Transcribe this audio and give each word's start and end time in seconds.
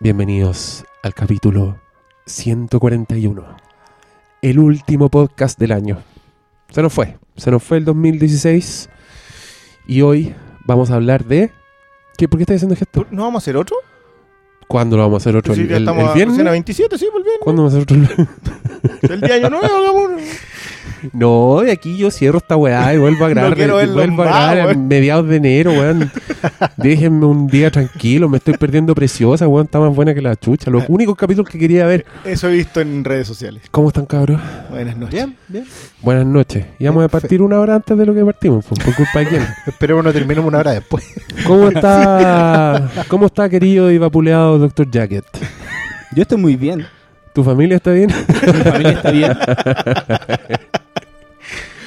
Bienvenidos 0.00 0.84
al 1.02 1.14
capítulo 1.14 1.78
141. 2.26 3.44
El 4.42 4.58
último 4.58 5.10
podcast 5.10 5.58
del 5.58 5.72
año. 5.72 5.98
Se 6.70 6.82
nos 6.82 6.92
fue. 6.92 7.18
Se 7.36 7.50
nos 7.50 7.62
fue 7.62 7.78
el 7.78 7.84
2016. 7.84 8.88
Y 9.86 10.02
hoy 10.02 10.34
vamos 10.64 10.90
a 10.90 10.94
hablar 10.94 11.24
de. 11.24 11.50
¿Qué, 12.16 12.28
¿Por 12.28 12.38
qué 12.38 12.44
estás 12.44 12.56
haciendo 12.56 12.76
gesto? 12.76 13.06
¿No 13.10 13.24
vamos 13.24 13.42
a 13.42 13.44
hacer 13.44 13.56
otro? 13.56 13.76
¿Cuándo 14.68 14.96
lo 14.96 15.02
vamos 15.02 15.16
a 15.16 15.28
hacer 15.28 15.36
otro? 15.36 15.54
Sí, 15.54 15.62
¿El, 15.62 15.68
ya 15.68 15.76
el- 15.76 15.82
estamos 15.82 16.08
el 16.08 16.14
viernes? 16.14 16.36
recién 16.36 16.48
a 16.48 16.52
27, 16.52 16.98
sí, 16.98 17.06
pues 17.10 17.16
el 17.16 17.22
viernes. 17.24 17.40
¿Cuándo 17.42 17.62
vamos 17.64 17.74
a 17.74 17.78
hacer 17.78 17.98
otro? 17.98 18.26
El 19.14 19.20
día 19.20 19.28
de 19.28 19.34
año 19.46 19.50
nuevo, 19.50 19.66
hagamos. 19.66 20.09
No, 21.12 21.60
de 21.60 21.72
aquí 21.72 21.96
yo 21.96 22.10
cierro 22.10 22.38
esta 22.38 22.56
weá 22.56 22.94
y 22.94 22.98
vuelvo 22.98 23.24
a 23.24 23.28
grabar. 23.30 23.58
y 23.58 23.66
vuelvo 23.90 24.22
a 24.22 24.26
grabar 24.26 24.60
a 24.60 24.74
mediados 24.74 25.28
de 25.28 25.36
enero, 25.36 25.72
weón. 25.72 26.10
Déjenme 26.76 27.26
un 27.26 27.46
día 27.46 27.70
tranquilo, 27.70 28.28
me 28.28 28.38
estoy 28.38 28.54
perdiendo 28.54 28.94
preciosa, 28.94 29.46
weón. 29.48 29.66
Está 29.66 29.78
más 29.80 29.94
buena 29.94 30.14
que 30.14 30.22
la 30.22 30.36
chucha. 30.36 30.70
Los 30.70 30.84
únicos 30.88 31.16
capítulos 31.16 31.50
que 31.50 31.58
quería 31.58 31.86
ver. 31.86 32.04
Eso 32.24 32.48
he 32.48 32.52
visto 32.52 32.80
en 32.80 33.04
redes 33.04 33.26
sociales. 33.26 33.62
¿Cómo 33.70 33.88
están, 33.88 34.06
cabros? 34.06 34.40
Buenas 34.70 34.96
noches. 34.96 35.14
Bien, 35.14 35.36
bien. 35.48 35.64
Buenas 36.02 36.26
noches. 36.26 36.64
Íbamos 36.78 37.04
a 37.04 37.08
partir 37.08 37.42
una 37.42 37.58
hora 37.60 37.74
antes 37.76 37.96
de 37.96 38.06
lo 38.06 38.14
que 38.14 38.24
partimos, 38.24 38.64
pues, 38.66 38.80
por 38.82 38.94
culpa 38.94 39.20
de 39.20 39.26
quién. 39.26 39.42
Esperemos 39.66 40.04
no 40.04 40.12
terminemos 40.12 40.48
una 40.48 40.58
hora 40.58 40.72
después. 40.72 41.04
¿Cómo 41.46 41.68
está, 41.68 42.90
cómo 43.08 43.26
está 43.26 43.48
querido 43.48 43.90
y 43.90 43.98
vapuleado 43.98 44.58
Dr. 44.58 44.90
Jacket? 44.90 45.24
Yo 46.14 46.22
estoy 46.22 46.38
muy 46.38 46.56
bien. 46.56 46.86
¿Tu 47.32 47.44
familia 47.44 47.76
está 47.76 47.92
bien? 47.92 48.08
Mi 48.08 48.52
familia 48.64 48.90
está 48.92 49.10
bien. 49.12 49.32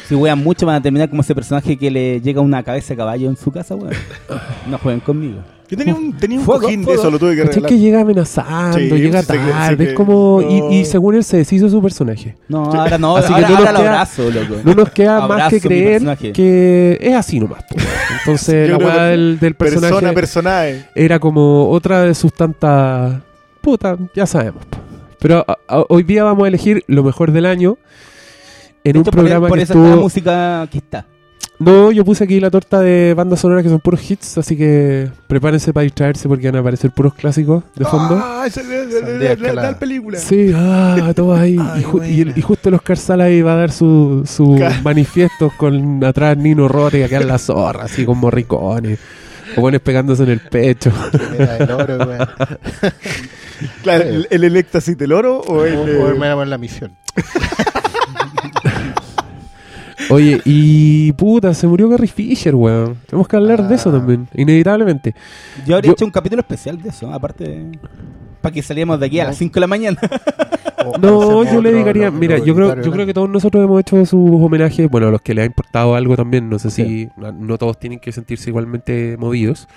Si 0.08 0.16
wean 0.16 0.38
mucho 0.44 0.66
van 0.66 0.76
a 0.76 0.82
terminar 0.82 1.10
como 1.10 1.22
ese 1.22 1.34
personaje 1.34 1.78
que 1.78 1.90
le 1.90 2.20
llega 2.22 2.42
una 2.42 2.62
cabeza 2.64 2.90
de 2.94 2.98
caballo 2.98 3.30
en 3.30 3.38
su 3.38 3.52
casa, 3.52 3.76
weón. 3.76 3.94
No 4.68 4.78
jueguen 4.78 5.00
conmigo. 5.00 5.38
Yo 5.70 5.78
tenía 5.78 5.96
un, 5.96 6.14
tenía 6.18 6.40
un 6.40 6.46
cojín 6.46 6.82
de 6.82 6.86
fuego. 6.86 7.02
eso, 7.02 7.10
lo 7.10 7.18
tuve 7.18 7.32
que 7.32 7.38
¿Cachai 7.38 7.54
regalar. 7.56 7.70
que 7.70 7.80
llega 7.80 8.02
amenazando, 8.02 8.78
Sí, 8.78 8.90
llega 8.90 9.22
sí, 9.22 9.28
sí, 9.32 9.34
sí, 9.40 9.50
tarde, 9.52 9.78
que- 9.86 9.90
es 9.92 9.96
como... 9.96 10.42
no. 10.42 10.72
Y, 10.72 10.76
y 10.82 10.86
según 10.86 11.16
él 11.16 11.24
se 11.24 11.38
deshizo 11.38 11.68
su 11.70 11.82
personaje. 11.82 12.36
No, 12.48 12.66
ahora 12.66 12.98
no, 13.00 13.16
Así 13.18 13.30
que 13.30 13.34
ahora, 13.34 13.48
no 13.48 13.54
nos 13.56 13.60
ahora 13.60 13.72
lo 13.72 13.80
queda- 13.80 13.90
abrazo, 13.94 14.30
loco. 14.30 14.56
No 14.64 14.74
nos 14.76 14.90
queda 14.92 15.14
más 15.22 15.32
Abrazo 15.32 15.50
que 15.50 15.56
mi 15.56 15.62
creer 15.62 16.34
que 16.34 16.98
es 17.02 17.16
así 17.16 17.40
nomás. 17.40 17.64
po. 17.64 17.76
Entonces 18.20 18.70
la 18.70 18.78
weá 18.78 18.94
que 18.94 19.02
del, 19.02 19.40
del 19.40 19.56
personaje 19.56 19.94
Persona, 19.94 20.14
personaje. 20.14 20.86
era 20.96 21.18
como 21.20 21.70
otra 21.70 22.04
de 22.04 22.14
sus 22.14 22.34
tantas... 22.34 23.16
Puta, 23.62 23.98
ya 24.14 24.28
sabemos. 24.28 24.62
Pero 25.20 25.44
a- 25.48 25.58
a- 25.68 25.86
hoy 25.90 26.04
día 26.04 26.24
vamos 26.26 26.44
a 26.44 26.50
elegir 26.50 26.84
lo 26.88 27.04
mejor 27.04 27.32
del 27.32 27.46
año 27.48 27.78
en 28.84 28.94
De 28.94 29.00
un 29.00 29.02
hecho, 29.04 29.12
por, 29.12 29.20
programa 29.22 29.48
por 29.48 29.58
que 29.58 29.64
eso 29.64 29.74
está 29.74 29.80
la 29.82 29.88
estuvo... 29.90 30.04
música 30.04 30.68
que 30.72 30.78
está. 30.80 31.06
No, 31.60 31.92
yo 31.92 32.04
puse 32.04 32.24
aquí 32.24 32.40
la 32.40 32.50
torta 32.50 32.82
de 32.82 33.14
bandas 33.14 33.40
sonoras 33.40 33.64
que 33.64 33.70
son 33.70 33.80
puros 33.80 34.10
hits, 34.10 34.38
así 34.40 34.58
que 34.58 35.10
prepárense 35.28 35.72
para 35.72 35.84
distraerse 35.84 36.28
porque 36.28 36.48
van 36.48 36.58
a 36.58 36.60
aparecer 36.60 36.92
puros 36.92 37.14
clásicos 37.14 37.64
de 37.76 37.86
fondo. 37.86 38.20
Ah, 38.22 38.44
esa 38.48 38.62
es 38.62 39.54
la- 39.54 39.80
película. 39.80 40.18
Sí, 40.18 40.52
ah, 40.54 41.14
todos 41.16 41.40
ahí. 41.40 41.56
Ay, 41.62 41.82
y, 41.82 41.84
ju- 41.86 42.10
y 42.10 42.22
el- 42.22 42.38
y 42.38 42.42
justo 42.42 42.68
el 42.70 42.76
Oscar 42.76 42.98
Sala 42.98 43.26
ahí 43.26 43.42
va 43.42 43.54
a 43.54 43.58
dar 43.58 43.72
su, 43.72 44.24
su 44.26 44.60
manifiesto 44.84 45.54
con 45.56 46.04
atrás 46.04 46.36
Nino 46.38 46.68
Rote 46.68 47.00
y 47.00 47.04
acá 47.04 47.18
en 47.18 47.28
la 47.28 47.38
zorra, 47.38 47.84
así 47.86 48.04
con 48.04 48.18
morricones. 48.18 49.00
O 49.56 49.62
buenos 49.62 49.82
pegándose 49.82 50.24
en 50.24 50.30
el 50.32 50.40
pecho. 50.40 50.92
El 51.38 51.72
oro, 51.72 51.98
weón. 52.08 52.28
Claro, 53.84 54.04
el, 54.04 54.28
el, 54.32 54.44
el 54.44 54.58
éxtasis 54.58 54.98
del 54.98 55.14
oro 55.14 55.40
o 55.40 55.64
el. 55.66 55.76
O- 55.78 55.88
eh, 55.88 56.14
o 56.14 56.18
me 56.18 56.28
llaman 56.28 56.50
la 56.50 56.58
misión. 56.58 56.98
Oye, 60.10 60.42
y 60.44 61.12
puta, 61.14 61.54
se 61.54 61.66
murió 61.68 61.90
Carrie 61.90 62.08
Fisher, 62.08 62.56
weón. 62.56 62.98
Tenemos 63.08 63.28
que 63.28 63.36
hablar 63.36 63.68
de 63.68 63.76
eso 63.76 63.90
Ah. 63.90 63.94
también, 63.94 64.28
inevitablemente. 64.34 65.16
Yo 65.66 65.76
habría 65.76 65.90
Yo- 65.90 65.94
hecho 65.94 66.06
un 66.06 66.12
capítulo 66.12 66.42
especial 66.42 66.82
de 66.82 66.90
eso, 66.90 67.12
aparte 67.14 67.72
para 68.42 68.54
que 68.54 68.62
saliéramos 68.62 69.00
de 69.00 69.06
aquí 69.06 69.20
a 69.22 69.26
las 69.26 69.38
5 69.38 69.54
de 69.54 69.60
la 69.62 69.68
mañana. 69.68 70.00
No, 71.02 71.46
yo 71.46 71.62
le 71.62 71.72
dedicaría. 71.72 72.12
Mira, 72.12 72.40
yo 72.40 72.54
creo, 72.54 72.82
yo 72.82 72.92
creo 72.92 73.06
que 73.06 73.14
todos 73.14 73.30
nosotros 73.30 73.64
hemos 73.64 73.80
hecho 73.80 74.06
sus 74.06 74.30
homenajes. 74.30 74.90
Bueno, 74.90 75.08
a 75.08 75.12
los 75.12 75.22
que 75.22 75.34
le 75.34 75.44
ha 75.44 75.46
importado 75.46 75.96
algo 75.96 76.18
también. 76.18 76.50
No 76.50 76.60
sé 76.60 76.70
si. 76.72 77.08
No, 77.16 77.32
no 77.32 77.58
todos 77.58 77.80
tienen 77.80 78.00
que 78.00 78.12
sentirse 78.12 78.50
igualmente 78.50 79.16
movidos. 79.18 79.70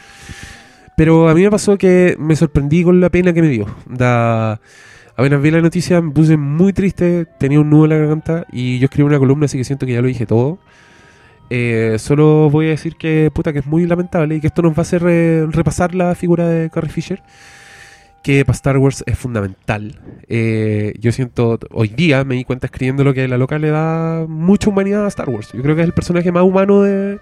Pero 0.97 1.29
a 1.29 1.35
mí 1.35 1.43
me 1.43 1.51
pasó 1.53 1.79
que 1.79 2.17
me 2.19 2.35
sorprendí 2.35 2.83
con 2.83 3.01
la 3.01 3.09
pena 3.09 3.33
que 3.33 3.41
me 3.41 3.47
dio. 3.49 3.67
Da, 3.89 4.61
apenas 5.17 5.43
vi 5.43 5.51
la 5.51 5.61
noticia, 5.61 6.01
me 6.01 6.11
puse 6.13 6.37
muy 6.37 6.73
triste. 6.73 7.27
Tenía 7.39 7.61
un 7.61 7.71
nudo 7.71 7.85
en 7.85 7.91
la 7.91 7.97
garganta. 7.97 8.47
Y 8.53 8.79
yo 8.79 8.85
escribí 8.85 9.07
una 9.07 9.19
columna, 9.19 9.47
así 9.47 9.59
que 9.59 9.65
siento 9.65 9.87
que 9.87 9.93
ya 9.93 10.03
lo 10.03 10.09
dije 10.09 10.27
todo. 10.27 10.59
Eh, 11.49 11.97
solo 11.99 12.51
voy 12.51 12.67
a 12.67 12.71
decir 12.71 12.97
que 12.97 13.31
puta 13.33 13.53
que 13.53 13.61
es 13.61 13.67
muy 13.67 13.87
lamentable 13.87 14.35
y 14.35 14.41
que 14.41 14.49
esto 14.49 14.63
nos 14.63 14.73
va 14.73 14.79
a 14.79 14.83
hacer 14.83 15.03
eh, 15.07 15.47
repasar 15.49 15.95
la 15.95 16.15
figura 16.17 16.49
de 16.49 16.71
Carrie 16.71 16.91
Fisher 16.91 17.23
que 18.27 18.45
para 18.45 18.57
Star 18.57 18.79
Wars 18.79 19.05
es 19.07 19.17
fundamental. 19.17 20.01
Eh, 20.29 20.95
yo 20.99 21.13
siento, 21.13 21.61
hoy 21.71 21.87
día 21.87 22.25
me 22.25 22.35
di 22.35 22.45
cuenta 22.45 22.67
escribiendo 22.67 23.05
lo 23.05 23.15
que 23.15 23.29
la 23.29 23.39
loca 23.39 23.57
le 23.61 23.71
da 23.71 24.25
mucha 24.27 24.69
humanidad 24.69 25.05
a 25.05 25.09
Star 25.09 25.29
Wars. 25.31 25.53
Yo 25.53 25.63
creo 25.63 25.77
que 25.77 25.83
es 25.83 25.87
el 25.87 25.95
personaje 25.95 26.33
más 26.33 26.43
humano 26.43 26.83
de, 26.83 27.21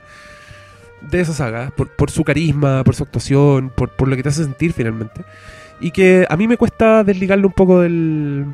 de 1.02 1.20
esa 1.20 1.34
saga, 1.34 1.74
por, 1.76 2.10
su 2.10 2.24
carisma, 2.24 2.82
por 2.84 2.94
su 2.94 3.02
actuación, 3.02 3.70
por 3.76 4.08
lo 4.08 4.16
que 4.16 4.22
te 4.22 4.30
hace 4.30 4.44
sentir 4.44 4.72
finalmente. 4.72 5.26
Y 5.84 5.90
que 5.90 6.24
a 6.30 6.36
mí 6.38 6.48
me 6.48 6.56
cuesta 6.56 7.04
desligarlo 7.04 7.48
un 7.48 7.52
poco 7.52 7.80
del... 7.80 8.46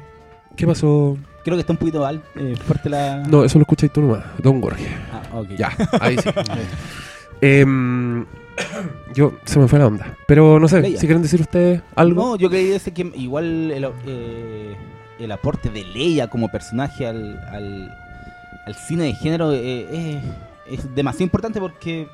¿Qué 0.56 0.66
pasó? 0.66 1.16
Creo 1.44 1.56
que 1.56 1.60
está 1.60 1.72
un 1.72 1.76
poquito 1.78 2.04
al- 2.04 2.22
eh, 2.34 2.56
fuerte 2.56 2.91
la. 2.91 3.18
No, 3.28 3.44
eso 3.44 3.56
lo 3.58 3.62
escucháis 3.62 3.92
tú 3.92 4.00
nomás. 4.02 4.24
Don 4.38 4.60
Gorge. 4.60 4.84
Ah, 5.12 5.38
ok. 5.38 5.48
Ya, 5.56 5.70
ahí 6.00 6.16
sí. 6.18 6.28
Em, 7.41 8.26
yo, 9.14 9.32
se 9.44 9.58
me 9.60 9.68
fue 9.68 9.78
la 9.78 9.86
onda. 9.86 10.16
Pero 10.26 10.58
no 10.58 10.66
sé, 10.68 10.82
si 10.84 10.98
quieren 11.06 11.22
decir 11.22 11.41
ustedes 11.41 11.80
algo. 11.94 12.20
No, 12.20 12.36
yo 12.36 12.50
quería 12.50 12.72
decir 12.72 12.92
que 12.92 13.10
igual 13.14 13.70
el, 13.70 13.88
eh, 14.06 14.76
el 15.20 15.32
aporte 15.32 15.70
de 15.70 15.84
Leia 15.84 16.26
como 16.28 16.48
personaje 16.50 17.06
al, 17.06 17.38
al, 17.48 17.97
al 18.66 18.74
cine 18.74 19.04
de 19.04 19.14
género 19.14 19.52
eh, 19.52 19.60
eh, 19.91 20.20
es 20.68 20.94
demasiado 20.94 21.24
importante 21.24 21.60
porque 21.60 22.08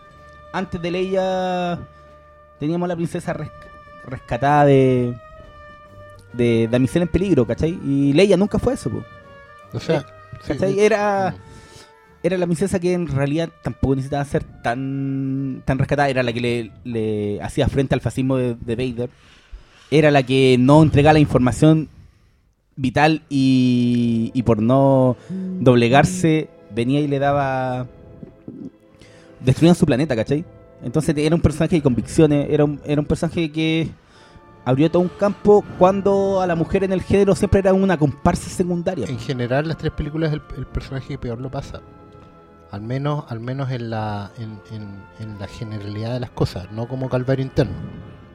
antes 0.52 0.80
de 0.80 0.90
Leia 0.90 1.78
teníamos 2.60 2.84
a 2.86 2.88
la 2.88 2.96
princesa 2.96 3.32
rescatada 4.06 4.64
de, 4.64 5.14
de 6.32 6.68
Damisela 6.70 7.04
en 7.04 7.10
peligro, 7.10 7.46
¿cachai? 7.46 7.78
Y 7.84 8.12
Leia 8.12 8.36
nunca 8.36 8.58
fue 8.58 8.74
eso, 8.74 8.90
po, 8.90 9.02
O 9.72 9.80
sea, 9.80 10.00
sí, 10.42 10.48
¿cachai? 10.48 10.74
sí. 10.74 10.80
Era, 10.80 11.34
era 12.22 12.38
la 12.38 12.46
princesa 12.46 12.78
que 12.80 12.92
en 12.92 13.08
realidad 13.08 13.50
tampoco 13.62 13.96
necesitaba 13.96 14.24
ser 14.24 14.44
tan, 14.62 15.62
tan 15.64 15.78
rescatada, 15.78 16.08
era 16.08 16.22
la 16.22 16.32
que 16.32 16.40
le, 16.40 16.70
le 16.84 17.42
hacía 17.42 17.68
frente 17.68 17.94
al 17.94 18.00
fascismo 18.00 18.36
de, 18.36 18.54
de 18.54 18.76
Vader, 18.76 19.10
era 19.90 20.10
la 20.10 20.22
que 20.22 20.56
no 20.58 20.82
entregaba 20.82 21.14
la 21.14 21.20
información 21.20 21.88
vital 22.76 23.22
y, 23.30 24.30
y 24.34 24.42
por 24.42 24.60
no 24.60 25.16
doblegarse 25.60 26.48
venía 26.74 27.00
y 27.00 27.08
le 27.08 27.18
daba... 27.18 27.86
Destruían 29.40 29.74
su 29.74 29.86
planeta, 29.86 30.16
¿cachai? 30.16 30.44
Entonces 30.82 31.14
era 31.16 31.34
un 31.34 31.40
personaje 31.40 31.76
de 31.76 31.82
convicciones, 31.82 32.46
era 32.50 32.64
un, 32.64 32.80
era 32.84 33.00
un 33.00 33.06
personaje 33.06 33.50
que 33.50 33.88
abrió 34.64 34.90
todo 34.90 35.02
un 35.02 35.08
campo 35.08 35.64
cuando 35.78 36.40
a 36.40 36.46
la 36.46 36.54
mujer 36.54 36.84
en 36.84 36.92
el 36.92 37.02
género 37.02 37.34
siempre 37.34 37.60
era 37.60 37.72
una 37.72 37.96
comparsa 37.96 38.48
secundaria. 38.50 39.06
En 39.08 39.18
general, 39.18 39.68
las 39.68 39.78
tres 39.78 39.92
películas 39.92 40.32
el, 40.32 40.42
el 40.56 40.66
personaje 40.66 41.08
que 41.08 41.18
peor 41.18 41.40
lo 41.40 41.50
pasa. 41.50 41.80
Al 42.70 42.82
menos, 42.82 43.24
al 43.28 43.40
menos 43.40 43.70
en 43.70 43.90
la 43.90 44.32
en, 44.38 44.58
en- 44.74 45.02
en 45.20 45.38
la 45.38 45.46
generalidad 45.46 46.12
de 46.14 46.20
las 46.20 46.30
cosas, 46.30 46.70
no 46.72 46.88
como 46.88 47.08
calvario 47.08 47.44
interno. 47.44 47.72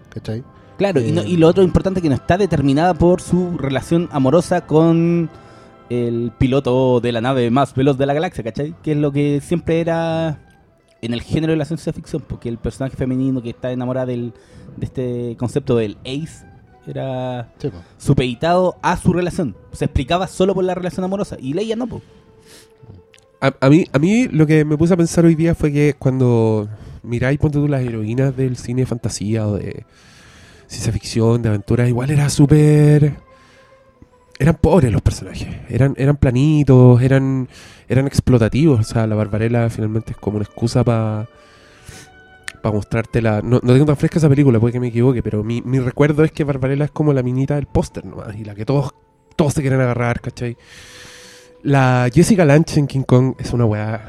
¿Cachai? 0.09 0.43
Claro, 0.77 0.99
y, 1.01 1.11
no- 1.11 1.21
Eh, 1.21 1.27
y 1.29 1.37
lo 1.37 1.47
otro 1.47 1.63
importante 1.63 2.01
que 2.01 2.09
no 2.09 2.15
está 2.15 2.37
determinada 2.37 2.93
por 2.93 3.21
su 3.21 3.57
relación 3.57 4.07
amorosa 4.11 4.65
con 4.65 5.29
el 5.89 6.31
piloto 6.37 7.01
de 7.01 7.11
la 7.11 7.19
nave 7.21 7.51
más 7.51 7.75
veloz 7.75 7.97
de 7.97 8.05
la 8.05 8.13
galaxia, 8.13 8.43
¿cachai? 8.43 8.73
Que 8.81 8.93
es 8.93 8.97
lo 8.97 9.11
que 9.11 9.41
siempre 9.41 9.81
era 9.81 10.39
en 11.01 11.13
el 11.13 11.21
género 11.21 11.51
de 11.51 11.57
la 11.57 11.65
ciencia 11.65 11.91
ficción, 11.93 12.23
porque 12.27 12.49
el 12.49 12.57
personaje 12.57 12.95
femenino 12.95 13.41
que 13.41 13.49
está 13.49 13.71
enamorada 13.71 14.07
del, 14.07 14.33
de 14.77 14.85
este 14.85 15.35
concepto 15.37 15.75
del 15.77 15.97
ace 16.01 16.45
era 16.87 17.53
Sí, 17.59 17.69
supeditado 17.97 18.75
a 18.81 18.97
su 18.97 19.13
relación. 19.13 19.55
Se 19.71 19.85
explicaba 19.85 20.27
solo 20.27 20.53
por 20.53 20.63
la 20.63 20.75
relación 20.75 21.03
amorosa. 21.03 21.37
Y 21.39 21.53
Leia 21.53 21.75
no, 21.75 21.87
po. 21.87 22.01
A, 23.39 23.53
a 23.59 23.69
mí, 23.69 23.85
a 23.91 23.99
mí 23.99 24.27
lo 24.27 24.45
que 24.45 24.65
me 24.65 24.77
puse 24.77 24.93
a 24.93 24.97
pensar 24.97 25.25
hoy 25.25 25.35
día 25.35 25.55
fue 25.55 25.71
que 25.71 25.95
cuando 25.97 26.67
miráis, 27.03 27.39
ponte 27.39 27.57
tú 27.57 27.67
las 27.67 27.81
heroínas 27.81 28.35
del 28.35 28.57
cine 28.57 28.81
de 28.81 28.87
fantasía 28.87 29.47
o 29.47 29.55
de 29.55 29.85
ciencia 30.67 30.93
ficción, 30.93 31.41
de 31.41 31.49
aventuras, 31.49 31.87
igual 31.87 32.11
era 32.11 32.29
súper... 32.29 33.30
Eran 34.41 34.55
pobres 34.55 34.91
los 34.91 35.03
personajes, 35.03 35.47
eran, 35.69 35.93
eran 35.97 36.17
planitos, 36.17 36.99
eran, 37.01 37.47
eran 37.87 38.07
explotativos. 38.07 38.79
O 38.79 38.83
sea, 38.83 39.05
la 39.05 39.15
Barbarella 39.15 39.69
finalmente 39.69 40.13
es 40.13 40.17
como 40.17 40.37
una 40.37 40.45
excusa 40.45 40.83
para 40.83 41.27
para 42.61 42.75
mostrarte 42.75 43.21
la... 43.21 43.41
No, 43.41 43.59
no 43.63 43.73
tengo 43.73 43.85
tan 43.85 43.97
fresca 43.97 44.19
esa 44.19 44.29
película, 44.29 44.59
puede 44.59 44.73
que 44.73 44.79
me 44.79 44.87
equivoque, 44.87 45.23
pero 45.23 45.43
mi, 45.43 45.61
mi 45.61 45.79
recuerdo 45.79 46.23
es 46.23 46.31
que 46.31 46.43
Barbarella 46.43 46.85
es 46.85 46.91
como 46.91 47.13
la 47.13 47.23
minita 47.23 47.55
del 47.55 47.65
póster 47.65 48.05
nomás, 48.05 48.35
y 48.35 48.43
la 48.43 48.55
que 48.55 48.65
todos, 48.65 48.93
todos 49.35 49.53
se 49.53 49.61
quieren 49.61 49.81
agarrar, 49.81 50.21
¿cachai? 50.21 50.57
La 51.63 52.09
Jessica 52.13 52.45
Lange 52.45 52.79
en 52.79 52.87
King 52.87 53.03
Kong 53.03 53.33
es 53.37 53.53
una 53.53 53.65
weá 53.65 54.01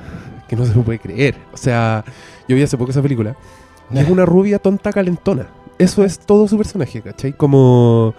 que 0.49 0.57
no 0.57 0.65
se 0.65 0.73
puede 0.73 0.99
creer. 0.99 1.35
O 1.53 1.57
sea, 1.57 2.05
yo 2.49 2.57
vi 2.57 2.63
hace 2.63 2.79
poco 2.79 2.91
esa 2.91 3.03
película. 3.03 3.37
Y 3.91 3.99
es 3.99 4.09
una 4.09 4.25
rubia 4.25 4.59
tonta 4.59 4.93
calentona. 4.93 5.49
eso 5.79 6.05
es 6.05 6.19
todo 6.19 6.49
su 6.49 6.57
personaje, 6.57 7.03
¿cachai? 7.03 7.35
Como 7.35 8.15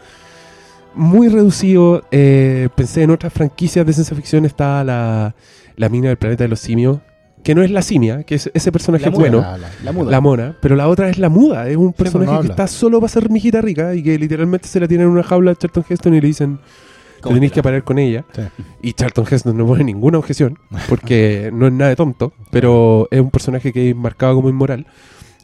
muy 0.95 1.27
reducido. 1.29 2.03
eh, 2.11 2.69
pensé 2.75 3.03
en 3.03 3.11
otras 3.11 3.33
franquicias 3.33 3.85
de 3.85 3.93
ciencia 3.93 4.15
ficción, 4.15 4.45
está 4.45 4.83
la, 4.83 5.35
la 5.75 5.89
mina 5.89 6.07
del 6.09 6.17
planeta 6.17 6.43
de 6.43 6.47
los 6.49 6.59
simios, 6.59 6.99
que 7.43 7.55
no 7.55 7.61
es 7.63 7.71
la 7.71 7.81
simia, 7.81 8.23
que 8.23 8.35
es 8.35 8.49
ese 8.53 8.71
personaje 8.71 9.03
La 9.03 9.09
es 9.11 9.17
muda, 9.17 9.29
bueno. 9.29 9.41
La- 9.41 9.57
la- 9.57 9.69
La 9.83 9.91
muda. 9.91 10.11
La 10.11 10.21
mona, 10.21 10.57
pero 10.61 10.75
la 10.75 10.87
otra 10.87 11.09
es 11.09 11.17
la 11.17 11.29
muda, 11.29 11.67
es 11.67 11.75
un 11.77 11.91
pues, 11.93 12.09
personaje 12.11 12.31
no 12.37 12.41
que 12.41 12.47
está 12.47 12.67
solo 12.67 12.99
para 13.01 13.09
ser 13.11 13.29
mijita 13.29 13.59
rica 13.61 13.93
y 13.95 14.01
que 14.03 14.17
literalmente 14.17 14.67
se 14.67 14.79
la 14.79 14.87
tiene 14.87 15.03
en 15.03 15.09
una 15.09 15.23
jaula 15.23 15.51
a 15.51 15.55
Charlton 15.55 15.83
Heston 15.89 16.13
y 16.15 16.21
le 16.21 16.27
dicen 16.27 16.57
te 16.57 17.21
¿Cómo 17.21 17.35
tenéis 17.35 17.51
te 17.53 17.55
que 17.55 17.63
parar 17.63 17.83
con 17.85 17.99
ella. 17.99 18.25
Sí. 18.35 18.41
Y 18.81 18.93
Charlton 18.93 19.25
Heston 19.29 19.57
no 19.57 19.65
pone 19.65 19.83
ninguna 19.85 20.17
objeción, 20.17 20.57
porque 20.89 21.51
no 21.53 21.67
es 21.67 21.73
nada 21.73 21.89
de 21.89 21.95
tonto, 21.95 22.33
pero 22.51 23.07
es 23.11 23.19
un 23.21 23.29
personaje 23.31 23.71
que 23.73 23.89
es 23.91 23.95
marcado 23.95 24.35
como 24.35 24.49
inmoral. 24.49 24.85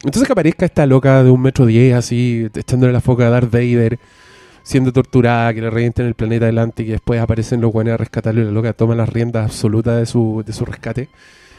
Entonces 0.02 0.26
que 0.26 0.32
aparezca 0.32 0.64
esta 0.64 0.86
loca 0.86 1.22
de 1.22 1.30
un 1.30 1.40
metro 1.42 1.66
diez, 1.66 1.94
así, 1.94 2.48
echándole 2.54 2.92
la 2.94 3.00
foca 3.02 3.26
a 3.26 3.30
Darth 3.30 3.50
Vader, 3.50 3.98
siendo 4.62 4.92
torturada, 4.92 5.52
que 5.54 5.60
le 5.60 5.70
revienten 5.70 6.06
el 6.06 6.14
planeta 6.14 6.46
adelante 6.46 6.82
y 6.82 6.86
que 6.86 6.92
después 6.92 7.20
aparecen 7.20 7.60
los 7.60 7.72
guanes 7.72 7.94
a 7.94 7.96
rescatarlo 7.96 8.42
y 8.42 8.44
la 8.44 8.50
loca 8.50 8.72
toma 8.72 8.94
las 8.94 9.08
riendas 9.08 9.44
absolutas 9.44 9.98
de 9.98 10.06
su, 10.06 10.42
de 10.46 10.52
su 10.52 10.64
rescate. 10.64 11.08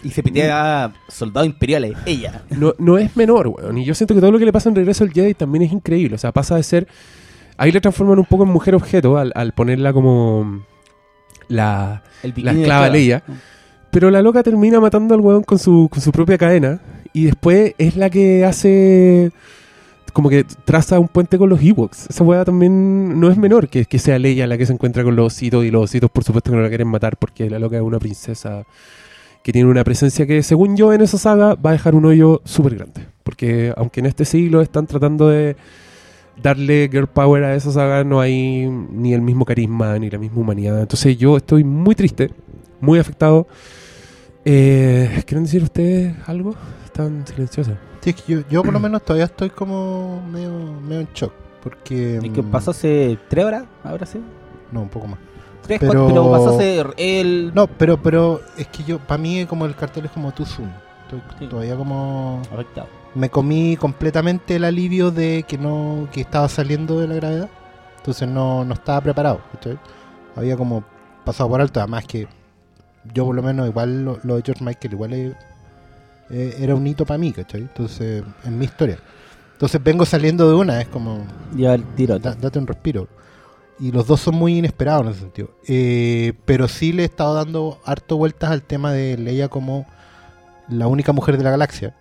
Y 0.04 0.10
se 0.10 0.24
pitea 0.24 0.86
a 0.86 0.94
soldados 1.08 1.48
imperiales, 1.48 1.96
ella. 2.06 2.44
No, 2.50 2.74
no 2.80 2.98
es 2.98 3.16
menor, 3.16 3.48
weón. 3.48 3.78
Y 3.78 3.86
yo 3.86 3.94
siento 3.94 4.16
que 4.16 4.20
todo 4.20 4.32
lo 4.32 4.40
que 4.40 4.46
le 4.46 4.52
pasa 4.52 4.70
en 4.70 4.76
Regreso 4.76 5.04
al 5.04 5.12
Jedi 5.12 5.36
también 5.36 5.64
es 5.64 5.72
increíble. 5.72 6.16
O 6.16 6.18
sea, 6.18 6.32
pasa 6.32 6.56
de 6.56 6.64
ser... 6.64 6.88
Ahí 7.58 7.72
le 7.72 7.82
transforman 7.82 8.18
un 8.18 8.26
poco 8.26 8.44
en 8.44 8.50
mujer 8.50 8.74
objeto 8.74 9.18
al, 9.18 9.32
al 9.36 9.54
ponerla 9.54 9.94
como 9.94 10.64
la, 11.48 12.02
El 12.24 12.34
la 12.38 12.52
esclava 12.54 12.90
Leia. 12.90 13.24
Pero 13.92 14.10
la 14.10 14.24
loca 14.24 14.42
termina 14.42 14.80
matando 14.80 15.14
al 15.14 15.20
weón 15.20 15.44
con 15.44 15.60
su, 15.60 15.88
con 15.92 16.02
su 16.02 16.12
propia 16.12 16.38
cadena. 16.40 16.80
Y 17.14 17.26
después 17.26 17.76
es 17.78 17.96
la 17.96 18.10
que 18.10 18.46
hace. 18.46 19.32
Como 20.14 20.30
que 20.30 20.44
traza 20.44 21.00
un 21.00 21.08
puente 21.08 21.38
con 21.38 21.50
los 21.50 21.62
Ewoks. 21.62 22.08
Esa 22.10 22.24
weá 22.24 22.44
también 22.44 23.20
no 23.20 23.30
es 23.30 23.38
menor 23.38 23.70
que, 23.70 23.86
que 23.86 24.00
sea 24.00 24.20
Leia 24.20 24.46
la 24.48 24.58
que 24.58 24.66
se 24.66 24.74
encuentra 24.74 25.04
con 25.04 25.16
los 25.16 25.34
ositos. 25.34 25.64
Y 25.66 25.72
los 25.72 25.86
ositos, 25.86 26.10
por 26.10 26.24
supuesto, 26.24 26.52
que 26.52 26.58
no 26.58 26.64
la 26.64 26.70
quieren 26.70 26.88
matar 26.88 27.18
porque 27.18 27.50
la 27.50 27.60
loca 27.60 27.78
es 27.78 27.82
una 27.82 28.00
princesa 28.00 28.66
que 29.44 29.52
tiene 29.52 29.70
una 29.70 29.84
presencia 29.84 30.28
que, 30.28 30.44
según 30.44 30.78
yo, 30.78 30.94
en 30.94 31.02
esa 31.02 31.18
saga 31.18 31.56
va 31.56 31.72
a 31.72 31.74
dejar 31.74 31.96
un 31.96 32.06
hoyo 32.06 32.42
súper 32.46 32.76
grande. 32.76 33.08
Porque 33.24 33.74
aunque 33.76 34.00
en 34.02 34.06
este 34.06 34.26
siglo 34.26 34.62
están 34.62 34.86
tratando 34.86 35.30
de 35.30 35.56
darle 36.42 36.90
girl 36.92 37.08
power 37.08 37.44
a 37.44 37.56
esa 37.56 37.72
saga, 37.72 38.04
no 38.04 38.20
hay 38.20 38.68
ni 38.68 39.14
el 39.14 39.22
mismo 39.22 39.46
carisma 39.46 39.98
ni 40.00 40.10
la 40.10 40.18
misma 40.18 40.42
humanidad. 40.42 40.82
Entonces 40.82 41.18
yo 41.18 41.38
estoy 41.38 41.64
muy 41.64 41.96
triste, 41.96 42.32
muy 42.80 43.00
afectado. 43.00 43.48
Eh, 44.46 45.24
¿Quieren 45.26 45.44
decir 45.44 45.64
ustedes 45.64 46.16
algo? 46.28 46.56
Están 46.86 47.26
silenciosos. 47.26 47.91
Sí, 48.02 48.16
yo, 48.28 48.40
yo 48.50 48.64
por 48.64 48.74
lo 48.74 48.80
menos 48.80 49.02
todavía 49.04 49.26
estoy 49.26 49.50
como 49.50 50.22
medio, 50.32 50.50
medio 50.82 51.02
en 51.02 51.08
shock. 51.14 51.34
Porque. 51.64 52.20
¿Y 52.22 52.30
que 52.32 52.42
mm, 52.42 52.50
pasó 52.52 52.72
hace 52.72 53.18
tres 53.30 53.46
horas? 53.46 53.64
¿Ahora 53.84 54.06
sí? 54.06 54.20
No, 54.72 54.82
un 54.82 54.90
poco 54.90 55.08
más. 55.08 55.20
Tres, 55.62 55.80
Pero- 55.80 55.92
cuatro, 56.06 56.08
pero 56.08 56.32
pasó 56.32 56.56
hace 56.56 56.84
el... 56.98 57.52
No, 57.54 57.68
pero, 57.68 58.02
pero 58.02 58.42
es 58.58 58.66
que 58.68 58.84
yo, 58.84 58.98
para 58.98 59.22
mí, 59.22 59.46
como 59.46 59.66
el 59.68 59.76
cartel 59.76 60.06
es 60.06 60.12
como 60.12 60.32
too 60.32 60.46
soon. 60.46 60.72
Estoy 61.04 61.22
Sí. 61.40 61.48
todavía 61.48 61.76
como. 61.76 62.42
Afectado. 62.52 62.88
Me 63.14 63.30
comí 63.30 63.76
completamente 63.78 64.56
el 64.56 64.64
alivio 64.64 65.12
de 65.12 65.44
que 65.48 65.58
no 65.58 66.08
que 66.12 66.22
estaba 66.22 66.48
saliendo 66.50 67.00
de 67.00 67.08
la 67.08 67.16
gravedad. 67.16 67.50
Entonces 67.98 68.28
no, 68.28 68.64
no 68.66 68.74
estaba 68.74 69.02
preparado. 69.02 69.42
¿cachai? 69.54 69.78
Había 70.36 70.58
como 70.58 70.84
pasado 71.26 71.50
por 71.50 71.62
alto. 71.62 71.80
Además 71.80 72.06
que 72.08 72.28
yo, 73.14 73.26
por 73.26 73.36
lo 73.36 73.44
menos, 73.44 73.68
igual 73.68 74.04
lo, 74.06 74.20
lo 74.24 74.38
de 74.38 74.42
George 74.44 74.64
Michael, 74.64 74.94
igual 74.94 75.14
es- 75.14 75.36
eh, 76.32 76.56
era 76.60 76.76
un 76.76 76.86
hito 76.88 77.06
para 77.06 77.18
mí, 77.18 77.32
¿cachai? 77.32 77.62
Entonces, 77.62 78.24
en 78.44 78.58
mi 78.58 78.66
historia. 78.66 78.98
Entonces 79.54 79.84
vengo 79.84 80.06
saliendo 80.06 80.48
de 80.50 80.56
una, 80.56 80.82
es 80.82 80.88
como. 80.88 81.26
Lleva 81.56 81.76
el 81.76 81.84
tiro. 81.96 82.18
Da- 82.20 82.36
date 82.36 82.58
un 82.60 82.68
respiro. 82.68 83.08
Y 83.80 83.92
los 83.92 84.06
dos 84.08 84.22
son 84.22 84.36
muy 84.36 84.58
inesperados 84.58 85.04
en 85.06 85.10
ese 85.12 85.20
sentido. 85.22 85.52
Eh, 85.68 86.34
pero 86.46 86.68
sí 86.68 86.94
le 86.94 87.04
he 87.04 87.06
estado 87.06 87.34
dando 87.36 87.80
harto 87.86 88.18
vueltas 88.18 88.52
al 88.52 88.62
tema 88.64 88.92
de 88.92 89.18
Leia 89.18 89.48
como 89.50 89.86
la 90.70 90.88
única 90.88 91.14
mujer 91.14 91.38
de 91.38 91.44
la 91.44 91.52
galaxia. 91.52 91.96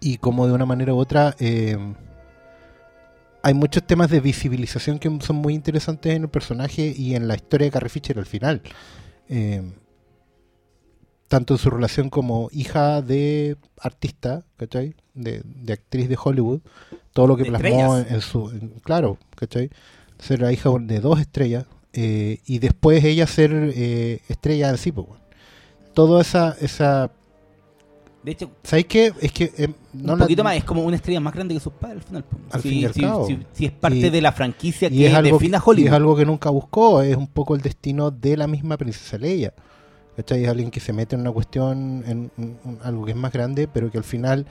Y 0.00 0.18
como 0.18 0.46
de 0.46 0.52
una 0.52 0.66
manera 0.66 0.94
u 0.94 0.98
otra 0.98 1.34
eh, 1.38 1.76
hay 3.44 3.54
muchos 3.54 3.82
temas 3.84 4.10
de 4.10 4.20
visibilización 4.20 4.98
que 4.98 5.10
son 5.20 5.36
muy 5.36 5.54
interesantes 5.54 6.14
en 6.14 6.22
el 6.22 6.28
personaje 6.28 6.94
y 6.96 7.14
en 7.16 7.26
la 7.26 7.34
historia 7.34 7.66
de 7.66 7.70
Carrie 7.72 7.88
Fisher 7.88 8.18
al 8.18 8.26
final. 8.26 8.62
Eh, 9.28 9.62
tanto 11.32 11.54
en 11.54 11.58
su 11.58 11.70
relación 11.70 12.10
como 12.10 12.50
hija 12.52 13.00
de 13.00 13.56
artista, 13.80 14.44
¿cachai? 14.58 14.94
De, 15.14 15.40
de 15.44 15.72
actriz 15.72 16.06
de 16.10 16.18
Hollywood, 16.22 16.60
todo 17.14 17.26
lo 17.26 17.36
que 17.38 17.46
plasmó 17.46 17.96
en, 17.96 18.20
su... 18.20 18.50
en- 18.50 18.74
claro, 18.84 19.16
¿cachai? 19.34 19.70
Ser 20.18 20.42
la 20.42 20.52
hija 20.52 20.68
de 20.78 21.00
dos 21.00 21.18
estrellas 21.20 21.64
eh, 21.94 22.40
y 22.44 22.58
después 22.58 23.02
ella 23.02 23.26
ser 23.26 23.50
eh, 23.74 24.20
estrella 24.28 24.68
en 24.68 24.76
sí, 24.76 24.92
pues. 24.92 25.06
Toda 25.94 26.20
esa... 26.20 26.54
esa 26.60 27.10
De 28.22 28.32
hecho, 28.32 28.50
¿Sabéis 28.62 28.86
qué? 28.86 29.12
Es 29.22 29.32
que... 29.32 29.44
eh, 29.56 29.68
no 29.94 30.12
un 30.12 30.18
la- 30.18 30.24
poquito 30.26 30.44
más, 30.44 30.56
es 30.56 30.64
como 30.64 30.84
una 30.84 30.96
estrella 30.96 31.20
más 31.20 31.32
grande 31.32 31.54
que 31.54 31.60
sus 31.60 31.72
padres 31.72 32.02
al 32.02 32.06
final. 32.08 32.24
po. 32.24 32.36
Al 32.50 32.60
Si- 32.60 32.68
fin 32.68 32.78
y 32.78 32.84
al 32.84 32.92
si- 32.92 33.00
cabo. 33.00 33.26
si- 33.26 33.38
si 33.54 33.64
es 33.64 33.72
parte 33.72 33.96
Y- 33.96 34.10
de 34.10 34.20
la 34.20 34.32
franquicia 34.32 34.88
y 34.88 34.98
que 34.98 35.06
es 35.06 35.14
algo, 35.14 35.38
define 35.38 35.56
a 35.56 35.60
y 35.60 35.62
Hollywood. 35.64 35.88
es 35.88 35.92
algo 35.94 36.14
que 36.16 36.26
nunca 36.26 36.50
buscó, 36.50 37.00
es 37.00 37.16
un 37.16 37.26
poco 37.28 37.54
el 37.54 37.62
destino 37.62 38.10
de 38.10 38.36
la 38.36 38.46
misma 38.46 38.76
princesa 38.76 39.16
Leia. 39.16 39.54
¿Cachai? 40.16 40.44
Es 40.44 40.50
alguien 40.50 40.70
que 40.70 40.80
se 40.80 40.92
mete 40.92 41.14
en 41.14 41.22
una 41.22 41.32
cuestión, 41.32 42.04
en, 42.06 42.58
algo 42.82 43.04
que 43.04 43.12
es 43.12 43.16
más 43.16 43.32
grande, 43.32 43.68
pero 43.68 43.90
que 43.90 43.98
al 43.98 44.04
final 44.04 44.46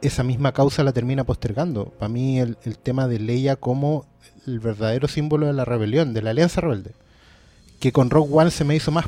esa 0.00 0.22
misma 0.22 0.52
causa 0.52 0.82
la 0.82 0.92
termina 0.92 1.24
postergando. 1.24 1.86
Para 1.86 2.08
mí 2.08 2.40
el, 2.40 2.56
el 2.64 2.78
tema 2.78 3.06
de 3.06 3.18
Leia 3.18 3.56
como 3.56 4.06
el 4.46 4.58
verdadero 4.58 5.08
símbolo 5.08 5.46
de 5.46 5.52
la 5.52 5.64
rebelión, 5.64 6.14
de 6.14 6.22
la 6.22 6.30
alianza 6.30 6.60
rebelde, 6.60 6.92
que 7.78 7.92
con 7.92 8.10
Rogue 8.10 8.32
One 8.32 8.50
se 8.50 8.64
me 8.64 8.74
hizo 8.74 8.90
más 8.90 9.06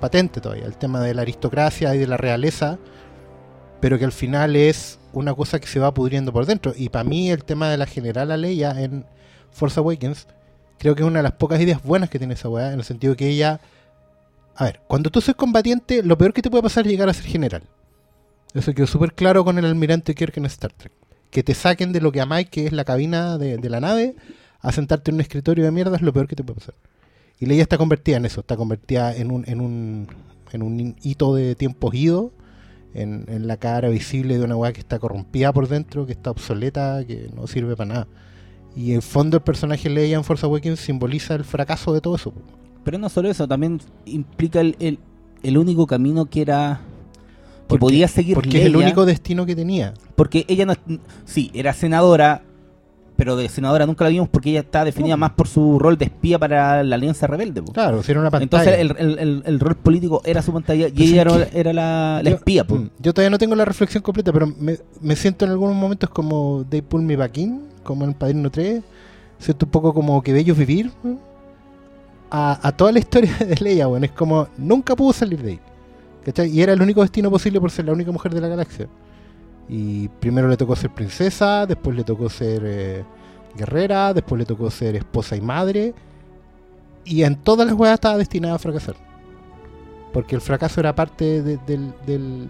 patente 0.00 0.40
todavía, 0.40 0.64
el 0.64 0.76
tema 0.76 1.00
de 1.00 1.14
la 1.14 1.22
aristocracia 1.22 1.94
y 1.94 1.98
de 1.98 2.06
la 2.06 2.16
realeza, 2.16 2.78
pero 3.80 3.98
que 3.98 4.04
al 4.04 4.12
final 4.12 4.56
es 4.56 4.98
una 5.12 5.34
cosa 5.34 5.58
que 5.60 5.66
se 5.66 5.80
va 5.80 5.92
pudriendo 5.94 6.32
por 6.32 6.46
dentro. 6.46 6.72
Y 6.76 6.88
para 6.88 7.04
mí 7.04 7.30
el 7.30 7.44
tema 7.44 7.68
de 7.68 7.76
la 7.76 7.86
general 7.86 8.40
Leia 8.40 8.80
en 8.80 9.04
Force 9.50 9.78
Awakens, 9.78 10.26
creo 10.78 10.94
que 10.94 11.02
es 11.02 11.08
una 11.08 11.18
de 11.18 11.24
las 11.24 11.32
pocas 11.32 11.60
ideas 11.60 11.82
buenas 11.82 12.10
que 12.10 12.18
tiene 12.18 12.34
esa 12.34 12.48
weá, 12.48 12.72
en 12.72 12.78
el 12.78 12.84
sentido 12.84 13.16
que 13.16 13.28
ella... 13.28 13.60
A 14.60 14.64
ver, 14.64 14.80
cuando 14.86 15.08
tú 15.08 15.22
sois 15.22 15.38
combatiente, 15.38 16.02
lo 16.02 16.18
peor 16.18 16.34
que 16.34 16.42
te 16.42 16.50
puede 16.50 16.62
pasar 16.62 16.84
es 16.84 16.90
llegar 16.90 17.08
a 17.08 17.14
ser 17.14 17.24
general. 17.24 17.62
Eso 18.52 18.74
quedó 18.74 18.86
súper 18.86 19.14
claro 19.14 19.42
con 19.42 19.56
el 19.56 19.64
almirante 19.64 20.14
Kirk 20.14 20.36
en 20.36 20.44
Star 20.44 20.70
Trek. 20.70 20.92
Que 21.30 21.42
te 21.42 21.54
saquen 21.54 21.92
de 21.92 22.02
lo 22.02 22.12
que 22.12 22.20
amáis, 22.20 22.50
que 22.50 22.66
es 22.66 22.72
la 22.72 22.84
cabina 22.84 23.38
de, 23.38 23.70
la 23.70 23.80
nave, 23.80 24.16
a 24.60 24.70
sentarte 24.70 25.10
en 25.10 25.14
un 25.14 25.22
escritorio 25.22 25.64
de 25.64 25.70
mierda 25.70 25.96
es 25.96 26.02
lo 26.02 26.12
peor 26.12 26.28
que 26.28 26.36
te 26.36 26.44
puede 26.44 26.60
pasar. 26.60 26.74
Y 27.38 27.46
Leia 27.46 27.62
está 27.62 27.78
convertida 27.78 28.18
en 28.18 28.26
eso, 28.26 28.40
está 28.40 28.54
convertida 28.58 29.16
en 29.16 29.30
un, 29.30 29.48
en 29.48 29.62
un, 29.62 30.08
en 30.52 30.62
un 30.62 30.94
hito 31.02 31.34
de 31.34 31.54
tiempos 31.54 31.94
ido, 31.94 32.30
en, 32.92 33.24
en 33.28 33.46
la 33.46 33.56
cara 33.56 33.88
visible 33.88 34.36
de 34.36 34.44
una 34.44 34.56
weá 34.56 34.74
que 34.74 34.80
está 34.80 34.98
corrompida 34.98 35.54
por 35.54 35.68
dentro, 35.68 36.04
que 36.04 36.12
está 36.12 36.32
obsoleta, 36.32 37.02
que 37.06 37.30
no 37.34 37.46
sirve 37.46 37.76
para 37.76 37.94
nada. 37.94 38.08
Y 38.76 38.92
en 38.92 39.00
fondo 39.00 39.38
el 39.38 39.42
personaje 39.42 39.88
Leia 39.88 40.18
en 40.18 40.24
Force 40.24 40.44
Awakens 40.44 40.80
simboliza 40.80 41.34
el 41.34 41.44
fracaso 41.44 41.94
de 41.94 42.02
todo 42.02 42.16
eso. 42.16 42.34
Pero 42.84 42.98
no 42.98 43.08
solo 43.08 43.28
eso, 43.30 43.46
también 43.46 43.80
implica 44.06 44.60
el, 44.60 44.76
el, 44.80 44.98
el 45.42 45.58
único 45.58 45.86
camino 45.86 46.26
que 46.26 46.42
era. 46.42 46.80
que 46.82 47.66
Porque- 47.68 47.80
podía 47.80 48.08
seguir 48.08 48.34
Porque 48.34 48.60
es 48.60 48.66
el 48.66 48.76
único 48.76 49.04
destino 49.06 49.46
que 49.46 49.54
tenía. 49.56 49.94
Porque 50.16 50.44
ella 50.48 50.66
no. 50.66 50.74
Sí, 51.24 51.50
era 51.54 51.72
senadora, 51.72 52.42
pero 53.16 53.36
de 53.36 53.48
senadora 53.50 53.84
nunca 53.84 54.04
la 54.04 54.10
vimos 54.10 54.28
porque 54.30 54.48
ella 54.50 54.60
está 54.60 54.82
definida 54.84 55.16
más 55.18 55.32
por 55.32 55.46
su 55.46 55.78
rol 55.78 55.98
de 55.98 56.06
espía 56.06 56.38
para 56.38 56.82
la 56.82 56.94
Alianza 56.96 57.26
Rebelde. 57.26 57.62
po. 57.62 57.72
Claro, 57.72 58.02
si 58.02 58.12
era 58.12 58.20
una 58.20 58.30
pantalla. 58.30 58.62
Entonces 58.74 58.96
el, 58.98 59.08
el- 59.10 59.18
el- 59.18 59.42
el 59.44 59.60
rol 59.60 59.76
político 59.76 60.22
era 60.24 60.40
su 60.40 60.52
pantalla 60.52 60.88
y 60.88 60.92
Pues 60.92 61.10
ella 61.10 61.22
era, 61.22 61.48
era 61.52 61.72
la, 61.74 62.20
la 62.24 62.30
yo- 62.30 62.36
espía. 62.36 62.66
po. 62.66 62.76
Mm, 62.76 62.90
Yo 62.98 63.12
todavía 63.12 63.30
no 63.30 63.38
tengo 63.38 63.54
la 63.56 63.66
reflexión 63.66 64.02
completa, 64.02 64.32
pero 64.32 64.46
me, 64.58 64.78
me 65.02 65.16
siento 65.16 65.44
en 65.44 65.50
algunos 65.50 65.76
momentos 65.76 66.08
como 66.08 66.64
They 66.68 66.80
Pull 66.80 67.02
Me 67.02 67.16
Back 67.16 67.36
In, 67.38 67.60
como 67.82 68.04
en 68.06 68.14
Padrino 68.14 68.50
3. 68.50 68.82
Siento 69.38 69.66
un 69.66 69.70
poco 69.70 69.92
como 69.94 70.22
que 70.22 70.32
bellos 70.32 70.56
vivir. 70.56 70.90
¿no? 71.04 71.18
A, 72.30 72.72
toda 72.76 72.92
la 72.92 73.00
historia 73.00 73.36
de 73.38 73.56
Leia, 73.56 73.86
bueno, 73.86 74.06
es 74.06 74.12
como 74.12 74.48
nunca 74.56 74.94
pudo 74.94 75.12
salir 75.12 75.42
de 75.42 75.50
ahí. 75.52 75.60
¿cachai? 76.24 76.50
Y 76.50 76.62
era 76.62 76.72
el 76.72 76.82
único 76.82 77.00
destino 77.02 77.30
posible 77.30 77.60
por 77.60 77.70
ser 77.70 77.86
la 77.86 77.92
única 77.92 78.12
mujer 78.12 78.32
de 78.34 78.40
la 78.40 78.48
galaxia. 78.48 78.88
Y 79.68 80.08
primero 80.08 80.48
le 80.48 80.56
tocó 80.56 80.74
ser 80.76 80.90
princesa, 80.90 81.66
después 81.66 81.96
le 81.96 82.04
tocó 82.04 82.28
ser 82.28 82.62
eh, 82.64 83.04
guerrera, 83.56 84.12
después 84.14 84.38
le 84.38 84.44
tocó 84.46 84.70
ser 84.70 84.96
esposa 84.96 85.36
y 85.36 85.40
madre. 85.40 85.94
Y 87.04 87.22
en 87.22 87.36
todas 87.36 87.66
las 87.66 87.76
weas 87.76 87.94
estaba 87.94 88.16
destinada 88.18 88.54
a 88.56 88.58
fracasar. 88.58 88.96
Porque 90.12 90.34
el 90.34 90.40
fracaso 90.40 90.80
era 90.80 90.94
parte 90.94 91.42
de, 91.42 91.58
del- 91.66 92.48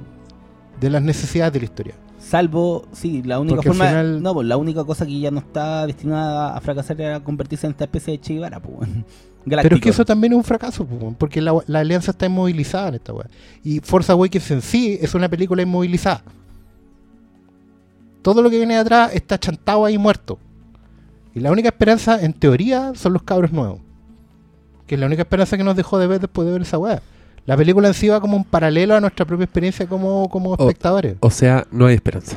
de 0.81 0.91
las 0.91 1.03
necesidades 1.03 1.53
de 1.53 1.59
la 1.61 1.65
historia. 1.67 1.95
Salvo, 2.21 2.87
sí, 2.93 3.23
la 3.25 3.41
única 3.41 3.57
Porque 3.57 3.69
forma. 3.71 3.87
final- 3.89 4.23
No, 4.23 4.35
pues 4.35 4.47
la 4.47 4.57
única 4.57 4.85
cosa 4.85 5.07
que 5.07 5.19
ya 5.19 5.31
no 5.31 5.39
está 5.41 5.87
destinada 5.87 6.57
a 6.57 6.61
fracasar 6.61 7.01
era 7.01 7.21
convertirse 7.25 7.67
en 7.67 7.73
esta 7.73 7.85
especie 7.85 8.13
de 8.13 8.21
Che 8.21 8.35
Guevara, 8.35 8.61
po. 8.61 8.79
Pero 9.47 9.77
es 9.77 9.81
que 9.81 9.89
eso 9.89 10.05
también 10.05 10.35
es 10.35 10.37
un 10.37 10.45
fracaso, 10.45 10.85
weón, 10.85 11.15
porque 11.15 11.41
la, 11.41 11.55
la 11.67 11.79
alianza 11.79 12.11
está 12.11 12.27
inmovilizada 12.27 12.89
en 12.89 12.97
esta 12.97 13.15
weá. 13.15 13.27
Y 13.65 13.81
Force 13.81 14.13
Awakens 14.13 14.51
en 14.51 14.61
sí 14.61 14.99
es 15.01 15.15
una 15.15 15.31
película 15.31 15.63
inmovilizada. 15.63 16.23
todo 18.23 18.43
lo 18.43 18.51
que 18.51 18.59
viene 18.59 18.75
de 18.75 18.81
atrás 18.81 19.13
está 19.15 19.39
chantado 19.39 19.87
ahí 19.87 19.97
muerto. 19.97 20.39
Y 21.35 21.41
la 21.41 21.51
única 21.51 21.69
esperanza, 21.69 22.21
en 22.21 22.35
teoría, 22.35 22.93
son 22.95 23.15
los 23.15 23.23
cabros 23.23 23.51
nuevos. 23.51 23.81
Que 24.87 24.97
es 24.97 25.01
la 25.01 25.07
única 25.07 25.23
esperanza 25.23 25.57
que 25.57 25.65
nos 25.65 25.77
dejó 25.77 25.99
de 25.99 26.07
ver 26.07 26.21
después 26.21 26.45
de 26.47 26.53
ver 26.53 26.63
esa 26.63 26.77
weá. 26.79 27.01
La 27.47 27.57
película 27.57 27.89
en 27.89 27.95
sí 27.95 28.09
va 28.09 28.21
como 28.21 28.37
un 28.37 28.45
paralelo 28.45 28.95
a 28.95 29.01
nuestra 29.01 29.25
propia 29.27 29.45
experiencia 29.45 29.87
como, 29.87 30.29
como 30.29 30.55
espectadores. 30.55 31.17
O 31.21 31.31
sea, 31.31 31.67
no 31.73 31.87
hay 31.87 31.95
esperanza. 31.97 32.37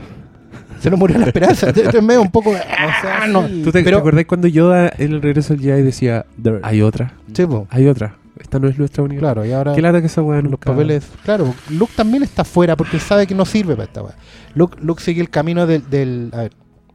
Se 0.79 0.89
nos 0.89 0.99
murió 0.99 1.17
la 1.19 1.27
esperanza. 1.27 1.69
Esto 1.69 1.97
es 1.97 2.03
medio 2.03 2.21
un 2.21 2.31
poco. 2.31 2.53
ah, 2.77 3.27
no. 3.27 3.47
sí. 3.47 3.61
¿Tú 3.63 3.71
te, 3.71 3.83
Pero- 3.83 3.97
te 3.97 4.01
acordás 4.01 4.25
cuando 4.25 4.47
Yoda 4.47 4.91
en 4.97 5.13
el 5.13 5.21
regreso 5.21 5.53
del 5.53 5.61
Jedi 5.63 5.81
decía, 5.83 6.25
hay 6.63 6.81
otra, 6.81 7.13
Sí, 7.33 7.45
po. 7.45 7.67
hay 7.69 7.87
otra? 7.87 8.17
Esta 8.39 8.57
no 8.59 8.67
es 8.67 8.77
nuestra 8.79 9.03
única. 9.03 9.19
Claro, 9.19 9.45
y 9.45 9.51
ahora 9.53 9.73
Qué 9.75 9.81
lata 9.81 10.01
que 10.01 10.07
esa 10.07 10.21
weá 10.23 10.41
los 10.41 10.51
nunca- 10.51 10.71
papeles. 10.71 11.07
Claro, 11.23 11.53
Luke 11.69 11.93
también 11.95 12.23
está 12.23 12.43
fuera 12.43 12.75
porque 12.75 12.97
él 12.97 13.01
sabe 13.01 13.27
que 13.27 13.35
no 13.35 13.45
sirve 13.45 13.75
para 13.75 13.85
esta 13.85 14.01
weá. 14.01 14.15
Luke, 14.55 14.77
Luke 14.81 15.01
sigue 15.03 15.21
el 15.21 15.29
camino 15.29 15.67
del, 15.67 15.87
del- 15.89 16.31
A 16.33 16.37
ver, 16.37 16.51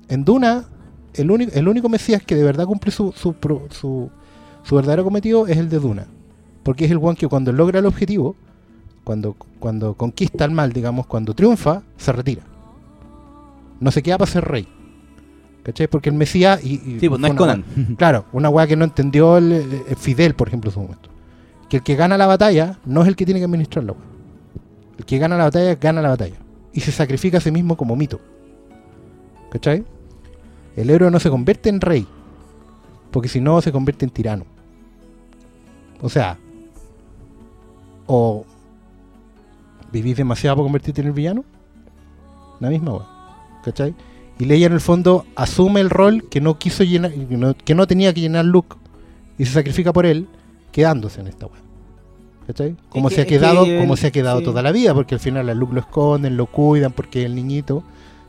en 0.09 0.25
Duna, 0.25 0.65
el 1.15 1.31
único, 1.31 1.53
el 1.55 1.69
único 1.69 1.89
Mesías 1.89 2.23
que 2.23 2.35
de 2.35 2.43
verdad 2.43 2.67
cumple 2.67 2.91
su, 2.91 3.13
su, 3.13 3.35
pro- 3.35 3.69
su, 3.71 4.11
su 4.65 4.75
verdadero 4.77 5.05
cometido 5.05 5.47
es 5.47 5.57
el 5.57 5.69
de 5.69 5.79
Duna. 5.79 6.07
Porque 6.63 6.85
es 6.85 6.91
el 6.91 6.99
one 7.01 7.17
que 7.17 7.29
cuando 7.29 7.53
logra 7.53 7.79
el 7.79 7.87
objetivo, 7.87 8.37
cuando, 9.05 9.35
cuando 9.59 9.95
conquista 9.95 10.45
el 10.45 10.51
mal, 10.51 10.73
digamos, 10.73 11.07
cuando 11.07 11.35
triunfa, 11.35 11.83
se 11.97 12.13
retira. 12.13 12.43
No 13.81 13.91
se 13.91 14.03
queda 14.03 14.19
para 14.19 14.31
ser 14.31 14.45
rey. 14.45 14.69
¿Cachai? 15.63 15.87
Porque 15.87 16.09
el 16.09 16.15
Mesías. 16.15 16.63
Y, 16.65 16.75
y 16.75 17.01
Sí, 17.01 17.09
pues 17.09 17.21
no 17.21 17.27
es 17.27 17.35
Conan. 17.35 17.65
Claro, 17.97 18.25
una 18.33 18.49
weá 18.49 18.67
que 18.67 18.77
no 18.77 18.85
entendió 18.85 19.39
el, 19.39 19.53
el 19.53 19.97
Fidel, 19.97 20.35
por 20.35 20.49
ejemplo, 20.49 20.71
en 20.71 20.75
su 20.75 20.81
momento. 20.81 21.11
Que 21.69 21.79
el 21.79 21.83
que 21.83 21.95
gana 21.95 22.17
la 22.17 22.27
batalla 22.27 22.79
no 22.87 23.03
es 23.03 23.09
el 23.09 23.17
que 23.17 23.25
tiene 23.25 23.41
que 23.41 23.45
administrar 23.45 23.85
la 23.85 23.93
weá. 23.93 24.03
El 24.99 25.05
que 25.05 25.19
gana 25.19 25.37
la 25.37 25.45
batalla, 25.45 25.75
gana 25.77 26.03
la 26.03 26.09
batalla. 26.11 26.37
Y 26.73 26.81
se 26.81 26.93
sacrifica 26.93 27.39
a 27.39 27.41
sí 27.41 27.51
mismo 27.51 27.77
como 27.77 27.97
mito. 27.97 28.21
¿Cachai? 29.51 29.85
El 30.77 30.91
héroe 30.91 31.11
no 31.11 31.21
se 31.21 31.31
convierte 31.31 31.69
en 31.69 31.81
rey. 31.81 32.07
Porque 33.11 33.29
si 33.29 33.41
no, 33.41 33.61
se 33.61 33.73
convierte 33.73 34.05
en 34.05 34.11
tirano. 34.11 34.45
O 36.01 36.09
sea, 36.09 36.39
o 38.09 38.45
vivís 39.93 40.17
demasiado 40.17 40.57
para 40.57 40.65
convertirte 40.65 41.01
en 41.03 41.07
el 41.07 41.13
villano. 41.13 41.45
La 42.59 42.69
misma 42.71 42.95
weá. 42.95 43.07
¿Cachai? 43.63 43.95
Y 44.41 44.45
Leia 44.45 44.67
en 44.67 44.73
el 44.73 44.81
fondo 44.81 45.25
asume 45.37 45.81
el 45.81 45.91
rol 45.91 46.29
que 46.29 46.41
no 46.41 46.59
quiso 46.59 46.83
llenar, 46.85 47.13
que 47.65 47.75
no, 47.75 47.87
tenía 47.87 48.13
que 48.13 48.21
llenar 48.21 48.45
Luke 48.45 48.77
y 49.39 49.45
se 49.45 49.53
sacrifica 49.53 49.93
por 49.93 50.07
él, 50.07 50.27
quedándose 50.73 51.21
en 51.21 51.29
esta 51.29 51.47
weá. 51.47 51.61
¿Cachai? 52.47 52.77
Como 52.89 53.09
que- 53.09 53.15
se 53.17 53.21
ha 53.23 53.27
quedado, 53.27 53.65
que 53.65 53.79
como 53.79 53.95
él- 53.95 53.99
se 54.01 54.07
ha 54.09 54.11
quedado 54.11 54.39
sí. 54.41 54.45
toda 54.45 54.63
la 54.63 54.73
vida, 54.73 54.95
porque 54.95 55.15
al 55.15 55.21
final 55.21 55.49
a 55.49 55.55
Luke 55.55 55.75
lo 55.75 55.81
esconden, 55.81 56.37
lo 56.37 56.47
cuidan, 56.47 56.93
porque 56.93 57.21
es 57.21 57.27
el 57.27 57.35
niñito, 57.35 57.83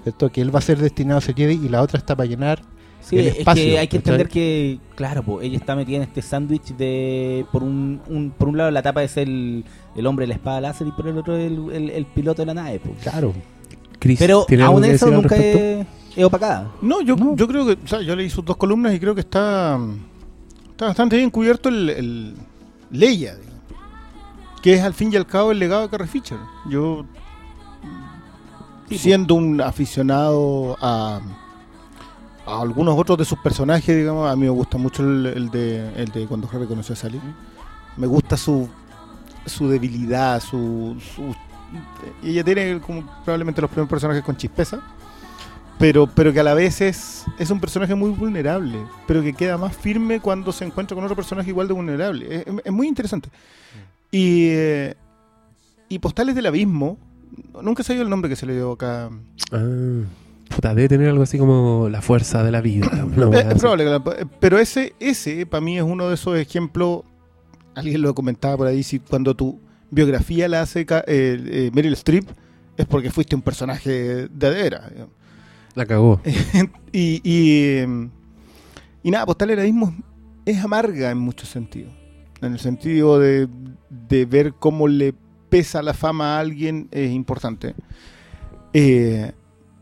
¿cierto? 0.04 0.30
Que 0.32 0.42
él 0.42 0.54
va 0.54 0.60
a 0.60 0.62
ser 0.62 0.78
destinado 0.80 1.18
a 1.20 1.22
ser 1.22 1.36
Jedi 1.36 1.54
y 1.66 1.70
la 1.70 1.82
otra 1.82 1.98
está 1.98 2.16
para 2.16 2.28
llenar. 2.28 2.62
Sí, 3.01 3.18
el 3.18 3.27
es 3.27 3.34
que 3.34 3.41
hay 3.41 3.46
que 3.46 3.98
¿cachai? 3.98 3.98
entender 3.98 4.29
que, 4.29 4.79
claro, 4.96 5.24
pues 5.24 5.46
ella 5.46 5.58
está 5.58 5.75
metida 5.75 5.98
en 5.98 6.03
este 6.03 6.22
sándwich 6.22 6.75
de, 6.75 7.46
por 7.51 7.63
un, 7.63 8.01
un- 8.08 8.29
por 8.32 8.50
un 8.50 8.58
lado 8.58 8.70
la 8.72 8.82
tapa 8.82 9.01
es 9.03 9.18
el, 9.18 9.63
el 9.96 10.06
hombre 10.06 10.24
de 10.24 10.27
la 10.27 10.34
espada 10.36 10.62
láser 10.62 10.88
y 10.88 10.91
por 10.91 11.08
el 11.08 11.18
otro 11.18 11.36
el, 11.36 11.72
el- 11.72 11.89
el 11.89 12.06
piloto 12.06 12.41
de 12.41 12.46
la 12.48 12.53
nave. 12.53 12.79
pues. 12.79 12.96
Claro. 13.01 13.34
Chris, 14.00 14.20
Pero 14.20 14.46
¿tiene 14.48 14.63
algo 14.63 14.75
aún 14.75 14.86
eso 14.86 15.10
nunca 15.12 15.36
es, 15.36 15.86
es 16.15 16.24
opacada. 16.24 16.72
No, 16.82 17.01
yo, 17.01 17.15
No. 17.15 17.36
yo 17.36 17.48
creo 17.48 17.65
que, 17.65 17.77
o 17.84 17.88
sea, 17.88 18.01
yo 18.01 18.15
leí 18.15 18.29
sus 18.29 18.46
dos 18.46 18.56
columnas 18.58 18.94
y 18.94 19.00
creo 19.00 19.13
que 19.15 19.22
está, 19.22 19.77
está 20.72 20.86
bastante 20.88 21.18
bien 21.18 21.29
cubierto 21.29 21.68
el, 21.70 21.89
el 21.89 22.34
Leia, 22.91 23.36
digamos, 23.36 23.60
que 24.62 24.74
es 24.74 24.82
al 24.82 24.94
fin 24.94 25.12
y 25.12 25.15
al 25.15 25.25
cabo 25.25 25.51
el 25.51 25.60
legado 25.60 25.82
de 25.84 25.89
Carrie 25.89 26.08
Fisher. 26.08 26.38
Yo, 26.70 27.06
siendo 28.89 29.36
un 29.36 29.62
aficionado 29.62 30.77
a, 30.82 31.20
algunos 32.50 32.98
otros 32.98 33.18
de 33.18 33.25
sus 33.25 33.39
personajes, 33.39 33.96
digamos, 33.96 34.29
a 34.29 34.36
mí 34.36 34.44
me 34.44 34.50
gusta 34.50 34.77
mucho 34.77 35.03
el, 35.03 35.50
de, 35.50 35.94
el 35.96 36.10
de 36.12 36.25
cuando 36.27 36.50
Harry 36.51 36.65
conoció 36.68 36.94
a 36.94 36.96
Sally. 36.96 37.20
Me 37.98 38.08
gusta 38.08 38.38
su, 38.38 38.70
su 39.46 39.68
debilidad, 39.68 40.41
su, 40.41 40.98
su- 41.15 41.36
ella 42.24 42.44
tiene 42.44 42.79
como 42.79 43.03
probablemente 43.24 43.62
los 43.62 43.70
primeros 43.70 43.89
personajes 43.89 44.24
con 44.24 44.36
chispeza 44.36 44.82
pero, 45.79 46.08
pero 46.08 46.34
que 46.34 46.41
a 46.41 46.44
la 46.44 46.53
vez 46.53 46.82
es, 46.82 47.25
es 47.39 47.50
un 47.50 47.62
personaje 47.62 47.96
muy 47.96 48.12
vulnerable, 48.12 48.77
pero 49.08 49.22
que 49.24 49.34
queda 49.34 49.58
más 49.58 49.75
firme 49.75 50.20
cuando 50.20 50.51
se 50.51 50.65
encuentra 50.65 50.94
con 50.94 51.06
otro 51.06 51.15
personaje 51.15 51.50
igual 51.50 51.70
de 51.70 51.74
vulnerable. 51.74 52.44
Es, 52.65 52.72
muy 52.72 52.86
interesante. 52.86 53.29
Y, 54.12 54.50
eh, 54.50 54.96
y 55.88 56.00
Postales 56.00 56.36
del 56.36 56.48
Abismo, 56.48 56.98
nunca 57.63 57.82
sé 57.84 57.96
yo 57.96 58.01
el 58.01 58.10
nombre 58.10 58.29
que 58.29 58.36
se 58.36 58.46
le 58.46 58.56
dio 58.56 58.74
acá. 58.74 59.10
Ah, 59.53 60.03
puta, 60.50 60.75
debe 60.75 60.89
tener 60.89 61.10
algo 61.10 61.24
así 61.24 61.38
como 61.38 61.88
la 61.89 62.01
fuerza 62.01 62.44
de 62.44 62.51
la 62.51 62.62
vida. 62.62 62.89
una 63.15 63.39
Eh, 63.39 63.48
es 63.51 63.60
probable, 63.60 63.86
pero 64.39 64.60
ese, 64.60 64.94
ese 65.00 65.46
para 65.46 65.62
mí 65.62 65.77
es 65.77 65.84
uno 65.84 66.10
de 66.10 66.15
esos 66.15 66.38
ejemplos, 66.38 67.03
alguien 67.75 68.01
lo 68.01 68.13
comentaba 68.13 68.58
por 68.58 68.68
ahí, 68.68 68.84
si 68.84 69.00
cuando 69.00 69.36
tu 69.36 69.60
biografía 69.91 70.48
la 70.48 70.62
hace 70.62 70.82
eh, 70.82 70.86
eh, 71.08 71.72
Meryl 71.74 71.94
Streep, 71.94 72.27
es 72.77 72.86
porque 72.86 73.12
fuiste 73.12 73.36
un 73.36 73.41
personaje 73.41 74.27
de 74.27 74.48
adera. 74.48 74.89
La 75.75 75.86
cagó. 75.86 76.22
y, 76.91 77.22
y, 77.24 77.62
eh, 77.62 78.10
y 79.03 79.12
nada, 79.12 79.25
Postal 79.25 79.50
del 79.50 79.60
Abismo 79.60 79.96
es 80.46 80.63
amarga 80.63 81.12
en 81.12 81.18
muchos 81.18 81.50
sentidos. 81.50 81.94
En 82.41 82.53
el 82.53 82.60
sentido 82.60 83.20
de, 83.20 83.48
de 83.89 84.25
ver 84.25 84.53
cómo 84.58 84.88
le 84.88 85.13
pesa 85.50 85.82
la 85.82 85.94
fama 85.94 86.38
a 86.38 86.39
alguien 86.39 86.88
es 86.91 87.12
importante. 87.12 87.75
Eh, 88.74 89.32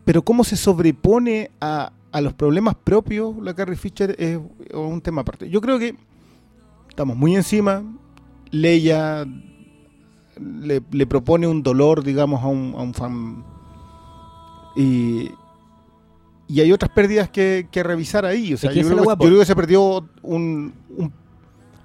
pero 0.07 0.21
cómo 0.21 0.45
se 0.45 0.55
sobrepone 0.55 1.51
a, 1.59 1.91
a 2.13 2.21
los 2.21 2.31
problemas 2.31 2.75
propios 2.81 3.35
la 3.41 3.53
Carrie 3.53 3.75
Fisher 3.75 4.15
es 4.17 4.39
un 4.73 5.01
tema 5.01 5.19
aparte. 5.21 5.49
Yo 5.49 5.59
creo 5.59 5.77
que 5.77 5.95
estamos 6.87 7.17
muy 7.17 7.35
encima. 7.35 7.83
Leia 8.49 9.25
le, 10.39 10.81
le 10.91 11.05
propone 11.07 11.45
un 11.45 11.61
dolor, 11.61 12.05
digamos, 12.05 12.41
a 12.41 12.47
un, 12.47 12.73
a 12.77 12.81
un 12.81 12.93
fan. 12.93 13.43
Y, 14.77 15.29
y 16.47 16.61
hay 16.61 16.71
otras 16.71 16.89
pérdidas 16.93 17.29
que, 17.29 17.67
que 17.69 17.83
revisar 17.83 18.23
ahí. 18.25 18.53
O 18.53 18.57
sea, 18.57 18.71
yo, 18.71 18.87
creo 18.87 19.03
yo 19.03 19.17
creo 19.17 19.39
que 19.41 19.45
se 19.45 19.55
perdió 19.57 20.07
un, 20.21 20.73
un 20.95 21.11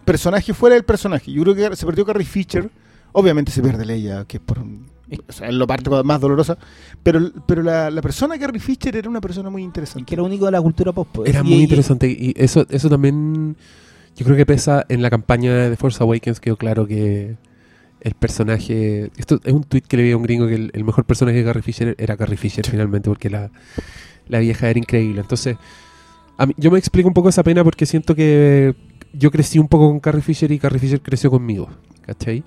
personaje 0.04 0.54
fuera 0.54 0.74
del 0.76 0.84
personaje. 0.84 1.32
Yo 1.32 1.42
creo 1.42 1.54
que 1.56 1.74
se 1.74 1.86
perdió 1.86 2.04
Carrie 2.06 2.24
Fisher. 2.24 2.70
Obviamente 3.10 3.50
se 3.50 3.62
pierde 3.62 3.84
Leia, 3.84 4.24
que 4.26 4.36
es 4.36 4.42
por 4.42 4.60
un- 4.60 4.91
o 5.28 5.33
sea, 5.33 5.49
es 5.49 5.54
la 5.54 5.66
parte 5.66 5.90
más 6.04 6.21
dolorosa. 6.21 6.57
Pero, 7.02 7.31
pero 7.47 7.62
la, 7.62 7.90
la 7.90 8.02
persona 8.02 8.38
Carrie 8.38 8.61
Fisher 8.61 8.97
era 8.97 9.09
una 9.09 9.21
persona 9.21 9.50
muy 9.50 9.62
Es 9.62 9.66
interesante. 9.66 10.07
que 10.07 10.14
era 10.14 10.23
único 10.23 10.47
de 10.47 10.52
la 10.52 10.61
cultura 10.62 10.92
pop. 10.92 11.09
pues. 11.12 11.28
Era 11.31 11.40
Y- 11.40 11.45
muy 11.45 11.62
interesante 11.62 12.07
y 12.09 12.35
eso 12.37 12.66
eso 12.71 12.88
también 12.88 13.57
yo 14.16 14.25
creo 14.25 14.37
que 14.37 14.47
pesa 14.47 14.85
en 14.88 15.00
la 15.02 15.11
campaña 15.11 15.52
de 15.54 15.76
Force 15.76 16.02
Awakens 16.02 16.38
quedó 16.40 16.57
claro 16.57 16.87
que 16.87 17.37
el 18.00 18.14
personaje 18.14 19.11
esto 19.16 19.40
es 19.45 19.52
un 19.52 19.64
tweet 19.64 19.83
que 19.83 19.97
le 19.97 20.02
vi 20.02 20.11
a 20.12 20.16
un 20.16 20.23
gringo 20.23 20.47
que 20.49 20.54
el, 20.57 20.71
el 20.75 20.85
mejor 20.85 21.04
personaje 21.04 21.38
de 21.38 21.45
Carrie 21.45 21.62
Fisher 21.62 21.95
era 21.99 22.16
Carrie 22.16 22.37
Fisher 22.37 22.66
finalmente 22.69 23.09
porque 23.09 23.31
la, 23.31 23.50
la 24.28 24.38
vieja 24.40 24.69
era 24.69 24.78
increíble 24.78 25.21
entonces 25.21 25.57
a 26.37 26.47
mí- 26.47 26.54
yo 26.59 26.71
me 26.71 26.78
explico 26.78 27.09
un 27.09 27.14
poco 27.14 27.28
esa 27.28 27.42
pena 27.42 27.62
porque 27.64 27.87
siento 27.87 28.14
que 28.14 28.75
yo 29.14 29.31
crecí 29.31 29.59
un 29.59 29.69
poco 29.69 29.88
con 29.88 30.00
Carrie 30.00 30.21
Fisher 30.23 30.50
y 30.52 30.59
Carrie 30.59 30.81
Fisher 30.81 31.00
creció 31.00 31.31
conmigo 31.31 31.69
¿cachai? 32.04 32.42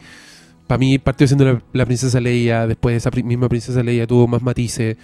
Para 0.68 0.78
mí 0.80 0.98
partió 0.98 1.28
siendo 1.28 1.46
la, 1.46 1.62
la 1.74 1.86
princesa 1.86 2.20
Leia, 2.20 2.66
después 2.68 2.96
esa 2.98 3.12
misma 3.12 3.48
princesa 3.50 3.84
Leia 3.84 4.08
tuvo 4.08 4.28
más 4.28 4.42
matices, 4.42 4.98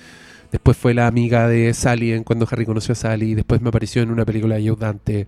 después 0.52 0.76
fue 0.76 0.94
la 0.94 1.08
amiga 1.08 1.48
de 1.48 1.74
Sally 1.74 2.14
en 2.14 2.24
cuando 2.24 2.48
Harry 2.52 2.66
conoció 2.66 2.94
a 2.94 2.96
Sally, 2.96 3.36
después 3.36 3.62
me 3.62 3.70
apareció 3.70 4.02
en 4.02 4.12
una 4.12 4.26
película 4.26 4.56
de 4.56 4.68
Joe 4.68 4.78
Dante. 4.80 5.28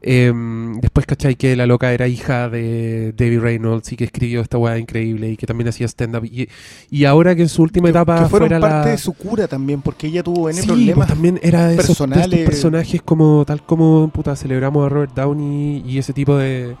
Em, 0.00 0.78
después, 0.80 1.06
¿cachai? 1.06 1.34
Que 1.34 1.56
la 1.56 1.66
loca 1.66 1.92
era 1.92 2.06
hija 2.06 2.48
de 2.48 3.12
Debbie 3.16 3.40
Reynolds 3.40 3.90
y 3.90 3.96
que 3.96 4.04
escribió 4.04 4.40
esta 4.42 4.56
weá 4.56 4.78
increíble 4.78 5.30
y 5.30 5.36
que 5.36 5.44
también 5.44 5.66
hacía 5.68 5.86
stand-up. 5.88 6.24
Y, 6.24 6.48
y 6.88 7.04
ahora 7.04 7.34
que 7.34 7.42
en 7.42 7.48
su 7.48 7.62
última 7.62 7.88
etapa 7.90 8.22
que 8.22 8.28
fueron 8.28 8.48
fuera 8.48 8.60
parte 8.60 8.90
la... 8.90 8.92
de 8.92 8.98
su 8.98 9.12
cura 9.14 9.48
también, 9.48 9.82
porque 9.82 10.06
ella 10.06 10.22
tuvo 10.22 10.50
N 10.50 10.60
Sí, 10.60 10.68
problemas. 10.68 10.94
pues 10.94 11.08
también 11.08 11.40
era 11.42 11.66
de 11.66 11.74
esos, 11.74 11.86
de 11.86 11.92
estos 11.92 12.06
personales. 12.06 12.44
personajes 12.46 13.02
como 13.02 13.44
tal 13.44 13.64
como 13.66 14.08
puta 14.10 14.36
celebramos 14.36 14.86
a 14.86 14.88
Robert 14.88 15.14
Downey 15.16 15.82
y 15.84 15.98
ese 15.98 16.12
tipo 16.12 16.36
de, 16.36 16.76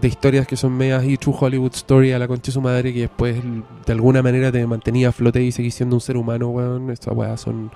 de 0.00 0.08
historias 0.08 0.46
que 0.46 0.56
son 0.56 0.72
medias 0.76 1.04
y 1.04 1.16
true 1.16 1.34
Hollywood 1.38 1.74
story 1.74 2.12
a 2.12 2.18
la 2.18 2.28
concha 2.28 2.46
de 2.46 2.52
su 2.52 2.60
madre 2.60 2.92
que 2.94 3.00
después 3.00 3.42
de 3.86 3.92
alguna 3.92 4.22
manera 4.22 4.52
te 4.52 4.64
mantenía 4.66 5.08
a 5.08 5.12
flote 5.12 5.42
y 5.42 5.50
seguís 5.52 5.74
siendo 5.74 5.96
un 5.96 6.00
ser 6.00 6.16
humano, 6.16 6.48
weón. 6.48 6.90
Estas 6.90 7.14
weas 7.16 7.40
son 7.40 7.70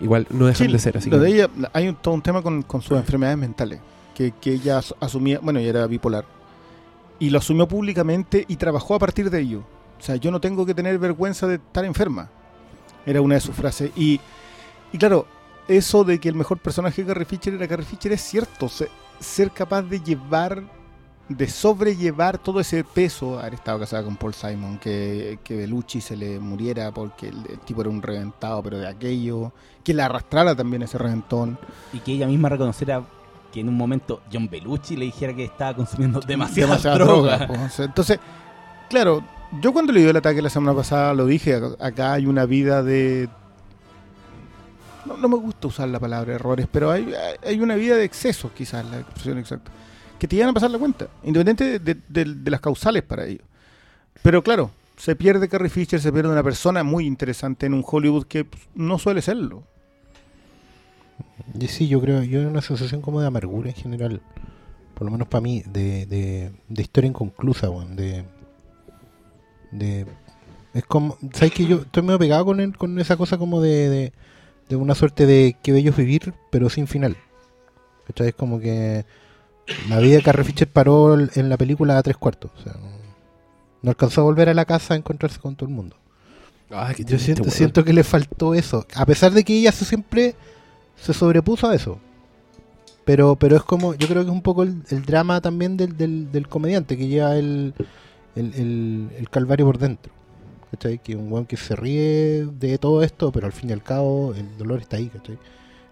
igual 0.00 0.26
no 0.30 0.46
dejan 0.46 0.66
Sí, 0.66 0.72
de 0.72 0.78
ser 0.78 0.96
así. 0.96 1.10
lo 1.10 1.18
que- 1.18 1.24
de 1.24 1.30
ella, 1.34 1.50
hay 1.72 1.88
un, 1.88 1.94
todo 1.96 2.14
un 2.14 2.22
tema 2.22 2.42
con, 2.42 2.62
con 2.62 2.80
sus 2.82 2.96
enfermedades 2.96 3.38
mentales, 3.38 3.80
que, 4.14 4.32
que 4.32 4.54
ella 4.54 4.78
as- 4.78 4.94
asumía, 4.98 5.38
bueno, 5.40 5.58
ella 5.60 5.68
era 5.70 5.86
bipolar, 5.86 6.24
y 7.18 7.30
lo 7.30 7.38
asumió 7.38 7.68
públicamente 7.68 8.44
y 8.48 8.56
trabajó 8.56 8.94
a 8.94 8.98
partir 8.98 9.30
de 9.30 9.40
ello. 9.40 9.62
O 10.00 10.02
sea, 10.04 10.16
yo 10.16 10.30
no 10.32 10.40
tengo 10.40 10.66
que 10.66 10.74
tener 10.74 10.98
vergüenza 10.98 11.46
de 11.46 11.56
estar 11.56 11.84
enferma. 11.84 12.28
Era 13.06 13.20
una 13.20 13.34
de 13.36 13.40
sus 13.40 13.54
frases. 13.54 13.92
Y, 13.94 14.20
y 14.92 14.98
claro, 14.98 15.26
eso 15.68 16.02
de 16.02 16.18
que 16.18 16.28
el 16.28 16.34
mejor 16.34 16.58
personaje 16.58 17.02
de 17.02 17.08
Carrie 17.08 17.24
Fisher 17.24 17.54
era 17.54 17.68
Carrie 17.68 17.86
Fisher 17.86 18.10
es 18.12 18.20
cierto. 18.22 18.68
Se- 18.68 18.88
ser 19.20 19.52
capaz 19.52 19.82
de 19.82 20.00
llevar 20.00 20.64
de 21.36 21.48
sobrellevar 21.48 22.38
todo 22.38 22.60
ese 22.60 22.84
peso, 22.84 23.38
haber 23.38 23.54
estado 23.54 23.78
casada 23.80 24.02
con 24.04 24.16
Paul 24.16 24.34
Simon, 24.34 24.78
que, 24.78 25.38
que 25.44 25.56
Bellucci 25.56 26.00
se 26.00 26.16
le 26.16 26.38
muriera 26.38 26.90
porque 26.92 27.28
el, 27.28 27.36
el 27.48 27.58
tipo 27.60 27.80
era 27.80 27.90
un 27.90 28.02
reventado, 28.02 28.62
pero 28.62 28.78
de 28.78 28.88
aquello, 28.88 29.52
que 29.84 29.94
la 29.94 30.06
arrastrara 30.06 30.54
también 30.54 30.82
ese 30.82 30.98
reventón. 30.98 31.58
Y 31.92 31.98
que 32.00 32.12
ella 32.12 32.26
misma 32.26 32.48
reconociera 32.48 33.02
que 33.52 33.60
en 33.60 33.68
un 33.68 33.76
momento 33.76 34.22
John 34.32 34.48
Belushi 34.48 34.96
le 34.96 35.04
dijera 35.06 35.34
que 35.34 35.44
estaba 35.44 35.74
consumiendo 35.76 36.20
demasiada, 36.26 36.68
demasiada 36.70 36.96
droga. 36.98 37.36
droga, 37.38 37.46
pues. 37.46 37.80
Entonces, 37.80 38.18
claro, 38.88 39.22
yo 39.60 39.72
cuando 39.72 39.92
le 39.92 40.00
dio 40.00 40.10
el 40.10 40.16
ataque 40.16 40.40
la 40.40 40.48
semana 40.50 40.74
pasada 40.76 41.12
lo 41.14 41.26
dije, 41.26 41.60
ac- 41.60 41.76
acá 41.80 42.14
hay 42.14 42.26
una 42.26 42.46
vida 42.46 42.82
de... 42.82 43.28
No, 45.04 45.16
no 45.16 45.28
me 45.28 45.36
gusta 45.36 45.66
usar 45.66 45.88
la 45.88 45.98
palabra 45.98 46.34
errores, 46.34 46.68
pero 46.70 46.90
hay, 46.90 47.12
hay 47.44 47.60
una 47.60 47.74
vida 47.74 47.96
de 47.96 48.04
excesos, 48.04 48.52
quizás, 48.52 48.84
la 48.86 49.00
expresión 49.00 49.36
exacta, 49.38 49.70
que 50.22 50.28
te 50.28 50.36
llegan 50.36 50.50
a 50.50 50.52
pasar 50.52 50.70
la 50.70 50.78
cuenta, 50.78 51.08
independiente 51.24 51.80
de, 51.80 52.48
las 52.48 52.60
causales 52.60 53.02
para 53.02 53.26
ello. 53.26 53.42
Pero 54.22 54.40
claro, 54.44 54.70
se 54.96 55.16
pierde 55.16 55.48
Carrie 55.48 55.68
Fisher, 55.68 56.00
se 56.00 56.12
pierde 56.12 56.30
una 56.30 56.44
persona 56.44 56.84
muy 56.84 57.06
interesante 57.06 57.66
en 57.66 57.74
un 57.74 57.82
Hollywood 57.84 58.26
que 58.26 58.44
pues, 58.44 58.62
no 58.76 59.00
suele 59.00 59.20
serlo. 59.20 59.64
Sí, 61.66 61.88
yo 61.88 62.00
creo, 62.00 62.22
yo 62.22 62.48
una 62.48 62.62
sensación 62.62 63.00
como 63.00 63.20
de 63.20 63.26
amargura 63.26 63.70
en 63.70 63.74
general, 63.74 64.22
por 64.94 65.06
lo 65.06 65.10
menos 65.10 65.26
para 65.26 65.40
mí, 65.40 65.64
de, 65.66 66.06
de, 66.06 66.52
historia 66.80 67.08
inconclusa, 67.08 67.68
weón, 67.68 67.96
de, 67.96 68.24
de, 69.72 70.06
es 70.72 70.84
como, 70.84 71.18
¿sabes 71.32 71.52
que 71.52 71.66
yo 71.66 71.78
estoy 71.78 72.04
medio 72.04 72.20
pegado 72.20 72.44
con, 72.44 72.60
el- 72.60 72.76
con 72.76 72.96
esa 73.00 73.16
cosa 73.16 73.38
como 73.38 73.60
de, 73.60 73.88
de, 73.88 74.12
de 74.68 74.76
una 74.76 74.94
suerte 74.94 75.26
de 75.26 75.56
que 75.60 75.72
bello 75.72 75.92
vivir, 75.92 76.32
pero 76.52 76.70
sin 76.70 76.86
final? 76.86 77.16
¿Cachai? 78.06 78.28
Es 78.28 78.34
como 78.36 78.60
que 78.60 79.04
la 79.88 79.98
vida 79.98 80.16
de 80.16 80.22
Carrie 80.22 80.44
Fisher 80.44 80.68
paró 80.68 81.14
en 81.18 81.48
la 81.48 81.56
película 81.56 81.96
a 81.98 82.02
tres 82.02 82.16
cuartos, 82.16 82.50
o 82.58 82.62
sea, 82.62 82.72
no, 82.74 82.88
no 83.82 83.90
alcanzó 83.90 84.20
a 84.22 84.24
volver 84.24 84.48
a 84.48 84.54
la 84.54 84.64
casa 84.64 84.94
a 84.94 84.96
encontrarse 84.96 85.38
con 85.38 85.54
todo 85.56 85.68
el 85.68 85.74
mundo. 85.74 85.96
Qué 86.96 87.04
Yo 87.04 87.18
siento, 87.18 87.42
siento 87.50 87.84
que 87.84 87.92
le 87.92 88.02
faltó 88.04 88.54
eso. 88.54 88.86
A 88.94 89.04
pesar 89.06 89.32
de 89.32 89.44
que 89.44 89.54
ella 89.58 89.72
se 89.72 89.84
siempre 89.84 90.34
se 90.96 91.12
sobrepuso 91.12 91.68
a 91.68 91.74
eso. 91.74 91.98
Pero, 93.04 93.36
pero 93.36 93.56
es 93.56 93.62
como, 93.62 93.94
yo 93.94 94.06
creo 94.08 94.22
que 94.22 94.28
es 94.28 94.32
un 94.34 94.42
poco 94.42 94.62
el, 94.62 94.82
el 94.90 95.02
drama 95.04 95.40
también 95.40 95.76
del, 95.76 95.96
del, 95.96 96.30
del 96.32 96.48
comediante 96.48 96.96
que 96.96 97.08
lleva 97.08 97.36
el, 97.36 97.74
el, 98.36 98.54
el- 98.54 99.08
el 99.18 99.28
calvario 99.28 99.66
por 99.66 99.78
dentro. 99.78 100.12
¿Cachai? 100.70 100.98
Que 100.98 101.14
un 101.16 101.30
weón 101.30 101.44
que 101.46 101.56
se 101.58 101.76
ríe 101.76 102.46
de 102.46 102.78
todo 102.78 103.02
esto, 103.02 103.30
pero 103.32 103.46
al 103.46 103.52
fin 103.52 103.68
y 103.70 103.72
al 103.74 103.82
cabo 103.82 104.32
el 104.34 104.56
dolor 104.56 104.80
está 104.80 104.96
ahí, 104.96 105.08
¿cachai? 105.08 105.36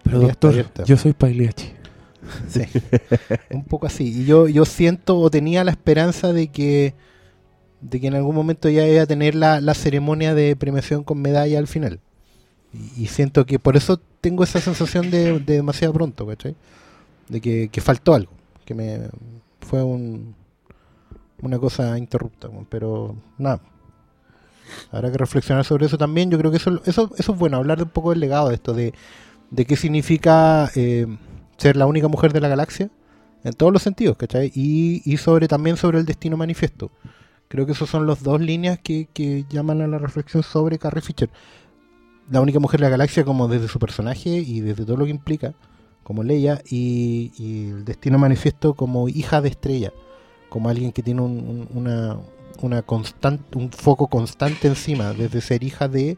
Pero 0.03 0.19
doctor, 0.29 0.53
yo 0.85 0.97
soy 0.97 1.13
Pagliacci. 1.13 1.73
Sí. 2.47 2.61
un 3.51 3.63
poco 3.63 3.87
así. 3.87 4.21
Y 4.21 4.25
yo, 4.25 4.47
yo 4.47 4.65
siento 4.65 5.17
o 5.17 5.29
tenía 5.29 5.63
la 5.63 5.71
esperanza 5.71 6.33
de 6.33 6.47
que 6.49 6.93
de 7.81 7.99
que 7.99 8.07
en 8.07 8.13
algún 8.13 8.35
momento 8.35 8.69
ya 8.69 8.87
iba 8.87 9.01
a 9.01 9.07
tener 9.07 9.33
la, 9.35 9.59
la 9.59 9.73
ceremonia 9.73 10.35
de 10.35 10.55
premiación 10.55 11.03
con 11.03 11.19
medalla 11.19 11.57
al 11.57 11.67
final. 11.67 11.99
Y, 12.73 13.03
y 13.03 13.07
siento 13.07 13.45
que 13.45 13.59
por 13.59 13.75
eso 13.75 13.99
tengo 14.21 14.43
esa 14.43 14.61
sensación 14.61 15.09
de, 15.09 15.39
de 15.39 15.55
demasiado 15.55 15.93
pronto, 15.93 16.27
¿cachai? 16.27 16.55
De 17.27 17.41
que, 17.41 17.69
que 17.69 17.81
faltó 17.81 18.13
algo. 18.13 18.31
Que 18.65 18.75
me 18.75 19.09
fue 19.61 19.83
un, 19.83 20.35
una 21.41 21.57
cosa 21.59 21.97
interrupta. 21.97 22.49
Pero 22.69 23.15
nada. 23.37 23.61
Habrá 24.91 25.11
que 25.11 25.17
reflexionar 25.17 25.65
sobre 25.65 25.87
eso 25.87 25.97
también. 25.97 26.29
Yo 26.29 26.37
creo 26.37 26.51
que 26.51 26.57
eso, 26.57 26.81
eso, 26.85 27.11
eso 27.17 27.31
es 27.33 27.39
bueno, 27.39 27.57
hablar 27.57 27.77
de 27.77 27.83
un 27.83 27.89
poco 27.89 28.11
del 28.11 28.19
legado 28.19 28.49
de 28.49 28.55
esto, 28.55 28.73
de, 28.73 28.93
de 29.49 29.65
qué 29.65 29.75
significa 29.75 30.69
eh, 30.75 31.07
ser 31.57 31.75
la 31.75 31.85
única 31.85 32.07
mujer 32.07 32.33
de 32.33 32.41
la 32.41 32.47
galaxia, 32.47 32.89
en 33.43 33.53
todos 33.53 33.73
los 33.73 33.81
sentidos, 33.81 34.17
¿cachai? 34.17 34.51
Y, 34.53 35.01
y 35.05 35.17
sobre 35.17 35.47
también 35.47 35.77
sobre 35.77 35.99
el 35.99 36.05
destino 36.05 36.37
manifiesto. 36.37 36.91
Creo 37.47 37.65
que 37.65 37.71
esos 37.73 37.89
son 37.89 38.05
los 38.05 38.23
dos 38.23 38.39
líneas 38.39 38.79
que, 38.79 39.07
que 39.13 39.45
llaman 39.49 39.81
a 39.81 39.87
la 39.87 39.97
reflexión 39.97 40.43
sobre 40.43 40.77
Carrie 40.79 41.01
Fisher. 41.01 41.29
La 42.29 42.39
única 42.39 42.59
mujer 42.59 42.79
de 42.79 42.85
la 42.85 42.91
galaxia 42.91 43.25
como 43.25 43.47
desde 43.47 43.67
su 43.67 43.79
personaje 43.79 44.29
y 44.29 44.61
desde 44.61 44.85
todo 44.85 44.97
lo 44.97 45.05
que 45.05 45.11
implica, 45.11 45.53
como 46.03 46.23
Leia, 46.23 46.61
y, 46.69 47.31
el 47.69 47.83
destino 47.85 48.17
manifiesto 48.17 48.73
como 48.73 49.09
hija 49.09 49.41
de 49.41 49.49
estrella, 49.49 49.91
como 50.49 50.69
alguien 50.69 50.91
que 50.91 51.03
tiene 51.03 51.21
un, 51.21 51.31
un- 51.31 51.67
una, 51.73 52.17
una 52.61 52.85
un 53.55 53.71
foco 53.71 54.07
constante 54.07 54.67
encima, 54.67 55.13
desde 55.13 55.41
ser 55.41 55.63
hija 55.63 55.87
de 55.87 56.17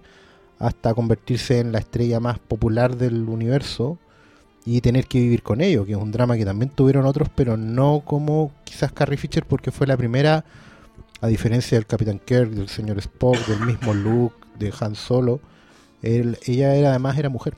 hasta 0.59 0.93
convertirse 0.93 1.59
en 1.59 1.71
la 1.71 1.79
estrella 1.79 2.19
más 2.19 2.37
popular 2.39 2.95
del 2.95 3.27
universo 3.27 3.97
y 4.65 4.81
tener 4.81 5.07
que 5.07 5.19
vivir 5.19 5.43
con 5.43 5.61
ello, 5.61 5.85
que 5.85 5.91
es 5.91 5.97
un 5.97 6.11
drama 6.11 6.37
que 6.37 6.45
también 6.45 6.69
tuvieron 6.69 7.05
otros, 7.05 7.29
pero 7.35 7.57
no 7.57 8.01
como 8.05 8.51
quizás 8.63 8.91
Carrie 8.91 9.17
Fisher, 9.17 9.45
porque 9.45 9.71
fue 9.71 9.87
la 9.87 9.97
primera, 9.97 10.45
a 11.21 11.27
diferencia 11.27 11.77
del 11.77 11.85
Capitán 11.85 12.19
Kirk, 12.23 12.51
del 12.51 12.69
señor 12.69 12.97
Spock, 12.99 13.37
del 13.47 13.65
mismo 13.65 13.93
Luke, 13.93 14.35
de 14.57 14.73
Han 14.79 14.95
Solo, 14.95 15.41
ella 16.01 16.75
era 16.75 16.89
además 16.89 17.17
era 17.17 17.29
mujer. 17.29 17.55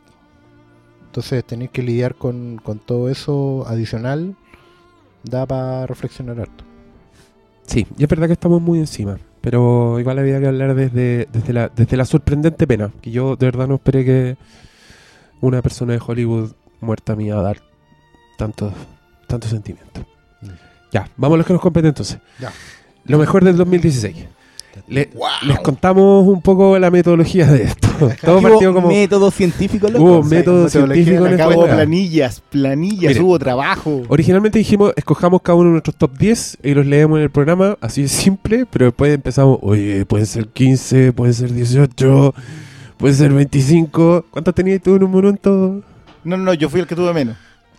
Entonces 1.06 1.44
tener 1.46 1.70
que 1.70 1.82
lidiar 1.82 2.16
con, 2.16 2.60
con 2.64 2.80
todo 2.80 3.10
eso 3.10 3.66
adicional 3.68 4.36
da 5.24 5.46
para 5.46 5.88
reflexionar 5.88 6.40
harto. 6.40 6.64
Sí, 7.66 7.88
y 7.98 8.04
es 8.04 8.10
verdad 8.10 8.28
que 8.28 8.34
estamos 8.34 8.62
muy 8.62 8.80
encima. 8.80 9.18
Pero 9.42 10.00
igual 10.00 10.20
había 10.20 10.40
que 10.40 10.48
hablar 10.48 10.76
desde, 10.76 11.28
desde, 11.32 11.54
la, 11.54 11.70
desde 11.70 11.98
la 11.98 12.06
sorprendente 12.06 12.68
pena. 12.68 12.92
Que 13.02 13.12
yo 13.12 13.36
de 13.36 13.46
verdad 13.46 13.68
no 13.68 13.76
esperé 13.76 14.04
que 14.04 14.38
una 15.42 15.62
persona 15.62 15.94
de 15.94 16.02
Hollywood 16.06 16.52
muerta 16.86 17.16
me 17.16 17.26
iba 17.26 17.38
a 17.40 17.44
dar 17.44 17.58
tantos 18.38 18.72
tanto 19.28 19.48
sentimientos. 19.50 20.06
Mm. 20.42 20.48
Ya, 20.94 21.10
vamos 21.18 21.36
a 21.36 21.38
los 21.40 21.46
que 21.48 21.54
nos 21.54 21.62
competen 21.62 21.90
entonces. 21.90 22.20
Ya. 22.40 22.52
Lo 23.06 23.18
mejor 23.18 23.44
del 23.44 23.58
2016. 23.58 24.16
Le- 24.88 25.10
Les 25.48 25.60
contamos 25.62 26.28
un 26.28 26.42
poco 26.42 26.78
la 26.78 26.92
metodología 26.92 27.48
de 27.48 27.64
esto. 27.64 27.88
Todo 28.22 28.40
Hubo 28.40 28.50
partió 28.50 28.74
como... 28.74 28.90
método 28.90 29.32
científico, 29.32 29.88
loco. 29.88 30.04
Hubo 30.04 30.20
O 30.20 30.24
sea, 30.24 30.38
método 30.38 30.70
científico 30.70 31.26
en 31.26 31.42
hubo 31.42 31.66
planillas, 31.66 32.42
planillas, 32.50 33.14
Mire. 33.14 33.22
hubo 33.22 33.40
trabajo. 33.40 34.04
Originalmente 34.10 34.60
dijimos, 34.60 34.92
escojamos 34.98 35.42
cada 35.42 35.56
uno 35.58 35.68
de 35.70 35.72
nuestros 35.74 35.96
top 35.96 36.18
10 36.18 36.58
y 36.64 36.74
los 36.74 36.86
leemos 36.86 37.18
en 37.18 37.24
el 37.24 37.30
programa, 37.30 37.78
así 37.80 38.02
de 38.04 38.08
simple, 38.10 38.66
pero 38.70 38.86
después 38.86 39.14
empezamos, 39.14 39.60
oye, 39.62 40.06
pueden 40.06 40.26
ser 40.28 40.48
15, 40.50 41.14
pueden 41.14 41.34
ser 41.34 41.54
18, 41.54 42.34
pueden 42.98 43.16
ser 43.16 43.32
25. 43.32 44.26
¿Cuántos 44.30 44.54
tenías 44.54 44.82
tú 44.82 44.96
en 44.96 45.04
un 45.04 45.12
momento? 45.12 45.82
No, 46.26 46.36
no, 46.38 46.44
no, 46.44 46.54
yo 46.54 46.70
fui 46.70 46.82
el 46.82 46.88
que 46.88 46.96
tuve 46.96 47.14
menos. 47.14 47.38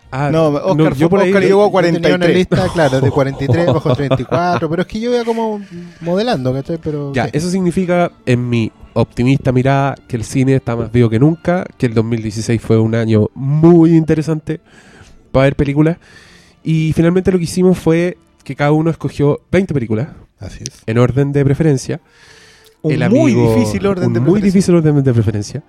Ah, 0.09 0.29
No, 0.31 0.47
Oscar 0.47 0.95
fue- 0.95 1.09
por 1.09 1.19
ahí 1.19 1.29
Oscar 1.29 1.41
le- 1.41 1.47
llegó 1.49 1.63
a 1.65 1.67
Yo 1.67 1.91
tenía 1.91 2.15
una 2.15 2.25
43. 2.25 2.35
lista, 2.37 2.69
claro, 2.73 3.01
de 3.01 3.11
43 3.11 3.65
bajo 3.67 3.93
34, 3.93 4.69
pero 4.69 4.81
es 4.83 4.87
que 4.87 4.99
yo 5.01 5.13
iba 5.13 5.23
como 5.25 5.61
modelando, 6.01 6.53
¿cachai? 6.53 6.77
Pero 6.81 7.11
Ya, 7.13 7.25
eso 7.25 7.49
significa, 7.51 8.11
en 8.25 8.49
mi 8.49 8.71
optimista 8.93 9.51
mirada, 9.51 9.95
que 10.07 10.15
el 10.15 10.23
cine 10.23 10.55
está 10.55 10.75
más 10.77 10.91
vivo 10.91 11.09
que 11.09 11.19
nunca, 11.19 11.65
que 11.77 11.85
el 11.87 11.93
2016 11.93 12.61
fue 12.61 12.79
un 12.79 12.95
año 12.95 13.27
muy 13.35 13.95
interesante 13.97 14.61
para 15.33 15.43
ver 15.43 15.55
películas. 15.57 15.97
Y 16.63 16.93
finalmente 16.93 17.31
lo 17.31 17.37
que 17.37 17.43
hicimos 17.43 17.77
fue 17.77 18.17
que 18.45 18.55
cada 18.55 18.71
uno 18.71 18.89
escogió 18.89 19.41
20 19.51 19.73
películas, 19.73 20.07
así 20.39 20.63
es. 20.63 20.83
en 20.85 20.97
orden 20.99 21.33
de 21.33 21.43
preferencia. 21.43 21.99
Un 22.81 22.93
el 22.93 23.09
muy 23.09 23.33
difícil 23.33 23.85
orden 23.85 24.07
un 24.07 24.13
de 24.13 24.19
muy 24.21 24.39
preferencia. 24.39 24.45
difícil 24.53 24.75
orden 24.75 25.03
de 25.03 25.13
preferencia. 25.13 25.63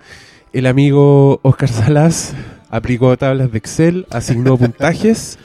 El 0.53 0.65
amigo 0.65 1.39
Oscar 1.43 1.67
Salas 1.69 2.33
aplicó 2.69 3.15
tablas 3.17 3.51
de 3.51 3.57
Excel, 3.57 4.05
asignó 4.11 4.57
puntajes 4.57 5.37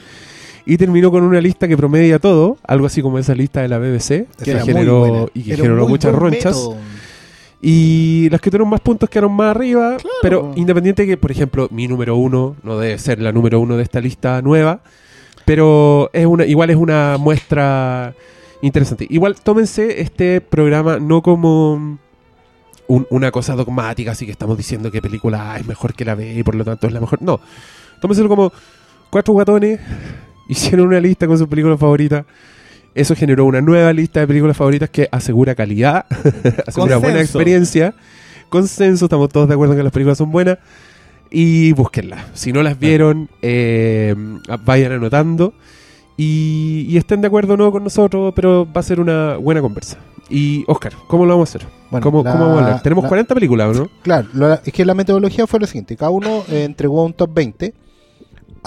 y 0.65 0.77
terminó 0.77 1.11
con 1.11 1.23
una 1.23 1.39
lista 1.41 1.67
que 1.67 1.77
promedia 1.77 2.19
todo, 2.19 2.57
algo 2.67 2.85
así 2.87 3.01
como 3.01 3.19
esa 3.19 3.35
lista 3.35 3.61
de 3.61 3.67
la 3.67 3.77
BBC, 3.77 4.27
que 4.43 4.59
generó 4.59 5.29
y 5.33 5.43
que 5.43 5.53
Era 5.53 5.63
generó 5.63 5.87
muchas 5.87 6.13
ronchas. 6.13 6.55
método. 6.55 6.77
Y 7.61 8.27
las 8.29 8.41
que 8.41 8.51
tuvieron 8.51 8.69
más 8.69 8.79
puntos 8.81 9.09
quedaron 9.09 9.31
más 9.33 9.55
arriba, 9.55 9.97
Claro. 9.97 10.15
pero 10.21 10.51
independiente 10.55 11.05
que, 11.07 11.17
por 11.17 11.31
ejemplo, 11.31 11.67
mi 11.71 11.87
número 11.87 12.15
uno 12.15 12.55
no 12.63 12.77
debe 12.77 12.97
ser 12.99 13.19
la 13.21 13.31
número 13.31 13.59
uno 13.59 13.75
de 13.77 13.83
esta 13.83 14.01
lista 14.01 14.41
nueva, 14.41 14.81
pero 15.45 16.09
es 16.13 16.25
una, 16.25 16.45
igual 16.45 16.69
es 16.69 16.75
una 16.75 17.17
muestra 17.19 18.13
interesante. 18.61 19.07
Igual 19.09 19.35
tómense 19.41 20.01
este 20.01 20.41
programa 20.41 20.99
no 20.99 21.21
como 21.21 21.97
un- 22.87 23.07
una 23.09 23.31
cosa 23.31 23.55
dogmática, 23.55 24.11
así 24.11 24.25
que 24.25 24.31
estamos 24.31 24.57
diciendo 24.57 24.91
que 24.91 25.01
película 25.01 25.53
A 25.53 25.57
es 25.59 25.65
mejor 25.67 25.93
que 25.93 26.05
la 26.05 26.15
B 26.15 26.33
y 26.35 26.43
por 26.43 26.55
lo 26.55 26.63
tanto 26.63 26.87
es 26.87 26.93
la 26.93 26.99
mejor. 26.99 27.21
No, 27.21 27.39
tómenselo 28.01 28.29
como 28.29 28.51
cuatro 29.09 29.33
guatones 29.33 29.79
hicieron 30.49 30.87
una 30.87 30.99
lista 30.99 31.27
con 31.27 31.37
sus 31.37 31.47
películas 31.47 31.79
favoritas. 31.79 32.25
Eso 32.93 33.13
generó 33.15 33.45
una 33.45 33.59
nueva 33.59 33.91
lista 33.91 34.21
de 34.21 34.27
películas 34.27 34.55
favoritas 34.55 34.89
que 34.89 35.09
asegura 35.11 35.53
calidad, 35.55 36.05
asegura 36.67 36.95
buena 36.97 37.19
experiencia, 37.21 37.93
consenso, 38.49 39.05
estamos 39.05 39.27
todos 39.29 39.47
de 39.49 39.53
acuerdo 39.53 39.73
en 39.73 39.79
que 39.79 39.83
las 39.83 39.91
películas 39.91 40.17
son 40.17 40.31
buenas 40.31 40.59
y 41.29 41.73
búsquenlas. 41.73 42.23
Si 42.33 42.53
no 42.53 42.63
las 42.63 42.79
vieron, 42.79 43.29
eh, 43.41 44.15
vayan 44.63 44.93
anotando 44.93 45.53
y, 46.15 46.85
y 46.87 46.95
estén 46.97 47.19
de 47.19 47.27
acuerdo 47.27 47.55
o 47.55 47.57
no 47.57 47.69
con 47.71 47.83
nosotros, 47.83 48.31
pero 48.33 48.65
va 48.71 48.79
a 48.79 48.83
ser 48.83 49.01
una 49.01 49.35
buena 49.35 49.59
conversa. 49.59 49.97
Y 50.29 50.63
Oscar, 50.67 50.93
¿cómo 51.07 51.25
lo 51.25 51.33
vamos 51.33 51.49
a 51.53 51.57
hacer? 51.57 51.69
Bueno, 51.91 52.03
¿Cómo, 52.03 52.23
la- 52.23 52.31
cómo 52.31 52.45
vamos 52.45 52.61
a 52.61 52.65
hablar? 52.65 52.81
Tenemos 52.83 53.03
la- 53.03 53.09
40 53.09 53.33
películas, 53.35 53.67
¿o 53.77 53.83
¿no? 53.83 53.89
Claro, 54.01 54.27
lo- 54.33 54.53
es 54.53 54.73
que 54.73 54.83
la 54.85 54.93
metodología 54.95 55.45
fue 55.47 55.59
la 55.59 55.67
siguiente: 55.67 55.95
cada 55.95 56.09
uno 56.11 56.43
eh, 56.49 56.63
entregó 56.63 57.03
un 57.03 57.13
top 57.13 57.31
20. 57.33 57.73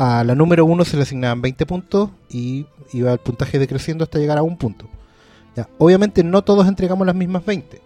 a 0.00 0.22
la 0.22 0.36
número 0.36 0.64
1 0.64 0.84
se 0.84 0.96
le 0.96 1.02
asignaban 1.02 1.42
20 1.42 1.66
puntos 1.66 2.10
y 2.30 2.66
iba 2.92 3.12
el 3.12 3.18
puntaje 3.18 3.58
decreciendo 3.58 4.04
hasta 4.04 4.20
llegar 4.20 4.38
a 4.38 4.42
un 4.44 4.56
punto. 4.56 4.86
Ya, 5.56 5.68
obviamente 5.78 6.22
no 6.22 6.42
todos 6.42 6.68
entregamos 6.68 7.04
las 7.04 7.16
mismas 7.16 7.44
20. 7.44 7.80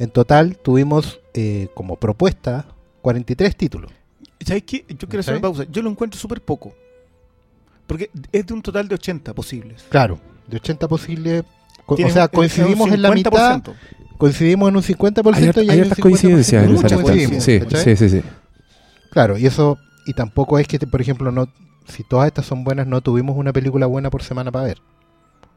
En 0.00 0.10
total 0.10 0.56
tuvimos 0.58 1.20
eh, 1.34 1.68
como 1.74 1.94
propuesta 1.94 2.66
43 3.02 3.54
títulos. 3.54 3.92
¿Sabes 4.44 4.64
qué? 4.64 4.84
Yo 4.88 5.06
quiero 5.06 5.20
hacer 5.20 5.34
una 5.34 5.40
pausa. 5.42 5.64
Yo 5.70 5.82
lo 5.82 5.90
encuentro 5.90 6.18
súper 6.18 6.40
poco. 6.40 6.72
Porque 7.86 8.10
es 8.32 8.44
de 8.46 8.52
un 8.54 8.60
total 8.62 8.88
de 8.88 8.96
80 8.96 9.32
posibles. 9.32 9.84
Claro, 9.88 10.18
de 10.48 10.56
80 10.56 10.88
posibles. 10.88 11.44
O 11.94 12.10
sea, 12.10 12.22
un- 12.24 12.28
coincidimos 12.28 12.90
en 12.92 13.02
la 13.02 13.10
mitad, 13.12 13.30
50%. 13.60 13.74
coincidimos 14.18 14.68
en 14.68 14.76
un 14.76 14.82
50% 14.82 15.60
Hay, 15.60 15.66
y 15.66 15.70
hay 15.70 15.80
hay 15.80 15.84
50% 15.88 16.00
coincidencias 16.00 16.64
en 16.64 16.72
muchas 16.72 16.92
esa 16.92 16.96
respuesta. 17.02 17.28
coincidencias, 17.28 17.82
Sí, 17.84 17.96
sí, 17.96 18.08
sí, 18.08 18.20
sí. 18.20 18.28
Claro, 19.10 19.36
y 19.38 19.46
eso, 19.46 19.78
y 20.06 20.14
tampoco 20.14 20.58
es 20.58 20.66
que, 20.68 20.78
por 20.80 21.00
ejemplo, 21.00 21.32
no 21.32 21.48
si 21.88 22.04
todas 22.04 22.28
estas 22.28 22.46
son 22.46 22.62
buenas, 22.62 22.86
no 22.86 23.00
tuvimos 23.00 23.36
una 23.36 23.52
película 23.52 23.86
buena 23.86 24.10
por 24.10 24.22
semana 24.22 24.52
para 24.52 24.66
ver. 24.66 24.78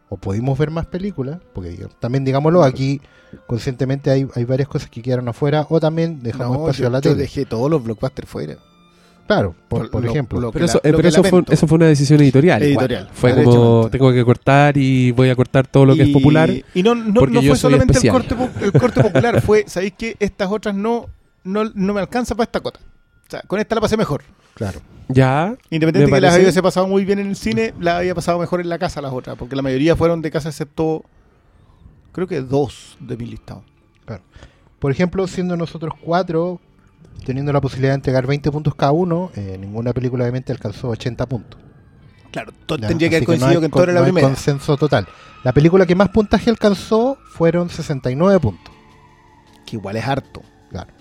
O 0.10 0.18
pudimos 0.18 0.58
ver 0.58 0.72
más 0.72 0.86
películas, 0.88 1.40
porque 1.54 1.88
también, 2.00 2.24
digámoslo, 2.26 2.64
aquí 2.64 3.02
conscientemente 3.48 4.10
hay, 4.12 4.28
hay 4.36 4.44
varias 4.46 4.68
cosas 4.68 4.90
que 4.90 5.02
quedaron 5.02 5.28
afuera, 5.28 5.66
o 5.70 5.80
también 5.80 6.22
dejamos 6.24 6.58
No, 6.58 6.64
espacio 6.64 6.84
yo, 6.84 6.88
a 6.88 6.92
la 6.92 7.00
yo 7.00 7.12
tele. 7.12 7.22
dejé 7.24 7.46
todos 7.46 7.70
los 7.70 7.84
blockbusters 7.84 8.28
fuera. 8.30 8.58
Claro, 9.26 9.56
por, 9.70 9.90
por 9.90 10.04
Lo- 10.04 10.10
ejemplo. 10.10 10.40
lo 10.42 10.52
que 10.52 10.60
Pero 10.60 10.66
la- 10.66 10.72
eso, 10.72 10.78
eh, 10.84 10.94
pero 10.96 11.08
eso, 11.08 11.24
fue, 11.24 11.44
eso 11.50 11.66
fue 11.68 11.76
una 11.78 11.86
decisión 11.88 12.20
editorial. 12.22 12.62
Editorial. 12.62 13.10
Fue 13.14 13.34
Claro, 13.34 13.50
como, 13.50 13.90
tengo 13.90 14.12
que 14.12 14.24
cortar 14.26 14.78
y 14.78 15.12
voy 15.12 15.30
a 15.30 15.36
cortar 15.36 15.66
todo 15.66 15.86
lo 15.86 15.96
que 15.96 16.04
es 16.04 16.10
popular. 16.10 16.50
Y 16.74 16.84
no, 16.84 16.94
no, 16.94 17.14
porque 17.22 17.36
no 17.36 17.42
yo 17.42 17.52
fue 17.52 17.58
solamente 17.58 17.98
el 18.06 18.12
corte, 18.12 18.36
po- 18.36 18.50
el 18.62 18.72
corte 18.74 19.02
popular, 19.02 19.42
fue, 19.42 19.64
¿sabéis 19.68 19.94
que 19.94 20.16
Estas 20.20 20.52
otras 20.52 20.76
no, 20.76 21.08
no, 21.46 21.64
no 21.74 21.94
me 21.94 22.02
alcanza 22.02 22.36
para 22.36 22.44
esta 22.46 22.60
cota. 22.60 22.80
O 23.28 23.30
sea, 23.30 23.42
con 23.44 23.60
esta 23.60 23.76
la 23.76 23.82
pasé 23.82 23.96
mejor. 23.98 24.24
Claro. 24.56 24.80
Ya. 25.08 25.56
Independiente 25.70 26.12
Me 26.12 26.18
que 26.18 26.22
las 26.22 26.38
hubiese 26.38 26.62
pasado 26.62 26.88
muy 26.88 27.06
bien 27.06 27.20
en 27.20 27.28
el 27.28 27.36
cine, 27.36 27.74
la 27.80 27.98
había 28.00 28.14
pasado 28.16 28.40
mejor 28.40 28.60
en 28.62 28.70
la 28.70 28.78
casa 28.78 29.02
las 29.02 29.14
otras, 29.14 29.38
porque 29.38 29.56
la 29.56 29.62
mayoría 29.62 29.96
fueron 29.96 30.22
de 30.22 30.32
casa 30.32 30.50
excepto, 30.50 31.04
creo 32.12 32.28
que 32.28 32.42
dos 32.42 32.98
de 33.00 33.16
mi 33.18 33.26
listado. 33.26 33.64
Por 34.80 34.92
ejemplo, 34.92 35.26
siendo 35.28 35.56
nosotros 35.56 35.94
cuatro, 36.02 36.60
teniendo 37.26 37.52
la 37.54 37.62
posibilidad 37.62 37.92
de 37.92 37.96
entregar 37.96 38.28
20 38.28 38.52
puntos 38.52 38.76
cada 38.76 38.92
uno, 38.92 39.32
eh, 39.36 39.58
ninguna 39.60 39.94
película 39.94 40.24
obviamente 40.24 40.52
alcanzó 40.52 40.90
80 40.90 41.26
puntos. 41.28 41.60
Claro, 42.32 42.52
to- 42.66 42.78
Ya, 42.78 42.88
tendría 42.88 43.10
que 43.10 43.16
haber 43.18 43.24
no 43.24 43.28
coincidido 43.28 43.60
hay 43.60 43.66
que 43.68 43.70
con- 43.70 43.72
todo 43.72 43.84
era 43.84 43.94
la 43.94 44.00
no 44.00 44.06
hay 44.06 44.12
primera. 44.12 44.28
consenso 44.28 44.76
total. 44.78 45.08
La 45.44 45.52
película 45.54 45.86
que 45.86 45.96
más 45.96 46.10
puntaje 46.10 46.50
alcanzó 46.50 47.18
fueron 47.32 47.70
69 47.70 48.40
puntos. 48.40 48.74
Que 49.66 49.76
igual 49.76 49.96
es 49.98 50.06
harto. 50.08 50.42
Claro. 50.70 50.92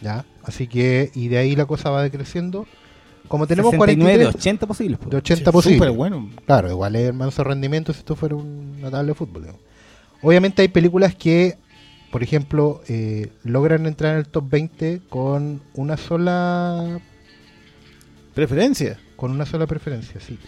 ¿Ya? 0.00 0.24
Así 0.44 0.66
que, 0.68 1.10
y 1.14 1.28
de 1.28 1.38
ahí 1.38 1.56
la 1.56 1.66
cosa 1.66 1.90
va 1.90 2.02
decreciendo. 2.02 2.66
Como 3.28 3.46
tenemos 3.46 3.70
69 3.70 4.12
de 4.12 4.24
43 4.24 4.34
80 4.40 4.66
posibles. 4.66 4.98
pues. 4.98 5.10
de 5.10 5.16
80 5.16 5.50
Sí, 5.50 5.52
posibles. 5.52 5.78
Súper 5.78 5.96
bueno. 5.96 6.28
Claro, 6.46 6.70
igual 6.70 6.94
es 6.96 7.08
el 7.08 7.14
manso 7.14 7.42
rendimiento 7.42 7.92
si 7.92 8.00
esto 8.00 8.14
fuera 8.14 8.36
un- 8.36 8.76
una 8.78 8.90
tabla 8.90 9.08
de 9.08 9.14
fútbol. 9.14 9.42
digamos. 9.42 9.60
Obviamente 10.22 10.62
hay 10.62 10.68
películas 10.68 11.14
que, 11.14 11.56
por 12.14 12.22
ejemplo, 12.22 12.80
eh, 12.86 13.30
logran 13.42 13.86
entrar 13.86 14.12
en 14.12 14.18
el 14.20 14.28
top 14.28 14.44
20 14.48 15.00
con 15.10 15.60
una 15.74 15.96
sola 15.96 17.00
Preferencia. 18.34 18.98
con 19.16 19.32
una 19.32 19.44
sola 19.46 19.66
preferencia, 19.66 20.20
sí. 20.20 20.38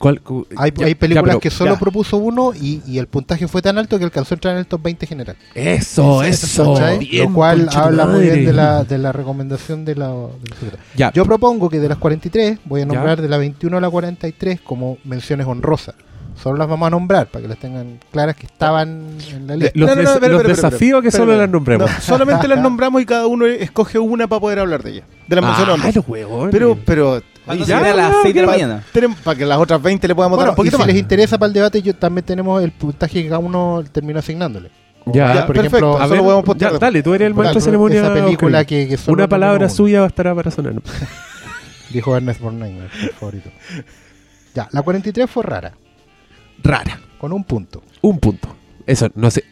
¿Cuál- 0.00 0.20
cu- 0.22 0.44
Hay, 0.56 0.72
ya- 0.76 0.86
hay 0.86 0.94
ya, 0.94 0.98
películas 0.98 1.24
pero- 1.36 1.40
que 1.40 1.50
solo 1.50 1.74
ya. 1.74 1.78
propuso 1.78 2.16
uno 2.16 2.52
y, 2.52 2.82
y 2.84 2.98
el 2.98 3.06
puntaje 3.06 3.46
fue 3.46 3.62
tan 3.62 3.78
alto 3.78 3.96
que 3.96 4.04
alcanzó 4.04 4.34
a 4.34 4.36
entrar 4.36 4.54
en 4.54 4.58
el 4.58 4.66
top 4.66 4.82
20 4.82 5.06
general. 5.06 5.36
Eso, 5.54 6.24
eso. 6.24 6.74
Lo 7.12 7.32
cual 7.32 7.68
habla 7.72 8.06
muy 8.06 8.22
bien 8.22 8.44
de 8.44 8.52
la, 8.52 8.82
de 8.82 8.98
la 8.98 9.12
recomendación 9.12 9.84
de 9.84 9.94
la, 9.94 10.08
de 10.08 10.72
la 10.98 11.12
Yo 11.12 11.24
propongo 11.24 11.68
que 11.70 11.78
de 11.78 11.88
las 11.88 11.98
43 11.98 12.58
voy 12.64 12.80
a 12.80 12.84
Ya. 12.86 12.92
nombrar 12.92 13.22
de 13.22 13.28
la 13.28 13.38
21 13.38 13.76
a 13.76 13.80
la 13.80 13.88
43 13.88 14.60
como 14.60 14.98
menciones 15.04 15.46
honrosas. 15.46 15.94
Solo 16.42 16.58
las 16.58 16.68
vamos 16.68 16.86
a 16.86 16.90
nombrar 16.90 17.26
para 17.28 17.42
que 17.42 17.48
las 17.48 17.58
tengan 17.58 17.98
claras 18.12 18.36
que 18.36 18.46
estaban 18.46 19.16
en 19.30 19.46
la 19.46 19.56
lista. 19.56 19.72
los, 19.74 19.88
No, 19.88 19.94
no, 19.96 20.02
no, 20.02 20.08
des- 20.08 20.14
espera, 20.16 20.32
los 20.32 20.42
espera, 20.44 20.68
desafíos 20.68 21.02
que 21.02 21.10
solo 21.10 21.36
las 21.36 21.48
nombremos. 21.48 21.90
No, 21.90 22.00
solamente 22.00 22.46
las 22.46 22.60
nombramos 22.60 23.00
y 23.02 23.06
cada 23.06 23.26
uno 23.26 23.46
escoge 23.46 23.98
una 23.98 24.26
para 24.28 24.40
poder 24.40 24.58
hablar 24.58 24.82
de 24.82 24.90
ella. 24.90 25.02
De 25.26 25.34
la 25.36 25.42
mención 25.42 25.68
Ah, 25.82 26.00
huevos. 26.06 26.48
Pero, 26.52 26.78
pero. 26.84 27.22
Ya, 27.66 27.78
a 27.78 27.94
las 27.94 28.10
no, 28.12 28.22
6 28.22 28.34
de 28.34 28.40
la 28.40 28.46
pa- 28.46 28.52
mañana. 28.52 28.84
Para 29.24 29.38
que 29.38 29.46
las 29.46 29.58
otras 29.58 29.80
20 29.80 30.06
le 30.08 30.14
podamos 30.14 30.36
dar 30.36 30.46
Bueno, 30.46 30.52
un 30.52 30.56
poquito 30.56 30.76
y 30.76 30.78
si 30.78 30.80
más. 30.80 30.86
les 30.88 30.96
interesa 30.96 31.38
para 31.38 31.46
el 31.48 31.52
debate, 31.54 31.80
yo 31.80 31.94
también 31.94 32.24
tenemos 32.24 32.62
el 32.62 32.72
puntaje 32.72 33.22
que 33.22 33.28
cada 33.28 33.38
uno 33.38 33.82
termina 33.90 34.18
asignándole. 34.18 34.70
Ya, 35.06 35.32
Ya, 35.34 35.46
por 35.46 35.54
perfecto. 35.54 35.76
ejemplo, 35.96 36.02
A 36.02 36.06
ver, 36.42 36.58
ya, 36.58 36.70
dale, 36.72 37.02
tú 37.02 37.14
eres 37.14 37.26
el 37.28 37.34
maestro 37.34 37.60
de 37.60 37.64
ceremonia. 37.64 38.00
Esa 38.02 38.12
película 38.12 38.64
que, 38.64 38.88
que 38.88 38.96
solo 38.96 39.14
Una 39.14 39.28
palabra 39.28 39.68
suya 39.68 40.00
bastará 40.00 40.34
para 40.34 40.50
sonar. 40.50 40.74
Dijo 41.90 42.16
Ernest 42.16 42.40
Borgnine, 42.40 42.80
mi 43.02 43.08
favorito. 43.10 43.48
Ya, 44.54 44.68
la 44.72 44.82
43 44.82 45.30
fue 45.30 45.42
rara, 45.44 45.72
Rara. 46.62 47.00
con 47.18 47.32
un 47.32 47.44
punto. 47.44 47.82
Un 48.02 48.18
punto. 48.18 48.48
Eso, 48.86 49.08
no 49.14 49.30
sé. 49.30 49.44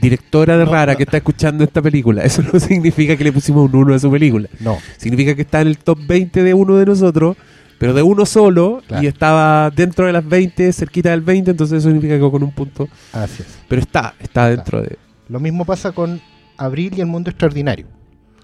Directora 0.00 0.56
de 0.56 0.64
Rara 0.64 0.94
que 0.96 1.02
está 1.02 1.18
escuchando 1.18 1.62
esta 1.64 1.82
película. 1.82 2.22
Eso 2.22 2.42
no 2.42 2.58
significa 2.60 3.16
que 3.16 3.24
le 3.24 3.32
pusimos 3.32 3.70
un 3.70 3.76
1 3.76 3.94
a 3.94 3.98
su 3.98 4.10
película. 4.10 4.48
No, 4.60 4.78
Significa 4.96 5.34
que 5.34 5.42
está 5.42 5.60
en 5.60 5.68
el 5.68 5.78
top 5.78 5.98
20 6.06 6.42
de 6.42 6.54
uno 6.54 6.76
de 6.76 6.86
nosotros, 6.86 7.36
pero 7.78 7.92
de 7.92 8.02
uno 8.02 8.24
solo, 8.24 8.82
Claro. 8.86 9.02
y 9.02 9.06
estaba 9.06 9.70
dentro 9.70 10.06
de 10.06 10.12
las 10.12 10.26
20, 10.26 10.72
cerquita 10.72 11.10
del 11.10 11.20
20, 11.20 11.50
entonces 11.50 11.78
eso 11.78 11.88
significa 11.88 12.14
que 12.18 12.30
con 12.30 12.42
un 12.42 12.52
punto. 12.52 12.88
así 13.12 13.42
es. 13.42 13.58
Pero 13.68 13.82
está, 13.82 14.14
está 14.20 14.48
dentro 14.48 14.80
de. 14.80 14.96
Lo 15.28 15.38
mismo 15.40 15.64
pasa 15.66 15.92
con 15.92 16.20
Abril 16.56 16.94
y 16.96 17.00
el 17.00 17.06
Mundo 17.06 17.28
Extraordinario, 17.30 17.86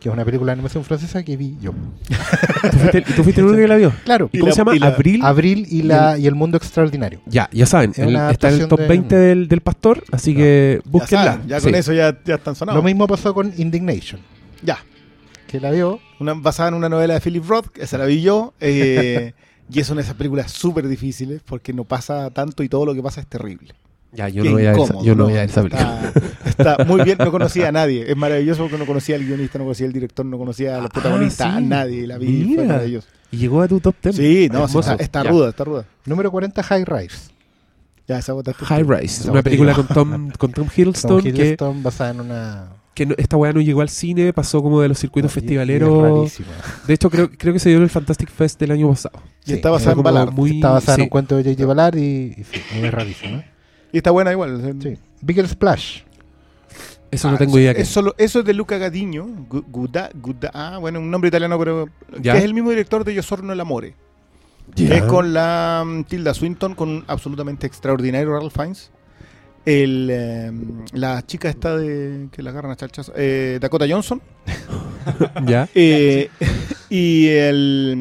que 0.06 0.10
es 0.10 0.14
una 0.14 0.24
película 0.24 0.50
de 0.50 0.54
animación 0.54 0.84
francesa 0.84 1.22
que 1.24 1.36
vi 1.36 1.56
yo. 1.60 1.72
¿Tú 1.72 2.78
fuiste, 2.78 3.02
tú 3.02 3.22
fuiste 3.24 3.40
el 3.40 3.46
único 3.48 3.62
que 3.62 3.68
la 3.68 3.76
vio? 3.76 3.92
Claro, 4.04 4.30
¿Y 4.32 4.38
cómo 4.38 4.48
la- 4.50 4.54
se 4.54 4.58
llama? 4.60 4.76
y 4.76 4.78
la- 4.78 4.86
Abril. 4.86 5.20
Abril 5.24 5.66
y, 5.68 5.82
la, 5.82 6.16
y 6.18 6.26
el 6.26 6.34
Mundo 6.34 6.56
Extraordinario. 6.56 7.20
Ya, 7.26 7.48
ya 7.52 7.66
saben, 7.66 7.90
Es 7.90 7.98
el- 7.98 8.08
una 8.08 8.30
está 8.30 8.48
en 8.50 8.60
el 8.60 8.68
top 8.68 8.80
de- 8.80 8.86
20 8.88 9.16
del, 9.16 9.48
del 9.48 9.60
Pastor, 9.60 10.04
así 10.12 10.34
que 10.34 10.80
Ya, 10.84 10.90
búsquenla. 10.90 11.32
saben, 11.32 11.48
ya 11.48 11.58
Sí. 11.60 11.64
con 11.66 11.74
eso 11.74 11.92
ya, 11.92 12.18
ya 12.24 12.36
están 12.36 12.54
sonados. 12.54 12.76
Lo 12.78 12.82
mismo 12.84 13.06
pasó 13.06 13.34
con 13.34 13.52
Indignation, 13.56 14.20
Ya. 14.62 14.78
que 15.48 15.60
la 15.60 15.70
vio. 15.70 15.98
Una, 16.20 16.34
basada 16.34 16.68
en 16.70 16.74
una 16.76 16.88
novela 16.88 17.14
de 17.14 17.20
Philip 17.20 17.44
Roth, 17.46 17.66
que 17.68 17.82
esa 17.82 17.98
la 17.98 18.06
vi 18.06 18.22
yo. 18.22 18.54
eh, 18.60 19.32
y 19.70 19.80
es 19.80 19.90
una 19.90 19.96
de 19.98 20.04
esas 20.04 20.14
películas 20.16 20.52
súper 20.52 20.86
difíciles 20.86 21.42
porque 21.44 21.72
no 21.72 21.82
pasa 21.84 22.30
tanto 22.30 22.62
y 22.62 22.68
todo 22.68 22.86
lo 22.86 22.94
que 22.94 23.02
pasa 23.02 23.20
es 23.20 23.26
terrible. 23.26 23.74
Ya, 24.16 24.28
yo 24.28 24.42
no 24.44 24.52
voy 24.52 24.66
a 24.66 24.72
ver 24.72 24.80
esa, 24.80 24.82
incómodo, 24.84 25.04
yo 25.04 25.14
no 25.14 25.18
¿no? 25.18 25.24
voy 25.24 25.32
a 25.34 25.40
ver 25.40 25.50
esa 25.50 25.62
película. 25.62 26.12
Está, 26.46 26.72
está 26.72 26.84
muy 26.84 27.02
bien, 27.02 27.18
no 27.18 27.30
conocía 27.30 27.68
a 27.68 27.72
nadie. 27.72 28.10
Es 28.10 28.16
maravilloso 28.16 28.62
porque 28.62 28.78
no 28.78 28.86
conocía 28.86 29.16
al 29.16 29.24
guionista, 29.24 29.58
no 29.58 29.64
conocía 29.64 29.86
al 29.86 29.92
director, 29.92 30.24
no 30.26 30.38
conocía 30.38 30.74
a 30.76 30.78
los 30.78 30.86
Ah, 30.86 30.92
protagonistas, 30.92 31.54
a 31.54 31.60
nadie. 31.60 32.06
La 32.06 32.16
vi, 32.18 32.26
fue 32.26 32.62
Mira. 32.62 32.64
maravilloso. 32.64 33.08
Y 33.30 33.36
llegó 33.38 33.60
a 33.62 33.68
tu 33.68 33.78
top 33.80 33.94
10. 34.02 34.16
Sí, 34.16 34.48
no, 34.50 34.64
está, 34.64 35.22
ruda, 35.24 35.50
está 35.50 35.64
ruda. 35.64 35.84
Número 36.06 36.30
40, 36.30 36.62
High 36.62 36.84
Rise. 36.84 37.30
Ya, 38.08 38.18
esa 38.18 38.32
botaste. 38.32 38.64
High 38.64 38.84
Rise, 38.84 39.22
Esa 39.22 39.32
una 39.32 39.42
película 39.42 39.74
con 39.74 39.86
Tom, 39.88 40.30
con 40.38 40.52
Tom 40.52 40.68
Hiddleston, 40.74 41.08
Tom 41.10 41.22
que, 41.22 41.28
Hiddleston 41.30 41.82
basada 41.82 42.10
en 42.12 42.20
una... 42.20 42.68
que 42.94 43.04
no- 43.04 43.16
esta 43.18 43.36
weá 43.36 43.52
no 43.52 43.60
llegó 43.60 43.80
al 43.80 43.88
cine, 43.88 44.32
pasó 44.32 44.62
como 44.62 44.80
de 44.80 44.88
los 44.88 44.98
circuitos 44.98 45.32
festivaleros. 45.32 46.32
De 46.86 46.94
hecho, 46.94 47.10
creo, 47.10 47.30
creo 47.36 47.52
que 47.52 47.58
se 47.58 47.68
dio 47.70 47.78
en 47.78 47.84
el 47.84 47.90
Fantastic 47.90 48.30
Fest 48.30 48.60
del 48.60 48.70
año 48.70 48.88
pasado. 48.90 49.18
Y 49.44 49.48
Sí, 49.50 49.52
está 49.54 49.70
basada 49.70 49.92
en 49.96 50.02
Ballard. 50.04 50.30
muy- 50.32 50.52
Está 50.56 50.70
basada 50.70 50.94
en 50.98 51.02
un 51.02 51.08
cuento 51.08 51.36
de 51.36 51.42
J.J. 51.42 51.66
Ballard 51.66 51.96
y, 51.98 52.34
y 52.38 52.44
sí, 52.44 52.60
es 52.80 52.90
rarísimo. 52.94 53.38
¿eh? 53.38 53.44
Y 53.92 53.98
está 53.98 54.10
buena 54.10 54.32
igual. 54.32 54.76
Sí. 54.82 54.96
Bigger 55.22 55.48
Splash. 55.48 56.00
Eso 57.10 57.28
Ah, 57.28 57.32
no 57.32 57.38
tengo 57.38 57.58
idea 57.58 57.72
que 57.72 57.82
es 57.82 57.88
solo, 57.88 58.14
eso 58.18 58.40
es 58.40 58.44
de 58.44 58.52
Luca 58.52 58.78
Gadiño. 58.78 59.26
Gu- 59.48 59.64
Guda, 59.70 60.10
Guda- 60.14 60.50
ah, 60.52 60.78
bueno, 60.78 60.98
un 61.00 61.10
nombre 61.10 61.28
italiano, 61.28 61.58
pero. 61.58 61.88
Ya. 62.20 62.32
Que 62.32 62.38
es 62.38 62.44
el 62.44 62.52
mismo 62.52 62.70
director 62.70 63.04
de 63.04 63.14
Yo 63.14 63.22
Sorno 63.22 63.52
el 63.52 63.60
Amore. 63.60 63.94
Es 64.76 65.02
con 65.04 65.32
la 65.32 65.84
mm, 65.86 66.04
Tilda 66.04 66.34
Swinton, 66.34 66.74
con 66.74 66.88
un 66.88 67.04
absolutamente 67.06 67.66
extraordinario 67.66 68.32
Ralph 68.32 68.52
Fiennes. 68.52 68.90
El, 69.64 70.08
eh, 70.12 70.52
la 70.92 71.24
chica 71.24 71.48
esta 71.48 71.76
de 71.76 72.28
que 72.32 72.42
la 72.42 72.50
agarran 72.50 72.72
a 72.72 72.76
charchas, 72.76 73.10
eh, 73.16 73.58
Dakota 73.60 73.86
Johnson. 73.88 74.20
ya. 75.46 75.68
Eh, 75.74 76.28
y 76.90 77.28
el 77.28 77.94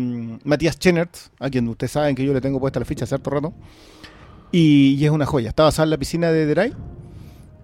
mm, 0.44 0.48
Matías 0.48 0.78
Chenert, 0.80 1.16
a 1.40 1.50
quien 1.50 1.68
ustedes 1.68 1.92
saben 1.92 2.16
que 2.16 2.26
yo 2.26 2.34
le 2.34 2.42
tengo 2.42 2.60
puesta 2.60 2.80
la 2.80 2.86
ficha 2.86 3.06
hace 3.06 3.16
harto 3.16 3.30
rato. 3.30 3.54
Y, 4.58 4.96
y 4.98 5.06
es 5.06 5.12
una 5.12 5.26
joya. 5.26 5.50
Está 5.50 5.64
basada 5.64 5.84
en 5.86 5.90
la 5.90 5.98
piscina 5.98 6.32
de 6.32 6.46
Deray. 6.46 6.74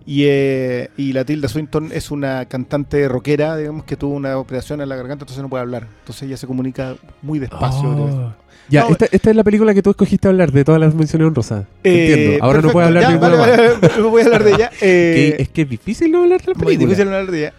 Y, 0.06 0.24
eh, 0.26 0.90
y 0.98 1.14
la 1.14 1.24
Tilda 1.24 1.48
Swinton 1.48 1.90
es 1.94 2.12
una 2.12 2.46
cantante 2.46 3.08
rockera, 3.08 3.56
digamos, 3.56 3.86
que 3.86 3.96
tuvo 3.96 4.16
una 4.16 4.38
operación 4.38 4.82
en 4.82 4.90
la 4.90 4.96
garganta, 4.96 5.24
entonces 5.24 5.42
no 5.42 5.48
puede 5.50 5.62
hablar. 5.62 5.88
Entonces 6.00 6.24
ella 6.24 6.38
se 6.38 6.48
comunica 6.48 6.96
muy 7.22 7.40
despacio. 7.40 7.88
Oh. 7.90 8.34
Ya, 8.68 8.84
No, 8.86 8.90
esta, 8.90 9.06
esta 9.12 9.30
es 9.30 9.36
la 9.36 9.44
película 9.44 9.74
que 9.74 9.82
tú 9.84 9.92
escogiste 9.92 10.28
hablar 10.28 10.52
de 10.52 10.64
todas 10.66 10.82
las 10.82 10.94
menciones 10.96 11.28
honrosas. 11.28 11.66
Eh, 11.84 12.14
Entiendo. 12.14 12.44
Ahora 12.44 12.62
no 12.62 12.70
puedo 12.72 12.88
hablar 12.88 13.04
Ya, 13.04 13.08
de 13.10 13.14
ninguna 13.16 13.36
vale, 13.36 13.58
más. 13.58 13.82
vale, 13.82 13.88
vale, 13.96 14.02
voy 14.10 14.22
a 14.22 14.26
hablar 14.26 14.44
de 14.44 14.52
ella. 14.52 14.72
Eh, 14.82 15.36
es 15.40 15.50
que 15.50 15.62
es 15.62 15.70
difícil 15.70 16.12
no 16.12 16.24
hablar 16.24 16.42
de 16.42 16.48
la 16.48 16.54
muy 16.56 16.66
película. 16.66 16.88
difícil 16.90 17.08
hablar 17.08 17.32
de 17.32 17.40
ella. 17.40 17.54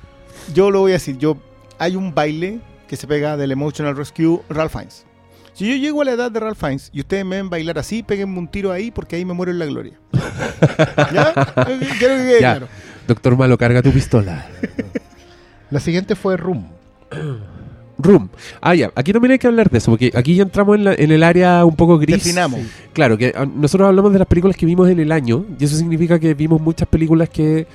Yo 0.53 0.71
lo 0.71 0.81
voy 0.81 0.91
a 0.91 0.95
decir. 0.95 1.17
Yo, 1.19 1.37
hay 1.79 1.97
un 1.97 2.13
baile 2.15 2.59
que 2.89 2.97
se 2.97 3.07
pega 3.07 3.37
del 3.37 3.53
Emotional 3.53 3.97
Rescue 3.97 4.41
Ralph 4.51 4.73
Fiennes. 4.73 5.07
Si 5.55 5.69
yo 5.69 5.77
llego 5.77 6.01
a 6.03 6.05
la 6.07 6.13
edad 6.13 6.31
de 6.31 6.41
Ralph 6.41 6.59
Fiennes 6.59 6.91
y 6.93 7.01
ustedes 7.01 7.25
me 7.25 7.37
ven 7.37 7.51
bailar 7.51 7.79
así, 7.79 8.03
péguenme 8.03 8.39
un 8.39 8.49
tiro 8.49 8.73
ahí 8.73 8.91
porque 8.91 9.17
ahí 9.17 9.25
me 9.25 9.35
muero 9.35 9.53
en 9.53 9.59
la 9.59 9.67
gloria. 9.67 9.93
¿Ya? 11.13 11.33
Quiero 11.65 11.79
que 11.81 11.99
quede 11.99 12.33
Ya. 12.41 12.53
claro. 12.55 12.69
Doctor 13.07 13.37
Malo, 13.37 13.59
carga 13.59 13.83
tu 13.83 13.91
pistola. 13.91 14.47
La 15.71 15.81
siguiente 15.81 16.15
fue 16.15 16.37
Room. 16.37 16.67
Room. 17.99 18.31
Ah, 18.61 18.75
ya. 18.75 18.91
Aquí 18.95 19.13
también 19.13 19.33
hay 19.33 19.39
que 19.39 19.47
hablar 19.47 19.71
de 19.71 19.79
eso, 19.79 19.91
porque 19.93 20.11
aquí 20.15 20.35
ya 20.35 20.43
entramos 20.45 20.77
en, 20.77 20.85
la- 20.85 20.95
en 20.95 21.11
el 21.13 21.23
área 21.23 21.65
un 21.65 21.77
poco 21.77 21.99
gris. 21.99 22.17
Definamos. 22.17 22.61
Claro, 22.93 23.17
que 23.19 23.33
ah, 23.37 23.47
nosotros 23.47 23.87
hablamos 23.89 24.13
de 24.13 24.19
las 24.19 24.29
películas 24.29 24.57
que 24.57 24.67
vimos 24.67 24.89
en 24.89 24.99
el 25.01 25.13
año, 25.13 25.45
y 25.59 25.65
eso 25.65 25.77
significa 25.77 26.19
que 26.19 26.35
vimos 26.35 26.61
muchas 26.61 26.89
películas 26.89 27.29
que 27.29 27.67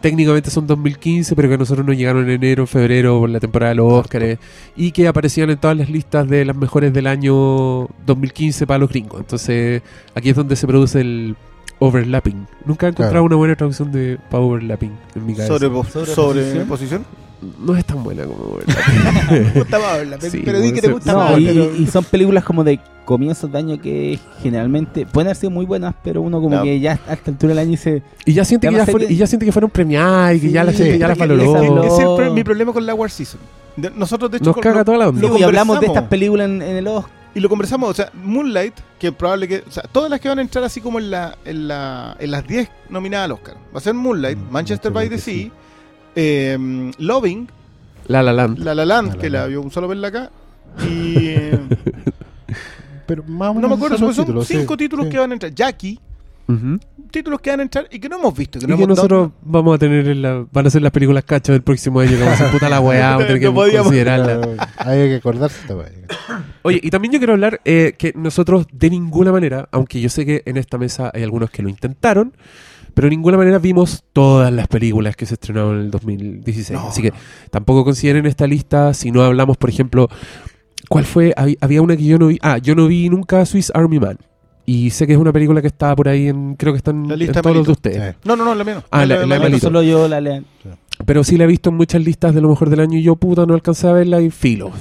técnicamente 0.00 0.50
son 0.50 0.66
2015, 0.66 1.34
pero 1.36 1.48
que 1.48 1.54
a 1.54 1.58
nosotros 1.58 1.86
nos 1.86 1.96
llegaron 1.96 2.24
en 2.24 2.30
enero, 2.30 2.66
febrero, 2.66 3.18
por 3.20 3.30
la 3.30 3.40
temporada 3.40 3.70
de 3.70 3.76
los 3.76 3.92
Oscars, 3.92 4.38
y 4.76 4.92
que 4.92 5.08
aparecían 5.08 5.50
en 5.50 5.58
todas 5.58 5.76
las 5.76 5.88
listas 5.90 6.28
de 6.28 6.44
las 6.44 6.56
mejores 6.56 6.92
del 6.92 7.06
año 7.06 7.88
2015 8.06 8.66
para 8.66 8.78
los 8.78 8.90
gringos. 8.90 9.20
Entonces, 9.20 9.82
aquí 10.14 10.30
es 10.30 10.36
donde 10.36 10.56
se 10.56 10.66
produce 10.66 11.00
el 11.00 11.36
overlapping. 11.80 12.46
Nunca 12.64 12.86
he 12.86 12.90
encontrado 12.90 13.12
Claro. 13.12 13.24
una 13.24 13.36
buena 13.36 13.54
traducción 13.56 13.92
de 13.92 14.18
pa 14.30 14.38
overlapping 14.38 14.92
en 15.14 15.26
mi 15.26 15.34
cabeza. 15.34 15.58
Sobre, 15.58 15.68
Sobre 15.90 16.14
sobre 16.14 16.64
posición. 16.64 17.04
No 17.60 17.76
es 17.76 17.84
tan 17.84 18.02
buena 18.02 18.24
como 18.24 18.44
overlapping. 18.44 20.20
Me 20.20 20.20
Sí, 20.30 20.42
pero 20.44 20.60
di 20.60 20.72
que 20.72 20.80
te 20.80 20.90
gusta 20.92 21.12
No, 21.12 21.18
más. 21.18 21.38
y, 21.38 21.46
pero- 21.46 21.76
y 21.76 21.86
son 21.86 22.04
películas 22.04 22.44
como 22.44 22.64
de 22.64 22.80
comienzos 23.04 23.50
de 23.50 23.58
año 23.58 23.80
que 23.80 24.18
generalmente 24.42 25.06
pueden 25.06 25.28
haber 25.28 25.36
sido 25.36 25.50
muy 25.50 25.64
buenas, 25.64 25.94
pero 26.04 26.20
uno 26.20 26.40
como 26.40 26.56
No. 26.56 26.62
que 26.62 26.78
ya 26.80 26.98
a 27.08 27.14
esta 27.14 27.30
altura 27.30 27.50
del 27.50 27.58
año 27.60 27.70
dice... 27.70 28.02
y 28.26 28.32
ya 28.34 28.44
siente 28.44 28.68
que 28.68 28.74
ya 28.74 28.84
qué- 28.84 29.06
y 29.08 29.16
ya 29.16 29.26
siente 29.26 29.46
que 29.46 29.52
fueron 29.52 29.70
premiadas 29.70 30.36
y 30.36 30.40
que 30.40 30.46
Sí, 30.48 30.52
ya 30.52 30.64
la 30.64 30.72
gente 30.72 30.92
sí, 30.92 30.98
ya 30.98 31.08
las 31.08 31.16
valoró. 31.18 31.82
Ese 31.84 32.02
es 32.02 32.20
el 32.28 32.32
mi 32.32 32.44
problema 32.44 32.72
con 32.72 32.84
la 32.84 32.94
War 32.94 33.10
Season. 33.10 33.40
De- 33.76 33.90
nosotros, 33.90 34.30
de 34.30 34.38
hecho, 34.38 34.46
Nos 34.46 34.54
con- 34.54 34.62
caga 34.62 34.78
lo- 34.80 34.84
toda 34.84 34.98
la 34.98 35.08
onda. 35.08 35.26
lo 35.28 35.38
y 35.38 35.42
hablamos 35.42 35.80
de 35.80 35.86
estas 35.86 36.04
películas 36.04 36.46
en, 36.48 36.60
en 36.62 36.76
el 36.76 36.86
Oscar. 36.88 37.12
Y 37.34 37.40
lo 37.40 37.48
conversamos, 37.48 37.90
o 37.90 37.94
sea, 37.94 38.10
Moonlight, 38.24 38.74
que 38.98 39.12
probable 39.12 39.46
que. 39.46 39.62
O 39.66 39.70
sea, 39.70 39.84
todas 39.92 40.10
las 40.10 40.18
que 40.18 40.28
van 40.28 40.38
a 40.38 40.42
entrar 40.42 40.64
así 40.64 40.80
como 40.80 40.98
en, 40.98 41.10
la, 41.10 41.36
en, 41.44 41.68
la, 41.68 42.16
en 42.18 42.30
las 42.32 42.44
10 42.46 42.68
nominadas 42.90 43.26
al 43.26 43.32
Oscar. 43.32 43.54
Va 43.72 43.78
a 43.78 43.80
ser 43.80 43.94
Moonlight, 43.94 44.36
Mm, 44.38 44.50
Manchester 44.50 44.90
by 44.90 45.08
the 45.08 45.18
Sea, 45.18 45.48
eh, 46.20 46.90
Loving, 46.98 47.48
La 48.08 48.22
La 48.22 48.32
Land. 48.32 48.58
La 48.58 48.74
La 48.74 48.84
Land, 48.84 49.08
La 49.08 49.14
La 49.14 49.20
que 49.20 49.30
la 49.30 49.46
vio 49.46 49.60
un 49.62 49.70
solo 49.70 49.86
verla 49.88 50.08
acá. 50.08 50.30
Y. 50.88 51.14
eh, 51.28 51.58
Pero 53.06 53.24
más 53.24 53.50
o 53.50 53.54
no 53.54 53.60
menos 53.60 53.70
me 53.70 53.76
acuerdo, 53.76 53.98
son 54.12 54.24
títulos, 54.24 54.46
cinco 54.46 54.74
sí, 54.74 54.78
títulos 54.78 55.06
sí. 55.06 55.12
que 55.12 55.18
van 55.18 55.30
a 55.30 55.34
entrar. 55.34 55.54
Jackie, 55.54 55.98
Ujú. 56.46 56.78
títulos 57.10 57.40
que 57.40 57.50
van 57.50 57.60
a 57.60 57.62
entrar 57.62 57.88
y 57.90 57.98
que 57.98 58.08
no 58.08 58.18
hemos 58.18 58.36
visto. 58.36 58.58
Que 58.58 58.66
Y 58.66 58.68
no 58.68 58.76
que 58.76 58.82
hemos- 58.84 58.96
nosotros 58.96 59.28
no- 59.28 59.32
vamos 59.42 59.74
a 59.74 59.78
tener 59.78 60.06
en 60.08 60.20
la, 60.22 60.44
van 60.52 60.66
a 60.66 60.70
ser 60.70 60.82
las 60.82 60.92
películas 60.92 61.24
cachas 61.24 61.54
del 61.54 61.62
próximo 61.62 62.00
año 62.00 62.10
que 62.12 62.18
vamos 62.18 62.32
a 62.32 62.34
hacer 62.34 62.50
puta 62.52 62.68
la 62.68 62.80
weá, 62.80 63.08
vamos 63.10 63.24
a 63.24 63.26
tener 63.28 63.40
que 63.40 63.46
No 63.46 63.54
podíamos. 63.54 63.82
considerarla. 63.86 64.40
Claro, 64.40 64.56
Hay 64.78 65.08
que 65.08 65.14
acordarse 65.16 65.60
esta 65.62 65.74
weá. 65.76 65.88
Oye, 66.62 66.80
y 66.82 66.90
también 66.90 67.12
yo 67.12 67.18
quiero 67.18 67.32
hablar 67.32 67.60
eh, 67.64 67.94
que 67.98 68.12
nosotros 68.14 68.66
de 68.72 68.90
ninguna 68.90 69.32
manera, 69.32 69.68
aunque 69.72 70.00
yo 70.00 70.08
sé 70.10 70.26
que 70.26 70.42
en 70.44 70.56
esta 70.58 70.76
mesa 70.76 71.10
hay 71.14 71.22
algunos 71.22 71.50
que 71.50 71.62
lo 71.62 71.70
intentaron, 71.70 72.34
pero 72.98 73.06
de 73.06 73.10
ninguna 73.10 73.36
manera 73.36 73.60
vimos 73.60 74.02
todas 74.12 74.52
las 74.52 74.66
películas 74.66 75.14
que 75.14 75.24
se 75.24 75.34
estrenaron 75.34 75.76
en 75.76 75.80
el 75.82 75.90
2016. 75.92 76.76
No, 76.76 76.88
Así 76.88 77.00
que 77.00 77.12
tampoco 77.48 77.84
consideren 77.84 78.26
esta 78.26 78.48
lista 78.48 78.92
si 78.92 79.12
no 79.12 79.22
hablamos, 79.22 79.56
por 79.56 79.70
ejemplo, 79.70 80.08
¿cuál 80.88 81.04
fue? 81.04 81.32
Hab- 81.36 81.56
Había 81.60 81.80
una 81.80 81.96
que 81.96 82.02
yo 82.02 82.18
no 82.18 82.26
vi. 82.26 82.38
Ah, 82.42 82.58
yo 82.58 82.74
no 82.74 82.88
vi 82.88 83.08
nunca 83.08 83.46
Swiss 83.46 83.70
Army 83.72 84.00
Man. 84.00 84.18
Y 84.66 84.90
sé 84.90 85.06
que 85.06 85.12
es 85.12 85.18
una 85.20 85.32
película 85.32 85.60
que 85.62 85.68
está 85.68 85.94
por 85.94 86.08
ahí 86.08 86.26
en, 86.26 86.56
creo 86.56 86.72
que 86.72 86.78
están 86.78 87.06
La 87.06 87.14
en 87.14 87.30
todos 87.30 87.54
los 87.56 87.66
de 87.66 87.72
ustedes. 87.72 88.14
Sí. 88.14 88.18
No, 88.24 88.34
no, 88.34 88.44
no, 88.44 88.54
la 88.56 88.64
menos. 88.64 88.82
Ah, 88.90 89.06
la- 89.06 89.24
la. 89.24 89.58
Solo 89.60 89.80
yo 89.82 90.08
la 90.08 90.20
leo. 90.20 90.42
Pero 91.06 91.22
sí 91.22 91.36
la 91.38 91.44
he 91.44 91.46
visto 91.46 91.70
en 91.70 91.76
muchas 91.76 92.02
listas 92.02 92.34
de 92.34 92.40
lo 92.40 92.48
mejor 92.48 92.68
del 92.68 92.80
año 92.80 92.98
y 92.98 93.02
yo, 93.04 93.14
puta, 93.14 93.46
no 93.46 93.54
alcancé 93.54 93.86
a 93.86 93.92
verla 93.92 94.20
y 94.20 94.30
filo. 94.30 94.72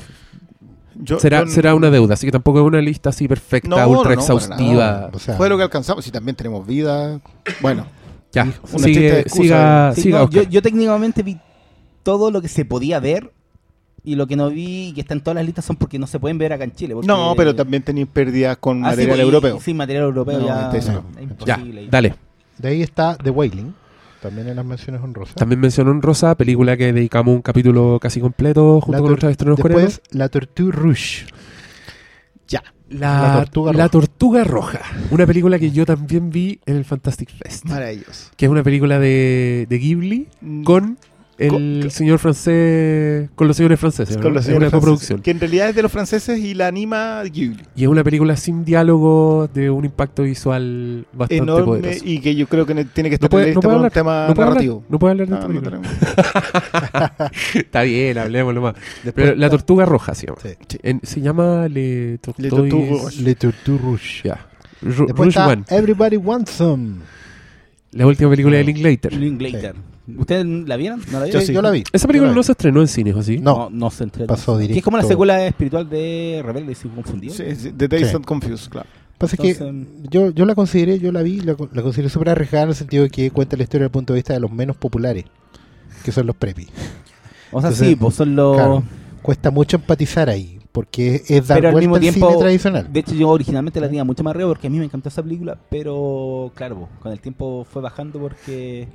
Yo- 0.96 1.20
será, 1.20 1.42
yo- 1.46 1.52
será 1.52 1.76
una 1.76 1.92
deuda, 1.92 2.16
así 2.16 2.26
que 2.26 2.32
tampoco 2.32 2.60
es 2.60 2.66
una 2.66 2.82
lista 2.82 3.10
así 3.12 3.28
perfecta, 3.28 3.70
No, 3.70 3.88
ultra 3.88 4.10
no, 4.10 4.16
no, 4.16 4.22
exhaustiva. 4.22 5.12
O 5.14 5.20
sea, 5.20 5.36
Fue 5.38 5.48
lo 5.48 5.56
que 5.58 5.64
alcanzamos. 5.64 6.04
Si 6.04 6.10
también 6.10 6.36
tenemos 6.36 6.66
vida. 6.66 7.20
Bueno, 7.62 7.86
Ya, 8.34 8.46
sigue, 8.78 9.20
excusa. 9.22 9.44
siga, 9.44 9.92
Sí, 9.96 10.02
siga 10.04 10.20
no, 10.20 10.30
yo, 10.30 10.44
yo 10.44 10.62
técnicamente 10.62 11.24
vi 11.24 11.38
todo 12.04 12.30
lo 12.32 12.42
que 12.42 12.48
se 12.48 12.66
podía 12.66 13.00
ver 13.00 13.32
y 14.04 14.16
lo 14.16 14.28
que 14.28 14.36
no 14.36 14.50
vi 14.50 14.90
y 14.90 14.94
que 14.94 15.02
está 15.02 15.14
en 15.14 15.22
todas 15.22 15.36
las 15.36 15.46
listas 15.46 15.66
son 15.66 15.76
porque 15.76 15.98
no 16.00 16.08
se 16.08 16.20
pueden 16.20 16.38
ver 16.38 16.54
acá 16.54 16.64
en 16.64 16.74
Chile. 16.74 16.94
porque- 16.94 17.08
no, 17.08 17.34
pero 17.36 17.56
también 17.56 17.84
tenéis 17.84 18.08
pérdidas 18.08 18.58
con 18.58 18.78
Ah, 18.86 18.90
material 18.90 19.08
pues, 19.10 19.20
y- 19.20 19.22
europeo. 19.24 19.60
Sí, 19.62 19.74
material 19.74 20.04
europeo 20.06 20.40
No, 20.40 20.46
ya 20.48 20.72
este 20.74 20.94
Ya, 21.46 21.60
dale. 21.90 22.16
de 22.58 22.68
ahí 22.70 22.82
está 22.82 23.16
The 23.18 23.30
Wailing, 23.30 23.74
también 24.22 24.48
en 24.50 24.56
las 24.56 24.66
menciones 24.66 25.02
honrosas. 25.02 25.36
También 25.36 25.60
mencionó 25.60 25.92
en 25.92 26.02
Rosa, 26.02 26.36
película 26.36 26.76
que 26.78 26.92
dedicamos 26.94 27.34
un 27.36 27.42
capítulo 27.42 27.98
casi 28.02 28.20
completo 28.20 28.80
junto 28.82 28.92
La 28.92 28.98
con 29.00 29.08
nuestros 29.10 29.32
estrenos 29.32 29.60
coreanos. 29.60 29.86
Después, 29.96 30.16
La 30.18 30.30
Tortue 30.30 30.72
Rouge. 30.72 31.26
Ya. 32.48 32.64
La, 32.90 33.22
La 33.22 33.34
Tortuga 33.34 33.72
La 33.72 33.78
Roja. 33.78 33.90
Tortuga 33.90 34.44
Roja. 34.44 34.82
Una 35.12 35.26
película 35.26 35.60
que 35.60 35.72
yo 35.72 35.86
también 35.86 36.30
vi 36.30 36.60
en 36.66 36.78
el 36.78 36.86
Fantastic 36.86 37.30
Fest. 37.30 37.66
Maravilloso. 37.66 38.32
Que 38.36 38.46
es 38.46 38.52
una 38.52 38.64
película 38.64 39.00
de, 39.00 39.66
de 39.70 39.78
Ghibli 39.78 40.28
con 40.64 40.98
el 41.40 41.50
Con- 41.82 41.92
señor 41.92 42.18
francés, 42.20 43.30
con 43.36 43.48
los 43.48 43.56
señores 43.58 43.80
franceses. 43.80 44.16
Con 44.18 44.26
¿no? 44.26 44.30
los 44.32 44.40
es 44.42 44.46
señores 44.48 44.68
una 44.68 44.70
franceses, 44.72 44.80
coproducción. 44.80 45.22
Que 45.22 45.32
en 45.32 45.40
realidad 45.40 45.70
es 45.70 45.76
de 45.76 45.82
los 45.84 45.92
franceses 45.92 46.40
y 46.40 46.54
la 46.56 46.68
anima 46.68 47.22
Ghibli. 47.24 47.64
Y 47.76 47.84
es 47.84 47.88
una 47.90 48.04
película 48.04 48.36
sin 48.36 48.66
diálogo, 48.66 49.48
de 49.54 49.70
un 49.70 49.86
impacto 49.86 50.24
visual 50.24 51.06
bastante 51.14 51.44
Enorme 51.44 51.66
poderoso. 51.66 52.00
y 52.06 52.20
que 52.22 52.36
yo 52.36 52.48
creo 52.48 52.66
que 52.66 52.74
ne- 52.74 52.86
tiene 52.86 53.10
que 53.10 53.16
estar 53.16 53.28
No 53.28 53.32
puede- 53.32 53.54
no 53.54 53.62
puede 53.62 53.62
por 53.62 53.72
un 53.72 53.76
hablar, 53.78 53.92
tema 53.92 54.28
No 54.28 54.34
puedo 54.34 54.48
hablar, 54.48 54.50
narrativo. 54.50 54.84
no 54.90 55.00
puedo 55.00 55.12
hablar 55.12 55.28
de 55.28 55.34
esta 55.36 55.48
no 55.48 55.54
película. 55.62 55.82
Está 57.54 57.82
bien, 57.84 58.18
hablemoslo 58.18 58.62
más. 58.62 58.76
Después 59.04 59.14
Pero 59.28 59.36
La 59.36 59.50
Tortuga 59.50 59.86
Roja 59.86 60.16
se 60.16 60.28
llama. 60.28 60.40
Sí. 60.42 60.78
En- 60.84 61.02
se 61.04 61.22
llama 61.22 61.68
Le. 61.68 62.18
Tortuga 62.20 62.50
Roja. 62.50 63.12
Le 63.22 63.36
Tortue 63.36 63.78
Rouge. 63.78 64.22
Ya. 64.28 64.48
Ru- 64.84 65.06
Después 65.08 65.18
Rouge 65.18 65.30
está 65.30 65.48
One. 65.48 65.64
Everybody 65.70 66.18
Wants 66.18 66.52
Some. 66.52 66.96
La 67.92 68.06
última 68.06 68.30
película 68.30 68.58
de 68.58 68.64
Linklater. 68.64 69.14
Linklater. 69.14 69.76
¿Ustedes 70.18 70.46
la 70.46 70.78
vieron? 70.78 71.02
¿No 71.12 71.20
la 71.20 71.26
Yo, 71.26 71.32
vieron? 71.32 71.42
sí. 71.46 71.54
yo 71.54 71.62
la 71.62 71.72
vi. 71.72 71.84
Esa 71.92 72.08
película 72.08 72.28
Yo 72.28 72.32
la 72.32 72.36
no 72.36 72.42
vi. 72.42 72.46
se 72.46 72.52
estrenó 72.54 72.82
en 72.82 72.88
cines, 72.88 73.16
¿o 73.16 73.22
sí? 73.24 73.40
No. 73.40 73.70
no 73.72 73.90
se 73.90 74.04
entrega. 74.04 74.28
Pasó 74.28 74.58
Que 74.58 74.64
es 74.64 74.70
directo. 74.70 74.86
como 74.86 74.98
la 74.98 75.04
secuela 75.04 75.46
espiritual 75.46 75.90
de 75.90 76.42
Rebelde, 76.46 76.76
si 76.76 76.88
confundido. 76.88 77.34
Sí, 77.34 77.44
sí, 77.56 77.72
The 77.76 77.88
Days 77.88 78.08
Sí. 78.08 78.14
Not 78.14 78.26
Confused, 78.26 78.70
claro. 78.70 78.88
Pasa 79.18 79.36
es 79.36 79.42
que 79.42 79.50
Entonces, 79.52 79.88
yo, 80.12 80.30
yo 80.30 80.46
la 80.46 80.54
consideré, 80.56 81.00
yo 81.00 81.12
la 81.12 81.24
vi, 81.24 81.42
la, 81.42 81.56
la 81.74 81.82
consideré 81.82 82.08
súper 82.10 82.30
arriesgada 82.30 82.64
en 82.66 82.70
el 82.70 82.76
sentido 82.76 83.04
de 83.04 83.10
que 83.10 83.32
cuenta 83.32 83.58
la 83.58 83.64
historia 83.64 83.84
desde 83.86 83.88
el 83.88 83.92
punto 83.92 84.14
de 84.14 84.18
vista 84.20 84.34
de 84.34 84.40
los 84.40 84.52
menos 84.52 84.78
populares, 84.78 85.26
que 86.06 86.12
son 86.12 86.28
los 86.28 86.36
preppy. 86.36 86.68
o 87.52 87.60
sea, 87.60 87.70
entonces, 87.72 87.88
sí, 87.88 87.96
pues 87.96 88.14
son 88.16 88.36
los... 88.36 88.56
claro. 88.56 88.84
Cuesta 89.24 89.50
mucho 89.52 89.78
empatizar 89.78 90.30
ahí, 90.30 90.57
porque 90.78 91.24
es, 91.28 91.48
dar 91.48 91.58
Pero 91.58 91.70
al 91.70 91.74
vuelta 91.74 91.80
mismo 91.80 91.96
al 91.96 92.02
tiempo- 92.02 92.28
cine 92.30 92.40
tradicional. 92.40 92.88
De 92.94 93.00
hecho, 93.00 93.14
yo 93.16 93.30
originalmente 93.30 93.80
la 93.82 93.88
tenía 93.88 94.04
mucho 94.04 94.24
más 94.24 94.32
arriba 94.36 94.50
porque 94.50 94.68
a 94.68 94.70
mí 94.70 94.78
me 94.80 94.86
encantó 94.86 95.10
esa 95.10 95.24
película, 95.24 95.58
pero 95.70 96.52
claro, 96.56 96.88
con 97.02 97.12
el 97.12 97.20
tiempo 97.20 97.66
fue 97.72 97.82
bajando 97.82 98.20
porque... 98.20 98.88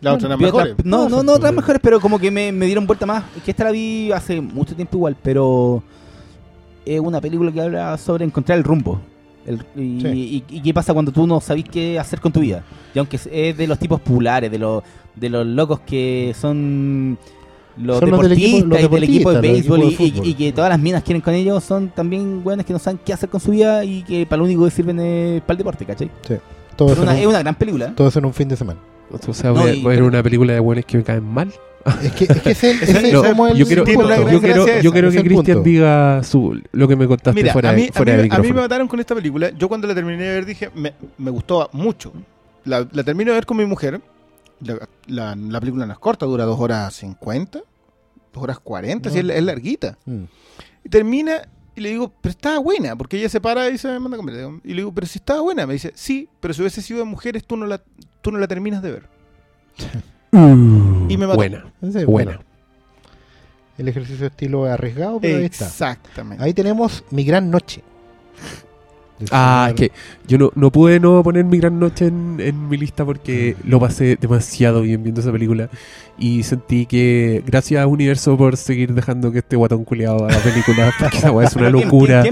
La 0.00 0.12
otra 0.14 0.26
eran 0.26 0.38
vi 0.38 0.44
mejores. 0.46 0.72
otras- 0.72 0.84
no, 0.86 1.08
no, 1.08 1.22
no, 1.22 1.32
otras 1.32 1.52
mejores, 1.54 1.80
pero 1.82 1.98
como 2.00 2.18
que 2.18 2.30
me, 2.30 2.52
me 2.52 2.66
dieron 2.66 2.86
vuelta 2.86 3.06
más. 3.06 3.24
Es 3.36 3.42
que 3.42 3.52
esta 3.52 3.64
la 3.64 3.70
vi 3.70 4.12
hace 4.12 4.40
mucho 4.40 4.74
tiempo 4.76 4.96
igual, 4.98 5.16
pero 5.22 5.82
es 6.84 7.00
una 7.00 7.20
película 7.20 7.50
que 7.50 7.60
habla 7.62 7.96
sobre 7.96 8.24
encontrar 8.24 8.58
el 8.58 8.64
rumbo. 8.64 9.00
El- 9.46 9.64
y, 9.76 10.00
Sí. 10.00 10.44
y- 10.48 10.56
y 10.56 10.60
qué 10.62 10.74
pasa 10.74 10.92
cuando 10.92 11.10
tú 11.12 11.26
no 11.26 11.40
sabes 11.40 11.64
qué 11.70 11.98
hacer 11.98 12.20
con 12.20 12.32
tu 12.32 12.40
vida. 12.40 12.62
Y 12.94 12.98
aunque 12.98 13.16
es- 13.16 13.28
es 13.32 13.56
de 13.56 13.66
los 13.66 13.78
tipos 13.78 14.00
populares, 14.00 14.50
de 14.50 14.58
los, 14.58 14.82
de 15.14 15.28
los 15.30 15.46
locos 15.46 15.80
que 15.80 16.34
son 16.38 17.16
los 17.76 17.98
Son 17.98 18.10
los 18.10 18.20
del 18.20 18.30
deportistas 18.30 18.60
equipo- 18.60 18.68
los 18.68 18.78
y 18.78 18.88
del 18.88 19.04
equipo 19.04 19.30
de 19.32 19.36
deportistas, 19.40 19.42
béisbol 19.42 19.78
y, 19.78 19.82
equipos 19.86 19.98
de 19.98 20.04
y- 20.04 20.10
fútbol. 20.12 20.26
y 20.28 20.34
que 20.34 20.52
todas 20.52 20.70
las 20.70 20.78
minas 20.80 21.02
quieren 21.02 21.20
con 21.22 21.34
ellos, 21.34 21.64
son 21.64 21.88
también 21.88 22.42
buenas 22.44 22.64
que 22.66 22.72
no 22.72 22.78
saben 22.78 23.00
qué 23.04 23.12
hacer 23.12 23.28
con 23.28 23.40
su 23.40 23.50
vida 23.50 23.84
y 23.84 24.02
que 24.02 24.26
para 24.26 24.38
lo 24.38 24.44
único 24.44 24.64
que 24.64 24.70
sirven 24.70 25.00
es 25.00 25.40
para 25.42 25.52
el 25.54 25.58
deporte, 25.58 25.84
¿cachai? 25.84 26.10
todo, 26.76 26.88
Es 26.88 26.94
eso 26.94 27.02
una, 27.02 27.18
es 27.20 27.28
gran 27.40 27.54
película. 27.54 27.94
todo 27.94 28.08
eso 28.08 28.18
en 28.18 28.24
un 28.26 28.34
fin 28.34 28.48
de 28.48 28.56
semana. 28.56 28.78
O 29.10 29.32
sea, 29.34 29.50
No, 29.50 29.60
voy, 29.60 29.70
a- 29.70 29.74
y- 29.74 29.82
voy 29.82 29.92
a 29.92 29.96
ver 29.96 30.02
una 30.04 30.22
película 30.22 30.52
de 30.54 30.60
buenos 30.60 30.84
que 30.84 30.96
me 30.98 31.04
caen 31.04 31.24
mal. 31.24 31.52
Es 32.02 32.12
que, 32.12 32.24
es 32.24 32.40
que 32.40 32.50
ese, 32.52 32.70
ese 32.82 32.84
Ese- 32.92 33.06
es 33.08 33.12
No, 33.12 33.22
como 33.22 33.46
el 33.48 33.56
yo 33.58 33.66
quiero, 33.66 33.84
gran 33.84 33.94
yo 34.30 34.40
quiero, 34.40 34.66
yo 34.80 34.90
quiero 34.92 35.10
que 35.10 35.22
Cristian 35.22 35.62
diga 35.62 36.22
su, 36.24 36.58
lo 36.72 36.88
que 36.88 36.96
me 36.96 37.06
contaste 37.06 37.38
Mira, 37.38 37.52
fuera, 37.52 37.70
a 37.70 37.72
mí, 37.74 37.90
a, 37.94 37.98
mí, 38.00 38.04
de 38.06 38.12
a 38.12 38.16
mí 38.16 38.22
micrófono. 38.22 38.54
me 38.54 38.60
mataron 38.62 38.88
con 38.88 39.00
esta 39.00 39.14
película. 39.14 39.50
Yo 39.50 39.68
cuando 39.68 39.86
la 39.86 39.94
terminé 39.94 40.22
de 40.24 40.30
ver 40.30 40.46
dije, 40.46 40.70
me, 40.74 40.94
me 41.18 41.30
gustó 41.30 41.68
mucho. 41.72 42.12
La, 42.64 42.88
la 42.90 43.04
termino 43.04 43.32
de 43.32 43.34
ver 43.36 43.44
con 43.46 43.58
mi 43.58 43.66
mujer. 43.66 44.00
La, 44.64 44.88
la- 45.06 45.36
la 45.36 45.60
película 45.60 45.86
no 45.86 45.92
es 45.92 45.98
corta, 45.98 46.26
dura 46.26 46.44
2 46.44 46.58
horas 46.58 46.94
50, 46.94 47.58
2 48.32 48.42
horas 48.42 48.58
40, 48.58 49.10
sí, 49.10 49.18
es, 49.18 49.24
es 49.28 49.42
larguita. 49.42 49.98
Mm. 50.06 50.24
Y 50.84 50.88
termina 50.88 51.42
y 51.76 51.80
le 51.80 51.88
digo, 51.90 52.12
pero 52.20 52.30
estaba 52.30 52.58
buena, 52.60 52.94
porque 52.96 53.18
ella 53.18 53.28
se 53.28 53.40
para 53.40 53.68
y 53.68 53.78
se 53.78 53.88
me 53.88 53.98
manda 53.98 54.16
a 54.16 54.18
comer. 54.18 54.34
Y 54.64 54.68
le 54.70 54.76
digo, 54.76 54.92
pero 54.92 55.06
si 55.06 55.18
estaba 55.18 55.40
buena. 55.40 55.66
Me 55.66 55.72
dice, 55.74 55.92
sí, 55.96 56.28
pero 56.40 56.54
si 56.54 56.60
hubiese 56.60 56.80
sido 56.82 57.00
de 57.00 57.04
mujeres, 57.04 57.44
tú 57.44 57.56
no 57.56 57.66
la, 57.66 57.82
tú 58.22 58.30
no 58.30 58.38
la 58.38 58.46
terminas 58.48 58.82
de 58.82 58.90
ver. 58.92 59.08
Uh, 60.36 61.06
Y 61.08 61.16
me 61.16 61.28
mató. 61.28 61.36
buena, 61.36 61.72
buena. 61.80 62.04
bueno. 62.06 62.40
El 63.78 63.86
ejercicio 63.86 64.18
de 64.22 64.26
estilo 64.26 64.66
es 64.66 64.72
arriesgado, 64.72 65.20
pero 65.20 65.38
ahí 65.38 65.44
está. 65.44 65.66
Exactamente. 65.66 66.42
Ahí 66.42 66.52
tenemos 66.52 67.04
Mi 67.10 67.22
Gran 67.24 67.50
Noche. 67.52 67.84
Ah, 69.30 69.66
es 69.70 69.74
que 69.74 69.92
yo 70.26 70.38
no, 70.38 70.50
no 70.56 70.70
pude 70.72 70.98
no 71.00 71.22
poner 71.22 71.44
mi 71.44 71.58
gran 71.58 71.78
noche 71.78 72.06
en, 72.08 72.36
en 72.40 72.68
mi 72.68 72.76
lista 72.76 73.04
porque 73.04 73.54
lo 73.64 73.78
pasé 73.78 74.16
demasiado 74.20 74.82
bien 74.82 75.02
viendo 75.02 75.20
esa 75.20 75.30
película 75.30 75.68
y 76.18 76.42
sentí 76.42 76.86
que 76.86 77.42
gracias 77.46 77.82
a 77.82 77.86
Universo 77.86 78.36
por 78.36 78.56
seguir 78.56 78.92
dejando 78.92 79.30
que 79.32 79.38
este 79.38 79.54
guatón 79.56 79.84
culiado 79.84 80.24
haga 80.26 80.38
películas 80.38 80.94
porque 81.00 81.18
esa 81.18 81.28
es 81.28 81.32
una 81.34 81.44
¿Quién- 81.44 81.72
quién- 81.72 81.82
locura. 81.84 82.24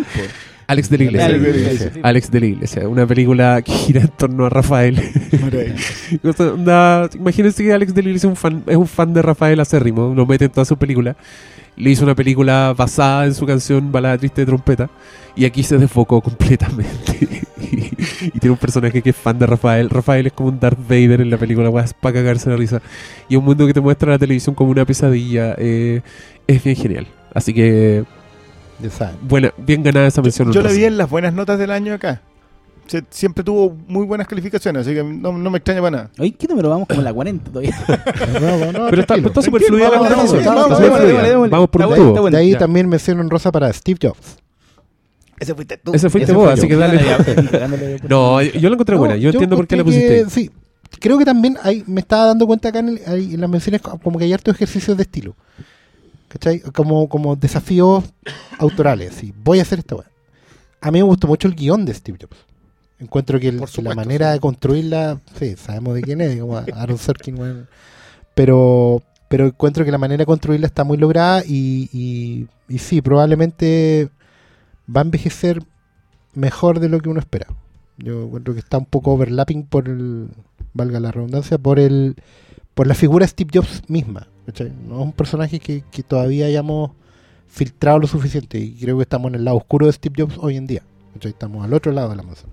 Alex 0.68 0.88
de 0.88 0.98
la 0.98 1.04
Iglesia. 1.04 1.26
Alex 1.26 1.42
de 1.42 1.50
la 1.52 1.56
Iglesia. 1.58 1.92
Alex 2.02 2.30
de 2.30 2.40
la 2.40 2.46
Iglesia, 2.46 2.88
una 2.88 3.06
película 3.06 3.62
que 3.62 3.72
gira 3.72 4.00
en 4.00 4.08
torno 4.08 4.46
a 4.46 4.48
Rafael. 4.48 4.98
Onda, 6.38 7.10
imagínense 7.14 7.62
que 7.62 7.72
Alex 7.72 7.94
de 7.94 8.02
la 8.02 8.08
Iglesia 8.08 8.26
es 8.28 8.30
un 8.30 8.36
fan, 8.36 8.62
es 8.66 8.76
un 8.76 8.86
fan 8.86 9.12
de 9.12 9.22
Rafael 9.22 9.58
acérrimo, 9.60 10.14
lo 10.14 10.24
mete 10.26 10.46
en 10.46 10.50
todas 10.50 10.68
sus 10.68 10.78
películas. 10.78 11.16
Le 11.76 11.90
hizo 11.90 12.04
una 12.04 12.14
película 12.14 12.74
basada 12.76 13.24
en 13.26 13.34
su 13.34 13.46
canción 13.46 13.90
Balada 13.92 14.18
Triste 14.18 14.42
de 14.42 14.46
Trompeta. 14.46 14.90
Y 15.34 15.44
aquí 15.46 15.62
se 15.62 15.78
desfocó 15.78 16.20
completamente. 16.20 17.18
y, 17.60 18.26
y 18.34 18.38
tiene 18.38 18.50
un 18.52 18.58
personaje 18.58 19.00
que 19.00 19.10
es 19.10 19.16
fan 19.16 19.38
de 19.38 19.46
Rafael. 19.46 19.88
Rafael 19.88 20.26
es 20.26 20.32
como 20.34 20.50
un 20.50 20.60
Darth 20.60 20.78
Vader 20.86 21.22
en 21.22 21.30
la 21.30 21.38
película, 21.38 21.70
para 21.70 22.12
cagarse 22.14 22.50
la 22.50 22.56
risa. 22.56 22.82
Y 23.28 23.36
un 23.36 23.44
mundo 23.44 23.66
que 23.66 23.72
te 23.72 23.80
muestra 23.80 24.10
la 24.10 24.18
televisión 24.18 24.54
como 24.54 24.70
una 24.70 24.84
pesadilla. 24.84 25.54
eh, 25.58 26.02
es 26.46 26.62
bien 26.62 26.76
genial. 26.76 27.06
Así 27.32 27.54
que, 27.54 28.04
Ya 28.78 28.90
saben. 28.90 29.16
buena, 29.22 29.52
bien 29.56 29.82
ganada 29.82 30.06
esa 30.06 30.20
mención. 30.20 30.48
Yo 30.52 30.60
la 30.60 30.68
honrosa. 30.68 30.76
vi 30.78 30.84
en 30.84 30.98
las 30.98 31.08
buenas 31.08 31.32
notas 31.32 31.58
del 31.58 31.70
año 31.70 31.94
acá. 31.94 32.20
Se- 32.86 33.04
siempre 33.10 33.42
tuvo 33.44 33.76
muy 33.88 34.04
buenas 34.06 34.26
calificaciones, 34.26 34.82
así 34.86 34.94
que 34.94 35.02
no, 35.02 35.32
no 35.36 35.50
me 35.50 35.58
extraña 35.58 35.80
para 35.80 35.90
nada. 35.90 36.10
Oye, 36.18 36.32
¿qué 36.32 36.46
número 36.48 36.68
vamos? 36.68 36.88
Como 36.88 37.00
en 37.00 37.04
la 37.04 37.12
40 37.14 37.50
todavía. 37.50 37.74
No, 38.40 38.72
no, 38.72 38.86
Pero 38.90 39.02
está, 39.02 39.06
tranquilo. 39.14 39.28
está 39.28 39.42
súper 39.42 39.62
fluida 39.62 39.84
la 39.84 39.98
vamos, 39.98 40.08
conversación. 40.08 40.44
vamos, 41.50 41.68
por 41.70 41.82
un 42.24 42.30
de 42.32 42.38
ahí 42.38 42.54
también 42.56 42.88
mención 42.88 43.18
honrosa 43.20 43.50
para 43.52 43.72
Steve 43.72 43.98
Jobs. 44.02 44.38
Ese 45.38 45.54
fuiste 45.54 45.76
tú. 45.76 45.92
Ese 45.94 46.08
fuiste 46.10 46.32
vos, 46.32 46.50
así 46.50 46.68
que 46.68 46.76
dale. 46.76 47.00
No, 48.08 48.40
yo 48.42 48.68
la 48.68 48.74
encontré 48.74 48.96
buena. 48.96 49.16
Yo 49.16 49.30
entiendo 49.30 49.56
por 49.56 49.66
qué 49.66 49.76
la 49.76 49.84
pusiste. 49.84 50.28
Sí, 50.30 50.50
creo 51.00 51.18
que 51.18 51.24
también 51.24 51.56
hay, 51.62 51.82
me 51.86 52.00
estaba 52.00 52.26
dando 52.26 52.46
cuenta 52.46 52.68
acá 52.68 52.78
en, 52.80 52.88
el- 52.90 53.00
en 53.34 53.40
las 53.40 53.50
menciones 53.50 53.80
co- 53.80 53.98
como 53.98 54.18
que 54.18 54.24
hay 54.26 54.32
hartos 54.32 54.54
ejercicios 54.54 54.96
de 54.96 55.02
estilo. 55.04 55.34
¿Cachai? 56.28 56.60
Como, 56.60 57.08
como 57.08 57.36
desafíos 57.36 58.04
autorales. 58.58 59.14
Sí, 59.14 59.32
voy 59.42 59.58
a 59.58 59.62
hacer 59.62 59.80
esta 59.80 59.96
weá. 59.96 60.06
A 60.80 60.90
mí 60.90 60.98
me 60.98 61.02
gustó 61.04 61.26
mucho 61.26 61.46
el 61.48 61.54
guion 61.54 61.84
de 61.84 61.92
Steve 61.94 62.18
Jobs. 62.20 62.36
Encuentro 63.02 63.40
que, 63.40 63.48
el- 63.48 63.58
Por 63.58 63.68
que 63.68 63.74
supuesto, 63.74 63.88
la 63.90 63.94
manera 63.96 64.28
sí. 64.28 64.32
de 64.34 64.40
construirla, 64.40 65.20
sí, 65.38 65.56
sabemos 65.56 65.94
de 65.94 66.02
quién 66.02 66.20
es, 66.20 66.40
como 66.40 66.56
Aaron 66.56 66.98
Sorkin, 66.98 67.66
pero, 68.34 69.02
pero 69.28 69.46
encuentro 69.46 69.84
que 69.84 69.90
la 69.90 69.98
manera 69.98 70.18
de 70.22 70.26
construirla 70.26 70.66
está 70.66 70.84
muy 70.84 70.96
lograda 70.96 71.42
y, 71.44 71.88
y, 71.92 72.46
y 72.72 72.78
sí, 72.78 73.02
probablemente 73.02 74.08
va 74.94 75.00
a 75.00 75.04
envejecer 75.04 75.62
mejor 76.34 76.80
de 76.80 76.88
lo 76.88 77.00
que 77.00 77.08
uno 77.08 77.20
espera. 77.20 77.46
Yo 77.98 78.24
encuentro 78.24 78.54
que 78.54 78.60
está 78.60 78.78
un 78.78 78.86
poco 78.86 79.12
overlapping 79.12 79.64
por 79.64 79.88
el, 79.88 80.28
valga 80.72 81.00
la 81.00 81.10
redundancia, 81.12 81.58
por 81.58 81.78
el, 81.78 82.16
por 82.74 82.86
la 82.86 82.94
figura 82.94 83.24
de 83.24 83.28
Steve 83.30 83.50
Jobs 83.52 83.82
misma. 83.88 84.28
¿cachai? 84.46 84.72
No 84.88 84.96
es 85.00 85.02
un 85.02 85.12
personaje 85.12 85.60
que, 85.60 85.84
que 85.90 86.02
todavía 86.02 86.46
hayamos 86.46 86.92
filtrado 87.48 87.98
lo 87.98 88.06
suficiente 88.06 88.58
y 88.58 88.72
creo 88.74 88.96
que 88.96 89.02
estamos 89.02 89.28
en 89.28 89.34
el 89.36 89.44
lado 89.44 89.58
oscuro 89.58 89.86
de 89.86 89.92
Steve 89.92 90.14
Jobs 90.22 90.36
hoy 90.38 90.56
en 90.56 90.66
día. 90.66 90.82
¿cachai? 91.14 91.32
Estamos 91.32 91.64
al 91.64 91.74
otro 91.74 91.92
lado 91.92 92.08
de 92.10 92.16
la 92.16 92.22
masa. 92.22 92.46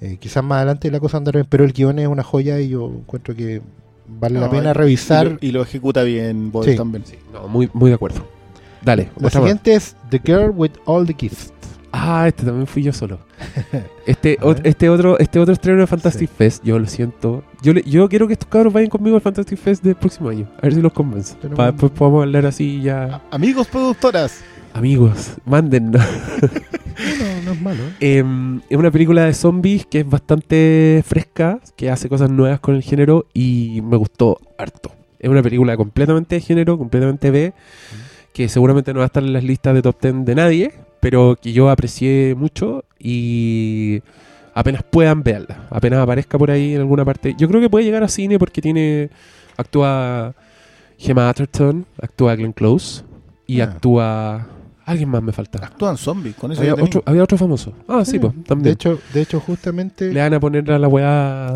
Eh, 0.00 0.18
quizás 0.20 0.44
más 0.44 0.56
adelante 0.56 0.90
la 0.90 1.00
cosa 1.00 1.16
andará 1.16 1.38
bien, 1.40 1.46
pero 1.48 1.64
el 1.64 1.72
guion 1.72 1.98
es 1.98 2.06
una 2.08 2.22
joya 2.22 2.60
y 2.60 2.68
yo 2.70 2.86
encuentro 2.86 3.34
que 3.34 3.62
vale 4.06 4.38
la 4.38 4.46
No, 4.46 4.52
pena 4.52 4.70
y- 4.70 4.72
revisar. 4.74 5.26
Y 5.26 5.30
lo, 5.30 5.38
y 5.40 5.50
lo 5.52 5.62
ejecuta 5.62 6.02
bien 6.02 6.52
Boyd 6.52 6.70
Sí. 6.70 6.76
también. 6.76 7.04
No, 7.32 7.48
muy, 7.48 7.70
muy 7.72 7.90
de 7.90 7.94
acuerdo. 7.94 8.26
Dale, 8.82 9.04
la 9.04 9.20
muestra 9.22 9.40
más. 9.40 9.48
siguiente 9.48 9.74
es 9.74 9.96
The 10.10 10.20
Girl 10.24 10.50
with 10.54 10.72
All 10.84 11.06
the 11.06 11.14
Gifts. 11.18 11.52
Ah, 11.92 12.28
este 12.28 12.44
también 12.44 12.66
fui 12.66 12.82
yo 12.82 12.92
solo. 12.92 13.18
Este, 14.06 14.38
ver. 14.40 14.60
este 14.64 14.88
otro 14.88 15.18
este 15.18 15.40
otro 15.40 15.52
estreno 15.52 15.80
de 15.80 15.86
Fantastic 15.88 16.30
Fest, 16.30 16.62
yo 16.64 16.78
lo 16.78 16.86
siento. 16.86 17.42
Yo 17.62 17.72
le- 17.72 17.82
yo 17.82 18.08
quiero 18.08 18.26
que 18.28 18.34
estos 18.34 18.48
cabros 18.48 18.72
vayan 18.72 18.88
conmigo 18.88 19.16
al 19.16 19.22
Fantastic 19.22 19.58
Fest 19.58 19.82
del 19.82 19.96
próximo 19.96 20.28
año. 20.28 20.46
A 20.58 20.62
ver 20.62 20.74
si 20.74 20.80
los 20.80 20.92
convenzo. 20.92 21.36
Para 21.56 21.72
después 21.72 21.90
podamos 21.90 22.22
hablar 22.22 22.46
así 22.46 22.80
ya. 22.82 23.16
A- 23.16 23.22
Amigos 23.34 23.66
productoras. 23.66 24.42
Amigos, 24.76 25.32
mándennos. 25.46 26.02
No, 26.02 27.42
no 27.44 27.52
es 27.52 27.60
malo. 27.62 27.82
¿eh? 28.00 28.18
Em, 28.18 28.60
es 28.68 28.76
una 28.76 28.90
película 28.90 29.24
de 29.24 29.32
zombies 29.32 29.86
que 29.86 30.00
es 30.00 30.08
bastante 30.08 31.02
fresca, 31.06 31.60
que 31.76 31.90
hace 31.90 32.08
cosas 32.10 32.30
nuevas 32.30 32.60
con 32.60 32.74
el 32.74 32.82
género 32.82 33.26
y 33.32 33.80
me 33.82 33.96
gustó 33.96 34.38
harto. 34.58 34.90
Es 35.18 35.30
una 35.30 35.42
película 35.42 35.76
completamente 35.76 36.34
de 36.34 36.40
género, 36.42 36.76
completamente 36.76 37.30
B, 37.30 37.54
que 38.34 38.48
seguramente 38.50 38.92
no 38.92 38.98
va 38.98 39.04
a 39.04 39.06
estar 39.06 39.22
en 39.22 39.32
las 39.32 39.44
listas 39.44 39.74
de 39.74 39.80
top 39.82 39.96
10 40.00 40.24
de 40.26 40.34
nadie, 40.34 40.72
pero 41.00 41.38
que 41.40 41.52
yo 41.54 41.70
aprecié 41.70 42.34
mucho 42.36 42.84
y 42.98 44.02
apenas 44.54 44.82
puedan 44.82 45.22
verla, 45.22 45.68
apenas 45.70 46.00
aparezca 46.00 46.36
por 46.36 46.50
ahí 46.50 46.74
en 46.74 46.80
alguna 46.80 47.04
parte. 47.04 47.34
Yo 47.38 47.48
creo 47.48 47.62
que 47.62 47.70
puede 47.70 47.86
llegar 47.86 48.02
a 48.02 48.08
cine 48.08 48.38
porque 48.38 48.60
tiene 48.60 49.08
actúa 49.56 50.34
Gemma 50.98 51.30
Atherton, 51.30 51.86
actúa 52.00 52.34
Glenn 52.36 52.52
Close 52.52 53.04
y 53.46 53.60
Ah. 53.60 53.64
actúa 53.64 54.46
alguien 54.86 55.08
más 55.10 55.22
me 55.22 55.32
falta. 55.32 55.58
Actúan 55.66 55.96
zombies, 55.98 56.34
con 56.36 56.52
eso 56.52 56.60
Había 56.62 56.76
ya 56.76 56.82
otro, 56.82 57.02
había 57.04 57.22
otro 57.22 57.36
famoso. 57.36 57.72
Ah, 57.88 58.04
sí, 58.04 58.18
pues, 58.18 58.34
De 58.34 58.42
también. 58.44 58.72
hecho, 58.74 58.98
de 59.12 59.20
hecho 59.22 59.40
justamente 59.40 60.12
Le 60.12 60.20
van 60.20 60.32
a 60.34 60.40
poner 60.40 60.70
a 60.70 60.78
la 60.78 60.88
weá 60.88 61.52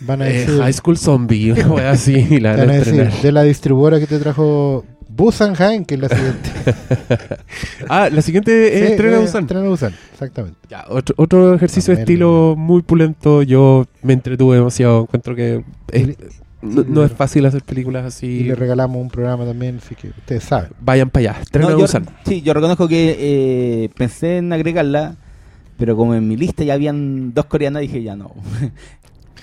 van 0.00 0.22
a 0.22 0.28
eh, 0.28 0.32
decir, 0.32 0.58
High 0.60 0.72
School 0.72 0.98
Zombie, 0.98 1.52
una 1.52 1.66
weá 1.68 1.90
así, 1.92 2.40
la 2.40 2.50
van 2.56 2.60
van 2.60 2.70
a 2.70 2.72
a 2.72 2.76
decir 2.76 3.10
de 3.22 3.32
la 3.32 3.42
distribuidora 3.42 3.98
que 4.00 4.06
te 4.06 4.18
trajo 4.18 4.84
Busanheim, 5.08 5.84
que 5.84 5.94
es 5.96 6.00
la 6.00 6.08
siguiente. 6.08 6.50
Ah, 7.88 8.08
la 8.10 8.22
siguiente 8.22 8.74
es 8.78 8.86
Sí, 8.86 8.92
estrena 8.92 9.16
eh, 9.16 9.20
Busan. 9.20 9.42
Estrena 9.42 9.68
Busan, 9.68 9.94
exactamente. 10.12 10.58
Ya, 10.68 10.84
otro, 10.88 11.14
otro 11.18 11.54
ejercicio 11.54 11.94
de 11.94 12.00
estilo 12.02 12.54
muy 12.56 12.82
pulento. 12.82 13.42
Yo 13.42 13.86
me 14.02 14.12
entretuve 14.12 14.56
demasiado. 14.56 15.02
Encuentro 15.02 15.34
que 15.34 15.64
es- 15.92 16.16
no, 16.62 16.84
no 16.86 17.04
es 17.04 17.12
fácil 17.12 17.46
hacer 17.46 17.62
películas 17.62 18.04
Y 18.04 18.06
así. 18.08 18.44
le 18.44 18.54
regalamos 18.54 18.96
un 19.00 19.08
programa 19.08 19.44
también, 19.44 19.80
así 19.82 19.94
que 19.94 20.08
ustedes 20.08 20.44
saben. 20.44 20.70
Vayan 20.80 21.08
para 21.10 21.32
allá. 21.32 21.42
No, 21.60 21.78
yo- 21.78 21.86
sí, 22.26 22.42
yo 22.42 22.52
reconozco 22.54 22.86
que 22.88 23.16
eh, 23.18 23.90
pensé 23.96 24.38
en 24.38 24.52
agregarla, 24.52 25.16
pero 25.78 25.96
como 25.96 26.14
en 26.14 26.26
mi 26.28 26.36
lista 26.36 26.62
ya 26.64 26.74
habían 26.74 27.32
dos 27.34 27.46
coreanas, 27.46 27.82
dije 27.82 28.02
ya 28.02 28.14
no. 28.16 28.32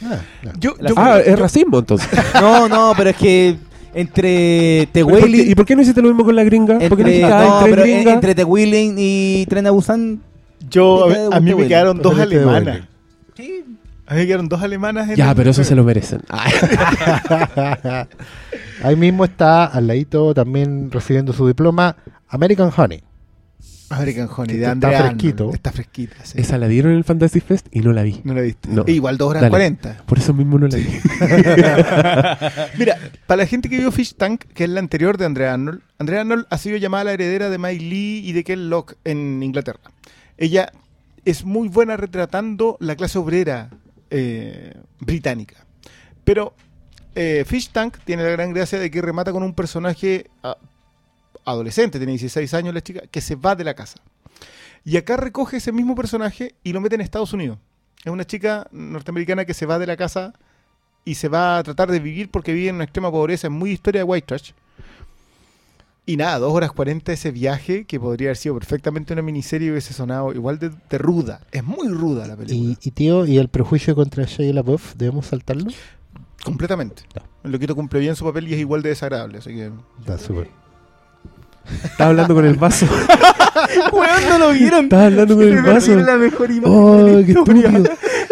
Ah. 0.03 0.19
Yo, 0.59 0.75
yo- 0.79 0.93
Ah, 0.95 1.17
yo- 1.25 1.31
es 1.33 1.39
racismo 1.39 1.79
entonces. 1.79 2.07
no, 2.35 2.69
no, 2.69 2.93
pero 2.95 3.09
es 3.09 3.15
que 3.15 3.55
entre 3.95 4.87
The 4.91 4.99
¿Y 4.99 5.03
por, 5.03 5.13
qué, 5.15 5.21
Wailing, 5.23 5.51
y 5.51 5.55
por 5.55 5.65
qué 5.65 5.75
no 5.75 5.81
hiciste 5.81 6.01
lo 6.03 6.09
mismo 6.09 6.23
con 6.23 6.35
la 6.35 6.43
gringa? 6.43 6.77
¿Por 6.77 6.97
qué 6.97 7.03
no 7.03 7.09
entre, 7.09 7.11
dijiste, 7.13 7.33
ah, 7.33 7.57
no, 7.61 7.65
entre 7.67 7.81
gringa? 7.81 8.13
entre 8.13 8.35
The 8.35 8.43
Wailing 8.43 8.95
y 8.99 9.45
Tren 9.47 9.65
a 9.65 9.71
Busan, 9.71 10.21
yo- 10.69 11.09
a, 11.31 11.37
a 11.37 11.39
mí 11.39 11.55
me 11.55 11.67
quedaron 11.67 11.97
dos 11.99 12.17
alemanas. 12.19 12.81
Wailing. 13.39 13.76
A 14.07 14.13
mí 14.13 14.21
me 14.21 14.25
quedaron 14.27 14.47
dos 14.47 14.61
alemanas 14.61 15.09
en 15.09 15.15
Ya, 15.17 15.29
el- 15.31 15.35
pero 15.35 15.51
eso 15.51 15.63
se 15.63 15.75
lo 15.75 15.83
merecen. 15.83 16.21
Ah, 16.29 16.47
Ahí 18.83 18.95
mismo 18.95 19.25
está 19.25 19.65
al 19.65 19.87
ladito 19.87 20.33
también 20.33 20.89
recibiendo 20.91 21.33
su 21.33 21.45
diploma 21.47 21.95
American 22.29 22.71
Honey. 22.75 23.03
American 23.89 24.27
Honey, 24.35 24.47
Que 24.47 24.53
de 24.57 24.59
está 24.63 24.71
Andrea 24.71 25.01
fresquito. 25.03 25.43
Arnold. 25.43 25.55
Está 25.55 25.71
fresquita, 25.71 26.15
sí. 26.23 26.39
Esa 26.41 26.57
la 26.57 26.67
dieron 26.67 26.91
en 26.91 26.97
el 26.97 27.03
Fantasy 27.05 27.39
Fest 27.39 27.67
y 27.71 27.79
no 27.79 27.93
la 27.93 28.03
vi. 28.03 28.19
No 28.25 28.33
la 28.33 28.41
viste. 28.41 28.67
No. 28.69 28.83
E 28.85 28.91
igual 28.91 29.17
dos 29.17 29.29
horas 29.29 29.41
Dale. 29.41 29.49
40. 29.51 30.03
Por 30.05 30.17
eso 30.17 30.33
mismo 30.33 30.59
no 30.59 30.67
la 30.67 30.75
vi. 30.77 30.87
Mira, 32.77 32.97
para 33.27 33.43
la 33.43 33.47
gente 33.47 33.69
que 33.69 33.77
vio 33.77 33.91
Fish 33.93 34.15
Tank, 34.15 34.43
que 34.53 34.65
es 34.65 34.69
la 34.69 34.79
anterior 34.81 35.17
de 35.17 35.25
Andrea 35.25 35.53
Arnold, 35.53 35.81
Andrea 35.99 36.21
Arnold 36.21 36.45
ha 36.49 36.57
sido 36.57 36.75
llamada 36.77 37.05
la 37.05 37.13
heredera 37.13 37.49
de 37.49 37.57
Mike 37.57 37.83
Lee 37.83 38.21
y 38.25 38.33
de 38.33 38.43
Ken 38.43 38.69
Locke 38.69 38.95
en 39.05 39.41
Inglaterra. 39.41 39.79
Ella 40.37 40.71
es 41.23 41.45
muy 41.45 41.69
buena 41.69 41.95
retratando 41.97 42.75
la 42.81 42.95
clase 42.97 43.17
obrera 43.17 43.69
eh, 44.09 44.73
británica. 44.99 45.65
Pero 46.23 46.53
eh, 47.15 47.43
Fish 47.45 47.69
Tank 47.69 47.97
tiene 48.05 48.23
la 48.23 48.29
gran 48.29 48.53
gracia 48.53 48.79
de 48.79 48.91
que 48.91 49.01
remata 49.01 49.31
con 49.31 49.43
un 49.43 49.53
personaje 49.53 50.29
ah, 50.43 50.57
adolescente, 51.45 51.97
tiene 51.97 52.11
16 52.11 52.53
años 52.53 52.73
la 52.73 52.81
chica, 52.81 53.01
que 53.09 53.21
se 53.21 53.35
va 53.35 53.55
de 53.55 53.63
la 53.63 53.73
casa. 53.73 53.99
Y 54.83 54.97
acá 54.97 55.17
recoge 55.17 55.57
ese 55.57 55.71
mismo 55.71 55.95
personaje 55.95 56.55
y 56.63 56.73
lo 56.73 56.81
mete 56.81 56.95
en 56.95 57.01
Estados 57.01 57.33
Unidos. 57.33 57.57
Es 58.03 58.11
una 58.11 58.25
chica 58.25 58.67
norteamericana 58.71 59.45
que 59.45 59.53
se 59.53 59.65
va 59.65 59.79
de 59.79 59.87
la 59.87 59.97
casa 59.97 60.33
y 61.03 61.15
se 61.15 61.27
va 61.27 61.57
a 61.57 61.63
tratar 61.63 61.91
de 61.91 61.99
vivir 61.99 62.29
porque 62.29 62.53
vive 62.53 62.69
en 62.69 62.75
una 62.75 62.83
extrema 62.83 63.11
pobreza. 63.11 63.47
Es 63.47 63.51
muy 63.51 63.71
historia 63.71 64.01
de 64.01 64.03
White 64.03 64.27
Trash. 64.27 64.51
Y 66.09 66.15
nada, 66.15 66.39
dos 66.39 66.53
horas 66.53 66.71
40 66.71 67.11
ese 67.11 67.31
viaje 67.31 67.83
que 67.83 67.99
podría 67.99 68.29
haber 68.29 68.37
sido 68.37 68.55
perfectamente 68.55 69.11
una 69.11 69.21
miniserie 69.21 69.67
y 69.67 69.71
hubiese 69.71 69.93
sonado 69.93 70.31
igual 70.33 70.57
de, 70.57 70.71
de 70.89 70.97
ruda. 70.97 71.41
Es 71.51 71.65
muy 71.65 71.89
ruda 71.89 72.25
la 72.25 72.37
película. 72.37 72.57
Y, 72.57 72.77
y 72.81 72.91
tío, 72.91 73.25
¿y 73.25 73.37
el 73.37 73.49
prejuicio 73.49 73.93
contra 73.93 74.23
Shia 74.23 74.53
LaBeouf 74.53 74.95
debemos 74.95 75.25
saltarlo? 75.27 75.69
Completamente. 76.45 77.03
Ya. 77.13 77.23
El 77.43 77.51
loquito 77.51 77.75
cumple 77.75 77.99
bien 77.99 78.15
su 78.15 78.23
papel 78.23 78.47
y 78.47 78.53
es 78.53 78.59
igual 78.61 78.81
de 78.83 78.89
desagradable. 78.89 79.39
Así 79.39 79.49
que. 79.53 79.69
Está 79.99 80.17
súper. 80.17 80.49
Estaba 81.83 82.11
hablando 82.11 82.33
con 82.33 82.45
el 82.45 82.55
vaso. 82.55 82.85
Weón, 83.91 84.29
no 84.29 84.37
lo 84.37 84.51
vieron. 84.53 84.85
Estaba 84.85 85.05
hablando 85.07 85.35
con 85.35 85.43
el 85.45 85.61
vaso. 85.61 85.95
la 85.97 86.15
mejor 86.15 86.49
imagen 86.51 86.71
Oh, 86.73 87.03
de 87.03 87.13
la 87.19 87.25
qué 87.25 87.31
estúpido. 87.33 87.69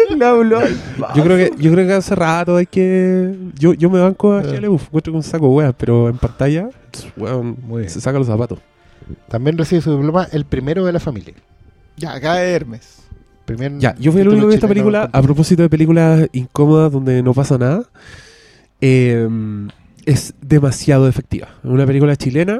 Yo 1.14 1.22
creo 1.24 1.36
que 1.36 1.52
yo 1.62 1.72
creo 1.72 1.86
que 1.86 1.92
hace 1.92 2.14
rato 2.14 2.56
hay 2.56 2.66
que 2.66 3.34
yo, 3.58 3.74
yo 3.74 3.90
me 3.90 4.00
banco 4.00 4.32
a. 4.32 4.42
Shia 4.42 4.60
LaBeouf, 4.60 4.86
encuentro 4.88 5.12
con 5.12 5.18
un 5.18 5.22
saco 5.22 5.48
weas, 5.48 5.74
pero 5.76 6.08
en 6.08 6.18
pantalla 6.18 6.68
weón, 7.16 7.56
Muy 7.66 7.80
bien. 7.80 7.90
se 7.90 8.00
saca 8.00 8.18
los 8.18 8.26
zapatos. 8.26 8.58
También 9.28 9.56
recibe 9.56 9.80
su 9.82 9.92
diploma 9.96 10.26
el 10.32 10.44
primero 10.44 10.84
de 10.84 10.92
la 10.92 11.00
familia. 11.00 11.34
Ya, 11.96 12.12
acá 12.14 12.42
es 12.44 12.54
Hermes. 12.54 13.02
Primer 13.44 13.78
Ya, 13.78 13.94
yo 13.98 14.10
fui 14.12 14.20
el 14.22 14.28
único 14.28 14.48
de 14.48 14.54
esta 14.54 14.66
película 14.68 15.08
a 15.12 15.22
propósito 15.22 15.62
de 15.62 15.68
películas 15.68 16.28
incómodas 16.32 16.90
donde 16.90 17.22
no 17.22 17.32
pasa 17.32 17.56
nada. 17.58 17.84
eh, 18.80 19.28
es 20.04 20.34
demasiado 20.40 21.08
efectiva. 21.08 21.48
Es 21.62 21.70
una 21.70 21.84
película 21.84 22.16
chilena 22.16 22.58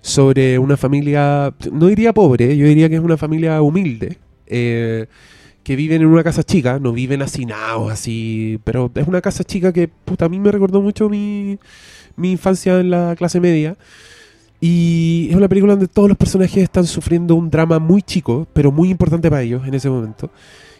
sobre 0.00 0.58
una 0.58 0.76
familia, 0.76 1.54
no 1.70 1.86
diría 1.86 2.12
pobre, 2.12 2.56
yo 2.56 2.66
diría 2.66 2.88
que 2.88 2.96
es 2.96 3.00
una 3.00 3.16
familia 3.16 3.62
humilde, 3.62 4.18
eh, 4.46 5.06
que 5.62 5.76
viven 5.76 6.02
en 6.02 6.08
una 6.08 6.24
casa 6.24 6.42
chica, 6.42 6.78
no 6.78 6.92
viven 6.92 7.22
hacinados 7.22 7.92
así, 7.92 8.58
pero 8.64 8.90
es 8.94 9.06
una 9.06 9.20
casa 9.20 9.44
chica 9.44 9.72
que 9.72 9.88
puta, 9.88 10.24
a 10.24 10.28
mí 10.28 10.38
me 10.38 10.50
recordó 10.50 10.80
mucho 10.80 11.08
mi, 11.08 11.58
mi 12.16 12.32
infancia 12.32 12.80
en 12.80 12.90
la 12.90 13.14
clase 13.16 13.40
media. 13.40 13.76
Y 14.60 15.26
es 15.28 15.36
una 15.36 15.48
película 15.48 15.72
donde 15.72 15.88
todos 15.88 16.08
los 16.08 16.16
personajes 16.16 16.62
están 16.62 16.86
sufriendo 16.86 17.34
un 17.34 17.50
drama 17.50 17.80
muy 17.80 18.00
chico, 18.00 18.46
pero 18.52 18.70
muy 18.70 18.90
importante 18.90 19.28
para 19.28 19.42
ellos 19.42 19.66
en 19.66 19.74
ese 19.74 19.90
momento. 19.90 20.30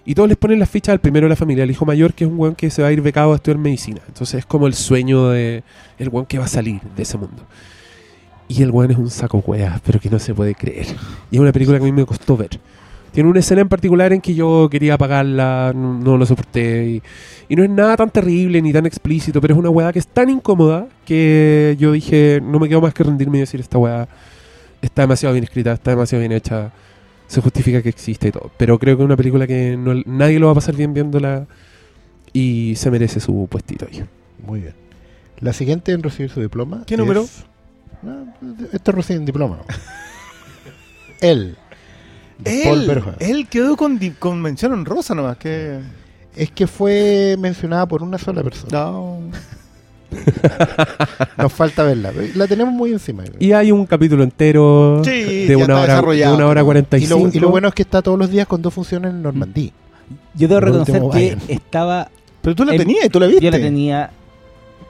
Y 0.05 0.15
todos 0.15 0.29
les 0.29 0.39
ponen 0.39 0.59
las 0.59 0.71
fichas 0.71 0.93
al 0.93 1.01
primero 1.01 1.27
de 1.27 1.31
la 1.31 1.37
familia, 1.37 1.65
el 1.65 1.71
hijo 1.71 1.85
mayor, 1.85 2.15
que 2.15 2.25
es 2.25 2.31
un 2.31 2.39
weón 2.39 2.55
que 2.55 2.71
se 2.71 2.83
va 2.83 2.89
a 2.89 2.93
ir 2.93 3.01
becado 3.01 3.33
a 3.33 3.37
estudiar 3.37 3.59
medicina. 3.59 4.01
Entonces 4.07 4.41
es 4.41 4.47
como 4.47 4.67
el 4.67 4.75
sueño 4.75 5.31
de 5.31 5.65
el 5.99 6.09
weón 6.09 6.27
que 6.27 6.39
va 6.39 6.45
a 6.45 6.49
salir 6.49 6.81
de 6.97 7.03
ese 7.03 7.19
mundo. 7.19 7.45
Y 8.49 8.63
el 8.63 8.71
weón 8.71 8.91
es 8.91 8.99
un 8.99 9.11
saco 9.11 9.43
weas, 9.47 9.81
pero 9.81 9.99
que 9.99 10.11
no 10.11 10.19
se 10.19 10.35
puede 10.35 10.55
creer. 10.55 10.87
Y 11.31 11.37
es 11.37 11.41
una 11.41 11.53
película 11.53 11.79
que 11.79 11.85
a 11.85 11.87
mí 11.87 11.93
me 11.93 12.07
costó 12.07 12.37
ver. 12.37 12.61
Tiene 13.13 13.29
una 13.29 13.41
escena 13.41 13.61
en 13.61 13.69
particular 13.69 14.13
en 14.13 14.21
que 14.23 14.35
yo 14.35 14.69
quería 14.71 14.95
apagarla, 14.95 15.73
no, 15.75 15.99
no 15.99 16.17
lo 16.17 16.25
soporté. 16.27 16.87
Y, 16.87 17.03
y 17.51 17.57
no 17.57 17.63
es 17.63 17.69
nada 17.71 17.97
tan 17.97 18.11
terrible 18.11 18.61
ni 18.63 18.73
tan 18.73 18.87
explícito, 18.87 19.41
pero 19.41 19.53
es 19.55 19.59
una 19.61 19.69
weá 19.71 19.93
que 19.93 19.99
es 19.99 20.07
tan 20.07 20.31
incómoda 20.31 20.87
que 21.05 21.77
yo 21.79 21.93
dije, 21.93 22.41
no 22.43 22.59
me 22.59 22.69
quedo 22.69 22.81
más 22.81 22.95
que 22.95 23.05
rendirme 23.05 23.37
y 23.37 23.41
decir, 23.41 23.61
esta 23.61 23.77
weá 23.79 24.09
está 24.81 25.03
demasiado 25.03 25.35
bien 25.35 25.45
escrita, 25.45 25.73
está 25.73 25.91
demasiado 25.91 26.21
bien 26.21 26.33
hecha, 26.33 26.73
se 27.27 27.41
justifica 27.43 27.83
que 27.83 27.91
existe 27.91 28.29
y 28.29 28.33
todo. 28.33 28.51
Pero 28.57 28.79
creo 28.79 28.97
que 28.97 29.03
es 29.03 29.07
una 29.07 29.17
película 29.17 29.47
que 29.47 29.77
no- 29.77 30.01
nadie 30.07 30.39
lo 30.39 30.47
va 30.47 30.53
a 30.53 30.55
pasar 30.57 30.75
bien 30.75 30.95
viéndola 30.95 31.47
y 32.33 32.75
se 32.77 32.91
merece 32.91 33.21
su 33.21 33.47
puestito 33.51 33.87
ahí. 33.93 34.03
Muy 34.47 34.61
bien. 34.61 34.75
La 35.41 35.53
siguiente 35.53 35.93
en 35.93 36.03
recibir 36.03 36.31
su 36.31 36.41
diploma. 36.41 36.85
¿Qué 36.87 36.97
número? 36.97 37.23
es- 37.25 37.45
No, 38.03 38.33
esto 38.73 38.93
recién 38.93 39.27
diploma. 39.27 39.59
¿no? 39.59 39.65
Él. 42.51 42.87
de 42.87 42.95
Paul 43.01 43.15
Él, 43.21 43.47
quedó 43.49 43.77
con, 43.77 43.99
con 44.19 44.41
mención 44.43 44.73
honrosa 44.73 45.15
nomás. 45.15 45.37
Que... 45.37 45.79
Es 46.37 46.51
que 46.51 46.67
fue 46.67 47.37
mencionada 47.39 47.87
por 47.87 48.03
una 48.03 48.17
sola 48.19 48.43
persona. 48.43 48.71
No. 48.73 49.19
Nos 51.39 51.53
falta 51.53 51.83
verla. 51.85 52.13
La 52.35 52.47
tenemos 52.47 52.73
muy 52.73 52.93
encima. 52.93 53.25
Y 53.39 53.53
hay 53.53 53.73
un 53.73 53.87
capítulo 53.87 54.23
entero 54.23 55.03
Sí, 55.05 55.47
de 55.47 55.57
una 55.57 55.81
hora, 55.81 56.01
de 56.03 56.29
una 56.33 56.47
hora 56.47 56.65
cuarenta 56.65 56.99
y 56.99 57.07
lo, 57.07 57.17
cinco. 57.17 57.31
y 57.35 57.41
lo 57.41 57.51
bueno 57.51 57.69
es 57.69 57.75
que 57.75 57.83
está 57.83 58.03
todos 58.03 58.19
los 58.19 58.31
días 58.31 58.47
con 58.47 58.61
dos 58.63 58.73
funciones 58.75 59.11
en 59.11 59.23
Normandía. 59.23 59.71
Yo 60.35 60.49
debo 60.49 60.61
reconocer 60.61 61.03
que 61.13 61.37
estaba. 61.49 62.09
Pero 62.43 62.55
tú 62.57 62.65
la 62.65 62.73
El- 62.73 62.79
tenías 62.79 63.05
y 63.07 63.09
tú 63.09 63.21
la 63.21 63.27
viste. 63.27 63.45
Yo 63.45 63.51
la 63.51 63.59
tenía. 63.59 64.11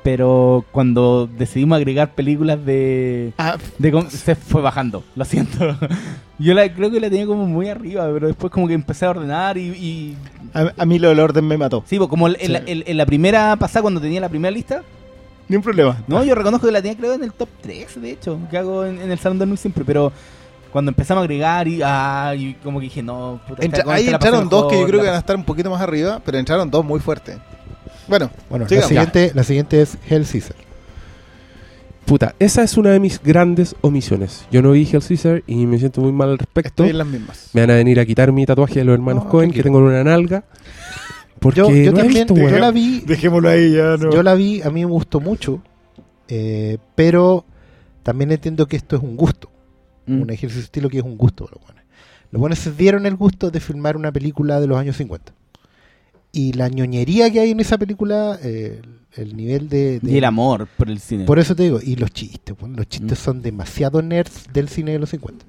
Pero 0.03 0.65
cuando 0.73 1.29
decidimos 1.39 1.77
agregar 1.77 2.11
películas 2.15 2.65
de. 2.67 3.33
Ah, 3.39 3.57
de 3.79 4.05
se 4.11 4.35
fue 4.35 4.61
bajando, 4.61 5.05
lo 5.15 5.25
siento. 5.25 5.77
Yo 6.39 6.55
la, 6.55 6.73
creo 6.75 6.91
que 6.91 6.99
la 6.99 7.09
tenía 7.09 7.27
como 7.27 7.47
muy 7.47 7.69
arriba, 7.69 8.09
pero 8.13 8.27
después 8.27 8.53
como 8.53 8.67
que 8.67 8.75
empecé 8.75 9.07
a 9.07 9.11
ordenar 9.11 9.57
y... 9.59 9.69
y- 9.69 10.17
a, 10.55 10.73
a 10.77 10.85
mí 10.87 10.99
lo 10.99 11.09
del 11.09 11.21
orden 11.21 11.47
me 11.47 11.57
mató. 11.57 11.85
Sí, 11.87 11.99
pues 11.99 12.11
como 12.11 12.27
en, 12.27 12.35
Sí. 12.41 12.49
la, 12.49 12.59
en- 12.67 12.83
en 12.85 12.97
la 12.97 13.07
primera 13.07 13.55
pasada, 13.57 13.83
cuando 13.83 14.01
tenía 14.01 14.21
la 14.21 14.29
primera 14.29 14.51
lista, 14.51 14.83
Ni 15.49 15.55
un 15.57 15.63
problema. 15.63 15.97
no, 16.09 16.25
yo 16.25 16.35
reconozco 16.35 16.67
que 16.67 16.73
la 16.73 16.83
tenía 16.83 16.97
creo 16.99 17.13
en 17.15 17.23
el 17.23 17.33
top 17.33 17.49
3, 17.61 18.03
de 18.03 18.11
hecho, 18.11 18.39
que 18.51 18.59
hago 18.59 18.85
en, 18.85 19.01
en 19.01 19.11
el 19.13 19.19
Salón 19.21 19.39
de 19.39 19.47
Muy 19.47 19.57
siempre, 19.57 19.85
pero 19.85 20.13
cuando 20.73 20.91
empezamos 20.91 21.21
a 21.21 21.25
agregar 21.25 21.69
y, 21.69 21.81
ah, 21.85 22.35
y 22.37 22.55
como 22.55 22.81
que 22.81 22.85
dije, 22.87 23.03
no, 23.05 23.41
puta, 23.47 23.63
Entra- 23.63 23.85
ahí 23.93 24.09
entraron 24.09 24.49
dos 24.49 24.71
que 24.73 24.81
yo 24.81 24.87
creo 24.87 25.01
que 25.01 25.07
van 25.07 25.17
a 25.17 25.21
estar 25.21 25.37
un 25.37 25.45
poquito 25.45 25.71
más 25.71 25.81
arriba, 25.81 26.21
pero 26.25 26.39
entraron 26.39 26.69
dos 26.71 26.85
muy 26.85 26.99
fuertes. 26.99 27.39
Bueno, 28.09 28.31
Bueno, 28.51 28.67
la 28.69 28.83
siguiente, 28.83 29.33
la 29.35 29.45
siguiente 29.45 29.81
es 29.83 29.97
Hell 30.09 30.27
Caesar. 30.31 30.57
Puta, 32.05 32.35
esa 32.41 32.63
es 32.65 32.77
una 32.77 32.91
de 32.91 32.99
mis 33.01 33.23
grandes 33.23 33.77
omisiones. 33.81 34.45
Yo 34.51 34.61
no 34.61 34.73
vi 34.73 34.89
Hell 34.91 35.03
Caesar 35.07 35.43
y 35.47 35.67
me 35.67 35.79
siento 35.79 36.01
muy 36.01 36.13
mal 36.13 36.31
al 36.31 36.39
respecto. 36.39 36.69
estoy 36.85 36.91
en 36.91 36.99
las 36.99 37.07
mismas. 37.07 37.51
Me 37.53 37.61
van 37.61 37.71
a 37.71 37.75
venir 37.75 38.01
a 38.01 38.05
quitar 38.07 38.33
mi 38.33 38.45
tatuaje 38.45 38.81
de 38.81 38.85
los 38.85 38.95
hermanos 38.95 39.25
No, 39.25 39.31
Cohen 39.31 39.53
que 39.53 39.63
tengo 39.63 39.79
en 39.79 39.85
una 39.85 40.05
nalga. 40.05 40.45
Porque 41.39 41.59
Yo, 41.61 41.71
yo 41.71 41.91
no 41.93 41.99
he 41.99 42.03
también, 42.03 42.27
visto, 42.29 42.49
yo 42.51 42.59
la 42.59 42.71
vi, 42.71 43.01
Dejémoslo 43.01 43.49
ahí 43.49 43.73
ya, 43.73 43.97
no. 43.97 44.13
yo 44.13 44.23
la 44.23 44.35
vi, 44.35 44.63
a 44.63 44.71
mí 44.71 44.85
me 44.85 44.91
gustó 44.93 45.19
mucho, 45.19 45.61
eh, 46.29 46.79
pero 46.95 47.45
también 48.05 48.31
entiendo 48.31 48.67
que 48.69 48.77
esto 48.77 48.95
es 48.97 49.03
un 49.03 49.17
gusto, 49.17 49.49
Mm. 50.07 50.23
un 50.23 50.31
ejercicio 50.31 50.61
de 50.61 50.65
estilo 50.67 50.89
que 50.89 50.99
es 50.99 51.05
un 51.05 51.17
gusto 51.17 51.45
para 51.45 51.57
los 51.57 51.65
buenos. 51.65 51.83
Los 52.31 52.41
buenos 52.41 52.59
se 52.61 52.73
dieron 52.73 53.07
el 53.07 53.17
gusto 53.17 53.51
de 53.51 53.59
filmar 53.61 53.97
una 53.97 54.11
película 54.13 54.61
de 54.61 54.67
los 54.69 54.79
años 54.79 54.97
50. 54.97 55.33
Y 56.33 56.55
la 56.55 56.69
ñoñería 56.69 57.31
que 57.31 57.41
hay 57.41 57.51
en 57.51 57.61
esa 57.61 57.77
película, 57.79 58.39
eh, 58.43 58.81
el 59.15 59.37
nivel 59.37 59.69
de, 59.69 60.01
de- 60.01 60.11
Y 60.13 60.17
el 60.17 60.25
amor 60.25 60.67
por 60.79 60.89
el 60.89 60.99
cine. 60.99 61.25
Por 61.25 61.39
eso 61.39 61.55
te 61.55 61.65
digo, 61.65 61.79
y 61.83 61.97
los 61.97 62.11
chistes, 62.11 62.57
bueno, 62.59 62.77
los 62.77 62.89
chistes 62.89 63.19
Mm. 63.21 63.23
son 63.23 63.43
demasiado 63.43 64.01
nerds 64.01 64.47
del 64.53 64.69
cine 64.69 64.93
de 64.93 64.99
los 64.99 65.11
50. 65.11 65.45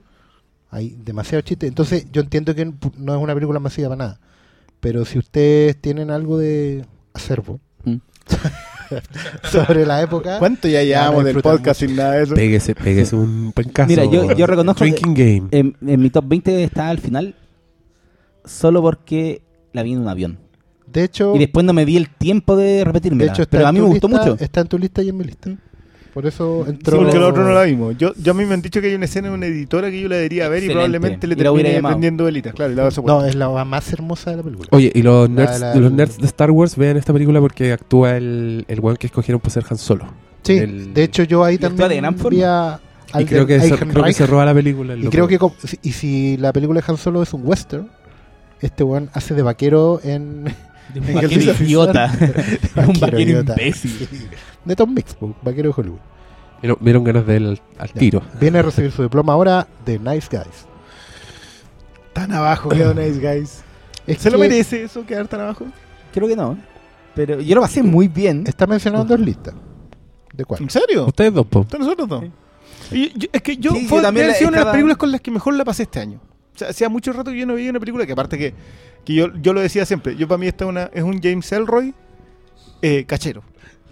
Hay 0.70 0.96
demasiados 1.06 1.46
chistes. 1.46 1.70
Entonces, 1.70 2.08
yo 2.12 2.22
entiendo 2.22 2.54
que 2.56 2.66
no 2.98 3.16
es 3.16 3.22
una 3.22 3.34
película 3.34 3.60
masiva 3.60 3.90
para 3.90 3.98
nada. 4.08 4.20
Pero 4.82 5.06
si 5.06 5.18
ustedes 5.20 5.80
tienen 5.80 6.10
algo 6.12 6.38
de 6.38 6.86
acervo 7.14 7.60
Mm. 7.86 7.98
sobre 9.52 9.86
la 9.86 10.02
época, 10.02 10.40
¿Cuánto 10.40 10.68
ya 10.68 10.84
llevamos 10.84 11.24
del 11.24 11.42
podcast 11.42 11.80
sin 11.82 11.96
nada 11.96 12.14
de 12.14 12.24
eso? 12.24 12.36
Péguese, 12.36 12.76
péguese 12.76 13.16
un 13.16 13.52
pencazo. 13.56 13.88
Mira, 13.90 14.06
yo, 14.06 14.32
yo 14.34 14.48
reconozco 14.48 14.84
que 14.84 14.92
Drinking 14.92 15.14
Game. 15.14 15.48
en, 15.52 15.76
en 15.86 16.02
mi 16.02 16.10
top 16.10 16.26
20 16.28 16.64
está 16.64 16.90
al 16.90 17.00
final 17.00 17.36
solo 18.46 18.82
porque 18.82 19.42
la 19.74 19.84
vi 19.84 19.94
en 19.94 20.00
un 20.00 20.08
avión. 20.08 20.40
De 20.94 21.04
hecho, 21.04 21.36
Y 21.36 21.40
después 21.40 21.66
no 21.66 21.74
me 21.74 21.86
di 21.86 21.98
el 21.98 22.10
tiempo 22.10 22.56
de 22.56 22.84
repetirme. 22.84 23.24
de 23.26 23.30
hecho 23.32 23.42
está 23.44 23.58
pero 23.58 23.66
a 23.66 23.70
en 23.70 23.76
mí 23.76 23.82
me 23.82 23.86
tu 23.88 23.92
gustó 23.94 24.08
lista- 24.08 24.26
mucho. 24.32 24.44
Está 24.44 24.62
en 24.62 24.68
tu 24.68 24.78
lista 24.78 25.02
y 25.04 25.10
en 25.10 25.18
mi 25.18 25.24
lista. 25.24 25.50
Por 26.14 26.28
eso 26.28 26.62
Sí, 26.66 26.70
entró. 26.70 26.98
porque 26.98 27.18
el 27.18 27.24
otro 27.24 27.44
no 27.44 27.54
la 27.54 27.64
vimos. 27.64 27.98
Yo, 27.98 28.14
yo 28.16 28.34
a 28.34 28.36
mí 28.36 28.46
me 28.46 28.54
han 28.54 28.62
dicho 28.62 28.80
que 28.80 28.88
hay 28.88 28.94
una 28.94 29.06
escena 29.06 29.30
en 29.30 29.34
una 29.34 29.48
editora 29.48 29.90
que 29.90 30.00
yo 30.00 30.08
la 30.08 30.18
debería 30.18 30.48
ver 30.48 30.62
y 30.62 30.66
Excelente. 30.68 30.74
probablemente 30.76 31.26
le 31.28 31.34
Y 31.34 31.38
la 31.44 31.52
hubiera 31.52 31.70
termine 31.72 31.90
vendiendo 31.90 32.24
velitas. 32.26 32.54
Claro, 32.54 32.72
y 32.72 32.76
la 32.76 32.90
No, 33.04 33.26
es 33.26 33.34
la 33.34 33.66
más 33.66 33.92
hermosa 33.92 34.30
de 34.30 34.38
la 34.38 34.44
película. 34.44 34.70
Oye, 34.72 34.92
y 34.94 35.02
los 35.02 35.28
La- 35.28 35.36
nerds, 35.46 35.60
la- 35.60 35.76
los 35.76 35.92
nerds 35.92 36.18
de 36.20 36.26
Star 36.28 36.52
Wars 36.52 36.76
vean 36.78 36.98
esta 36.98 37.14
película 37.14 37.40
porque 37.40 37.72
actúa 37.74 38.16
el, 38.16 38.64
el 38.68 38.80
weón 38.80 38.98
que 38.98 39.08
escogieron 39.08 39.42
para 39.42 39.50
ser 39.56 39.64
Han 39.68 39.78
Solo. 39.80 40.06
sí, 40.44 40.58
el- 40.60 40.94
de 40.94 41.04
hecho, 41.04 41.24
yo 41.24 41.44
ahí 41.44 41.56
Y 41.56 41.58
también 41.58 41.90
vi 42.30 42.44
a 42.44 42.80
Y 43.08 43.12
Alden 43.14 43.28
creo 43.28 43.48
que, 43.48 43.60
se, 43.60 43.76
creo 43.76 44.04
que 44.04 44.14
se 44.14 44.28
roba 44.28 44.46
la 44.46 44.54
película. 44.54 44.94
el 44.94 45.04
Y 45.06 45.08
creo 45.08 45.28
que 45.28 45.40
y 45.82 45.92
si 45.94 46.38
la 46.38 46.54
película 46.54 46.80
de 46.80 46.86
Han 46.92 46.98
Solo 46.98 47.24
es 47.24 47.34
un 47.34 47.42
western, 47.44 47.90
este 48.62 48.84
weón 48.84 49.10
hace 49.14 49.34
de 49.34 49.42
vaquero 49.42 50.00
en 50.04 50.46
De 50.94 51.00
un 51.00 51.14
vaquero 51.14 51.54
idiota. 51.64 52.12
un 52.88 53.00
Vaquero 53.00 53.40
imbécil. 53.42 54.30
de 54.66 54.76
Tom 54.76 54.94
Mix, 54.94 55.14
po, 55.16 55.36
vaquero 55.42 55.70
de 55.70 55.76
Hollywood. 55.82 56.00
Vieron, 56.62 56.78
vieron 56.80 57.04
ganas 57.04 57.26
de 57.28 57.36
él 57.38 57.62
al, 57.78 57.88
Ya. 57.90 57.94
tiro. 58.00 58.22
Viene 58.40 58.60
a 58.60 58.62
recibir 58.62 58.92
su 58.92 59.04
diploma 59.04 59.34
ahora 59.34 59.68
de 59.86 60.00
Nice 60.00 60.28
Guys. 60.32 60.66
Tan 62.14 62.32
abajo 62.32 62.70
quedó 62.70 62.94
Nice 62.94 63.20
Guys. 63.20 63.64
Es 64.08 64.20
¿Se 64.20 64.30
lo 64.32 64.38
merece 64.38 64.84
eso, 64.84 65.06
quedar 65.06 65.28
tan 65.28 65.42
abajo? 65.42 65.66
Creo 66.14 66.28
que 66.28 66.36
no. 66.36 66.58
Pero 67.16 67.40
yo 67.42 67.56
lo 67.56 67.62
pasé 67.62 67.84
muy 67.84 68.08
bien. 68.08 68.44
Está 68.48 68.68
mencionado 68.68 69.04
en 69.04 69.10
dos 69.10 69.20
listas. 69.20 69.54
¿De 70.34 70.46
cuál? 70.46 70.62
¿En 70.62 70.70
serio? 70.70 71.06
Ustedes 71.06 71.34
dos, 71.34 71.46
po. 71.46 71.66
¿De 71.70 71.80
nosotros 71.80 72.08
dos? 72.08 72.24
Y 72.92 73.18
yo- 73.18 73.28
es 73.32 73.42
que 73.42 73.58
yo, 73.58 73.72
Sí, 73.72 73.88
fue, 73.88 73.98
yo 74.00 74.04
también 74.04 74.28
una 74.42 74.58
de 74.60 74.64
las 74.64 74.72
películas 74.72 74.98
con 74.98 75.12
las 75.12 75.22
que 75.22 75.32
mejor 75.32 75.54
la 75.56 75.66
pasé 75.66 75.84
este 75.84 76.00
año. 76.00 76.20
O 76.56 76.58
sea, 76.58 76.70
hacía 76.70 76.90
mucho 76.90 77.12
rato 77.14 77.32
que 77.32 77.40
yo 77.40 77.46
no 77.46 77.56
veía 77.56 77.70
una 77.72 77.80
película 77.80 78.06
que 78.06 78.14
aparte 78.14 78.38
que, 78.38 78.54
que 79.06 79.14
yo, 79.14 79.28
yo 79.42 79.54
lo 79.54 79.62
decía 79.62 79.86
siempre, 79.86 80.16
yo 80.16 80.28
para 80.28 80.38
mí 80.38 80.48
esta 80.48 80.66
una, 80.66 80.90
es 80.94 81.04
un 81.04 81.22
James 81.22 81.52
Elroy 81.52 81.94
eh, 82.82 83.06
cachero. 83.06 83.44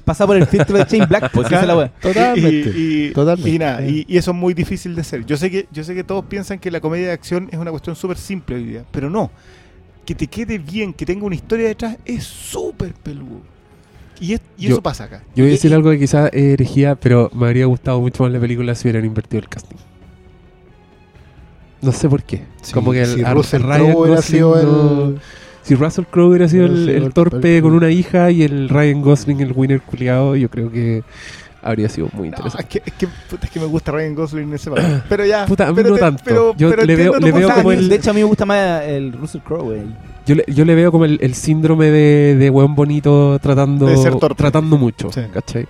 Pasa 0.06 0.26
por 0.26 0.36
el 0.36 0.48
filtro 0.48 0.76
de 0.78 0.86
Chain 0.88 1.06
Black, 1.08 1.30
pues 1.32 1.46
esa 1.48 1.62
es 1.62 1.68
la 1.68 1.78
wea. 1.78 1.88
Totalmente. 2.02 2.74
Y, 2.76 3.08
y- 3.08 3.12
Totalmente. 3.12 3.50
y 3.52 3.60
nada, 3.60 3.86
y, 3.86 4.04
y 4.08 4.18
eso 4.18 4.32
es 4.32 4.38
muy 4.38 4.54
difícil 4.56 4.96
de 4.96 5.02
hacer. 5.02 5.26
Yo 5.26 5.38
sé 5.38 5.52
que 5.52 5.68
yo 5.72 5.84
sé 5.84 5.94
que 5.94 6.04
todos 6.04 6.26
piensan 6.26 6.58
que 6.58 6.72
la 6.72 6.80
comedia 6.82 7.08
de 7.08 7.14
acción 7.14 7.50
es 7.52 7.60
una 7.60 7.70
cuestión 7.72 7.96
súper 7.96 8.18
simple 8.18 8.56
hoy 8.56 8.64
día, 8.66 8.86
pero 8.92 9.10
no. 9.12 9.30
Que 10.06 10.16
te 10.16 10.26
quede 10.26 10.58
bien, 10.58 10.94
que 10.94 11.06
tenga 11.06 11.24
una 11.26 11.36
historia 11.36 11.68
detrás, 11.68 11.98
es 12.04 12.24
súper 12.24 12.94
peludo. 12.96 13.42
Y, 14.20 14.34
es- 14.34 14.42
y 14.58 14.64
Yo- 14.68 14.72
eso 14.74 14.82
pasa 14.82 15.04
acá. 15.04 15.24
Yo 15.36 15.44
voy 15.44 15.50
a 15.50 15.54
decir 15.54 15.70
y- 15.70 15.74
algo 15.76 15.92
que 15.92 16.00
quizás 16.00 16.32
es 16.34 16.44
herejía, 16.54 16.96
pero 16.96 17.30
me 17.36 17.46
habría 17.46 17.68
gustado 17.68 18.02
mucho 18.02 18.24
más 18.24 18.32
la 18.32 18.40
película 18.40 18.74
si 18.74 18.88
hubieran 18.88 19.06
invertido 19.06 19.40
el 19.44 19.50
casting. 19.50 19.78
No 21.82 21.92
sé 21.92 22.08
por 22.10 22.24
qué. 22.24 22.44
Sí, 22.62 22.74
Como 22.74 22.92
que 22.92 23.02
el, 23.02 23.08
si 23.16 23.24
Russell 23.24 23.64
Ryan 23.64 23.92
Crowe 23.92 24.02
hubiera 24.04 24.22
sido 24.22 24.56
no- 24.64 25.02
el- 25.10 25.20
Si 25.64 25.76
Russell 25.76 26.06
Crowe 26.10 26.28
hubiera 26.30 26.48
sido 26.48 26.66
el, 26.66 27.12
torpe 27.14 27.58
el- 27.58 27.64
con 27.64 27.74
una 27.74 27.90
hija 27.92 28.32
y 28.32 28.44
el 28.44 28.68
Ryan 28.70 29.02
Gosling 29.02 29.42
el 29.42 29.52
winner 29.56 29.82
culiado, 29.82 30.36
yo 30.36 30.50
creo 30.50 30.72
que 30.72 31.04
habría 31.64 31.88
sido 31.90 32.08
muy 32.14 32.30
No, 32.30 32.38
interesante. 32.38 32.64
es, 32.64 32.84
que, 32.84 32.90
es, 32.90 32.96
que, 32.98 33.08
puta, 33.30 33.46
es 33.46 33.52
que 33.52 33.60
me 33.60 33.68
gusta 33.68 33.92
Ryan 33.92 34.16
Gosling 34.16 34.48
en 34.50 34.54
ese 34.56 34.70
papel. 34.72 35.04
Pero 35.10 35.26
ya. 35.26 35.46
Puta, 35.46 35.68
a 35.68 35.70
mí 35.70 35.76
pero 35.76 35.90
no 35.90 35.96
te- 35.96 36.02
tanto. 36.02 36.24
Pero, 36.26 36.56
Yo 36.58 36.70
pero 36.70 36.84
le 36.84 36.96
veo- 36.96 37.14
le 37.20 37.32
como 37.32 37.70
de 37.72 37.76
el-. 37.78 37.90
De 37.90 37.96
hecho, 37.96 38.10
a 38.10 38.14
mí 38.14 38.20
me 38.22 38.26
gusta 38.26 38.46
más 38.46 38.84
el 38.84 39.14
Russell 39.14 39.42
Crowe. 39.42 39.84
Yo 40.26 40.36
le, 40.36 40.46
yo 40.48 40.66
le 40.66 40.76
veo 40.76 40.92
como 40.92 41.06
el, 41.06 41.18
el 41.22 41.34
síndrome 41.36 41.88
de, 41.92 42.36
de 42.36 42.50
buen 42.50 42.74
bonito 42.76 43.38
tratando, 43.42 43.86
De 43.88 43.98
ser 43.98 44.16
torpe. 44.16 44.36
tratando 44.38 44.78
mucho, 44.78 45.12
Sí. 45.12 45.22
¿cachai? 45.34 45.68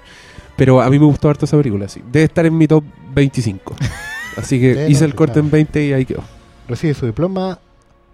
Pero 0.57 0.81
a 0.81 0.89
mí 0.89 0.99
me 0.99 1.05
gustó 1.05 1.29
harto 1.29 1.45
esa 1.45 1.57
película, 1.57 1.87
sí. 1.87 2.01
Debe 2.11 2.25
estar 2.25 2.45
en 2.45 2.57
mi 2.57 2.67
top 2.67 2.83
25. 3.13 3.75
Así 4.37 4.59
que 4.59 4.73
Bueno, 4.73 4.89
hice 4.89 5.05
el 5.05 5.15
corte 5.15 5.39
en 5.39 5.51
20 5.51 5.85
y 5.85 5.93
ahí 5.93 6.05
quedó. 6.05 6.23
Recibe 6.67 6.93
su 6.93 7.05
diploma 7.05 7.59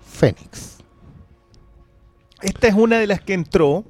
Fénix. 0.06 0.78
Esta 2.42 2.68
es 2.68 2.74
una 2.74 3.00
de 3.00 3.08
las 3.08 3.22
que 3.22 3.34
entró 3.34 3.86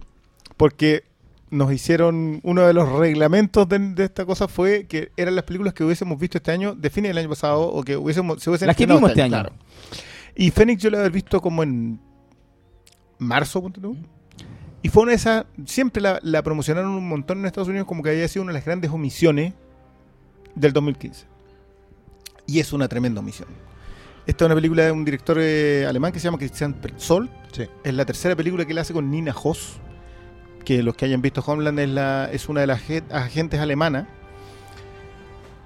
porque 0.55 1.03
nos 1.49 1.71
hicieron 1.71 2.41
uno 2.43 2.61
de 2.67 2.73
los 2.73 2.89
reglamentos 2.91 3.67
de, 3.69 3.80
de 3.80 4.03
esta 4.03 4.25
cosa 4.25 4.47
fue 4.47 4.86
que 4.86 5.11
eran 5.15 5.36
las 5.36 5.45
películas 5.45 5.73
que 5.73 5.84
hubiésemos 5.84 6.19
visto 6.19 6.38
este 6.38 6.51
año 6.51 6.75
de 6.75 6.89
fines 6.89 7.09
del 7.09 7.19
año 7.19 7.30
pasado 7.30 7.61
o 7.61 7.84
que 7.84 7.95
hubiésemos 7.95 8.43
se 8.43 8.49
hubiesen 8.49 8.67
Las 8.67 8.75
que 8.75 8.86
vimos 8.86 9.09
este 9.09 9.21
año. 9.21 9.32
claro. 9.32 9.51
Y 10.36 10.51
Fénix 10.51 10.82
yo 10.84 10.89
la 10.89 10.99
había 10.99 11.09
visto 11.09 11.41
como 11.41 11.63
en 11.63 11.99
marzo. 13.17 13.71
Y 14.84 14.89
fue 14.89 15.03
una 15.03 15.11
de 15.11 15.15
esas, 15.15 15.45
siempre 15.65 16.01
la, 16.01 16.19
la 16.21 16.43
promocionaron 16.43 16.91
un 16.91 17.07
montón 17.07 17.39
en 17.39 17.45
Estados 17.45 17.69
Unidos 17.69 17.88
como 17.88 18.03
que 18.03 18.11
había 18.11 18.28
sido 18.28 18.43
una 18.43 18.51
de 18.51 18.59
las 18.59 18.65
grandes 18.65 18.91
omisiones 18.91 19.53
del 20.53 20.73
2015. 20.73 21.25
Y 22.48 22.60
es 22.60 22.74
una 22.74 22.88
tremenda 22.88 23.20
omisión. 23.20 23.50
Esta 24.26 24.43
es 24.43 24.48
una 24.48 24.56
película 24.56 24.84
de 24.86 24.91
un 24.91 25.06
director 25.06 25.38
eh, 25.39 25.86
alemán 25.88 26.12
que 26.12 26.20
se 26.20 26.26
llama 26.26 26.38
Christian 26.38 26.74
Petzold. 26.74 27.30
Sí. 27.52 27.68
Es 27.84 27.93
la 27.93 28.06
tercera 28.06 28.36
película 28.36 28.66
que 28.66 28.72
él 28.72 28.78
hace 28.78 28.93
con 28.93 29.12
Nina 29.12 29.34
Hoss, 29.41 29.78
que 30.66 30.82
los 30.84 30.95
que 30.95 31.06
hayan 31.06 31.22
visto 31.22 31.41
Homeland 31.45 31.80
es, 31.80 31.89
la, 31.89 32.30
es 32.32 32.50
una 32.50 32.62
de 32.62 32.68
las 32.68 32.82
ge- 32.82 33.04
agentes 33.12 33.60
alemanas. 33.60 34.08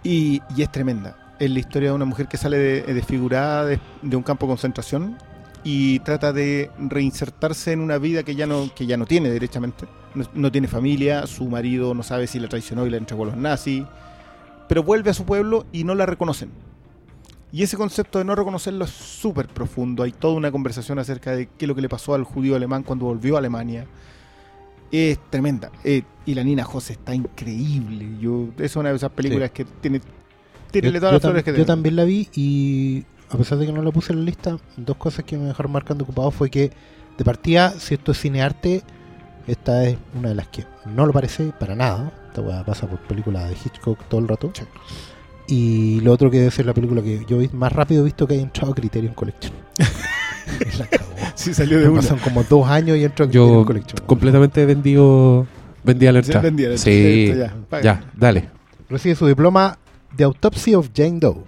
Y, 0.03 0.41
y 0.55 0.61
es 0.61 0.71
tremenda. 0.71 1.35
Es 1.39 1.49
la 1.49 1.59
historia 1.59 1.89
de 1.89 1.95
una 1.95 2.05
mujer 2.05 2.27
que 2.27 2.37
sale 2.37 2.57
de- 2.57 2.93
desfigurada 2.93 3.65
de, 3.65 3.79
de 4.01 4.15
un 4.15 4.23
campo 4.23 4.45
de 4.45 4.51
concentración 4.51 5.17
y 5.63 5.99
trata 5.99 6.33
de 6.33 6.71
reinsertarse 6.79 7.71
en 7.71 7.81
una 7.81 7.99
vida 7.99 8.23
que 8.23 8.35
ya 8.35 8.47
no, 8.47 8.71
que 8.75 8.85
ya 8.87 8.97
no 8.97 9.05
tiene 9.05 9.29
derechamente. 9.29 9.85
No, 10.15 10.25
no 10.33 10.51
tiene 10.51 10.67
familia, 10.67 11.25
su 11.27 11.47
marido 11.47 11.93
no 11.93 12.03
sabe 12.03 12.27
si 12.27 12.39
la 12.39 12.47
traicionó 12.49 12.85
y 12.85 12.89
la 12.89 12.97
entregó 12.97 13.23
a 13.23 13.27
los 13.27 13.37
nazis, 13.37 13.83
pero 14.67 14.83
vuelve 14.83 15.11
a 15.11 15.13
su 15.13 15.25
pueblo 15.25 15.65
y 15.71 15.83
no 15.83 15.95
la 15.95 16.05
reconocen. 16.05 16.51
Y 17.51 17.63
ese 17.63 17.75
concepto 17.75 18.19
de 18.19 18.25
no 18.25 18.33
reconocerlo 18.35 18.85
es 18.85 18.91
súper 18.91 19.47
profundo. 19.47 20.03
Hay 20.03 20.11
toda 20.13 20.35
una 20.35 20.51
conversación 20.51 20.99
acerca 20.99 21.35
de 21.35 21.47
qué 21.47 21.65
es 21.65 21.67
lo 21.67 21.75
que 21.75 21.81
le 21.81 21.89
pasó 21.89 22.13
al 22.13 22.23
judío 22.23 22.55
alemán 22.55 22.83
cuando 22.83 23.05
volvió 23.05 23.35
a 23.35 23.39
Alemania. 23.39 23.85
Es 24.91 25.19
tremenda. 25.29 25.69
Eh, 25.83 26.03
y 26.25 26.33
la 26.33 26.43
Nina 26.43 26.63
José 26.63 26.93
está 26.93 27.13
increíble. 27.13 28.17
Yo, 28.19 28.49
es 28.57 28.75
una 28.75 28.89
de 28.89 28.95
esas 28.95 29.11
películas 29.11 29.51
que 29.51 29.65
tiene, 29.65 29.99
Yo, 30.71 30.81
todas 30.81 31.01
yo 31.01 31.11
las 31.11 31.21
flores 31.21 31.43
que 31.43 31.57
yo 31.57 31.65
también 31.65 31.97
la 31.97 32.05
vi 32.05 32.29
y 32.33 33.05
a 33.29 33.37
pesar 33.37 33.57
de 33.57 33.65
que 33.65 33.73
no 33.73 33.81
la 33.81 33.91
puse 33.91 34.13
en 34.13 34.19
la 34.19 34.25
lista, 34.25 34.57
dos 34.77 34.97
cosas 34.97 35.25
que 35.25 35.37
me 35.37 35.45
dejaron 35.45 35.71
marcando 35.71 36.03
ocupado 36.03 36.31
fue 36.31 36.49
que 36.49 36.71
de 37.17 37.25
partida, 37.25 37.71
si 37.71 37.95
esto 37.95 38.11
es 38.11 38.19
cinearte, 38.19 38.83
esta 39.47 39.85
es 39.85 39.97
una 40.17 40.29
de 40.29 40.35
las 40.35 40.47
que 40.47 40.65
no 40.85 41.05
lo 41.05 41.13
parece 41.13 41.51
para 41.59 41.75
nada. 41.75 42.11
Esta 42.27 42.41
weá 42.41 42.63
pasa 42.63 42.87
por 42.87 42.99
películas 42.99 43.49
de 43.49 43.55
Hitchcock 43.55 44.03
todo 44.07 44.21
el 44.21 44.27
rato. 44.27 44.51
Sí. 44.53 44.63
Y 45.51 45.99
lo 45.99 46.13
otro 46.13 46.31
que 46.31 46.37
debe 46.39 46.49
ser 46.51 46.65
la 46.65 46.73
película 46.73 47.01
que 47.01 47.25
yo 47.27 47.37
más 47.51 47.73
rápido 47.73 48.01
he 48.01 48.05
visto 48.05 48.25
que 48.25 48.35
haya 48.35 48.43
entrado 48.43 48.71
a 48.71 48.75
Criterion 48.75 49.13
Collection. 49.13 49.53
la 50.79 50.85
cagó. 50.85 51.11
Sí, 51.35 51.53
salió 51.53 51.79
de 51.79 51.89
una. 51.89 52.01
Pasan 52.01 52.19
como 52.19 52.43
dos 52.43 52.65
años 52.67 52.97
y 52.97 53.03
entró 53.03 53.25
a 53.25 53.27
Criterion 53.27 53.59
Yo 53.59 53.65
Collection. 53.65 53.99
completamente 54.05 54.65
vendido. 54.65 55.45
Vendía 55.83 56.11
la 56.13 56.23
Sí, 56.23 56.31
entrada. 56.31 56.77
Sí, 56.77 57.25
entrada, 57.31 57.53
ya, 57.71 57.81
ya, 57.81 58.11
dale. 58.15 58.49
Recibe 58.89 59.15
su 59.15 59.27
diploma 59.27 59.77
The 60.15 60.23
Autopsy 60.23 60.73
of 60.75 60.89
Jane 60.95 61.19
Doe. 61.19 61.43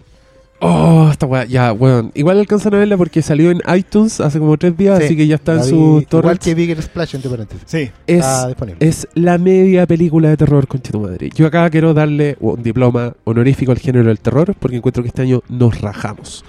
Oh, 0.65 1.09
esta 1.11 1.25
weá, 1.25 1.43
ya, 1.43 1.73
weón. 1.73 2.11
Igual 2.15 2.39
alcanzan 2.39 2.73
a 2.73 2.77
verla 2.77 2.95
porque 2.95 3.21
salió 3.21 3.51
en 3.51 3.61
iTunes 3.75 4.21
hace 4.21 4.39
como 4.39 4.57
tres 4.57 4.77
días, 4.77 4.97
Sí, 4.99 5.05
así 5.05 5.17
que 5.17 5.27
ya 5.27 5.35
está 5.35 5.55
en 5.55 5.63
su 5.65 5.75
Igual 5.75 6.05
torrents. 6.05 6.45
que 6.45 6.55
Bigger 6.55 6.81
Splash, 6.81 7.15
entre 7.15 7.29
paréntesis. 7.29 7.63
Sí. 7.67 7.89
Es, 8.07 8.19
Está 8.19 8.47
disponible. 8.47 8.87
es 8.87 9.07
la 9.13 9.37
media 9.37 9.85
película 9.85 10.29
de 10.29 10.37
terror, 10.37 10.65
con 10.67 10.79
tu 10.79 11.01
madre. 11.01 11.29
Yo 11.35 11.47
acá 11.47 11.69
quiero 11.69 11.93
darle 11.93 12.37
un 12.39 12.63
diploma 12.63 13.13
honorífico 13.25 13.73
al 13.73 13.79
género 13.79 14.07
del 14.07 14.19
terror 14.19 14.55
porque 14.57 14.77
encuentro 14.77 15.03
que 15.03 15.09
este 15.09 15.21
año 15.23 15.41
nos 15.49 15.81
rajamos. 15.81 16.45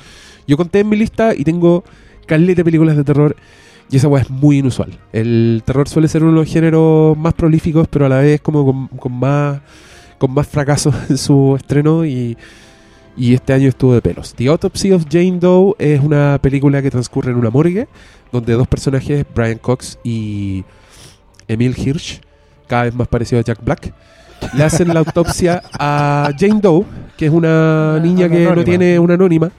Yo 0.46 0.56
conté 0.56 0.80
en 0.80 0.88
mi 0.90 0.96
lista 0.96 1.34
y 1.34 1.42
tengo 1.42 1.82
caleta 2.26 2.58
de 2.60 2.64
películas 2.64 2.96
de 2.96 3.02
terror 3.02 3.34
y 3.90 3.96
esa 3.96 4.06
weá 4.06 4.22
es 4.22 4.30
muy 4.30 4.58
inusual. 4.58 4.96
El 5.12 5.62
terror 5.64 5.88
suele 5.88 6.06
ser 6.06 6.22
uno 6.22 6.32
de 6.32 6.38
los 6.38 6.48
géneros 6.48 7.18
más 7.18 7.34
prolíficos, 7.34 7.88
pero 7.88 8.06
a 8.06 8.08
la 8.08 8.18
vez 8.18 8.40
como 8.40 8.64
con, 8.64 8.86
con 8.88 9.12
más 9.12 9.60
con 10.18 10.32
más 10.32 10.46
fracasos 10.46 10.94
en 11.10 11.18
su 11.18 11.54
estreno 11.56 12.04
y, 12.06 12.36
y 13.16 13.34
este 13.34 13.52
año 13.52 13.68
estuvo 13.68 13.94
de 13.94 14.02
pelos. 14.02 14.34
The 14.34 14.48
Autopsy 14.48 14.92
of 14.92 15.06
Jane 15.10 15.38
Doe 15.38 15.74
es 15.78 16.00
una 16.00 16.38
película 16.40 16.82
que 16.82 16.90
transcurre 16.90 17.30
en 17.30 17.36
una 17.36 17.50
morgue 17.50 17.88
donde 18.32 18.54
dos 18.54 18.66
personajes, 18.66 19.24
Brian 19.34 19.58
Cox 19.58 19.98
y 20.02 20.64
Emil 21.46 21.76
Hirsch, 21.76 22.20
cada 22.66 22.84
vez 22.84 22.94
más 22.94 23.08
parecido 23.08 23.40
a 23.40 23.44
Jack 23.44 23.64
Black, 23.64 23.94
le 24.56 24.64
hacen 24.64 24.88
la 24.88 25.00
autopsia 25.00 25.62
a 25.78 26.30
Jane 26.36 26.60
Doe, 26.60 26.84
que 27.16 27.26
es 27.26 27.32
una 27.32 28.00
niña 28.00 28.28
que 28.28 28.44
no 28.44 28.64
tiene 28.64 28.98
una 28.98 29.14
anónima 29.14 29.50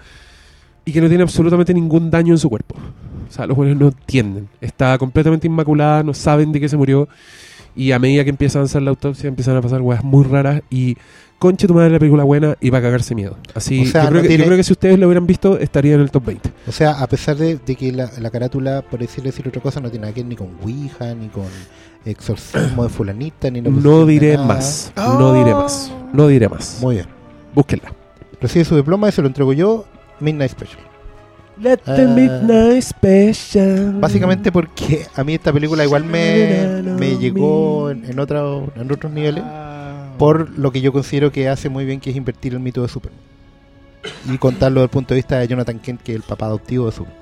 y 0.84 0.91
que 0.91 1.01
no 1.01 1.08
tiene 1.08 1.24
absolutamente 1.24 1.74
ningún 1.74 2.12
daño 2.12 2.34
en 2.34 2.38
su 2.38 2.49
cuerpo. 2.49 2.76
O 3.28 3.32
sea, 3.32 3.47
los 3.47 3.58
buenos 3.58 3.78
no 3.78 3.88
entienden. 3.88 4.47
Está 4.62 4.97
completamente 4.97 5.47
inmaculada, 5.47 6.03
no 6.03 6.14
saben 6.14 6.51
de 6.51 6.60
qué 6.60 6.70
se 6.70 6.78
murió. 6.78 7.08
Y 7.76 7.91
a 7.91 7.99
medida 7.99 8.24
que 8.24 8.30
empieza 8.30 8.60
a 8.60 8.62
avanzar 8.62 8.82
la 8.82 8.91
autopsia, 8.91 9.28
empiezan 9.28 9.58
a 9.58 9.62
pasar 9.62 9.82
weas 9.82 10.03
muy 10.03 10.24
raras. 10.24 10.62
Y 10.70 10.95
conche 11.40 11.68
tu 11.68 11.74
madre 11.74 11.90
la 11.92 12.00
película 12.00 12.24
buena 12.24 12.56
y 12.62 12.70
va 12.70 12.78
a 12.80 12.82
cagarse 12.82 13.14
miedo. 13.16 13.38
Así, 13.54 13.82
O 13.82 13.86
sea, 13.86 14.04
yo, 14.04 14.10
creo 14.10 14.18
no 14.18 14.22
que, 14.24 14.28
tiene- 14.30 14.44
yo 14.44 14.48
creo 14.48 14.58
que 14.58 14.64
si 14.64 14.74
ustedes 14.74 14.98
lo 15.00 15.08
hubieran 15.08 15.28
visto, 15.28 15.58
estaría 15.60 15.96
en 15.96 16.02
el 16.02 16.12
top 16.12 16.26
20. 16.26 16.50
O 16.68 16.72
sea, 16.72 16.92
a 17.02 17.08
pesar 17.08 17.36
de, 17.38 17.58
de 17.58 17.76
que 17.76 17.92
la, 17.92 18.10
la 18.20 18.30
carátula, 18.30 18.82
por 18.82 19.00
decirle 19.00 19.30
decir 19.32 19.48
otra 19.48 19.62
cosa, 19.62 19.80
no 19.80 19.90
tiene 19.90 20.04
nada 20.04 20.14
que 20.14 20.22
ver 20.22 20.30
ni 20.30 20.36
con 20.36 20.50
Ouija, 20.64 21.14
ni 21.16 21.28
con 21.28 21.46
exorcismo 22.06 22.84
de 22.84 22.90
fulanita, 22.90 23.50
ni 23.50 23.62
No 23.62 24.06
diré 24.06 24.36
nada. 24.36 24.48
más. 24.48 24.92
No 24.96 25.34
diré 25.34 25.54
más. 25.54 25.92
No 26.14 26.28
diré 26.28 26.50
más. 26.50 26.78
Muy 26.82 26.96
bien. 26.96 27.08
Búsquenla. 27.54 27.92
Recibe 28.42 28.66
su 28.66 28.76
diploma 28.76 29.10
y 29.10 29.12
se 29.12 29.22
lo 29.22 29.28
entrego 29.28 29.54
yo, 29.54 29.86
Midnight 30.20 30.52
Special. 30.52 30.80
Let 31.58 31.78
the 31.86 31.94
the 31.96 32.06
midnight 32.08 32.42
midnight 32.44 32.84
special. 32.84 33.94
Básicamente 34.02 34.52
porque 34.52 35.06
a 35.16 35.24
mí 35.24 35.36
esta 35.36 35.54
película 35.54 35.86
igual 35.86 36.04
me, 36.04 36.82
me 37.00 37.18
llegó 37.18 37.90
en, 37.92 38.04
en, 38.06 38.20
otro- 38.20 38.72
en 38.76 38.92
otros 38.92 39.12
niveles 39.14 39.42
Ah. 39.46 39.85
Por 40.18 40.57
lo 40.57 40.72
que 40.72 40.82
yo 40.82 40.91
considero 40.93 41.32
que 41.32 41.47
hace 41.49 41.70
muy 41.70 41.86
bien, 41.86 41.99
que 41.99 42.09
es 42.09 42.16
invertir 42.16 42.53
el 42.53 42.59
mito 42.59 42.82
de 42.82 42.88
Superman. 42.88 43.20
Y 44.32 44.38
contarlo 44.38 44.82
desde 44.82 44.86
el 44.86 44.89
punto 44.91 45.13
de 45.13 45.20
vista 45.20 45.39
de 45.39 45.47
Jonathan 45.47 45.80
Kent, 45.80 46.01
que 46.01 46.11
es 46.11 46.16
el 46.18 46.24
papá 46.24 46.45
adoptivo 46.47 46.86
de 46.88 46.91
Superman. 46.91 47.20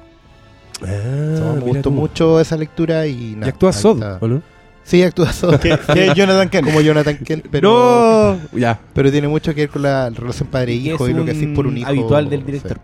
Ah, 0.82 1.36
So, 1.38 1.54
me 1.56 1.60
gustó 1.62 1.82
tú. 1.84 1.92
mucho 1.92 2.40
esa 2.42 2.58
lectura 2.58 3.08
y 3.08 3.32
Y 3.32 3.36
nada. 3.36 3.50
actúa 3.52 3.70
ahí 3.70 3.76
Sod, 3.82 3.96
está. 4.04 4.18
¿o 4.20 4.28
no? 4.28 4.42
Sí, 4.84 5.02
actúa 5.02 5.32
Sod. 5.32 5.60
Que, 5.62 5.78
que 5.94 6.08
es 6.08 6.14
Jonathan 6.14 6.50
Kent. 6.50 6.66
como 6.68 6.82
Jonathan 6.82 7.18
Kent, 7.20 7.46
pero, 7.50 8.38
No, 8.52 8.58
ya. 8.60 8.80
pero 8.94 9.10
tiene 9.12 9.30
mucho 9.30 9.54
que 9.56 9.62
ver 9.62 9.70
con 9.70 9.82
la 9.84 10.10
relación 10.10 10.50
Y 10.50 10.52
padre-hijo 10.52 11.06
es 11.08 11.12
y, 11.12 11.14
lo 11.14 11.24
que 11.26 11.32
un 11.32 11.38
hacís 11.38 11.56
por 11.56 11.68
un 11.68 11.78
hijo. 11.78 11.88
habitual 11.88 12.30
del 12.30 12.46
director. 12.46 12.80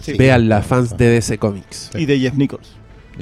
Sí. 0.00 0.14
Vean 0.18 0.50
fans 0.64 0.96
de 0.96 1.08
DC 1.10 1.38
Comics. 1.38 1.90
Y 1.94 2.06
de 2.06 2.18
Jeff 2.18 2.34
Nichols. 2.34 2.72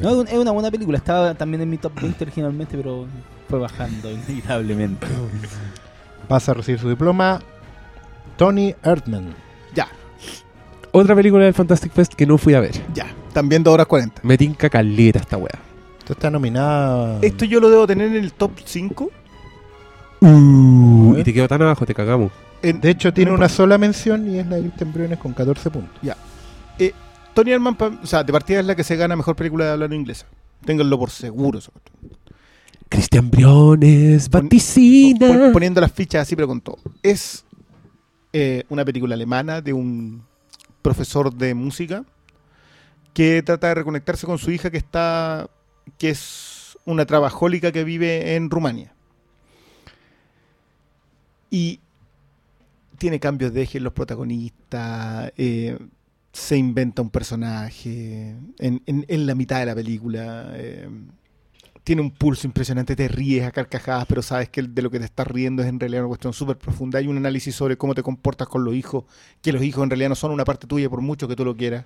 No, 0.00 0.22
es 0.22 0.32
una 0.32 0.52
buena 0.52 0.70
película. 0.70 0.96
Estaba 0.96 1.34
también 1.34 1.60
en 1.60 1.68
mi 1.68 1.76
top 1.76 1.92
20 2.00 2.24
originalmente, 2.24 2.78
pero 2.78 3.06
fue 3.50 3.58
bajando 3.58 4.10
inevitablemente. 4.10 5.06
Pasa 6.32 6.52
a 6.52 6.54
recibir 6.54 6.80
su 6.80 6.88
diploma 6.88 7.40
Tony 8.38 8.74
Erdman. 8.82 9.34
Ya, 9.74 9.86
Otra 10.90 11.14
película 11.14 11.44
del 11.44 11.52
Fantastic 11.52 11.92
Fest 11.92 12.14
que 12.14 12.24
no 12.24 12.38
fui 12.38 12.54
a 12.54 12.60
ver. 12.60 12.72
ya. 12.94 13.04
También 13.34 13.62
2 13.62 13.74
horas 13.74 13.86
40. 13.86 14.22
Me 14.24 14.38
tinca 14.38 14.70
caleta 14.70 15.18
esta 15.18 15.36
wea. 15.36 15.58
Esto 15.98 16.14
está 16.14 16.30
nominada. 16.30 17.18
Esto 17.20 17.44
yo 17.44 17.60
lo 17.60 17.68
debo 17.68 17.86
tener 17.86 18.06
en 18.08 18.16
el 18.24 18.32
top 18.32 18.52
5. 18.64 19.10
Uh, 20.22 21.16
y 21.18 21.22
te 21.22 21.34
quedó 21.34 21.48
tan 21.48 21.60
abajo, 21.60 21.84
te 21.84 21.92
cagamos. 21.92 22.32
En- 22.62 22.80
De 22.80 22.88
hecho, 22.88 23.12
tiene 23.12 23.30
no 23.30 23.36
una 23.36 23.50
sola 23.50 23.76
mención 23.76 24.26
y 24.34 24.38
es 24.38 24.46
la 24.46 24.56
de 24.56 24.62
Kristen 24.62 24.90
Briones 24.90 25.18
con 25.18 25.34
14 25.34 25.68
puntos. 25.70 26.00
Tony 27.34 27.50
Herman, 27.52 27.76
o 28.02 28.06
sea, 28.06 28.24
de 28.24 28.32
partida 28.32 28.60
es 28.60 28.66
la 28.66 28.74
que 28.74 28.84
se 28.84 28.96
gana 28.96 29.16
mejor 29.16 29.36
película 29.36 29.66
de 29.66 29.70
hablar 29.72 29.92
inglesa. 29.92 30.24
Ténganlo 30.64 30.98
por 30.98 31.10
seguro. 31.10 31.58
eso. 31.58 31.72
Cristian 32.92 33.30
Briones, 33.30 34.28
Pon- 34.28 34.42
vaticina. 34.44 35.26
Pon- 35.28 35.52
poniendo 35.52 35.80
las 35.80 35.90
fichas 35.92 36.22
así, 36.22 36.36
pero 36.36 36.46
con 36.48 36.60
todo. 36.60 36.78
Es 37.02 37.44
eh, 38.32 38.64
una 38.68 38.84
película 38.84 39.14
alemana 39.14 39.60
de 39.60 39.72
un 39.72 40.22
profesor 40.82 41.34
de 41.34 41.54
música 41.54 42.04
que 43.14 43.42
trata 43.42 43.68
de 43.68 43.74
reconectarse 43.76 44.26
con 44.26 44.38
su 44.38 44.50
hija 44.50 44.70
que 44.70 44.78
está 44.78 45.48
que 45.98 46.10
es 46.10 46.78
una 46.84 47.04
trabajólica 47.06 47.72
que 47.72 47.84
vive 47.84 48.34
en 48.36 48.50
Rumania. 48.50 48.92
Y 51.50 51.80
tiene 52.98 53.20
cambios 53.20 53.52
de 53.52 53.62
eje 53.62 53.78
en 53.78 53.84
los 53.84 53.92
protagonistas, 53.92 55.32
eh, 55.36 55.78
se 56.32 56.56
inventa 56.56 57.02
un 57.02 57.10
personaje 57.10 58.30
en, 58.58 58.82
en- 58.86 59.04
en 59.08 59.26
la 59.26 59.34
mitad 59.34 59.58
de 59.60 59.66
la 59.66 59.74
película. 59.74 60.52
eh, 60.54 60.88
tiene 61.84 62.00
un 62.02 62.10
pulso 62.12 62.46
impresionante, 62.46 62.94
te 62.94 63.08
ríes 63.08 63.44
a 63.44 63.50
carcajadas, 63.50 64.06
pero 64.06 64.22
sabes 64.22 64.48
que 64.48 64.62
de 64.62 64.82
lo 64.82 64.90
que 64.90 64.98
te 65.00 65.04
estás 65.04 65.26
riendo 65.26 65.62
es 65.62 65.68
en 65.68 65.80
realidad 65.80 66.02
una 66.02 66.08
cuestión 66.08 66.32
súper 66.32 66.56
profunda. 66.56 66.98
Hay 66.98 67.08
un 67.08 67.16
análisis 67.16 67.54
sobre 67.54 67.76
cómo 67.76 67.94
te 67.94 68.02
comportas 68.02 68.46
con 68.48 68.64
los 68.64 68.74
hijos, 68.74 69.04
que 69.40 69.52
los 69.52 69.62
hijos 69.62 69.82
en 69.82 69.90
realidad 69.90 70.08
no 70.10 70.14
son 70.14 70.30
una 70.30 70.44
parte 70.44 70.66
tuya 70.66 70.88
por 70.88 71.00
mucho 71.00 71.26
que 71.26 71.34
tú 71.36 71.44
lo 71.44 71.56
quieras. 71.56 71.84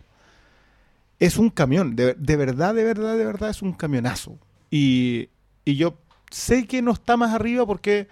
Es 1.19 1.39
un 1.39 1.49
camión, 1.49 1.97
de, 1.97 2.13
de 2.15 2.37
verdad, 2.37 2.75
de 2.75 2.85
verdad, 2.85 3.17
de 3.17 3.25
verdad 3.25 3.49
es 3.49 3.63
un 3.63 3.73
camionazo. 3.73 4.37
Y, 4.71 5.31
y 5.65 5.77
yo 5.77 5.97
sé 6.31 6.67
que 6.67 6.83
no 6.83 6.93
está 6.93 7.17
más 7.17 7.33
arriba 7.35 7.65
porque 7.65 8.09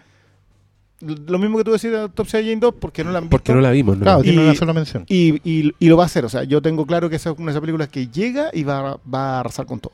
lo 1.01 1.39
mismo 1.39 1.59
que 1.59 1.65
tú 1.65 1.73
decías 1.73 1.93
de 1.93 2.01
Autopsia 2.01 2.39
de 2.39 2.47
Jane 2.47 2.61
Doe, 2.61 2.73
porque 2.73 3.05
no 3.05 3.11
la 3.13 3.19
han 3.19 3.25
visto. 3.25 3.31
Porque 3.37 3.53
no 3.53 3.61
la 3.61 3.73
vimos, 3.73 3.99
¿no? 3.99 4.05
Claro, 4.05 4.23
tiene 4.23 4.41
Y- 4.41 4.45
una 4.45 4.55
sola 4.55 4.73
mención. 4.73 5.05
Y, 5.07 5.35
y- 5.45 5.71
y 5.79 5.89
lo 5.89 5.99
va 5.99 6.05
a 6.05 6.07
hacer, 6.07 6.25
o 6.25 6.31
sea, 6.31 6.45
yo 6.45 6.63
tengo 6.63 6.87
claro 6.87 7.11
que 7.11 7.17
esa 7.17 7.31
es 7.31 7.37
una 7.37 7.47
de 7.47 7.51
esas 7.53 7.61
películas 7.61 7.89
que 7.89 8.07
llega 8.07 8.49
y 8.55 8.63
va, 8.63 8.99
va 9.13 9.37
a 9.37 9.41
arrasar 9.41 9.67
con 9.67 9.81
todo. 9.81 9.93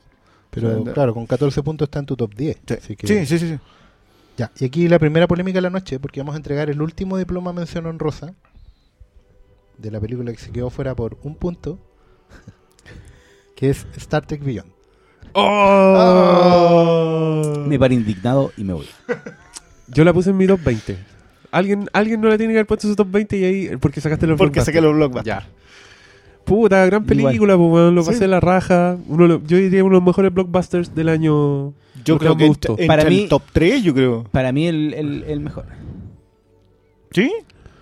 Pero 0.51 0.83
claro, 0.83 1.13
con 1.13 1.25
14 1.25 1.63
puntos 1.63 1.87
está 1.87 1.99
en 1.99 2.05
tu 2.05 2.15
top 2.15 2.35
10. 2.35 2.57
Sí, 2.67 2.73
Así 2.73 2.95
que- 2.95 3.07
sí, 3.07 3.25
sí, 3.25 3.39
sí, 3.39 3.47
sí. 3.49 3.57
Ya, 4.37 4.51
y 4.59 4.65
aquí 4.65 4.87
la 4.87 4.99
primera 4.99 5.27
polémica 5.27 5.57
de 5.57 5.61
la 5.61 5.69
noche, 5.69 5.99
porque 5.99 6.19
vamos 6.21 6.33
a 6.35 6.37
entregar 6.37 6.69
el 6.69 6.81
último 6.81 7.17
diploma 7.17 7.51
mención 7.53 7.85
honrosa 7.85 8.33
de 9.77 9.91
la 9.91 9.99
película 9.99 10.31
que 10.31 10.37
se 10.37 10.51
quedó 10.51 10.69
fuera 10.69 10.95
por 10.95 11.17
un 11.23 11.35
punto, 11.35 11.79
que 13.55 13.69
es 13.69 13.85
Star 13.97 14.25
Trek 14.25 14.43
Beyond. 14.43 14.71
¡Oh! 16.31 17.63
Me 17.67 17.77
paré 17.79 17.95
indignado 17.95 18.51
y 18.57 18.63
me 18.63 18.73
voy. 18.73 18.87
Yo 19.87 20.03
la 20.03 20.13
puse 20.13 20.29
en 20.31 20.37
mi 20.37 20.47
top 20.47 20.61
20. 20.63 20.97
Alguien, 21.51 21.89
alguien 21.93 22.21
no 22.21 22.29
la 22.29 22.37
tiene 22.37 22.53
que 22.53 22.59
haber 22.59 22.67
puesto 22.67 22.87
en 22.87 22.91
su 22.93 22.95
top 22.95 23.11
20 23.11 23.37
y 23.37 23.43
ahí. 23.43 23.75
Porque 23.77 23.99
sacaste 24.01 24.25
los 24.27 24.37
Porque 24.37 24.61
saqué 24.61 24.79
los 24.81 24.93
blockbusters. 24.93 25.25
Ya. 25.25 25.47
Puta, 26.45 26.85
gran 26.85 27.05
película, 27.05 27.55
pues, 27.57 27.69
weón, 27.71 27.95
lo 27.95 28.03
Sí. 28.03 28.11
pasé 28.11 28.27
la 28.27 28.39
raja. 28.39 28.97
Uno, 29.07 29.41
yo 29.45 29.57
diría 29.57 29.83
uno 29.83 29.95
de 29.95 29.99
los 29.99 30.05
mejores 30.07 30.33
blockbusters 30.33 30.93
del 30.95 31.09
año. 31.09 31.73
Yo 32.03 32.15
Lo 32.15 32.19
que 32.19 32.25
creo 32.25 32.37
que 32.37 32.43
me 32.43 32.47
entra, 32.49 32.75
Para 32.87 33.05
mí- 33.05 33.21
el 33.23 33.29
top 33.29 33.43
3, 33.53 33.83
yo 33.83 33.93
creo. 33.93 34.23
Para 34.31 34.51
mí 34.51 34.67
el, 34.67 34.93
el- 34.93 35.23
el 35.27 35.39
mejor. 35.39 35.65
¿Sí? 37.11 37.31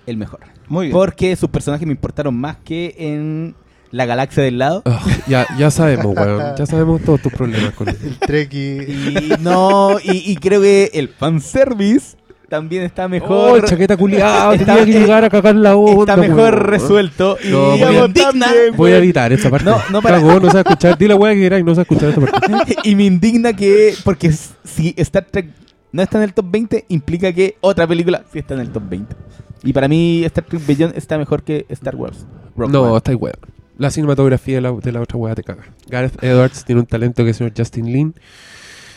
El 0.06 0.18
mejor. 0.18 0.40
Muy 0.68 0.88
bien. 0.88 0.94
Porque 0.94 1.36
sus 1.36 1.50
personajes 1.50 1.86
me 1.88 1.94
importaron 1.94 2.36
más 2.36 2.58
que 2.58 2.96
en 2.98 3.56
la 3.92 4.06
galaxia 4.06 4.44
del 4.44 4.58
lado. 4.60 4.82
Ah, 4.86 5.04
ya, 5.28 5.48
ya 5.58 5.72
sabemos, 5.72 6.16
weón. 6.16 6.44
Ya 6.58 6.66
sabemos 6.66 7.02
todos 7.02 7.22
tus 7.22 7.32
problemas 7.34 7.74
con 7.74 7.90
eso. 7.90 7.98
El 8.06 8.18
Trek 8.20 8.54
y... 8.54 8.60
Y 8.60 9.34
no, 9.42 9.98
y, 10.04 10.32
y 10.32 10.36
creo 10.36 10.62
que 10.62 10.92
el 10.94 11.10
fanservice 11.10 12.18
también 12.50 12.84
está 12.84 13.08
mejor. 13.08 13.60
Oh, 13.64 13.66
chaqueta 13.66 13.96
culiada, 13.96 14.52
tenía 14.58 14.84
que 14.86 14.92
llegar 14.92 15.24
a 15.24 15.30
cagar 15.30 15.56
la 15.56 15.76
onda. 15.76 16.14
está 16.14 16.18
mejor 16.18 16.54
weón. 16.56 16.66
resuelto. 16.68 17.38
Y 17.44 17.50
No, 17.50 17.78
me 17.78 17.86
voy 17.86 17.96
a- 17.98 18.06
indigna. 18.06 18.48
Voy 18.76 18.92
a 18.92 18.98
evitar 18.98 19.32
esa 19.32 19.50
parte. 19.50 19.70
No, 19.70 19.78
no 19.92 20.02
para- 20.02 20.18
Cagó, 20.18 20.40
no 20.40 20.48
se 20.48 20.54
va 20.56 20.60
a 20.60 20.64
escuchar. 20.64 20.98
Di 20.98 21.08
la 21.08 21.16
weá 21.16 21.34
que 21.34 21.40
queráis, 21.42 21.64
no 21.64 21.72
se 21.72 21.78
va 21.78 21.82
a 21.82 21.84
escuchar 21.84 22.10
esta 22.10 22.22
parte. 22.22 22.76
y 22.84 22.96
me 22.96 23.06
indigna 23.06 23.54
que, 23.54 23.94
porque 24.04 24.32
si 24.32 24.94
Star 24.98 25.26
Trek 25.30 25.48
no 25.92 26.02
está 26.02 26.18
en 26.18 26.24
el 26.26 26.34
top 26.34 26.46
20, 26.50 26.86
implica 26.90 27.32
que 27.34 27.56
otra 27.62 27.88
película 27.88 28.24
sí 28.32 28.40
está 28.40 28.54
en 28.56 28.60
el 28.62 28.70
top 28.72 28.84
20. 28.90 29.16
Y 29.64 29.74
para 29.74 29.88
mí 29.88 30.24
Star 30.26 30.44
Trek 30.46 30.66
Beyond 30.66 30.98
está 30.98 31.18
mejor 31.18 31.44
que 31.44 31.66
Star 31.70 31.96
Wars. 31.96 32.26
No, 32.56 32.98
está 32.98 33.16
weón. 33.16 33.36
La 33.78 33.90
cinematografía 33.92 34.56
de 34.56 34.62
la, 34.62 34.72
de 34.74 34.92
la 34.92 35.00
otra 35.02 35.18
weá 35.18 35.36
te 35.36 35.44
caga. 35.44 35.64
Gareth 35.88 36.22
Edwards 36.22 36.66
tiene 36.66 36.82
un 36.82 36.88
talento 36.88 37.24
que 37.24 37.30
es 37.30 37.38
el 37.40 37.48
señor 37.48 37.54
Justin 37.58 37.86
Lin. 37.94 38.16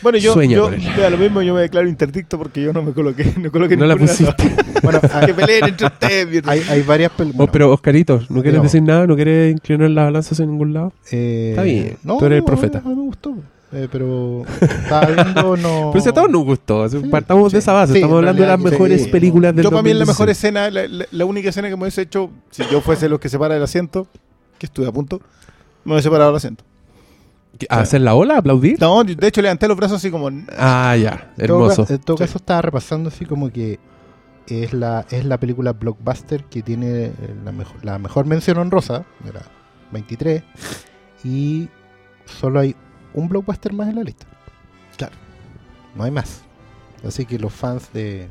Bueno, 0.03 0.17
yo, 0.19 0.33
Sueña 0.33 0.55
yo 0.57 0.63
con 0.65 0.73
él. 0.75 0.81
vea, 0.97 1.09
lo 1.09 1.17
mismo, 1.17 1.41
yo 1.41 1.53
me 1.55 1.61
declaro 1.61 1.87
interdicto 1.87 2.37
porque 2.37 2.61
yo 2.61 2.73
no 2.73 2.83
me 2.83 2.91
coloqué. 2.91 3.33
No, 3.39 3.51
coloqué 3.51 3.75
No 3.77 3.85
la 3.85 3.95
ninguna 3.95 4.11
pusiste. 4.11 4.55
Bueno, 4.83 4.99
hay, 5.13 5.25
Que 5.27 5.33
peleen 5.33 5.63
entre 5.69 5.87
ustedes, 5.87 6.27
mierda. 6.27 6.51
hay, 6.51 6.61
hay 6.69 6.81
varias 6.81 7.11
películas. 7.11 7.47
Oh, 7.47 7.51
pero 7.51 7.71
Oscarito, 7.71 8.15
¿no 8.29 8.41
quieres 8.41 8.43
Digamos. 8.43 8.63
decir 8.71 8.83
nada? 8.83 9.07
¿No 9.07 9.15
quieres 9.15 9.53
inclinar 9.53 9.89
las 9.89 10.05
balanzas 10.05 10.39
en 10.41 10.49
ningún 10.51 10.73
lado? 10.73 10.91
Eh, 11.11 11.51
Está 11.51 11.63
bien, 11.63 11.97
No, 12.03 12.17
tú 12.17 12.25
eres 12.25 12.39
el 12.39 12.43
profeta. 12.43 12.79
A 12.79 12.89
mí 12.89 12.93
me 12.95 13.01
gustó. 13.03 13.33
eh, 13.71 13.87
pero 13.89 14.43
estaba 14.61 15.05
viendo, 15.05 15.55
no. 15.57 15.89
Pero 15.93 16.03
si 16.03 16.09
a 16.09 16.13
todos 16.13 16.29
nos 16.29 16.43
gustó. 16.43 16.89
Sí, 16.89 16.97
partamos 17.09 17.53
de 17.53 17.59
esa 17.59 17.71
base. 17.71 17.93
Sí, 17.93 17.99
Estamos 17.99 18.15
en 18.15 18.17
hablando 18.19 18.41
de 18.41 18.47
las 18.49 18.57
realidad, 18.59 18.71
mejores 18.77 19.03
sí. 19.03 19.09
películas 19.09 19.55
del 19.55 19.63
Yo 19.63 19.69
para 19.71 19.81
mí 19.83 19.89
es 19.91 19.95
la 19.95 20.05
2016. 20.05 20.19
mejor 20.19 20.29
escena, 20.29 20.69
la, 20.69 20.87
la- 20.87 21.05
la 21.09 21.25
única 21.25 21.47
escena 21.49 21.69
que 21.69 21.75
me 21.77 21.83
hubiese 21.83 22.01
hecho, 22.01 22.29
si 22.51 22.63
yo 22.69 22.81
fuese 22.81 23.07
los 23.07 23.19
que 23.21 23.29
separa 23.29 23.55
el 23.55 23.63
asiento, 23.63 24.05
que 24.59 24.65
estuve 24.65 24.85
a 24.87 24.91
punto, 24.91 25.21
me 25.85 25.93
hubiese 25.93 26.03
separado 26.09 26.31
el 26.31 26.35
asiento. 26.35 26.65
¿A 27.69 27.79
hacer 27.81 28.01
la 28.01 28.15
ola? 28.15 28.37
¿Aplaudir? 28.37 28.79
No, 28.81 29.03
de 29.03 29.27
hecho 29.27 29.41
levanté 29.41 29.67
los 29.67 29.77
brazos 29.77 29.97
así 29.97 30.09
como... 30.11 30.29
Ah, 30.57 30.95
ya. 30.97 31.33
En 31.37 31.47
todo 31.47 31.65
Hermoso. 31.71 31.85
En 31.93 31.99
todo 31.99 32.17
Sí. 32.17 32.23
caso, 32.23 32.37
estaba 32.37 32.61
repasando 32.61 33.09
así 33.09 33.25
como 33.25 33.51
que 33.51 33.79
es 34.47 34.73
la, 34.73 35.05
es 35.09 35.23
la 35.23 35.37
película 35.39 35.71
blockbuster 35.73 36.43
que 36.45 36.61
tiene 36.63 37.05
eh, 37.05 37.13
la 37.45 37.51
mejor, 37.51 37.85
la 37.85 37.97
mejor 37.99 38.25
mención 38.25 38.57
honrosa, 38.57 39.05
era 39.27 39.41
23, 39.91 40.43
y 41.23 41.69
solo 42.25 42.59
hay 42.59 42.75
un 43.13 43.29
blockbuster 43.29 43.71
más 43.71 43.87
en 43.89 43.95
la 43.95 44.03
lista. 44.03 44.25
Claro. 44.97 45.15
No 45.95 46.03
hay 46.03 46.11
más. 46.11 46.41
Así 47.07 47.25
que 47.25 47.37
los 47.39 47.53
fans 47.53 47.89
de 47.93 48.27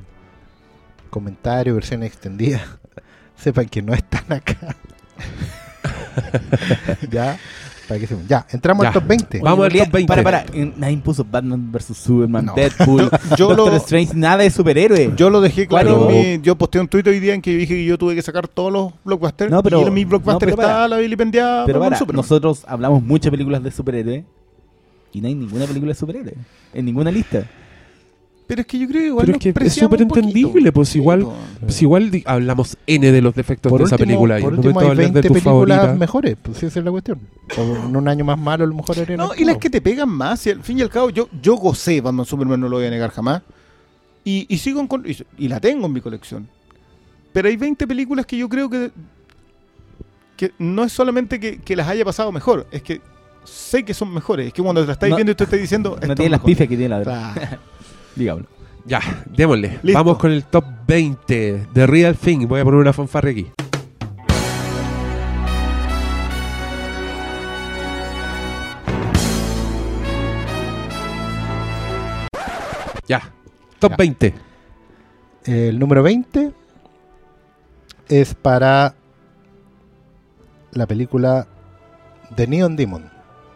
comentario, 1.11 1.75
versión 1.75 2.03
extendida, 2.03 2.61
sepan 3.37 3.69
que 3.69 3.81
no 3.83 3.95
están 3.95 4.31
acá. 4.33 4.77
ya, 7.11 7.39
para 7.89 8.01
que 8.01 8.07
se- 8.07 8.17
Ya, 8.29 8.47
entramos 8.51 8.83
Ya. 8.85 8.89
al 8.89 8.95
top 8.95 9.05
20. 9.07 9.41
Vamos 9.41 9.65
al 9.67 9.73
top 9.73 9.91
20. 9.93 10.07
Para, 10.07 10.23
para. 10.23 10.45
Nadie 10.77 10.97
puso 10.99 11.25
Batman 11.29 11.71
vs 11.73 11.97
Superman, 11.97 12.47
No. 12.47 12.55
Deadpool, 12.55 13.11
Yo- 13.37 13.49
Doctor 13.49 13.73
lo- 13.73 13.77
Strange, 13.77 14.13
nada 14.15 14.39
de 14.39 14.51
superhéroe. 14.51 15.13
Yo 15.17 15.31
lo 15.31 15.41
dejé 15.41 15.67
claro, 15.67 16.09
mi- 16.09 16.41
yo 16.43 16.57
posteé 16.57 16.81
un 16.81 16.89
tweet 16.89 17.05
hoy 17.07 17.21
día 17.21 17.35
en 17.35 17.43
que 17.43 17.55
dije 17.57 17.75
que 17.75 17.85
yo 17.85 17.99
tuve 17.99 18.15
que 18.15 18.23
sacar 18.23 18.49
todos 18.49 18.73
los 18.73 18.93
blockbusters. 19.05 19.51
No, 19.51 19.63
pero- 19.63 19.81
y 19.81 19.85
en 19.85 19.95
mi 19.95 20.05
blockbuster 20.05 20.35
no, 20.51 20.57
pero 20.57 20.63
está 20.63 20.75
para. 20.75 20.89
la 20.89 20.97
vilipendiada 20.99 21.65
Pero 21.67 21.81
para, 21.81 21.99
nosotros 22.13 22.65
hablamos 22.67 23.03
muchas 23.03 23.31
películas 23.31 23.63
de 23.63 23.71
superhéroe 23.71 24.25
y 25.13 25.21
no 25.21 25.29
hay 25.29 25.35
ninguna 25.35 25.67
película 25.67 25.91
de 25.91 25.95
superhéroe 25.99 26.35
en 26.75 26.85
ninguna 26.85 27.11
lista. 27.11 27.45
Pero 28.47 28.61
es 28.63 28.67
que 28.67 28.79
yo 28.79 28.89
creo 28.89 29.01
que 29.01 29.07
igual 29.07 29.27
Pero 29.27 29.39
nos 29.39 29.47
es 29.47 29.55
que 29.55 29.65
es 29.67 29.73
súper 29.75 30.03
entendible, 30.03 30.73
pues 30.73 30.89
Sí, 30.91 30.99
igual-. 30.99 31.27
Pues 31.61 31.81
igual 31.81 32.11
hablamos 32.27 32.77
N 32.87 33.13
de 33.13 33.23
los 33.23 33.35
defectos 33.35 33.71
Por 33.71 33.81
de 33.81 33.87
esa 33.87 33.97
película. 33.97 34.39
Y 34.39 34.43
por 34.43 34.53
en 34.53 34.59
último 34.59 34.81
hay 34.81 34.85
de 34.87 34.91
hablar 34.91 35.05
20 35.13 35.21
de 35.21 35.29
películas 35.29 35.43
favorita. 35.79 35.95
mejores, 35.95 36.37
pues 36.43 36.63
esa 36.63 36.79
es 36.81 36.85
la 36.85 36.91
cuestión. 36.91 37.21
O 37.57 37.63
en 37.87 37.97
un 37.97 38.09
año 38.09 38.25
más 38.25 38.39
malo, 38.39 38.65
a 38.65 38.67
lo 38.67 38.75
mejor 38.75 38.99
era 38.99 39.17
No, 39.17 39.31
y 39.37 39.45
las 39.45 39.57
que 39.59 39.71
te 39.71 39.81
pegan 39.81 40.09
más, 40.11 40.45
y 40.47 40.51
al 40.51 40.61
fin 40.63 40.79
y 40.79 40.83
al 40.83 40.91
cabo, 40.91 41.09
yo, 41.11 41.29
yo 41.41 41.55
gocé 41.57 42.01
Batman 42.01 42.27
Superman, 42.27 42.61
no 42.61 42.69
lo 42.69 42.77
voy 42.77 42.87
a 42.87 42.91
negar 42.91 43.11
jamás. 43.11 43.43
Y, 44.25 44.47
y 44.49 44.59
sigo 44.59 44.87
con, 44.87 45.05
y, 45.09 45.17
y 45.39 45.49
la 45.49 45.59
tengo 45.61 45.87
en 45.87 45.93
mi 45.93 46.01
colección. 46.01 46.47
Pero 47.33 47.49
hay 47.49 47.57
20 47.57 47.87
películas 47.87 48.27
que 48.27 48.37
yo 48.37 48.49
creo 48.49 48.69
que, 48.69 48.91
que 50.37 50.53
no 50.59 50.85
es 50.85 50.93
solamente 50.93 51.41
que, 51.41 51.59
que 51.59 51.77
las 51.77 51.89
haya 51.89 52.05
pasado 52.05 52.31
mejor, 52.33 52.67
es 52.71 52.83
que 52.83 53.01
sé 53.45 53.85
que 53.85 53.95
son 53.95 54.13
mejores. 54.13 54.49
Es 54.49 54.53
que 54.53 54.63
cuando 54.63 54.81
te 54.83 54.87
la 54.89 54.93
estáis 54.95 55.11
No- 55.11 55.17
viendo 55.17 55.33
y 55.33 55.35
te 55.35 55.45
estáis 55.45 55.63
diciendo. 55.63 55.99
No 56.07 56.15
tiene 56.15 56.31
las 56.31 56.41
pifias 56.41 56.69
que 56.69 56.77
tiene 56.77 56.89
la 56.91 56.99
verdad. 56.99 57.59
Digámoslo. 58.17 58.49
Ya, 58.85 59.01
démosle. 59.27 59.79
Listo. 59.83 59.99
Vamos 59.99 60.19
con 60.19 60.33
el 60.33 60.45
top 60.45 60.65
20 60.87 61.67
de 61.73 61.87
Real 61.87 62.17
Thing. 62.17 62.47
Voy 62.47 62.61
a 62.61 62.65
poner 62.65 62.81
una 62.81 62.93
fanfarre 62.93 63.31
aquí. 63.31 63.51
Ya, 73.07 73.23
top 73.79 73.93
Ya. 73.93 73.97
20. 73.97 74.35
El 75.45 75.79
número 75.79 76.03
20 76.03 76.53
es 78.09 78.35
para 78.35 78.95
la 80.73 80.87
película 80.87 81.47
The 82.35 82.47
Neon 82.47 82.77
Demon. 82.77 83.12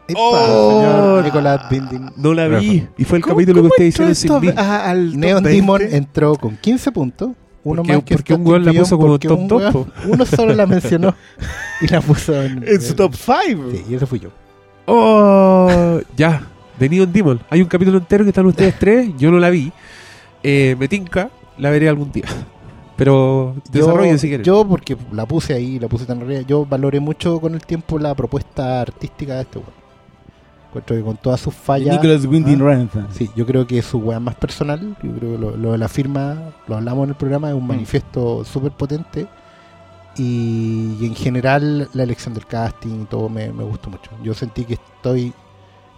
Epa, 0.09 0.21
Oh. 0.21 0.71
señor 0.81 1.25
Nicolás 1.25 1.69
Binding. 1.71 2.11
No 2.17 2.33
la 2.35 2.47
vi. 2.49 2.87
Y 2.97 3.05
fue 3.05 3.19
el 3.19 3.25
¿Cómo- 3.25 3.35
capítulo 3.37 3.63
que 3.63 3.69
ustedes 3.69 3.89
hicieron 3.95 4.15
sin 4.15 4.41
mí. 4.41 4.49
al 4.57 5.11
top 5.13 5.19
Neon 5.19 5.43
20? 5.43 5.49
Demon 5.51 5.83
entró 5.83 6.35
con 6.37 6.57
15 6.57 6.93
puntos. 6.93 7.31
Uno 7.65 7.83
Porque- 7.83 7.93
más 7.95 8.05
que 8.05 8.15
porque 8.15 8.35
un 8.35 8.47
weón 8.47 8.65
la 8.65 8.73
puso 8.73 8.97
como 8.97 9.19
top 9.19 9.39
un 9.41 9.49
dos, 9.49 9.63
weón- 9.63 9.73
po. 9.73 9.87
Uno 10.09 10.25
solo 10.25 10.55
la 10.55 10.67
mencionó 10.67 11.15
y 11.81 11.89
la 11.89 12.01
puso 12.01 12.41
en, 12.41 12.63
En 12.67 12.81
su 12.81 12.95
top 12.95 13.15
5. 13.15 13.71
Sí, 13.73 13.85
y 13.91 13.95
ese 13.95 14.07
fui 14.07 14.21
yo. 14.21 14.29
Oh, 14.87 16.01
ya. 16.17 16.47
De 16.79 16.89
Neon 16.89 17.13
Demon. 17.13 17.41
Hay 17.51 17.61
un 17.63 17.67
capítulo 17.69 17.99
entero 17.99 18.23
que 18.23 18.31
están 18.31 18.47
ustedes 18.47 18.79
tres. 18.79 19.11
Yo 19.19 19.31
no 19.33 19.39
la 19.39 19.51
vi. 19.51 19.73
Eh, 20.43 20.77
me 20.79 20.87
tinca. 20.89 21.31
La 21.59 21.71
veré 21.71 21.89
algún 21.89 22.13
día. 22.13 22.27
Pero 22.97 23.57
desarrollen 23.73 24.19
si 24.19 24.29
quieren. 24.29 24.45
yo, 24.45 24.67
porque 24.67 24.97
la 25.13 25.27
puse 25.27 25.53
ahí, 25.55 25.79
la 25.79 25.87
puse 25.89 26.07
tan 26.07 26.23
arriba, 26.23 26.41
yo 26.43 26.65
valoré 26.65 26.99
mucho 27.01 27.41
con 27.41 27.55
el 27.55 27.61
tiempo 27.61 27.99
la 27.99 28.15
propuesta 28.15 28.81
artística 28.81 29.35
de 29.35 29.43
este 29.43 29.59
weón. 29.59 29.71
Encuentro 30.77 30.97
que 30.97 31.03
con 31.03 31.17
todas 31.17 31.41
sus 31.41 31.55
fallas. 31.55 31.97
Nicholas 31.97 32.25
Winding 32.27 32.61
¿ah? 32.63 32.65
Refn. 32.65 33.07
Sí, 33.13 33.31
yo 33.35 33.47
creo 33.47 33.67
que 33.67 33.81
su 33.83 33.99
weá 33.99 34.21
más 34.21 34.35
personal, 34.35 34.97
yo 35.03 35.13
creo 35.13 35.33
que 35.33 35.39
lo, 35.39 35.57
lo 35.57 35.73
de 35.73 35.79
la 35.79 35.89
firma, 35.89 36.37
lo 36.67 36.77
hablamos 36.77 37.05
en 37.05 37.11
el 37.11 37.17
programa, 37.17 37.49
es 37.49 37.55
un 37.55 37.65
Mm. 37.65 37.69
manifiesto 37.69 38.45
súper 38.45 38.73
potente. 38.73 39.27
Y, 40.19 40.97
y 41.01 41.07
en 41.07 41.15
general 41.15 41.89
la 41.93 42.03
elección 42.03 42.33
del 42.35 42.47
casting 42.47 43.03
y 43.03 43.05
todo 43.05 43.29
me, 43.29 43.53
me 43.53 43.65
gustó 43.65 43.91
mucho. 43.91 44.11
Yo 44.23 44.33
sentí 44.35 44.65
que 44.65 44.75
estoy, 44.75 45.33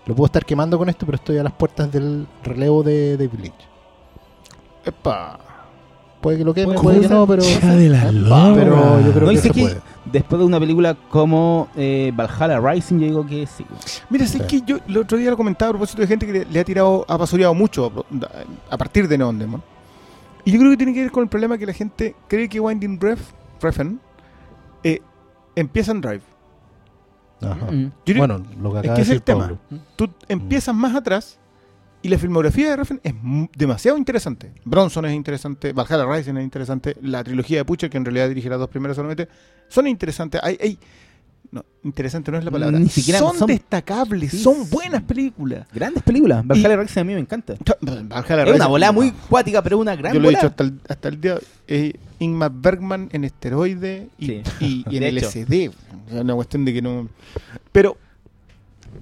lo 0.06 0.14
puedo 0.14 0.26
estar 0.26 0.44
quemando 0.44 0.76
con 0.78 0.88
esto, 0.88 1.06
pero 1.06 1.16
estoy 1.16 1.38
a 1.38 1.42
las 1.44 1.52
puertas 1.52 1.90
del 1.92 2.26
relevo 2.42 2.82
de 2.82 3.16
David 3.16 3.38
Lynch. 3.40 3.68
Epa. 4.84 5.38
Puede 6.20 6.38
que 6.38 6.44
lo 6.44 6.52
queme, 6.52 6.74
Puede 6.74 7.00
que 7.02 7.08
no, 7.08 7.26
pero... 7.28 7.42
De 7.44 7.88
la 7.88 8.10
pero 8.54 9.00
yo 9.00 9.12
creo 9.12 9.26
No, 9.26 9.30
que 9.30 9.36
se 9.38 9.50
que 9.50 9.60
puede. 9.62 9.80
después 10.06 10.40
de 10.40 10.44
una 10.46 10.58
película 10.58 10.96
como 11.10 11.68
eh, 11.76 12.12
Valhalla 12.14 12.58
Rising, 12.60 12.98
yo 12.98 13.06
digo 13.06 13.26
que 13.26 13.46
sí. 13.46 13.64
Mira, 14.10 14.26
Sí. 14.26 14.40
que 14.40 14.62
yo 14.62 14.78
el 14.88 14.96
otro 14.98 15.16
día 15.16 15.30
lo 15.30 15.36
comentaba 15.36 15.68
a 15.70 15.72
propósito 15.74 16.02
de 16.02 16.08
gente 16.08 16.26
que 16.26 16.32
le, 16.32 16.44
le 16.46 16.58
ha 16.60 16.64
tirado, 16.64 17.04
ha 17.08 17.16
basureado 17.16 17.54
mucho 17.54 17.92
a, 18.70 18.74
a 18.74 18.76
partir 18.76 19.06
de 19.06 19.16
Neon 19.16 19.38
Demon. 19.38 19.62
Y 20.44 20.50
yo 20.52 20.58
creo 20.58 20.70
que 20.72 20.76
tiene 20.76 20.92
que 20.92 21.02
ver 21.02 21.10
con 21.12 21.22
el 21.22 21.28
problema 21.28 21.56
que 21.56 21.66
la 21.66 21.72
gente 21.72 22.16
cree 22.26 22.48
que 22.48 22.58
Winding 22.58 22.98
Ref, 23.00 23.20
Refn 23.60 24.00
eh, 24.82 25.00
empieza 25.54 25.92
en 25.92 26.00
Drive. 26.00 26.22
Ajá. 27.42 27.70
Mm. 27.70 27.84
Yo 27.84 27.90
creo- 28.04 28.18
Bueno, 28.18 28.38
lo 28.60 28.72
que 28.72 28.78
es 28.78 28.80
acaba 28.80 28.82
que 28.82 28.88
de 28.88 29.02
es 29.02 29.08
el 29.08 29.14
decir 29.14 29.20
tema. 29.20 29.40
Pablo. 29.42 29.58
Tú 29.94 30.08
empiezas 30.28 30.74
más 30.74 30.96
atrás 30.96 31.38
y 32.02 32.08
la 32.08 32.18
filmografía 32.18 32.70
de 32.70 32.76
Refn 32.76 33.00
es 33.02 33.14
demasiado 33.56 33.98
interesante. 33.98 34.52
Bronson 34.64 35.04
es 35.06 35.14
interesante, 35.14 35.72
Valhalla 35.72 36.06
Rising 36.06 36.36
es 36.36 36.44
interesante, 36.44 36.96
la 37.02 37.24
trilogía 37.24 37.58
de 37.58 37.64
Pucher, 37.64 37.90
que 37.90 37.96
en 37.96 38.04
realidad 38.04 38.28
dirige 38.28 38.48
las 38.48 38.58
dos 38.58 38.68
primeras 38.68 38.96
solamente, 38.96 39.28
son 39.68 39.86
interesantes. 39.86 40.40
Hay, 40.44 40.56
hay- 40.62 40.78
no, 41.50 41.64
interesante 41.82 42.30
no 42.30 42.36
es 42.36 42.44
la 42.44 42.50
palabra. 42.50 42.78
Ni 42.78 42.90
siquiera 42.90 43.18
son, 43.20 43.34
son- 43.38 43.46
destacables, 43.48 44.32
Sí, 44.32 44.38
son 44.42 44.68
buenas 44.68 45.02
películas. 45.02 45.66
Grandes 45.72 46.02
películas. 46.02 46.46
Valhalla 46.46 46.76
Rising 46.76 47.00
a 47.00 47.04
mí 47.04 47.14
me 47.14 47.20
encanta. 47.20 47.54
Valhalla 47.80 48.44
Es 48.50 48.54
una 48.56 48.66
bola 48.66 48.92
muy 48.92 49.12
cuática, 49.12 49.62
pero 49.62 49.78
una 49.78 49.96
gran 49.96 50.12
Yo 50.12 50.20
lo 50.20 50.28
he 50.28 50.34
dicho 50.34 50.46
hasta 50.48 50.64
el, 50.64 50.78
hasta 50.88 51.08
el 51.08 51.20
día. 51.20 51.38
Eh, 51.66 51.94
Ingmar 52.18 52.52
Bergman 52.52 53.08
en 53.12 53.24
esteroide 53.24 54.08
y, 54.18 54.26
Sí. 54.26 54.42
y- 54.60 54.84
y 54.90 54.96
en. 54.98 55.04
LSD. 55.16 55.52
Es 56.10 56.20
una 56.20 56.34
cuestión 56.34 56.66
de 56.66 56.72
que 56.74 56.82
no. 56.82 57.08
Pero 57.72 57.96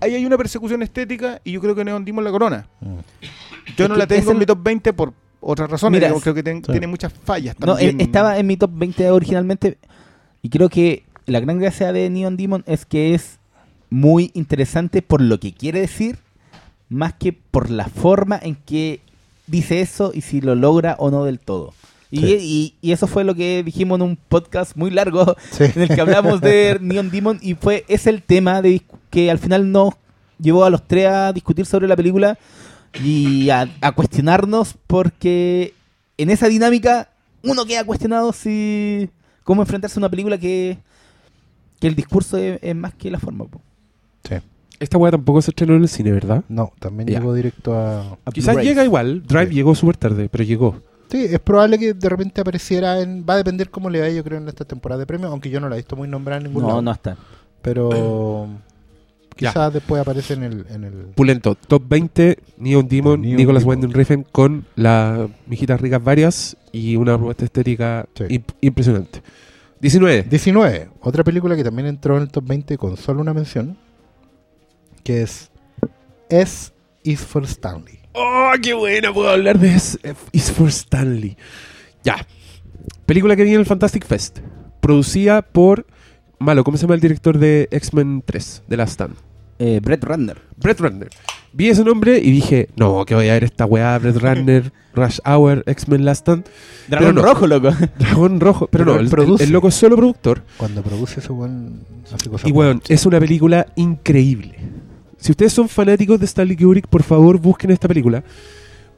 ahí 0.01 0.15
hay 0.15 0.27
una 0.27 0.37
persecución 0.37 0.83
estética 0.83 1.41
y 1.45 1.53
yo 1.53 1.61
creo 1.61 1.75
que 1.75 1.85
Neon 1.85 2.05
Demon 2.05 2.25
la 2.25 2.31
corona. 2.31 2.69
Mm. 2.81 2.87
Yo 3.77 3.85
Es 3.85 3.89
no 3.91 3.97
la 3.97 4.07
tengo 4.07 4.31
en 4.33 4.39
mi 4.39 4.47
top 4.47 4.59
20 4.63 4.93
por 4.93 5.13
otras 5.41 5.71
razones. 5.71 6.01
Mira, 6.01 6.13
creo 6.21 6.35
que 6.35 6.43
ten- 6.43 6.65
sí. 6.65 6.71
tiene 6.73 6.87
muchas 6.87 7.13
fallas 7.13 7.57
No, 7.59 7.67
también. 7.75 8.01
eh, 8.01 8.05
estaba 8.05 8.39
en 8.39 8.47
mi 8.47 8.57
top 8.57 8.71
20 8.75 9.11
originalmente. 9.11 9.79
Y 10.43 10.49
creo 10.51 10.69
que 10.69 11.05
la 11.27 11.41
gran 11.41 11.59
gracia 11.59 11.93
de 11.93 12.09
Neon 12.11 12.37
Demon 12.37 12.63
es 12.67 12.87
que 12.87 13.15
es 13.15 13.39
muy 13.91 14.31
interesante 14.35 15.03
por 15.03 15.21
lo 15.21 15.39
que 15.41 15.53
quiere 15.53 15.81
decir, 15.81 16.19
más 16.89 17.15
que 17.15 17.33
por 17.33 17.71
la 17.71 17.87
forma 17.87 18.39
en 18.41 18.55
que 18.55 19.01
dice 19.47 19.81
eso 19.81 20.13
y 20.15 20.21
si 20.23 20.41
lo 20.41 20.55
logra 20.55 20.97
o 20.99 21.11
no 21.11 21.25
del 21.25 21.39
todo. 21.41 21.73
Y, 22.11 22.21
Sí. 22.21 22.37
y- 22.41 22.75
y 22.89 22.93
eso 22.93 23.09
fue 23.09 23.25
lo 23.25 23.35
que 23.35 23.63
dijimos 23.65 23.97
en 23.99 24.03
un 24.07 24.17
podcast 24.17 24.77
muy 24.77 24.91
largo 24.93 25.35
Sí. 25.51 25.65
en 25.75 25.83
el 25.83 25.89
que 25.89 26.01
hablamos 26.01 26.41
de 26.41 26.79
Neon 26.81 27.11
Demon 27.11 27.39
y 27.43 27.55
fue 27.55 27.85
es 27.89 28.07
el 28.07 28.23
tema 28.23 28.63
de 28.63 28.83
que 29.17 29.31
al 29.31 29.39
final 29.39 29.73
nos 29.73 29.95
llevó 30.39 30.65
a 30.67 30.69
los 30.69 30.87
tres 30.87 31.07
a 31.09 31.33
discutir 31.33 31.65
sobre 31.65 31.89
la 31.89 31.97
película 31.97 32.37
y 33.03 33.49
a, 33.49 33.67
a 33.81 33.93
cuestionarnos 33.93 34.75
porque 34.87 35.73
en 36.19 36.29
esa 36.29 36.49
dinámica 36.49 37.09
uno 37.43 37.65
queda 37.65 37.83
cuestionado 37.85 38.35
si 38.35 39.09
cómo 39.43 39.63
enfrentarse 39.63 39.99
a 39.99 40.01
una 40.01 40.11
película 40.11 40.37
que, 40.37 40.77
que 41.81 41.87
el 41.87 41.95
discurso 41.95 42.37
es, 42.37 42.59
es 42.63 42.77
más 42.77 42.93
que 42.93 43.11
la 43.11 43.19
forma. 43.19 43.47
po. 43.47 43.63
Sí. 44.29 44.35
Esta 44.81 44.99
weá 44.99 45.11
tampoco 45.13 45.41
se 45.41 45.51
estrenó 45.51 45.77
en 45.77 45.83
el 45.83 45.89
cine, 45.89 46.13
¿verdad? 46.13 46.45
No, 46.51 46.73
también 46.79 47.09
llegó 47.09 47.33
directo 47.33 47.75
a... 47.75 48.19
A 48.27 48.31
Quizás 48.35 48.59
llega 48.59 48.85
igual. 48.85 49.23
Drive 49.23 49.49
Sí. 49.49 49.55
llegó 49.55 49.75
súper 49.75 49.97
tarde, 49.97 50.29
pero 50.31 50.45
llegó. 50.45 50.77
Sí, 51.11 51.25
es 51.25 51.41
probable 51.41 51.79
que 51.79 51.95
de 51.95 52.09
repente 52.11 52.43
apareciera 52.43 53.01
en... 53.01 53.25
Va 53.27 53.33
a 53.33 53.37
depender 53.39 53.71
cómo 53.71 53.89
le 53.89 54.01
vaya, 54.01 54.13
yo 54.13 54.23
creo, 54.25 54.37
en 54.39 54.49
esta 54.49 54.67
temporada 54.67 54.99
de 54.99 55.07
premios, 55.07 55.31
aunque 55.31 55.49
yo 55.49 55.59
no 55.61 55.71
la 55.71 55.77
he 55.77 55.79
visto 55.79 55.97
muy 55.97 56.07
nombrada 56.07 56.43
en 56.43 56.49
ningún 56.49 56.65
No, 56.65 56.69
lado. 56.69 56.83
no 56.83 56.93
está. 56.93 57.17
Pero. 57.63 58.49
Quizás 59.37 59.73
después 59.73 60.01
aparece 60.01 60.35
en 60.35 60.43
el... 60.43 60.67
En 60.71 60.85
el... 60.85 60.93
Pulento. 61.15 61.55
Top 61.55 61.83
20, 61.89 62.39
Neon 62.59 62.89
Demon, 62.89 63.21
Neon 63.21 63.37
Nicholas 63.37 63.63
Demon. 63.63 63.79
Winding 63.79 63.95
Refn 63.95 64.23
con 64.33 64.65
las 64.75 65.29
mijitas 65.47 65.81
ricas 65.81 66.03
varias 66.03 66.57
y 66.73 66.97
una 66.97 67.17
propuesta 67.17 67.45
estética 67.45 68.07
Sí. 68.15 68.25
imp- 68.25 68.55
impresionante. 68.61 69.23
19. 69.81 70.23
19. 70.25 70.89
Otra 71.01 71.23
película 71.23 71.55
que 71.55 71.63
también 71.65 71.87
entró 71.87 72.17
en 72.17 72.23
el 72.23 72.31
top 72.31 72.45
20 72.47 72.79
con 72.79 72.97
solo 72.97 73.21
una 73.21 73.35
mención, 73.35 73.77
que 75.05 75.23
es 75.23 75.51
S 76.31 76.73
is 77.03 77.21
for 77.21 77.45
Stanley. 77.45 78.01
¡Oh, 78.13 78.51
qué 78.63 78.73
buena! 78.75 79.13
Puedo 79.13 79.29
hablar 79.29 79.59
de 79.59 79.75
es, 79.75 79.99
Is 80.33 80.51
for 80.51 80.69
Stanley. 80.69 81.37
Ya. 82.03 82.27
Película 83.05 83.37
que 83.37 83.43
viene 83.43 83.57
en 83.57 83.61
el 83.61 83.67
Fantastic 83.67 84.07
Fest. 84.07 84.39
Producida 84.81 85.43
por. 85.43 85.87
Malo, 86.39 86.65
¿cómo 86.65 86.77
se 86.77 86.83
llama 86.83 86.95
el 86.95 87.01
director 87.01 87.39
de 87.39 87.69
X-Men 87.71 88.23
3? 88.25 88.63
De 88.69 88.77
Last 88.77 88.93
Stand. 88.95 89.17
Eh, 89.59 89.81
Brett 89.83 90.05
Ratner. 90.05 90.39
Brett 90.57 90.81
Runner. 90.81 91.09
Vi 91.53 91.69
ese 91.69 91.83
nombre 91.83 92.19
y 92.19 92.31
dije, 92.31 92.69
no, 92.77 93.07
que 93.07 93.15
voy 93.15 93.29
a 93.29 93.33
ver 93.33 93.45
esta 93.45 93.65
weá, 93.65 93.99
Brett 93.99 94.19
Runner, 94.19 94.71
Rush 94.95 95.19
Hour, 95.25 95.65
X-Men 95.67 96.05
Last 96.05 96.21
Stand. 96.21 96.45
Dragón 96.89 97.15
no. 97.15 97.23
rojo, 97.23 97.47
loco. 97.47 97.71
Dragón 97.99 98.41
Rojo. 98.41 98.67
Pero, 98.67 98.85
Pero 98.85 98.97
no, 98.97 99.01
el, 99.01 99.09
produce. 99.09 99.45
el 99.45 99.51
loco 99.51 99.69
es 99.69 99.75
solo 99.75 99.97
productor. 99.97 100.43
Cuando 100.59 100.83
produce 100.83 101.21
ese 101.21 101.33
hace 102.15 102.29
cosas 102.29 102.49
Y 102.49 102.53
weón, 102.53 102.83
es 102.89 103.07
una 103.07 103.19
película 103.19 103.67
increíble. 103.77 104.57
Si 105.17 105.31
ustedes 105.31 105.55
son 105.55 105.69
fanáticos 105.69 106.21
de 106.21 106.27
Stanley 106.27 106.57
Kubrick, 106.57 106.89
por 106.89 107.03
favor 107.03 107.39
busquen 107.39 107.71
esta 107.71 107.89
película. 107.89 108.23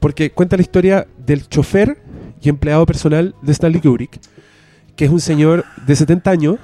Porque 0.01 0.31
cuenta 0.31 0.57
la 0.57 0.61
historia 0.61 1.07
del 1.25 1.47
chofer 1.47 1.97
y 2.41 2.49
empleado 2.49 2.85
personal 2.85 3.35
de 3.41 3.51
Stanley 3.53 3.81
Kubrick, 3.81 4.19
que 4.97 5.05
es 5.05 5.11
un 5.11 5.21
señor 5.21 5.63
de 5.85 5.95
70 5.95 6.29
años 6.29 6.57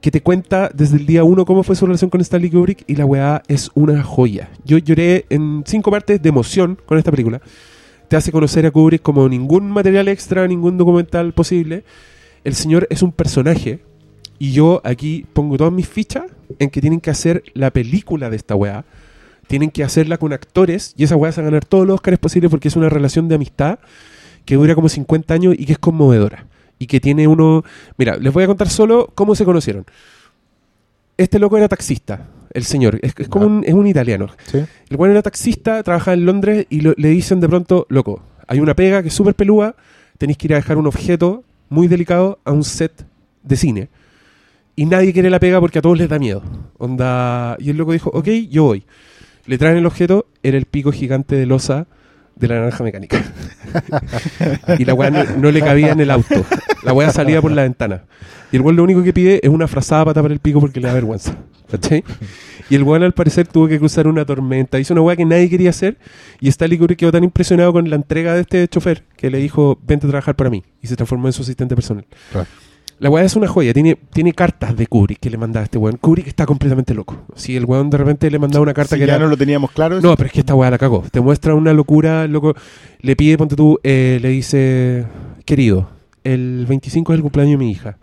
que 0.00 0.10
te 0.10 0.20
cuenta 0.20 0.70
desde 0.72 0.96
el 0.96 1.06
día 1.06 1.24
uno 1.24 1.44
cómo 1.44 1.62
fue 1.62 1.76
su 1.76 1.86
relación 1.86 2.10
con 2.10 2.20
Stanley 2.20 2.50
Kubrick 2.50 2.84
y 2.86 2.96
la 2.96 3.06
weá 3.06 3.42
es 3.48 3.70
una 3.74 4.02
joya. 4.02 4.50
Yo 4.64 4.78
lloré 4.78 5.26
en 5.30 5.64
cinco 5.66 5.90
partes 5.90 6.22
de 6.22 6.28
emoción 6.28 6.78
con 6.86 6.98
esta 6.98 7.10
película. 7.10 7.40
Te 8.08 8.16
hace 8.16 8.30
conocer 8.30 8.66
a 8.66 8.70
Kubrick 8.70 9.02
como 9.02 9.28
ningún 9.28 9.70
material 9.70 10.08
extra, 10.08 10.46
ningún 10.46 10.78
documental 10.78 11.32
posible. 11.32 11.84
El 12.44 12.54
señor 12.54 12.86
es 12.90 13.02
un 13.02 13.10
personaje 13.10 13.80
y 14.38 14.52
yo 14.52 14.80
aquí 14.84 15.26
pongo 15.32 15.56
todas 15.56 15.72
mis 15.72 15.88
fichas 15.88 16.24
en 16.58 16.70
que 16.70 16.80
tienen 16.80 17.00
que 17.00 17.10
hacer 17.10 17.42
la 17.54 17.72
película 17.72 18.30
de 18.30 18.36
esta 18.36 18.54
weá. 18.54 18.84
Tienen 19.48 19.70
que 19.70 19.82
hacerla 19.82 20.18
con 20.18 20.32
actores 20.32 20.94
y 20.96 21.04
esa 21.04 21.16
weá 21.16 21.32
se 21.32 21.40
va 21.40 21.48
a 21.48 21.50
ganar 21.50 21.64
todos 21.64 21.86
los 21.86 21.94
Oscars 21.94 22.18
posibles 22.18 22.50
porque 22.50 22.68
es 22.68 22.76
una 22.76 22.88
relación 22.88 23.28
de 23.28 23.36
amistad 23.36 23.78
que 24.44 24.54
dura 24.54 24.74
como 24.74 24.88
50 24.88 25.34
años 25.34 25.54
y 25.58 25.66
que 25.66 25.72
es 25.72 25.78
conmovedora. 25.78 26.45
Y 26.78 26.86
que 26.86 27.00
tiene 27.00 27.26
uno... 27.26 27.64
Mira, 27.96 28.16
les 28.16 28.32
voy 28.32 28.44
a 28.44 28.46
contar 28.46 28.68
solo 28.68 29.10
cómo 29.14 29.34
se 29.34 29.44
conocieron. 29.44 29.84
Este 31.16 31.38
loco 31.38 31.56
era 31.56 31.68
taxista, 31.68 32.26
el 32.52 32.64
señor. 32.64 32.98
Es, 33.02 33.14
es 33.16 33.28
como 33.28 33.46
Ya. 33.46 33.50
un, 33.52 33.64
es 33.66 33.74
un 33.74 33.86
italiano. 33.86 34.28
Sí. 34.46 34.58
El 34.90 34.96
bueno 34.96 35.12
era 35.12 35.22
taxista, 35.22 35.82
trabajaba 35.82 36.14
en 36.14 36.26
Londres 36.26 36.66
y 36.68 36.80
lo- 36.82 36.94
le 36.96 37.08
dicen 37.08 37.40
de 37.40 37.48
pronto, 37.48 37.86
loco, 37.88 38.22
hay 38.46 38.60
una 38.60 38.74
pega 38.74 39.00
que 39.02 39.08
es 39.08 39.14
súper 39.14 39.34
pelúa, 39.34 39.74
tenéis 40.18 40.36
que 40.38 40.46
ir 40.48 40.52
a 40.52 40.56
dejar 40.56 40.76
un 40.76 40.86
objeto 40.86 41.42
muy 41.70 41.88
delicado 41.88 42.38
a 42.44 42.52
un 42.52 42.62
set 42.64 43.06
de 43.42 43.56
cine. 43.56 43.88
Y 44.78 44.84
nadie 44.84 45.14
quiere 45.14 45.30
la 45.30 45.40
pega 45.40 45.58
porque 45.58 45.78
a 45.78 45.82
todos 45.82 45.96
les 45.96 46.08
da 46.10 46.18
miedo. 46.18 46.42
Onda... 46.76 47.56
Y 47.58 47.70
el 47.70 47.78
loco 47.78 47.92
dijo, 47.92 48.10
ok, 48.12 48.28
yo 48.50 48.64
voy. 48.64 48.84
Le 49.46 49.56
traen 49.56 49.78
el 49.78 49.86
objeto, 49.86 50.26
era 50.42 50.58
el 50.58 50.66
pico 50.66 50.92
gigante 50.92 51.34
de 51.36 51.46
losa 51.46 51.86
de 52.36 52.48
la 52.48 52.56
naranja 52.56 52.84
mecánica. 52.84 53.22
y 54.78 54.84
la 54.84 54.94
weá 54.94 55.10
no, 55.10 55.50
le 55.50 55.60
cabía 55.60 55.92
en 55.92 56.00
el 56.00 56.10
auto. 56.10 56.44
La 56.84 56.92
weá 56.92 57.10
salía 57.10 57.40
por 57.42 57.50
la 57.50 57.62
ventana. 57.62 58.04
Y 58.52 58.56
el 58.56 58.62
weón 58.62 58.76
lo 58.76 58.84
único 58.84 59.02
que 59.02 59.12
pide 59.12 59.40
es 59.42 59.50
una 59.50 59.66
frazada 59.66 60.04
para 60.04 60.14
tapar 60.14 60.32
el 60.32 60.38
pico 60.38 60.60
porque 60.60 60.80
le 60.80 60.88
da 60.88 60.94
vergüenza. 60.94 61.34
¿Cachai? 61.70 62.04
Y 62.68 62.76
el 62.76 62.82
weón 62.84 63.02
al 63.02 63.12
parecer 63.12 63.48
tuvo 63.48 63.66
que 63.66 63.78
cruzar 63.78 64.06
una 64.06 64.24
tormenta. 64.24 64.78
Hizo 64.78 64.94
una 64.94 65.02
weá 65.02 65.16
que 65.16 65.24
nadie 65.24 65.48
quería 65.48 65.70
hacer. 65.70 65.98
Y 66.40 66.48
Stanley 66.48 66.78
Kubrick 66.78 66.98
quedó 66.98 67.12
tan 67.12 67.24
impresionado 67.24 67.72
con 67.72 67.88
la 67.88 67.96
entrega 67.96 68.34
de 68.34 68.42
este 68.42 68.68
chofer 68.68 69.04
que 69.16 69.30
le 69.30 69.38
dijo, 69.38 69.78
vente 69.82 70.06
a 70.06 70.10
trabajar 70.10 70.36
para 70.36 70.50
mí. 70.50 70.62
Y 70.82 70.86
se 70.86 70.96
transformó 70.96 71.26
en 71.26 71.32
su 71.32 71.42
asistente 71.42 71.74
personal. 71.74 72.06
Claro. 72.30 72.46
La 72.98 73.10
weá 73.10 73.24
es 73.24 73.36
una 73.36 73.46
joya. 73.46 73.74
Tiene, 73.74 73.96
tiene 74.12 74.32
cartas 74.32 74.74
de 74.76 74.86
Kubrick 74.86 75.20
que 75.20 75.28
le 75.28 75.36
mandaba 75.36 75.62
a 75.62 75.64
este 75.64 75.76
weón. 75.76 75.98
Kubrick 75.98 76.26
está 76.26 76.46
completamente 76.46 76.94
loco. 76.94 77.26
Si 77.34 77.54
el 77.54 77.66
weón 77.66 77.90
de 77.90 77.98
repente 77.98 78.30
le 78.30 78.38
mandaba 78.38 78.62
una 78.62 78.72
carta 78.72 78.96
Si 78.96 79.00
que 79.00 79.06
ya 79.06 79.16
era... 79.16 79.24
no 79.24 79.30
lo 79.30 79.36
teníamos 79.36 79.70
claro. 79.70 80.00
No, 80.00 80.16
pero 80.16 80.28
es 80.28 80.32
que 80.32 80.40
esta 80.40 80.54
weá 80.54 80.70
la 80.70 80.78
cagó. 80.78 81.04
Te 81.10 81.20
muestra 81.20 81.54
una 81.54 81.74
locura, 81.74 82.26
loco. 82.26 82.54
Le 83.00 83.14
pide, 83.14 83.36
ponte 83.36 83.54
tú, 83.54 83.78
eh, 83.82 84.18
le 84.22 84.30
dice, 84.30 85.04
querido, 85.44 85.90
el 86.24 86.64
25 86.66 87.12
es 87.12 87.16
el 87.18 87.22
cumpleaños 87.22 87.58
de 87.58 87.64
mi 87.64 87.70
hija. 87.70 87.98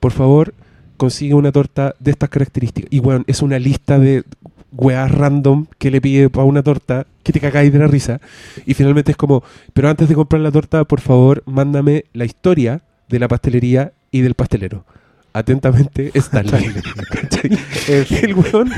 Por 0.00 0.10
favor, 0.10 0.54
consigue 0.96 1.34
una 1.34 1.52
torta 1.52 1.94
de 2.00 2.10
estas 2.10 2.28
características. 2.28 2.92
Y 2.92 2.98
weón, 2.98 3.22
es 3.28 3.42
una 3.42 3.60
lista 3.60 4.00
de 4.00 4.24
weas 4.72 5.10
random 5.10 5.66
que 5.78 5.90
le 5.90 6.00
pide 6.00 6.30
para 6.30 6.44
una 6.44 6.64
torta 6.64 7.06
que 7.22 7.32
te 7.32 7.40
cagáis 7.40 7.72
de 7.72 7.78
la 7.78 7.86
risa. 7.86 8.20
Y 8.66 8.74
finalmente 8.74 9.12
es 9.12 9.16
como, 9.16 9.44
pero 9.72 9.88
antes 9.88 10.08
de 10.08 10.16
comprar 10.16 10.42
la 10.42 10.50
torta, 10.50 10.84
por 10.84 11.00
favor, 11.00 11.44
mándame 11.46 12.06
la 12.12 12.24
historia 12.24 12.82
de 13.08 13.18
la 13.20 13.28
pastelería 13.28 13.92
y 14.16 14.22
del 14.22 14.34
pastelero. 14.34 14.84
Atentamente, 15.32 16.10
Stanley. 16.14 16.70
El 18.22 18.34
weón 18.34 18.72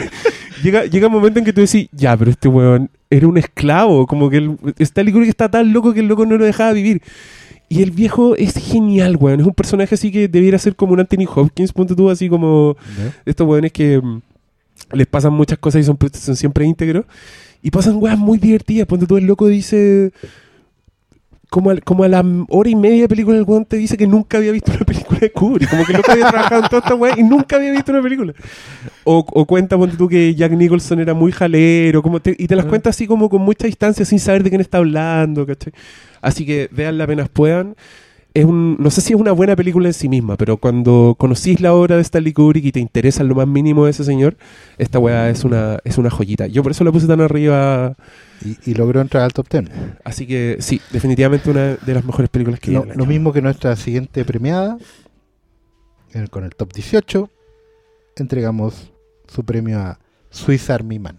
llega, 0.62 0.84
llega 0.86 1.06
un 1.06 1.12
momento 1.12 1.38
en 1.38 1.44
que 1.44 1.52
tú 1.52 1.60
decís, 1.60 1.88
ya, 1.92 2.16
pero 2.16 2.30
este 2.30 2.48
weón 2.48 2.90
era 3.10 3.28
un 3.28 3.38
esclavo, 3.38 4.06
como 4.06 4.28
que 4.28 4.38
el, 4.38 4.56
Stanley 4.78 5.12
Kubrick 5.12 5.30
está 5.30 5.48
tan 5.48 5.72
loco 5.72 5.92
que 5.92 6.00
el 6.00 6.06
loco 6.06 6.26
no 6.26 6.36
lo 6.36 6.44
dejaba 6.44 6.72
vivir. 6.72 7.02
Y 7.70 7.82
el 7.82 7.90
viejo 7.90 8.34
es 8.34 8.54
genial, 8.54 9.16
weón. 9.16 9.40
Es 9.40 9.46
un 9.46 9.54
personaje 9.54 9.94
así 9.94 10.10
que 10.10 10.26
debiera 10.26 10.58
ser 10.58 10.74
como 10.74 10.94
un 10.94 11.00
Anthony 11.00 11.26
Hopkins, 11.32 11.72
ponte 11.72 11.94
tú, 11.94 12.10
así 12.10 12.28
como 12.28 12.76
estos 13.26 13.46
weones 13.46 13.72
que 13.72 14.00
mm, 14.02 14.20
les 14.92 15.06
pasan 15.06 15.34
muchas 15.34 15.58
cosas 15.58 15.82
y 15.82 15.84
son, 15.84 15.98
son 16.14 16.34
siempre 16.34 16.64
íntegros. 16.64 17.04
Y 17.62 17.70
pasan 17.70 17.96
weas 17.96 18.18
muy 18.18 18.38
divertidas. 18.38 18.86
Ponte 18.86 19.06
tú, 19.06 19.16
el 19.16 19.26
loco 19.26 19.46
dice. 19.46 20.12
Como, 21.50 21.70
al- 21.70 21.82
como 21.82 22.04
a 22.04 22.08
la 22.08 22.22
hora 22.50 22.68
y 22.68 22.74
media 22.76 23.02
de 23.02 23.08
película, 23.08 23.38
el 23.38 23.44
weón 23.44 23.64
te 23.64 23.78
dice 23.78 23.96
que 23.96 24.06
nunca 24.06 24.36
había 24.36 24.52
visto 24.52 24.70
una 24.70 24.84
película 24.84 25.18
de 25.18 25.32
Kubrick. 25.32 25.70
Como 25.70 25.84
que 25.86 25.92
loco 25.94 26.12
había 26.12 26.28
trabajado 26.28 26.62
en 26.62 26.68
toda 26.68 26.82
esta 26.82 26.94
wea 26.94 27.14
y 27.16 27.22
nunca 27.22 27.56
había 27.56 27.72
visto 27.72 27.90
una 27.90 28.02
película. 28.02 28.34
O, 29.04 29.24
o 29.26 29.46
cuenta, 29.46 29.78
ponte 29.78 29.96
tú, 29.96 30.08
que 30.08 30.34
Jack 30.34 30.52
Nicholson 30.52 31.00
era 31.00 31.14
muy 31.14 31.32
jalero. 31.32 32.02
Como 32.02 32.20
te- 32.20 32.36
y 32.38 32.46
te 32.46 32.54
las 32.54 32.66
Ah. 32.66 32.68
cuenta 32.68 32.90
así 32.90 33.06
como 33.06 33.30
con 33.30 33.40
mucha 33.42 33.66
distancia, 33.66 34.04
sin 34.04 34.18
saber 34.18 34.42
de 34.42 34.50
quién 34.50 34.60
está 34.60 34.76
hablando, 34.78 35.46
¿cachai? 35.46 35.72
Así 36.20 36.44
que 36.44 36.68
veanla 36.70 37.04
apenas 37.04 37.28
puedan. 37.30 37.76
Es 38.38 38.44
un, 38.44 38.76
no 38.78 38.90
sé 38.90 39.00
si 39.00 39.14
es 39.14 39.18
una 39.18 39.32
buena 39.32 39.56
película 39.56 39.88
en 39.88 39.94
sí 39.94 40.08
misma, 40.08 40.36
pero 40.36 40.58
cuando 40.58 41.16
conocís 41.18 41.60
la 41.60 41.74
obra 41.74 41.96
de 41.96 42.02
Stanley 42.02 42.32
Kubrick 42.32 42.64
y 42.66 42.70
te 42.72 42.78
interesa 42.78 43.24
lo 43.24 43.34
más 43.34 43.48
mínimo 43.48 43.84
de 43.84 43.90
ese 43.90 44.04
señor, 44.04 44.36
esta 44.78 45.00
weá 45.00 45.28
es 45.28 45.42
una, 45.44 45.78
es 45.82 45.98
una 45.98 46.08
joyita. 46.08 46.46
Yo 46.46 46.62
por 46.62 46.70
eso 46.70 46.84
la 46.84 46.92
puse 46.92 47.06
tan 47.08 47.20
arriba. 47.20 47.96
Y, 48.44 48.70
y 48.70 48.74
logró 48.74 49.00
entrar 49.00 49.24
al 49.24 49.32
top 49.32 49.48
10. 49.50 49.64
Así 50.04 50.26
que 50.28 50.58
sí, 50.60 50.80
definitivamente 50.92 51.50
una 51.50 51.74
de 51.74 51.94
las 51.94 52.04
mejores 52.04 52.30
películas 52.30 52.60
que 52.60 52.70
el 52.76 52.96
lo 52.96 53.06
mismo 53.06 53.32
que 53.32 53.42
nuestra 53.42 53.74
siguiente 53.74 54.24
premiada, 54.24 54.78
en- 56.12 56.28
con 56.28 56.44
el 56.44 56.54
top 56.54 56.72
18, 56.72 57.28
entregamos 58.16 58.92
su 59.26 59.42
premio 59.42 59.80
a 59.80 59.98
Swiss 60.30 60.70
Army 60.70 61.00
Man. 61.00 61.18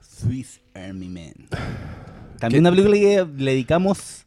Swiss 0.00 0.60
Army 0.74 1.08
Man. 1.08 1.34
También 2.40 2.62
una 2.62 2.70
película 2.70 2.96
que 2.96 3.26
le 3.44 3.50
dedicamos. 3.52 4.26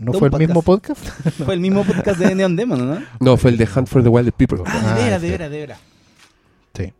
¿No 0.00 0.12
De 0.12 0.18
fue 0.18 0.28
el 0.28 0.38
mismo 0.38 0.62
podcast? 0.62 1.04
Fue 1.44 1.54
el 1.54 1.60
mismo 1.60 1.84
podcast 1.84 2.18
de 2.18 2.34
Neon 2.34 2.54
Demon, 2.56 2.86
¿no? 2.88 3.02
No, 3.20 3.36
fue 3.36 3.50
el 3.50 3.56
de 3.56 3.64
Hunt 3.74 3.88
for 3.88 4.02
the 4.02 4.08
Wild 4.08 4.32
People. 4.32 4.60
Ah, 4.66 4.72
de 4.80 4.88
Ah, 4.88 4.94
veras, 4.94 5.20
sí. 5.20 5.26
de 5.26 5.32
veras, 5.32 5.50
de 5.50 5.58
veras. 5.58 5.78
Sí. 6.74 6.92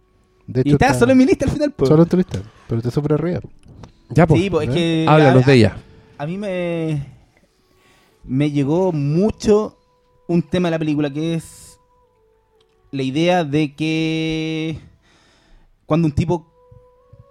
De 0.47 0.63
Y 0.65 0.73
estaba 0.73 0.91
está 0.93 1.01
solo 1.01 1.13
en 1.13 1.19
mi 1.19 1.27
lista 1.27 1.45
al 1.47 1.51
final, 1.51 1.73
pues. 1.73 1.89
solo 1.89 2.03
en 2.05 2.09
tu 2.09 2.17
lista, 2.17 2.41
pero 2.69 2.79
está 2.79 2.91
súper 2.91 3.13
arriba. 3.15 3.41
Ya, 4.11 4.27
pues. 4.27 4.41
Sí, 4.41 4.51
pues 4.51 4.69
es 4.69 4.75
que. 4.75 5.07
Háblanos 5.09 5.43
a- 5.45 5.47
de 5.47 5.55
ella. 5.57 5.77
A 6.19 6.27
mí 6.27 6.39
me. 6.39 7.07
Me 8.25 8.51
llegó 8.51 8.93
mucho 8.93 9.79
un 10.29 10.43
tema 10.43 10.69
de 10.69 10.73
la 10.73 10.79
película 10.79 11.13
que 11.13 11.35
es. 11.35 11.79
La 12.93 13.03
idea 13.03 13.45
de 13.45 13.75
que. 13.75 14.79
Cuando 15.87 16.07
un 16.07 16.13
tipo 16.13 16.53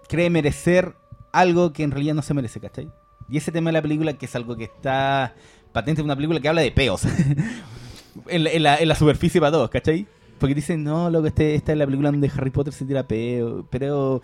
cree 0.07 0.29
merecer 0.29 0.95
algo 1.33 1.73
que 1.73 1.83
en 1.83 1.91
realidad 1.91 2.13
no 2.15 2.21
se 2.21 2.33
merece, 2.33 2.59
¿cachai? 2.59 2.89
Y 3.29 3.37
ese 3.37 3.51
tema 3.51 3.69
de 3.69 3.73
la 3.73 3.81
película, 3.81 4.13
que 4.13 4.25
es 4.27 4.35
algo 4.35 4.55
que 4.55 4.65
está 4.65 5.33
patente 5.75 6.01
en 6.01 6.05
una 6.05 6.15
película 6.15 6.39
que 6.39 6.49
habla 6.49 6.61
de 6.61 6.71
peos. 6.71 7.03
en, 8.27 8.43
la, 8.43 8.49
en 8.51 8.63
la- 8.63 8.77
en 8.77 8.87
la 8.87 8.95
superficie 8.95 9.39
para 9.39 9.51
todos, 9.51 9.69
¿cachai? 9.69 10.07
Porque 10.39 10.55
dicen, 10.55 10.83
no, 10.83 11.09
loco, 11.09 11.27
este, 11.27 11.53
esta 11.55 11.71
es 11.73 11.77
la 11.77 11.85
película 11.85 12.09
donde 12.11 12.31
Harry 12.35 12.49
Potter 12.49 12.73
se 12.73 12.85
tira 12.85 13.07
peo. 13.07 13.67
Pero 13.69 14.21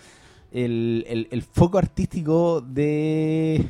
el, 0.51 1.05
el- 1.07 1.27
el 1.31 1.41
foco 1.43 1.77
artístico 1.77 2.61
de, 2.61 3.69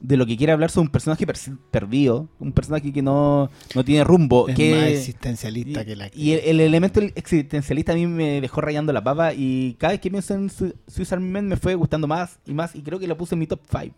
de 0.00 0.16
lo 0.16 0.26
que 0.26 0.36
quiere 0.36 0.52
hablar 0.52 0.70
sobre 0.70 0.86
un 0.86 0.92
personaje 0.92 1.26
per- 1.26 1.36
perdido, 1.70 2.28
un 2.38 2.52
personaje 2.52 2.92
que 2.92 3.00
no, 3.02 3.50
no 3.74 3.84
tiene 3.84 4.04
rumbo. 4.04 4.48
Es 4.48 4.54
que, 4.56 4.74
más 4.74 4.84
existencialista 4.88 5.82
y, 5.82 5.84
que 5.86 5.96
la 5.96 6.10
y 6.14 6.32
el, 6.32 6.40
el 6.40 6.60
elemento 6.60 7.00
existencialista 7.14 7.92
a 7.92 7.94
mí 7.96 8.06
me 8.06 8.40
dejó 8.42 8.60
rayando 8.60 8.92
la 8.92 9.02
papa 9.02 9.32
y 9.34 9.74
cada 9.78 9.92
vez 9.92 10.00
que 10.00 10.10
pienso 10.10 10.34
en 10.34 10.50
Su- 10.50 10.74
Army 11.10 11.28
Man 11.30 11.48
me 11.48 11.56
fue 11.56 11.74
gustando 11.76 12.06
más 12.06 12.38
y 12.46 12.52
más 12.52 12.74
y 12.76 12.82
creo 12.82 12.98
que 12.98 13.06
lo 13.06 13.16
puse 13.16 13.34
en 13.34 13.38
mi 13.38 13.46
top 13.46 13.60
5. 13.70 13.94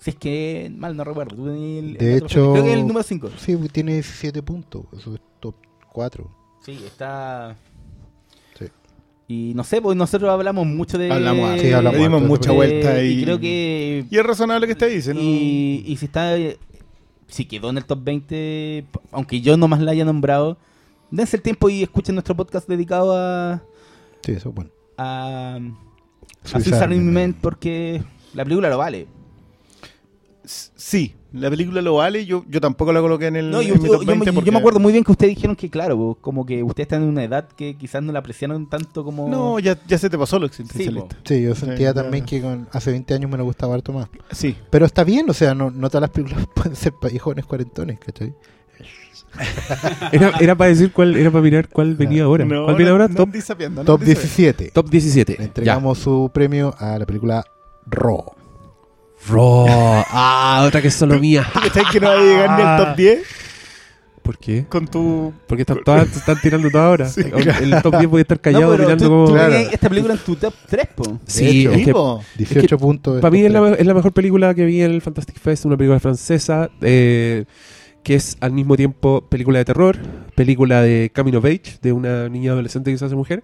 Si 0.00 0.10
es 0.10 0.16
que 0.16 0.72
mal 0.74 0.96
no 0.96 1.04
recuerdo. 1.04 1.36
tú 1.36 1.48
el- 1.48 1.94
De 1.98 2.16
el 2.16 2.22
hecho- 2.24 2.52
creo 2.52 2.64
que 2.64 2.70
es 2.72 2.76
el 2.78 2.86
número 2.86 3.02
5. 3.02 3.30
Sí, 3.36 3.56
tiene 3.70 3.92
17 3.94 4.42
puntos. 4.42 4.84
Eso 4.98 5.14
es 5.14 5.20
top 5.40 5.54
4. 5.92 6.28
Sí, 6.64 6.72
está... 6.86 7.54
Sí. 8.58 8.64
Y 9.28 9.52
no 9.54 9.62
sé, 9.62 9.80
pues 9.82 9.96
nosotros 9.96 10.30
hablamos 10.30 10.66
mucho 10.66 10.96
de... 10.98 11.12
Hablamos, 11.12 11.60
Sí, 11.60 11.70
hablamos 11.72 11.98
le 11.98 12.02
dimos 12.04 12.22
mucha 12.22 12.50
vuelta 12.52 13.02
y, 13.04 13.20
y 13.20 13.24
creo 13.24 13.38
que... 13.38 14.04
y 14.10 14.16
es 14.16 14.24
razonable 14.24 14.66
que 14.66 14.72
esté 14.72 14.86
ahí. 14.86 15.00
¿no? 15.14 15.20
Y, 15.20 15.84
y 15.86 15.96
si 15.98 16.06
está... 16.06 16.34
Si 17.28 17.44
quedó 17.44 17.70
en 17.70 17.76
el 17.76 17.84
top 17.84 18.02
20, 18.02 18.86
aunque 19.12 19.40
yo 19.40 19.56
nomás 19.56 19.80
la 19.80 19.92
haya 19.92 20.04
nombrado, 20.04 20.56
dense 21.10 21.36
el 21.36 21.42
tiempo 21.42 21.68
y 21.68 21.82
escuchen 21.82 22.14
nuestro 22.14 22.34
podcast 22.34 22.66
dedicado 22.68 23.14
a... 23.16 23.62
Sí, 24.24 24.32
eso 24.32 24.48
es 24.48 24.54
bueno. 24.54 24.70
a, 24.96 25.56
a 25.56 26.56
Army 26.56 26.72
Army 26.72 26.96
Man. 26.96 27.12
Man 27.14 27.36
porque 27.40 28.02
la 28.34 28.44
película 28.44 28.68
lo 28.70 28.78
vale. 28.78 29.06
Sí, 30.74 31.14
la 31.32 31.48
película 31.48 31.80
lo 31.80 31.94
vale. 31.94 32.26
Yo, 32.26 32.44
yo 32.48 32.60
tampoco 32.60 32.92
la 32.92 33.00
coloqué 33.00 33.26
en 33.28 33.36
el 33.36 33.50
No, 33.50 33.62
yo, 33.62 33.74
en 33.74 33.82
mi 33.82 33.86
yo- 33.88 33.92
top 33.94 34.00
yo 34.02 34.06
me- 34.06 34.12
20 34.14 34.26
yo 34.26 34.34
porque- 34.34 34.50
me 34.50 34.58
acuerdo 34.58 34.80
muy 34.80 34.92
bien 34.92 35.04
que 35.04 35.12
ustedes 35.12 35.34
dijeron 35.36 35.54
que, 35.54 35.70
claro, 35.70 36.18
como 36.20 36.44
que 36.44 36.62
ustedes 36.62 36.86
están 36.86 37.02
en 37.02 37.08
una 37.08 37.22
edad 37.22 37.46
que 37.56 37.76
quizás 37.76 38.02
no 38.02 38.10
la 38.12 38.18
apreciaron 38.18 38.68
tanto 38.68 39.04
como. 39.04 39.28
No, 39.28 39.58
ya, 39.60 39.78
ya 39.86 39.96
se 39.98 40.10
te 40.10 40.18
pasó 40.18 40.38
lo 40.40 40.46
existencialista. 40.46 41.16
Sí, 41.24 41.42
yo 41.42 41.54
sentía 41.54 41.88
ya. 41.88 41.94
también 41.94 42.24
que 42.24 42.40
con, 42.42 42.68
hace 42.72 42.90
20 42.90 43.14
años 43.14 43.30
me 43.30 43.38
lo 43.38 43.44
gustaba 43.44 43.74
harto 43.74 43.92
más. 43.92 44.08
Sí. 44.32 44.56
Pero 44.70 44.86
está 44.86 45.04
bien, 45.04 45.30
o 45.30 45.34
sea, 45.34 45.54
no, 45.54 45.70
no 45.70 45.88
todas 45.88 46.02
las 46.02 46.10
películas 46.10 46.46
pueden 46.54 46.74
ser 46.74 46.92
para 47.00 47.16
jóvenes 47.18 47.44
cuarentones, 47.46 47.98
¿cachai? 48.00 48.34
Era, 50.12 50.32
era 50.40 50.56
para 50.56 50.70
decir 50.70 50.92
cuál, 50.92 51.14
era 51.16 51.30
para 51.30 51.42
mirar 51.42 51.68
cuál 51.68 51.94
venía 51.94 52.24
ahora. 52.24 52.44
No, 52.44 52.64
¿Cuál 52.64 52.76
viene 52.76 52.90
ahora? 52.90 53.06
no 53.06 53.14
top, 53.14 53.28
andís 53.28 53.44
sapeando, 53.44 53.82
no 53.82 53.86
Top 53.86 54.00
andís 54.00 54.14
sapeando. 54.18 54.58
17. 54.58 54.70
top 54.72 54.90
17. 54.90 55.32
Le 55.32 55.38
Ya. 55.38 55.44
entregamos 55.44 55.98
su 55.98 56.30
premio 56.34 56.74
a 56.78 56.98
la 56.98 57.06
película 57.06 57.44
Raw. 57.86 58.24
Raw. 59.28 59.66
Ah, 59.68 60.64
otra 60.66 60.80
que 60.82 60.88
es 60.88 60.94
solo 60.94 61.18
mía. 61.18 61.46
¿Tú 61.52 61.60
cachai 61.62 61.84
que 61.90 62.00
no 62.00 62.08
va 62.08 62.14
a 62.14 62.18
llegar 62.22 62.58
ni 62.58 62.62
al 62.64 62.86
top 62.86 62.96
10 62.96 63.18
¿Por 64.22 64.38
qué? 64.38 64.64
con 64.68 64.86
tu... 64.86 65.32
Porque 65.46 65.62
están 65.62 65.82
todas, 65.82 66.08
se 66.08 66.18
están 66.20 66.40
tirando 66.40 66.70
todas 66.70 66.86
ahora. 66.86 67.08
Sí, 67.08 67.22
El 67.62 67.82
top 67.82 67.96
10 67.98 68.08
puede 68.10 68.22
estar 68.22 68.40
callado 68.40 68.64
no, 68.66 68.70
pero 68.72 68.82
mirando 68.84 69.04
tú, 69.04 69.10
como. 69.10 69.26
tú 69.26 69.32
Claro. 69.32 69.54
esta 69.54 69.88
película 69.88 70.14
en 70.14 70.20
tu 70.20 70.36
top 70.36 70.54
3, 70.68 70.86
po. 70.94 71.20
Sí, 71.26 71.60
hecho, 71.62 71.70
es 71.72 71.78
que 71.78 71.84
Tipo, 71.86 72.24
18 72.36 72.78
puntos. 72.78 73.14
de 73.16 73.20
para 73.22 73.32
mí 73.32 73.40
es 73.40 73.50
la, 73.52 73.70
es 73.70 73.86
la 73.86 73.94
mejor 73.94 74.12
película 74.12 74.54
que 74.54 74.64
vi 74.66 74.82
en 74.82 74.90
el 74.92 75.00
Fantastic 75.02 75.38
Fest, 75.38 75.64
una 75.64 75.76
película 75.76 75.98
francesa 76.00 76.70
eh, 76.82 77.44
que 78.02 78.14
es 78.14 78.36
al 78.40 78.52
mismo 78.52 78.76
tiempo 78.76 79.22
película 79.28 79.58
de 79.58 79.64
terror, 79.64 79.98
película 80.34 80.80
de 80.82 81.10
coming 81.14 81.34
of 81.34 81.44
age, 81.44 81.78
de 81.82 81.92
una 81.92 82.28
niña 82.28 82.52
adolescente 82.52 82.90
que 82.92 82.98
se 82.98 83.04
hace 83.04 83.14
mujer, 83.16 83.42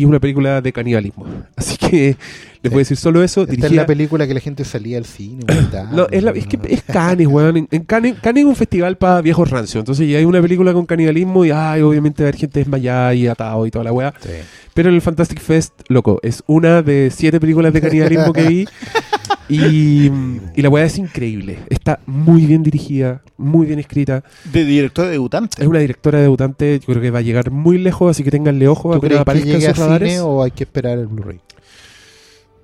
y 0.00 0.04
una 0.04 0.20
película 0.20 0.60
de 0.60 0.72
canibalismo. 0.72 1.26
Así 1.56 1.76
que 1.76 2.16
les 2.62 2.72
voy 2.72 2.78
a 2.80 2.82
decir 2.82 2.96
solo 2.96 3.22
eso. 3.22 3.42
Esta 3.48 3.66
es 3.66 3.72
la 3.72 3.86
película 3.86 4.26
que 4.26 4.34
la 4.34 4.40
gente 4.40 4.64
salía 4.64 4.98
al 4.98 5.04
cine. 5.04 5.44
No, 5.92 6.06
es, 6.10 6.22
la- 6.22 6.32
es 6.32 6.46
que 6.46 6.58
es 6.68 6.82
Cannes, 6.82 7.26
weón. 7.26 7.56
En, 7.56 7.68
en 7.70 7.84
Cannes, 7.84 8.16
Cannes 8.20 8.42
es 8.42 8.48
un 8.48 8.56
festival 8.56 8.96
para 8.96 9.20
viejos 9.20 9.48
rancios. 9.50 9.80
Entonces 9.82 10.08
ya 10.08 10.18
hay 10.18 10.24
una 10.24 10.42
película 10.42 10.72
con 10.72 10.84
canibalismo 10.86 11.44
y 11.44 11.50
ay, 11.52 11.80
obviamente 11.82 12.22
va 12.22 12.26
a 12.26 12.28
haber 12.30 12.40
gente 12.40 12.60
desmayada 12.60 13.14
y 13.14 13.26
atado 13.26 13.66
y 13.66 13.70
toda 13.70 13.84
la 13.84 13.92
weá. 13.92 14.12
Sí. 14.20 14.30
Pero 14.74 14.88
en 14.90 14.94
el 14.96 15.00
Fantastic 15.00 15.40
Fest, 15.40 15.72
loco, 15.88 16.18
es 16.22 16.42
una 16.46 16.82
de 16.82 17.10
siete 17.14 17.40
películas 17.40 17.72
de 17.72 17.80
canibalismo 17.80 18.32
que 18.32 18.42
vi. 18.42 18.68
Y, 19.48 20.10
y 20.54 20.62
la 20.62 20.68
weá 20.68 20.84
es 20.84 20.98
increíble. 20.98 21.58
Está 21.70 22.00
muy 22.06 22.46
bien 22.46 22.62
dirigida, 22.62 23.22
muy 23.36 23.66
bien 23.66 23.78
escrita. 23.78 24.24
de 24.52 24.64
director 24.64 25.06
debutante. 25.06 25.62
Es 25.62 25.68
una 25.68 25.78
directora 25.78 26.20
debutante, 26.20 26.78
yo 26.80 26.86
creo 26.86 27.00
que 27.00 27.10
va 27.10 27.20
a 27.20 27.22
llegar 27.22 27.50
muy 27.50 27.78
lejos, 27.78 28.10
así 28.10 28.24
que 28.24 28.30
tenganle 28.30 28.66
ojo 28.68 28.90
¿Tú 28.90 28.96
apenas 28.96 29.00
crees 29.00 29.16
que 29.16 29.22
aparezca 29.22 29.64
en 29.64 29.70
a 29.70 29.74
sus 29.74 29.84
radares. 29.84 30.08
cine 30.10 30.20
o 30.20 30.42
hay 30.42 30.50
que 30.50 30.64
esperar 30.64 30.98
el 30.98 31.06
Blu-ray? 31.06 31.40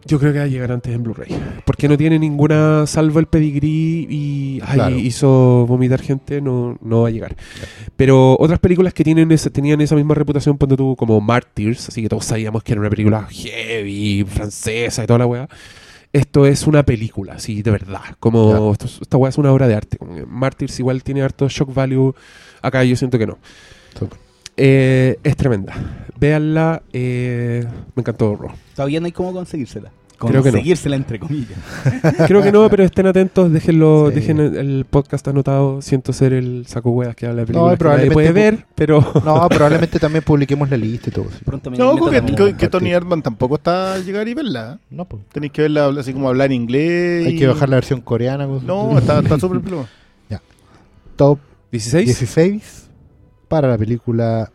Yo 0.04 0.18
creo 0.18 0.32
que 0.32 0.40
va 0.40 0.46
a 0.46 0.48
llegar 0.48 0.72
antes 0.72 0.92
en 0.92 1.04
Blu-ray. 1.04 1.28
Porque 1.64 1.88
no 1.88 1.96
tiene 1.96 2.18
ninguna, 2.18 2.88
salvo 2.88 3.20
el 3.20 3.26
pedigrí 3.26 4.08
y 4.10 4.60
ay, 4.66 4.74
Claro. 4.74 4.96
hizo 4.96 5.64
vomitar 5.68 6.00
gente, 6.00 6.40
no, 6.40 6.76
no 6.82 7.02
va 7.02 7.08
a 7.08 7.10
llegar. 7.12 7.36
Pero 7.96 8.36
otras 8.40 8.58
películas 8.58 8.94
que 8.94 9.04
tienen 9.04 9.28
tenían 9.52 9.80
esa 9.80 9.94
misma 9.94 10.16
reputación, 10.16 10.58
ponte 10.58 10.76
tú, 10.76 10.96
como 10.96 11.20
Martyrs, 11.20 11.88
así 11.88 12.02
que 12.02 12.08
todos 12.08 12.24
sabíamos 12.24 12.64
que 12.64 12.72
era 12.72 12.80
una 12.80 12.90
película 12.90 13.28
heavy, 13.30 14.24
francesa 14.24 15.04
y 15.04 15.06
toda 15.06 15.20
la 15.20 15.26
weá. 15.26 15.48
Esto 16.12 16.46
es 16.46 16.66
una 16.66 16.82
película, 16.82 17.38
sí, 17.38 17.62
de 17.62 17.70
verdad. 17.70 18.02
Como 18.20 18.72
esto 18.72 18.86
esta 19.00 19.16
weá 19.16 19.30
es 19.30 19.38
una 19.38 19.50
obra 19.52 19.66
de 19.66 19.74
arte. 19.74 19.96
Como 19.96 20.14
que 20.14 20.26
Martyrs 20.26 20.78
igual 20.78 21.02
tiene 21.02 21.22
harto 21.22 21.48
shock 21.48 21.72
value. 21.72 22.14
Acá 22.60 22.84
yo 22.84 22.96
siento 22.96 23.18
que 23.18 23.26
no. 23.26 23.38
Eh, 24.56 25.18
es 25.24 25.36
tremenda. 25.36 26.06
Véanla. 26.18 26.82
eh, 26.92 27.66
me 27.94 28.00
encantó 28.00 28.36
Raw. 28.36 28.52
Todavía 28.76 29.00
no 29.00 29.06
hay 29.06 29.12
cómo 29.12 29.32
conseguírsela. 29.32 29.90
Creo 30.28 30.42
que 30.42 30.48
no. 30.50 30.52
Conseguírsela, 30.54 30.96
entre 30.96 31.18
comillas. 31.18 31.58
Creo 32.26 32.42
que 32.42 32.52
no, 32.52 32.68
pero 32.70 32.84
estén 32.84 33.06
atentos, 33.06 33.52
déjenlo, 33.52 34.08
Sí. 34.10 34.14
dejen 34.16 34.40
el, 34.40 34.56
el 34.56 34.84
podcast 34.88 35.26
anotado. 35.28 35.82
Siento 35.82 36.12
ser 36.12 36.32
el 36.32 36.64
saco 36.66 36.90
hueas 36.90 37.14
que 37.16 37.26
habla 37.26 37.40
de 37.42 37.46
películas 37.46 37.72
No, 37.72 37.78
probablemente 37.78 38.12
puede 38.14 38.30
pu- 38.30 38.34
ver, 38.34 38.66
pero 38.74 39.00
No, 39.24 39.48
probablemente 39.48 39.98
también 39.98 40.24
publiquemos 40.24 40.68
la 40.70 40.76
lista 40.76 41.10
y 41.10 41.12
todo. 41.12 41.26
sí. 41.30 41.38
No, 41.78 41.96
que, 41.96 42.16
también. 42.16 42.36
que- 42.36 42.56
que 42.56 42.68
Tony 42.68 42.90
Erdman 42.92 43.22
tampoco 43.22 43.56
está 43.56 43.94
a 43.94 43.98
llegar 43.98 44.26
y 44.28 44.34
verla. 44.34 44.78
No, 44.90 45.04
pues. 45.04 45.22
Tenéis 45.32 45.52
que 45.52 45.62
verla 45.62 45.88
así 45.98 46.12
como 46.12 46.28
hablar 46.28 46.52
inglés. 46.52 47.26
Hay 47.26 47.34
y- 47.34 47.38
que 47.38 47.46
bajar 47.46 47.68
la 47.68 47.76
versión 47.76 48.00
coreana. 48.00 48.46
pues. 48.46 48.62
No, 48.62 48.98
está 48.98 49.18
está 49.20 49.38
súper 49.38 49.60
pluma. 49.62 49.86
Top 51.16 51.38
16. 51.70 52.06
16 52.06 52.88
para 53.48 53.68
la 53.68 53.76
película 53.78 54.50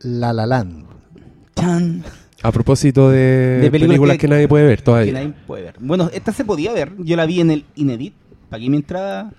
La 0.00 0.32
La 0.32 0.46
Land. 0.46 0.84
Chan. 1.56 2.02
A 2.42 2.50
propósito 2.52 3.10
de, 3.10 3.18
De 3.60 3.70
películas, 3.70 3.88
películas 3.88 4.12
que, 4.16 4.20
que- 4.22 4.28
nadie 4.28 4.48
puede 4.48 4.64
ver 4.66 4.78
Que 4.78 4.84
todavía. 4.84 5.12
nadie 5.12 5.32
puede 5.46 5.62
ver. 5.64 5.74
Bueno, 5.78 6.10
esta 6.12 6.32
se 6.32 6.44
podía 6.44 6.72
ver. 6.72 6.92
Yo 6.98 7.16
la 7.16 7.26
vi 7.26 7.40
en 7.40 7.50
el 7.52 7.64
Inedit. 7.76 8.14
Pagué 8.50 8.68
mi 8.68 8.76
entrada. 8.78 9.32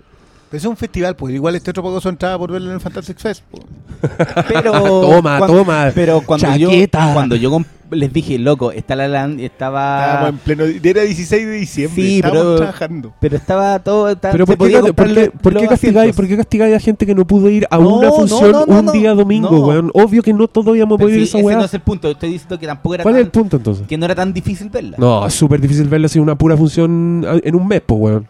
Pero 0.54 0.58
es 0.62 0.64
un 0.66 0.76
festival, 0.76 1.16
pues 1.16 1.34
igual 1.34 1.56
este 1.56 1.70
otro 1.70 1.82
pagó 1.82 2.00
su 2.00 2.08
entrada 2.08 2.38
por 2.38 2.52
verla 2.52 2.68
en 2.68 2.74
el 2.74 2.80
Fantastic 2.80 3.18
Fest. 3.18 3.42
pues. 3.50 3.64
Pero. 4.48 4.70
Toma, 4.72 5.44
toma. 5.44 5.90
Pero 5.92 6.20
cuando 6.20 6.54
yo, 6.56 6.68
Chaqueta. 6.70 7.10
cuando 7.12 7.34
yo 7.34 7.60
les 7.90 8.12
dije, 8.12 8.38
loco, 8.38 8.70
está 8.70 8.94
la 8.94 9.08
Land, 9.08 9.40
estaba. 9.40 10.04
Estábamos 10.04 10.28
en 10.30 10.38
pleno. 10.38 10.64
Era 10.64 11.02
16 11.02 11.44
de 11.46 11.52
diciembre. 11.52 12.02
Sí, 12.02 12.16
estábamos 12.16 12.42
pero- 12.44 12.56
trabajando. 12.56 13.12
Pero 13.20 13.36
estaba 13.36 13.78
todo. 13.80 14.10
estaba- 14.10 14.30
Pero 14.30 14.46
¿por 14.46 14.56
qué, 14.68 14.80
no- 14.80 14.94
por 14.94 15.12
qué- 15.12 15.30
por 15.32 15.56
qué 15.56 15.66
castigáis, 15.66 15.96
asientos. 15.96 16.16
por 16.16 16.28
qué 16.28 16.36
castigáis 16.36 16.76
a 16.76 16.78
gente 16.78 17.04
que 17.04 17.14
no 17.16 17.26
pudo 17.26 17.50
ir 17.50 17.66
a 17.68 17.76
No, 17.78 17.96
una 17.96 18.12
función 18.12 18.52
no, 18.52 18.64
no, 18.64 18.78
un 18.78 18.84
no. 18.86 18.92
día 18.92 19.12
domingo, 19.12 19.50
No. 19.50 19.66
weón? 19.66 19.90
Obvio 19.92 20.22
que 20.22 20.32
no 20.32 20.46
todos 20.46 20.76
íbamos 20.76 21.00
a 21.00 21.04
ir 21.04 21.10
a 21.10 21.16
esa 21.16 21.38
ese 21.38 21.44
weá. 21.46 21.56
no 21.58 21.64
es 21.64 21.74
el 21.74 21.80
punto. 21.80 22.08
Estoy 22.12 22.30
diciendo 22.30 22.60
que 22.60 22.66
tampoco 22.68 22.94
era 22.94 23.02
¿Cuál 23.02 23.16
es 23.16 23.22
tan- 23.22 23.26
el 23.26 23.30
punto 23.32 23.56
entonces? 23.56 23.86
que 23.88 23.98
no 23.98 24.04
era 24.04 24.14
tan 24.14 24.32
difícil 24.32 24.70
verla. 24.70 24.96
No, 25.00 25.26
es 25.26 25.34
súper 25.34 25.60
difícil 25.60 25.88
verla 25.88 26.06
así 26.06 26.20
una 26.20 26.36
pura 26.38 26.56
función 26.56 27.24
a- 27.28 27.40
en 27.42 27.54
un 27.56 27.66
mes, 27.66 27.82
pues, 27.84 28.00
weón. 28.00 28.28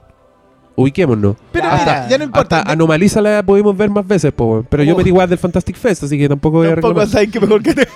Ubiquémonos. 0.77 1.37
Pero 1.53 1.67
Ya, 1.69 1.77
mira, 1.79 2.09
ya 2.09 2.19
no 2.19 2.25
importa. 2.25 2.59
Hasta 2.61 2.73
Anomalízala 2.73 3.43
podemos 3.45 3.77
ver 3.77 3.91
más 3.91 4.07
veces, 4.07 4.33
weón. 4.37 4.67
Pero 4.69 4.83
yo 4.83 4.95
Oh. 4.95 4.99
metí 4.99 5.11
igual 5.11 5.29
del 5.29 5.39
Fantastic 5.39 5.77
Fest, 5.77 6.03
así 6.05 6.19
que 6.19 6.29
tampoco 6.29 6.59
voy 6.59 6.67
a 6.69 6.75
Tampoco 6.75 7.07
sabes 7.07 7.31
que 7.31 7.41
mejor 7.41 7.63
que 7.63 7.75
te. 7.75 7.89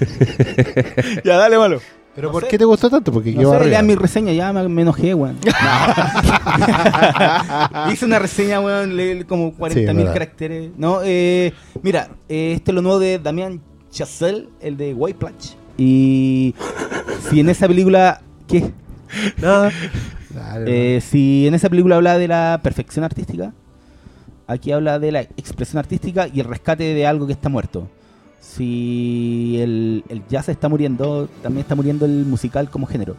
ya, 1.24 1.36
dale, 1.36 1.58
malo. 1.58 1.80
¿Pero 2.14 2.28
No 2.28 2.32
por 2.32 2.42
sé. 2.42 2.48
qué 2.48 2.58
te 2.58 2.64
gustó 2.64 2.90
tanto? 2.90 3.12
Porque 3.12 3.32
No 3.32 3.42
yo 3.42 3.58
sé, 3.62 3.82
mi 3.82 3.94
reseña, 3.94 4.32
ya 4.32 4.52
me, 4.52 4.68
me 4.68 4.82
enojé, 4.82 5.14
weón. 5.14 5.36
No. 5.44 5.50
Hice 7.92 8.04
una 8.04 8.18
reseña, 8.18 8.60
weón, 8.60 8.96
leí 8.96 9.24
como 9.24 9.52
40.000 9.56 10.06
Sí, 10.06 10.12
caracteres. 10.12 10.70
No, 10.76 11.00
eh, 11.04 11.52
mira, 11.82 12.08
eh, 12.28 12.52
este 12.56 12.70
es 12.70 12.74
lo 12.74 12.82
nuevo 12.82 12.98
de 12.98 13.18
Damián 13.18 13.60
Chazelle, 13.90 14.48
el 14.60 14.76
de 14.76 14.94
White 14.94 15.18
Plage. 15.18 15.56
Y 15.78 16.54
si 17.30 17.40
en 17.40 17.48
esa 17.48 17.66
película, 17.68 18.20
¿qué? 18.46 18.70
Nada. 19.40 19.70
Dale, 20.34 20.96
Eh, 20.96 21.00
si 21.00 21.46
en 21.46 21.54
esa 21.54 21.68
película 21.68 21.96
habla 21.96 22.18
de 22.18 22.28
la 22.28 22.60
perfección 22.62 23.04
artística, 23.04 23.52
aquí 24.46 24.72
habla 24.72 24.98
de 24.98 25.12
la 25.12 25.20
expresión 25.22 25.78
artística 25.78 26.28
y 26.28 26.40
el 26.40 26.46
rescate 26.46 26.94
de 26.94 27.06
algo 27.06 27.26
que 27.26 27.32
está 27.32 27.48
muerto. 27.48 27.88
Si 28.40 29.58
el, 29.60 30.04
el 30.08 30.22
jazz 30.28 30.48
está 30.48 30.68
muriendo, 30.68 31.28
también 31.42 31.62
está 31.62 31.74
muriendo 31.74 32.04
el 32.06 32.24
musical 32.24 32.70
como 32.70 32.86
género. 32.86 33.16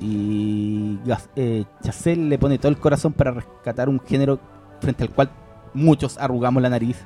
Y 0.00 0.98
eh, 1.36 1.64
Chazelle 1.82 2.28
le 2.28 2.38
pone 2.38 2.58
todo 2.58 2.68
el 2.68 2.78
corazón 2.78 3.12
para 3.12 3.30
rescatar 3.30 3.88
un 3.88 4.00
género 4.00 4.38
frente 4.80 5.02
al 5.04 5.10
cual 5.10 5.30
muchos 5.72 6.18
arrugamos 6.18 6.62
la 6.62 6.68
nariz. 6.68 6.96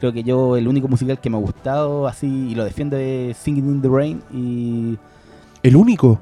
Creo 0.00 0.12
que 0.12 0.22
yo, 0.22 0.56
el 0.56 0.66
único 0.66 0.88
musical 0.88 1.20
que 1.20 1.30
me 1.30 1.36
ha 1.36 1.40
gustado 1.40 2.06
así 2.08 2.48
y 2.50 2.54
lo 2.54 2.64
defiendo 2.64 2.96
es 2.96 3.36
Singing 3.36 3.66
in 3.66 3.82
the 3.82 3.88
Rain. 3.88 4.22
Y 4.32 4.98
El 5.62 5.76
único. 5.76 6.18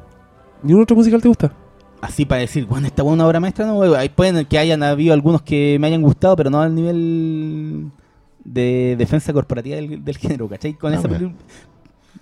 ¿Ni 0.63 0.75
un 0.75 0.83
otro 0.83 0.97
musical 0.97 1.23
te 1.23 1.29
gusta? 1.29 1.53
Así 2.01 2.25
para 2.25 2.41
decir, 2.41 2.67
bueno, 2.67 2.87
esta 2.87 3.03
buena 3.03 3.27
obra 3.27 3.41
maestra, 3.41 3.67
no, 3.67 3.83
hay 3.95 4.09
pueden 4.09 4.45
que 4.47 4.59
hayan 4.59 4.83
habido 4.83 5.13
algunos 5.15 5.43
que 5.43 5.77
me 5.81 5.87
hayan 5.89 6.03
gustado, 6.03 6.37
pero 6.37 6.51
no 6.51 6.61
al 6.61 6.75
nivel 6.75 7.91
de 8.45 8.97
defensa 8.99 9.33
corporativa 9.33 9.77
del, 9.77 10.05
del 10.05 10.17
género, 10.17 10.49
¿cachai? 10.49 10.75
Con 10.75 10.93
Ah, 10.93 10.97
esa 10.99 11.09
película. 11.09 11.35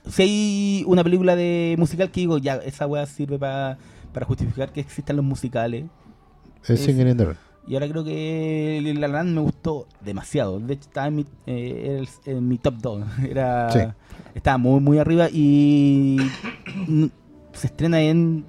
Si 0.08 0.22
hay 0.22 0.84
una 0.86 1.04
película 1.04 1.36
de 1.36 1.76
musical 1.78 2.10
que 2.10 2.20
digo, 2.20 2.38
ya, 2.38 2.56
esa 2.56 2.86
weá 2.86 3.06
sirve 3.06 3.38
pa- 3.38 3.76
para 4.12 4.26
justificar 4.26 4.72
que 4.72 4.80
existan 4.80 5.16
los 5.16 5.24
musicales. 5.24 5.84
Es 6.66 6.70
Es-. 6.88 6.96
Y 7.66 7.74
ahora 7.74 7.86
creo 7.88 8.02
que 8.02 8.80
La 8.94 9.00
La 9.06 9.08
Land 9.08 9.34
me 9.34 9.40
gustó 9.42 9.86
demasiado. 10.02 10.58
De 10.58 10.74
hecho, 10.74 10.88
estaba 10.88 11.08
en 11.08 11.16
mi, 11.16 11.26
eh, 11.46 11.98
el- 12.26 12.32
en 12.34 12.48
mi 12.48 12.56
top 12.58 12.74
2. 12.80 13.04
Era, 13.28 13.70
Sí. 13.70 13.80
Estaba 14.34 14.56
muy, 14.58 14.80
muy 14.80 14.98
arriba 14.98 15.28
y 15.30 16.16
se 17.52 17.66
estrena 17.66 18.00
en 18.00 18.44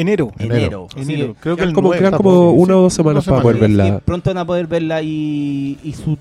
Enero. 0.00 0.32
Enero. 0.38 0.86
enero. 0.96 1.34
Que- 1.34 1.40
Creo 1.40 1.56
que 1.56 1.64
el 1.64 1.72
como, 1.72 1.88
9. 1.88 1.98
quedan 1.98 2.12
está 2.14 2.16
como 2.16 2.30
por- 2.30 2.54
una 2.58 2.76
o 2.76 2.80
dos 2.82 2.94
semanas 2.94 3.24
para 3.24 3.42
poder 3.42 3.58
verla. 3.58 4.00
Pronto 4.04 4.30
van 4.30 4.38
a 4.38 4.44
poder 4.46 4.66
verla 4.66 5.02
y, 5.02 5.78
y 5.82 5.92
su 5.92 6.16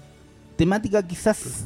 temática 0.55 1.05
quizás 1.07 1.65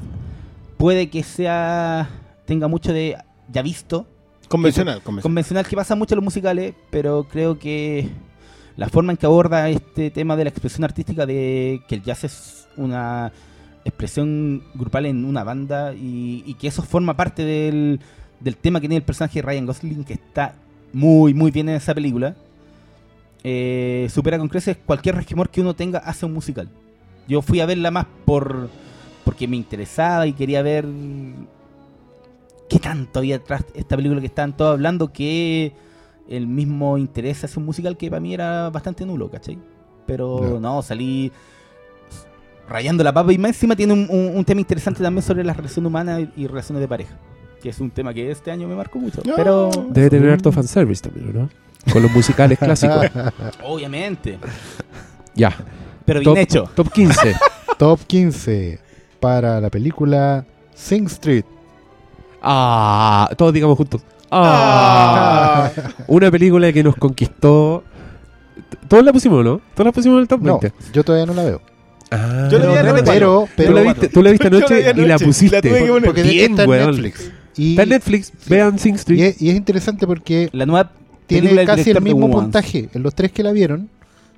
puede 0.78 1.10
que 1.10 1.24
sea 1.24 2.10
tenga 2.46 2.68
mucho 2.68 2.92
de 2.92 3.16
ya 3.52 3.62
visto 3.62 4.06
Convencional, 4.48 4.96
convencional. 5.02 5.22
convencional 5.24 5.66
que 5.68 5.76
pasa 5.76 5.96
mucho 5.96 6.14
en 6.14 6.18
los 6.18 6.24
musicales 6.26 6.74
pero 6.90 7.26
creo 7.30 7.58
que 7.58 8.10
la 8.76 8.90
forma 8.90 9.14
en 9.14 9.18
que 9.18 9.26
aborda 9.26 9.70
este 9.70 10.12
tema 10.12 10.36
de 10.36 10.44
la 10.46 10.50
expresión 10.50 10.84
artística 10.84 11.26
de 11.26 11.82
que 11.88 11.96
el 11.96 12.04
jazz 12.04 12.24
es 12.26 12.68
una 12.76 13.32
expresión 13.86 14.64
grupal 14.74 15.06
en 15.06 15.24
una 15.24 15.44
banda 15.44 15.94
y, 15.94 16.44
y 16.46 16.56
que 16.56 16.68
eso 16.68 16.82
forma 16.84 17.16
parte 17.16 17.46
del, 17.46 18.00
del 18.40 18.58
tema 18.58 18.80
que 18.82 18.88
tiene 18.88 18.98
el 18.98 19.04
personaje 19.04 19.40
de 19.42 19.48
Ryan 19.48 19.66
Gosling 19.68 20.04
que 20.04 20.14
está 20.14 20.56
muy 20.94 21.34
muy 21.34 21.52
bien 21.52 21.70
en 21.70 21.76
esa 21.76 21.94
película 21.94 22.36
eh, 23.44 24.08
supera 24.12 24.38
con 24.38 24.48
creces 24.50 24.78
cualquier 24.86 25.16
resquemor 25.16 25.50
que 25.50 25.62
uno 25.62 25.74
tenga 25.76 26.00
hacia 26.00 26.28
un 26.28 26.34
musical. 26.34 26.70
Yo 27.28 27.42
fui 27.42 27.60
a 27.60 27.66
verla 27.66 27.90
más 27.92 28.06
por 28.26 28.70
porque 29.24 29.48
me 29.48 29.56
interesaba 29.58 30.28
y 30.28 30.34
quería 30.34 30.62
ver 30.62 30.86
qué 32.70 32.80
tanto 32.80 33.20
había 33.20 33.38
atrás 33.38 33.66
esta 33.74 33.96
película 33.96 34.20
que 34.22 34.28
estaban 34.28 34.56
todos 34.56 34.74
hablando 34.74 35.12
que 35.12 35.74
el 36.30 36.48
mismo 36.48 36.98
interés 36.98 37.44
hacia 37.44 37.60
un 37.60 37.66
musical 37.66 37.98
que 37.98 38.10
para 38.10 38.20
mí 38.20 38.34
era 38.34 38.70
bastante 38.70 39.06
nulo, 39.06 39.30
¿cachai? 39.30 39.58
Pero 40.06 40.60
no, 40.60 40.82
salí 40.82 41.32
rayando 42.70 43.04
la 43.04 43.12
papa 43.14 43.34
y 43.34 43.38
más 43.38 43.50
encima 43.50 43.76
tiene 43.76 43.94
un, 43.94 44.08
un- 44.10 44.38
un 44.38 44.46
tema 44.46 44.62
interesante 44.62 45.04
también 45.04 45.24
sobre 45.24 45.44
las 45.44 45.58
relaciones 45.58 45.88
humanas 45.88 46.22
y, 46.36 46.44
y 46.44 46.48
relaciones 46.48 46.80
de 46.82 46.88
pareja, 46.88 47.18
que 47.62 47.70
es 47.70 47.80
un 47.80 47.92
tema 47.92 48.14
que 48.14 48.30
este 48.32 48.52
año 48.52 48.68
me 48.68 48.76
marcó 48.76 49.00
mucho. 49.00 49.22
No. 49.26 49.36
Pero 49.36 49.70
Debe 49.90 50.10
tener 50.10 50.30
harto 50.32 50.52
fanservice 50.52 51.02
también, 51.04 51.34
¿no? 51.34 51.50
Con 51.92 52.02
los 52.04 52.12
musicales 52.12 52.58
clásicos. 52.60 53.06
obviamente, 53.64 54.38
Ya. 55.36 55.56
pero 56.06 56.20
bien 56.20 56.34
Top, 56.34 56.38
hecho. 56.38 56.70
top 56.76 56.92
15. 56.92 57.36
Top 57.78 58.00
15 58.06 58.80
para 59.20 59.60
la 59.62 59.70
película 59.70 60.46
Sing 60.76 61.06
Street. 61.08 61.46
Ah, 62.42 63.30
todos 63.38 63.54
digamos 63.54 63.78
juntos. 63.78 64.02
Ah, 64.30 65.72
una 66.08 66.30
película 66.32 66.72
que 66.72 66.84
nos 66.84 66.96
conquistó. 66.96 67.84
Todos 68.88 69.04
la 69.04 69.12
pusimos, 69.12 69.44
¿no? 69.44 69.62
Todos 69.74 69.86
la 69.86 69.92
pusimos 69.92 70.18
en 70.18 70.22
el 70.22 70.28
top 70.28 70.42
No, 70.42 70.60
20. 70.60 70.78
yo 70.94 71.04
todavía 71.04 71.26
no 71.26 71.34
la 71.34 71.44
veo. 71.44 71.62
Ah, 72.12 72.48
Yo 72.52 72.60
la 72.60 72.68
vi 72.68 72.74
no, 72.74 72.80
anoche. 72.80 73.04
Pero, 73.06 73.42
Tú 73.48 73.50
pero 73.56 73.72
la 73.74 73.82
viste, 73.82 74.10
tú 74.10 74.22
la 74.22 74.32
viste 74.32 74.48
anoche 74.48 74.92
y 74.96 75.06
la 75.06 75.18
pusiste. 75.18 75.56
la 75.56 75.62
tuve 75.62 75.80
que 75.82 75.88
poner. 75.88 76.06
porque 76.06 76.24
Bien, 76.24 76.52
está 76.52 76.64
en 76.64 76.70
weón. 76.70 76.92
Netflix. 76.92 77.32
Y, 77.58 77.72
Está 77.72 77.84
en 77.84 77.90
Netflix, 77.90 78.32
vean 78.48 78.80
Sing 78.80 78.94
y 78.94 78.98
Street. 78.98 79.22
es, 79.22 79.42
y 79.42 79.50
es 79.50 79.56
interesante 79.56 80.08
porque 80.08 80.50
La 80.54 80.66
nueva 80.66 80.92
tiene 81.28 81.54
del 81.54 81.66
casi 81.66 81.92
el 81.92 82.02
mismo 82.02 82.30
puntaje 82.30 82.90
en 82.94 83.04
los 83.04 83.16
tres 83.16 83.32
que 83.32 83.44
la 83.44 83.52
vieron. 83.52 83.90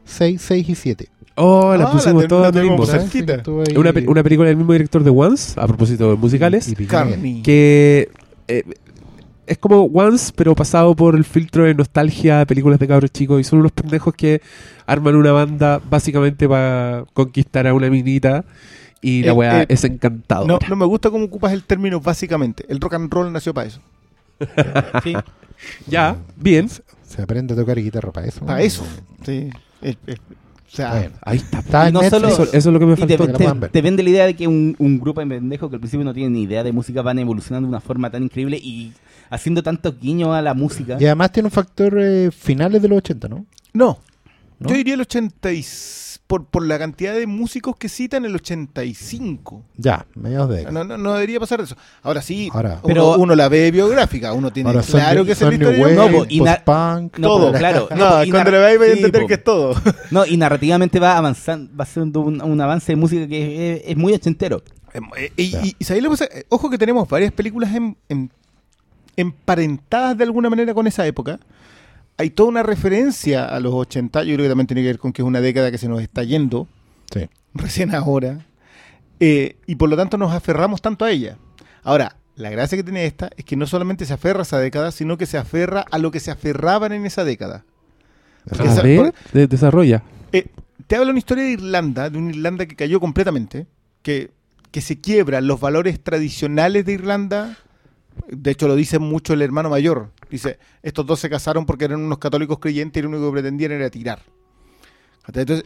6, 0.06 0.42
6 0.42 0.70
y 0.70 0.76
7. 0.76 1.08
Oh, 1.36 1.76
la 1.76 1.86
Ah, 1.86 1.92
pusimos 1.92 2.28
todas 2.28 2.54
la 2.54 2.62
en 2.62 2.68
el 2.68 2.76
tenemos 2.76 3.14
mismo. 3.14 3.80
Una, 3.80 3.94
una 4.08 4.24
película 4.24 4.48
del 4.50 4.58
mismo 4.58 4.74
director 4.74 5.04
de 5.04 5.10
Once, 5.10 5.60
a 5.60 5.68
propósito 5.68 6.12
de 6.12 6.18
musicales, 6.18 6.68
y 6.68 7.42
que 7.42 8.10
eh, 8.48 8.64
es 9.48 9.58
como 9.58 9.84
Once, 9.86 10.32
pero 10.36 10.54
pasado 10.56 10.96
por 10.96 11.16
el 11.16 11.24
filtro 11.24 11.64
de 11.64 11.74
nostalgia 11.74 12.40
de 12.40 12.46
películas 12.46 12.80
de 12.80 12.88
cabros 12.88 13.12
chicos, 13.12 13.42
y 13.42 13.44
son 13.44 13.60
unos 13.60 13.72
pendejos 13.72 14.14
que 14.14 14.42
arman 14.86 15.16
una 15.16 15.32
banda 15.32 15.82
básicamente 15.90 16.48
para 16.48 17.06
conquistar 17.14 17.66
a 17.66 17.74
una 17.74 17.90
minita, 17.90 18.46
y 19.04 19.22
la 19.22 19.30
Eh, 19.32 19.36
weá 19.36 19.62
eh, 19.62 19.66
es 19.70 19.84
encantadora. 19.84 20.48
No, 20.52 20.60
no 20.68 20.76
me 20.76 20.86
gusta 20.86 21.12
cómo 21.12 21.26
ocupas 21.26 21.54
el 21.54 21.64
término 21.64 22.00
básicamente. 22.00 22.66
El 22.68 22.80
rock 22.80 22.96
and 22.96 23.14
roll 23.14 23.32
nació 23.32 23.54
para 23.54 23.68
eso. 23.68 23.80
Sí. 25.04 25.14
Ya, 25.88 26.18
bien. 26.36 26.68
Se 26.70 27.22
aprende 27.22 27.54
a 27.54 27.58
tocar 27.58 27.78
guitarra 27.78 28.12
para 28.12 28.28
eso. 28.28 28.46
Para 28.46 28.62
eso. 28.62 28.84
Sí. 29.24 29.50
O 29.82 30.76
sea, 30.76 30.92
Bueno, 30.96 31.16
Ahí 31.22 31.38
está. 31.38 31.60
está 31.60 31.92
no 31.92 32.02
solo- 32.10 32.28
Eso, 32.30 32.44
eso 32.44 32.56
es 32.58 32.66
lo 32.66 32.80
que 32.80 32.86
me 32.88 32.96
te, 32.96 33.18
faltó. 33.18 33.38
te- 33.38 33.54
ver. 33.54 33.70
te 33.70 33.82
vende 33.82 34.02
la 34.04 34.10
idea 34.10 34.26
de 34.26 34.36
que 34.36 34.48
un, 34.48 34.76
un 34.80 35.00
grupo 35.00 35.22
de 35.22 35.28
pendejos 35.28 35.70
que 35.70 35.76
al 35.76 35.80
principio 35.80 36.04
no 36.04 36.14
tienen 36.14 36.34
ni 36.34 36.42
idea 36.44 36.64
de 36.64 36.72
música 36.72 37.02
van 37.04 37.20
evolucionando 37.20 37.68
de 37.68 37.70
una 37.70 37.80
forma 37.80 38.10
tan 38.10 38.24
increíble 38.24 38.58
y 38.58 38.92
haciendo 39.30 39.62
tantos 39.62 40.00
guiños 40.00 40.30
a 40.30 40.42
la 40.42 40.54
música. 40.56 40.98
Y 41.00 41.06
además 41.06 41.32
tiene 41.32 41.48
un 41.48 41.52
factor 41.52 41.96
eh, 42.00 42.32
finales 42.32 42.82
de 42.82 42.88
los 42.88 42.98
80, 42.98 43.28
¿no? 43.30 43.46
no. 43.74 44.00
¿No? 44.64 44.70
Yo 44.70 44.76
diría 44.76 44.94
el 44.96 45.02
80 45.02 45.52
y 45.54 45.60
s- 45.60 46.20
por, 46.26 46.46
por 46.46 46.66
la 46.66 46.80
cantidad 46.80 47.14
de 47.14 47.28
músicos 47.28 47.76
que 47.78 47.90
citan 47.90 48.26
el 48.26 48.34
85. 48.36 49.64
Ya, 49.78 50.06
mediados 50.16 50.50
de. 50.50 50.72
No, 50.72 50.84
no, 50.84 50.98
no 50.98 51.14
debería 51.14 51.40
pasar 51.40 51.62
eso. 51.62 51.76
Ahora 52.02 52.22
sí, 52.22 52.50
Ahora- 52.54 52.80
uno, 52.82 52.88
Pero- 52.88 53.18
uno 53.18 53.36
la 53.36 53.50
ve 53.50 53.70
biográfica, 53.72 54.34
uno 54.34 54.52
tiene 54.52 54.72
claro 54.72 55.26
que 55.26 55.34
es 55.34 55.42
el 55.42 55.54
historia. 55.54 56.12
po, 56.12 56.26
y 56.30 56.40
post-punk. 56.40 57.18
No, 57.20 57.28
todo. 57.28 57.52
po, 57.52 57.58
claro. 57.58 57.88
No, 57.96 58.10
No, 58.18 58.24
y 58.24 58.32
cuando 58.32 58.52
la 58.52 58.60
veis 58.60 58.80
vais 58.80 58.92
a 58.92 58.96
entender 58.96 59.22
po. 59.22 59.28
que 59.28 59.34
es 59.36 59.44
todo. 59.44 59.76
No, 60.12 60.26
y 60.26 60.38
narrativamente 60.38 61.00
va 61.00 61.18
avanzando, 61.18 61.70
va 61.78 61.84
haciendo 61.84 62.22
un, 62.22 62.42
un 62.42 62.62
avance 62.62 62.92
de 62.94 62.96
música 62.96 63.28
que 63.28 63.74
es, 63.76 63.82
es 63.86 63.98
muy 63.98 64.14
ochentero. 64.14 64.64
Eh, 65.18 65.32
Y, 65.38 65.44
y, 65.58 65.76
y 65.80 65.84
¿sabéis 65.84 66.04
lo 66.04 66.10
que 66.12 66.18
pasa? 66.18 66.26
Eh, 66.34 66.46
Ojo 66.50 66.70
que 66.70 66.78
tenemos 66.78 67.08
varias 67.10 67.32
películas 67.34 67.74
en- 67.76 67.98
en- 68.10 68.32
emparentadas 69.16 70.18
de 70.18 70.24
alguna 70.24 70.50
manera 70.50 70.74
con 70.74 70.88
esa 70.88 71.06
época. 71.06 71.40
Hay 72.18 72.30
toda 72.30 72.50
una 72.50 72.64
referencia 72.64 73.46
a 73.46 73.60
los 73.60 73.74
80, 73.74 74.24
yo 74.24 74.36
creo 74.36 74.46
que 74.46 74.50
también 74.50 74.68
tiene 74.68 74.82
que 74.82 74.88
ver 74.88 75.00
con 75.00 75.12
que 75.14 75.22
es 75.22 75.28
una 75.28 75.42
década 75.42 75.72
que 75.72 75.78
se 75.78 75.88
nos 75.88 76.02
está 76.02 76.24
yendo, 76.24 76.68
Sí. 77.12 77.28
recién 77.54 77.94
ahora, 77.96 78.46
eh, 79.20 79.56
y 79.68 79.76
por 79.76 79.90
lo 79.90 79.96
tanto 79.98 80.18
nos 80.18 80.32
aferramos 80.34 80.82
tanto 80.82 81.06
a 81.06 81.12
ella. 81.12 81.38
Ahora, 81.84 82.18
la 82.36 82.50
gracia 82.50 82.78
que 82.78 82.84
tiene 82.84 83.06
esta 83.06 83.30
es 83.38 83.46
que 83.46 83.56
no 83.56 83.66
solamente 83.68 84.06
se 84.06 84.14
aferra 84.14 84.40
a 84.40 84.44
esa 84.44 84.60
década, 84.60 84.92
sino 84.92 85.18
que 85.18 85.26
se 85.26 85.38
aferra 85.38 85.86
a 85.92 85.98
lo 85.98 86.12
que 86.12 86.20
se 86.20 86.32
aferraban 86.32 86.92
en 86.94 87.06
esa 87.06 87.24
década. 87.24 87.64
A 88.52 88.64
esa- 88.64 88.82
ver, 88.82 88.98
por- 88.98 89.14
de- 89.34 89.48
desarrolla. 89.48 90.04
eh, 90.32 90.48
te 90.88 90.96
habla 90.96 91.12
una 91.12 91.20
historia 91.20 91.44
de 91.46 91.52
Irlanda, 91.52 92.10
de 92.10 92.18
una 92.18 92.30
Irlanda 92.32 92.66
que 92.66 92.76
cayó 92.76 93.00
completamente, 93.00 93.68
que, 94.02 94.32
que 94.72 94.82
se 94.82 95.00
quiebran 95.00 95.48
los 95.48 95.60
valores 95.60 96.00
tradicionales 96.04 96.86
de 96.86 96.94
Irlanda. 96.94 97.58
De 98.28 98.52
hecho, 98.52 98.68
lo 98.68 98.76
dice 98.76 99.00
mucho 99.00 99.34
el 99.34 99.42
hermano 99.42 99.70
mayor. 99.70 100.10
Dice, 100.30 100.58
estos 100.82 101.06
dos 101.06 101.20
se 101.20 101.30
casaron 101.30 101.66
porque 101.66 101.86
eran 101.86 102.02
unos 102.02 102.18
católicos 102.18 102.60
creyentes 102.60 103.00
y 103.00 103.04
lo 103.04 103.10
único 103.10 103.28
que 103.28 103.34
pretendían 103.34 103.72
era 103.72 103.90
tirar. 103.90 104.20
Entonces, 105.28 105.64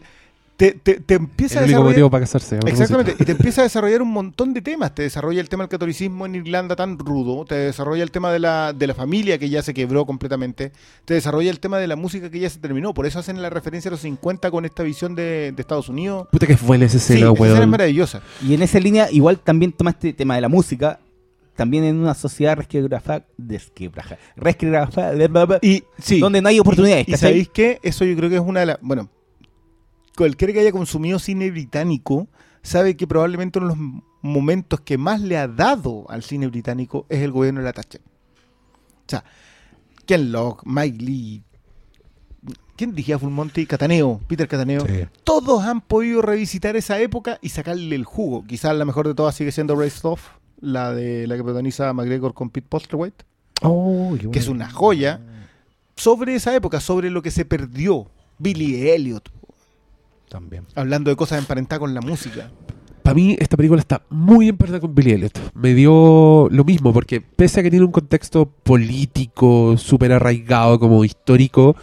te, 0.56 0.72
te, 0.72 0.98
te 0.98 1.14
empieza 1.14 1.60
El 1.60 1.60
a 1.60 1.64
único 1.66 1.68
desarrollar... 1.68 1.92
motivo 1.92 2.10
para 2.10 2.20
casarse. 2.22 2.58
Exactamente, 2.66 3.14
y 3.16 3.24
te 3.24 3.30
empieza 3.32 3.60
a 3.60 3.64
desarrollar 3.64 4.02
un 4.02 4.10
montón 4.10 4.52
de 4.52 4.60
temas. 4.60 4.92
Te 4.92 5.02
desarrolla 5.02 5.40
el 5.40 5.48
tema 5.48 5.62
del 5.64 5.68
catolicismo 5.68 6.26
en 6.26 6.34
Irlanda 6.34 6.74
tan 6.74 6.98
rudo, 6.98 7.44
te 7.44 7.54
desarrolla 7.54 8.02
el 8.02 8.10
tema 8.10 8.32
de 8.32 8.40
la, 8.40 8.72
de 8.72 8.86
la 8.88 8.94
familia 8.94 9.38
que 9.38 9.48
ya 9.48 9.62
se 9.62 9.72
quebró 9.72 10.04
completamente, 10.04 10.72
te 11.04 11.14
desarrolla 11.14 11.50
el 11.50 11.60
tema 11.60 11.78
de 11.78 11.86
la 11.86 11.94
música 11.94 12.28
que 12.28 12.40
ya 12.40 12.50
se 12.50 12.58
terminó. 12.58 12.92
Por 12.92 13.06
eso 13.06 13.20
hacen 13.20 13.40
la 13.40 13.50
referencia 13.50 13.88
a 13.88 13.92
los 13.92 14.00
50 14.00 14.50
con 14.50 14.64
esta 14.64 14.82
visión 14.82 15.14
de, 15.14 15.52
de 15.52 15.60
Estados 15.62 15.88
Unidos. 15.88 16.26
Puta 16.32 16.46
que 16.48 16.56
buena 16.56 16.86
esa 16.86 16.98
Sí, 16.98 17.14
escena, 17.14 17.30
esa 17.32 17.44
escena 17.44 17.62
es 17.62 17.68
maravillosa. 17.68 18.22
Y 18.44 18.54
en 18.54 18.62
esa 18.62 18.80
línea, 18.80 19.08
igual 19.12 19.38
también 19.38 19.70
toma 19.70 19.90
este 19.90 20.12
tema 20.12 20.34
de 20.34 20.40
la 20.40 20.48
música, 20.48 20.98
también 21.58 21.82
en 21.82 21.96
una 21.96 22.14
sociedad 22.14 22.56
resquebrajada, 22.56 23.26
resquebrajada, 24.36 25.58
Y 25.60 25.82
sí, 25.98 26.20
donde 26.20 26.40
no 26.40 26.50
hay 26.50 26.60
oportunidades, 26.60 27.08
y, 27.08 27.14
y 27.14 27.16
sabéis 27.16 27.48
qué? 27.48 27.80
Eso 27.82 28.04
yo 28.04 28.14
creo 28.14 28.30
que 28.30 28.36
es 28.36 28.40
una 28.40 28.60
de 28.60 28.66
las... 28.66 28.78
Bueno, 28.80 29.10
cualquiera 30.16 30.52
que 30.52 30.60
haya 30.60 30.70
consumido 30.70 31.18
cine 31.18 31.50
británico 31.50 32.28
sabe 32.62 32.96
que 32.96 33.08
probablemente 33.08 33.58
uno 33.58 33.70
de 33.70 33.74
los 33.74 34.02
momentos 34.22 34.82
que 34.82 34.98
más 34.98 35.20
le 35.20 35.36
ha 35.36 35.48
dado 35.48 36.08
al 36.08 36.22
cine 36.22 36.46
británico 36.46 37.06
es 37.08 37.22
el 37.22 37.32
gobierno 37.32 37.58
de 37.58 37.64
la 37.64 37.72
Thatcher. 37.72 38.02
O 38.02 39.08
sea, 39.08 39.24
Ken 40.06 40.30
Loach, 40.30 40.60
Mike 40.64 41.04
Lee, 41.04 41.42
¿quién 42.76 42.90
dirigía 42.92 43.18
Full 43.18 43.32
Monty? 43.32 43.66
Cataneo, 43.66 44.20
Peter 44.28 44.46
Cataneo. 44.46 44.86
Sí. 44.86 45.06
Todos 45.24 45.64
han 45.64 45.80
podido 45.80 46.22
revisitar 46.22 46.76
esa 46.76 47.00
época 47.00 47.40
y 47.42 47.48
sacarle 47.48 47.96
el 47.96 48.04
jugo. 48.04 48.44
Quizás 48.46 48.76
la 48.76 48.84
mejor 48.84 49.08
de 49.08 49.14
todas 49.14 49.34
sigue 49.34 49.50
siendo 49.50 49.74
Race 49.74 49.98
Off, 50.04 50.38
la 50.60 50.92
de 50.94 51.26
la 51.26 51.36
que 51.36 51.42
protagoniza 51.42 51.92
McGregor 51.92 52.34
con 52.34 52.50
Pete 52.50 52.66
Postlethwaite. 52.68 53.24
Oh, 53.62 54.16
Que 54.32 54.38
es 54.38 54.48
una 54.48 54.70
joya. 54.70 55.20
sobre 55.96 56.34
esa 56.34 56.54
época, 56.54 56.80
sobre 56.80 57.10
lo 57.10 57.22
que 57.22 57.30
se 57.30 57.44
perdió. 57.44 58.06
Billy 58.38 58.88
Elliot, 58.90 59.28
También. 60.28 60.64
hablando 60.76 61.10
de 61.10 61.16
cosas 61.16 61.40
emparentadas 61.40 61.80
con 61.80 61.92
la 61.92 62.00
música. 62.00 62.50
Para 63.02 63.14
mí 63.14 63.36
esta 63.40 63.56
película 63.56 63.80
está 63.80 64.02
muy 64.10 64.48
emparentada 64.48 64.80
con 64.80 64.94
Billy 64.94 65.12
Elliot. 65.12 65.52
Me 65.54 65.74
dio 65.74 66.46
lo 66.50 66.62
mismo, 66.64 66.92
porque 66.92 67.20
pese 67.20 67.58
a 67.60 67.62
que 67.64 67.70
tiene 67.70 67.84
un 67.86 67.90
contexto 67.90 68.46
político 68.46 69.76
súper 69.78 70.12
arraigado, 70.12 70.78
como 70.78 71.04
histórico, 71.04 71.74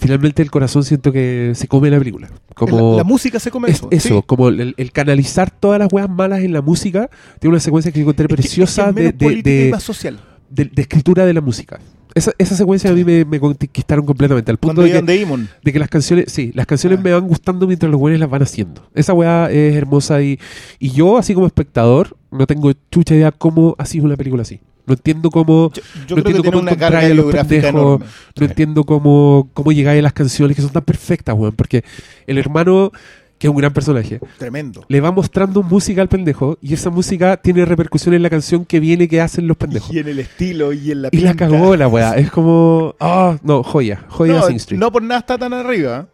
finalmente 0.00 0.42
el 0.42 0.50
corazón 0.50 0.82
siento 0.82 1.12
que 1.12 1.52
se 1.54 1.68
come 1.68 1.90
la 1.90 1.98
película. 1.98 2.28
Como 2.54 2.92
la, 2.92 2.96
la 2.98 3.04
música 3.04 3.38
se 3.38 3.50
come 3.50 3.70
es- 3.70 3.82
eso. 3.90 4.16
sí. 4.16 4.22
como 4.26 4.48
el, 4.48 4.74
el 4.76 4.92
canalizar 4.92 5.50
todas 5.50 5.78
las 5.78 5.92
weas 5.92 6.08
malas 6.08 6.40
en 6.40 6.52
la 6.52 6.62
música, 6.62 7.08
tiene 7.38 7.52
una 7.54 7.60
secuencia 7.60 7.92
que 7.92 8.00
encontré 8.00 8.24
Es 8.24 8.28
que- 8.28 8.34
preciosa 8.36 8.88
es 8.88 8.94
que 8.94 9.06
es 9.06 9.18
de, 9.18 9.26
de- 9.28 9.42
de- 9.42 9.70
más 9.70 9.82
social. 9.82 10.18
de- 10.48 10.64
de 10.64 10.82
escritura 10.82 11.24
de 11.26 11.34
la 11.34 11.40
música. 11.40 11.78
Esa, 12.12 12.32
esa 12.38 12.56
secuencia 12.56 12.90
a 12.90 12.92
mí 12.92 13.04
me, 13.04 13.24
me 13.24 13.38
conquistaron 13.38 14.04
completamente, 14.04 14.50
al 14.50 14.56
punto 14.58 14.74
Cuando 14.74 14.82
de 14.82 14.88
que, 15.06 15.46
de 15.62 15.72
que 15.72 15.78
las 15.78 15.88
canciones, 15.88 16.24
sí, 16.32 16.50
las 16.54 16.66
canciones 16.66 16.98
Ah. 16.98 17.02
me 17.04 17.12
van 17.12 17.28
gustando 17.28 17.68
mientras 17.68 17.88
los 17.88 18.00
güeyes 18.00 18.18
las 18.18 18.28
van 18.28 18.42
haciendo. 18.42 18.82
Esa 18.96 19.12
weá 19.12 19.48
es 19.48 19.76
hermosa 19.76 20.20
y, 20.20 20.40
y 20.80 20.90
yo, 20.90 21.18
así 21.18 21.34
como 21.34 21.46
espectador, 21.46 22.16
no 22.32 22.48
tengo 22.48 22.72
chucha 22.90 23.14
idea 23.14 23.30
cómo 23.30 23.76
ha 23.78 23.84
sido 23.86 24.06
una 24.06 24.16
película 24.16 24.42
así. 24.42 24.58
No 24.90 24.94
entiendo 24.94 25.30
cómo, 25.30 25.70
Yo, 25.72 25.82
yo 26.08 26.16
no 26.16 26.22
creo 26.22 26.36
entiendo 26.36 26.42
cómo 26.50 26.62
una 26.62 26.76
carga 26.76 26.98
a 26.98 27.08
los 27.10 27.32
pendejos. 27.32 28.00
no 28.36 28.46
entiendo 28.46 28.82
cómo, 28.84 29.48
cómo 29.54 29.70
llegáis 29.70 30.00
a 30.00 30.02
las 30.02 30.12
canciones 30.12 30.56
que 30.56 30.62
son 30.62 30.72
tan 30.72 30.82
perfectas, 30.82 31.34
weón. 31.38 31.52
Porque 31.54 31.84
el 32.26 32.38
hermano, 32.38 32.90
que 33.38 33.46
es 33.46 33.50
un 33.52 33.56
gran 33.56 33.72
personaje, 33.72 34.18
Tremendo. 34.36 34.84
le 34.88 35.00
va 35.00 35.12
mostrando 35.12 35.62
música 35.62 36.02
al 36.02 36.08
pendejo 36.08 36.58
y 36.60 36.74
esa 36.74 36.90
música 36.90 37.36
tiene 37.36 37.64
repercusión 37.64 38.14
en 38.14 38.22
la 38.24 38.30
canción 38.30 38.64
que 38.64 38.80
viene 38.80 39.06
que 39.06 39.20
hacen 39.20 39.46
los 39.46 39.56
pendejos. 39.56 39.94
Y 39.94 40.00
en 40.00 40.08
el 40.08 40.18
estilo 40.18 40.72
y 40.72 40.90
en 40.90 41.02
la 41.02 41.08
Y 41.12 41.18
la 41.20 41.30
pinta. 41.30 41.48
cagó 41.48 41.76
la 41.76 41.86
weá. 41.86 42.14
Es 42.18 42.30
como. 42.32 42.96
Ah, 42.98 43.38
no, 43.44 43.62
joya. 43.62 44.04
Joya 44.08 44.34
no, 44.34 44.42
Sing 44.48 44.56
Street. 44.56 44.80
no 44.80 44.90
por 44.90 45.02
nada 45.04 45.20
está 45.20 45.38
tan 45.38 45.52
arriba. 45.52 46.08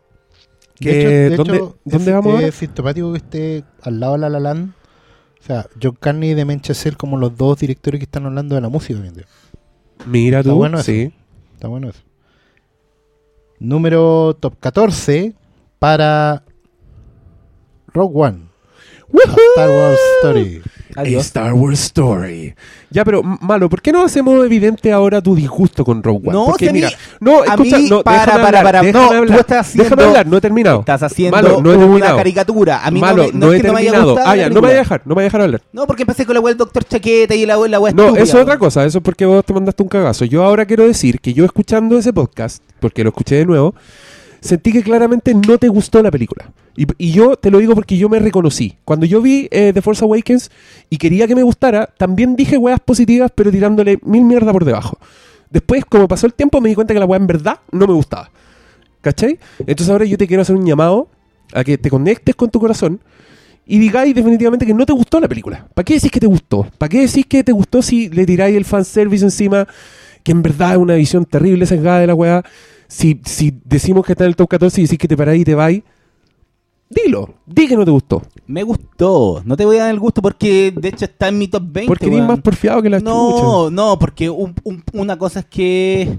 Que- 0.79 0.91
de 0.93 1.01
hecho, 1.01 1.09
de 1.09 1.37
¿dónde- 1.37 1.57
hecho, 1.57 1.79
dónde 1.87 2.11
es, 2.11 2.14
vamos 2.16 2.35
ahora? 2.35 2.47
Es 2.49 2.55
sintomático 2.57 3.11
que 3.12 3.16
esté 3.18 3.64
al 3.83 3.99
lado 3.99 4.12
de 4.12 4.18
La 4.18 4.29
La 4.29 4.41
Land. 4.41 4.72
O 5.47 5.49
sea, 5.49 5.66
John 5.80 5.97
Carney 6.01 6.30
y 6.30 6.34
Demen 6.34 6.61
Chazelle 6.61 6.97
como 6.97 7.16
los 7.16 7.36
dos 7.36 7.61
directores 7.61 8.01
que 8.01 8.05
están 8.05 8.26
hablando 8.26 8.57
de 8.57 8.61
la 8.61 8.68
música 8.68 8.99
hoy 9.01 9.07
en 9.07 9.14
día. 9.14 9.26
Mira 10.05 10.40
Está 10.40 10.51
tú. 10.51 10.57
bueno 10.57 10.78
eso. 10.78 10.86
sí. 10.86 11.12
Está 11.55 11.68
bueno 11.68 11.88
eso. 11.88 12.01
Número 13.61 14.36
top 14.40 14.59
14 14.59 15.34
para 15.78 16.42
Rogue 17.94 18.12
One. 18.20 18.38
Star 19.55 19.70
Wars 19.70 19.99
Story. 20.18 20.62
A. 20.97 21.03
Star 21.20 21.53
Wars 21.55 21.80
Story. 21.84 22.55
Ya, 22.90 23.05
pero 23.05 23.22
malo, 23.22 23.68
¿por 23.68 23.82
qué 23.82 23.92
no 23.92 24.05
hacemos 24.05 24.44
evidente 24.44 24.92
ahora 24.92 25.20
tu 25.20 25.34
disgusto 25.34 25.84
con 25.84 26.03
Rogue 26.03 26.28
One? 26.28 26.32
No, 26.32 26.47
Porque 26.47 26.72
mira, 26.72 26.90
no, 27.20 27.44
escucha, 27.44 27.78
mí- 27.78 27.88
no, 27.90 28.03
para, 28.03 28.24
para, 28.24 28.47
hablar, 28.61 28.64
para, 28.64 28.82
no, 28.82 29.09
tú 29.09 29.14
hablar, 29.14 29.40
estás 29.40 29.66
haciendo- 29.66 29.84
déjame 29.84 30.03
hablar, 30.05 30.26
no 30.26 30.36
he 30.36 30.40
terminado. 30.40 30.80
Estás 30.80 31.03
haciendo 31.03 31.36
Malo, 31.36 31.61
no 31.62 31.72
he 31.72 31.76
una 31.76 31.84
terminado. 31.86 32.16
caricatura. 32.16 32.84
A 32.86 32.90
mí 32.90 33.01
Malo, 33.01 33.24
no, 33.24 33.28
me, 33.28 33.32
no, 33.32 33.47
no 33.47 33.53
es 33.53 33.59
he 33.59 33.62
que 33.62 33.68
no 33.68 33.74
me 33.74 33.80
haya 33.80 33.90
terminado. 33.92 34.18
Ah, 34.24 34.36
ya, 34.36 34.49
no 34.49 34.55
me 34.55 34.61
voy 34.61 34.70
a 34.70 34.74
dejar, 34.78 35.03
no 35.05 35.09
me 35.11 35.14
voy 35.14 35.22
a 35.22 35.24
dejar 35.24 35.40
hablar. 35.42 35.62
No, 35.72 35.86
porque 35.86 36.03
empecé 36.05 36.24
con 36.24 36.34
la 36.34 36.40
web 36.40 36.53
del 36.53 36.59
Doctor 36.59 36.84
Chaqueta 36.84 37.34
y 37.34 37.44
la 37.47 37.59
web 37.59 37.70
la 37.70 37.80
web 37.80 37.94
No, 37.94 38.03
estúpida, 38.05 38.24
eso 38.24 38.36
es 38.38 38.42
otra 38.42 38.59
cosa, 38.59 38.84
eso 38.84 38.99
es 38.99 39.05
porque 39.05 39.26
vos 39.26 39.44
te 39.44 39.53
mandaste 39.53 39.82
un 39.82 39.88
cagazo. 39.88 40.24
Yo 40.24 40.42
ahora 40.44 40.64
quiero 40.64 40.86
decir 40.86 41.20
que 41.20 41.34
yo 41.34 41.44
escuchando 41.44 41.99
ese 41.99 42.12
podcast, 42.12 42.62
porque 42.80 43.03
lo 43.03 43.11
escuché 43.11 43.34
de 43.36 43.44
nuevo, 43.47 43.74
sentí 44.47 44.72
que 44.72 44.82
claramente 44.82 45.34
no 45.34 45.59
te 45.59 45.68
gustó 45.68 46.03
la 46.03 46.11
película. 46.11 46.51
Y, 46.76 47.12
yo 47.12 47.36
te 47.36 47.51
lo 47.51 47.59
digo 47.59 47.74
porque 47.74 47.97
yo 47.97 48.09
me 48.09 48.18
reconocí. 48.18 48.76
Cuando 48.84 49.07
yo 49.07 49.22
vi 49.22 49.49
eh, 49.51 49.72
The 49.72 49.82
Force 49.82 50.05
Awakens 50.05 50.51
y 50.90 50.99
quería 50.99 51.26
que 51.26 51.34
me 51.34 51.42
gustara, 51.42 51.86
también 51.97 52.36
dije 52.36 52.59
weas 52.59 52.80
positivas, 52.80 53.30
pero 53.34 53.51
tirándole 53.51 53.99
mil 54.03 54.24
mierda 54.24 54.53
por 54.53 54.64
debajo. 54.64 54.99
Después, 55.51 55.84
como 55.84 56.09
pasó 56.09 56.26
el 56.26 56.34
tiempo, 56.34 56.61
me 56.61 56.68
di 56.68 56.74
cuenta 56.74 56.92
que 56.92 57.01
la 57.01 57.07
wea 57.07 57.18
en 57.18 57.26
verdad 57.26 57.61
no 57.72 57.86
me 57.86 57.94
gustaba. 57.94 58.30
¿Cachai? 59.01 59.38
Entonces 59.61 59.88
ahora 59.88 60.05
yo 60.05 60.18
te 60.18 60.26
quiero 60.26 60.42
hacer 60.42 60.57
un 60.57 60.66
llamado 60.66 61.09
a 61.53 61.62
que 61.62 61.78
te 61.78 61.90
conectes 61.90 62.34
con 62.34 62.51
tu 62.51 62.59
corazón 62.59 63.01
y 63.66 63.78
digáis 63.78 64.14
definitivamente 64.14 64.64
que 64.64 64.74
no 64.74 64.86
te 64.86 64.92
gustó 64.92 65.18
la 65.18 65.28
película. 65.28 65.66
¿Para 65.74 65.84
qué 65.84 65.94
decís 65.94 66.11
que 66.11 66.20
te 66.20 66.26
gustó? 66.26 66.66
¿Para 66.78 66.88
qué 66.88 67.01
decís 67.01 67.26
que 67.26 67.42
te 67.42 67.53
gustó 67.53 67.82
si 67.82 68.09
le 68.09 68.24
tiráis 68.24 68.57
el 68.57 68.64
fanservice 68.64 69.24
encima? 69.24 69.66
Que 70.22 70.32
en 70.32 70.42
verdad 70.42 70.72
es 70.72 70.78
una 70.78 70.94
visión 70.94 71.24
terrible 71.24 71.66
sesgada 71.66 72.01
de 72.01 72.07
la 72.07 72.14
weá. 72.14 72.44
Si, 72.89 73.20
si 73.24 73.53
decimos 73.64 74.05
que 74.07 74.12
está 74.12 74.24
en 74.24 74.28
el 74.28 74.37
top 74.37 74.49
14 74.49 74.80
y 74.80 74.84
decís 74.84 74.99
que 74.99 75.09
te 75.09 75.16
paráis 75.16 75.43
y 75.43 75.45
te 75.45 75.55
vais, 75.55 75.82
dilo. 76.89 77.34
Di 77.47 77.66
que 77.68 77.76
no 77.76 77.84
te 77.84 77.91
gustó. 77.91 78.22
Me 78.47 78.62
gustó. 78.62 79.43
No 79.45 79.57
te 79.57 79.64
voy 79.64 79.76
a 79.78 79.84
dar 79.84 79.91
el 79.91 79.99
gusto 79.99 80.22
porque 80.22 80.72
de 80.74 80.89
hecho 80.89 81.05
está 81.07 81.28
en 81.28 81.39
mi 81.39 81.49
top 81.49 81.62
20. 81.66 81.89
Porque 81.89 82.07
eres 82.07 82.22
más 82.22 82.41
porfiado 82.41 82.80
que 82.82 82.91
la 82.91 83.01
No, 83.01 83.64
chucha. 83.66 83.74
no, 83.74 83.99
porque 83.99 84.30
un- 84.30 84.55
un- 84.64 84.84
una 84.93 85.18
cosa 85.18 85.41
es 85.41 85.47
que 85.47 86.18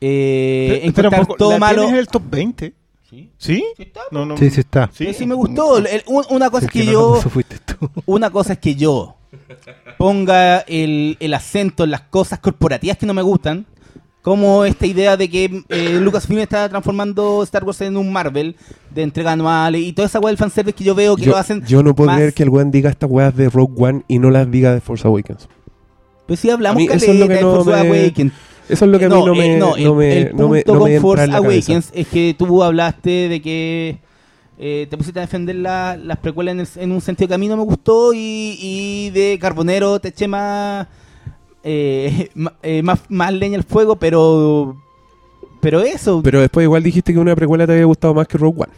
eh, 0.00 0.90
Pero- 0.94 1.08
encontrar 1.08 1.26
todo 1.38 1.52
¿la 1.52 1.58
malo. 1.58 1.76
tienes 1.82 1.92
en 1.94 1.98
el 2.00 2.06
top 2.08 2.22
20? 2.30 2.74
Sí, 3.10 3.30
¿Sí? 3.38 3.64
sí 3.76 3.82
está. 3.84 4.00
No, 4.10 4.26
no. 4.26 4.36
Sí, 4.36 4.50
sí 4.50 4.60
está. 4.60 4.90
Sí, 4.92 5.12
sí 5.14 5.24
me 5.26 5.34
gustó. 5.34 5.78
El- 5.78 6.02
un- 6.06 6.24
una 6.30 6.50
cosa 6.50 6.66
es 6.66 6.70
que 6.72 6.84
no 6.84 6.92
yo, 6.92 7.20
tú. 7.22 7.90
una 8.06 8.28
cosa 8.30 8.52
es 8.52 8.58
que 8.58 8.74
yo 8.74 9.16
ponga 9.96 10.58
el, 10.60 11.16
el 11.18 11.34
acento 11.34 11.84
en 11.84 11.90
las 11.92 12.02
cosas 12.02 12.38
corporativas 12.40 12.98
que 12.98 13.06
no 13.06 13.14
me 13.14 13.22
gustan, 13.22 13.64
como 14.28 14.64
esta 14.64 14.86
idea 14.86 15.16
de 15.16 15.28
que 15.28 15.62
eh, 15.68 15.98
Lucasfilm 16.00 16.38
está 16.40 16.68
transformando 16.68 17.42
Star 17.42 17.64
Wars 17.64 17.80
en 17.80 17.96
un 17.96 18.12
Marvel 18.12 18.56
de 18.94 19.02
entrega 19.02 19.32
anuales 19.32 19.80
y 19.82 19.92
toda 19.92 20.06
esa 20.06 20.20
weá 20.20 20.28
del 20.28 20.38
fanservice 20.38 20.74
que 20.76 20.84
yo 20.84 20.94
veo 20.94 21.16
que 21.16 21.22
Yo, 21.24 21.32
lo 21.32 21.36
hacen. 21.38 21.64
yo 21.66 21.82
no 21.82 21.94
puedo 21.94 22.08
más- 22.08 22.16
creer 22.16 22.34
que 22.34 22.42
el 22.42 22.48
weón 22.50 22.70
diga 22.70 22.90
estas 22.90 23.10
weas 23.10 23.34
de 23.36 23.48
Rogue 23.50 23.74
One 23.76 24.02
y 24.08 24.18
no 24.18 24.30
las 24.30 24.50
diga 24.50 24.72
de 24.74 24.80
Force 24.80 25.06
Awakens. 25.06 25.48
Pues 26.26 26.40
sí, 26.40 26.50
hablamos 26.50 26.76
mí 26.82 26.88
eso 26.92 27.10
es 27.12 27.18
lo 27.18 27.26
que 27.28 27.34
de 27.34 27.40
no 27.42 27.64
Force 27.64 27.70
me- 27.84 28.00
Awakens. 28.00 28.32
Eso 28.68 28.84
es 28.84 28.90
lo 28.90 28.98
que 28.98 29.06
a 29.06 29.08
mí 29.08 29.14
no, 29.14 29.32
eh, 29.34 29.38
me, 29.38 29.56
no, 29.58 29.66
no, 29.68 29.76
el- 29.76 29.94
me, 29.94 30.18
el 30.18 30.36
no 30.36 30.48
me, 30.50 30.62
punto 30.62 30.78
no 30.78 30.84
me 30.84 30.92
con 30.96 31.00
Force. 31.02 31.32
Awakens 31.32 31.90
es 31.94 32.06
que 32.08 32.34
tú 32.38 32.62
hablaste 32.62 33.28
de 33.30 33.40
que 33.40 33.98
eh, 34.58 34.86
te 34.90 34.96
pusiste 34.98 35.20
a 35.20 35.22
defender 35.22 35.56
la- 35.56 35.96
las 35.96 36.18
precuelas 36.18 36.52
en, 36.52 36.60
el- 36.60 36.68
en 36.84 36.92
un 36.92 37.00
sentido 37.00 37.28
que 37.28 37.34
a 37.34 37.38
mí 37.38 37.48
no 37.48 37.56
me 37.56 37.62
gustó 37.62 38.12
y, 38.12 38.58
y 38.60 39.10
de 39.10 39.38
Carbonero 39.40 39.98
te 40.00 40.08
eché 40.08 40.28
más, 40.28 40.86
eh, 41.62 42.28
eh, 42.62 42.82
más, 42.82 43.00
más 43.08 43.32
leña 43.32 43.56
al 43.58 43.64
fuego, 43.64 43.96
pero 43.96 44.76
pero 45.60 45.80
eso, 45.82 46.20
Pero 46.22 46.40
después 46.40 46.64
igual 46.64 46.82
dijiste 46.82 47.12
que 47.12 47.18
una 47.18 47.34
precuela 47.34 47.66
te 47.66 47.72
había 47.72 47.84
gustado 47.84 48.14
más 48.14 48.28
que 48.28 48.38
Rogue 48.38 48.62
One. 48.62 48.72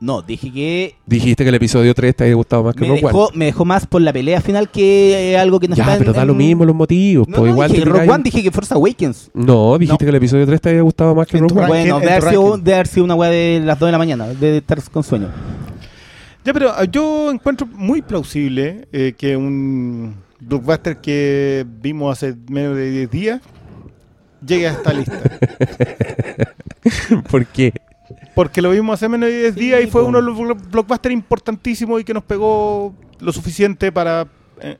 no, 0.00 0.22
dije 0.22 0.52
que 0.52 0.94
Dijiste 1.06 1.42
que 1.42 1.48
el 1.48 1.56
episodio 1.56 1.92
3 1.92 2.14
te 2.14 2.22
había 2.24 2.36
gustado 2.36 2.62
más 2.62 2.74
que 2.76 2.82
me 2.82 2.88
Rogue 2.88 3.00
dejó, 3.02 3.24
One. 3.26 3.36
me 3.36 3.44
dejó 3.46 3.64
más 3.64 3.84
por 3.86 4.00
la 4.00 4.12
pelea 4.12 4.40
final 4.40 4.70
que 4.70 5.32
eh, 5.32 5.36
algo 5.38 5.58
que 5.58 5.66
no 5.66 5.74
ya, 5.74 5.82
está 5.82 5.94
en- 5.94 5.98
pero 5.98 6.12
da 6.12 6.24
lo 6.24 6.34
mismo 6.34 6.64
los 6.64 6.76
motivos. 6.76 7.26
No, 7.26 7.38
pues 7.38 7.46
no, 7.48 7.52
igual 7.52 7.70
dije 7.72 7.82
te 7.82 7.90
Rogue 7.90 8.08
One, 8.10 8.22
dije 8.22 8.42
que 8.44 8.50
Force 8.52 8.72
Awakens. 8.74 9.30
No, 9.34 9.76
dijiste 9.76 10.04
que 10.04 10.10
el 10.10 10.16
episodio 10.16 10.46
3 10.46 10.60
te 10.60 10.68
había 10.68 10.82
gustado 10.82 11.16
más 11.16 11.26
que 11.26 11.38
Rogue 11.38 11.58
One. 11.58 11.66
Bueno, 11.66 11.96
en 11.96 12.00
debe 12.02 12.12
haber, 12.12 12.30
sido, 12.30 12.58
debe 12.58 12.74
haber 12.74 12.86
sido 12.86 13.04
una 13.04 13.14
weá 13.16 13.30
de 13.30 13.60
las 13.64 13.76
2 13.78 13.88
de 13.88 13.92
la 13.92 13.98
mañana, 13.98 14.26
de 14.28 14.58
estar 14.58 14.80
con 14.92 15.02
sueño. 15.02 15.28
Ya, 16.44 16.52
pero 16.54 16.70
ah, 16.70 16.84
yo 16.84 17.30
encuentro 17.32 17.66
muy 17.66 18.02
plausible 18.02 18.86
eh, 18.92 19.14
que 19.18 19.36
un 19.36 20.14
blockbuster 20.40 20.98
que 20.98 21.66
vimos 21.82 22.12
hace 22.16 22.34
menos 22.48 22.76
de 22.76 22.90
10 22.90 23.10
días 23.10 23.40
llegue 24.46 24.68
a 24.68 24.72
esta 24.72 24.92
lista. 24.92 25.20
¿Por 27.30 27.46
qué? 27.46 27.72
Porque 28.34 28.62
lo 28.62 28.70
vimos 28.70 28.94
hace 28.94 29.08
menos 29.08 29.28
de 29.28 29.38
10 29.40 29.54
Sí, 29.54 29.60
días 29.60 29.82
y 29.82 29.86
fue 29.88 30.02
uno 30.04 30.18
de 30.18 30.24
los 30.24 30.36
blo- 30.38 30.70
blockbusters 30.70 31.12
importantísimos 31.12 32.00
y 32.00 32.04
que 32.04 32.14
nos 32.14 32.22
pegó 32.24 32.94
lo 33.20 33.32
suficiente 33.32 33.90
para 33.92 34.26
eh, 34.60 34.78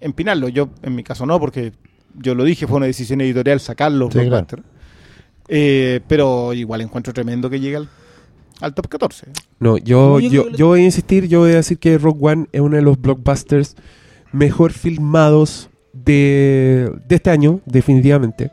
empinarlo. 0.00 0.48
Yo, 0.48 0.68
en 0.82 0.94
mi 0.94 1.02
caso, 1.02 1.24
no, 1.26 1.40
porque 1.40 1.72
yo 2.14 2.34
lo 2.34 2.44
dije, 2.44 2.66
fue 2.66 2.76
una 2.76 2.86
decisión 2.86 3.20
editorial 3.22 3.58
sacarlo. 3.60 4.06
Sí, 4.06 4.12
claro. 4.18 4.28
blockbuster. 4.28 4.62
Eh, 5.48 6.00
pero 6.06 6.52
igual 6.52 6.82
encuentro 6.82 7.12
tremendo 7.12 7.50
que 7.50 7.58
llegue 7.58 7.76
al, 7.76 7.88
al 8.60 8.74
top 8.74 8.88
14. 8.88 9.26
No, 9.58 9.78
yo, 9.78 10.20
yo 10.20 10.48
yo, 10.50 10.66
voy 10.68 10.82
a 10.82 10.84
insistir, 10.84 11.26
yo 11.26 11.40
voy 11.40 11.52
a 11.52 11.56
decir 11.56 11.78
que 11.78 11.98
Rogue 11.98 12.18
One 12.20 12.46
es 12.52 12.60
uno 12.60 12.76
de 12.76 12.82
los 12.82 13.00
blockbusters 13.00 13.74
mejor 14.32 14.72
filmados 14.72 15.68
de, 15.92 16.90
de 17.08 17.14
este 17.16 17.30
año, 17.30 17.60
definitivamente. 17.66 18.50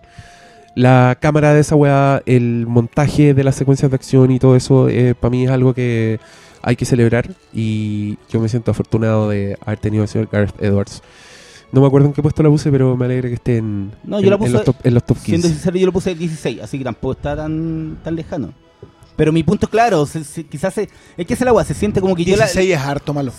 La 0.76 1.18
cámara 1.20 1.54
de 1.54 1.62
esa 1.62 1.76
weá, 1.76 2.22
el 2.26 2.66
montaje 2.68 3.34
de 3.34 3.44
las 3.44 3.56
secuencias 3.56 3.90
de 3.90 3.96
acción 3.96 4.32
y 4.32 4.40
todo 4.40 4.56
eso, 4.56 4.88
para 5.20 5.32
mí 5.32 5.46
es 5.46 5.50
algo 5.52 5.74
que 5.74 6.20
hay 6.62 6.76
que 6.76 6.86
celebrar 6.86 7.30
y 7.54 8.18
yo 8.30 8.40
me 8.40 8.50
siento 8.50 8.72
afortunado 8.72 9.30
de 9.30 9.58
haber 9.66 9.80
tenido 9.80 10.04
al 10.04 10.10
señor 10.10 10.30
Gareth 10.32 10.62
Edwards. 10.62 11.02
No 11.72 11.82
me 11.82 11.88
acuerdo 11.88 12.08
en 12.08 12.14
qué 12.14 12.22
puesto 12.22 12.44
la 12.44 12.50
puse, 12.50 12.72
pero 12.72 12.96
me 12.96 13.06
alegra 13.06 13.28
que 13.28 13.36
esté 13.36 13.58
en, 13.58 13.92
No, 14.04 14.20
yo 14.20 14.26
en- 14.26 14.30
la 14.30 14.36
en 14.36 14.42
puse- 14.42 14.52
los 14.52 14.64
top, 14.64 14.76
en 14.84 14.94
los 14.94 15.04
top 15.04 15.18
Siendo 15.18 15.48
15. 15.48 15.50
sincero, 15.56 15.78
yo 15.78 15.86
lo 15.88 15.92
puse 15.92 16.16
16, 16.16 16.62
así 16.62 16.78
que 16.78 16.84
tampoco 16.84 17.12
está 17.14 17.36
tan, 17.36 17.98
tan 18.04 18.16
lejano. 18.16 18.54
Pero 19.16 19.32
mi 19.34 19.44
punto 19.44 19.66
es 19.66 19.70
claro, 19.72 20.06
se- 20.06 20.24
se- 20.24 20.46
quizás 20.46 20.74
se- 20.76 20.90
es 21.18 21.26
que 21.28 21.34
ese 21.34 21.44
agua 21.48 21.64
se 21.66 21.74
siente 21.74 22.00
como 22.02 22.16
que 22.16 22.24
yo 22.24 22.36
la- 22.38 22.46
16 22.46 22.72
es 22.74 22.80
harto 22.80 23.14
malo. 23.14 23.32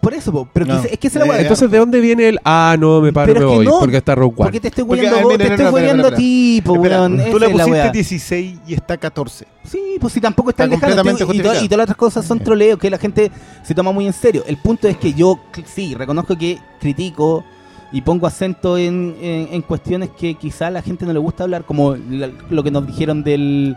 Por 0.00 0.14
eso, 0.14 0.32
po, 0.32 0.48
pero 0.52 0.66
No. 0.66 0.76
quizás- 0.80 0.92
es 0.92 0.98
que 0.98 1.18
agua 1.18 1.38
Eh, 1.38 1.42
Entonces, 1.42 1.70
¿de 1.70 1.78
dónde 1.78 2.00
viene 2.00 2.28
el 2.28 2.38
ah, 2.44 2.76
no, 2.78 3.00
me 3.00 3.12
paro, 3.12 3.32
Pero 3.32 3.40
me 3.40 3.46
es 3.46 3.50
que 3.52 3.56
voy? 3.56 3.66
no, 3.66 3.80
porque 3.80 3.96
está 3.98 4.14
Rogue 4.14 4.34
One. 4.36 4.44
porque 4.44 4.60
te 4.60 4.68
estoy 4.68 4.84
hueando, 4.84 5.28
hueando 5.72 6.08
a 6.08 6.14
ti, 6.14 6.62
po, 6.64 6.76
Espera, 6.76 7.00
weón, 7.00 7.16
tú 7.30 7.38
le 7.38 7.46
es 7.46 7.52
la 7.52 7.64
pusiste 7.64 7.70
wea. 7.70 7.90
16 7.90 8.58
y 8.66 8.74
está 8.74 8.96
14. 8.96 9.46
Sí, 9.64 9.96
pues 10.00 10.12
si 10.12 10.20
tampoco 10.20 10.50
está 10.50 10.64
Está 10.64 10.88
lejano. 10.88 11.02
tío, 11.02 11.12
y, 11.12 11.16
to- 11.18 11.26
justificado. 11.26 11.64
y 11.64 11.68
todas 11.68 11.78
las 11.78 11.84
otras 11.84 11.96
cosas 11.96 12.24
son 12.26 12.38
troleos 12.40 12.78
que 12.78 12.88
la 12.90 12.98
gente 12.98 13.30
se 13.62 13.74
toma 13.74 13.92
muy 13.92 14.06
en 14.06 14.12
serio. 14.12 14.42
El 14.46 14.56
punto 14.56 14.88
es 14.88 14.96
que 14.96 15.12
yo, 15.14 15.38
sí, 15.66 15.94
reconozco 15.94 16.36
que 16.36 16.58
critico 16.80 17.44
y 17.92 18.00
pongo 18.02 18.26
acento 18.26 18.76
en, 18.78 19.16
en- 19.20 19.48
en 19.52 19.62
cuestiones 19.62 20.10
que 20.18 20.34
quizá 20.34 20.66
a 20.68 20.70
la 20.70 20.82
gente 20.82 21.06
no 21.06 21.12
le 21.12 21.18
gusta 21.18 21.44
hablar, 21.44 21.64
como 21.64 21.96
la- 21.96 22.30
lo 22.50 22.62
que 22.62 22.70
nos 22.70 22.86
dijeron 22.86 23.22
del 23.22 23.76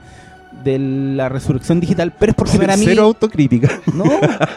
de 0.63 0.77
la 0.79 1.27
resurrección 1.29 1.79
digital, 1.79 2.13
pero 2.19 2.31
es 2.31 2.35
porque 2.35 2.57
para 2.57 2.77
mí... 2.77 2.85
Cero 2.85 3.03
autocrítica. 3.03 3.81
No, 3.93 4.03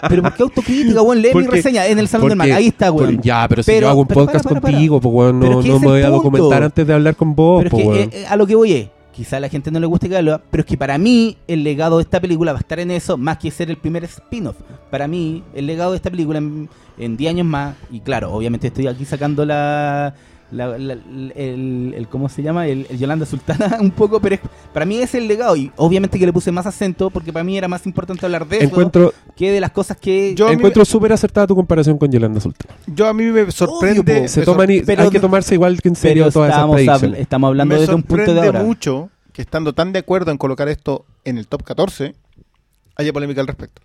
pero 0.09 0.23
¿por 0.23 0.35
qué 0.35 0.43
autocrítica, 0.43 1.01
weón? 1.03 1.23
Lee 1.23 1.31
mi 1.35 1.47
reseña 1.47 1.87
en 1.87 1.99
el 1.99 2.09
Salón 2.09 2.29
del 2.29 2.37
Mal. 2.37 2.49
Porque- 2.49 2.57
Ahí 2.59 2.67
está, 2.69 2.93
weón. 2.93 3.21
ya, 3.23 3.47
pero 3.49 3.63
si 3.63 3.71
Pero- 3.73 3.87
yo 3.87 3.91
hago 3.91 4.01
un 4.03 4.07
podcast 4.09 4.45
para, 4.45 4.49
para, 4.55 4.61
para. 4.61 4.73
contigo, 4.75 5.01
pues 5.01 5.15
weón, 5.15 5.41
no, 5.41 5.63
me 5.63 5.79
voy 5.79 6.03
a 6.03 6.09
documentar 6.11 6.63
antes 6.63 6.87
de 6.87 6.93
hablar 6.93 7.17
con 7.17 7.35
vos, 7.35 7.63
Pero 7.65 7.77
es 7.77 7.83
que 7.83 7.89
weón. 7.89 8.11
eh, 8.13 8.25
a 8.29 8.37
lo 8.37 8.47
que 8.47 8.55
voy 8.55 8.73
es, 8.73 8.89
quizá 9.13 9.37
a 9.37 9.41
la 9.41 9.49
gente 9.49 9.71
no 9.71 9.79
le 9.81 9.87
guste 9.87 10.09
que 10.09 10.17
hable, 10.17 10.37
pero 10.51 10.61
es 10.63 10.67
que 10.67 10.77
para 10.77 10.99
mí 10.99 11.37
el 11.47 11.63
legado 11.65 11.99
de 11.99 12.03
esta 12.03 12.21
película 12.21 12.53
va 12.53 12.59
a 12.59 12.61
estar 12.61 12.81
en 12.81 12.91
eso, 12.91 13.17
más 13.17 13.39
que 13.39 13.51
ser 13.51 13.71
el 13.71 13.77
primer 13.77 14.05
spin-off. 14.05 14.57
Para 14.91 15.07
mí, 15.09 15.43
el 15.55 15.67
legado 15.67 15.93
de 15.93 15.97
esta 15.97 16.11
película 16.11 16.39
en, 16.39 16.69
en 16.99 17.17
10 17.17 17.31
años 17.31 17.47
más, 17.47 17.77
y 17.91 18.01
claro, 18.01 18.33
obviamente 18.33 18.67
estoy 18.67 18.89
aquí 18.89 19.05
sacando 19.05 19.45
la... 19.47 20.15
la- 20.51 20.79
la- 20.79 20.93
el, 20.93 21.95
el- 21.97 22.09
¿Cómo 22.09 22.29
se 22.29 22.43
llama? 22.43 22.67
El, 22.67 22.87
el 22.91 22.99
Yolanda 22.99 23.27
Sultana 23.27 23.79
un 23.81 23.91
poco, 23.91 24.21
pero 24.21 24.37
es- 24.37 24.41
para 24.73 24.87
mí 24.87 24.99
es 24.99 25.15
el 25.15 25.27
legado 25.27 25.57
y 25.57 25.71
obviamente 25.77 26.19
que 26.19 26.27
le 26.27 26.33
puse 26.33 26.53
más 26.53 26.67
acento 26.67 27.11
porque 27.11 27.33
para 27.33 27.45
mí 27.45 27.57
era 27.59 27.67
más 27.69 27.87
importante 27.87 28.25
hablar 28.27 28.47
de 28.47 28.57
eso 28.59 28.65
Encuentro, 28.67 29.13
que 29.37 29.51
de 29.51 29.61
las 29.61 29.71
cosas 29.73 29.97
que... 29.97 30.35
Yo- 30.37 30.49
encuentro 30.51 30.85
súper 30.85 31.13
acertada 31.13 31.47
tu 31.47 31.55
comparación 31.57 31.99
con 31.99 32.11
Yolanda 32.11 32.41
Sultana. 32.41 32.75
Yo 32.87 33.07
a 33.09 33.15
mí 33.15 33.25
me 33.25 33.51
sorprende. 33.51 34.21
po. 34.23 34.29
Se 34.29 34.41
me 34.41 34.47
toman 34.47 34.71
y- 34.71 34.81
pero 34.83 35.03
hay 35.03 35.11
que 35.11 35.21
tomarse 35.21 35.55
igual 35.55 35.81
que 35.81 35.89
en 35.89 35.97
serio 35.97 36.31
todas 36.31 36.49
esas 36.51 36.59
estamos, 36.61 36.77
habl- 36.77 36.85
predicciones. 36.85 37.21
estamos 37.21 37.49
hablando 37.49 37.75
me 37.75 37.81
desde 37.81 37.95
un 37.95 38.03
punto 38.03 38.21
de 38.23 38.27
sorprende 38.27 38.47
ahora. 38.47 38.63
mucho 38.63 39.11
que 39.33 39.43
estando 39.43 39.73
tan 39.73 39.93
de 39.93 39.99
acuerdo 39.99 40.31
en 40.31 40.39
colocar 40.39 40.69
esto 40.69 41.05
en 41.25 41.39
el 41.39 41.49
top 41.49 41.63
14, 41.65 42.15
haya 42.97 43.13
polémica 43.13 43.41
al 43.41 43.47
respecto. 43.49 43.83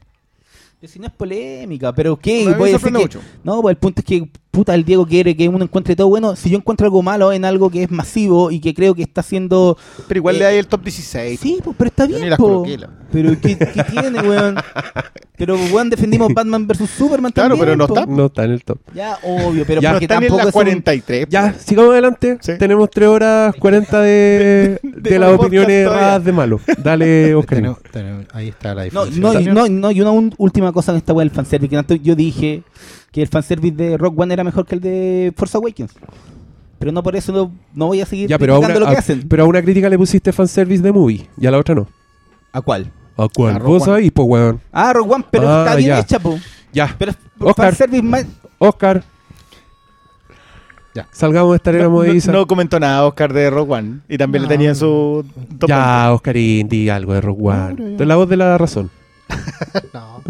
Pero 0.80 0.94
si 0.94 1.00
no 1.00 1.08
es 1.08 1.12
polémica, 1.14 1.92
pero 1.94 2.16
¿qué? 2.18 2.44
Voy 2.46 2.54
a 2.54 2.58
decir 2.58 2.72
sorprende 2.74 3.00
que- 3.00 3.04
mucho. 3.06 3.22
No, 3.44 3.62
pues 3.62 3.74
el 3.74 3.78
punto 3.78 4.00
es 4.02 4.06
que, 4.06 4.30
puta, 4.52 4.74
el 4.76 4.84
Diego 4.84 5.06
quiere 5.06 5.36
que 5.36 5.48
uno 5.48 5.64
encuentre 5.64 5.96
todo 5.96 6.08
bueno. 6.10 6.36
Si 6.36 6.50
yo 6.50 6.58
encuentro 6.58 6.86
algo 6.86 7.02
malo 7.04 7.32
en 7.32 7.46
algo 7.46 7.70
que 7.70 7.84
es 7.84 7.92
masivo 7.92 8.52
y 8.52 8.60
que 8.60 8.74
creo 8.74 8.96
que 8.96 9.04
está 9.04 9.22
haciendo... 9.22 9.78
Pero 10.08 10.18
igual 10.20 10.36
Eh, 10.36 10.40
le 10.40 10.46
hay 10.46 10.58
el 10.58 10.68
top 10.68 10.84
16. 10.84 11.40
Sí, 11.40 11.60
pues, 11.64 11.76
pero 11.78 11.88
está 11.90 12.06
Yo 12.08 12.18
bien, 12.18 12.34
po. 12.36 12.66
la- 12.78 12.90
Pero 13.12 13.32
¿qué, 13.40 13.58
qué 13.58 13.84
tiene, 13.84 14.20
weón? 14.28 14.56
Pero, 15.38 15.56
weón, 15.72 15.90
defendimos 15.90 16.34
Batman 16.34 16.68
vs. 16.68 16.90
Superman 16.90 17.32
Claro, 17.32 17.50
también, 17.56 17.66
pero 17.66 17.78
no 17.78 17.88
po. 17.88 17.94
está. 17.98 18.06
No 18.12 18.26
está 18.26 18.44
en 18.44 18.52
el 18.52 18.64
top. 18.64 18.80
Ya, 18.94 19.18
obvio, 19.24 19.64
pero 19.66 19.82
Ya, 19.82 19.90
No 19.90 19.94
porque 19.96 20.06
están 20.06 20.24
en 20.24 20.30
tampoco 20.30 20.38
la 20.44 20.50
es 20.50 20.56
un- 20.56 20.62
43. 20.62 21.28
Ya, 21.30 21.54
sigamos 21.54 21.92
adelante. 21.92 22.38
Sí. 22.42 22.52
Tenemos 22.60 22.90
3 22.90 23.08
horas 23.08 23.56
40 23.58 24.02
de, 24.02 24.80
de, 24.84 25.10
De 25.12 25.20
las 25.20 25.32
opiniones 25.40 25.86
erradas 25.86 26.24
de 26.26 26.32
malo. 26.34 26.60
Dale, 26.84 27.36
Oscar. 27.36 27.58
Tenemos- 27.60 27.78
tenemos- 27.92 28.26
ahí 28.34 28.50
está 28.50 28.74
la 28.76 28.86
No, 28.92 29.06
diferencia. 29.06 29.54
no, 29.54 29.66
y- 29.66 29.70
no, 29.70 29.80
no, 29.80 29.92
y 29.92 30.02
una 30.02 30.12
un- 30.12 30.34
última 30.38 30.74
cosa 30.74 30.92
en 30.92 30.98
esta 30.98 31.14
weá 31.14 31.24
del 31.24 31.32
fanservice. 31.32 31.70
Que 31.70 31.78
antes 31.78 32.00
yo 32.04 32.16
dije 32.16 32.64
que 33.12 33.22
el 33.22 33.28
fanservice 33.28 33.76
de 33.76 33.98
Rock 33.98 34.20
One 34.20 34.34
era 34.34 34.44
mejor 34.44 34.66
que 34.66 34.76
el 34.76 34.82
de 34.82 35.34
Force 35.36 35.58
Awakens. 35.58 35.94
Pero 36.78 36.92
no 36.92 37.04
por 37.04 37.16
eso 37.16 37.32
no, 37.34 37.52
no 37.74 37.88
voy 37.88 38.00
a 38.02 38.06
seguir 38.06 38.30
Ya, 38.30 38.40
pero 38.40 38.56
a, 38.56 38.60
una, 38.60 38.68
criticando 38.68 38.86
lo 38.88 38.92
que 38.92 38.96
a- 38.98 39.00
hacen. 39.00 39.28
pero 39.28 39.44
a 39.44 39.46
una 39.48 39.62
crítica 39.62 39.90
le 39.90 39.98
pusiste 39.98 40.32
fanservice 40.32 40.82
de 40.82 40.92
movie 40.92 41.28
y 41.38 41.46
a 41.46 41.52
la 41.52 41.58
otra 41.58 41.76
no. 41.76 41.88
¿A 42.54 42.62
cuál? 42.62 42.92
¿A 43.18 43.28
cuál? 43.28 43.56
A 43.58 43.60
Vos 43.60 43.84
sabés, 43.84 44.12
pues, 44.14 44.28
weón. 44.28 44.62
Ah, 44.72 44.94
Rogue 44.94 45.14
One, 45.16 45.26
pero 45.30 45.50
Ah, 45.50 45.64
está 45.66 45.76
bien 45.76 45.90
ya. 45.90 46.00
hecha, 46.00 46.20
po. 46.20 46.40
Ya, 46.72 46.96
Pero 46.98 47.12
es 47.12 47.18
Oscar. 47.40 47.66
fanservice 47.66 48.04
más... 48.04 48.26
Oscar. 48.60 49.04
Ya. 50.96 51.08
Salgamos 51.12 51.52
de 51.52 51.56
esta 51.58 51.70
arena 51.70 51.86
No, 51.86 51.90
no- 51.92 51.96
movediza. 51.98 52.32
no 52.32 52.48
comentó 52.48 52.80
nada 52.80 53.06
Oscar 53.06 53.34
de 53.34 53.50
Rock 53.50 53.70
One. 53.72 54.00
Y 54.08 54.18
también 54.18 54.44
No. 54.44 54.50
le 54.50 54.56
tenía 54.56 54.74
su 54.76 55.26
top 55.60 55.70
ya, 55.70 56.12
Oscarín, 56.14 56.68
di 56.70 56.90
algo 56.90 57.14
de 57.14 57.22
Rogue 57.22 57.44
One. 57.44 58.06
la 58.06 58.16
voz 58.16 58.30
de 58.30 58.38
la 58.38 58.58
razón. 58.58 58.90
No. 59.94 60.22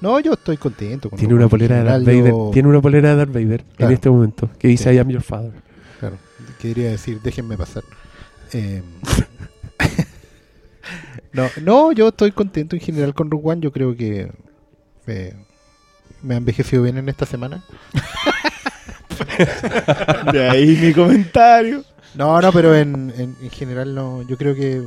No, 0.00 0.18
yo 0.20 0.32
estoy 0.34 0.56
contento. 0.56 1.10
con 1.10 1.18
Tiene 1.18 1.34
una 1.34 1.44
One. 1.44 1.50
polera 1.50 1.76
de 1.78 1.84
Darth 1.84 2.04
Vader. 2.04 2.28
yo- 2.28 2.50
Tiene 2.52 2.68
una 2.68 2.80
polera 2.80 3.10
de 3.10 3.16
Darth 3.16 3.32
Vader 3.32 3.64
en 3.78 3.92
este 3.92 4.10
momento. 4.10 4.50
Que 4.58 4.68
dice 4.68 4.90
Sí. 4.90 4.96
I 4.96 4.98
am 4.98 5.08
your 5.08 5.22
father. 5.22 5.52
Claro, 6.00 6.16
quería 6.60 6.90
decir, 6.90 7.20
déjenme 7.22 7.56
pasar. 7.56 7.82
Eh, 8.52 8.82
no, 11.32 11.48
no, 11.62 11.92
yo 11.92 12.08
estoy 12.08 12.32
contento 12.32 12.76
en 12.76 12.80
general 12.82 13.14
con 13.14 13.30
Rogue 13.30 13.50
One. 13.52 13.60
Yo 13.60 13.72
creo 13.72 13.96
que 13.96 14.30
eh, 15.06 15.34
me 16.22 16.34
ha 16.34 16.38
envejecido 16.38 16.82
bien 16.82 16.98
en 16.98 17.08
esta 17.08 17.26
semana. 17.26 17.64
De 20.32 20.48
ahí 20.48 20.76
mi 20.80 20.92
comentario. 20.92 21.84
No, 22.14 22.40
no, 22.40 22.52
pero 22.52 22.74
en, 22.74 23.12
en, 23.16 23.36
en 23.42 23.50
general 23.50 23.94
no. 23.94 24.22
Yo 24.22 24.36
creo 24.36 24.54
que. 24.54 24.82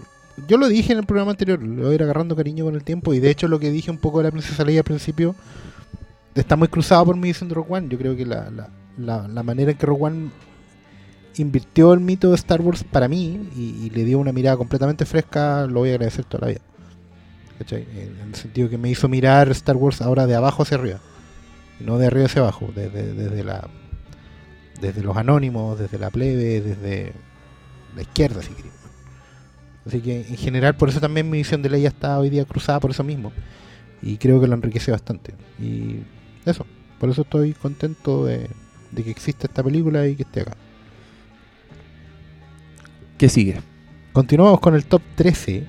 Yo 0.47 0.57
lo 0.57 0.67
dije 0.67 0.93
en 0.93 0.99
el 0.99 1.05
programa 1.05 1.31
anterior, 1.31 1.61
lo 1.61 1.83
voy 1.83 1.91
a 1.91 1.95
ir 1.95 2.03
agarrando 2.03 2.35
cariño 2.35 2.65
con 2.65 2.75
el 2.75 2.83
tiempo. 2.83 3.13
Y 3.13 3.19
de 3.19 3.29
hecho, 3.29 3.47
lo 3.47 3.59
que 3.59 3.71
dije 3.71 3.91
un 3.91 3.97
poco 3.97 4.19
de 4.19 4.25
la 4.25 4.31
Princesa 4.31 4.63
Leia 4.63 4.79
al 4.79 4.85
principio 4.85 5.35
está 6.35 6.55
muy 6.55 6.67
cruzado 6.67 7.05
por 7.05 7.17
mí 7.17 7.27
diciendo 7.27 7.55
Rogue 7.55 7.73
One. 7.73 7.87
Yo 7.89 7.97
creo 7.97 8.15
que 8.15 8.25
la, 8.25 8.49
la, 8.49 8.69
la, 8.97 9.27
la 9.27 9.43
manera 9.43 9.71
en 9.71 9.77
que 9.77 9.85
Rogue 9.85 10.03
One 10.03 10.29
invirtió 11.37 11.93
el 11.93 11.99
mito 11.99 12.29
de 12.29 12.35
Star 12.35 12.61
Wars 12.61 12.83
para 12.83 13.07
mí 13.07 13.49
y, 13.55 13.89
le 13.89 14.03
dio 14.03 14.19
una 14.19 14.31
mirada 14.31 14.57
completamente 14.57 15.05
fresca, 15.05 15.65
lo 15.65 15.81
voy 15.81 15.89
a 15.89 15.93
agradecer 15.93 16.25
toda 16.25 16.47
la 16.47 16.53
vida. 16.53 16.61
¿Cachai? 17.57 17.87
En, 17.95 18.29
el 18.29 18.35
sentido 18.35 18.69
que 18.69 18.77
me 18.77 18.89
hizo 18.89 19.07
mirar 19.07 19.49
Star 19.49 19.75
Wars 19.75 20.01
ahora 20.01 20.27
de 20.27 20.35
abajo 20.35 20.63
hacia 20.63 20.77
arriba. 20.77 20.99
No 21.79 21.97
de 21.97 22.07
arriba 22.07 22.25
hacia 22.25 22.41
abajo, 22.41 22.69
desde, 22.75 23.13
desde 23.13 23.43
la 23.43 23.67
desde 24.81 25.03
los 25.03 25.15
anónimos, 25.15 25.77
desde 25.79 25.99
la 25.99 26.09
plebe, 26.09 26.59
desde 26.59 27.13
la 27.95 28.01
izquierda, 28.01 28.41
si 28.41 28.53
querés. 28.53 28.80
Así 29.85 29.99
que 29.99 30.21
en 30.27 30.37
general, 30.37 30.75
por 30.75 30.89
eso 30.89 30.99
también 30.99 31.29
mi 31.29 31.39
visión 31.39 31.61
de 31.61 31.69
ley 31.69 31.85
está 31.85 32.19
hoy 32.19 32.29
día 32.29 32.45
cruzada 32.45 32.79
por 32.79 32.91
eso 32.91 33.03
mismo. 33.03 33.31
Y 34.01 34.17
creo 34.17 34.39
que 34.41 34.47
lo 34.47 34.53
enriquece 34.55 34.91
bastante. 34.91 35.33
Y 35.59 35.97
eso, 36.45 36.65
por 36.99 37.09
eso 37.09 37.21
estoy 37.23 37.53
contento 37.53 38.25
de, 38.25 38.47
de 38.91 39.03
que 39.03 39.11
exista 39.11 39.47
esta 39.47 39.63
película 39.63 40.07
y 40.07 40.15
que 40.15 40.23
esté 40.23 40.41
acá. 40.41 40.53
¿Qué 43.17 43.29
sigue? 43.29 43.59
Continuamos 44.13 44.59
con 44.59 44.75
el 44.75 44.85
top 44.85 45.01
13 45.15 45.63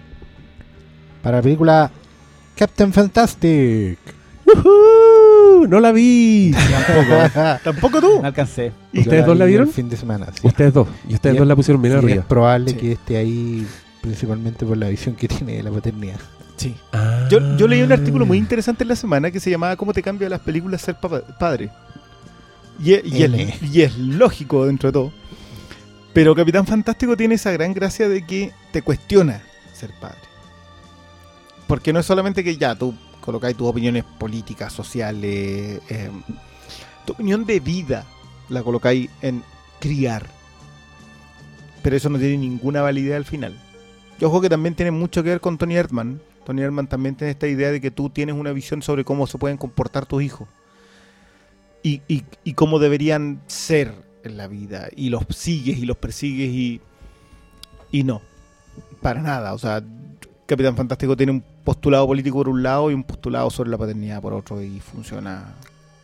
para 1.23 1.39
la 1.39 1.43
película 1.43 1.91
Captain 2.57 2.93
Fantastic. 2.93 3.99
¡Woohoo! 4.45 5.67
¡No 5.69 5.79
la 5.79 5.93
vi! 5.93 6.53
Tampoco 7.65 8.01
tú. 8.01 8.21
No 8.21 8.27
alcancé. 8.27 8.73
¿Ustedes 8.95 9.25
dos 9.25 9.37
la 9.39 9.45
vi 9.45 9.51
vieron? 9.53 9.69
El 9.69 9.75
fin 9.75 9.89
de 9.89 9.97
semana. 9.97 10.27
sí. 10.33 10.47
Ustedes 10.47 10.75
dos. 10.75 10.89
Y 11.09 11.15
ustedes 11.15 11.37
Y 11.37 11.39
dos 11.39 11.47
la 11.47 11.55
pusieron 11.55 11.81
bien 11.81 11.95
Y 11.95 11.99
es 11.99 12.05
arriba. 12.05 12.25
probable 12.27 12.71
Sí. 12.73 12.77
que 12.77 12.93
esté 12.93 13.17
ahí 13.19 13.67
principalmente 14.03 14.67
por 14.67 14.77
la 14.77 14.89
visión 14.89 15.15
que 15.15 15.29
tiene 15.29 15.55
de 15.57 15.63
la 15.63 15.71
paternidad. 15.71 16.21
Sí. 16.57 16.77
Ah. 16.93 17.27
Yo, 17.31 17.57
yo 17.57 17.67
leí 17.67 17.81
un 17.83 17.93
artículo 17.93 18.27
muy 18.27 18.37
interesante 18.37 18.85
en 18.85 18.89
la 18.89 18.97
semana 18.97 19.31
que 19.31 19.41
se 19.41 19.51
llamaba 19.51 19.75
¿Cómo 19.77 19.95
te 19.95 20.03
cambia 20.03 20.29
las 20.29 20.41
películas 20.41 20.83
ser 20.83 20.97
padre? 20.97 21.71
Y, 22.79 22.93
es- 22.95 23.05
y 23.07 23.23
L. 23.23 23.43
es, 23.43 23.63
y 23.63 23.83
es 23.83 23.97
lógico 23.97 24.67
dentro 24.67 24.91
de 24.91 24.93
todo. 24.93 25.13
Pero 26.13 26.35
Capitán 26.35 26.67
Fantástico 26.67 27.17
tiene 27.17 27.37
esa 27.37 27.51
gran 27.53 27.73
gracia 27.73 28.07
de 28.09 28.27
que 28.27 28.53
te 28.71 28.83
cuestiona 28.83 29.43
ser 29.73 29.91
padre. 29.99 30.19
Porque 31.67 31.93
no 31.93 32.01
es 32.01 32.07
solamente 32.07 32.45
que 32.45 32.57
ya 32.59 32.75
tú 32.75 32.95
colocáis 33.21 33.57
tus 33.57 33.67
opiniones 33.69 34.05
políticas, 34.19 34.73
sociales, 34.75 35.81
eh, 35.89 36.11
tu 37.07 37.15
opinión 37.15 37.47
de 37.47 37.61
vida 37.61 38.05
la 38.51 38.63
colocáis 38.63 39.09
en 39.23 39.43
criar. 39.81 40.27
Pero 41.83 41.97
eso 41.97 42.11
no 42.11 42.19
tiene 42.19 42.37
ninguna 42.37 42.83
validez 42.83 43.17
al 43.17 43.25
final. 43.25 43.59
Y 44.23 44.25
ojo 44.25 44.41
que 44.41 44.49
también 44.49 44.77
tiene 44.77 44.93
mucho 44.93 45.25
que 45.25 45.31
ver 45.31 45.41
con 45.41 45.59
Tony 45.59 45.75
Erdman. 45.75 46.23
Tony 46.47 46.63
Erdman 46.63 46.87
también 46.87 47.17
tiene 47.17 47.33
esta 47.33 47.49
idea 47.49 47.73
de 47.73 47.81
que 47.81 47.91
tú 47.91 48.09
tienes 48.09 48.37
una 48.37 48.53
visión 48.53 48.81
sobre 48.81 49.03
cómo 49.05 49.27
se 49.27 49.37
pueden 49.37 49.57
comportar 49.57 50.07
tus 50.07 50.23
hijos. 50.23 50.47
Y, 51.83 52.03
y- 52.07 52.23
y 52.45 52.53
cómo 52.55 52.79
deberían 52.79 53.41
ser 53.49 53.93
en 54.23 54.37
la 54.37 54.47
vida. 54.47 54.87
Y 54.95 55.09
los 55.11 55.25
sigues 55.31 55.77
y 55.77 55.87
los 55.87 55.97
persigues 55.97 56.51
y, 56.51 56.81
y 57.91 58.05
no. 58.05 58.23
Para 59.01 59.21
nada. 59.21 59.55
O 59.55 59.59
sea, 59.59 59.83
Capitán 60.47 60.77
Fantástico 60.77 61.17
tiene 61.17 61.33
un 61.33 61.43
postulado 61.65 62.07
político 62.07 62.37
por 62.37 62.49
un 62.49 62.63
lado 62.63 62.93
y 62.93 62.95
un 62.95 63.03
postulado 63.03 63.51
sobre 63.51 63.71
la 63.71 63.79
paternidad 63.79 64.23
por 64.23 64.35
otro. 64.35 64.63
Y 64.63 64.79
funciona. 64.79 65.53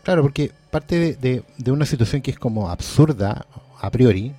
Claro, 0.03 0.23
porque 0.23 0.51
parte 0.73 1.15
de 1.15 1.70
una 1.70 1.86
situación 1.86 2.20
que 2.20 2.32
es 2.32 2.39
como 2.40 2.69
absurda 2.69 3.47
a 3.81 3.90
priori, 3.93 4.35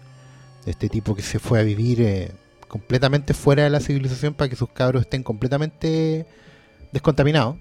de 0.65 0.71
este 0.71 0.89
tipo 0.89 1.15
que 1.15 1.21
se 1.21 1.39
fue 1.39 1.61
a 1.61 1.63
vivir 1.63 2.01
eh, 2.01 2.31
completamente 2.69 3.33
fuera 3.33 3.63
de 3.63 3.69
la 3.69 3.81
civilización 3.81 4.33
para 4.33 4.47
que 4.49 4.55
sus 4.55 4.69
cabros 4.69 5.01
estén 5.01 5.23
completamente 5.23 6.25
descontaminados 6.93 7.57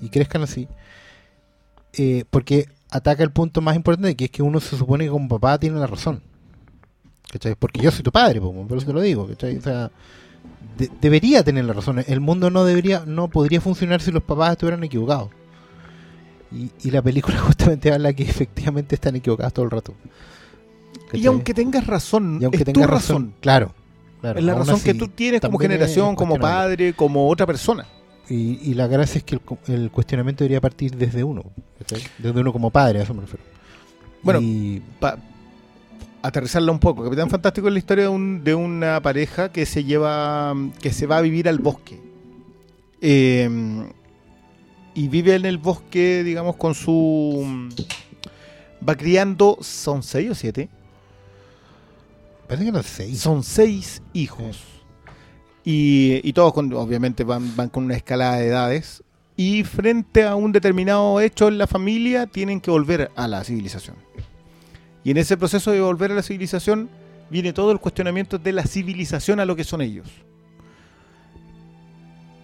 y 0.00 0.08
crezcan 0.08 0.42
así, 0.42 0.66
eh, 1.92 2.24
porque 2.30 2.66
ataca 2.90 3.22
el 3.22 3.30
punto 3.30 3.60
más 3.60 3.76
importante, 3.76 4.14
que 4.16 4.24
es 4.26 4.30
que 4.30 4.42
uno 4.42 4.60
se 4.60 4.76
supone 4.78 5.04
que 5.04 5.10
como 5.10 5.28
papá 5.28 5.58
tiene 5.58 5.78
la 5.78 5.86
razón. 5.86 6.22
¿Cachai? 7.30 7.54
Porque 7.56 7.80
yo 7.80 7.90
soy 7.90 8.02
tu 8.02 8.12
padre, 8.12 8.40
po, 8.40 8.52
por 8.66 8.78
eso 8.78 8.86
te 8.86 8.92
lo 8.92 9.00
digo. 9.00 9.26
¿cachai? 9.26 9.56
O 9.58 9.60
sea, 9.60 9.90
de- 10.78 10.90
debería 11.00 11.42
tener 11.42 11.64
la 11.64 11.72
razón. 11.72 12.02
El 12.06 12.20
mundo 12.20 12.48
no 12.50 12.64
debería, 12.64 13.02
no 13.06 13.28
podría 13.28 13.60
funcionar 13.60 14.00
si 14.00 14.12
los 14.12 14.22
papás 14.22 14.52
estuvieran 14.52 14.84
equivocados. 14.84 15.30
Y, 16.52 16.70
y 16.84 16.90
la 16.92 17.02
película 17.02 17.38
justamente 17.40 17.92
habla 17.92 18.12
que 18.12 18.22
efectivamente 18.22 18.94
están 18.94 19.16
equivocados 19.16 19.52
todo 19.52 19.64
el 19.64 19.70
rato. 19.72 19.94
Y 21.12 21.26
aunque 21.26 21.54
tengas 21.54 21.86
razón, 21.86 22.38
Y 22.40 22.44
aunque 22.44 22.58
es 22.58 22.64
tengas 22.64 22.86
tu 22.86 22.92
razón, 22.92 23.16
razón. 23.22 23.34
claro, 23.40 23.74
claro, 24.32 24.38
Es 24.38 24.44
la 24.44 24.54
razón 24.54 24.80
que 24.80 24.94
tú 24.94 25.08
tienes 25.08 25.40
como 25.40 25.58
generación, 25.58 26.16
como 26.16 26.36
padre, 26.38 26.92
como 26.94 27.28
otra 27.28 27.46
persona. 27.46 27.86
Y, 28.28 28.58
y 28.70 28.74
la 28.74 28.86
gracia 28.86 29.18
es 29.18 29.24
que 29.24 29.38
el, 29.68 29.90
cuestionamiento 29.90 30.44
debería 30.44 30.60
partir 30.60 30.96
desde 30.96 31.22
uno, 31.22 31.44
desde 32.18 32.40
uno 32.40 32.52
como 32.52 32.70
padre, 32.70 33.00
a 33.00 33.02
eso 33.02 33.12
me 33.12 33.20
refiero. 33.20 33.44
Bueno, 34.22 34.40
y, 34.40 34.82
aterrizarla 36.22 36.72
un 36.72 36.78
poco. 36.78 37.04
Capitán 37.04 37.28
Fantástico 37.28 37.66
es 37.68 37.72
la 37.74 37.78
historia 37.78 38.04
de, 38.04 38.08
un- 38.08 38.42
de 38.42 38.54
una 38.54 39.00
pareja 39.02 39.52
que 39.52 39.66
se 39.66 39.84
lleva, 39.84 40.54
que 40.80 40.90
se 40.90 41.06
va 41.06 41.18
a 41.18 41.20
vivir 41.20 41.48
al 41.50 41.58
bosque. 41.58 42.00
Eh, 43.02 43.84
y 44.94 45.08
vive 45.08 45.34
en 45.34 45.44
el 45.44 45.58
bosque, 45.58 46.22
digamos, 46.24 46.56
con 46.56 46.74
su... 46.74 47.68
Va 48.86 48.94
criando, 48.96 49.58
son 49.60 50.02
seis 50.02 50.30
o 50.30 50.34
siete, 50.34 50.68
Parece 52.46 52.64
que 52.64 52.70
eran 52.70 52.82
seis. 52.82 53.20
son 53.20 53.42
seis 53.42 54.02
hijos. 54.12 54.58
Y, 55.64 56.20
y 56.28 56.32
todos, 56.32 56.52
con- 56.52 56.72
obviamente, 56.74 57.24
van, 57.24 57.56
van 57.56 57.68
con 57.70 57.84
una 57.84 57.94
escalada 57.96 58.36
de 58.36 58.48
edades. 58.48 59.02
Y 59.36 59.64
frente 59.64 60.24
a 60.24 60.36
un 60.36 60.52
determinado 60.52 61.20
hecho 61.20 61.48
en 61.48 61.58
la 61.58 61.66
familia, 61.66 62.26
tienen 62.26 62.60
que 62.60 62.70
volver 62.70 63.10
a 63.16 63.26
la 63.26 63.42
civilización. 63.42 63.96
Y 65.02 65.10
en 65.10 65.16
ese 65.16 65.36
proceso 65.36 65.70
de 65.70 65.80
volver 65.80 66.12
a 66.12 66.14
la 66.14 66.22
civilización, 66.22 66.88
viene 67.30 67.52
todo 67.52 67.72
el 67.72 67.80
cuestionamiento 67.80 68.38
de 68.38 68.52
la 68.52 68.64
civilización 68.64 69.40
a 69.40 69.44
lo 69.44 69.56
que 69.56 69.64
son 69.64 69.80
ellos. 69.80 70.06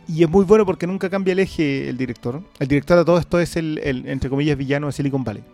Y 0.09 0.25
es 0.25 0.29
muy 0.29 0.45
bueno 0.45 0.67
porque 0.67 0.87
nunca 0.89 1.09
cambia 1.09 1.33
el 1.33 1.39
eje 1.39 1.89
el 1.89 1.97
director. 1.97 2.43
El 2.59 2.67
director 2.67 2.99
de 2.99 3.05
todo 3.05 3.19
esto 3.19 3.39
es 3.39 3.55
el, 3.57 3.79
el, 3.85 4.09
entre 4.09 4.29
comillas, 4.29 4.57
villano 4.59 4.89
de 4.89 4.93
Silicon 4.93 5.23
Valley. 5.23 5.45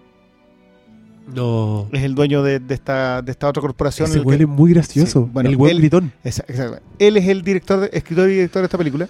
No. 1.34 1.88
Es 1.92 2.02
el 2.02 2.14
dueño 2.14 2.42
de, 2.42 2.60
de 2.60 2.74
esta, 2.74 3.20
de 3.22 3.32
esta 3.32 3.48
otra 3.48 3.60
corporación. 3.60 4.08
Ese 4.08 4.20
que- 4.20 4.24
huele 4.26 4.46
muy 4.46 4.72
gracioso. 4.72 5.24
Sí, 5.24 5.30
bueno, 5.32 5.48
el 5.50 5.56
buen 5.56 5.76
gritón. 5.78 6.12
Exacto. 6.24 6.80
Él 6.98 7.16
es 7.16 7.26
el 7.28 7.42
director, 7.42 7.88
escritor 7.92 8.28
y 8.30 8.34
director 8.34 8.62
de 8.62 8.66
esta 8.66 8.78
película. 8.78 9.08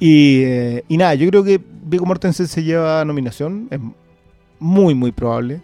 Y, 0.00 0.40
eh, 0.42 0.84
y 0.88 0.96
nada, 0.96 1.14
yo 1.14 1.28
creo 1.28 1.44
que 1.44 1.60
Viggo 1.86 2.04
Mortensen 2.04 2.48
se 2.48 2.62
lleva 2.64 3.04
nominación. 3.04 3.68
Es 3.70 3.78
muy, 4.58 4.94
muy 4.94 5.12
probable. 5.12 5.60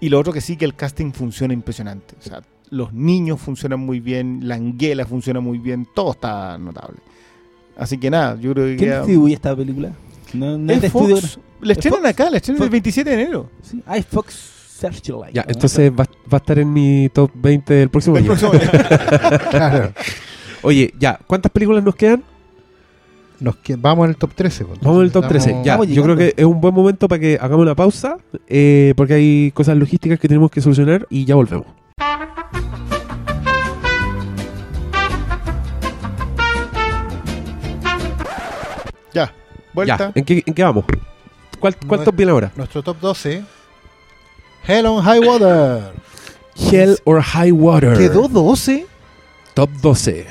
Y 0.00 0.08
lo 0.08 0.18
otro 0.18 0.32
que 0.32 0.40
sí, 0.40 0.56
que 0.56 0.64
el 0.64 0.74
casting 0.74 1.12
funciona 1.12 1.52
impresionante. 1.52 2.14
O 2.18 2.22
sea, 2.22 2.40
los 2.70 2.92
niños 2.94 3.40
funcionan 3.40 3.80
muy 3.80 4.00
bien, 4.00 4.40
la 4.48 4.54
anguela 4.54 5.04
funciona 5.04 5.40
muy 5.40 5.58
bien, 5.58 5.86
todo 5.94 6.12
está 6.12 6.56
notable. 6.56 6.96
Así 7.76 7.98
que 7.98 8.08
nada, 8.10 8.36
yo 8.40 8.52
creo 8.54 8.66
que 8.66 8.76
¿Quién 8.76 8.90
queda- 8.90 8.98
distribuye 9.00 9.34
esta 9.34 9.54
película? 9.54 9.92
No, 10.32 10.56
no 10.56 10.72
es 10.72 10.90
Fox. 10.92 11.38
La 11.62 11.72
¿Es 11.72 11.78
estrenan 11.78 12.00
Fox? 12.00 12.10
acá, 12.10 12.30
la 12.30 12.36
estrenan 12.38 12.62
el 12.62 12.68
Fox. 12.68 12.72
27 12.72 13.10
de 13.10 13.22
enero. 13.22 13.50
Sí. 13.62 13.82
Es 13.94 14.06
Fox 14.06 14.34
Searchlight. 14.78 15.34
Ya, 15.34 15.44
entonces 15.46 15.90
va, 15.92 16.04
va 16.04 16.32
a 16.32 16.36
estar 16.36 16.58
en 16.58 16.72
mi 16.72 17.08
top 17.12 17.30
20 17.34 17.74
del 17.74 17.88
próximo 17.90 18.16
El 18.16 18.24
año. 18.24 18.32
próximo 18.34 18.52
año. 18.52 19.38
Claro. 19.50 19.92
Oye, 20.62 20.92
ya, 20.98 21.18
¿cuántas 21.26 21.50
películas 21.52 21.82
nos 21.84 21.94
quedan? 21.96 22.22
Nos 23.40 23.56
que- 23.56 23.76
vamos 23.76 24.04
en 24.04 24.10
el 24.10 24.16
top 24.16 24.34
13. 24.34 24.64
pues. 24.66 24.80
Vamos 24.80 24.98
en 25.00 25.04
el 25.06 25.12
top 25.12 25.24
Estamos- 25.24 25.44
13. 25.44 25.62
Ya, 25.64 25.82
yo 25.84 26.02
creo 26.02 26.16
que 26.16 26.34
es 26.36 26.44
un 26.44 26.60
buen 26.60 26.74
momento 26.74 27.08
para 27.08 27.18
que 27.18 27.38
hagamos 27.40 27.62
una 27.62 27.74
pausa, 27.74 28.16
eh, 28.48 28.92
porque 28.96 29.14
hay 29.14 29.50
cosas 29.52 29.76
logísticas 29.76 30.18
que 30.18 30.28
tenemos 30.28 30.50
que 30.50 30.60
solucionar 30.60 31.06
y 31.10 31.24
ya 31.24 31.34
volvemos. 31.34 31.66
ya, 39.12 39.32
vuelta. 39.72 39.96
Ya, 39.98 40.12
¿en 40.14 40.24
qué, 40.24 40.42
en 40.46 40.54
qué 40.54 40.62
vamos? 40.62 40.84
¿Cuál, 41.60 41.76
cuál 41.86 42.00
No 42.00 42.04
top 42.04 42.16
viene 42.16 42.32
ahora? 42.32 42.52
Nuestro 42.56 42.82
top 42.82 42.98
12. 43.00 43.44
Hell 44.66 44.86
on 44.86 45.02
High 45.04 45.20
Water. 45.20 45.92
Hell 46.72 46.98
or 47.04 47.20
High 47.22 47.52
Water. 47.52 47.96
Quedó 47.96 48.28
12. 48.28 48.86
Top 49.54 49.70
12. 49.82 50.26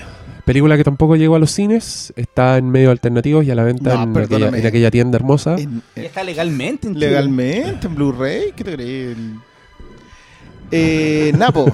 Película 0.45 0.75
que 0.77 0.83
tampoco 0.83 1.15
llegó 1.15 1.35
a 1.35 1.39
los 1.39 1.51
cines, 1.51 2.11
está 2.15 2.57
en 2.57 2.71
medios 2.71 2.89
alternativos 2.89 3.45
y 3.45 3.51
a 3.51 3.55
la 3.55 3.63
venta 3.63 3.93
No, 3.93 4.01
en, 4.03 4.09
aquella, 4.09 4.27
perdóname. 4.27 4.59
en 4.59 4.65
aquella 4.65 4.89
tienda 4.91 5.15
hermosa. 5.17 5.55
En- 5.59 5.83
Y 5.95 5.99
está 6.01 6.23
legalmente. 6.23 6.87
en. 6.87 6.99
Legalmente, 6.99 7.85
en 7.85 7.95
Blu-ray, 7.95 8.51
¿qué 8.55 8.63
te 8.63 8.73
crees? 8.73 9.17
El- 9.17 9.35
Eh, 10.71 11.31
Napo, 11.37 11.65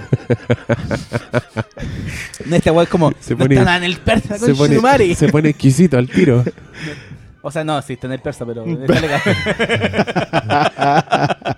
No, 2.46 2.56
Esta 2.56 2.72
weá 2.72 2.84
es 2.84 2.90
como. 2.90 3.14
Se 3.20 3.34
no 3.34 3.40
pone- 3.40 3.56
está 3.56 3.66
nada 3.66 3.78
en 3.78 3.84
el 3.86 3.98
persa 3.98 4.38
se, 4.38 4.48
con 4.48 4.56
pone, 4.58 4.70
Shunumari. 4.76 5.16
se 5.16 5.28
pone 5.30 5.50
exquisito 5.50 5.98
al 5.98 6.10
tiro. 6.10 6.44
O 7.48 7.52
sea, 7.52 7.64
no, 7.64 7.80
sí 7.84 7.94
está 7.94 8.08
en 8.08 8.14
el 8.14 8.22
persa, 8.22 8.44
pero 8.44 8.66
está 8.88 9.00
legal. 9.02 9.22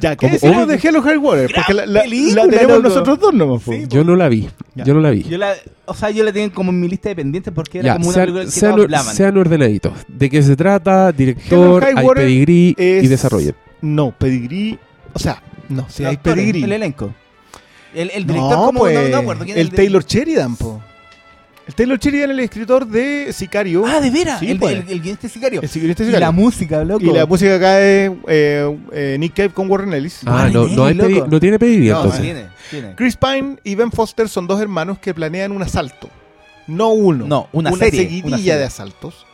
ya, 0.00 0.10
¿qué 0.10 0.16
¿Cómo? 0.26 0.32
decimos 0.32 0.62
Oh. 0.64 0.66
de 0.66 0.80
Hello 0.82 1.02
High 1.02 1.16
Water? 1.18 1.50
Porque 1.54 1.74
la, 1.74 1.86
la- 1.86 2.02
película, 2.02 2.44
la 2.44 2.50
tenemos 2.50 2.76
loco. 2.76 2.88
nosotros 2.88 3.18
dos 3.20 3.34
nomás. 3.34 3.62
Sí, 3.62 3.84
Yo 3.88 4.04
no 4.04 4.16
la 4.16 4.28
vi. 4.28 4.48
Ya. 4.74 4.84
Yo 4.84 4.94
no 4.94 5.00
la 5.00 5.10
vi. 5.10 5.22
Yo 5.22 5.38
la, 5.38 5.54
o 5.86 5.94
sea, 5.94 6.10
yo 6.10 6.24
la 6.24 6.32
tengo 6.32 6.52
como 6.52 6.70
en 6.72 6.80
mi 6.80 6.88
lista 6.88 7.08
de 7.08 7.16
pendientes 7.16 7.52
porque 7.54 7.78
era 7.78 7.86
Ya, 7.86 7.92
como 7.94 8.06
una 8.08 8.14
sean, 8.14 8.24
película 8.26 8.44
que 8.44 8.50
sean- 8.50 8.72
todos 8.72 8.84
hablaban. 8.84 9.14
sean 9.14 9.38
ordenaditos. 9.38 9.92
¿De 10.08 10.28
qué 10.30 10.42
se 10.42 10.56
trata? 10.56 11.12
Director, 11.12 11.84
hay 11.84 11.94
Water 11.94 12.24
pedigrí 12.24 12.74
y 12.76 12.82
es- 12.82 13.08
desarrollo. 13.08 13.54
No, 13.80 14.10
pedigrí. 14.12 14.78
O 15.12 15.18
sea, 15.18 15.42
no, 15.68 15.86
si 15.88 16.04
hay 16.04 16.16
pedigrí. 16.18 16.64
El 16.64 16.72
elenco. 16.72 17.14
El, 17.94 18.10
el 18.10 18.26
director, 18.26 18.50
no, 18.50 18.66
como, 18.66 18.80
pues, 18.80 18.94
no, 18.94 19.02
no 19.02 19.08
me 19.08 19.16
acuerdo 19.32 19.44
el 19.54 19.68
de- 19.70 19.76
Taylor 19.76 20.04
Sheridan, 20.04 20.56
po. 20.56 20.82
El 21.66 21.74
Taylor 21.74 21.98
Sheridan 21.98 22.30
es 22.30 22.34
el 22.38 22.40
escritor 22.44 22.86
de 22.86 23.32
Sicario. 23.32 23.84
Ah, 23.86 23.98
de 24.00 24.10
veras. 24.10 24.38
Sí, 24.38 24.50
el, 24.50 24.58
pues. 24.58 24.72
el, 24.72 24.88
el 24.90 25.00
guionista 25.00 25.28
sicario. 25.30 25.62
El 25.62 25.68
guionista 25.68 26.02
y 26.02 26.06
Sicario. 26.06 26.20
la 26.26 26.30
música, 26.30 26.84
loco. 26.84 27.02
Y 27.04 27.10
la 27.10 27.24
música 27.24 27.54
acá 27.56 27.80
es 27.80 28.10
eh, 28.28 28.78
eh, 28.92 29.16
Nick 29.18 29.34
Cave 29.34 29.48
con 29.50 29.70
Warren 29.70 29.92
Ellis. 29.94 30.20
Ah, 30.26 30.50
no, 30.52 30.66
no, 30.68 30.84
hay 30.84 30.94
loco. 30.94 31.08
pedi- 31.08 31.26
no 31.26 31.40
tiene 31.40 31.58
pedigrí 31.58 31.88
No, 31.88 31.96
entonces. 31.96 32.20
tiene, 32.20 32.46
tiene. 32.70 32.94
Chris 32.96 33.16
Pine 33.16 33.56
y 33.64 33.74
Ben 33.76 33.90
Foster 33.90 34.28
son 34.28 34.46
dos 34.46 34.60
hermanos 34.60 34.98
que 34.98 35.14
planean 35.14 35.52
un 35.52 35.62
asalto. 35.62 36.10
No 36.66 36.90
uno. 36.90 37.26
No, 37.26 37.48
una 37.52 37.72
serie, 37.72 38.02
seguidilla 38.02 38.26
una 38.26 38.36
serie. 38.36 38.56
de 38.56 38.64
asaltos 38.64 39.26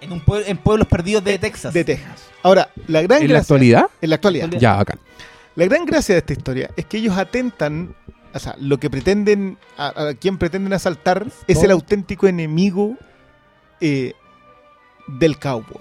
En, 0.00 0.10
un 0.12 0.24
pue- 0.24 0.42
en 0.46 0.56
pueblos 0.56 0.88
perdidos 0.88 1.22
de 1.22 1.38
Texas. 1.38 1.72
de 1.72 1.84
Texas. 1.84 2.22
Ahora, 2.42 2.70
la 2.88 3.02
gran 3.02 3.22
¿En 3.22 3.28
la 3.28 3.34
gracia. 3.34 3.40
actualidad? 3.54 3.84
En 4.00 4.10
la. 4.10 4.16
Actualidad. 4.16 4.48
Ya, 4.58 4.80
acá. 4.80 4.98
La 5.54 5.64
gran 5.66 5.84
gracia 5.84 6.14
de 6.16 6.18
esta 6.20 6.32
historia 6.32 6.70
es 6.76 6.86
que 6.86 6.96
ellos 6.98 7.16
atentan. 7.16 7.94
O 8.32 8.38
sea, 8.38 8.54
lo 8.60 8.78
que 8.78 8.88
pretenden. 8.90 9.58
A, 9.76 10.08
a 10.08 10.14
quien 10.14 10.38
pretenden 10.38 10.72
asaltar 10.72 11.26
es 11.46 11.62
el 11.64 11.70
auténtico 11.72 12.26
enemigo 12.28 12.96
eh, 13.80 14.12
del 15.06 15.38
cowboy. 15.38 15.80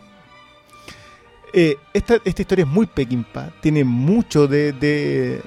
Eh, 1.51 1.77
esta, 1.93 2.17
esta 2.25 2.41
historia 2.43 2.63
es 2.63 2.69
muy 2.69 2.85
pequimpa, 2.85 3.51
tiene 3.61 3.83
mucho 3.83 4.47
de, 4.47 4.71
de- 4.71 5.41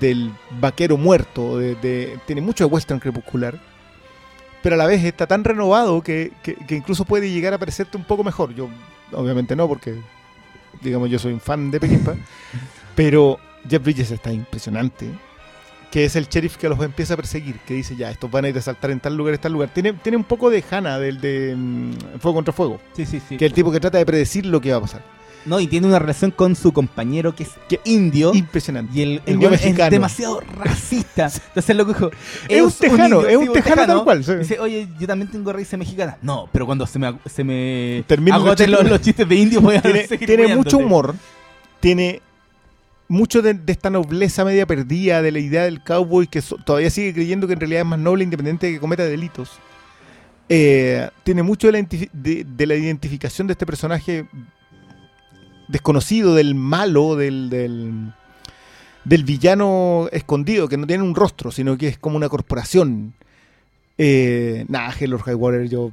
del 0.00 0.30
vaquero 0.60 0.98
muerto, 0.98 1.56
de, 1.58 1.74
de- 1.76 2.18
tiene 2.26 2.42
mucho 2.42 2.66
de 2.66 2.72
western 2.74 3.00
crepuscular, 3.00 3.58
pero 4.62 4.74
a 4.74 4.78
la 4.78 4.84
vez 4.86 5.02
está 5.02 5.26
tan 5.26 5.44
renovado 5.44 6.02
que, 6.02 6.32
que- 6.42 6.56
que 6.56 6.74
incluso 6.76 7.06
puede 7.06 7.30
llegar 7.30 7.54
a 7.54 7.58
parecerte 7.58 7.96
un 7.96 8.04
poco 8.04 8.22
mejor. 8.22 8.54
Yo, 8.54 8.68
obviamente 9.12 9.56
no, 9.56 9.66
porque 9.66 9.94
digamos 10.82 11.08
yo 11.08 11.18
soy 11.18 11.32
un 11.32 11.40
fan 11.40 11.70
de 11.70 11.80
Pequimpa, 11.80 12.14
pero 12.94 13.38
Jeff 13.66 13.82
Bridges 13.82 14.10
está 14.10 14.30
impresionante, 14.30 15.08
que 15.96 16.04
es 16.04 16.14
el 16.14 16.28
sheriff 16.28 16.58
que 16.58 16.68
los 16.68 16.78
empieza 16.82 17.14
a 17.14 17.16
perseguir, 17.16 17.56
que 17.60 17.72
dice 17.72 17.96
ya, 17.96 18.10
estos 18.10 18.30
van 18.30 18.44
a 18.44 18.50
ir 18.50 18.58
a 18.58 18.60
saltar 18.60 18.90
en 18.90 19.00
tal 19.00 19.16
lugar, 19.16 19.32
en 19.32 19.40
tal 19.40 19.54
lugar. 19.54 19.70
Tiene, 19.72 19.94
tiene 19.94 20.18
un 20.18 20.24
poco 20.24 20.50
de 20.50 20.62
Hannah 20.70 20.98
del 20.98 21.22
de 21.22 21.54
mm, 21.56 22.18
Fuego 22.20 22.34
contra 22.34 22.52
Fuego, 22.52 22.78
Sí, 22.94 23.06
sí, 23.06 23.18
sí. 23.26 23.38
que 23.38 23.46
es 23.46 23.50
el 23.50 23.54
tipo 23.54 23.72
que 23.72 23.80
trata 23.80 23.96
de 23.96 24.04
predecir 24.04 24.44
lo 24.44 24.60
que 24.60 24.72
va 24.72 24.76
a 24.76 24.80
pasar. 24.82 25.00
No, 25.46 25.58
y 25.58 25.66
tiene 25.66 25.86
una 25.86 25.98
relación 25.98 26.32
con 26.32 26.54
su 26.54 26.74
compañero 26.74 27.34
que 27.34 27.44
es 27.44 27.50
indio. 27.84 28.34
Impresionante. 28.34 28.92
Y 28.94 29.00
el, 29.00 29.22
el 29.24 29.34
Indio 29.36 29.48
weón 29.48 29.54
es 29.58 29.64
mexicano. 29.64 29.90
demasiado 29.90 30.40
racista. 30.40 31.30
Entonces 31.48 31.74
lo 31.74 31.86
que 31.86 31.94
dijo. 31.94 32.10
Es 32.46 32.60
un 32.60 32.72
tejano, 32.72 33.16
indio, 33.22 33.28
es 33.28 33.36
un 33.48 33.52
tejano 33.54 33.86
tal 33.86 34.04
cual, 34.04 34.22
sí. 34.22 34.34
Dice, 34.34 34.60
oye, 34.60 34.88
yo 35.00 35.06
también 35.06 35.30
tengo 35.30 35.50
raíces 35.50 35.78
mexicanas. 35.78 36.16
No, 36.20 36.46
pero 36.52 36.66
cuando 36.66 36.86
se 36.86 36.98
me, 36.98 37.14
se 37.24 37.42
me 37.42 38.04
agoten 38.32 38.70
los, 38.70 38.80
chistes. 38.80 38.90
los 38.90 39.00
chistes 39.00 39.26
de 39.26 39.34
indio, 39.34 39.62
voy 39.62 39.76
a 39.76 39.80
tiene, 39.80 40.06
tiene 40.08 40.54
mucho 40.56 40.76
humor, 40.76 41.14
tiene 41.80 42.20
mucho 43.08 43.42
de, 43.42 43.58
esta 43.66 43.90
nobleza 43.90 44.44
media 44.44 44.66
perdida 44.66 45.22
de 45.22 45.32
la 45.32 45.38
idea 45.38 45.64
del 45.64 45.82
cowboy 45.82 46.26
que 46.26 46.42
todavía 46.42 46.90
sigue 46.90 47.14
creyendo 47.14 47.46
que 47.46 47.52
en 47.52 47.60
realidad 47.60 47.82
es 47.82 47.86
más 47.86 47.98
noble 47.98 48.22
e 48.22 48.24
independiente 48.24 48.66
de 48.66 48.72
que 48.74 48.80
cometa 48.80 49.04
delitos. 49.04 49.52
Eh, 50.48 51.08
tiene 51.24 51.42
mucho 51.42 51.66
de 51.68 51.72
la, 51.72 51.78
identifi- 51.80 52.10
de- 52.12 52.44
de 52.44 52.66
la 52.66 52.74
identificación 52.74 53.46
de 53.46 53.52
este 53.52 53.66
personaje 53.66 54.26
desconocido, 55.68 56.34
del 56.34 56.54
malo, 56.54 57.16
del, 57.16 57.50
del, 57.50 58.12
del 59.04 59.24
villano 59.24 60.08
escondido, 60.12 60.68
que 60.68 60.76
no 60.76 60.86
tiene 60.86 61.02
un 61.02 61.14
rostro, 61.14 61.50
sino 61.50 61.76
que 61.76 61.88
es 61.88 61.98
como 61.98 62.16
una 62.16 62.28
corporación. 62.28 63.14
Eh, 63.98 64.64
nah, 64.68 64.90
Hell 64.98 65.14
or 65.14 65.22
High 65.22 65.34
Water, 65.34 65.68
yo... 65.68 65.90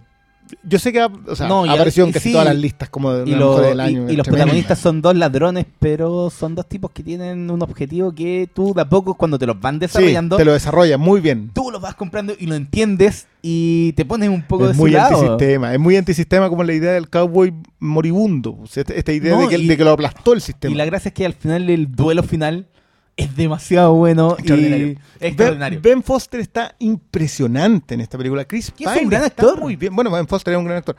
Yo 0.64 0.80
sé 0.80 0.92
que 0.94 1.00
ha, 1.02 1.08
o 1.28 1.36
sea, 1.36 1.48
No, 1.48 1.64
apareció 1.66 2.04
en 2.06 2.12
casi 2.12 2.30
sí, 2.30 2.32
todas 2.34 2.48
las 2.48 2.56
listas 2.56 2.90
como 2.90 3.14
de 3.14 3.30
Y, 3.30 3.36
lo- 3.36 3.60
del 3.60 3.80
año. 3.80 4.10
y 4.10 4.16
los 4.16 4.28
protagonistas 4.28 4.80
son 4.80 5.02
dos 5.02 5.16
ladrones, 5.16 5.66
pero 5.80 6.30
son 6.30 6.56
dos 6.56 6.68
tipos 6.68 6.92
que 6.92 7.04
tienen 7.04 7.50
un 7.50 7.62
objetivo 7.62 8.14
que 8.14 8.50
tú 8.54 8.74
de 8.74 8.82
a 8.82 8.90
poco, 8.90 9.16
cuando 9.16 9.40
te 9.40 9.46
los 9.46 9.60
van 9.60 9.76
Sí, 9.76 9.80
desarrollando, 9.82 10.38
te 10.38 10.46
lo 10.46 10.54
desarrolla 10.54 10.98
muy 10.98 11.22
bien. 11.22 11.50
tú 11.54 11.72
los 11.72 11.82
vas 11.82 11.96
comprando 11.96 12.34
y 12.38 12.46
lo 12.48 12.56
entiendes 12.56 13.28
y 13.42 13.94
te 13.94 14.06
pones 14.06 14.30
un 14.30 14.42
poco 14.44 14.66
de 14.66 14.72
Es 14.72 14.78
su 14.78 14.82
muy 14.84 14.92
lado. 14.92 15.16
antisistema. 15.20 15.74
Es 15.74 15.80
muy 15.80 15.96
antisistema 15.98 16.50
como 16.50 16.64
la 16.64 16.74
idea 16.74 16.92
del 16.94 17.10
cowboy 17.10 17.54
moribundo. 17.80 18.58
O 18.62 18.68
sea, 18.68 18.82
esta, 18.82 18.94
esta 18.94 19.12
idea 19.12 19.36
No, 19.36 19.42
de, 19.42 19.48
que, 19.50 19.58
y- 19.58 19.68
de 19.68 19.78
que 19.78 19.84
lo 19.84 19.92
aplastó 19.92 20.34
el 20.34 20.42
sistema. 20.42 20.74
Y 20.74 20.78
la 20.78 20.86
gracia 20.86 21.10
es 21.10 21.14
que 21.14 21.26
al 21.26 21.34
final 21.34 21.70
el 21.70 21.92
duelo 21.94 22.24
final 22.24 22.68
es 23.15 23.35
demasiado 23.35 23.94
bueno 23.94 24.31
Extraordinario. 24.38 24.88
y 24.88 24.98
extraordinario. 25.19 25.80
Ben, 25.81 25.94
Ben 25.99 26.03
Foster 26.03 26.40
está 26.40 26.76
impresionante 26.80 27.94
en 27.94 28.02
esta 28.02 28.18
película. 28.18 28.45
Chris 28.45 28.72
Que 28.72 28.85
es 28.85 28.90
Pine 28.90 29.03
un 29.03 29.10
gran 29.10 29.23
está 29.26 29.44
actor. 29.44 29.60
muy 29.60 29.76
bien. 29.76 29.95
Bueno, 29.95 30.10
Ben 30.11 30.27
Foster 30.27 30.53
es 30.53 30.57
un 30.60 30.65
gran 30.65 30.77
actor. 30.77 30.95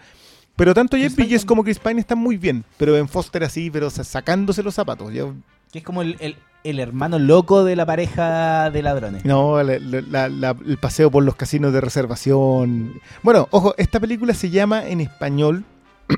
Pero 0.57 0.73
tanto 0.75 0.97
Jeff 0.97 1.15
Pine 1.15 1.27
Bridges 1.27 1.45
como 1.45 1.65
Chris 1.65 1.79
Pine 1.81 2.01
están 2.01 2.19
muy 2.19 2.37
bien. 2.37 2.65
Pero 2.77 2.93
Ben 2.93 3.09
Foster 3.09 3.43
así, 3.43 3.71
pero 3.71 3.91
sa- 3.91 4.05
sacándose 4.05 4.63
los 4.63 4.75
zapatos. 4.75 5.13
Yo 5.13 5.35
Que 5.73 5.79
es 5.81 5.85
como 5.85 6.03
el, 6.03 6.17
el- 6.21 6.37
el 6.63 6.79
hermano 6.81 7.19
loco 7.19 7.65
de 7.65 7.75
la 7.77 7.85
pareja 7.85 8.71
de 8.71 8.83
ladrones. 8.83 9.25
No, 9.25 9.61
la- 9.63 9.79
la- 9.81 10.29
la- 10.29 10.57
el 10.65 10.79
paseo 10.79 11.11
por 11.11 11.25
los 11.25 11.35
casinos 11.37 11.73
de 11.73 11.81
reservación. 11.81 13.01
Bueno, 13.25 13.49
ojo, 13.51 13.75
esta 13.77 13.99
película 14.01 14.33
se 14.33 14.49
llama 14.51 14.87
en 14.87 15.01
español 15.01 15.65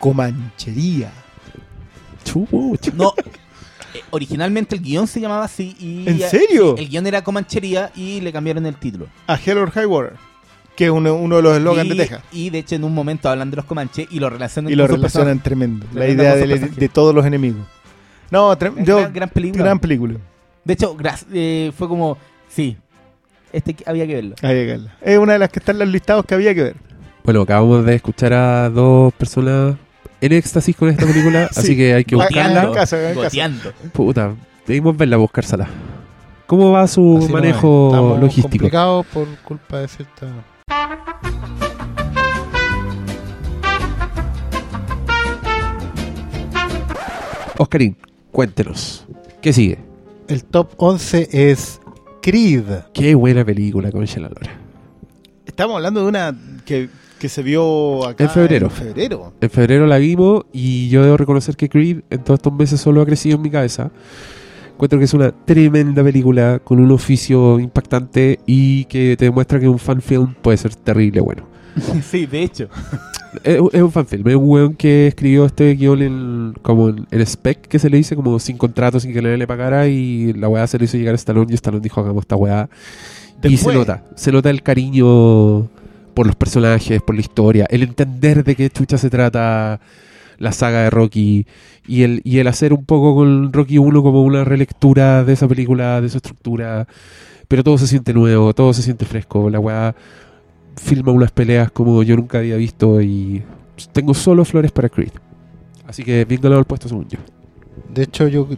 Comanchería. 0.00 1.10
Chucha. 2.24 2.90
No, 2.94 3.14
eh, 3.96 4.02
originalmente 4.10 4.74
el 4.76 4.82
guion 4.82 5.06
se 5.06 5.20
llamaba 5.20 5.44
así 5.44 5.76
y... 5.80 6.08
¿En 6.08 6.20
serio? 6.20 6.76
El 6.76 6.88
guion 6.88 7.06
era 7.06 7.22
Comanchería 7.22 7.90
y 7.96 8.20
le 8.20 8.32
cambiaron 8.32 8.66
el 8.66 8.76
título. 8.76 9.06
A 9.26 9.38
Hell 9.44 9.58
or 9.58 9.70
High 9.70 9.86
Water, 9.86 10.12
que 10.76 10.84
es 10.86 10.90
uno, 10.90 11.14
uno 11.14 11.36
de 11.36 11.42
los 11.42 11.56
eslogans 11.56 11.88
de 11.88 11.94
Texas. 11.96 12.22
y 12.32 12.50
de 12.50 12.58
hecho 12.58 12.74
en 12.74 12.84
un 12.84 12.94
momento 12.94 13.28
hablan 13.28 13.50
de 13.50 13.56
los 13.56 13.64
Comanches 13.64 14.06
y 14.10 14.18
lo 14.20 14.28
relacionan 14.30 14.72
Y 14.72 14.76
lo 14.76 14.84
con 14.84 14.96
sus 14.96 14.98
relacionan 14.98 15.42
tremendo. 15.42 15.86
La 15.94 16.08
idea 16.08 16.34
de, 16.36 16.88
todos 16.88 17.14
los 17.14 17.24
enemigos. 17.26 17.66
No, 18.30 18.56
yo- 18.84 18.96
Gran, 18.98 19.12
gran 19.12 19.28
película. 19.28 19.64
gran 19.64 19.78
película. 19.78 20.14
De 20.64 20.72
hecho, 20.72 20.96
gra- 20.96 21.24
eh, 21.32 21.72
fue 21.76 21.88
como... 21.88 22.18
Sí, 22.48 22.76
este 23.52 23.76
había 23.86 24.06
que 24.06 24.14
verlo. 24.14 24.34
Hay 24.42 24.54
que 24.54 24.66
verla. 24.66 24.96
Es 25.00 25.18
una 25.18 25.34
de 25.34 25.38
las 25.38 25.48
que 25.50 25.58
están 25.60 25.76
en 25.76 25.80
los 25.80 25.88
listados 25.88 26.24
que 26.26 26.34
había 26.34 26.54
que 26.54 26.62
ver. 26.62 26.76
Bueno, 27.24 27.42
acabamos 27.42 27.84
de 27.84 27.94
escuchar 27.94 28.32
a 28.32 28.68
dos 28.70 29.12
personas 29.14 29.76
en 30.20 30.32
éxtasis 30.32 30.74
con 30.76 30.88
esta 30.88 31.06
película, 31.06 31.48
Sí. 31.52 31.60
así 31.60 31.76
que 31.76 31.94
hay 31.94 32.04
que 32.04 32.16
buscarla. 32.16 32.64
en 32.64 32.72
casa, 32.74 33.10
en. 33.10 33.14
Goteando. 33.14 33.72
Puta, 33.92 34.34
debimos 34.66 34.96
verla, 34.96 35.16
buscársela. 35.16 35.68
¿Cómo 36.46 36.70
va 36.70 36.86
su 36.86 37.16
Así 37.18 37.26
no 37.26 37.32
manejo 37.32 37.88
Estamos 37.88 38.20
logístico? 38.20 38.48
complicados 38.52 39.06
por 39.06 39.26
culpa 39.38 39.80
de 39.80 39.88
cierta. 39.88 40.26
Oscarín, 47.58 47.96
cuéntenos. 48.32 49.06
¿Qué 49.40 49.52
sigue? 49.52 49.78
El 50.28 50.44
top 50.44 50.72
11 50.76 51.28
es 51.32 51.80
Creed. 52.22 52.64
Qué 52.92 53.14
buena 53.14 53.44
película 53.44 53.90
con 53.90 54.04
la 54.04 54.28
Lora. 54.28 54.58
Estamos 55.46 55.76
hablando 55.76 56.02
de 56.02 56.06
una 56.08 56.36
que, 56.64 56.88
que 57.18 57.28
se 57.28 57.42
vio 57.42 58.06
acá 58.06 58.24
En 58.24 58.30
febrero. 58.30 58.66
En 58.66 58.72
febrero. 58.72 59.32
En 59.40 59.50
febrero 59.50 59.86
la 59.86 59.98
vimos 59.98 60.44
y 60.52 60.88
yo 60.88 61.02
debo 61.04 61.16
reconocer 61.16 61.56
que 61.56 61.68
Creed 61.68 62.00
en 62.10 62.22
todos 62.24 62.38
estos 62.38 62.52
meses 62.52 62.80
solo 62.80 63.00
ha 63.02 63.06
crecido 63.06 63.36
en 63.36 63.42
mi 63.42 63.50
cabeza. 63.50 63.90
Encuentro 64.74 64.98
que 64.98 65.06
es 65.06 65.14
una 65.14 65.32
tremenda 65.32 66.04
película 66.04 66.60
con 66.62 66.78
un 66.80 66.90
oficio 66.92 67.58
impactante 67.58 68.40
y 68.46 68.84
que 68.84 69.16
te 69.18 69.24
demuestra 69.24 69.58
que 69.58 69.68
un 69.68 69.78
fan 69.78 70.02
film 70.02 70.34
puede 70.42 70.58
ser 70.58 70.74
terrible 70.74 71.20
bueno. 71.20 71.44
sí, 72.10 72.26
de 72.26 72.42
hecho. 72.42 72.68
Es, 73.44 73.60
es 73.74 73.82
un 73.82 73.92
fan 73.92 74.06
film, 74.06 74.26
es 74.28 74.34
un 74.34 74.48
weón 74.48 74.74
que 74.74 75.08
escribió 75.08 75.44
este 75.44 75.74
guion 75.74 76.00
en, 76.00 76.54
como 76.62 76.88
en, 76.88 77.06
en 77.10 77.20
spec 77.20 77.60
que 77.68 77.78
se 77.78 77.90
le 77.90 77.98
dice, 77.98 78.16
como 78.16 78.38
sin 78.38 78.56
contrato, 78.56 78.98
sin 78.98 79.12
que 79.12 79.20
nadie 79.20 79.36
le 79.36 79.46
pagara 79.46 79.88
y 79.88 80.32
la 80.32 80.48
weá 80.48 80.66
se 80.66 80.78
le 80.78 80.86
hizo 80.86 80.96
llegar 80.96 81.12
a 81.12 81.16
Stallone 81.16 81.48
y 81.50 81.54
Stallone 81.54 81.82
dijo 81.82 82.00
hagamos 82.00 82.22
esta 82.22 82.34
weá. 82.34 82.70
Y 83.42 83.42
se 83.42 83.48
Después- 83.50 83.76
nota, 83.76 84.04
se 84.14 84.32
nota 84.32 84.48
el 84.48 84.62
cariño 84.62 85.68
por 86.16 86.26
los 86.26 86.34
personajes, 86.34 87.02
por 87.02 87.14
la 87.14 87.20
historia, 87.20 87.66
el 87.68 87.82
entender 87.82 88.42
de 88.42 88.56
qué 88.56 88.70
chucha 88.70 88.96
se 88.96 89.10
trata 89.10 89.80
la 90.38 90.50
saga 90.52 90.84
de 90.84 90.88
Rocky 90.88 91.46
y 91.86 92.04
el, 92.04 92.48
hacer 92.48 92.72
un 92.72 92.86
poco 92.86 93.14
con 93.14 93.52
Rocky 93.52 93.76
1 93.76 94.02
como 94.02 94.22
una 94.22 94.42
relectura 94.42 95.24
de 95.24 95.34
esa 95.34 95.46
película, 95.46 96.00
de 96.00 96.08
su 96.08 96.16
estructura, 96.16 96.88
pero 97.48 97.62
todo 97.62 97.76
se 97.76 97.86
siente 97.86 98.14
nuevo, 98.14 98.54
todo 98.54 98.72
se 98.72 98.80
siente 98.80 99.04
fresco, 99.04 99.50
la 99.50 99.60
weá 99.60 99.94
filma 100.76 101.12
unas 101.12 101.32
peleas 101.32 101.70
como 101.70 102.02
yo 102.02 102.16
nunca 102.16 102.38
había 102.38 102.56
visto 102.56 103.02
y 103.02 103.42
tengo 103.92 104.14
solo 104.14 104.46
flores 104.46 104.72
para 104.72 104.88
Creed. 104.88 105.12
Así 105.86 106.02
que 106.02 106.24
bien 106.24 106.40
ganado 106.40 106.60
el 106.60 106.66
puesto 106.66 106.88
según 106.88 107.08
yo. 107.10 107.18
De 107.92 108.04
hecho, 108.04 108.26
yo, 108.26 108.48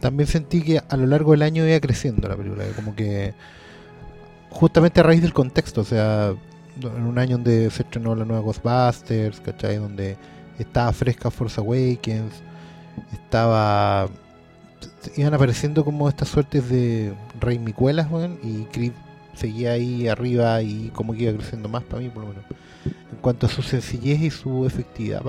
también 0.00 0.26
sentí 0.26 0.62
que 0.62 0.80
a 0.88 0.96
lo 0.96 1.06
largo 1.06 1.32
del 1.32 1.42
año 1.42 1.68
iba 1.68 1.78
creciendo 1.78 2.26
la 2.26 2.36
película. 2.36 2.64
Como 2.74 2.96
que 2.96 3.34
justamente 4.48 5.00
a 5.00 5.02
raíz 5.02 5.20
del 5.20 5.34
contexto, 5.34 5.82
o 5.82 5.84
sea, 5.84 6.34
en 6.80 7.06
un 7.06 7.18
año 7.18 7.36
donde 7.36 7.70
se 7.70 7.82
estrenó 7.82 8.14
la 8.14 8.24
nueva 8.24 8.42
Ghostbusters, 8.42 9.40
¿cachai? 9.40 9.76
Donde 9.76 10.16
estaba 10.58 10.92
fresca 10.92 11.30
Force 11.30 11.60
Awakens, 11.60 12.42
estaba... 13.12 14.08
Iban 15.16 15.34
apareciendo 15.34 15.84
como 15.84 16.08
estas 16.08 16.28
suertes 16.28 16.68
de 16.68 17.12
Rey 17.40 17.58
Micuelas, 17.58 18.10
weón, 18.10 18.38
y 18.42 18.64
Creed 18.64 18.92
seguía 19.34 19.72
ahí 19.72 20.08
arriba 20.08 20.62
y 20.62 20.90
como 20.94 21.12
que 21.12 21.24
iba 21.24 21.32
creciendo 21.32 21.68
más 21.68 21.82
para 21.84 22.02
mí, 22.02 22.08
por 22.08 22.24
lo 22.24 22.30
menos. 22.30 22.44
En 22.84 23.18
cuanto 23.20 23.46
a 23.46 23.48
su 23.48 23.62
sencillez 23.62 24.20
y 24.20 24.30
su 24.30 24.66
efectividad 24.66 25.22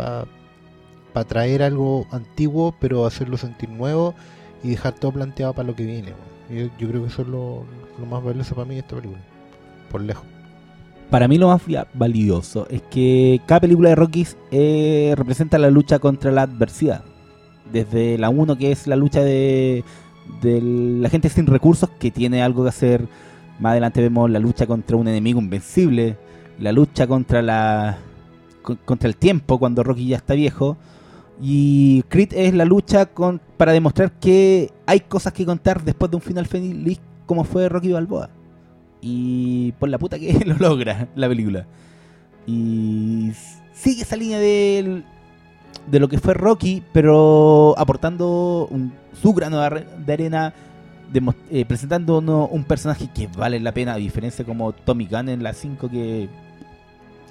para 1.14 1.28
traer 1.28 1.62
algo 1.62 2.08
antiguo, 2.12 2.76
pero 2.80 3.06
hacerlo 3.06 3.38
sentir 3.38 3.70
nuevo 3.70 4.16
y 4.64 4.70
dejar 4.70 4.94
todo 4.94 5.12
planteado 5.12 5.54
para 5.54 5.68
lo 5.68 5.76
que 5.76 5.86
viene. 5.86 6.14
yo 6.50 6.90
creo 6.90 7.04
que 7.04 7.08
eso 7.08 7.22
es 7.22 7.28
lo, 7.28 7.66
lo 8.00 8.06
más 8.06 8.24
valioso 8.24 8.56
para 8.56 8.66
mí 8.66 8.76
de 8.76 8.82
esta 8.82 8.96
película. 8.96 9.22
Por 9.92 10.02
lejos. 10.02 10.33
Para 11.14 11.28
mí 11.28 11.38
lo 11.38 11.50
más 11.50 11.62
valioso 11.94 12.66
es 12.72 12.82
que 12.90 13.40
cada 13.46 13.60
película 13.60 13.90
de 13.90 13.96
Rocky 13.96 14.26
eh, 14.50 15.14
representa 15.16 15.60
la 15.60 15.70
lucha 15.70 16.00
contra 16.00 16.32
la 16.32 16.42
adversidad. 16.42 17.04
Desde 17.72 18.18
la 18.18 18.32
1 18.32 18.58
que 18.58 18.72
es 18.72 18.88
la 18.88 18.96
lucha 18.96 19.22
de, 19.22 19.84
de 20.42 20.60
la 20.60 21.10
gente 21.10 21.30
sin 21.30 21.46
recursos 21.46 21.92
que 22.00 22.10
tiene 22.10 22.42
algo 22.42 22.64
que 22.64 22.70
hacer. 22.70 23.08
Más 23.60 23.74
adelante 23.74 24.02
vemos 24.02 24.28
la 24.32 24.40
lucha 24.40 24.66
contra 24.66 24.98
un 24.98 25.08
enemigo 25.08 25.40
invencible. 25.40 26.18
La 26.60 26.72
lucha 26.72 27.06
contra 27.06 27.44
la 27.44 28.00
con- 28.64 28.80
contra 28.84 29.08
el 29.08 29.16
tiempo 29.16 29.60
cuando 29.60 29.84
Rocky 29.84 30.08
ya 30.08 30.18
está 30.18 30.34
viejo. 30.34 30.78
Y 31.40 32.02
Creed 32.10 32.34
es 32.34 32.56
la 32.56 32.66
lucha 32.66 33.06
con, 33.06 33.40
para 33.58 33.72
demostrar 33.72 34.14
que 34.14 34.72
hay 34.88 35.02
cosas 35.02 35.32
que 35.32 35.46
contar 35.46 35.84
después 35.84 36.10
de 36.10 36.16
un 36.18 36.24
final 36.24 36.48
feliz 36.48 37.00
como 37.28 37.44
fue 37.44 37.70
Rocky 37.70 37.92
Balboa. 37.92 38.32
Y 39.06 39.74
por 39.74 39.90
la 39.90 39.98
puta 39.98 40.18
que 40.18 40.34
lo 40.46 40.56
logra 40.56 41.10
la 41.16 41.28
película. 41.28 41.66
Y 42.48 43.32
sigue 43.74 44.04
esa 44.04 44.16
línea 44.16 44.40
del- 44.40 45.04
de 45.88 46.00
lo 46.00 46.08
que 46.08 46.20
fue 46.20 46.34
Rocky, 46.34 46.82
pero 46.94 47.76
aportando 47.78 48.68
un- 48.72 48.94
su 49.22 49.34
grano 49.34 49.60
de 49.62 49.86
de 50.06 50.14
arena, 50.14 50.54
demo- 51.12 51.36
eh, 51.52 51.66
presentándonos 51.66 52.48
un 52.52 52.64
personaje 52.64 53.10
que 53.14 53.28
vale 53.28 53.60
la 53.60 53.74
pena, 53.74 53.94
a 53.94 53.98
diferencia 53.98 54.46
como 54.46 54.72
Tommy 54.72 55.06
Gunn 55.08 55.30
en 55.30 55.44
la 55.44 55.54
5 55.54 55.90
que... 55.90 56.30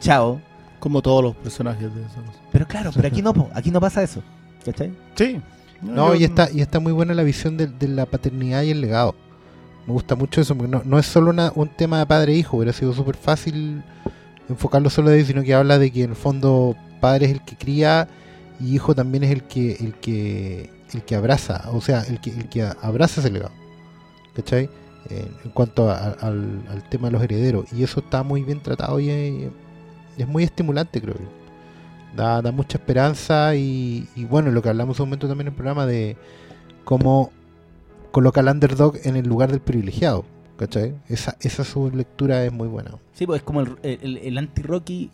Chao. 0.00 0.40
Como 0.78 1.00
todos 1.00 1.22
los 1.22 1.36
personajes 1.36 1.94
de 1.94 2.00
esos. 2.02 2.18
Pero 2.50 2.66
claro, 2.66 2.90
pero 2.94 3.06
aquí 3.08 3.22
no, 3.22 3.32
aquí 3.54 3.70
no 3.70 3.80
pasa 3.80 4.02
eso. 4.02 4.20
¿Cachai? 4.64 4.92
Sí. 5.14 5.40
No, 5.80 6.12
yo- 6.14 6.20
y 6.20 6.24
está, 6.24 6.50
y 6.52 6.60
está 6.60 6.80
muy 6.80 6.92
buena 6.92 7.14
la 7.14 7.22
visión 7.22 7.56
de, 7.56 7.66
de 7.68 7.88
la 7.88 8.04
paternidad 8.06 8.62
y 8.62 8.70
el 8.70 8.80
legado. 8.80 9.14
Me 9.86 9.92
gusta 9.92 10.14
mucho 10.14 10.40
eso, 10.40 10.54
porque 10.56 10.70
no, 10.70 10.82
no 10.84 10.98
es 10.98 11.06
solo 11.06 11.30
una- 11.30 11.52
un 11.54 11.68
tema 11.68 11.98
de 11.98 12.06
padre 12.06 12.34
e 12.38 12.46
hubiera 12.52 12.72
sido 12.72 12.92
súper 12.92 13.16
fácil 13.16 13.82
enfocarlo 14.48 14.90
solo 14.90 15.10
de 15.10 15.16
ahí, 15.18 15.24
sino 15.24 15.42
que 15.42 15.54
habla 15.54 15.78
de 15.78 15.90
que 15.90 16.04
en 16.04 16.10
el 16.10 16.16
fondo 16.16 16.76
padre 17.00 17.26
es 17.26 17.32
el 17.32 17.42
que 17.44 17.56
cría 17.56 18.08
y 18.60 18.74
hijo 18.74 18.94
también 18.94 19.24
es 19.24 19.30
el 19.32 19.42
que 19.44 19.72
el 19.80 19.94
que 19.94 20.70
el 20.94 21.02
que 21.02 21.14
abraza, 21.16 21.70
o 21.72 21.80
sea, 21.80 22.02
el 22.02 22.20
que 22.20 22.30
el 22.30 22.48
que 22.48 22.62
abraza 22.62 23.20
ese 23.20 23.30
legado. 23.30 23.52
¿Cachai? 24.34 24.68
Eh, 25.10 25.28
en 25.44 25.50
cuanto 25.50 25.90
al, 25.90 26.16
al 26.70 26.88
tema 26.90 27.08
de 27.08 27.12
los 27.12 27.22
herederos. 27.22 27.72
Y 27.72 27.82
eso 27.82 28.00
está 28.00 28.22
muy 28.22 28.42
bien 28.44 28.60
tratado 28.62 29.00
y 29.00 29.10
es, 29.10 29.50
es 30.18 30.28
muy 30.28 30.44
estimulante, 30.44 31.00
creo 31.00 31.14
yo. 31.14 31.28
Da, 32.16 32.42
da 32.42 32.52
mucha 32.52 32.78
esperanza 32.78 33.54
y, 33.56 34.06
y 34.16 34.24
bueno, 34.26 34.50
lo 34.50 34.62
que 34.62 34.68
hablamos 34.68 35.00
un 35.00 35.06
momento 35.08 35.28
también 35.28 35.48
en 35.48 35.52
el 35.52 35.56
programa 35.56 35.86
de 35.86 36.16
cómo 36.84 37.32
coloca 38.12 38.40
al 38.40 38.48
underdog 38.48 38.96
en 39.02 39.16
el 39.16 39.26
lugar 39.26 39.50
del 39.50 39.60
privilegiado. 39.60 40.24
¿Cachai? 40.56 40.94
Esa, 41.08 41.36
esa 41.40 41.64
su 41.64 41.90
lectura 41.90 42.44
es 42.44 42.52
muy 42.52 42.68
buena. 42.68 42.92
Sí, 43.14 43.26
pues 43.26 43.38
es 43.40 43.42
como 43.42 43.62
el, 43.62 43.76
el- 43.82 44.18
el 44.18 44.38
anti-Rocky 44.38 45.10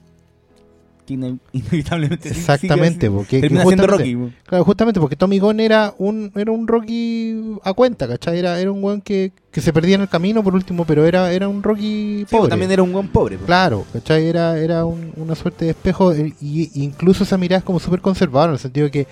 que 1.07 1.15
ine- 1.15 1.39
inevitablemente 1.53 2.29
Exactamente, 2.29 3.11
porque 3.11 3.41
termina 3.41 3.65
siendo 3.65 3.87
Rocky. 3.87 4.15
Claro, 4.45 4.65
justamente 4.65 5.01
porque 5.01 5.17
Tommy 5.17 5.39
Gunn 5.39 5.61
era 5.61 5.95
un, 5.97 6.31
era 6.35 6.53
un 6.53 6.69
Rocky 6.69 7.57
a 7.63 7.73
cuenta, 7.73 8.07
¿cachai? 8.07 8.39
Era, 8.39 8.61
era 8.61 8.71
un 8.71 8.85
weón 8.85 9.01
que, 9.01 9.33
que 9.51 9.63
se 9.63 9.73
perdía 9.73 9.95
en 9.95 10.03
el 10.03 10.09
camino 10.11 10.43
por 10.45 10.55
último, 10.55 10.85
pero 10.85 11.07
era, 11.07 11.33
era 11.33 11.49
un 11.49 11.63
Rocky 11.63 12.19
Sí, 12.19 12.27
pues 12.29 12.41
pobre. 12.41 12.51
también 12.51 12.71
era 12.73 12.83
un 12.83 12.93
buen 12.93 13.09
pobre. 13.09 13.37
pues. 13.37 13.47
Claro, 13.47 13.87
¿cachai? 13.91 14.27
Era, 14.27 14.59
era 14.59 14.85
un- 14.85 15.13
una 15.17 15.35
suerte 15.35 15.65
de 15.65 15.71
espejo 15.71 16.13
eh, 16.13 16.35
y 16.43 16.83
incluso 16.83 17.25
esa 17.25 17.39
mirada 17.39 17.61
es 17.61 17.65
como 17.65 17.81
súper 17.81 18.03
conservadora 18.03 18.51
en 18.51 18.55
el 18.57 18.61
sentido 18.61 18.85
de 18.87 18.91
que 18.91 19.07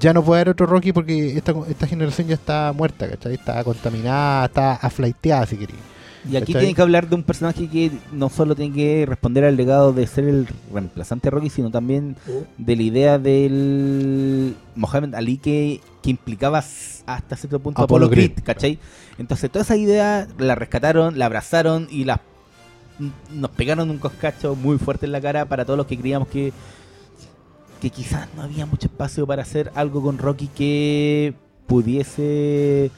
ya 0.00 0.12
no 0.12 0.24
puede 0.24 0.40
haber 0.40 0.50
otro 0.50 0.66
Rocky 0.66 0.92
porque 0.92 1.36
esta, 1.36 1.54
esta 1.68 1.86
generación 1.86 2.26
ya 2.26 2.34
está 2.34 2.72
muerta, 2.74 3.08
¿cachai? 3.08 3.34
Está 3.34 3.62
contaminada, 3.62 4.46
está 4.46 4.74
aflaiteada 4.74 5.46
si 5.46 5.56
queréis. 5.56 5.80
Y 6.28 6.36
aquí 6.36 6.52
tiene 6.52 6.74
que 6.74 6.82
hablar 6.82 7.08
de 7.08 7.14
un 7.14 7.22
personaje 7.22 7.68
que 7.68 7.90
no 8.12 8.28
solo 8.28 8.54
tiene 8.54 8.74
que 8.74 9.06
responder 9.06 9.44
al 9.44 9.56
legado 9.56 9.92
de 9.92 10.06
ser 10.06 10.24
el 10.24 10.46
reemplazante 10.72 11.26
de 11.26 11.30
Rocky, 11.30 11.48
sino 11.48 11.70
también 11.70 12.16
de 12.58 12.76
la 12.76 12.82
idea 12.82 13.18
del 13.18 14.54
Mohamed 14.74 15.14
Ali 15.14 15.38
que, 15.38 15.80
que 16.02 16.10
implicaba 16.10 16.58
hasta 16.58 17.36
cierto 17.36 17.58
punto 17.60 17.80
a 17.80 17.84
Apollo 17.84 18.06
Apollo 18.06 18.14
Creed, 18.14 18.32
Creed. 18.32 18.44
¿cachai? 18.44 18.78
Entonces 19.18 19.50
toda 19.50 19.62
esa 19.62 19.76
idea 19.76 20.28
la 20.38 20.54
rescataron, 20.54 21.18
la 21.18 21.26
abrazaron 21.26 21.88
y 21.90 22.04
la, 22.04 22.20
nos 23.32 23.50
pegaron 23.52 23.88
un 23.90 23.98
coscacho 23.98 24.54
muy 24.54 24.76
fuerte 24.76 25.06
en 25.06 25.12
la 25.12 25.22
cara 25.22 25.46
para 25.46 25.64
todos 25.64 25.78
los 25.78 25.86
que 25.86 25.98
creíamos 25.98 26.28
que, 26.28 26.52
que 27.80 27.90
quizás 27.90 28.28
no 28.36 28.42
había 28.42 28.66
mucho 28.66 28.86
espacio 28.86 29.26
para 29.26 29.42
hacer 29.42 29.72
algo 29.74 30.02
con 30.02 30.18
Rocky 30.18 30.48
que 30.48 31.34
pudiese 31.66 32.90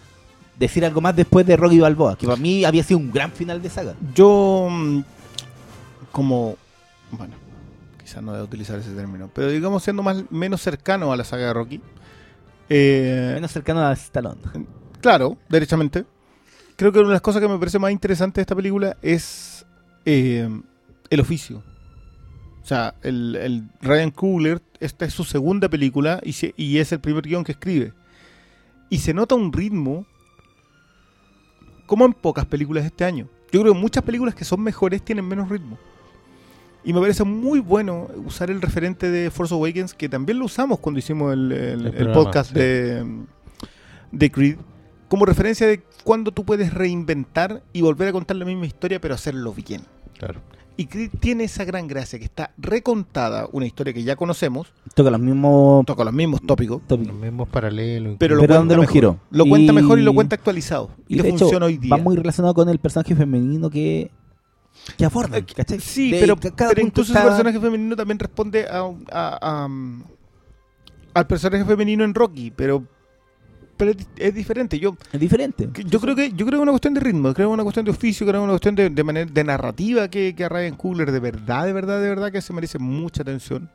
decir 0.59 0.85
algo 0.85 1.01
más 1.01 1.15
después 1.17 1.47
de 1.47 1.57
Rocky 1.57 1.81
Balboa, 1.81 2.17
que 2.17 2.27
para 2.27 2.41
mí 2.41 2.65
había 2.65 2.83
sido 2.83 2.99
un 2.99 3.11
gran 3.13 3.33
final 3.33 3.63
de 3.63 3.71
saga. 3.71 3.95
Yo, 4.15 4.69
mm, 4.71 5.01
como, 6.11 6.57
bueno, 7.11 7.35
quizás 8.03 8.23
no 8.23 8.33
debo 8.33 8.45
utilizar 8.45 8.79
ese 8.79 8.91
término, 8.93 9.31
pero 9.33 9.49
digamos 9.51 9.83
siendo 9.83 10.03
más 10.03 10.25
menos 10.31 10.61
cercano 10.61 11.13
a 11.13 11.17
la 11.17 11.25
saga 11.25 11.47
de 11.47 11.53
Rocky. 11.55 11.81
eh, 12.69 13.33
Menos 13.35 13.51
cercano 13.53 13.81
a 13.87 13.93
Stallone. 13.93 14.41
Claro, 15.01 15.37
derechamente. 15.49 16.05
Creo 16.77 16.93
que 16.93 16.99
una 17.01 17.09
de 17.09 17.15
las 17.15 17.23
cosas 17.23 17.43
que 17.43 17.49
me 17.49 17.59
parece 17.59 17.79
más 17.79 17.93
interesante 17.93 18.41
de 18.41 18.43
esta 18.43 18.55
película 18.57 18.97
es 19.03 19.65
eh, 20.05 20.49
el 21.11 21.21
oficio. 21.21 21.63
O 22.63 22.67
sea, 22.67 22.95
el, 23.03 23.35
el 23.37 23.65
Ryan 23.81 24.11
Coogler, 24.13 24.63
esta 24.79 25.05
es 25.05 25.13
su 25.13 25.25
segunda 25.25 25.69
película 25.69 26.21
y, 26.23 26.33
se- 26.33 26.55
y 26.57 26.79
es 26.79 26.93
el 26.93 27.01
primer 27.01 27.25
guion 27.25 27.43
que 27.45 27.53
escribe. 27.53 27.93
Y 28.89 28.99
se 28.99 29.13
nota 29.15 29.35
un 29.35 29.53
ritmo 29.53 30.07
como 31.87 32.05
en 32.05 32.13
pocas 32.13 32.47
películas 32.47 32.85
de 32.85 32.89
este 32.89 33.05
año. 33.05 33.29
Yo 33.51 33.61
creo 33.63 33.75
que 33.75 33.81
muchas 33.81 34.03
películas 34.05 34.35
que 34.35 34.45
son 34.45 34.61
mejores 34.61 35.03
tienen 35.03 35.27
menos 35.27 35.49
ritmo. 35.49 35.79
Y 36.85 36.93
me 36.93 37.01
parece 37.01 37.23
muy 37.25 37.61
bueno 37.61 38.09
usar 38.25 38.51
el 38.51 38.61
referente 38.61 39.11
de 39.11 39.31
Force 39.31 39.55
Awakens, 39.55 39.95
que 39.95 40.09
también 40.09 40.39
lo 40.39 40.47
usamos 40.47 40.79
cuando 40.81 40.99
hicimos 40.99 41.33
el, 41.33 41.53
el- 41.53 41.81
El 41.81 41.87
el 41.87 41.93
programa, 41.93 42.15
podcast 42.15 42.51
sí. 42.53 42.59
de, 42.59 43.25
de 44.11 44.31
Creed, 44.31 44.57
como 45.09 45.27
referencia 45.27 45.67
de 45.67 45.83
cuando 46.05 46.33
tú 46.33 46.45
puedes 46.45 46.73
reinventar 46.73 47.63
y 47.73 47.83
volver 47.83 48.09
a 48.09 48.13
contar 48.13 48.37
la 48.37 48.45
misma 48.45 48.67
historia, 48.67 49.01
pero 49.01 49.15
hacerlo 49.15 49.53
bien. 49.53 49.83
Claro. 50.19 50.41
Y 50.77 50.87
Creed 50.87 51.11
tiene 51.21 51.45
esa 51.45 51.65
gran 51.65 51.87
gracia, 51.87 52.19
que 52.19 52.25
está 52.25 52.53
recontada 52.57 53.47
una 53.53 53.67
historia 53.67 53.93
que 53.93 54.03
ya 54.03 54.17
conocemos, 54.17 54.73
Toca 54.95 55.11
los 55.11 55.21
mismos 55.21 55.85
toca 55.85 56.03
los 56.05 56.15
mismos 56.15 56.41
tópicos, 56.41 56.81
tópicos. 56.87 57.13
Los 57.13 57.23
mismos 57.23 57.49
paralelos. 57.49 58.17
pero, 58.19 58.37
lo 58.37 58.41
Pero 58.43 58.55
cuenta 58.57 58.77
mejor. 58.77 58.93
giro. 58.93 59.19
Lo 59.31 59.45
cuenta 59.47 59.73
Y- 59.73 59.75
mejor 59.77 59.99
y 59.99 60.03
lo 60.03 60.15
cuenta 60.15 60.37
actualizado. 60.37 60.91
Y, 61.09 61.15
Y 61.15 61.17
le 61.19 61.23
de 61.25 61.29
hecho, 61.29 61.39
funciona 61.41 61.67
hoy 61.67 61.77
día. 61.77 61.91
va 61.95 62.03
muy 62.03 62.17
relacionado 62.17 62.55
con 62.55 62.69
el 62.71 62.79
personaje 62.79 63.15
femenino 63.15 63.69
que, 63.69 64.11
que 64.97 65.05
abordan, 65.05 65.41
Eh, 65.41 65.47
¿cachai? 65.55 65.79
Sí, 65.81 66.11
De- 66.11 66.21
pero, 66.21 66.37
ca- 66.37 66.51
cada 66.55 66.71
pero 66.71 66.87
incluso 66.87 67.13
está- 67.13 67.21
ese 67.21 67.29
personaje 67.29 67.61
femenino 67.61 67.95
también 67.95 68.19
responde 68.19 68.67
a, 68.67 68.81
a- 69.13 69.63
a- 69.63 69.67
um, 69.67 70.03
al 71.15 71.27
personaje 71.27 71.65
femenino 71.67 72.03
en 72.05 72.15
Rocky, 72.15 72.51
pero, 72.51 72.83
pero 73.83 73.91
es, 73.91 73.97
di- 73.97 74.07
es 74.17 74.35
diferente. 74.35 74.79
Yo, 74.79 74.97
es 75.13 75.19
diferente. 75.21 75.69
que- 75.73 75.83
yo 75.85 76.01
creo 76.01 76.15
que 76.15 76.31
yo 76.31 76.47
creo 76.47 76.51
que 76.51 76.57
es 76.57 76.63
una 76.63 76.71
cuestión 76.73 76.95
de 76.95 77.01
ritmo, 77.01 77.35
creo 77.35 77.49
que 77.49 77.53
es 77.53 77.55
una 77.55 77.63
cuestión 77.65 77.85
de 77.85 77.91
oficio, 77.91 78.25
creo 78.27 78.41
que 78.41 78.45
es 78.45 78.45
una 78.45 78.53
cuestión 78.53 78.75
de, 78.77 78.91
de 78.91 79.05
manera 79.05 79.31
de 79.31 79.45
narrativa 79.45 80.09
que, 80.09 80.35
que 80.37 80.45
a 80.45 80.49
Ryan 80.49 80.77
Coogler 80.77 81.11
de 81.11 81.19
verdad, 81.21 81.65
de 81.67 81.73
verdad, 81.73 82.01
de 82.01 82.09
verdad 82.09 82.31
que 82.31 82.41
se 82.41 82.53
merece 82.53 82.79
mucha 82.79 83.23
atención. 83.23 83.69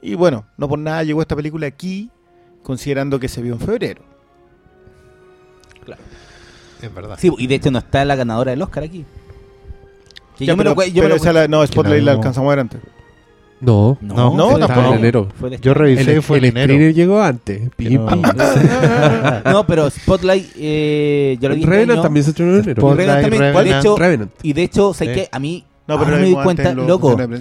Y 0.00 0.14
bueno, 0.14 0.44
no 0.56 0.68
por 0.68 0.78
nada 0.78 1.02
llegó 1.02 1.20
esta 1.22 1.34
película 1.34 1.66
aquí, 1.66 2.10
considerando 2.62 3.18
que 3.18 3.28
se 3.28 3.42
vio 3.42 3.54
en 3.54 3.60
febrero. 3.60 4.02
Es 6.82 6.94
verdad. 6.94 7.16
Sí, 7.18 7.30
y 7.38 7.46
de 7.46 7.54
hecho 7.54 7.70
no 7.70 7.78
está 7.78 8.04
la 8.04 8.16
ganadora 8.16 8.50
del 8.50 8.60
Oscar 8.62 8.84
aquí. 8.84 9.04
Que 10.36 10.44
Ya, 10.44 10.52
yo 10.52 10.56
me 10.58 10.64
lo 10.64 10.74
pero- 10.76 10.88
yo 10.88 10.94
me 10.96 11.00
pero 11.00 11.08
lo 11.08 11.14
esa 11.16 11.32
la- 11.32 11.48
no, 11.48 11.66
Spotlight 11.66 12.04
la 12.04 12.12
alcanzamos 12.12 12.48
a 12.48 12.50
ver 12.50 12.58
antes. 12.60 12.80
No. 13.60 13.96
No, 14.02 14.34
no, 14.36 14.58
tampoco. 14.58 14.92
en 14.92 14.98
enero. 14.98 15.28
Fue 15.38 15.50
de- 15.50 15.58
Yo 15.60 15.72
revisé, 15.74 16.14
El, 16.16 16.22
fue 16.22 16.38
el 16.38 16.44
en 16.44 16.50
enero. 16.56 16.74
screener 16.74 16.94
llegó 16.94 17.22
antes. 17.22 17.70
Pim, 17.76 17.94
no- 17.94 18.06
pim. 18.08 18.22
No, 19.44 19.66
pero 19.66 19.88
Spotlight, 19.90 20.46
eh, 20.56 21.38
yo 21.40 21.48
lo 21.48 21.54
vi 21.54 21.64
Revenant 21.64 22.02
también 22.02 22.24
se 22.24 22.30
estrenó 22.30 22.52
en 22.54 22.60
enero. 22.62 22.80
Spotlight, 22.82 23.08
Revenant 23.08 23.22
también, 23.22 23.42
de 23.42 23.52
Revenant. 23.52 23.84
hecho, 23.84 23.96
Revenant. 23.96 24.30
y 24.42 24.52
de 24.52 24.62
hecho, 24.62 24.92
sé 24.94 25.06
Sí. 25.06 25.12
que 25.12 25.28
a 25.32 25.38
mí 25.38 25.64
No, 25.88 25.98
me 25.98 26.18
di 26.22 26.34
cuenta, 26.34 26.74
loco, 26.74 27.14
de 27.16 27.40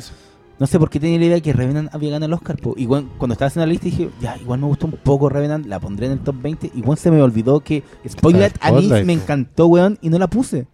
no 0.57 0.67
sé 0.67 0.79
por 0.79 0.89
qué 0.89 1.01
tenía 1.01 1.19
la 1.19 1.25
idea 1.25 1.41
que 1.41 1.51
Revenant 1.51 1.93
había 1.93 2.11
ganado 2.11 2.27
el 2.27 2.33
Oscar. 2.33 2.55
po. 2.55 2.75
Y 2.77 2.85
bueno, 2.85 3.09
cuando 3.17 3.33
estaba 3.33 3.47
haciendo 3.47 3.65
la 3.65 3.71
lista 3.73 3.85
dije, 3.85 4.09
ya, 4.21 4.37
igual 4.37 4.61
me 4.61 4.67
gustó 4.67 4.85
un 4.85 4.93
poco 4.93 5.27
Revenant, 5.27 5.65
la 5.65 5.81
pondré 5.81 6.05
en 6.05 6.13
el 6.13 6.19
top 6.19 6.35
20. 6.41 6.71
Y 6.73 6.79
bueno, 6.81 6.95
se 6.95 7.11
me 7.11 7.21
olvidó 7.21 7.59
que 7.59 7.83
Spotlight 8.07 8.55
a 8.61 8.71
mí 8.71 8.87
me 9.03 9.11
encantó, 9.11 9.67
weón, 9.67 9.97
y 10.01 10.07
no 10.09 10.17
la 10.17 10.27
puse. 10.27 10.65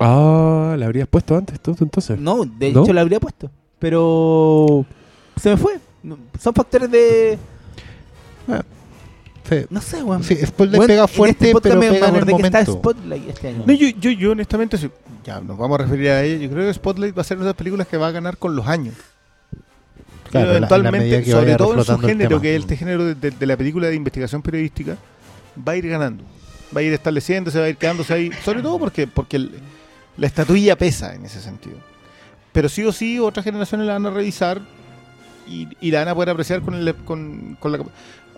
Ah, 0.00 0.74
la 0.78 0.86
habrías 0.86 1.06
puesto 1.08 1.36
antes 1.36 1.60
tú, 1.60 1.76
entonces. 1.80 2.18
No, 2.18 2.46
de 2.46 2.72
¿No? 2.72 2.82
hecho 2.82 2.94
la 2.94 3.02
habría 3.02 3.20
puesto. 3.20 3.50
Pero 3.78 4.84
se 5.40 5.50
me 5.50 5.56
fue. 5.56 5.78
Son 6.40 6.54
factores 6.54 6.90
de... 6.90 7.38
Sí, 9.48 9.64
No 9.70 9.80
sé, 9.80 10.02
weón. 10.02 10.24
sí, 10.24 10.34
Spotlight 10.44 10.86
pega 10.86 11.02
en 11.02 11.08
fuerte, 11.08 11.50
este 11.50 11.60
pero 11.60 11.78
pega 11.78 12.08
en 12.08 12.16
el 12.16 12.22
acordé 12.22 12.36
que 12.36 12.42
está 12.46 12.58
momento. 12.64 12.72
Spotlight 12.72 13.28
este 13.28 13.48
año. 13.48 13.62
No, 13.64 13.72
yo, 13.72 13.88
yo, 13.90 14.10
yo 14.10 14.32
honestamente, 14.32 14.76
ya 15.24 15.40
nos 15.40 15.56
vamos 15.56 15.78
a 15.78 15.82
referir 15.84 16.08
a 16.10 16.22
ella. 16.24 16.42
Yo 16.44 16.50
creo 16.50 16.66
que 16.66 16.74
Spotlight 16.74 17.16
va 17.16 17.20
a 17.20 17.24
ser 17.24 17.36
una 17.36 17.44
de 17.44 17.50
las 17.50 17.56
películas 17.56 17.86
que 17.86 17.96
va 17.96 18.08
a 18.08 18.10
ganar 18.10 18.38
con 18.38 18.56
los 18.56 18.66
años. 18.66 18.94
Claro, 20.30 20.46
Pero 20.46 20.50
eventualmente, 20.56 21.22
que 21.22 21.30
sobre 21.30 21.54
todo 21.54 21.74
en 21.78 21.84
su 21.84 21.92
el 21.92 22.00
género, 22.00 22.40
que 22.40 22.56
es 22.56 22.62
este 22.62 22.76
género 22.76 23.04
de, 23.04 23.14
de- 23.14 23.30
de 23.30 23.46
la 23.46 23.56
película 23.56 23.86
de 23.86 23.94
investigación 23.94 24.42
periodística, 24.42 24.96
va 25.66 25.72
a 25.72 25.76
ir 25.76 25.88
ganando. 25.88 26.24
Va 26.76 26.80
a 26.80 26.82
ir 26.82 26.92
estableciéndose, 26.92 27.60
va 27.60 27.66
a 27.66 27.68
ir 27.68 27.76
quedándose 27.76 28.12
ahí. 28.14 28.30
Sobre 28.44 28.62
todo 28.62 28.80
porque, 28.80 29.06
porque 29.06 29.36
el- 29.36 29.52
la 30.16 30.26
estatuilla 30.26 30.74
pesa 30.76 31.14
en 31.14 31.24
ese 31.24 31.40
sentido. 31.40 31.76
Pero 32.56 32.70
sí 32.70 32.82
o 32.84 32.90
sí, 32.90 33.18
otras 33.18 33.44
generaciones 33.44 33.86
la 33.86 33.92
van 33.92 34.06
a 34.06 34.10
revisar 34.10 34.62
y, 35.46 35.68
y 35.78 35.90
la 35.90 35.98
van 35.98 36.08
a 36.08 36.14
poder 36.14 36.30
apreciar 36.30 36.62
con, 36.62 36.72
el, 36.72 36.94
con, 36.94 37.54
con 37.60 37.70
la... 37.70 37.80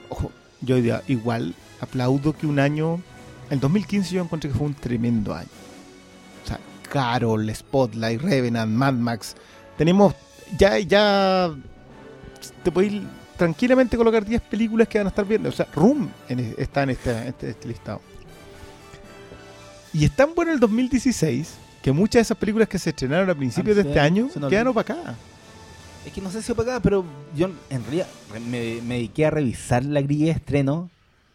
Ojo, 0.09 0.33
yo 0.61 0.75
diría, 0.75 1.05
igual 1.07 1.55
aplaudo 1.81 2.37
que 2.37 2.49
un 2.49 2.59
año... 2.59 3.01
El 3.49 3.61
2015 3.61 4.17
yo 4.17 4.23
encontré 4.25 4.51
que 4.51 4.59
fue 4.59 4.67
un 4.67 4.75
tremendo 4.75 5.33
año. 5.33 5.47
O 6.43 6.49
sea, 6.49 6.59
Carol, 6.91 7.49
Spotlight, 7.55 8.21
Revenant, 8.21 8.73
Mad 8.73 8.95
Max. 8.95 9.37
Tenemos... 9.77 10.17
Ya, 10.59 10.81
ya... 10.81 11.55
Te 12.65 12.73
podéis 12.73 13.01
tranquilamente 13.37 13.97
colocar 13.97 14.25
10 14.25 14.43
películas 14.43 14.89
que 14.89 14.99
van 14.99 15.07
a 15.07 15.11
estar 15.11 15.27
viendo. 15.27 15.49
O 15.49 15.53
sea, 15.53 15.69
Room 15.77 16.11
está 16.57 16.83
en 16.83 16.91
este- 16.91 17.29
este 17.29 17.69
listado. 17.69 18.01
Y 19.93 20.05
es 20.07 20.11
tan 20.11 20.35
bueno 20.35 20.51
el 20.51 20.59
2016 20.59 21.68
que 21.93 21.99
muchas 21.99 22.15
de 22.15 22.23
esas 22.23 22.37
películas 22.37 22.69
que 22.69 22.79
se 22.79 22.91
estrenaron 22.91 23.29
a 23.31 23.35
principios 23.35 23.77
de 23.77 23.83
sí, 23.83 23.89
este 23.89 24.01
año 24.01 24.29
olvidó. 24.41 24.71
opacadas. 24.71 25.17
Es 26.07 26.13
que 26.13 26.21
no 26.21 26.31
sé 26.31 26.43
si 26.43 26.53
opacada, 26.53 26.81
pero 26.81 27.05
yo 27.37 27.51
en 27.71 27.83
realidad 27.85 28.07
re- 28.33 28.41
me, 28.41 28.81
me 28.83 28.95
dediqué 28.97 29.27
a 29.27 29.31
revisar 29.31 29.85
la 29.85 30.01
grilla 30.01 30.27
de 30.27 30.31
estreno 30.33 30.91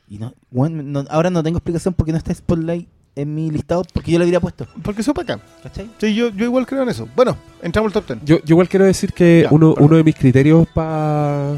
y 0.10 0.18
no, 0.18 0.34
weón, 0.52 0.92
no- 0.92 1.06
ahora 1.10 1.30
no 1.30 1.44
tengo 1.44 1.58
explicación 1.58 1.94
por 1.94 2.06
qué 2.06 2.12
no 2.12 2.18
está 2.18 2.34
Spotlight 2.34 2.88
en 3.16 3.36
mi 3.36 3.52
listado 3.52 3.84
porque 3.94 4.12
yo 4.12 4.18
lo 4.18 4.24
hubiera 4.26 4.40
puesto. 4.40 4.66
Porque 4.82 5.04
se 5.04 5.12
opacan. 5.12 5.40
¿Cachai? 5.62 5.90
Sí, 6.00 6.16
yo, 6.16 6.30
yo 6.30 6.46
igual 6.46 6.66
creo 6.66 6.82
en 6.84 6.90
eso. 6.90 7.08
Bueno, 7.16 7.38
entramos 7.62 7.90
al 7.90 7.94
top 8.02 8.08
10. 8.18 8.26
Yo, 8.26 8.38
yo 8.40 8.54
igual 8.54 8.68
quiero 8.70 8.86
decir 8.86 9.14
que 9.14 9.42
Ya, 9.44 9.50
uno, 9.52 9.76
uno 9.80 9.96
de 9.98 10.04
mis 10.04 10.16
criterios 10.16 10.68
para 10.74 11.58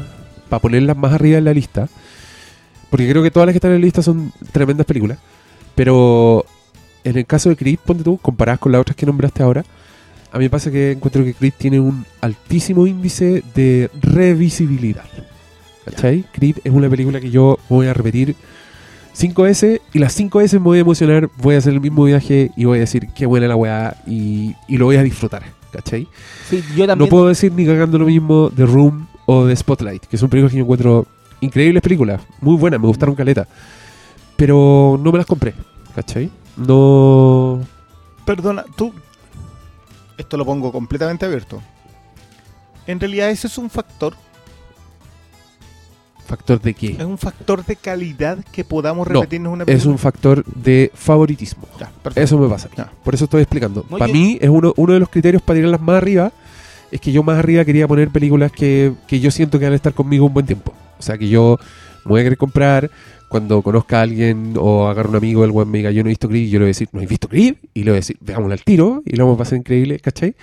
ponerlas 0.60 0.96
más 0.96 1.12
arriba 1.14 1.38
en 1.38 1.44
la 1.44 1.54
lista, 1.54 1.88
porque 2.90 3.08
creo 3.08 3.22
que 3.22 3.30
todas 3.30 3.46
las 3.46 3.52
que 3.54 3.58
están 3.58 3.70
en 3.72 3.80
la 3.80 3.84
lista 3.84 4.02
son 4.02 4.32
tremendas 4.52 4.84
películas, 4.86 5.18
pero 5.74 6.44
en 7.06 7.16
el 7.16 7.24
caso 7.24 7.48
de 7.48 7.56
Creed, 7.56 7.78
ponte 7.84 8.02
tú, 8.02 8.18
comparadas 8.18 8.58
con 8.58 8.72
las 8.72 8.80
otras 8.80 8.96
que 8.96 9.06
nombraste 9.06 9.42
ahora, 9.42 9.64
a 10.32 10.38
mí 10.38 10.44
me 10.44 10.50
pasa 10.50 10.70
que 10.70 10.92
encuentro 10.92 11.24
que 11.24 11.34
Creed 11.34 11.52
tiene 11.56 11.78
un 11.78 12.04
altísimo 12.20 12.86
índice 12.86 13.42
de 13.54 13.90
revisibilidad. 14.00 15.04
¿Cachai? 15.84 16.24
Creed 16.32 16.56
es 16.64 16.72
una 16.72 16.90
película 16.90 17.20
que 17.20 17.30
yo 17.30 17.58
voy 17.68 17.86
a 17.86 17.94
repetir 17.94 18.34
cinco 19.12 19.44
veces 19.44 19.80
y 19.94 20.00
las 20.00 20.12
cinco 20.12 20.40
veces 20.40 20.60
me 20.60 20.64
voy 20.64 20.78
a 20.78 20.80
emocionar, 20.80 21.30
voy 21.38 21.54
a 21.54 21.58
hacer 21.58 21.74
el 21.74 21.80
mismo 21.80 22.04
viaje 22.04 22.50
y 22.56 22.64
voy 22.64 22.78
a 22.78 22.80
decir 22.80 23.06
qué 23.14 23.24
buena 23.24 23.46
la 23.46 23.54
weá 23.54 23.96
y, 24.04 24.56
y 24.66 24.76
lo 24.76 24.86
voy 24.86 24.96
a 24.96 25.04
disfrutar. 25.04 25.44
¿Cachai? 25.70 26.08
Sí, 26.50 26.62
yo 26.74 26.86
también. 26.86 26.98
No 26.98 27.06
puedo 27.06 27.28
decir 27.28 27.52
ni 27.52 27.64
cagando 27.64 27.98
lo 27.98 28.06
mismo 28.06 28.50
de 28.50 28.66
Room 28.66 29.06
o 29.26 29.44
de 29.44 29.54
Spotlight, 29.54 30.06
que 30.06 30.16
son 30.16 30.28
películas 30.28 30.50
que 30.52 30.58
yo 30.58 30.64
encuentro 30.64 31.06
increíbles 31.40 31.82
películas, 31.82 32.20
muy 32.40 32.56
buenas, 32.56 32.80
me 32.80 32.86
gustaron 32.88 33.14
caleta. 33.14 33.46
Pero 34.36 34.98
no 35.02 35.12
me 35.12 35.18
las 35.18 35.26
compré, 35.26 35.54
¿cachai? 35.94 36.30
No. 36.56 37.60
Perdona, 38.24 38.64
tú. 38.76 38.92
Esto 40.18 40.36
lo 40.36 40.44
pongo 40.44 40.72
completamente 40.72 41.26
abierto. 41.26 41.62
En 42.86 42.98
realidad, 43.00 43.30
ese 43.30 43.46
es 43.46 43.58
un 43.58 43.68
factor. 43.70 44.14
¿Factor 46.26 46.60
de 46.60 46.74
qué? 46.74 46.88
Es 46.92 47.04
un 47.04 47.18
factor 47.18 47.64
de 47.64 47.76
calidad 47.76 48.38
que 48.50 48.64
podamos 48.64 49.06
No, 49.08 49.14
repetirnos 49.20 49.52
una 49.52 49.62
Es 49.62 49.66
película. 49.66 49.92
un 49.92 49.98
factor 49.98 50.44
de 50.44 50.90
favoritismo. 50.92 51.68
Ya, 51.78 51.86
perfecto. 52.02 52.20
Eso 52.20 52.38
me 52.38 52.48
pasa. 52.48 52.68
Ya. 52.76 52.90
Por 53.04 53.14
eso 53.14 53.24
estoy 53.24 53.42
explicando. 53.42 53.84
Para 53.84 54.08
yo- 54.08 54.12
mí 54.14 54.36
es 54.40 54.48
uno, 54.48 54.72
uno 54.76 54.92
de 54.94 54.98
los 55.00 55.08
criterios 55.08 55.40
para 55.42 55.58
tirarlas 55.58 55.80
más 55.80 55.96
arriba. 55.98 56.32
Es 56.90 57.00
que 57.00 57.12
yo 57.12 57.22
más 57.22 57.38
arriba 57.38 57.64
quería 57.64 57.86
poner 57.86 58.10
películas 58.10 58.50
que, 58.50 58.92
que 59.06 59.20
yo 59.20 59.30
siento 59.30 59.58
que 59.58 59.66
van 59.66 59.72
a 59.74 59.76
estar 59.76 59.92
conmigo 59.94 60.26
un 60.26 60.34
buen 60.34 60.46
tiempo. 60.46 60.72
O 60.98 61.02
sea, 61.02 61.16
que 61.16 61.28
yo 61.28 61.58
me 62.04 62.10
voy 62.10 62.20
a 62.20 62.24
querer 62.24 62.38
comprar 62.38 62.90
cuando 63.28 63.60
conozca 63.62 63.98
a 63.98 64.02
alguien 64.02 64.54
o 64.58 64.88
agarre 64.88 65.08
un 65.08 65.16
amigo, 65.16 65.44
el 65.44 65.50
buen 65.50 65.68
me 65.70 65.78
diga, 65.78 65.90
yo 65.90 66.02
no 66.02 66.08
he 66.08 66.10
visto 66.10 66.28
Creed, 66.28 66.44
y 66.44 66.50
yo 66.50 66.58
le 66.58 66.64
voy 66.64 66.68
a 66.68 66.74
decir, 66.74 66.88
¿no 66.92 67.00
he 67.00 67.06
visto 67.06 67.28
Creed? 67.28 67.56
Y 67.74 67.80
le 67.80 67.90
voy 67.90 67.96
a 67.96 68.00
decir, 68.00 68.16
veámosla 68.20 68.54
al 68.54 68.62
tiro, 68.62 69.02
y 69.04 69.16
lo 69.16 69.24
vamos 69.24 69.36
a 69.36 69.44
pasar 69.44 69.58
increíble, 69.58 69.98
¿cachai? 69.98 70.34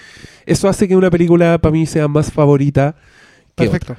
Eso 0.46 0.68
hace 0.68 0.88
que 0.88 0.96
una 0.96 1.10
película 1.10 1.58
para 1.60 1.72
mí 1.72 1.86
sea 1.86 2.08
más 2.08 2.32
favorita 2.32 2.96
que. 3.56 3.70
Perfecto. 3.70 3.96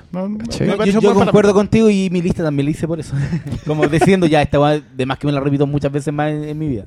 Yo, 0.59 0.85
yo 0.85 1.01
buen 1.01 1.15
concuerdo 1.27 1.55
contigo 1.55 1.89
y 1.89 2.11
mi 2.11 2.21
lista 2.21 2.43
también 2.43 2.67
la 2.67 2.71
hice 2.73 2.87
por 2.87 3.01
eso. 3.01 3.15
Como 3.67 3.87
diciendo 3.89 4.27
ya, 4.27 4.43
esta 4.43 4.61
weá, 4.61 4.81
de 4.81 5.07
más 5.07 5.19
que 5.19 5.27
me 5.27 5.33
la 5.33 5.41
repito 5.41 5.67
muchas 5.67 5.93
veces 5.93 6.13
más 6.13 6.31
en, 6.31 6.45
en 6.45 6.59
mi 6.59 6.69
vida. 6.69 6.87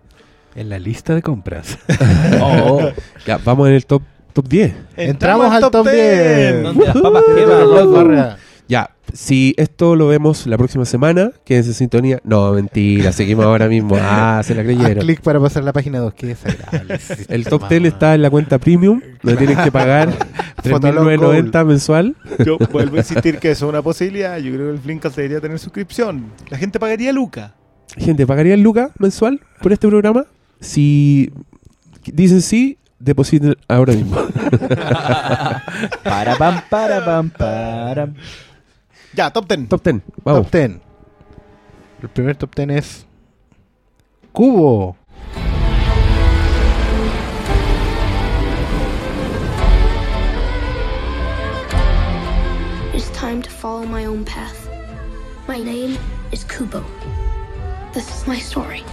En 0.56 0.70
la 0.70 0.80
lista 0.80 1.16
de 1.16 1.22
compras. 1.22 1.78
Oh, 2.42 2.82
Ya, 3.26 3.38
vamos 3.38 3.68
en 3.70 3.74
el 3.76 3.86
top, 3.86 4.02
top 4.34 4.48
10. 4.48 4.74
Entramos 4.98 5.52
al 5.52 5.70
top 5.72 5.90
10. 5.90 6.64
Donde 6.64 6.86
las 6.86 6.98
papas 6.98 7.24
queman, 7.36 7.70
Loco. 7.70 8.38
Ya, 8.68 8.92
si 9.14 9.54
esto 9.58 9.96
lo 9.96 10.08
vemos 10.08 10.46
la 10.46 10.58
próxima 10.58 10.84
semana, 10.86 11.32
quédense 11.46 11.70
en 11.70 11.76
sintonía. 11.76 12.20
No, 12.24 12.52
mentira, 12.52 13.12
seguimos 13.14 13.46
ahora 13.46 13.68
mismo. 13.68 13.96
Ah, 14.00 14.42
se 14.44 14.54
la 14.54 14.62
Haz 14.62 14.66
creyeron. 14.68 15.04
clic 15.06 15.22
para 15.22 15.40
pasar 15.40 15.64
a 15.64 15.66
la 15.66 15.74
página 15.74 16.00
2. 16.00 16.14
Qué 16.14 16.28
desagradable. 16.28 17.00
El 17.30 17.46
top 17.46 17.70
10 17.70 17.86
está 17.86 18.16
en 18.16 18.22
la 18.22 18.30
cuenta 18.30 18.58
premium, 18.60 19.02
donde 19.24 19.38
tienen 19.38 19.64
que 19.64 19.72
pagar 19.72 20.12
Fotolog 20.64 21.08
3.990 21.08 21.66
mensual. 21.66 22.16
Yo 22.46 22.58
vuelvo 22.72 22.96
a 22.96 23.00
insistir 23.00 23.40
que 23.40 23.52
eso 23.52 23.66
es 23.68 23.70
una 23.70 23.82
posibilidad. 23.82 24.38
Yo 24.38 24.52
creo 24.54 24.68
que 24.68 24.74
el 24.74 24.80
Flinkas 24.80 25.16
debería 25.16 25.40
tener 25.40 25.60
suscripción. 25.60 26.26
La 26.50 26.58
gente 26.58 26.80
pagaría 26.80 27.14
Luca. 27.14 27.54
Gente, 27.96 28.28
¿pagarían 28.28 28.62
lucas 28.62 28.92
mensual 29.00 29.40
por 29.62 29.72
este 29.72 29.88
programa? 29.88 30.26
Si 30.60 31.32
dicen 32.04 32.42
sí, 32.42 32.78
depositen 33.00 33.56
ahora 33.68 33.94
mismo. 33.94 34.18
Para 36.04 36.36
pam, 36.38 36.62
para 36.70 37.06
pam, 37.06 37.30
para. 37.30 38.10
Ya, 39.18 39.32
top 39.32 39.48
10. 39.48 39.66
Top 39.68 39.82
10, 39.82 40.04
vamos. 40.24 40.44
Top 40.44 40.52
10. 40.52 40.80
El 42.04 42.10
primer 42.10 42.38
top 42.38 42.54
10 42.54 42.70
es 42.70 43.06
Cubo. 44.32 44.96
It's 52.94 53.10
time 53.10 53.42
to 53.42 53.50
follow 53.50 53.88
my 53.88 54.06
own 54.06 54.24
path. 54.24 54.70
My 55.48 55.58
name 55.58 55.98
is 56.32 56.44
Kubo. 56.44 56.86
This 57.94 58.08
is 58.14 58.28
my 58.28 58.38
story. 58.38 58.84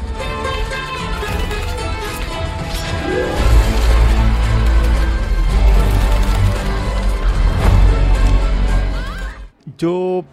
Yo 9.79 10.25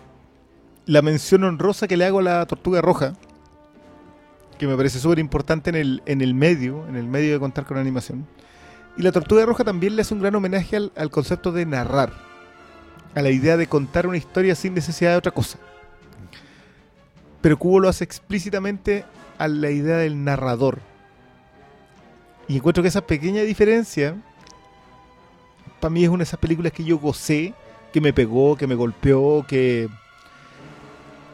la 0.86 1.02
mención 1.02 1.44
honrosa 1.44 1.88
que 1.88 1.98
le 1.98 2.06
hago 2.06 2.20
a 2.20 2.24
la 2.24 2.46
tortuga 2.46 2.82
roja, 2.82 3.14
que 4.58 4.68
me 4.68 4.76
parece 4.76 5.00
súper 5.00 5.20
importante 5.20 5.70
en 5.70 5.76
el, 5.76 6.04
en 6.06 6.22
el 6.22 6.34
medio, 6.34 6.88
en 6.88 6.96
el 6.96 7.08
medio 7.08 7.34
de 7.34 7.40
contar 7.40 7.66
con 7.66 7.78
animación. 7.78 8.28
Y 8.98 9.02
la 9.02 9.12
tortuga 9.12 9.46
roja 9.46 9.64
también 9.64 9.96
le 9.96 10.02
hace 10.02 10.14
un 10.14 10.22
gran 10.22 10.36
homenaje 10.36 10.76
al, 10.76 10.92
al 10.96 11.10
concepto 11.10 11.52
de 11.52 11.66
narrar, 11.66 12.14
a 13.16 13.22
la 13.22 13.30
idea 13.30 13.58
de 13.58 13.68
contar 13.68 14.06
una 14.06 14.18
historia 14.18 14.54
sin 14.54 14.74
necesidad 14.74 15.12
de 15.12 15.18
otra 15.18 15.32
cosa. 15.32 15.58
Pero 17.42 17.58
Kubo 17.58 17.80
lo 17.80 17.90
hace 17.90 18.04
explícitamente 18.04 19.06
a 19.38 19.48
la 19.48 19.72
idea 19.72 19.98
del 19.98 20.24
narrador. 20.24 20.80
Y 22.48 22.58
encuentro 22.58 22.84
que 22.84 22.90
esa 22.90 23.02
pequeña 23.02 23.42
diferencia, 23.42 24.16
para 25.80 25.90
mí 25.90 26.04
es 26.04 26.10
una 26.10 26.20
de 26.20 26.24
esas 26.26 26.40
películas 26.40 26.72
que 26.74 26.84
yo 26.84 27.00
gocé 27.00 27.54
que 27.92 28.02
me 28.02 28.14
pegó, 28.14 28.56
que 28.56 28.68
me 28.68 28.76
golpeó, 28.76 29.46
que 29.48 29.90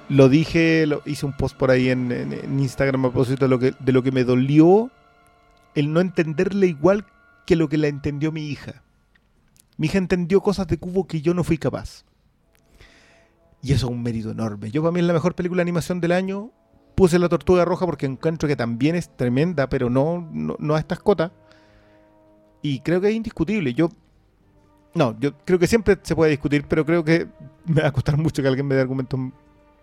lo 0.09 0.29
dije, 0.29 0.85
lo, 0.87 1.01
hice 1.05 1.25
un 1.25 1.33
post 1.35 1.57
por 1.57 1.69
ahí 1.71 1.89
en, 1.89 2.11
en- 2.11 2.33
en 2.33 2.59
Instagram 2.59 3.05
a 3.05 3.11
propósito 3.11 3.45
de 3.45 3.49
lo, 3.49 3.59
que, 3.59 3.73
de 3.79 3.91
lo 3.91 4.03
que 4.03 4.11
me 4.11 4.23
dolió 4.23 4.89
el 5.75 5.91
no 5.93 5.99
entenderle 6.01 6.67
igual 6.67 7.05
que 7.45 7.55
lo 7.55 7.69
que 7.69 7.77
la 7.77 7.87
entendió 7.87 8.31
mi 8.31 8.47
hija. 8.47 8.83
Mi 9.77 9.87
hija 9.87 9.97
entendió 9.99 10.41
cosas 10.41 10.67
de 10.67 10.77
Cubo 10.77 11.05
que 11.07 11.21
yo 11.21 11.33
no 11.33 11.43
fui 11.43 11.57
capaz. 11.57 12.03
Y 13.61 13.73
eso 13.73 13.87
es 13.87 13.91
un 13.91 14.01
mérito 14.01 14.31
enorme. 14.31 14.71
Yo 14.71 14.81
para 14.81 14.91
mí 14.91 14.99
es 14.99 15.05
la 15.05 15.13
mejor 15.13 15.35
película 15.35 15.59
de 15.59 15.63
animación 15.63 15.99
del 16.01 16.13
año. 16.13 16.51
Puse 16.95 17.19
La 17.19 17.29
Tortuga 17.29 17.63
Roja 17.63 17.85
porque 17.85 18.05
encuentro 18.07 18.47
que 18.47 18.55
también 18.55 18.95
es 18.95 19.15
tremenda, 19.15 19.69
pero 19.69 19.89
no, 19.89 20.27
no, 20.31 20.55
no 20.57 20.75
a 20.75 20.79
estas 20.79 20.99
cotas. 20.99 21.31
Y 22.63 22.79
creo 22.79 22.99
que 23.01 23.09
es 23.09 23.15
indiscutible. 23.15 23.73
Yo 23.75 23.89
no, 24.97 25.15
yo 25.19 25.31
creo 25.45 25.59
que 25.59 25.67
siempre 25.67 25.97
se 26.01 26.15
puede 26.15 26.31
discutir, 26.31 26.65
pero 26.67 26.85
creo 26.85 27.03
que 27.03 27.27
me 27.65 27.81
va 27.81 27.87
a 27.89 27.91
costar 27.91 28.17
mucho 28.17 28.41
que 28.41 28.47
alguien 28.47 28.65
me 28.67 28.75
dé 28.75 28.81
argumentos 28.81 29.19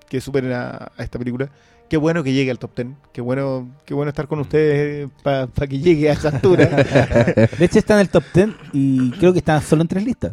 que 0.09 0.21
superen 0.21 0.53
a, 0.53 0.93
a 0.97 1.03
esta 1.03 1.19
película. 1.19 1.49
Qué 1.89 1.97
bueno 1.99 2.23
que 2.25 2.33
llegue 2.33 2.51
al 2.51 2.59
top 2.59 2.71
10. 2.77 2.89
Qué 3.13 3.21
bueno, 3.21 3.69
qué 3.85 3.93
bueno 3.95 4.09
estar 4.09 4.27
con 4.27 4.39
ustedes 4.41 5.09
para 5.23 5.47
que 5.47 5.79
llegue 5.79 6.09
a 6.11 6.15
esa 6.15 6.29
altura. 6.29 6.65
De 7.59 7.65
hecho, 7.65 7.79
está 7.79 7.95
en 7.95 8.01
el 8.01 8.09
top 8.09 8.25
10 8.35 8.49
y 8.73 9.11
creo 9.13 9.33
que 9.33 9.39
está 9.41 9.61
solo 9.61 9.83
en 9.83 9.89
tres 9.89 10.05
listas. 10.05 10.33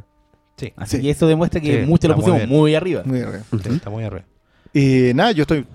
Sí. 0.57 0.71
Así 0.75 0.97
Sí. 0.97 1.03
que 1.03 1.09
eso 1.09 1.27
demuestra 1.27 1.59
que 1.59 1.81
Sí, 1.81 1.85
muchos 1.87 2.09
lo 2.09 2.15
muy 2.15 2.25
pusimos 2.25 2.47
muy, 2.47 2.75
arriba. 2.75 3.01
Muy 3.05 3.19
bien. 3.19 3.75
Está 3.75 3.89
muy 3.89 4.03
arriba. 4.03 4.23
Y 4.73 5.11
nada, 5.13 5.31
yo 5.33 5.41
estoy. 5.41 5.65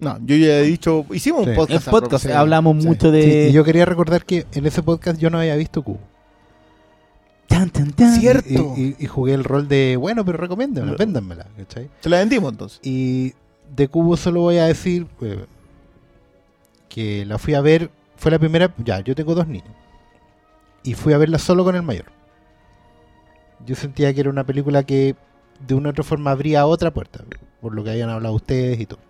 No, 0.00 0.16
yo 0.24 0.36
ya 0.36 0.60
he 0.60 0.62
dicho. 0.64 1.04
Hicimos 1.12 1.44
Sí. 1.44 1.50
un 1.50 1.56
podcast. 1.56 1.86
En 1.86 1.90
podcast 1.90 2.26
hablamos 2.26 2.80
Sí. 2.82 2.88
mucho 2.88 3.10
de. 3.10 3.22
Sí, 3.22 3.30
y 3.50 3.52
yo 3.52 3.64
quería 3.64 3.84
recordar 3.86 4.24
que 4.24 4.46
en 4.52 4.66
ese 4.66 4.82
podcast 4.84 5.18
yo 5.20 5.30
no 5.30 5.38
había 5.38 5.56
visto 5.56 5.82
Cubo. 5.82 5.98
Tan, 7.48 7.70
tan, 7.70 7.92
tan. 7.92 8.14
Cierto. 8.20 8.74
Y, 8.76 8.82
y- 8.82 8.96
y 9.00 9.06
jugué 9.06 9.34
el 9.34 9.42
rol 9.42 9.66
de, 9.68 9.96
bueno, 9.96 10.24
pero 10.24 10.38
recomiéndamela, 10.38 10.92
Lo- 10.92 10.98
véndanmela, 10.98 11.46
¿cachai? 11.56 11.90
Te 12.00 12.08
la 12.08 12.18
vendimos 12.18 12.52
entonces. 12.52 12.78
Y 12.82 13.32
de 13.74 13.88
Cubo 13.88 14.16
solo 14.16 14.42
voy 14.42 14.58
a 14.58 14.66
decir 14.66 15.06
eh, 15.22 15.44
que 16.88 17.24
la 17.26 17.38
fui 17.38 17.54
a 17.54 17.60
ver, 17.60 17.90
fue 18.16 18.30
la 18.30 18.38
primera, 18.38 18.72
ya, 18.84 19.00
yo 19.00 19.14
tengo 19.14 19.34
dos 19.34 19.48
niños. 19.48 19.68
Y 20.84 20.94
fui 20.94 21.12
a 21.12 21.18
verla 21.18 21.38
solo 21.38 21.64
con 21.64 21.74
el 21.74 21.82
mayor. 21.82 22.06
Yo 23.66 23.74
sentía 23.74 24.12
que 24.14 24.20
era 24.20 24.30
una 24.30 24.44
película 24.44 24.84
que 24.84 25.16
de 25.66 25.74
una 25.74 25.88
u 25.88 25.90
otra 25.90 26.04
forma 26.04 26.30
abría 26.30 26.64
otra 26.66 26.92
puerta, 26.92 27.24
por 27.60 27.74
lo 27.74 27.82
que 27.82 27.90
habían 27.90 28.10
hablado 28.10 28.34
ustedes 28.34 28.78
y 28.78 28.86
todo. 28.86 29.00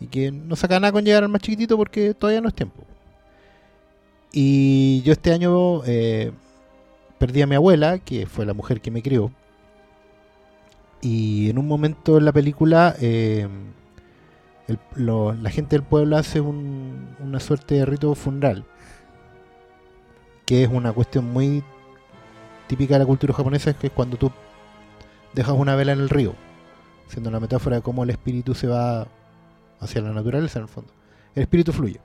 Y 0.00 0.06
que 0.08 0.32
no 0.32 0.56
saca 0.56 0.80
nada 0.80 0.92
con 0.92 1.04
llegar 1.04 1.22
al 1.22 1.28
más 1.28 1.42
chiquitito 1.42 1.76
porque 1.76 2.14
todavía 2.14 2.40
no 2.40 2.48
es 2.48 2.54
tiempo. 2.54 2.82
Y 4.32 5.02
yo 5.02 5.12
este 5.12 5.32
año 5.32 5.84
eh, 5.84 6.32
perdí 7.20 7.42
a 7.42 7.46
mi 7.46 7.54
abuela, 7.54 7.98
que 7.98 8.26
fue 8.26 8.46
la 8.46 8.54
mujer 8.54 8.80
que 8.80 8.90
me 8.90 9.02
crió. 9.02 9.30
Y 11.02 11.50
en 11.50 11.58
un 11.58 11.68
momento 11.68 12.16
en 12.18 12.24
la 12.24 12.32
película, 12.32 12.96
el- 13.00 13.48
lo- 14.96 15.34
la 15.34 15.50
gente 15.50 15.76
del 15.76 15.82
pueblo 15.84 16.16
hace 16.16 16.40
un- 16.40 17.14
una 17.20 17.38
suerte 17.40 17.74
de 17.76 17.84
rito 17.84 18.14
funeral, 18.14 18.64
que 20.46 20.62
es 20.64 20.68
una 20.70 20.92
cuestión 20.92 21.30
muy 21.30 21.62
típica 22.68 22.94
de 22.94 23.00
la 23.00 23.06
cultura 23.06 23.34
japonesa, 23.34 23.74
que 23.74 23.88
es 23.88 23.92
cuando 23.92 24.16
tú 24.16 24.30
dejas 25.34 25.54
una 25.54 25.76
vela 25.76 25.92
en 25.92 26.00
el 26.00 26.08
río, 26.08 26.34
siendo 27.08 27.28
una 27.28 27.40
metáfora 27.40 27.76
de 27.76 27.82
cómo 27.82 28.02
el 28.04 28.10
espíritu 28.10 28.54
se 28.54 28.66
va 28.66 29.06
hacia 29.78 30.00
la 30.00 30.12
naturaleza 30.12 30.58
en 30.58 30.62
el 30.64 30.68
fondo. 30.68 30.92
El 31.34 31.42
espíritu 31.42 31.72
fluye. 31.72 32.00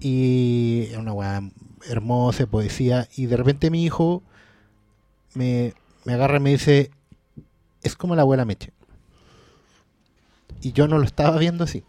Y 0.00 0.86
es 0.90 0.96
una 0.96 1.12
weá 1.12 1.42
hermosa, 1.86 2.46
poesía, 2.46 3.08
y 3.16 3.26
de 3.26 3.36
repente 3.36 3.70
mi 3.70 3.84
hijo 3.84 4.22
me, 5.34 5.74
me 6.04 6.14
agarra 6.14 6.38
y 6.38 6.40
me 6.40 6.50
dice, 6.50 6.90
es 7.82 7.96
como 7.96 8.16
la 8.16 8.22
abuela 8.22 8.44
Meche. 8.44 8.72
Y 10.60 10.72
yo 10.72 10.88
no 10.88 10.98
lo 10.98 11.04
estaba 11.04 11.38
viendo 11.38 11.64
así. 11.64 11.84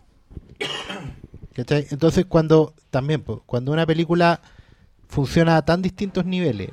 ¿Cachai? 1.54 1.88
Entonces 1.92 2.26
cuando, 2.26 2.74
también, 2.90 3.22
po, 3.22 3.44
cuando 3.46 3.72
una 3.72 3.86
película 3.86 4.42
funciona 5.08 5.58
a 5.58 5.66
tan 5.66 5.82
distintos 5.82 6.26
niveles, 6.26 6.70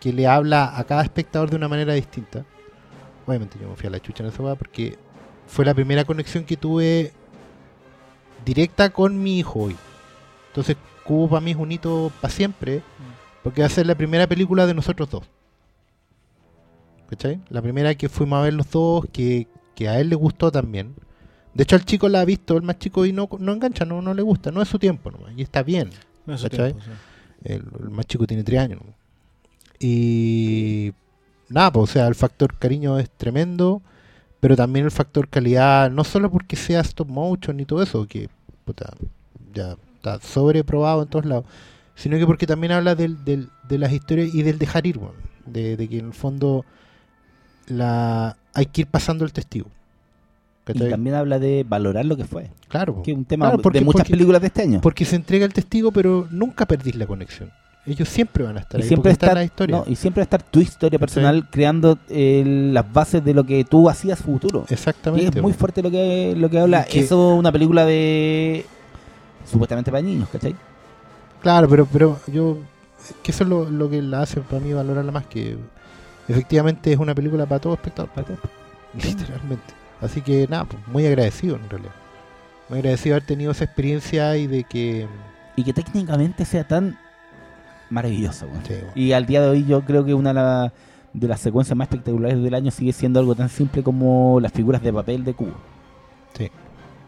que 0.00 0.12
le 0.12 0.26
habla 0.26 0.76
a 0.76 0.84
cada 0.84 1.02
espectador 1.02 1.50
de 1.50 1.56
una 1.56 1.68
manera 1.68 1.92
distinta, 1.92 2.44
obviamente 3.26 3.58
yo 3.60 3.68
me 3.68 3.76
fui 3.76 3.86
a 3.86 3.90
la 3.90 4.00
chucha 4.00 4.24
en 4.24 4.30
esa 4.30 4.54
porque 4.56 4.98
fue 5.46 5.64
la 5.64 5.74
primera 5.74 6.04
conexión 6.04 6.44
que 6.44 6.56
tuve 6.56 7.12
directa 8.44 8.90
con 8.90 9.22
mi 9.22 9.38
hijo 9.38 9.60
hoy. 9.60 9.76
Entonces 10.50 10.76
Cubo 11.04 11.28
para 11.28 11.40
mí 11.40 11.52
es 11.52 11.56
un 11.56 11.72
hito 11.72 12.12
para 12.20 12.32
siempre, 12.32 12.82
porque 13.42 13.62
va 13.62 13.66
a 13.66 13.70
ser 13.70 13.86
la 13.86 13.94
primera 13.94 14.26
película 14.26 14.66
de 14.66 14.74
nosotros 14.74 15.10
dos. 15.10 15.24
¿Cachai? 17.08 17.40
La 17.48 17.62
primera 17.62 17.94
que 17.94 18.08
fuimos 18.08 18.38
a 18.38 18.42
ver 18.42 18.54
los 18.54 18.70
dos, 18.70 19.06
que, 19.12 19.48
que 19.74 19.88
a 19.88 19.98
él 19.98 20.08
le 20.10 20.16
gustó 20.16 20.52
también. 20.52 20.94
De 21.54 21.64
hecho, 21.64 21.74
el 21.74 21.84
chico 21.84 22.08
la 22.08 22.20
ha 22.20 22.24
visto, 22.24 22.56
el 22.56 22.62
más 22.62 22.78
chico, 22.78 23.04
y 23.04 23.12
no, 23.12 23.28
no 23.38 23.52
engancha, 23.52 23.84
no, 23.84 24.00
no 24.00 24.14
le 24.14 24.22
gusta, 24.22 24.52
no 24.52 24.62
es 24.62 24.68
su 24.68 24.78
tiempo 24.78 25.10
nomás, 25.10 25.32
y 25.36 25.42
está 25.42 25.62
bien. 25.62 25.90
No 26.26 26.34
es 26.34 26.40
su 26.40 26.48
¿Cachai? 26.48 26.74
tiempo, 26.74 26.84
sí. 26.84 26.90
El, 27.42 27.64
el 27.82 27.90
más 27.90 28.06
chico 28.06 28.26
tiene 28.26 28.44
tres 28.44 28.60
años. 28.60 28.80
Y 29.80 30.92
nada, 31.48 31.72
pues, 31.72 31.90
o 31.90 31.92
sea, 31.92 32.06
el 32.06 32.14
factor 32.14 32.56
cariño 32.56 32.98
es 32.98 33.10
tremendo, 33.10 33.82
pero 34.38 34.56
también 34.56 34.84
el 34.84 34.90
factor 34.90 35.28
calidad, 35.28 35.90
no 35.90 36.04
solo 36.04 36.30
porque 36.30 36.54
sea 36.56 36.80
stop 36.80 37.08
motion 37.08 37.58
y 37.58 37.64
todo 37.64 37.82
eso, 37.82 38.06
que 38.06 38.28
puta, 38.64 38.92
ya 39.52 39.76
está 40.00 40.18
sobreprobado 40.26 41.02
en 41.02 41.08
todos 41.08 41.26
lados, 41.26 41.44
sino 41.94 42.16
que 42.18 42.26
porque 42.26 42.46
también 42.46 42.72
habla 42.72 42.94
del, 42.94 43.22
del- 43.24 43.48
de 43.68 43.78
las 43.78 43.92
historias 43.92 44.34
y 44.34 44.42
del 44.42 44.58
dejar 44.58 44.86
ir, 44.86 44.98
de, 45.46 45.76
de 45.76 45.88
que 45.88 45.98
en 45.98 46.06
el 46.06 46.12
fondo 46.14 46.64
la 47.66 48.36
hay 48.54 48.66
que 48.66 48.82
ir 48.82 48.86
pasando 48.86 49.24
el 49.24 49.32
testigo. 49.32 49.68
Y 50.72 50.88
también 50.88 51.16
habla 51.16 51.40
de 51.40 51.64
valorar 51.68 52.04
lo 52.04 52.16
que 52.16 52.24
fue. 52.24 52.48
Claro. 52.68 53.02
Que 53.02 53.10
es 53.10 53.16
un 53.16 53.24
tema 53.24 53.46
Claro, 53.46 53.62
porque- 53.62 53.80
de 53.80 53.84
muchas 53.84 54.02
porque- 54.02 54.10
películas 54.12 54.40
de 54.40 54.46
este 54.48 54.62
año. 54.62 54.80
porque 54.80 55.04
se 55.04 55.16
entrega 55.16 55.44
el 55.44 55.52
testigo, 55.52 55.90
pero 55.90 56.28
nunca 56.30 56.64
perdís 56.66 56.94
la 56.94 57.06
conexión. 57.06 57.50
Ellos 57.86 58.08
siempre 58.08 58.44
van 58.44 58.56
a 58.56 58.60
estar 58.60 58.78
y 58.78 58.82
ahí, 58.82 58.88
siempre, 58.88 59.10
está 59.10 59.28
en 59.28 59.34
la 59.34 59.44
historia. 59.44 59.76
no, 59.78 59.84
y 59.88 59.96
siempre 59.96 60.20
va 60.20 60.22
a 60.24 60.26
estar 60.26 60.42
tu 60.44 60.60
historia 60.60 60.98
personal 60.98 61.48
creando 61.50 61.98
eh, 62.08 62.44
las 62.72 62.92
bases 62.92 63.24
de 63.24 63.34
lo 63.34 63.42
que 63.44 63.64
tú 63.64 63.88
hacías 63.88 64.20
futuro. 64.20 64.64
Exactamente. 64.68 65.38
es 65.38 65.42
muy 65.42 65.54
fuerte 65.54 65.82
lo 65.82 65.90
que, 65.90 66.34
lo 66.36 66.48
que 66.50 66.58
habla. 66.60 66.84
Y 66.88 66.92
que- 66.92 67.00
Eso 67.00 67.32
es 67.32 67.38
una 67.38 67.50
película 67.50 67.84
de. 67.86 68.64
Supuestamente 69.50 69.90
para 69.90 70.02
niños, 70.02 70.28
¿cachai? 70.30 70.54
Claro, 71.40 71.68
pero 71.68 71.86
pero 71.86 72.20
yo 72.26 72.58
que 73.22 73.30
eso 73.32 73.44
es 73.44 73.50
lo, 73.50 73.70
lo 73.70 73.88
que 73.88 74.02
la 74.02 74.22
hace 74.22 74.40
para 74.42 74.60
mí 74.60 74.72
valorarla 74.72 75.10
más 75.12 75.26
que 75.26 75.56
efectivamente 76.28 76.92
es 76.92 76.98
una 76.98 77.14
película 77.14 77.46
para 77.46 77.60
todo 77.60 77.74
espectador. 77.74 78.10
Literalmente. 78.94 79.74
Así 80.00 80.20
que 80.22 80.46
nada, 80.48 80.64
pues, 80.64 80.86
muy 80.88 81.06
agradecido 81.06 81.56
en 81.56 81.68
realidad. 81.68 81.92
Muy 82.68 82.78
agradecido 82.78 83.14
de 83.14 83.16
haber 83.18 83.26
tenido 83.26 83.52
esa 83.52 83.64
experiencia 83.64 84.36
y 84.36 84.46
de 84.46 84.64
que... 84.64 85.08
Y 85.56 85.64
que 85.64 85.72
técnicamente 85.72 86.44
sea 86.44 86.66
tan 86.66 86.98
maravillosa, 87.90 88.46
sí, 88.46 88.50
bueno, 88.50 88.92
Y 88.94 89.12
al 89.12 89.26
día 89.26 89.42
de 89.42 89.48
hoy 89.48 89.66
yo 89.66 89.82
creo 89.84 90.04
que 90.04 90.14
una 90.14 90.30
de, 90.30 90.34
la- 90.34 90.72
de 91.12 91.28
las 91.28 91.40
secuencias 91.40 91.76
más 91.76 91.86
espectaculares 91.86 92.42
del 92.42 92.54
año 92.54 92.70
sigue 92.70 92.92
siendo 92.92 93.20
algo 93.20 93.34
tan 93.34 93.48
simple 93.48 93.82
como 93.82 94.38
las 94.40 94.52
figuras 94.52 94.82
de 94.82 94.92
papel 94.92 95.24
de 95.24 95.34
cubo. 95.34 95.54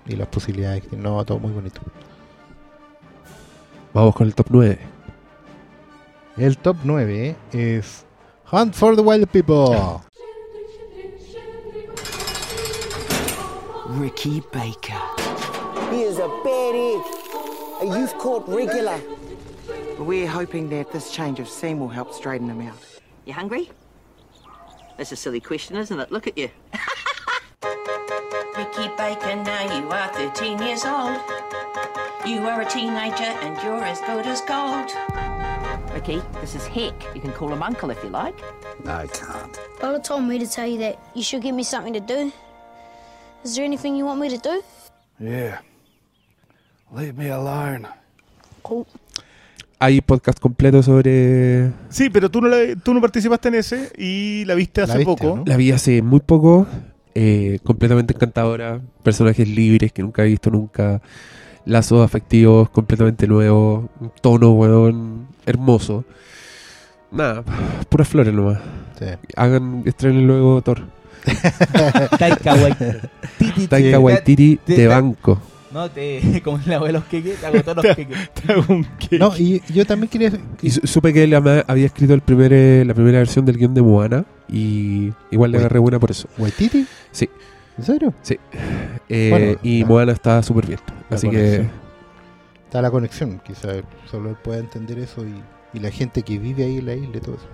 y 0.07 0.17
las 0.17 0.27
posibilidades, 0.29 0.85
que 0.87 0.97
no, 0.97 1.25
todo 1.25 1.39
muy 1.39 1.53
bonito. 1.53 1.81
Vamos 3.95 4.15
con 4.15 4.27
el 4.27 4.35
top 4.35 4.47
9. 4.51 4.79
El 6.39 6.57
top 6.57 6.77
9 6.83 7.37
es 7.53 8.07
Hunt 8.51 8.75
for 8.75 8.97
the 8.97 9.03
Wild 9.03 9.29
People. 9.29 10.01
Ricky 13.89 14.43
Baker. 14.51 14.99
He 15.91 16.05
is 16.05 16.19
a 16.19 16.29
bad 16.43 16.75
egg, 16.75 17.03
a 17.83 17.99
youth 17.99 18.17
court 18.17 18.45
regular. 18.49 18.99
We're 19.99 20.27
hoping 20.27 20.71
that 20.71 20.91
this 20.91 21.11
change 21.11 21.39
of 21.39 21.47
scene 21.47 21.79
will 21.79 21.89
help 21.89 22.15
straighten 22.15 22.49
him 22.49 22.63
out. 22.67 22.79
You 23.27 23.35
hungry? 23.35 23.71
That's 24.97 25.13
a 25.13 25.17
silly 25.17 25.41
question, 25.41 25.77
isn't 25.77 26.01
it? 26.01 26.11
Look 26.11 26.27
at 26.27 26.39
you. 26.39 26.49
Ricky 28.57 28.89
Baker, 28.97 29.37
now 29.37 29.79
you 29.79 29.87
are 29.91 30.09
13 30.15 30.63
years 30.63 30.87
old. 30.87 31.21
You 32.27 32.39
are 32.47 32.61
a 32.63 32.65
teenager 32.65 33.33
and 33.43 33.57
you're 33.63 33.83
as 33.85 34.01
good 34.03 34.27
as 34.27 34.41
gold. 34.43 34.91
Ricky, 35.93 36.21
this 36.41 36.55
is 36.55 36.67
Heck. 36.67 36.95
You 37.15 37.21
can 37.21 37.33
call 37.33 37.53
him 37.53 37.63
Uncle 37.63 37.91
if 37.91 38.03
you 38.05 38.11
like. 38.11 38.35
I 38.87 39.07
can't. 39.09 39.59
Lola 39.83 40.01
told 40.01 40.25
me 40.25 40.39
to 40.39 40.47
tell 40.47 40.67
you 40.67 40.79
that 40.79 40.97
you 41.15 41.23
should 41.23 41.43
give 41.43 41.55
me 41.55 41.65
something 41.65 41.93
to 41.95 42.01
do. 42.01 42.33
Is 43.45 43.57
there 43.57 43.65
anything 43.65 43.97
you 43.97 44.05
want 44.07 44.21
me 44.21 44.29
to 44.29 44.39
do? 44.39 44.63
Yeah. 45.19 45.59
Leave 46.93 47.17
me 47.19 47.29
alone. 47.31 47.87
Cool. 48.63 48.87
Hay 49.81 50.01
podcast 50.01 50.39
completo 50.39 50.81
sobre... 50.83 51.73
Sí, 51.91 52.09
pero 52.09 52.31
tú 52.31 52.41
no, 52.41 52.49
la- 52.49 52.77
tú 52.77 52.95
no 52.95 53.01
participaste 53.01 53.49
en 53.49 53.55
ese 53.57 53.91
y 53.99 54.45
la 54.45 54.55
viste 54.55 54.81
La 54.83 54.85
hace 54.85 54.99
viste, 54.99 55.11
poco. 55.17 55.37
¿no? 55.39 55.45
La 55.45 55.57
vi 55.57 55.73
hace 55.73 56.03
muy 56.03 56.21
poco, 56.21 56.69
eh, 57.17 57.59
completamente 57.65 58.15
encantadora, 58.15 58.81
personajes 59.03 59.49
libres 59.49 59.93
que 59.93 60.03
nunca 60.03 60.23
he 60.23 60.27
visto 60.27 60.51
nunca, 60.51 61.03
lazos 61.65 62.05
afectivos 62.05 62.69
completamente 62.71 63.27
nuevos, 63.27 63.85
un 64.01 64.13
tono, 64.21 64.53
weón, 64.53 65.27
hermoso. 65.47 66.05
Nada, 67.11 67.43
puras 67.89 68.09
flores 68.09 68.33
nomás. 68.33 68.59
Sí. 68.99 69.05
Hagan, 69.37 69.83
estrenen 69.85 70.27
luego 70.27 70.63
Thor. 70.63 70.83
Taika 72.19 72.55
Waititi. 72.55 73.67
Taika 73.69 73.99
Waititi 73.99 74.57
te- 74.65 74.77
de 74.77 74.87
banco. 74.89 75.41
No, 75.73 75.91
te, 75.91 76.41
como 76.45 76.59
de 76.59 76.93
los 76.93 77.05
queques, 77.05 77.39
te 77.41 77.47
hago 77.47 77.63
todos 77.63 77.85
los 77.85 77.97
queques. 77.97 78.31
Te 78.35 78.53
hago 78.53 78.65
un. 78.69 78.87
No, 79.19 79.33
y 79.39 79.63
yo 79.73 79.87
también 79.87 80.09
quería... 80.11 80.31
Y 80.61 80.71
su- 80.71 80.87
supe 80.87 81.13
que 81.15 81.25
él 81.25 81.35
había 81.35 81.87
escrito 81.87 82.13
el 82.15 82.21
primer, 82.21 82.53
eh, 82.53 82.85
la 82.85 82.93
primera 82.95 83.19
versión 83.19 83.45
del 83.47 83.57
guion 83.57 83.73
de 83.73 83.81
Moana 83.83 84.25
y 84.51 85.13
igual 85.31 85.51
le 85.53 85.59
agarré 85.59 85.79
buena 85.79 85.99
por 85.99 86.11
eso. 86.11 86.29
¿Waititi? 86.39 86.87
Sí. 87.11 87.29
¿En 87.79 87.85
serio? 87.85 88.15
Eh, 89.09 89.29
Bueno, 89.31 89.59
y 89.63 89.83
ah. 89.83 89.87
Moana 89.87 90.13
está 90.13 90.43
súper 90.43 90.67
bien. 90.67 90.81
Así 91.11 91.29
que. 91.29 91.69
Está 92.65 92.81
la 92.81 92.91
conexión, 92.91 93.41
quizá 93.45 93.69
solo 94.11 94.31
él 94.31 94.37
pueda 94.43 94.59
entender 94.59 94.99
eso 94.99 95.23
y, 95.27 95.43
y 95.75 95.81
la 95.81 95.91
gente 95.91 96.23
que 96.23 96.39
vive 96.39 96.65
ahí 96.65 96.79
en 96.79 96.87
la 96.87 96.95
isla 96.95 97.17
y 97.19 97.21
todo 97.21 97.35
eso. 97.35 97.47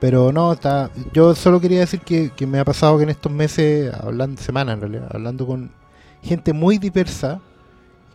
Pero 0.00 0.32
no, 0.32 0.52
está. 0.52 0.90
Yo 1.12 1.34
solo 1.34 1.60
quería 1.60 1.80
decir 1.80 2.00
que, 2.00 2.30
que 2.30 2.46
me 2.46 2.58
ha 2.58 2.64
pasado 2.64 2.96
que 2.96 3.04
en 3.04 3.10
estos 3.10 3.32
meses, 3.32 3.92
hablando, 3.94 4.40
semanas 4.40 4.74
en 4.74 4.80
realidad, 4.80 5.08
hablando 5.12 5.46
con 5.46 5.70
gente 6.22 6.52
muy 6.52 6.78
diversa, 6.78 7.40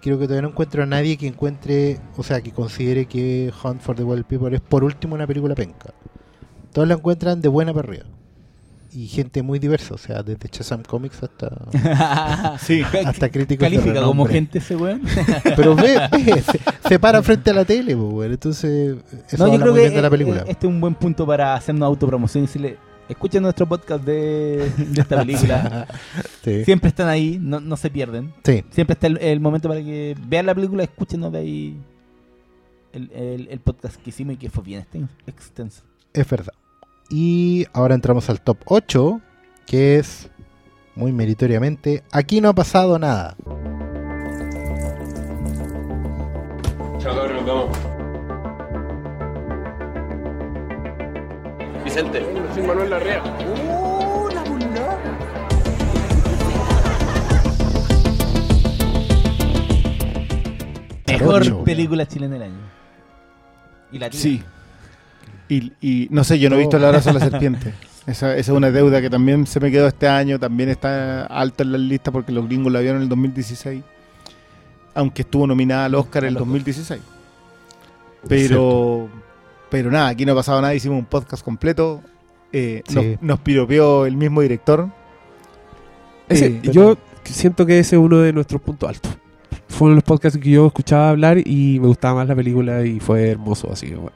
creo 0.01 0.17
que 0.19 0.25
todavía 0.25 0.43
no 0.43 0.49
encuentro 0.49 0.83
a 0.83 0.85
nadie 0.85 1.17
que 1.17 1.27
encuentre, 1.27 1.99
o 2.17 2.23
sea, 2.23 2.41
que 2.41 2.51
considere 2.51 3.05
que 3.05 3.51
Hunt 3.63 3.81
for 3.81 3.95
the 3.95 4.03
Wild 4.03 4.25
People 4.25 4.53
es 4.55 4.61
por 4.61 4.83
último 4.83 5.15
una 5.15 5.27
película 5.27 5.55
penca. 5.55 5.93
Todos 6.71 6.87
la 6.87 6.95
encuentran 6.95 7.41
de 7.41 7.49
buena 7.49 7.73
para 7.73 7.87
arriba. 7.87 8.05
Y 8.93 9.07
gente 9.07 9.41
muy 9.41 9.57
diversa, 9.57 9.93
o 9.93 9.97
sea, 9.97 10.21
desde 10.21 10.49
Shazam 10.51 10.83
Comics 10.83 11.23
hasta, 11.23 12.57
Sí. 12.59 12.81
hasta 13.05 13.29
críticos 13.29 13.63
Califica 13.69 14.01
como 14.03 14.25
gente 14.25 14.57
ese 14.59 14.75
weón. 14.75 15.01
Pero 15.55 15.75
ve, 15.75 15.97
ve, 16.25 16.41
se, 16.41 16.59
se 16.89 16.99
para 16.99 17.23
frente 17.23 17.51
a 17.51 17.53
la 17.53 17.63
tele, 17.65 17.95
pues, 17.95 18.13
weón. 18.13 18.31
Entonces, 18.33 18.97
eso 19.29 19.45
No, 19.47 19.53
yo 19.53 19.59
creo 19.59 19.71
muy 19.71 19.81
que 19.81 19.87
bien 19.89 19.95
de 19.95 20.01
la 20.01 20.07
eh, 20.07 20.11
película. 20.11 20.39
este 20.47 20.67
es 20.67 20.73
un 20.73 20.81
buen 20.81 20.95
punto 20.95 21.25
para 21.25 21.53
hacernos 21.55 21.85
autopromoción 21.87 22.43
y 22.43 22.47
decirle, 22.47 22.77
escuchen 23.07 23.43
nuestro 23.43 23.65
podcast 23.65 24.03
de, 24.03 24.69
de 24.77 25.01
esta 25.01 25.17
película. 25.19 25.87
sí. 26.43 26.65
Siempre 26.65 26.89
están 26.89 27.07
ahí, 27.07 27.37
no, 27.41 27.61
no 27.61 27.77
se 27.77 27.89
pierden. 27.89 28.33
Sí, 28.43 28.63
Siempre 28.71 28.93
está 28.95 29.07
el, 29.07 29.17
el 29.19 29.39
momento 29.39 29.69
para 29.69 29.79
que 29.81 30.17
vean 30.27 30.45
la 30.47 30.53
película, 30.55 30.83
escúchenos 30.83 31.31
de 31.31 31.37
ahí 31.39 31.77
el, 32.91 33.09
el- 33.13 33.47
el 33.49 33.59
podcast 33.61 33.95
que 33.95 34.09
hicimos 34.09 34.33
y 34.33 34.37
que 34.37 34.49
fue 34.49 34.63
bien 34.65 34.83
exten- 34.83 35.07
extenso. 35.27 35.83
es 36.13 36.29
verdad. 36.29 36.51
Y 37.13 37.67
ahora 37.73 37.93
entramos 37.93 38.29
al 38.29 38.39
top 38.39 38.59
8, 38.63 39.19
que 39.65 39.97
es, 39.99 40.29
muy 40.95 41.11
meritoriamente, 41.11 42.03
Aquí 42.09 42.39
no 42.39 42.47
ha 42.47 42.53
pasado 42.53 42.97
nada. 42.97 43.35
Chao, 46.99 47.13
cabrón, 47.13 47.35
nos 47.35 47.45
vemos. 47.45 47.77
Vicente, 51.83 52.25
soy 52.53 52.63
Manuel 52.63 52.89
Larrea. 52.89 53.23
Mejor 61.07 61.43
Jarocho. 61.43 61.63
película 61.65 62.07
chilena 62.07 62.35
del 62.35 62.43
año. 62.43 62.71
Y 63.91 63.99
la 63.99 64.09
Sí. 64.13 64.41
Y, 65.51 65.73
y 65.81 66.07
no 66.11 66.23
sé, 66.23 66.39
yo 66.39 66.49
no 66.49 66.55
he 66.55 66.59
visto 66.59 66.77
el 66.77 66.85
abrazo 66.85 67.09
a 67.09 67.13
la 67.13 67.19
serpiente. 67.19 67.73
Esa, 68.07 68.31
esa 68.37 68.51
es 68.51 68.57
una 68.57 68.71
deuda 68.71 69.01
que 69.01 69.09
también 69.09 69.45
se 69.45 69.59
me 69.59 69.69
quedó 69.69 69.87
este 69.87 70.07
año, 70.07 70.39
también 70.39 70.69
está 70.69 71.25
alta 71.25 71.63
en 71.63 71.71
la 71.73 71.77
lista 71.77 72.09
porque 72.11 72.31
los 72.31 72.47
gringos 72.47 72.71
la 72.71 72.79
vieron 72.79 72.97
en 72.97 73.03
el 73.03 73.09
2016, 73.09 73.83
aunque 74.95 75.23
estuvo 75.23 75.45
nominada 75.45 75.85
al 75.85 75.95
Oscar 75.95 76.23
en 76.23 76.29
el 76.29 76.35
Al 76.37 76.41
Oscar. 76.43 76.47
2016. 76.53 77.01
Pero, 78.27 79.09
pero 79.69 79.91
nada, 79.91 80.07
aquí 80.09 80.25
no 80.25 80.31
ha 80.33 80.35
pasado 80.35 80.61
nada, 80.61 80.73
hicimos 80.75 80.97
un 80.99 81.05
podcast 81.05 81.43
completo, 81.43 82.01
eh, 82.53 82.81
Sí. 82.87 82.95
nos, 82.95 83.21
nos 83.21 83.39
piropeó 83.39 84.05
el 84.05 84.15
mismo 84.15 84.41
director. 84.41 84.87
Ese- 86.29 86.47
Eh, 86.47 86.59
yo 86.71 86.97
siento 87.23 87.65
que 87.65 87.79
ese 87.79 87.95
es 87.95 88.01
uno 88.01 88.19
de 88.19 88.31
nuestros 88.33 88.61
puntos 88.61 88.89
altos. 88.89 89.11
Fue 89.67 89.85
uno 89.87 89.91
de 89.95 89.95
los 89.95 90.03
podcasts 90.03 90.37
que 90.39 90.49
yo 90.49 90.67
escuchaba 90.67 91.09
hablar 91.09 91.37
y 91.45 91.79
me 91.79 91.87
gustaba 91.87 92.15
más 92.15 92.27
la 92.27 92.35
película 92.35 92.85
y 92.85 92.99
fue 92.99 93.29
hermoso. 93.29 93.71
Así 93.71 93.87
que, 93.87 93.95
bueno. 93.95 94.11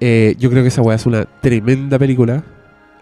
Eh, 0.00 0.34
yo 0.38 0.50
creo 0.50 0.62
que 0.62 0.68
esa 0.68 0.82
weá 0.82 0.96
es 0.96 1.06
una 1.06 1.24
tremenda 1.40 1.98
película. 1.98 2.42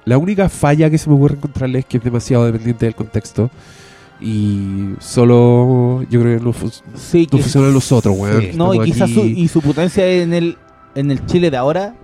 La 0.05 0.19
única 0.19 0.49
falla 0.49 0.91
que 0.91 0.99
se 0.99 1.09
me 1.09 1.17
ocurre 1.17 1.35
encontrarle 1.37 1.81
es 1.81 1.85
que 1.87 1.99
es 1.99 2.05
demasiado 2.05 2.45
dependiente 2.47 2.87
del 2.87 2.95
contexto. 2.95 3.51
Y 4.21 4.95
solo 4.99 6.03
yo 6.11 6.21
creo 6.21 6.39
que 6.39 6.45
no, 6.45 6.53
fu- 6.53 6.71
Sí, 6.95 7.29
no 7.31 7.37
que- 7.39 7.43
funcionan 7.43 7.73
los 7.73 7.93
otros, 7.93 8.17
weón. 8.19 8.43
Sí. 8.43 8.51
No, 8.57 8.75
y 8.75 8.81
quizás 8.81 9.11
su, 9.11 9.21
y 9.25 9.47
su 9.49 9.61
potencia 9.61 10.05
en 10.11 10.35
el, 10.35 10.57
en 10.97 11.11
el 11.13 11.25
Chile 11.27 11.51
de 11.53 11.57
ahora, 11.57 11.95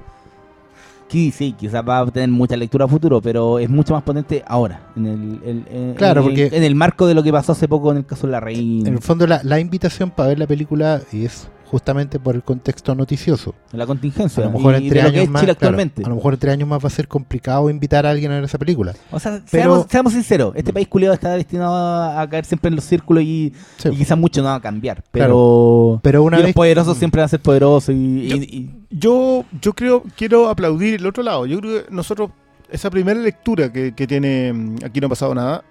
sí, 1.08 1.32
sí, 1.36 1.54
quizás 1.58 1.82
va 1.88 1.98
a 2.00 2.06
tener 2.06 2.28
mucha 2.28 2.56
lectura 2.56 2.84
a 2.84 2.88
futuro, 2.88 3.20
pero 3.20 3.58
es 3.58 3.68
mucho 3.68 3.94
más 3.94 4.02
potente 4.04 4.44
ahora, 4.46 4.80
en 4.96 5.06
el, 5.06 5.40
el- 5.44 5.64
en- 5.70 5.94
Claro, 5.94 6.20
en- 6.20 6.26
porque- 6.26 6.50
en 6.52 6.62
el 6.62 6.74
marco 6.76 7.06
de 7.08 7.14
lo 7.14 7.22
que 7.24 7.32
pasó 7.32 7.50
hace 7.52 7.66
poco 7.66 7.90
en 7.90 7.98
el 7.98 8.06
caso 8.06 8.26
de 8.28 8.32
la 8.32 8.40
reina, 8.40 8.88
En 8.88 8.94
el 8.94 9.00
fondo, 9.00 9.26
la, 9.26 9.40
la 9.42 9.58
invitación 9.58 10.10
para 10.10 10.28
ver 10.28 10.38
la 10.38 10.46
película 10.46 11.00
es 11.12 11.48
justamente 11.74 12.20
por 12.20 12.36
el 12.36 12.44
contexto 12.44 12.94
noticioso. 12.94 13.52
la 13.72 13.84
contingencia, 13.84 14.44
A 14.44 14.46
lo 14.46 14.52
mejor 14.52 14.76
entre 14.76 15.00
años 15.00 15.28
más, 15.28 15.42
claro, 15.42 15.76
a 15.76 16.08
lo 16.08 16.14
mejor 16.14 16.34
entre 16.34 16.52
años 16.52 16.68
más 16.68 16.78
va 16.84 16.86
a 16.86 16.90
ser 16.90 17.08
complicado 17.08 17.68
invitar 17.68 18.06
a 18.06 18.10
alguien 18.10 18.30
a 18.30 18.36
ver 18.36 18.44
esa 18.44 18.58
película. 18.58 18.94
O 19.10 19.18
sea, 19.18 19.42
Pero- 19.50 19.62
seamos, 19.64 19.86
seamos 19.90 20.12
sinceros, 20.12 20.52
este 20.54 20.72
país 20.72 20.86
culiado 20.86 21.14
está 21.14 21.32
destinado 21.32 21.74
a, 21.74 22.24
caer 22.30 22.44
siempre 22.44 22.68
en 22.68 22.76
los 22.76 22.84
círculos 22.84 23.24
y, 23.24 23.52
Sí. 23.78 23.88
y 23.90 23.96
quizás 23.96 24.16
mucho 24.16 24.40
no 24.40 24.50
va 24.50 24.54
a 24.54 24.60
cambiar, 24.60 25.02
Claro. 25.10 25.10
pero, 25.10 26.00
Pero 26.04 26.22
una 26.22 26.36
y 26.36 26.40
los 26.42 26.46
vez 26.46 26.54
poderosos 26.54 26.96
siempre 26.96 27.20
van 27.20 27.24
a 27.26 27.28
ser 27.28 27.40
poderosos 27.40 27.92
y, 27.92 27.98
y- 27.98 28.28
Yo- 28.28 28.36
y- 28.36 28.70
Yo, 28.96 29.44
yo 29.60 29.72
creo, 29.72 30.04
quiero 30.16 30.48
aplaudir 30.48 30.94
el 30.94 31.06
otro 31.06 31.24
lado. 31.24 31.44
Yo 31.46 31.58
creo 31.60 31.84
que 31.84 31.92
nosotros, 31.92 32.30
esa 32.70 32.88
primera 32.90 33.18
lectura 33.18 33.72
que, 33.72 33.92
que 33.96 34.06
tiene 34.06 34.52
mm, 34.52 34.76
Aquí 34.84 35.00
no 35.00 35.06
ha 35.08 35.10
pasado 35.10 35.34
nada, 35.34 35.64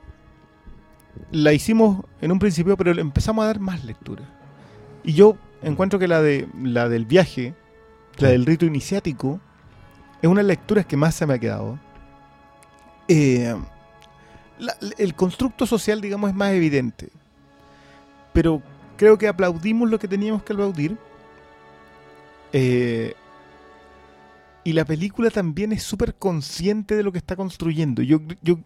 la 1.31 1.53
hicimos 1.53 2.03
en 2.19 2.33
un 2.33 2.39
principio, 2.39 2.75
pero 2.75 2.93
le 2.93 2.99
empezamos 2.99 3.43
a 3.43 3.47
dar 3.47 3.59
más 3.61 3.85
lectura. 3.85 4.23
Y 5.05 5.13
yo 5.13 5.35
encuentro 5.63 5.99
que 5.99 6.07
la 6.07 6.21
de 6.21 6.47
la 6.61 6.89
del 6.89 7.05
viaje, 7.05 7.53
la 8.17 8.29
del 8.29 8.45
rito 8.45 8.65
iniciático, 8.65 9.39
es 10.21 10.29
una 10.29 10.41
de 10.41 10.47
las 10.47 10.57
lecturas 10.57 10.85
que 10.85 10.97
más 10.97 11.15
se 11.15 11.25
me 11.25 11.33
ha 11.33 11.39
quedado. 11.39 11.79
Eh, 13.07 13.55
la- 14.59 14.75
el 14.97 15.15
constructo 15.15 15.65
social, 15.65 15.99
digamos, 16.01 16.29
es 16.29 16.35
más 16.35 16.51
evidente. 16.53 17.09
Pero 18.31 18.61
creo 18.97 19.17
que 19.17 19.27
aplaudimos 19.27 19.89
lo 19.89 19.99
que 19.99 20.07
teníamos 20.07 20.43
que 20.43 20.53
aplaudir. 20.53 20.97
Eh, 22.53 23.15
y 24.63 24.73
la 24.73 24.85
película 24.85 25.29
también 25.29 25.73
es 25.73 25.83
súper 25.83 26.15
consciente 26.15 26.95
de 26.95 27.03
lo 27.03 27.11
que 27.11 27.17
está 27.17 27.35
construyendo. 27.35 28.01
Yo, 28.01 28.19
yo, 28.41 28.59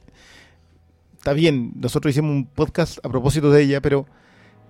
está 1.18 1.34
bien, 1.34 1.72
nosotros 1.76 2.11
hicimos 2.11 2.32
un 2.32 2.45
podcast 2.45 3.03
a 3.03 3.10
propósito 3.10 3.49
de 3.49 3.64
ella, 3.64 3.82
pero, 3.82 4.06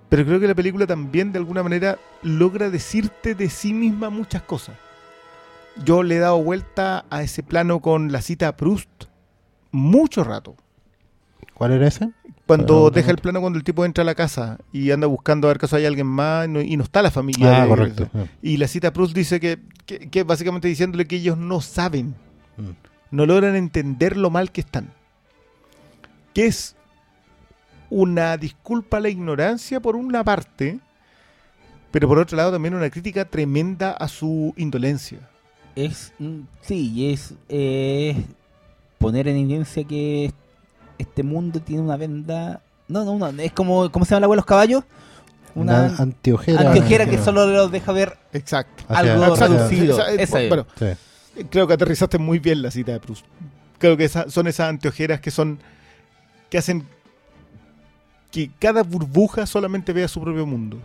pero 0.09 0.25
creo 0.25 0.39
que 0.39 0.47
la 0.47 0.55
película 0.55 0.85
también 0.87 1.31
de 1.31 1.39
alguna 1.39 1.63
manera 1.63 1.97
logra 2.23 2.69
decirte 2.69 3.35
de 3.35 3.49
sí 3.49 3.73
misma 3.73 4.09
muchas 4.09 4.41
cosas. 4.41 4.75
Yo 5.83 6.01
le 6.03 6.15
he 6.15 6.19
dado 6.19 6.41
vuelta 6.41 7.05
a 7.09 7.21
ese 7.21 7.43
plano 7.43 7.79
con 7.81 8.11
la 8.11 8.21
cita 8.21 8.47
a 8.47 8.55
Proust 8.57 8.89
mucho 9.71 10.23
rato. 10.23 10.55
¿Cuál 11.53 11.73
era 11.73 11.87
ese? 11.87 12.09
Cuando 12.45 12.65
Pero, 12.85 12.91
deja 12.91 13.11
el 13.11 13.17
plano 13.17 13.41
cuando 13.41 13.57
el 13.57 13.63
tipo 13.65 13.83
entra 13.83 14.03
a 14.03 14.05
la 14.05 14.15
casa 14.15 14.57
y 14.71 14.89
anda 14.91 15.05
buscando 15.07 15.47
a 15.47 15.51
ver 15.51 15.57
caso 15.59 15.75
hay 15.75 15.85
alguien 15.85 16.07
más 16.07 16.45
y 16.47 16.49
no, 16.51 16.61
y 16.61 16.77
no 16.77 16.83
está 16.83 17.01
la 17.01 17.11
familia. 17.11 17.57
Ah, 17.57 17.63
de- 17.63 17.67
correcto. 17.67 18.09
Y 18.41 18.55
la 18.57 18.67
cita 18.69 18.87
a 18.87 18.93
Proust 18.93 19.13
dice 19.13 19.39
que, 19.41 19.59
que, 19.85 20.09
que 20.09 20.23
básicamente 20.23 20.67
diciéndole 20.69 21.05
que 21.05 21.17
ellos 21.17 21.37
no 21.37 21.59
saben, 21.61 22.15
Mm. 22.55 22.71
no 23.11 23.25
logran 23.27 23.55
entender 23.55 24.15
lo 24.17 24.29
mal 24.31 24.51
que 24.51 24.61
están. 24.61 24.91
Que 26.33 26.45
es 26.47 26.76
una 27.89 28.37
disculpa 28.37 28.97
a 28.97 28.99
la 28.99 29.09
ignorancia 29.09 29.79
por 29.79 29.95
una 29.95 30.23
parte, 30.23 30.79
pero 31.91 32.07
por 32.07 32.19
otro 32.19 32.35
lado 32.37 32.51
también 32.51 32.73
una 32.73 32.89
crítica 32.89 33.25
tremenda 33.25 33.91
a 33.91 34.07
su 34.07 34.53
indolencia. 34.57 35.19
Es, 35.75 36.11
mm, 36.19 36.39
sí, 36.61 36.91
y 36.93 37.13
es 37.13 37.33
eh, 37.49 38.15
poner 38.97 39.27
en 39.27 39.37
evidencia 39.37 39.83
que 39.83 40.31
este 40.97 41.23
mundo 41.23 41.59
tiene 41.61 41.81
una 41.83 41.97
venda. 41.97 42.61
No, 42.87 43.03
no, 43.05 43.17
no, 43.31 43.41
es 43.41 43.51
como, 43.51 43.91
¿cómo 43.91 44.05
se 44.05 44.11
llama 44.11 44.21
la 44.21 44.25
agua 44.25 44.35
de 44.35 44.39
los 44.39 44.45
caballos? 44.45 44.83
Una 45.55 45.95
anteojera. 45.97 46.69
anteojera 46.69 47.05
que 47.07 47.17
solo 47.17 47.47
los 47.47 47.71
deja 47.71 47.91
ver 47.91 48.15
Exacto. 48.33 48.83
Algo 48.89 49.33
hacia- 49.33 49.47
reducido. 49.47 49.97
Bueno, 50.49 50.67
Sí. 50.77 51.43
creo 51.49 51.65
que 51.67 51.73
aterrizaste 51.73 52.17
muy 52.19 52.37
bien 52.39 52.61
la 52.61 52.69
cita 52.69 52.91
de 52.91 52.99
Proust. 52.99 53.25
Creo 53.79 53.97
que 53.97 54.05
esa- 54.05 54.29
son 54.29 54.45
esas 54.47 54.69
anteojeras 54.69 55.19
que 55.19 55.31
son 55.31 55.59
que 56.49 56.57
hacen 56.59 56.87
que 58.31 58.49
cada 58.59 58.83
burbuja 58.83 59.45
solamente 59.45 59.93
vea 59.93 60.07
su 60.07 60.21
propio 60.21 60.45
mundo. 60.45 60.77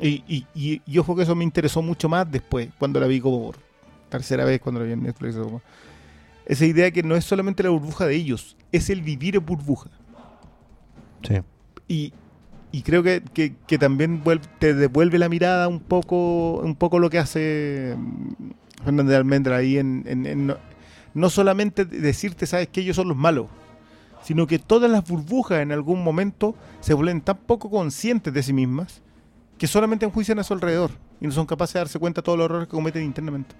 Y, 0.00 0.24
y, 0.26 0.46
y, 0.54 0.82
y 0.86 0.98
ojo 0.98 1.14
que 1.14 1.22
eso 1.24 1.34
me 1.34 1.44
interesó 1.44 1.82
mucho 1.82 2.08
más 2.08 2.30
después, 2.30 2.68
cuando 2.78 2.98
la 3.00 3.06
vi 3.06 3.20
como 3.20 3.42
por 3.42 3.56
tercera 4.08 4.44
vez, 4.44 4.60
cuando 4.60 4.80
la 4.80 4.86
vi 4.86 4.92
en 4.92 5.02
Netflix. 5.02 5.36
como- 5.36 5.60
Esa 6.46 6.64
idea 6.66 6.90
que 6.90 7.02
no 7.02 7.14
es 7.16 7.24
solamente 7.24 7.62
la 7.62 7.70
burbuja 7.70 8.06
de 8.06 8.16
ellos, 8.16 8.56
es 8.72 8.90
el 8.90 9.02
vivir 9.02 9.36
en 9.36 9.44
burbuja. 9.44 9.90
Sí. 11.22 11.34
Y, 11.86 12.12
y 12.72 12.82
creo 12.82 13.02
que, 13.02 13.22
que- 13.34 13.54
que 13.66 13.78
también 13.78 14.22
te 14.58 14.74
devuelve 14.74 15.18
la 15.18 15.28
mirada 15.28 15.68
un 15.68 15.80
poco, 15.80 16.60
un 16.60 16.74
poco 16.76 16.98
lo 16.98 17.10
que 17.10 17.18
hace 17.18 17.94
mm, 17.96 18.82
Fernández 18.84 19.10
de 19.10 19.16
Almendra 19.16 19.56
ahí 19.58 19.76
en, 19.78 20.04
en- 20.06 20.26
en 20.26 20.46
no, 20.46 20.56
no 21.12 21.28
solamente 21.30 21.84
decirte, 21.84 22.46
sabes 22.46 22.68
que 22.68 22.80
ellos 22.80 22.96
son 22.96 23.08
los 23.08 23.16
malos, 23.16 23.46
sino 24.22 24.46
que 24.46 24.58
todas 24.58 24.90
las 24.90 25.06
burbujas 25.06 25.60
en 25.60 25.72
algún 25.72 26.02
momento 26.02 26.54
se 26.80 26.94
vuelven 26.94 27.20
tan 27.20 27.36
poco 27.36 27.70
conscientes 27.70 28.32
de 28.32 28.42
sí 28.42 28.52
mismas 28.52 29.02
que 29.58 29.66
solamente 29.66 30.06
enjuician 30.06 30.38
a 30.38 30.44
su 30.44 30.54
alrededor 30.54 30.90
y 31.20 31.26
no 31.26 31.32
son 31.32 31.46
capaces 31.46 31.74
de 31.74 31.80
darse 31.80 31.98
cuenta 31.98 32.20
de 32.20 32.24
todos 32.24 32.38
los 32.38 32.46
errores 32.46 32.66
que 32.66 32.72
cometen 32.72 33.04
internamente. 33.04 33.54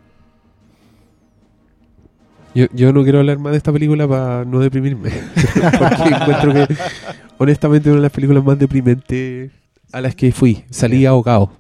Yo, 2.55 2.67
yo 2.73 2.93
no 2.93 3.03
quiero 3.03 3.21
hablar 3.21 3.39
más 3.39 3.53
de 3.53 3.59
esta 3.59 3.73
película 3.73 4.09
para 4.09 4.45
no 4.45 4.59
deprimirme. 4.59 5.11
Porque 5.79 6.15
encuentro 6.15 6.53
que, 6.53 6.77
honestamente, 7.39 7.89
es 7.89 7.93
una 7.93 8.01
de 8.01 8.03
las 8.03 8.13
películas 8.13 8.45
más 8.45 8.59
deprimentes 8.59 9.53
a 9.93 10.01
las 10.01 10.15
que 10.17 10.33
fui. 10.33 10.65
Salí 10.71 11.07
ahogado. 11.07 11.53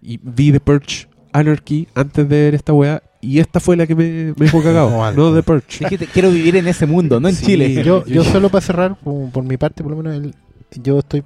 Y 0.00 0.18
vi 0.22 0.52
The 0.52 0.60
Purge 0.60 1.08
Anarchy 1.32 1.88
antes 1.94 2.28
de 2.28 2.44
ver 2.44 2.54
esta 2.54 2.72
weá. 2.72 3.02
Y 3.22 3.38
esta 3.38 3.60
fue 3.60 3.76
la 3.76 3.86
que 3.86 3.94
me, 3.94 4.04
me 4.36 4.46
dejó 4.46 4.62
cagado. 4.62 4.90
No, 5.14 5.32
no 5.32 5.42
The. 5.42 5.62
Dijiste, 5.80 6.06
quiero 6.06 6.30
vivir 6.30 6.56
en 6.56 6.66
ese 6.68 6.86
mundo, 6.86 7.20
no 7.20 7.28
en 7.28 7.34
Sí. 7.34 7.46
Chile. 7.46 7.82
Yo, 7.84 8.04
yo 8.06 8.24
solo 8.24 8.48
para 8.48 8.62
cerrar, 8.64 8.96
por, 8.98 9.30
por 9.30 9.44
mi 9.44 9.56
parte, 9.56 9.82
por 9.82 9.92
lo 9.92 10.02
menos, 10.02 10.14
el- 10.14 10.34
yo 10.82 10.98
estoy 11.00 11.22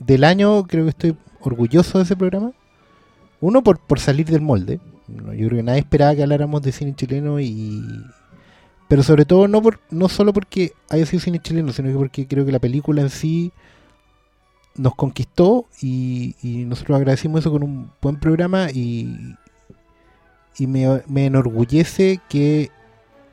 del 0.00 0.24
año, 0.24 0.66
creo 0.66 0.84
que 0.84 0.90
estoy 0.90 1.16
orgulloso 1.40 1.98
de 1.98 2.04
ese 2.04 2.16
programa. 2.16 2.52
Uno, 3.40 3.62
por, 3.62 3.78
por 3.78 4.00
salir 4.00 4.26
del 4.26 4.40
molde. 4.40 4.80
No, 5.06 5.32
yo 5.32 5.46
creo 5.48 5.58
que 5.58 5.62
nadie 5.62 5.80
esperaba 5.80 6.14
que 6.14 6.22
habláramos 6.22 6.60
de 6.62 6.72
cine 6.72 6.94
chileno 6.96 7.38
y... 7.40 7.82
Pero 8.88 9.02
sobre 9.02 9.24
todo 9.26 9.46
no 9.48 9.60
por 9.62 9.80
no 9.90 10.08
solo 10.08 10.32
porque 10.32 10.72
haya 10.88 11.04
sido 11.04 11.20
cine 11.20 11.38
chileno, 11.40 11.72
sino 11.72 11.88
que 11.88 11.94
porque 11.94 12.26
creo 12.26 12.46
que 12.46 12.52
la 12.52 12.58
película 12.58 13.02
en 13.02 13.10
sí 13.10 13.52
nos 14.76 14.94
conquistó 14.94 15.66
y, 15.82 16.34
y 16.42 16.64
nosotros 16.64 16.96
agradecimos 16.96 17.40
eso 17.40 17.50
con 17.50 17.62
un 17.62 17.90
buen 18.00 18.16
programa 18.18 18.70
y, 18.72 19.34
y 20.58 20.66
me, 20.66 21.02
me 21.06 21.26
enorgullece 21.26 22.20
que 22.28 22.70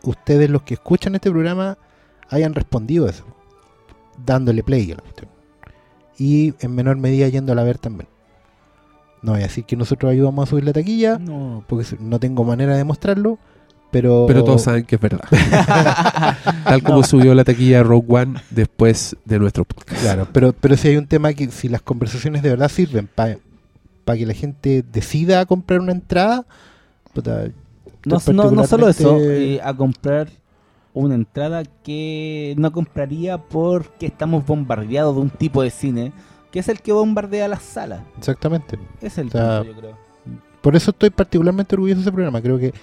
ustedes 0.04 0.50
los 0.50 0.62
que 0.62 0.76
escuchan 0.76 1.16
este 1.16 1.32
programa 1.32 1.78
hayan 2.30 2.54
respondido 2.54 3.08
a 3.08 3.10
eso, 3.10 3.26
dándole 4.24 4.64
play 4.64 4.92
a 4.92 4.96
la 4.96 5.02
cuestión. 5.02 5.30
Y 6.18 6.54
en 6.60 6.76
menor 6.76 6.98
medida 6.98 7.28
yéndola 7.28 7.62
a 7.62 7.66
ver 7.66 7.78
también. 7.78 8.08
No 9.22 9.32
voy 9.32 9.42
a 9.42 9.46
decir 9.46 9.66
que 9.66 9.76
nosotros 9.76 10.12
ayudamos 10.12 10.48
a 10.48 10.50
subir 10.50 10.64
la 10.64 10.74
taquilla, 10.74 11.18
No, 11.18 11.64
porque 11.68 11.86
no 12.00 12.20
tengo 12.20 12.44
manera 12.44 12.74
de 12.74 12.78
demostrarlo, 12.78 13.40
pero... 13.90 14.26
Pero 14.28 14.44
todos 14.44 14.62
saben 14.62 14.86
que 14.86 14.96
es 14.96 15.02
verdad. 15.02 15.24
Tal 16.64 16.84
como 16.84 17.02
subió 17.04 17.34
la 17.34 17.44
taquilla 17.44 17.82
Rogue 17.82 18.06
One 18.08 18.40
después 18.52 19.16
de 19.26 19.40
nuestro 19.40 19.66
podcast. 19.66 20.02
Claro, 20.02 20.28
pero, 20.32 20.54
pero 20.54 20.78
si 20.78 20.90
hay 20.90 20.98
un 20.98 21.08
tema 21.08 21.34
que 21.34 21.50
si 21.50 21.70
las 21.70 21.82
conversaciones 21.82 22.44
de 22.44 22.50
verdad 22.50 22.70
sirven 22.70 23.08
para 23.08 23.40
que 24.18 24.26
la 24.28 24.34
gente 24.34 24.84
decida 24.92 25.44
comprar 25.48 25.80
una 25.80 25.92
entrada, 25.94 26.46
puta, 27.16 27.46
No, 28.06 28.20
no, 28.34 28.52
no 28.52 28.68
solo 28.68 28.88
eso, 28.88 29.18
eh, 29.20 29.60
a 29.64 29.76
comprar 29.76 30.30
una 30.94 31.16
entrada 31.16 31.64
que 31.84 32.54
no 32.58 32.72
compraría 32.72 33.38
porque 33.40 34.06
estamos 34.06 34.46
bombardeados 34.46 35.16
de 35.16 35.22
un 35.22 35.30
tipo 35.30 35.64
de 35.64 35.72
cine 35.72 36.14
que 36.56 36.60
es 36.60 36.70
el 36.70 36.80
que 36.80 36.94
bombardea 36.94 37.50
las 37.50 37.64
salas. 37.64 38.02
Exactamente. 38.18 38.80
Es 39.02 39.18
el 39.18 39.28
O 39.28 39.32
sea, 39.32 39.58
punto, 39.58 39.74
yo 39.74 39.78
creo. 39.78 39.98
Por 40.62 40.74
eso 40.74 40.92
estoy 40.92 41.10
particularmente 41.10 41.76
orgulloso 41.76 41.98
de 41.98 42.02
ese 42.04 42.12
programa. 42.14 42.42
Creo 42.42 42.58
que. 42.58 42.74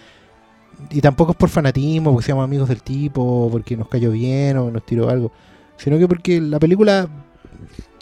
Y 0.91 1.01
tampoco 1.01 1.33
es 1.33 1.39
por 1.39 1.49
fanatismo, 1.49 2.11
porque 2.13 2.27
seamos 2.27 2.45
amigos 2.45 2.69
del 2.69 2.83
tipo, 2.83 3.49
porque 3.51 3.75
nos 3.75 3.89
cayó 3.89 4.11
bien 4.11 4.59
o 4.59 4.71
nos 4.71 4.85
tiró 4.85 5.09
algo. 5.09 5.33
Sino 5.79 5.99
que 5.99 6.07
porque 6.07 6.39
la 6.39 6.59
película. 6.59 7.09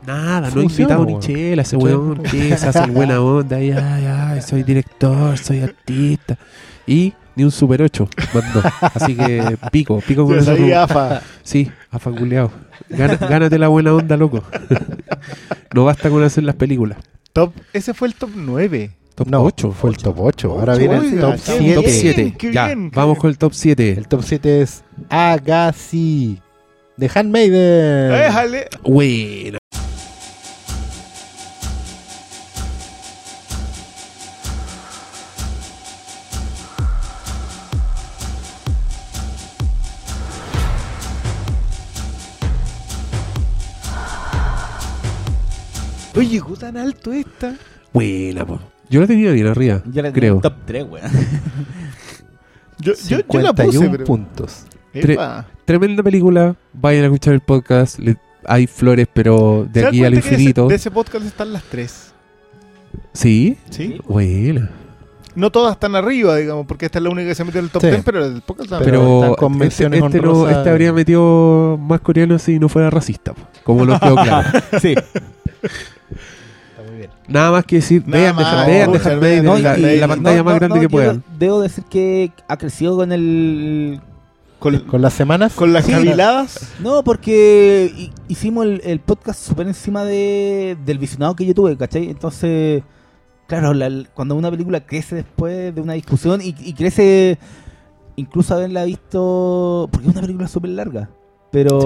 Nada, 0.07 0.51
no 0.51 0.63
invitado 0.63 1.05
ni 1.05 1.19
chela, 1.19 1.63
ese 1.63 1.77
weón 1.77 2.23
que 2.23 2.57
se 2.57 2.67
hace 2.69 2.85
el 2.85 2.91
buena 2.91 3.21
onda. 3.21 3.61
Y, 3.63 3.71
ay, 3.71 4.07
ay, 4.07 4.41
soy 4.43 4.63
director, 4.63 5.37
soy 5.39 5.61
artista. 5.61 6.39
Y 6.87 7.13
ni 7.37 7.45
un 7.45 7.51
Super 7.51 7.83
8 7.83 8.09
mandó. 8.35 8.63
Así 8.95 9.15
que 9.15 9.57
pico, 9.71 10.01
pico 10.07 10.25
con 10.27 10.39
eso. 10.39 10.53
AFA. 10.77 11.21
Sí, 11.43 11.71
afa 11.91 12.11
culiao. 12.11 12.51
Gana- 12.89 13.17
Gánate 13.17 13.59
la 13.59 13.69
buena 13.69 13.93
onda, 13.95 14.17
loco. 14.17 14.43
no 15.75 15.85
basta 15.85 16.09
con 16.11 16.23
hacer 16.25 16.45
las 16.45 16.57
películas. 16.57 16.99
Top, 17.33 17.53
ese 17.73 17.95
fue 17.95 18.09
el 18.09 18.15
top 18.15 18.31
9. 18.35 18.91
Top 19.15 19.29
No, 19.29 19.43
8. 19.43 19.71
fue 19.73 19.91
el 19.91 19.97
top 19.99 20.17
8. 20.19 20.51
Ahora 20.53 20.73
Ocho, 20.73 20.79
viene 20.81 20.97
el 20.97 21.21
top 21.21 21.35
qué 21.35 21.39
7. 21.39 21.75
Top 21.75 21.85
bien, 21.85 21.95
7. 22.01 22.35
qué 22.39 22.53
Ya, 22.53 22.67
bien, 22.67 22.91
vamos 22.91 23.15
bien. 23.15 23.21
con 23.21 23.31
el 23.31 23.39
top 23.39 23.53
7. 23.55 23.91
El 23.93 24.09
top 24.09 24.23
7 24.25 24.63
es 24.63 24.83
Agassi. 25.11 26.41
De 26.97 27.11
Handmaiden. 27.15 28.11
Déjale. 28.13 28.69
Bueno. 28.83 29.59
Oye, 46.21 46.29
llegó 46.29 46.55
tan 46.57 46.77
alto 46.77 47.13
esta. 47.13 47.55
Buena, 47.93 48.47
po. 48.47 48.61
Yo 48.89 49.01
la 49.01 49.07
tenía 49.07 49.31
bien 49.33 49.47
arriba, 49.47 49.83
Ya 49.91 50.03
le 50.03 50.13
creo. 50.13 50.41
top 50.41 50.55
3, 50.67 50.85
weón. 50.89 51.11
Yo, 52.79 52.95
yo, 53.09 53.19
yo 53.31 53.41
la 53.41 53.53
puse, 53.53 53.73
51 53.73 53.91
pero... 53.93 54.05
puntos. 54.05 54.65
Epa. 54.95 55.47
Tremenda 55.67 56.03
película. 56.03 56.57
Vayan 56.73 57.03
a 57.03 57.07
escuchar 57.09 57.35
el 57.35 57.41
podcast. 57.41 57.99
Le- 57.99 58.17
hay 58.47 58.67
flores, 58.67 59.07
pero 59.13 59.67
de 59.71 59.81
¿Se 59.81 59.85
dan 59.85 59.89
aquí 59.89 60.05
al 60.05 60.13
cuenta 60.13 60.15
que 60.15 60.15
de 60.15 60.19
ese- 60.21 60.35
infinito. 60.35 60.67
De 60.69 60.75
ese 60.77 60.91
podcast 60.91 61.27
están 61.27 61.53
las 61.53 61.63
tres. 61.65 62.13
¿Sí? 63.13 63.59
¿Sí? 63.69 64.01
Buena. 64.09 64.71
No 65.35 65.51
todas 65.53 65.73
están 65.75 65.95
arriba, 65.95 66.37
digamos, 66.37 66.67
porque 66.67 66.87
esta 66.87 66.99
es 66.99 67.05
la 67.05 67.11
única 67.11 67.29
que 67.29 67.35
se 67.35 67.45
mete 67.45 67.59
en 67.59 67.65
el 67.67 67.71
top 67.71 67.83
Sí. 67.83 67.89
10, 67.89 68.03
pero 68.03 68.25
el 68.25 68.41
podcast 68.41 68.73
está 68.73 68.79
Pero, 68.85 69.21
están 69.25 69.35
con 69.35 69.53
este, 69.53 69.59
menciones 69.59 70.03
este 70.03 70.21
no- 70.23 70.31
honrosas. 70.33 70.57
este 70.57 70.71
habría 70.71 70.93
metido 70.95 71.79
más 71.79 72.01
coreano 72.01 72.39
si 72.39 72.59
no 72.59 72.69
fuera 72.71 72.89
racista, 72.89 73.35
po, 73.35 73.43
como 73.63 73.85
lo 73.85 74.01
quedó 74.01 74.15
claro. 74.25 74.59
sí. 74.81 74.95
Está 76.91 76.93
muy 76.93 76.99
bien. 76.99 77.11
Nada 77.29 77.51
más 77.53 77.65
que 77.65 77.77
decir, 77.77 78.03
Nada 78.07 78.33
vean, 78.33 78.37
vean, 78.93 79.21
vean, 79.21 79.63
la, 79.63 79.79
y- 79.79 79.99
la 79.99 80.09
pantalla 80.09 80.39
No, 80.39 80.45
más 80.45 80.55
no, 80.55 80.59
grande 80.59 80.77
no, 80.77 80.81
que 80.81 80.89
puedan. 80.89 81.25
Debo 81.39 81.61
decir 81.61 81.85
que 81.85 82.33
ha 82.49 82.57
crecido 82.57 82.97
con 82.97 83.13
el 83.13 84.01
Con, 84.59 84.79
Con 84.81 85.01
las 85.03 85.15
semanas. 85.15 85.55
con 85.55 85.73
las 85.73 85.87
Sí. 85.87 85.93
caviladas. 85.93 86.73
No, 86.81 87.03
porque 87.03 87.91
hi- 87.97 88.13
hicimos 88.29 88.67
el, 88.67 88.81
el 88.85 89.01
podcast 89.01 89.41
súper 89.43 89.67
encima 89.69 90.05
de, 90.05 90.77
del 90.85 90.99
visionado 90.99 91.35
que 91.35 91.47
yo 91.47 91.55
tuve, 91.55 91.77
¿cachai? 91.79 92.11
Entonces, 92.11 92.83
claro, 93.47 93.73
la- 93.73 94.05
cuando 94.15 94.35
una 94.35 94.51
película 94.51 94.85
crece 94.85 95.15
después 95.17 95.75
de 95.75 95.81
una 95.81 95.95
discusión 95.95 96.41
y, 96.43 96.55
y 96.59 96.75
crece 96.75 97.39
incluso 98.17 98.55
haberla 98.55 98.85
visto, 98.85 99.89
porque 99.91 100.07
es 100.09 100.13
una 100.13 100.21
película 100.21 100.47
súper 100.47 100.71
larga, 100.73 101.09
pero... 101.51 101.79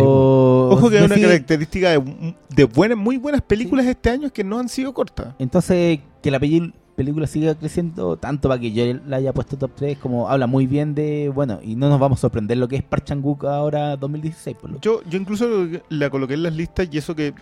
Ojo 0.68 0.90
que 0.90 0.98
una 1.02 1.14
sigue- 1.14 1.26
característica 1.26 1.90
de, 1.90 2.34
de 2.54 2.64
buenas, 2.64 2.98
muy 2.98 3.16
buenas 3.16 3.42
películas 3.42 3.86
este 3.86 4.10
año 4.10 4.26
es 4.26 4.32
que 4.32 4.44
no 4.44 4.58
han 4.58 4.68
sido 4.68 4.92
cortas. 4.92 5.34
Entonces, 5.38 6.00
que 6.22 6.30
la 6.30 6.38
película 6.38 7.26
siga 7.26 7.54
creciendo 7.54 8.16
tanto 8.16 8.48
para 8.48 8.60
que 8.60 8.72
yo 8.72 8.84
la 9.06 9.16
haya 9.16 9.32
puesto 9.32 9.56
top 9.56 9.72
3, 9.74 9.98
como 9.98 10.28
habla 10.28 10.46
muy 10.46 10.66
bien 10.66 10.94
de, 10.94 11.30
bueno, 11.34 11.58
y 11.62 11.74
no 11.76 11.88
nos 11.88 11.98
vamos 11.98 12.18
a 12.18 12.22
sorprender 12.22 12.56
lo 12.58 12.68
que 12.68 12.76
es 12.76 12.82
Park 12.82 13.04
Chan-wook 13.04 13.44
ahora 13.46 13.96
2016. 13.96 14.56
Por 14.60 14.70
lo 14.70 14.80
Yo, 14.80 15.02
yo 15.08 15.18
incluso 15.18 15.48
la 15.88 16.10
coloqué 16.10 16.34
en 16.34 16.42
las 16.44 16.54
listas 16.54 16.88
y 16.92 16.98
eso 16.98 17.14
que, 17.16 17.34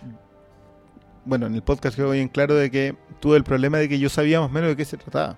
bueno, 1.25 1.45
en 1.45 1.55
el 1.55 1.61
podcast 1.61 1.95
quedó 1.95 2.11
bien 2.11 2.27
claro 2.29 2.55
de 2.55 2.71
que 2.71 2.95
tuve 3.19 3.37
el 3.37 3.43
problema 3.43 3.77
de 3.77 3.87
que 3.87 3.99
yo 3.99 4.09
sabía 4.09 4.39
más 4.41 4.49
o 4.49 4.53
menos 4.53 4.69
de 4.69 4.75
qué 4.75 4.85
se 4.85 4.97
trataba. 4.97 5.37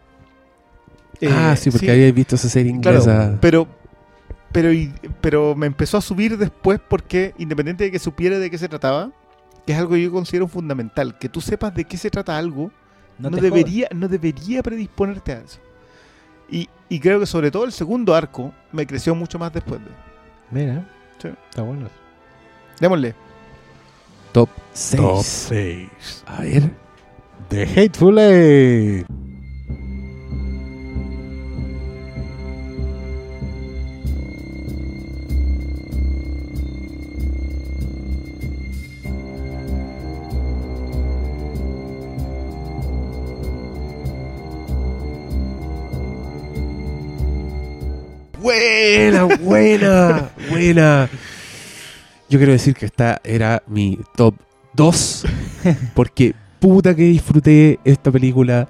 ah, 1.30 1.53
Eh, 1.53 1.57
sí, 1.57 1.70
porque 1.72 1.91
había 1.91 2.12
visto 2.12 2.36
esa 2.36 2.49
serie 2.49 2.72
Claro, 2.82 2.99
inglesa. 2.99 3.38
pero, 3.41 3.68
pero, 4.56 4.69
pero 5.19 5.53
me 5.53 5.68
empezó 5.68 5.98
a 5.98 6.02
subir 6.02 6.38
después 6.38 6.80
porque, 6.88 7.34
independiente 7.38 7.84
de 7.84 7.91
que 7.91 7.99
supiera 7.99 8.40
de 8.40 8.49
qué 8.49 8.57
se 8.57 8.69
trataba, 8.69 9.11
que 9.65 9.73
es 9.73 9.77
algo 9.80 9.91
que 9.95 10.03
yo 10.03 10.11
considero 10.14 10.48
fundamental, 10.48 11.18
que 11.18 11.27
tú 11.27 11.41
sepas 11.41 11.76
de 11.76 11.84
qué 11.84 11.98
se 11.98 12.10
trata 12.10 12.38
algo, 12.38 12.72
No 13.19 13.30
debería, 13.30 13.90
no 13.94 14.07
debería 14.07 14.64
predisponerte 14.64 15.34
a 15.34 15.40
eso. 15.40 15.60
Y, 16.49 16.69
y 16.88 16.99
creo 17.02 17.19
que 17.19 17.26
sobre 17.26 17.52
todo 17.52 17.65
el 17.65 17.73
segundo 17.73 18.15
arco 18.15 18.53
me 18.72 18.88
creció 18.88 19.14
mucho 19.14 19.38
más 19.38 19.52
después 19.52 19.82
de. 19.82 19.91
Mira, 20.52 20.88
Sí. 21.22 21.30
está 21.49 21.61
bueno. 21.61 21.90
Démosle. 22.80 23.14
Top 24.32 24.49
6. 24.72 25.02
Top 25.02 25.23
6. 25.23 26.23
A 26.27 26.41
ver. 26.41 26.72
The 27.49 27.64
Hateful 27.64 28.19
Eight. 28.19 29.06
Buena, 48.50 49.24
buena, 49.24 50.30
buena. 50.52 51.10
Yo 52.30 52.38
quiero 52.38 52.52
decir 52.52 52.76
que 52.76 52.86
esta 52.86 53.20
era 53.24 53.64
mi 53.66 53.98
top 54.16 54.36
2. 54.76 55.26
Porque 55.96 56.36
puta 56.60 56.96
que 56.96 57.02
disfruté 57.06 57.80
esta 57.84 58.12
película. 58.12 58.68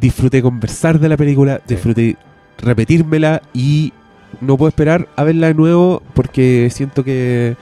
Disfruté 0.00 0.42
conversar 0.42 0.98
de 0.98 1.08
la 1.08 1.16
película. 1.16 1.60
Disfruté 1.64 2.16
repetírmela. 2.58 3.40
Y 3.52 3.92
no 4.40 4.56
puedo 4.58 4.68
esperar 4.70 5.06
a 5.14 5.22
verla 5.22 5.46
de 5.46 5.54
nuevo. 5.54 6.02
Porque 6.14 6.68
siento 6.72 7.04
que 7.04 7.54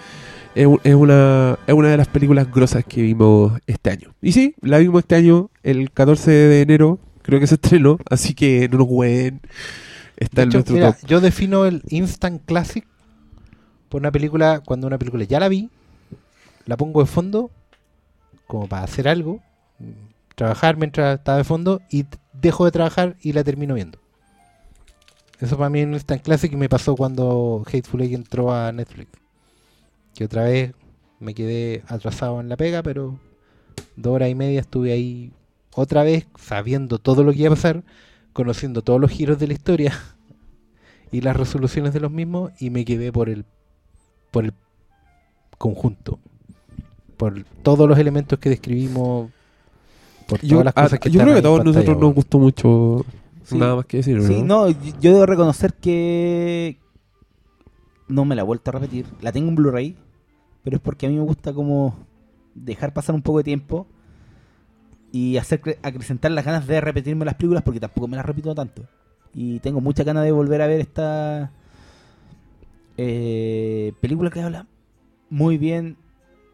es, 0.55 0.67
un- 0.67 0.81
es 0.85 0.95
una, 0.95 1.59
es 1.67 1.75
una 1.75 1.89
de 1.91 1.99
las 1.99 2.09
películas 2.09 2.51
grosas 2.51 2.83
que 2.83 3.03
vimos 3.03 3.53
este 3.67 3.91
año. 3.91 4.15
Y 4.23 4.33
sí, 4.33 4.55
la 4.63 4.79
vimos 4.79 5.01
este 5.01 5.17
año, 5.17 5.51
el 5.63 5.91
14 5.91 6.31
de 6.31 6.63
enero. 6.63 6.99
Creo 7.21 7.41
que 7.41 7.47
se 7.47 7.57
estrenó. 7.57 7.99
Así 8.09 8.33
que 8.33 8.71
no 8.73 8.79
nos 8.79 8.87
jueguen. 8.87 9.43
Está 10.17 10.45
De 10.45 10.59
hecho, 10.59 10.73
mira, 10.73 10.97
yo 11.07 11.21
defino 11.21 11.65
el 11.65 11.83
instant 11.89 12.45
classic 12.45 12.87
por 13.89 14.01
una 14.01 14.13
película, 14.13 14.63
cuando 14.65 14.87
una 14.87 14.99
película 14.99 15.25
ya 15.25 15.41
la 15.41 15.49
vi, 15.49 15.71
la 16.67 16.77
pongo 16.77 17.01
de 17.01 17.07
fondo 17.07 17.51
como 18.47 18.67
para 18.67 18.85
hacer 18.85 19.09
algo, 19.09 19.43
trabajar 20.35 20.77
mientras 20.77 21.19
está 21.19 21.37
de 21.37 21.45
fondo 21.45 21.81
y 21.91 22.07
dejo 22.33 22.65
de 22.65 22.71
trabajar 22.71 23.17
y 23.21 23.33
la 23.33 23.45
termino 23.45 23.75
viendo. 23.75 23.99
Eso 25.41 25.57
para 25.57 25.71
mí 25.71 25.81
es 25.81 25.87
un 25.87 25.95
instant 25.95 26.23
classic 26.23 26.53
y 26.53 26.57
me 26.57 26.69
pasó 26.69 26.95
cuando 26.95 27.65
Hateful 27.67 28.03
Eight 28.03 28.15
entró 28.15 28.53
a 28.53 28.71
Netflix. 28.71 29.11
Que 30.15 30.25
otra 30.25 30.45
vez 30.45 30.73
me 31.19 31.35
quedé 31.35 31.83
atrasado 31.89 32.41
en 32.41 32.49
la 32.49 32.57
pega, 32.57 32.83
pero 32.83 33.19
dos 33.97 34.15
horas 34.15 34.31
y 34.31 34.35
media 34.35 34.61
estuve 34.61 34.93
ahí 34.93 35.33
otra 35.75 36.03
vez 36.03 36.27
sabiendo 36.39 36.99
todo 36.99 37.25
lo 37.25 37.33
que 37.33 37.41
iba 37.41 37.49
a 37.49 37.57
pasar, 37.57 37.83
conociendo 38.33 38.83
todos 38.83 39.01
los 39.01 39.11
giros 39.11 39.39
de 39.39 39.47
la 39.47 39.53
historia 39.53 39.93
y 41.11 41.21
las 41.21 41.37
resoluciones 41.37 41.93
de 41.93 42.01
los 42.01 42.11
mismos 42.11 42.53
y 42.59 42.71
me 42.71 42.85
quedé 42.85 43.13
por 43.13 43.29
el 43.29 43.45
por 44.31 44.45
el 44.45 44.53
conjunto 45.59 46.19
por 47.17 47.45
todos 47.63 47.89
los 47.89 47.99
elementos 47.99 48.39
que 48.39 48.49
describimos 48.49 49.31
por 50.27 50.39
todas 50.39 50.51
Yo, 50.51 50.65
las 50.65 50.77
a- 50.77 50.83
cosas 50.85 50.99
que 51.01 51.11
yo 51.11 51.21
están 51.21 51.27
creo 51.27 51.35
que 51.35 51.39
a 51.41 51.43
todos 51.43 51.59
pantalla, 51.59 51.77
nosotros 51.79 52.01
nos 52.01 52.15
gustó 52.15 52.39
mucho. 52.39 53.05
Sí. 53.45 53.59
Nada 53.59 53.77
más 53.77 53.87
que 53.87 53.97
decir, 53.99 54.17
¿no? 54.19 54.27
Sí, 54.27 54.43
no, 54.43 54.69
yo 54.71 54.77
yo 55.01 55.13
debo 55.13 55.27
reconocer 55.27 55.75
que 55.75 56.79
no 58.09 58.25
me 58.25 58.35
la 58.35 58.43
he 58.43 58.45
vuelto 58.45 58.71
a 58.71 58.75
repetir. 58.75 59.07
La 59.21 59.33
tengo 59.33 59.49
en 59.49 59.57
Blu-ray, 59.57 59.97
pero 60.63 60.77
es 60.77 60.83
porque 60.83 61.07
a 61.07 61.09
mí 61.11 61.17
me 61.17 61.23
gusta 61.23 61.53
como 61.53 61.97
dejar 62.55 62.93
pasar 62.93 63.15
un 63.15 63.23
poco 63.23 63.39
de 63.39 63.45
tiempo 63.45 63.87
y 65.13 65.37
hacer 65.37 65.61
cre- 65.61 65.79
acrecentar 65.83 66.31
las 66.33 66.45
ganas 66.45 66.67
de 66.67 66.81
repetirme 66.81 67.25
las 67.25 67.35
películas 67.35 67.63
porque 67.63 67.79
tampoco 67.81 68.09
me 68.09 68.17
las 68.17 68.27
repito 68.27 68.55
tanto. 68.55 68.83
Y 69.35 69.61
tengo 69.61 69.81
mucha 69.81 70.03
ganas 70.05 70.25
de 70.25 70.33
volver 70.33 70.61
a 70.63 70.67
ver 70.67 70.81
esta 70.81 71.53
eh, 72.97 73.93
película 74.01 74.31
que 74.31 74.41
habla 74.43 74.67
muy 75.31 75.59
bien 75.59 75.97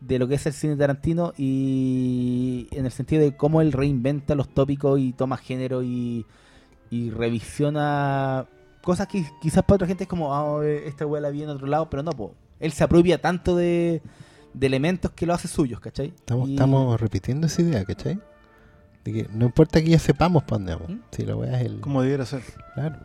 de 0.00 0.18
lo 0.20 0.28
que 0.28 0.36
es 0.36 0.46
el 0.46 0.52
cine 0.52 0.76
Tarantino 0.76 1.32
y 1.36 2.68
en 2.70 2.86
el 2.86 2.92
sentido 2.92 3.22
de 3.22 3.36
cómo 3.36 3.60
él 3.60 3.72
reinventa 3.72 4.34
los 4.36 4.48
tópicos 4.48 5.00
y 5.00 5.12
toma 5.12 5.36
género 5.36 5.82
y, 5.82 6.24
y 6.90 7.10
revisiona 7.10 8.46
cosas 8.82 9.08
que 9.08 9.24
quizás 9.42 9.64
para 9.64 9.74
otra 9.76 9.88
gente 9.88 10.04
es 10.04 10.08
como, 10.08 10.32
ah, 10.34 10.64
eh, 10.64 10.84
esta 10.86 11.04
weá 11.04 11.20
la 11.20 11.30
vi 11.30 11.42
en 11.42 11.48
otro 11.48 11.66
lado, 11.66 11.90
pero 11.90 12.02
no, 12.04 12.12
po. 12.12 12.34
él 12.60 12.70
se 12.70 12.84
apropia 12.84 13.20
tanto 13.20 13.56
de, 13.56 14.00
de 14.54 14.66
elementos 14.68 15.10
que 15.10 15.26
lo 15.26 15.34
hace 15.34 15.48
suyos, 15.48 15.80
¿cachai? 15.80 16.12
estamos, 16.14 16.48
Y- 16.48 16.52
estamos 16.54 17.00
repitiendo 17.00 17.48
esa 17.48 17.62
idea 17.62 17.84
¿cachai? 17.84 18.20
De 19.04 19.12
que 19.12 19.28
no 19.32 19.46
importa 19.46 19.80
que 19.80 19.88
ya 19.90 19.98
sepamos 19.98 20.42
para 20.42 20.58
dónde 20.58 20.74
vamos 20.74 20.90
¿Mm? 20.90 20.98
si 21.12 21.24
la 21.24 21.36
weá 21.36 21.60
es 21.60 21.66
el 21.66 21.80
Como 21.80 22.02
debiera 22.02 22.26
ser. 22.26 22.42
claro 22.74 22.96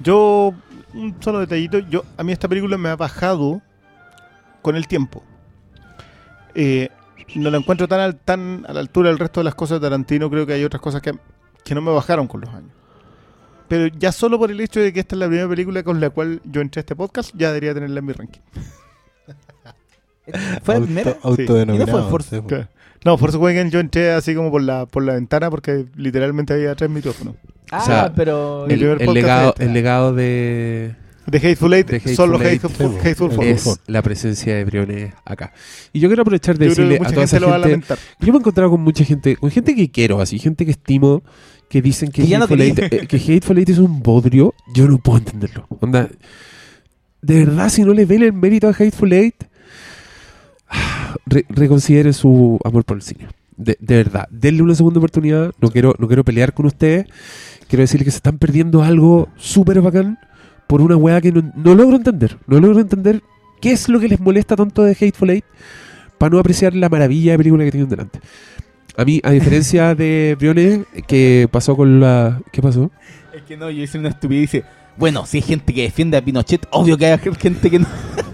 Yo, 0.00 0.54
un 0.94 1.16
solo 1.20 1.40
detallito, 1.40 1.78
yo 1.78 2.04
a 2.16 2.22
mí 2.22 2.32
esta 2.32 2.48
película 2.48 2.76
me 2.78 2.88
ha 2.88 2.96
bajado 2.96 3.60
con 4.62 4.76
el 4.76 4.86
tiempo. 4.86 5.22
Eh, 6.54 6.88
no 7.36 7.50
la 7.50 7.58
encuentro 7.58 7.86
tan, 7.88 8.00
al- 8.00 8.16
tan 8.16 8.64
a 8.68 8.72
la 8.72 8.80
altura 8.80 9.08
del 9.08 9.18
resto 9.18 9.40
de 9.40 9.44
las 9.44 9.54
cosas 9.54 9.80
de 9.80 9.86
Tarantino, 9.86 10.28
creo 10.30 10.46
que 10.46 10.52
hay 10.52 10.64
otras 10.64 10.82
cosas 10.82 11.00
que, 11.00 11.12
que 11.64 11.74
no 11.74 11.80
me 11.80 11.90
bajaron 11.92 12.26
con 12.26 12.40
los 12.42 12.50
años. 12.50 12.70
Pero 13.68 13.86
ya 13.86 14.10
solo 14.10 14.36
por 14.38 14.50
el 14.50 14.60
hecho 14.60 14.80
de 14.80 14.92
que 14.92 15.00
esta 15.00 15.14
es 15.14 15.20
la 15.20 15.26
primera 15.28 15.48
película 15.48 15.82
con 15.84 16.00
la 16.00 16.10
cual 16.10 16.40
yo 16.44 16.60
entré 16.60 16.80
a 16.80 16.82
este 16.82 16.96
podcast, 16.96 17.30
ya 17.36 17.48
debería 17.48 17.72
tenerla 17.72 18.00
en 18.00 18.04
mi 18.06 18.12
ranking. 18.12 18.40
¿Fue 20.62 20.74
la 20.74 20.78
Auto- 20.80 20.84
primera? 20.86 21.16
autodenominado, 21.22 21.74
¿Y 21.90 21.92
no 21.92 22.00
fue 22.02 22.10
Force? 22.10 22.36
sí, 22.40 22.42
Claro. 22.46 22.68
No, 23.04 23.16
Force 23.16 23.36
Awakens 23.36 23.72
yo 23.72 23.80
entré 23.80 24.12
así 24.12 24.34
como 24.34 24.50
por 24.50 24.62
la, 24.62 24.86
por 24.86 25.02
la 25.02 25.14
ventana 25.14 25.48
porque 25.50 25.86
literalmente 25.96 26.52
había 26.54 26.74
tres 26.74 26.90
micrófonos. 26.90 27.34
Ah, 27.70 27.78
O 27.82 27.86
sea, 27.86 28.12
pero... 28.14 28.66
El, 28.66 28.78
legado, 29.14 29.54
de 29.56 29.64
el 29.64 29.72
legado 29.72 30.12
de, 30.12 30.94
De 31.26 31.38
Hateful 31.38 31.72
Eight, 31.72 31.86
De 31.88 31.96
Hateful 31.96 32.14
solo 32.14 32.42
Eight, 32.42 32.62
Hateful, 32.64 32.98
Hateful 33.00 33.42
es 33.44 33.80
la 33.86 34.02
presencia 34.02 34.54
de 34.56 34.64
Briones 34.64 35.14
acá. 35.24 35.52
Y 35.92 36.00
yo 36.00 36.08
quiero 36.08 36.22
aprovechar 36.22 36.58
de 36.58 36.66
Yo 36.66 36.70
decirle 36.70 36.96
a 36.96 36.98
toda 36.98 37.08
gente 37.10 37.24
esa 37.24 37.40
lo 37.40 37.48
va 37.48 37.54
a 37.54 37.58
gente. 37.58 37.70
lamentar. 37.70 37.98
Yo 38.20 38.32
me 38.32 38.38
he 38.38 38.40
encontrado 38.40 38.70
con 38.70 38.80
mucha 38.80 39.04
gente, 39.04 39.36
con 39.36 39.50
gente 39.50 39.74
que 39.74 39.90
quiero, 39.90 40.20
así, 40.20 40.38
gente 40.38 40.64
que 40.66 40.72
estimo, 40.72 41.22
que 41.70 41.80
dicen 41.80 42.10
que, 42.10 42.22
Que 42.22 42.28
ya 42.28 42.38
no 42.38 42.44
Hateful, 42.46 42.60
Eight, 42.60 42.78
eh, 42.80 43.06
que 43.06 43.16
Hateful 43.16 43.56
Eight 43.58 43.68
es 43.70 43.78
un 43.78 44.02
bodrio. 44.02 44.52
Yo 44.74 44.88
no 44.88 44.98
puedo 44.98 45.18
entenderlo. 45.18 45.66
Onda, 45.80 46.08
de 47.22 47.44
verdad, 47.46 47.68
si 47.70 47.82
no 47.84 47.94
le 47.94 48.04
ven 48.04 48.22
el 48.24 48.32
mérito 48.32 48.66
a 48.66 48.72
Hateful 48.72 49.12
Eight, 49.12 49.44
re- 51.30 51.46
reconsideren 51.48 52.12
su 52.12 52.58
amor 52.64 52.84
por 52.84 52.96
el 52.96 53.02
cine. 53.02 53.28
De, 53.56 53.76
de 53.80 53.96
verdad, 53.96 54.28
denle 54.30 54.62
una 54.62 54.74
segunda 54.74 54.98
oportunidad. 54.98 55.52
No 55.60 55.70
quiero, 55.70 55.94
no 55.98 56.06
quiero 56.06 56.24
pelear 56.24 56.52
con 56.54 56.66
ustedes. 56.66 57.06
Quiero 57.68 57.82
decirles 57.82 58.04
que 58.06 58.10
se 58.10 58.16
están 58.16 58.38
perdiendo 58.38 58.82
algo 58.82 59.28
súper 59.36 59.80
bacán 59.80 60.18
por 60.66 60.80
una 60.80 60.96
weá 60.96 61.20
que 61.20 61.32
no, 61.32 61.52
no 61.54 61.74
logro 61.74 61.96
entender. 61.96 62.38
No 62.46 62.58
logro 62.60 62.80
entender 62.80 63.22
qué 63.60 63.72
es 63.72 63.88
lo 63.88 64.00
que 64.00 64.08
les 64.08 64.20
molesta 64.20 64.56
tanto 64.56 64.82
de 64.82 64.92
Hateful 64.92 65.30
Eight 65.30 65.44
para 66.18 66.30
no 66.30 66.38
apreciar 66.38 66.74
la 66.74 66.88
maravilla 66.88 67.32
de 67.32 67.38
película 67.38 67.64
que 67.64 67.70
tienen 67.70 67.88
delante. 67.88 68.20
A 68.96 69.04
mí, 69.04 69.20
a 69.22 69.30
diferencia 69.30 69.94
de 69.94 70.36
Briones, 70.38 70.80
que 71.06 71.48
pasó 71.50 71.76
con 71.76 72.00
la... 72.00 72.40
¿Qué 72.52 72.60
pasó? 72.60 72.90
Es 73.34 73.42
que 73.42 73.56
no, 73.56 73.70
yo 73.70 73.82
hice 73.82 73.98
una 73.98 74.08
estupidez 74.10 74.62
bueno, 74.96 75.24
si 75.24 75.38
hay 75.38 75.42
gente 75.42 75.72
que 75.72 75.82
defiende 75.82 76.18
a 76.18 76.22
Pinochet, 76.24 76.66
obvio 76.72 76.98
que 76.98 77.06
hay 77.06 77.18
gente 77.38 77.70
que 77.70 77.78
no. 77.78 77.86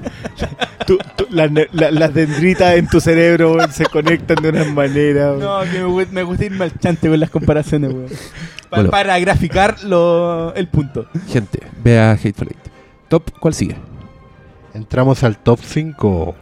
Tú- 0.87 0.99
tú- 1.17 1.27
las, 1.31 1.51
ne- 1.51 1.67
la- 1.73 1.91
las 1.91 2.15
dendritas 2.15 2.75
en 2.75 2.87
tu 2.87 3.01
cerebro 3.01 3.55
weón, 3.55 3.73
se 3.73 3.85
conectan 3.87 4.41
de 4.43 4.49
una 4.51 4.65
manera. 4.65 5.33
weón. 5.33 5.41
No, 5.41 5.61
que 5.71 5.79
me, 5.83 5.85
gu- 5.87 6.09
me 6.11 6.23
gusta 6.23 6.45
irme 6.45 6.65
al 6.65 6.79
chante 6.79 7.09
con 7.09 7.19
las 7.19 7.31
comparaciones, 7.31 7.93
weón. 7.93 8.07
Pa- 8.71 8.77
Bueno. 8.79 8.91
Para 8.91 9.19
graficar 9.19 9.83
lo, 9.85 10.55
el 10.55 10.69
punto. 10.69 11.07
Gente, 11.29 11.61
vea 11.83 12.13
Hateful 12.13 12.49
Eight. 12.49 12.59
Top, 13.09 13.31
¿cuál 13.41 13.55
sigue? 13.55 13.77
entramos 14.75 15.23
al 15.25 15.39
top 15.39 15.59
5 15.63 16.35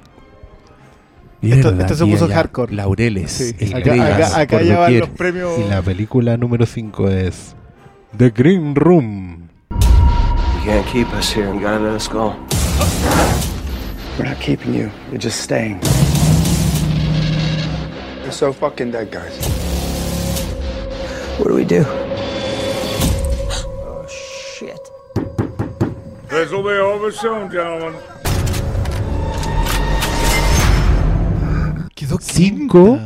Esto- 1.41 1.69
Mierda, 1.71 1.83
esto 1.85 1.95
se 1.95 2.03
aquí 2.05 2.13
puso 2.13 2.29
hardcore. 2.29 2.75
Laureles, 2.75 3.31
Sí. 3.31 3.51
Acá, 3.69 3.79
estrellas, 3.79 4.33
acá- 4.33 4.41
acá 4.41 4.57
por 4.59 4.67
ya 4.67 4.79
van 4.79 4.85
doquier. 4.87 5.01
los 5.01 5.09
premios. 5.11 5.59
y 5.59 5.69
la 5.69 5.83
película 5.83 6.37
número 6.37 6.67
5 6.67 7.09
es 7.11 7.55
The 8.17 8.31
Green 8.31 8.75
Room 8.75 9.49
can't 10.65 10.87
keep 10.91 11.07
us 11.19 11.37
here. 11.37 11.47
You 11.49 11.61
gotta 11.61 11.79
let 11.79 11.95
us 11.97 12.09
go. 12.09 12.35
We're 14.19 14.27
not 14.27 14.39
keeping 14.39 14.75
you. 14.75 14.91
You're 15.11 15.19
just 15.19 15.41
staying. 15.43 15.81
You're 18.23 18.31
so 18.33 18.53
fucking 18.53 18.93
dead, 18.93 19.11
guys. 19.11 19.37
What 21.39 21.49
do 21.49 21.55
we 21.55 21.65
do? 21.65 21.83
Oh, 21.85 24.07
shit. 24.09 24.79
This 26.29 26.51
will 26.53 26.63
be 26.63 26.79
over 26.79 27.11
soon, 27.11 27.51
gentlemen. 27.51 27.95
Quedó 31.97 32.19
Cinco. 32.21 33.01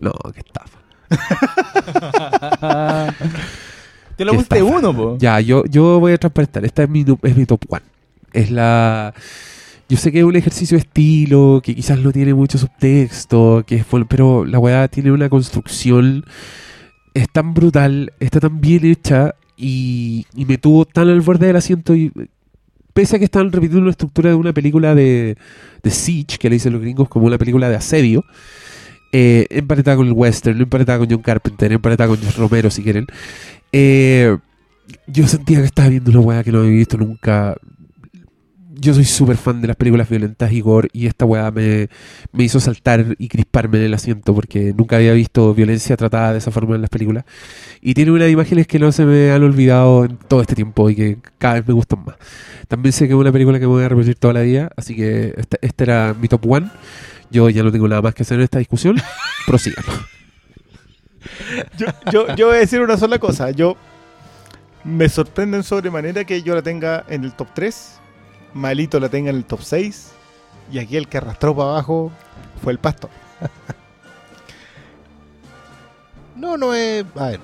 No, 0.00 0.12
qué 0.34 0.40
estafa. 0.40 0.78
Te 4.16 4.24
lo 4.24 4.32
estafa. 4.32 4.64
uno, 4.64 4.92
po. 4.92 5.16
Ya, 5.20 5.38
yo, 5.38 5.64
yo 5.66 6.00
voy 6.00 6.12
a 6.12 6.18
transparentar. 6.18 6.64
Esta 6.64 6.82
es 6.82 6.88
mi, 6.88 7.04
es 7.22 7.36
mi 7.36 7.46
top 7.46 7.64
one. 7.68 7.82
Es 8.32 8.50
la. 8.50 9.14
Yo 9.90 9.96
sé 9.96 10.12
que 10.12 10.20
es 10.20 10.24
un 10.24 10.36
ejercicio 10.36 10.76
de 10.76 10.82
estilo, 10.82 11.60
que 11.64 11.74
quizás 11.74 11.98
no 11.98 12.12
tiene 12.12 12.32
mucho 12.32 12.58
subtexto, 12.58 13.64
que 13.66 13.74
es, 13.74 13.86
pero 14.08 14.44
la 14.44 14.60
weá 14.60 14.86
tiene 14.86 15.10
una 15.10 15.28
construcción. 15.28 16.24
Es 17.12 17.28
tan 17.28 17.54
brutal, 17.54 18.12
está 18.20 18.38
tan 18.38 18.60
bien 18.60 18.84
hecha 18.84 19.34
y, 19.56 20.26
y 20.36 20.44
me 20.44 20.58
tuvo 20.58 20.84
tan 20.84 21.08
al 21.08 21.20
borde 21.22 21.48
del 21.48 21.56
asiento. 21.56 21.96
Y 21.96 22.12
pese 22.92 23.16
a 23.16 23.18
que 23.18 23.24
están 23.24 23.50
repitiendo 23.50 23.84
la 23.84 23.90
estructura 23.90 24.30
de 24.30 24.36
una 24.36 24.52
película 24.52 24.94
de, 24.94 25.36
de 25.82 25.90
Siege, 25.90 26.38
que 26.38 26.48
le 26.48 26.54
dicen 26.54 26.72
los 26.72 26.82
gringos 26.82 27.08
como 27.08 27.26
una 27.26 27.36
película 27.36 27.68
de 27.68 27.74
asedio, 27.74 28.24
eh, 29.10 29.48
emparetada 29.50 29.96
con 29.96 30.06
el 30.06 30.12
western, 30.12 30.60
emparetada 30.60 31.00
con 31.00 31.10
John 31.10 31.22
Carpenter, 31.22 31.72
emparetada 31.72 32.10
con 32.10 32.18
George 32.20 32.38
Romero, 32.38 32.70
si 32.70 32.84
quieren. 32.84 33.08
Eh, 33.72 34.36
yo 35.08 35.26
sentía 35.26 35.58
que 35.58 35.64
estaba 35.64 35.88
viendo 35.88 36.12
una 36.12 36.20
weá 36.20 36.44
que 36.44 36.52
no 36.52 36.60
había 36.60 36.70
visto 36.70 36.96
nunca. 36.96 37.56
Yo 38.80 38.94
soy 38.94 39.04
súper 39.04 39.36
fan 39.36 39.60
de 39.60 39.68
las 39.68 39.76
películas 39.76 40.08
violentas 40.08 40.50
y 40.52 40.62
gore 40.62 40.88
y 40.94 41.06
esta 41.06 41.26
weá 41.26 41.50
me, 41.50 41.90
me 42.32 42.44
hizo 42.44 42.60
saltar 42.60 43.14
y 43.18 43.28
crisparme 43.28 43.76
en 43.76 43.84
el 43.84 43.94
asiento 43.94 44.34
porque 44.34 44.72
nunca 44.74 44.96
había 44.96 45.12
visto 45.12 45.52
violencia 45.52 45.98
tratada 45.98 46.32
de 46.32 46.38
esa 46.38 46.50
forma 46.50 46.76
en 46.76 46.80
las 46.80 46.88
películas. 46.88 47.24
Y 47.82 47.92
tiene 47.92 48.10
unas 48.10 48.30
imágenes 48.30 48.66
que 48.66 48.78
no 48.78 48.90
se 48.90 49.04
me 49.04 49.32
han 49.32 49.42
olvidado 49.42 50.06
en 50.06 50.16
todo 50.16 50.40
este 50.40 50.54
tiempo 50.54 50.88
y 50.88 50.96
que 50.96 51.18
cada 51.36 51.54
vez 51.54 51.68
me 51.68 51.74
gustan 51.74 52.04
más. 52.06 52.16
También 52.68 52.94
sé 52.94 53.06
que 53.06 53.12
es 53.12 53.18
una 53.18 53.32
película 53.32 53.58
que 53.58 53.66
me 53.66 53.72
voy 53.72 53.84
a 53.84 53.88
repetir 53.90 54.14
toda 54.14 54.32
la 54.32 54.40
vida, 54.40 54.70
así 54.76 54.96
que 54.96 55.34
este, 55.36 55.58
este 55.60 55.84
era 55.84 56.14
mi 56.18 56.28
top 56.28 56.46
one. 56.50 56.70
Yo 57.30 57.50
ya 57.50 57.62
no 57.62 57.70
tengo 57.70 57.86
nada 57.86 58.00
más 58.00 58.14
que 58.14 58.22
hacer 58.22 58.38
en 58.38 58.44
esta 58.44 58.60
discusión. 58.60 58.96
Prosigan. 59.46 59.84
yo, 61.76 61.86
yo, 62.10 62.34
yo 62.34 62.46
voy 62.46 62.56
a 62.56 62.60
decir 62.60 62.80
una 62.80 62.96
sola 62.96 63.18
cosa. 63.18 63.50
Yo 63.50 63.76
me 64.84 65.08
sorprende 65.08 65.58
en 65.58 65.62
sobremanera 65.62 66.24
que 66.24 66.42
yo 66.42 66.54
la 66.54 66.62
tenga 66.62 67.04
en 67.08 67.24
el 67.24 67.34
top 67.34 67.48
3, 67.54 67.99
Malito 68.54 68.98
la 69.00 69.08
tenga 69.08 69.30
en 69.30 69.36
el 69.36 69.44
top 69.44 69.60
6, 69.62 70.12
y 70.72 70.78
aquí 70.78 70.96
el 70.96 71.08
que 71.08 71.18
arrastró 71.18 71.54
para 71.56 71.70
abajo 71.70 72.10
fue 72.62 72.72
el 72.72 72.78
pasto. 72.78 73.08
No, 76.36 76.56
no 76.56 76.72
es. 76.74 77.04
A 77.16 77.28
ver, 77.28 77.40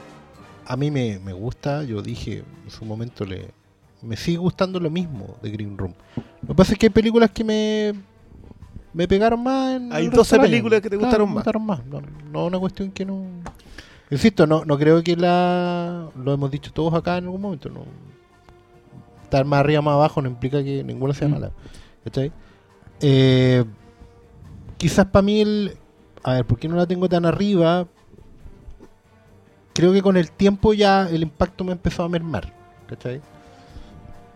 a 0.67 0.77
mí 0.77 0.91
me, 0.91 1.19
me 1.19 1.33
gusta. 1.33 1.83
Yo 1.85 2.01
dije 2.03 2.45
en 2.65 2.71
su 2.71 2.85
momento, 2.85 3.25
le 3.25 3.51
me 4.03 4.17
sigue 4.17 4.39
gustando 4.39 4.79
lo 4.81 4.91
mismo 4.91 5.37
de 5.43 5.51
Green 5.51 5.77
Room. 5.77 5.93
Lo 6.43 6.49
que 6.49 6.55
pasa 6.55 6.73
es 6.73 6.79
que 6.79 6.87
hay 6.87 6.91
películas 6.91 7.31
que 7.31 7.45
me. 7.45 7.95
Me 8.95 9.07
pegaron 9.07 9.43
más. 9.43 9.77
En 9.77 9.93
Hay 9.93 10.07
el 10.07 10.11
12 10.11 10.17
resto 10.17 10.37
del 10.37 10.41
año. 10.45 10.51
películas 10.51 10.81
que 10.81 10.89
te 10.91 10.97
Claro, 10.97 11.27
gustaron 11.27 11.29
me 11.29 11.35
más. 11.35 11.45
gustaron 11.45 11.67
más. 11.67 11.85
No, 11.87 12.01
no 12.33 12.47
una 12.47 12.59
cuestión 12.59 12.91
que 12.91 13.05
no. 13.05 13.23
Insisto, 14.11 14.47
no, 14.47 14.65
no 14.65 14.79
creo 14.79 15.03
que 15.03 15.15
la. 15.17 16.09
Lo 16.17 16.33
hemos 16.33 16.51
dicho 16.51 16.73
todos 16.73 16.95
acá 16.95 17.19
en 17.19 17.25
algún 17.25 17.41
momento. 17.43 17.69
No. 17.69 17.85
Estar 19.27 19.45
más 19.45 19.59
arriba 19.61 19.83
más 19.83 19.95
abajo 19.95 20.23
no 20.23 20.29
implica 20.29 20.63
que 20.63 20.85
ninguna 20.85 21.13
sea 21.15 21.27
mala. 21.29 21.51
¿Cachai? 22.05 22.31
Eh, 23.01 23.65
quizás 24.79 25.07
para 25.07 25.23
mí 25.23 25.41
el. 25.41 25.77
A 26.23 26.35
ver, 26.35 26.45
¿por 26.47 26.59
qué 26.59 26.69
no 26.69 26.77
la 26.77 26.87
tengo 26.87 27.09
tan 27.09 27.27
arriba? 27.27 27.87
Creo 29.75 29.93
que 29.93 30.01
con 30.03 30.17
el 30.17 30.31
tiempo 30.31 30.73
ya 30.75 31.09
el 31.09 31.23
impacto 31.23 31.65
me 31.65 31.73
empezó 31.73 32.05
a 32.05 32.09
mermar. 32.09 32.53
¿Cachai? 32.89 33.21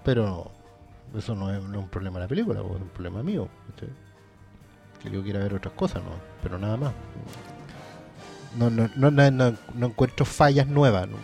Pero 0.05 0.51
eso 1.17 1.35
no 1.35 1.53
es, 1.53 1.62
no 1.62 1.79
es 1.79 1.85
un 1.85 1.89
problema 1.89 2.19
de 2.19 2.25
la 2.25 2.29
película, 2.29 2.61
es 2.61 2.67
un 2.67 2.89
problema 2.89 3.23
mío. 3.23 3.49
¿cachai? 3.71 3.89
Que 5.03 5.11
yo 5.11 5.23
quiera 5.23 5.39
ver 5.39 5.55
otras 5.55 5.73
cosas, 5.75 6.03
no, 6.03 6.11
pero 6.43 6.59
nada 6.59 6.77
más. 6.77 6.93
No, 8.59 8.69
no, 8.69 8.91
no, 8.97 9.11
no, 9.11 9.31
no- 9.31 9.57
no 9.75 9.87
encuentro 9.87 10.27
fallas 10.27 10.67
nuevas. 10.67 11.09
¿no? 11.09 11.17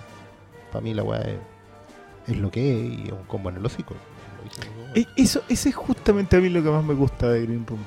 Para 0.72 0.82
mí 0.82 0.94
la 0.94 1.02
weá 1.02 1.20
es, 1.22 1.38
es 2.26 2.36
lo 2.36 2.50
que 2.50 2.60
es 2.60 2.98
y 2.98 3.02
es 3.06 3.12
un 3.12 3.24
combo 3.24 3.50
en 3.50 3.64
Eso, 5.16 5.42
ese 5.48 5.68
es 5.68 5.74
justamente 5.74 6.36
a 6.36 6.40
mí 6.40 6.48
lo 6.48 6.62
que 6.62 6.70
más 6.70 6.84
me 6.84 6.94
gusta 6.94 7.30
de 7.30 7.42
Green 7.42 7.66
Room. 7.66 7.80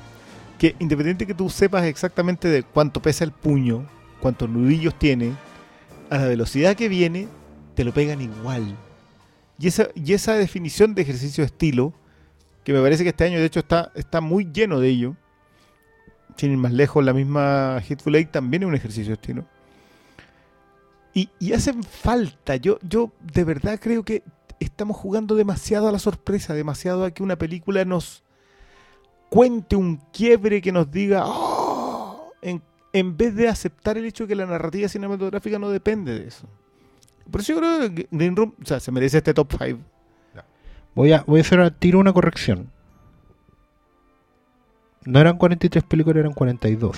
Que 0.58 0.76
independiente 0.80 1.26
que 1.26 1.34
tú 1.34 1.50
sepas 1.50 1.86
exactamente 1.86 2.48
de 2.48 2.64
cuánto 2.64 3.02
pesa 3.02 3.24
el 3.24 3.32
puño, 3.32 3.86
cuántos 4.20 4.50
nudillos 4.50 4.98
tiene, 4.98 5.34
a 6.10 6.18
la 6.18 6.26
velocidad 6.26 6.76
que 6.76 6.90
viene, 6.90 7.28
te 7.76 7.84
lo 7.84 7.94
pegan 7.94 8.22
igual. 8.22 8.76
Y 9.58 9.68
esa, 9.68 9.90
y 9.96 10.14
esa 10.14 10.34
definición 10.34 10.96
de 10.96 11.02
ejercicio 11.02 11.44
de 11.44 11.48
estilo, 11.48 11.94
que 12.64 12.74
me 12.74 12.82
parece 12.82 13.04
que 13.04 13.10
este 13.10 13.26
año 13.26 13.40
de 13.40 13.46
hecho 13.46 13.60
está, 13.60 13.92
está 13.96 14.22
muy 14.22 14.50
lleno 14.52 14.80
de 14.80 14.90
ello. 14.90 15.16
Sin 16.38 16.52
ir 16.52 16.58
más 16.58 16.72
lejos, 16.72 17.04
la 17.04 17.14
misma 17.14 17.82
Hitful 17.88 18.16
Eight 18.16 18.32
también 18.32 18.64
es 18.64 18.68
un 18.68 18.76
ejercicio 18.76 19.10
de 19.10 19.16
estilo. 19.16 19.46
Y, 21.14 21.30
y 21.40 21.54
hacen 21.54 21.84
falta. 21.84 22.56
Yo, 22.56 22.80
yo 22.82 23.12
de 23.34 23.44
verdad 23.44 23.80
creo 23.82 24.04
que 24.04 24.24
estamos 24.60 24.98
jugando 24.98 25.36
demasiado 25.36 25.88
a 25.88 25.92
la 25.92 26.00
sorpresa, 26.00 26.54
demasiado 26.54 27.06
a 27.06 27.12
que 27.12 27.24
una 27.24 27.38
película 27.38 27.84
nos 27.86 28.24
cuente 29.30 29.76
un 29.76 29.98
quiebre 30.12 30.62
que 30.62 30.72
nos 30.72 30.92
diga, 30.92 31.24
"Oh", 31.26 32.32
en, 32.42 32.62
en 32.94 33.18
vez 33.18 33.36
de 33.36 33.48
aceptar 33.48 33.98
el 33.98 34.06
hecho 34.06 34.24
de 34.26 34.30
que 34.30 34.36
la 34.36 34.46
narrativa 34.46 34.88
cinematográfica 34.88 35.60
no 35.60 35.70
depende 35.70 36.18
de 36.20 36.28
eso. 36.28 36.48
Por 37.30 37.42
eso 37.42 37.54
yo 37.54 37.60
creo 37.60 37.94
que 37.94 38.08
Green 38.12 38.36
Room, 38.36 38.54
o 38.62 38.66
sea, 38.66 38.80
se 38.80 38.92
merece 38.92 39.18
este 39.18 39.34
top 39.34 39.54
5. 39.58 39.80
Voy 40.96 41.14
a, 41.14 41.24
voy 41.28 41.40
a 41.40 41.42
hacer 41.42 41.60
al 41.60 41.74
tiro 41.76 42.00
una 42.00 42.12
corrección. 42.12 42.72
No 45.06 45.20
eran 45.20 45.38
43 45.38 45.84
películas, 45.84 46.18
eran 46.18 46.34
42. 46.34 46.98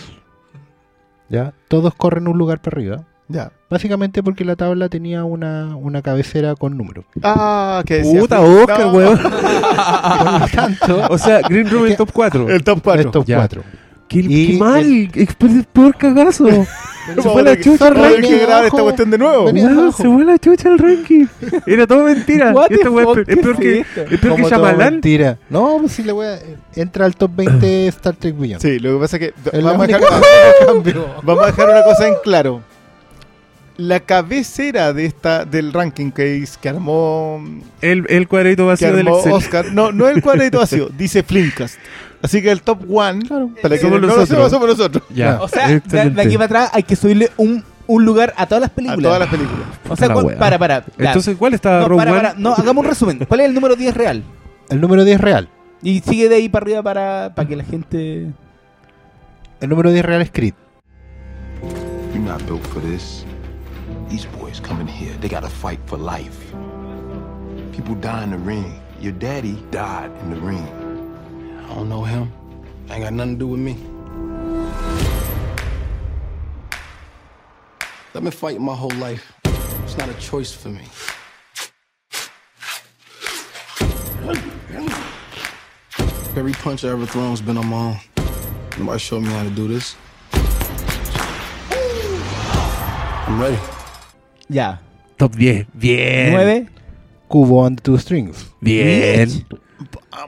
¿Ya? 1.30 1.54
Todos 1.68 1.94
corren 1.96 2.28
un 2.28 2.38
lugar 2.38 2.62
para 2.62 2.76
arriba. 2.78 3.08
Ya. 3.32 3.52
Básicamente 3.70 4.22
porque 4.22 4.44
la 4.46 4.56
tabla 4.56 4.90
tenía 4.90 5.24
una, 5.24 5.76
una 5.78 6.02
cabecera 6.02 6.56
con 6.56 6.78
números. 6.78 7.06
Ah, 7.24 7.82
que 7.86 7.96
decía. 7.96 8.20
Puta. 8.20 8.42
Oscar, 8.42 8.80
No. 8.82 8.92
weón. 8.94 9.18
Por 9.22 10.42
lo 10.42 10.48
tanto, 10.54 11.08
O 11.10 11.18
sea, 11.18 11.42
Green 11.42 11.70
Room 11.70 11.86
el 11.88 11.96
top 11.96 12.12
4. 12.14 12.50
El 12.50 12.64
top 12.64 12.80
4. 12.84 13.02
es 13.02 13.12
top 13.12 13.26
Ya. 13.26 13.38
4. 13.38 13.64
Qué, 14.08 14.20
Y 14.20 14.52
qué 14.54 14.58
mal. 14.60 14.80
el- 14.84 15.10
Es 15.16 15.30
el 15.40 15.64
peor 15.72 15.96
cagazo. 15.96 16.46
se 17.16 17.22
fue 17.22 17.42
la 17.44 17.58
chucha 17.60 17.88
el 17.88 17.96
ranking. 17.96 18.30
que 18.30 18.40
grabar 18.40 18.66
esta 18.66 18.82
cuestión 18.84 19.10
de 19.10 19.18
nuevo. 19.18 19.48
Abajo. 19.50 19.92
se 19.94 20.04
fue 20.10 20.26
la 20.26 20.38
chucha 20.38 20.68
el 20.70 20.78
ranking. 20.78 21.26
Era 21.66 21.88
todo 21.88 22.04
mentira. 22.04 22.52
Weá 22.52 22.68
fuck, 22.68 22.72
es, 22.72 22.80
pe- 22.80 23.22
es 23.22 23.26
¿qué 23.38 23.38
peor 23.42 23.58
que, 23.58 23.80
es 23.80 24.20
peor 24.20 24.36
que 24.36 24.44
Shyamalan. 24.44 24.78
mentira. 24.96 25.38
No, 25.50 25.78
pues 25.80 25.94
si 25.94 26.04
le 26.04 26.12
voy 26.12 26.28
a... 26.28 26.40
Entra 26.76 27.06
al 27.06 27.16
top 27.16 27.32
20 27.36 27.88
Star 27.88 28.16
Trek 28.18 28.38
Beyond. 28.38 28.62
Sí, 28.62 28.80
lo 28.80 28.94
que 28.96 29.00
pasa 29.00 29.16
es 29.18 29.22
que 29.22 29.62
vamos 29.62 29.84
a, 29.84 29.88
dejar, 29.88 30.02
vamos 31.24 31.44
a 31.44 31.48
dejar 31.48 31.70
una 31.70 31.84
cosa 31.84 32.08
en 32.08 32.14
claro. 32.24 32.62
La 33.88 34.00
cabecera 34.02 34.94
de 34.94 35.06
esta 35.06 35.46
del 35.46 35.74
ranking 35.74 36.12
que, 36.12 36.36
is- 36.38 36.58
que 36.58 36.70
armó 36.70 37.42
El, 37.82 38.06
el 38.10 38.28
cuadrito 38.28 38.64
que 38.64 38.68
vacío 38.68 38.94
del 38.96 39.08
Excel. 39.08 39.32
Oscar. 39.32 39.66
No, 39.74 39.92
no 39.92 40.08
el 40.08 40.22
cuadrito 40.22 40.60
vacío, 40.60 40.90
dice 40.98 41.24
Flimcast. 41.24 41.76
Así 42.22 42.42
que 42.42 42.52
el 42.52 42.62
top 42.62 42.80
one, 42.94 43.26
para 43.62 43.76
que 43.76 43.82
Somos 43.82 44.00
no 44.02 44.08
lo 44.08 44.50
somos 44.50 44.68
nosotros. 44.70 45.04
Ya. 45.10 45.42
O 45.42 45.48
sea, 45.48 45.68
de, 45.68 46.22
aquí 46.22 46.34
para 46.36 46.46
atrás 46.46 46.70
hay 46.74 46.84
que 46.84 46.96
subirle 46.96 47.32
un, 47.38 47.64
un 47.88 48.06
lugar 48.06 48.34
a 48.38 48.46
todas 48.46 48.62
las 48.62 48.70
A 48.70 48.76
películas. 48.76 49.02
todas 49.04 49.20
las 49.20 49.30
películas. 49.30 49.66
O 49.90 49.96
sea, 49.96 50.08
la 50.10 50.14
¿cuál- 50.14 50.26
wea. 50.28 50.38
para, 50.38 50.60
para. 50.60 50.86
ya. 51.00 51.08
Entonces, 51.08 51.36
¿cuál 51.38 51.54
está 51.56 51.80
no, 51.80 51.88
Rogue 51.88 51.98
para, 52.02 52.12
One? 52.12 52.22
para. 52.22 52.34
No, 52.36 52.54
hagamos 52.54 52.84
un 52.84 52.90
resumen. 52.90 53.26
¿Cuál 53.28 53.40
es 53.40 53.46
el 53.48 53.54
número 53.56 53.76
10 53.76 53.96
real? 53.96 54.24
El 54.70 54.80
número 54.80 55.04
10 55.04 55.20
real. 55.20 55.50
Y 55.82 56.02
sigue 56.02 56.30
de 56.30 56.36
ahí 56.36 56.48
para 56.50 56.64
arriba 56.64 56.84
para, 56.84 57.34
para 57.34 57.48
que 57.48 57.56
la 57.56 57.64
gente. 57.64 58.28
El 59.60 59.70
número 59.70 59.92
10 59.92 60.06
real 60.06 60.22
es 60.22 60.30
Creed. 60.32 60.54
You're 62.14 62.20
not 62.30 62.44
built 62.46 62.62
for 62.68 62.84
this. 62.84 63.26
These 64.12 64.26
boys 64.26 64.60
coming 64.60 64.88
here, 64.88 65.14
they 65.14 65.30
gotta 65.30 65.48
fight 65.48 65.80
for 65.86 65.96
life. 65.96 66.50
People 67.72 67.96
die 67.96 68.26
in 68.26 68.32
the 68.32 68.38
ring. 68.38 68.82
Your 69.00 69.14
daddy 69.14 69.56
died 69.72 70.12
in 70.24 70.32
the 70.32 70.42
ring. 70.42 70.68
I 71.66 71.76
don't 71.76 71.88
know 71.88 72.04
him. 72.04 72.30
Ain't 72.90 73.04
got 73.04 73.14
nothing 73.14 73.36
to 73.36 73.40
do 73.40 73.48
with 73.48 73.62
me. 73.62 73.78
I've 78.14 78.22
been 78.22 78.32
fighting 78.32 78.62
my 78.62 78.76
whole 78.76 78.92
life. 79.00 79.32
It's 79.86 79.98
not 79.98 80.10
a 80.10 80.14
choice 80.16 80.52
for 80.52 80.68
me. 80.68 80.84
Every 86.36 86.52
punch 86.52 86.84
I 86.84 86.90
ever 86.90 87.06
thrown's 87.06 87.40
been 87.40 87.56
on 87.56 87.68
my 87.68 87.78
own. 87.78 87.98
Nobody 88.78 89.00
showed 89.00 89.22
me 89.22 89.30
how 89.30 89.44
to 89.44 89.50
do 89.50 89.70
this. 89.70 89.96
I'm 93.26 93.40
ready. 93.40 93.58
Ya. 94.52 94.82
Top 95.18 95.36
10. 95.36 95.68
Bien. 95.74 96.34
9. 96.34 96.70
Cubo 97.28 97.66
and 97.66 97.78
the 97.78 97.84
Two 97.84 97.98
Strings. 97.98 98.52
Bien. 98.60 99.30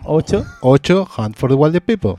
8. 0.05 0.43
8. 0.61 1.05
Hunt 1.17 1.35
for 1.35 1.49
the 1.49 1.55
Wild 1.55 1.79
People. 1.81 2.15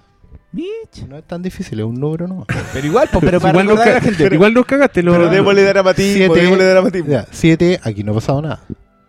Bitch. 0.52 1.06
No 1.08 1.16
es 1.18 1.24
tan 1.24 1.42
difícil, 1.42 1.80
es 1.80 1.84
un 1.84 1.98
número 1.98 2.28
no. 2.28 2.46
Pero 2.72 2.86
igual, 2.86 3.08
pero 3.12 3.40
para 3.40 3.50
igual, 3.62 3.66
nos 3.66 3.74
recordar 3.78 3.88
a 3.88 3.94
la 3.94 4.00
ca- 4.00 4.06
gente. 4.16 4.34
igual 4.34 4.54
nos 4.54 4.66
cagaste. 4.66 5.02
Lo, 5.02 5.12
Pero 5.12 5.28
démosle 5.28 5.62
dramatismo, 5.64 6.34
démosle 6.34 6.64
dramatismo. 6.64 7.20
7. 7.30 7.80
Aquí 7.82 8.04
no 8.04 8.12
ha 8.12 8.14
pasado 8.16 8.42
nada. 8.42 8.60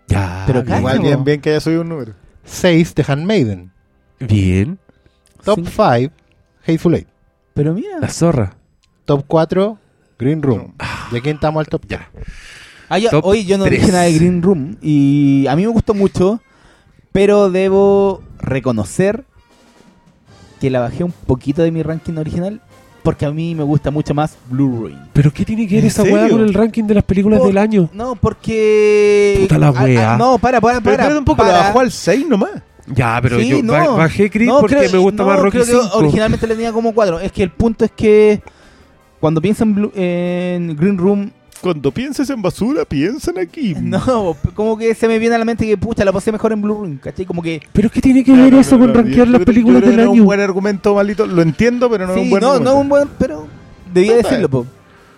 Ya, 0.07 0.43
Pero. 0.47 0.61
Igual 0.61 0.99
bien, 0.99 1.23
bien 1.23 1.41
que 1.41 1.51
haya 1.51 1.59
subido 1.59 1.81
un 1.81 1.89
número. 1.89 2.13
6. 2.45 2.93
The 2.95 3.03
Handmaiden. 3.07 3.72
Bien. 4.19 4.80
Top 5.43 5.57
Cinco. 5.59 5.69
5. 5.99 6.13
Hateful 6.67 6.95
Eight. 6.95 7.07
Pero 7.53 7.73
mira. 7.76 7.99
La 7.99 8.09
zorra. 8.09 8.55
Top 9.05 9.26
4. 9.27 9.77
Green 10.17 10.41
Room. 10.41 10.73
¿De 11.11 11.22
quién 11.22 11.35
estamos 11.35 11.59
al 11.59 11.67
top 11.67 11.85
3? 11.85 11.99
Ah, 12.89 12.97
hoy 13.23 13.45
yo 13.45 13.57
no 13.57 13.65
tres. 13.65 13.79
dije 13.79 13.91
nada 13.91 14.03
de 14.05 14.13
Green 14.13 14.41
Room 14.41 14.77
y 14.81 15.45
a 15.47 15.55
mí 15.55 15.63
me 15.63 15.69
gustó 15.69 15.93
mucho, 15.93 16.39
pero 17.11 17.49
debo 17.49 18.21
reconocer 18.39 19.23
que 20.61 20.69
la 20.69 20.79
bajé 20.81 21.03
un 21.03 21.11
poquito 21.11 21.61
de 21.63 21.71
mi 21.71 21.83
ranking 21.83 22.13
original 22.17 22.61
porque 23.03 23.25
a 23.25 23.31
mí 23.31 23.53
me 23.53 23.63
gusta 23.63 23.91
mucho 23.91 24.13
más 24.15 24.35
Blue 24.49 24.79
Ruin. 24.81 24.97
¿Pero 25.13 25.31
qué 25.31 25.45
tiene 25.45 25.67
que 25.67 25.75
ver 25.75 25.83
¿En 25.83 25.87
esa 25.89 26.01
serio? 26.01 26.17
weá 26.17 26.29
con 26.29 26.41
el 26.41 26.53
ranking 26.53 26.83
de 26.85 26.95
las 26.95 27.03
películas 27.03 27.37
Por- 27.39 27.49
del 27.49 27.57
año? 27.59 27.89
No, 27.93 28.15
porque... 28.15 29.37
Puta 29.41 29.59
la 29.59 29.67
Ah, 29.67 29.73
ah, 29.77 29.83
wea. 29.83 30.17
no, 30.17 30.37
para, 30.39 30.59
para, 30.59 30.75
Pero 30.79 30.83
para. 30.83 30.93
espérate 30.95 31.19
un 31.19 31.25
poco, 31.25 31.37
para. 31.37 31.51
la 31.51 31.59
bajó 31.65 31.79
al 31.81 31.91
6 31.91 32.25
nomás. 32.27 32.49
Ya, 32.87 33.19
pero 33.21 33.39
Sí, 33.39 33.49
yo 33.49 33.61
no. 33.63 33.73
ba- 33.73 33.87
bajé 33.89 34.29
Creed 34.31 34.47
No, 34.47 34.59
porque 34.59 34.75
creo- 34.77 34.91
me 34.91 34.97
gusta 34.99 35.23
no, 35.23 35.29
más 35.29 35.39
Rocky 35.39 35.57
creo 35.59 35.65
que 35.65 35.83
5. 35.87 35.97
originalmente 35.97 36.47
le 36.47 36.55
tenía 36.55 36.71
como 36.71 36.93
4. 36.95 37.19
Es 37.19 37.31
que 37.31 37.43
el 37.43 37.51
punto 37.51 37.85
es 37.85 37.91
que 37.91 38.41
cuando 39.19 39.39
pienso 39.41 39.63
en, 39.63 39.75
Blue- 39.75 39.91
en 39.95 40.75
Green 40.75 40.97
Room, 40.97 41.31
Cuando 41.61 41.91
pienses 41.91 42.30
en 42.30 42.41
basura, 42.41 42.86
piensan 42.86 43.38
aquí. 43.40 43.76
no, 43.82 44.36
como 44.53 44.77
que 44.77 44.94
se 44.94 45.07
me 45.07 45.18
viene 45.19 45.36
a 45.36 45.40
la 45.40 45.45
mente 45.45 45.65
que 45.65 45.77
pucha, 45.77 46.06
la 46.06 46.11
pasé 46.11 46.32
mejor 46.32 46.52
en 46.52 46.61
Blue 46.61 46.76
Room, 46.76 46.98
¿cachai? 46.98 47.26
Como 47.26 47.41
que 47.41 47.61
¿Pero 47.73 47.90
qué 47.90 48.02
tiene 48.02 48.23
que 48.23 48.32
No, 48.34 48.44
ver 48.44 48.53
no, 48.53 48.60
eso 48.60 48.76
no, 48.77 48.82
con 48.86 48.88
no, 48.90 48.94
rankear 49.02 49.26
yo 49.27 49.32
las 49.34 49.41
películas 49.44 49.82
yo 49.82 49.88
creo 49.88 49.91
del 49.91 49.91
que 49.91 49.95
no 49.98 50.02
es 50.03 50.14
año? 50.14 50.22
un 50.22 50.26
buen 50.26 50.40
argumento, 50.41 50.94
maldito. 50.95 51.26
Lo 51.26 51.41
entiendo, 51.41 51.90
pero 51.90 52.06
no 52.07 52.14
es 52.14 52.22
un 52.22 52.30
buen 52.30 52.41
no, 52.41 52.48
argumento. 52.52 52.72
no 52.72 52.77
es 52.77 52.82
un 52.84 52.90
buen, 52.90 53.07
pero 53.18 53.48
debía 53.94 54.11
No, 54.11 54.18
decirlo, 54.18 54.49
po. 54.49 54.65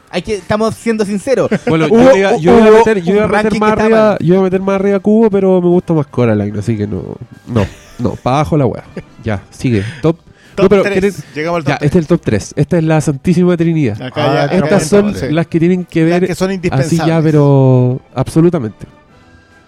Hay 0.10 0.22
que, 0.22 0.36
estamos 0.36 0.74
siendo 0.76 1.04
sinceros. 1.06 1.50
Bueno, 1.68 1.88
yo, 1.90 2.16
iba, 2.18 2.38
yo 2.38 2.58
iba 2.58 2.68
a 2.68 2.72
meter, 2.72 3.04
yo 3.04 3.14
iba 3.14 3.24
a 3.24 3.26
un 3.26 3.32
meter 3.32 3.44
ranking 3.44 3.60
más 3.60 3.72
arriba, 3.74 3.88
estaba 3.88 4.18
yo 4.20 4.26
iba 4.34 4.40
a 4.40 4.44
meter 4.44 4.62
más 4.62 4.76
arriba 4.76 5.00
Cubo, 5.00 5.30
pero 5.30 5.62
me 5.62 5.68
gusta 5.68 5.94
más 5.94 6.08
Coraline, 6.08 6.58
así 6.60 6.78
que 6.78 6.88
no, 6.88 7.04
no, 7.48 7.66
no, 8.00 8.12
para 8.12 8.38
abajo 8.38 8.56
la 8.56 8.66
weá. 8.68 8.84
Ya, 9.24 9.44
sigue. 9.50 9.84
Top. 10.02 10.18
Top 10.58 10.64
no, 10.64 10.70
pero 10.70 10.82
tres. 10.84 10.94
¿quieren- 11.00 11.34
Llegamos 11.36 11.58
al 11.60 11.64
top 11.64 11.70
ya, 11.70 11.76
este 11.76 11.88
es 11.88 11.96
el 11.96 12.08
top 12.08 12.22
3. 12.24 12.54
Esta 12.58 12.78
es 12.80 12.84
la 12.84 13.00
Santísima 13.02 13.56
Trinidad. 13.56 14.02
Acá 14.02 14.24
Ah, 14.44 14.48
ya- 14.52 14.58
Estas 14.58 14.88
son 14.88 15.14
las 15.36 15.48
que 15.48 15.60
tienen 15.60 15.86
que 15.86 16.02
Las 16.02 16.10
ver 16.20 16.28
que 16.30 16.36
son 16.36 16.48
así 16.50 16.56
indispensables. 16.56 17.06
ya, 17.08 17.22
pero 17.22 18.02
absolutamente. 18.16 18.88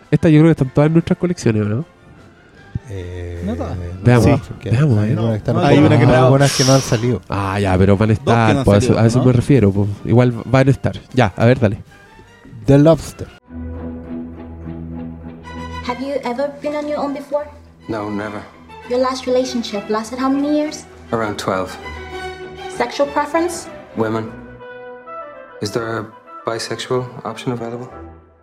Estas 0.10 0.32
yo 0.32 0.40
creo 0.40 0.48
que 0.48 0.52
están 0.52 0.70
todas 0.74 0.88
en 0.88 0.94
nuestras 0.94 1.18
colecciones, 1.20 1.66
¿no? 1.68 1.86
Eh, 2.90 3.44
No 3.46 3.56
todas. 3.56 3.78
Veamos, 4.04 4.26
veamos, 4.26 5.00
Hay, 5.00 5.14
No, 5.14 5.62
hay 5.64 5.78
una 5.78 6.00
que 6.00 6.06
no. 6.08 6.16
algunas 6.16 6.58
que 6.58 6.64
no 6.64 6.74
han 6.74 6.82
salido. 6.82 7.22
Ah, 7.30 7.60
ya, 7.60 7.78
pero 7.78 7.96
van 7.96 8.10
a 8.10 8.14
no 8.14 8.20
estar, 8.20 8.64
pues, 8.64 8.76
a 8.76 8.78
eso- 8.80 8.88
salido, 8.88 9.04
a 9.04 9.08
eso 9.08 9.20
¿no? 9.20 9.26
me 9.26 9.34
refiero. 9.34 9.72
pues. 9.72 9.88
Igual 10.06 10.34
van 10.46 10.68
a 10.68 10.72
estar. 10.72 11.00
Ya, 11.14 11.32
a 11.38 11.46
ver, 11.46 11.60
dale. 11.60 11.84
The 12.66 12.80
Lobster. 12.80 13.28
Have 15.88 16.00
you 16.04 16.14
ever 16.24 16.52
been 16.62 16.76
on 16.76 16.88
your 16.88 16.98
own 17.00 17.14
before? 17.14 17.46
No, 17.88 18.10
never. 18.10 18.42
Your 18.90 19.00
last 19.00 19.28
relationship 19.28 19.88
lasted 19.90 20.18
how 20.18 20.30
many 20.30 20.58
years? 20.58 20.86
Around 21.14 21.38
12. 21.38 21.78
Sexual 22.70 23.08
preference? 23.14 23.68
Women. 23.96 24.32
Is 25.62 25.72
there 25.72 26.00
a 26.00 26.06
bisexual 26.46 27.06
option 27.24 27.52
available? 27.52 27.88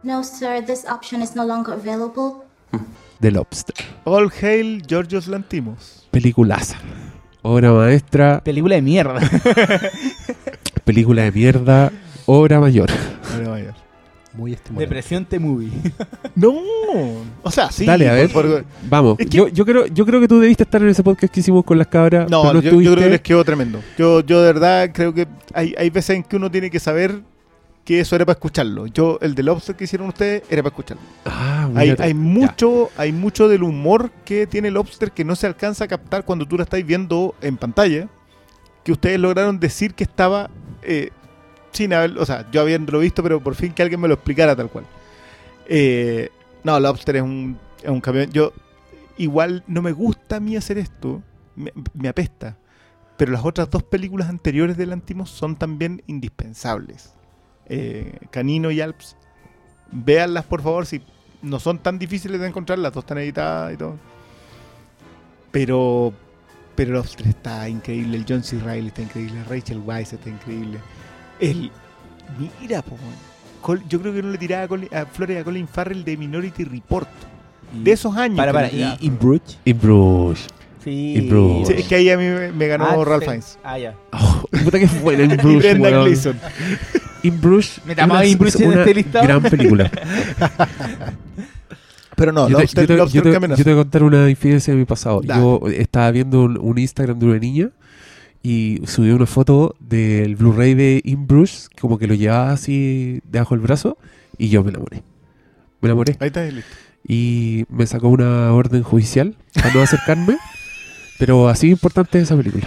No, 0.05 0.23
sir, 0.23 0.61
this 0.61 0.85
option 0.87 1.21
is 1.21 1.35
no 1.35 1.45
longer 1.45 1.73
available. 1.73 2.45
The 3.21 3.31
Lobster. 3.33 3.75
All 4.05 4.29
Hail 4.31 4.83
Georgios 4.87 5.27
Lantimos. 5.27 6.07
Peliculaza. 6.13 6.77
Obra 7.43 7.73
maestra, 7.73 8.41
Película 8.45 8.75
de 8.77 8.83
mierda. 8.83 9.21
película 10.85 11.23
de 11.23 11.33
mierda, 11.33 11.91
obra 12.27 12.61
mayor. 12.61 12.91
Bueno, 13.33 13.51
vaya. 13.51 13.75
Muy 14.37 14.53
estimulante. 14.53 14.85
Depresión 14.87 15.25
te 15.25 15.39
movie. 15.39 15.71
No, 16.35 16.53
o 17.43 17.51
sea, 17.51 17.71
sí. 17.71 17.87
Dale, 17.87 18.09
a 18.11 18.13
ver. 18.13 18.31
por- 18.31 18.47
por- 18.47 18.65
Vamos, 18.91 19.17
Es 19.19 19.27
que- 19.27 19.37
yo, 19.39 19.49
yo, 19.49 19.65
creo, 19.65 19.87
yo 19.87 20.05
creo 20.05 20.21
que 20.21 20.29
tú 20.29 20.39
debiste 20.39 20.65
estar 20.65 20.83
en 20.83 20.89
ese 20.89 21.03
podcast 21.03 21.33
que 21.33 21.41
hicimos 21.41 21.65
con 21.65 21.79
las 21.79 21.87
cabras. 21.87 22.31
No, 22.31 22.43
pero 22.43 22.61
yo, 22.61 22.81
yo 22.81 22.93
creo 22.93 23.05
que 23.05 23.11
les 23.11 23.21
quedó 23.23 23.43
tremendo. 23.45 23.81
Yo, 23.97 24.21
yo 24.21 24.41
de 24.43 24.53
verdad 24.53 24.91
creo 24.93 25.15
que 25.15 25.27
hay, 25.55 25.75
hay 25.79 25.89
veces 25.89 26.17
en 26.17 26.23
que 26.23 26.37
uno 26.37 26.51
tiene 26.51 26.71
que 26.71 26.79
saber 26.79 27.21
que 27.87 28.01
eso 28.01 28.17
era 28.17 28.27
para 28.27 28.35
escucharlo. 28.35 28.87
Yo, 28.89 29.19
el 29.23 29.35
del 29.35 29.47
Lobster 29.47 29.77
que 29.77 29.85
hicieron 29.85 30.09
ustedes, 30.09 30.43
era 30.51 30.63
para 30.63 30.71
escucharlo. 30.75 31.03
Ah, 31.25 31.71
Hay, 31.75 31.95
hay 31.99 32.09
ya. 32.11 32.15
mucho, 32.15 32.91
hay 32.99 33.13
mucho 33.13 33.49
del 33.49 33.63
humor 33.63 34.11
que 34.27 34.47
tiene 34.47 34.71
Lobster 34.71 35.13
que 35.13 35.25
no 35.25 35.37
se 35.37 35.47
alcanza 35.47 35.85
a 35.85 35.89
captar 35.89 36.25
cuando 36.25 36.47
tú 36.47 36.57
la 36.59 36.65
estáis 36.65 36.85
viendo 36.85 37.35
en 37.41 37.57
pantalla. 37.57 38.09
Que 38.85 38.93
ustedes 38.93 39.19
lograron 39.19 39.59
decir 39.59 39.95
que 39.95 40.05
estaba 40.05 40.51
eh, 40.83 41.11
sin 41.77 41.93
haber, 41.93 42.19
o 42.19 42.27
sea, 42.27 42.49
yo 42.51 42.61
habiéndolo 42.61 42.99
visto, 42.99 43.23
pero 43.23 43.41
por 43.41 43.55
fin 43.55 43.73
que 43.73 43.83
alguien 43.83 44.01
me 44.01 44.09
lo 44.09 44.15
explicara 44.15 44.57
tal 44.57 44.69
cual. 44.69 44.85
Eh, 45.69 46.31
no, 46.65 46.79
Lobster 46.81 47.17
es 47.17 47.23
un, 47.23 47.59
es 47.83 47.91
un 47.91 48.01
camión. 48.01 48.31
Yo 48.33 48.53
igual 49.17 49.65
no 49.67 49.83
me 49.83 49.93
gusta 49.93 50.37
a 50.37 50.41
mí 50.41 50.57
hacer 50.57 50.79
esto, 50.79 51.23
me, 51.55 51.73
me 51.95 52.09
apesta. 52.09 52.57
Pero 53.17 53.33
las 53.33 53.45
otras 53.45 53.71
dos 53.71 53.83
películas 53.83 54.29
anteriores 54.29 54.77
del 54.77 54.93
Antimos 54.93 55.31
son 55.31 55.57
también 55.57 56.03
indispensables. 56.07 57.15
Eh, 57.67 58.19
Canino 58.31 58.71
y 58.71 58.81
Alps. 58.81 59.17
Véanlas 59.91 60.45
por 60.45 60.63
favor, 60.63 60.85
si 60.87 61.01
no 61.43 61.61
son 61.61 61.79
tan 61.79 61.99
difíciles 61.99 62.41
de 62.41 62.49
encontrar, 62.49 62.79
las 62.79 62.93
dos 62.93 63.05
están 63.05 63.19
editadas 63.19 63.75
y 63.75 63.77
todo. 63.77 63.97
Pero 65.51 66.13
pero 66.77 66.93
Lobster 66.93 67.27
está 67.27 67.69
increíble, 67.71 68.19
el 68.19 68.27
John 68.29 68.45
C. 68.45 68.59
Reilly 68.61 68.89
está 68.89 69.01
increíble, 69.01 69.43
Rachel 69.49 69.79
Weisz 69.79 70.13
está 70.13 70.29
increíble. 70.29 70.79
El 71.41 71.71
mira, 72.61 72.83
po. 72.83 72.97
Col- 73.63 73.83
yo 73.89 74.01
creo 74.01 74.13
que 74.15 74.23
no 74.23 74.31
le 74.31 74.39
tiraba 74.39 74.65
a, 74.65 74.69
Colin- 74.69 74.93
a 74.95 75.07
Flores 75.07 75.41
a 75.41 75.45
Colin 75.45 75.67
Farrell 75.69 76.05
de 76.05 76.17
Minority 76.17 76.65
Report. 76.65 77.09
De 77.73 77.91
esos 77.93 78.17
años. 78.17 78.37
Para, 78.37 78.53
para. 78.53 78.69
¿Y? 78.71 78.97
In 79.01 79.19
Bruges. 79.19 80.47
Sí. 80.85 81.15
Y 81.17 81.21
Bruce. 81.29 81.73
Sí, 81.75 81.81
es 81.81 81.89
que 81.89 81.97
ahí 81.97 82.11
a 82.11 82.17
mí 82.17 82.25
me, 82.25 82.53
me 82.53 82.69
ganó 82.69 82.85
Ah, 82.87 83.05
Ralph 83.05 83.23
sí. 83.25 83.29
Fiennes. 83.29 83.59
Ah, 83.65 83.77
ya. 83.77 83.95
Oh, 84.13 84.45
puta 84.65 84.79
que 84.79 84.87
buena 84.87 85.25
In 85.25 85.33
Y 85.33 85.37
Bruges. 85.37 85.59
Brenda 85.63 85.91
weón. 85.91 86.05
Gleeson. 86.05 86.39
In 87.25 87.41
Bruges. 87.41 87.81
¿Metamos 87.85 88.15
una- 88.15 88.21
a 88.21 88.27
In 88.27 88.39
Bruges 88.39 88.55
es 88.55 88.61
en 88.61 88.79
este 88.79 88.95
listado? 88.95 89.25
Gran 89.27 89.43
película. 89.43 89.91
Pero 92.17 92.33
no, 92.33 92.49
yo, 92.49 92.57
te, 92.57 92.63
Lobster, 92.63 92.87
yo 92.89 93.05
te- 93.07 93.13
yo 93.13 93.23
te- 93.23 93.33
camionazo. 93.33 93.59
yo 93.59 93.65
te 93.65 93.71
voy 93.75 93.81
a 93.81 93.83
contar 93.85 94.03
una 94.03 94.31
infidencia 94.31 94.73
de 94.73 94.79
mi 94.79 94.87
pasado. 94.87 95.21
Dale. 95.23 95.43
Yo 95.43 95.61
estaba 95.69 96.11
viendo 96.13 96.45
un, 96.45 96.57
un 96.59 96.79
Instagram 96.79 97.19
de 97.19 97.27
una 97.27 97.39
niña 97.39 97.69
y 98.43 98.81
subió 98.87 99.17
una 99.17 99.27
foto 99.27 99.77
del 99.81 100.37
Blu-ray 100.37 100.75
de 100.75 101.01
In 101.05 101.27
Bruges, 101.27 101.69
como 101.81 101.99
que 101.99 102.07
lo 102.07 102.15
llevaba 102.15 102.53
así 102.53 103.21
debajo 103.25 103.55
del 103.55 103.63
brazo, 103.63 103.99
y 104.39 104.49
yo 104.49 104.63
me 104.63 104.71
enamoré. 104.71 105.03
Me 105.81 105.89
enamoré. 105.89 106.17
Ahí 106.21 106.29
está, 106.29 106.45
listo. 106.45 106.71
Y 107.07 107.65
me 107.69 107.87
sacó 107.87 108.09
una 108.09 108.53
orden 108.53 108.83
judicial 108.83 109.37
para 109.55 109.73
no 109.73 109.83
acercarme, 109.83 110.37
pero 111.19 111.49
así 111.49 111.71
importante 111.71 112.19
es 112.19 112.25
esa 112.25 112.37
película. 112.37 112.67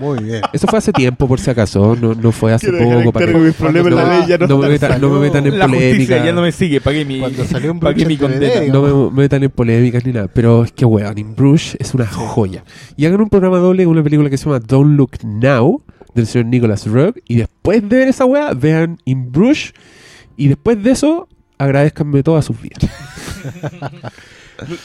Muy 0.00 0.22
bien. 0.22 0.42
Eso 0.52 0.66
fue 0.66 0.78
hace 0.78 0.92
tiempo, 0.92 1.26
por 1.26 1.40
si 1.40 1.50
acaso, 1.50 1.96
no, 2.00 2.14
no 2.14 2.32
fue 2.32 2.52
hace 2.52 2.70
Quiero 2.70 2.98
poco. 3.00 3.12
para 3.12 3.26
que- 3.26 3.34
mis 3.38 3.54
problemas 3.54 3.90
en 3.92 3.96
la 3.96 4.04
no, 4.04 4.18
ley 4.18 4.28
ya 4.28 4.38
no 4.38 4.46
no 4.46 4.58
me 4.58 4.68
metan, 4.68 5.00
no 5.00 5.08
me 5.10 5.20
metan 5.20 5.46
en 5.46 5.58
La 5.58 5.66
polémica. 5.66 6.24
ya 6.24 6.32
no 6.32 6.42
me 6.42 6.52
sigue. 6.52 6.80
Pagué 6.80 7.04
mi, 7.04 7.20
Cuando 7.20 7.44
salió 7.44 7.72
un 7.72 7.80
pagué 7.80 8.04
mi 8.04 8.16
DVD, 8.16 8.20
condena. 8.32 8.72
No 8.72 8.82
me 8.82 9.10
me 9.10 9.22
metan 9.22 9.42
en 9.44 9.50
polémicas 9.50 10.04
ni 10.04 10.12
nada, 10.12 10.28
pero 10.28 10.64
es 10.64 10.72
que 10.72 10.84
weón, 10.84 11.16
In 11.18 11.34
Bruges 11.34 11.76
es 11.80 11.94
una 11.94 12.06
joya. 12.06 12.64
Y 12.96 13.06
hagan 13.06 13.20
un 13.20 13.30
programa 13.30 13.58
doble 13.58 13.84
con 13.84 13.92
una 13.92 14.02
película 14.02 14.28
que 14.28 14.36
se 14.36 14.44
llama 14.44 14.60
Don't 14.60 14.96
Look 14.96 15.12
Now, 15.24 15.82
del 16.14 16.26
señor 16.26 16.46
Nicholas 16.48 16.86
Rock, 16.86 17.18
y 17.26 17.36
después 17.36 17.88
de 17.88 17.96
ver 17.96 18.08
esa 18.08 18.24
weá, 18.26 18.52
vean 18.52 18.98
In 19.06 19.32
Bruges, 19.32 19.72
y 20.36 20.48
después 20.48 20.82
de 20.82 20.90
eso, 20.90 21.28
agradezcanme 21.58 22.22
todas 22.22 22.44
sus 22.44 22.60
vidas. 22.60 22.80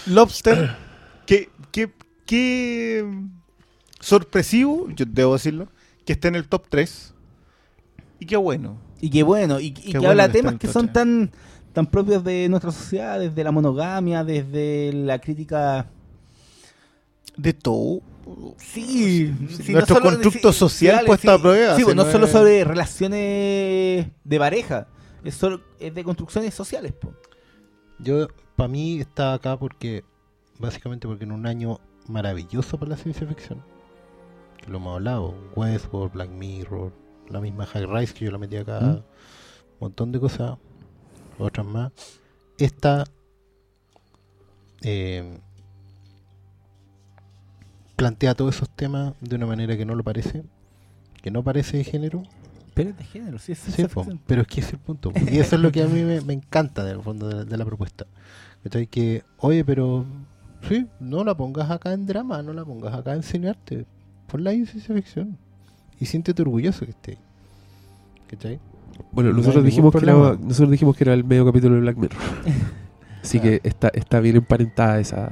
Lobster, 0.05 0.75
que, 1.25 1.49
que, 1.71 1.89
que 2.25 3.05
sorpresivo, 4.03 4.87
yo 4.95 5.05
debo 5.07 5.33
decirlo, 5.33 5.67
que 6.05 6.13
esté 6.13 6.27
en 6.27 6.35
el 6.35 6.47
top 6.47 6.65
3. 6.69 7.13
Y 8.19 8.25
qué 8.25 8.35
bueno. 8.37 8.77
Y 9.01 9.09
qué 9.09 9.23
bueno, 9.23 9.59
y, 9.59 9.67
y 9.67 9.71
Qué 9.71 9.91
que 9.93 9.97
bueno 9.97 10.11
habla 10.11 10.27
que 10.27 10.33
temas 10.33 10.55
que 10.55 10.67
son 10.67 10.91
tan, 10.93 11.31
tan 11.73 11.85
propios 11.87 12.23
de 12.23 12.47
nuestra 12.49 12.71
sociedad, 12.71 13.19
desde 13.19 13.43
la 13.43 13.51
monogamia, 13.51 14.23
desde 14.23 14.91
la 14.93 15.19
crítica. 15.19 15.87
De 17.35 17.53
todo. 17.53 18.01
Sí, 18.57 19.33
sí, 19.49 19.73
Nuestro 19.73 19.95
solo- 19.97 20.09
constructo 20.11 20.53
sí, 20.53 20.59
social 20.59 20.69
sociales, 20.69 21.05
puesto 21.07 21.27
sí. 21.29 21.33
a 21.33 21.41
prueba. 21.41 21.75
Sí, 21.75 21.83
pues, 21.83 21.95
no 21.95 22.03
es- 22.03 22.11
solo 22.11 22.27
sobre 22.27 22.63
relaciones 22.63 24.07
de 24.23 24.39
pareja, 24.39 24.87
es, 25.25 25.33
solo, 25.35 25.61
es 25.79 25.93
de 25.93 26.03
construcciones 26.03 26.53
sociales. 26.53 26.93
po. 26.93 27.13
Yo, 27.99 28.27
para 28.55 28.69
mí, 28.69 28.99
está 28.99 29.33
acá 29.33 29.57
porque, 29.57 30.03
básicamente, 30.59 31.07
porque 31.07 31.23
en 31.25 31.31
un 31.33 31.45
año 31.45 31.79
maravilloso 32.07 32.77
para 32.77 32.91
la 32.91 32.97
ciencia 32.97 33.27
ficción, 33.27 33.61
que 34.63 34.71
lo 34.71 34.77
hemos 34.77 34.95
hablado, 34.95 35.35
Westworld, 35.55 36.13
Black 36.13 36.29
Mirror, 36.29 36.91
la 37.29 37.41
misma 37.41 37.65
High 37.65 37.85
Rise 37.85 38.13
que 38.13 38.25
yo 38.25 38.31
la 38.31 38.37
metí 38.37 38.55
acá, 38.55 38.79
¿Mm? 38.79 38.89
un 38.89 39.03
montón 39.79 40.11
de 40.11 40.19
cosas, 40.19 40.57
otras 41.37 41.65
más. 41.65 41.91
Esta 42.57 43.03
eh, 44.81 45.39
plantea 47.95 48.35
todos 48.35 48.55
esos 48.55 48.69
temas 48.69 49.13
de 49.21 49.35
una 49.35 49.45
manera 49.45 49.75
que 49.77 49.85
no 49.85 49.95
lo 49.95 50.03
parece, 50.03 50.43
que 51.21 51.31
no 51.31 51.43
parece 51.43 51.77
de 51.77 51.83
género. 51.83 52.23
Pero 52.73 52.89
es 52.89 52.97
de 52.97 53.03
género, 53.03 53.37
sí, 53.37 53.51
es 53.51 53.59
Sí, 53.59 53.85
pero 54.25 54.41
es 54.41 54.47
que 54.47 54.61
es 54.61 54.73
el 54.73 54.79
punto. 54.79 55.11
Y 55.31 55.37
eso 55.37 55.55
es 55.55 55.61
lo 55.61 55.71
que 55.71 55.83
a 55.83 55.87
mí 55.87 56.01
me, 56.01 56.21
me 56.21 56.33
encanta 56.33 56.83
del 56.83 57.01
fondo 57.01 57.27
de 57.27 57.35
la, 57.35 57.45
de 57.45 57.57
la 57.57 57.65
propuesta. 57.65 58.05
Que, 58.89 59.23
oye, 59.37 59.63
pero 59.65 60.05
sí, 60.67 60.87
no 60.99 61.23
la 61.23 61.35
pongas 61.35 61.69
acá 61.69 61.93
en 61.93 62.05
drama, 62.05 62.41
no 62.41 62.53
la 62.53 62.63
pongas 62.65 62.93
acá 62.93 63.13
en 63.13 63.23
cinearte. 63.23 63.85
Ahí 64.45 64.57
en 64.57 64.65
ciencia 64.67 64.93
ficción. 64.95 65.37
Y 65.99 66.05
siéntete 66.05 66.41
orgulloso 66.41 66.85
que 66.85 66.91
esté 66.91 67.11
ahí. 67.11 67.17
¿Cachai? 68.29 68.59
Bueno, 69.11 69.31
No 69.31 69.37
nosotros 69.37 69.63
dijimos, 69.63 69.91
que 69.93 69.99
era, 70.03 70.13
nosotros 70.13 70.71
dijimos 70.71 70.95
que 70.95 71.03
era 71.03 71.13
el 71.13 71.23
medio 71.23 71.45
capítulo 71.45 71.75
de 71.75 71.81
Black 71.81 71.97
Mirror. 71.97 72.19
Así 73.23 73.39
que 73.39 73.61
está, 73.63 73.89
está 73.93 74.19
bien 74.19 74.35
emparentada 74.35 74.99
esa, 74.99 75.31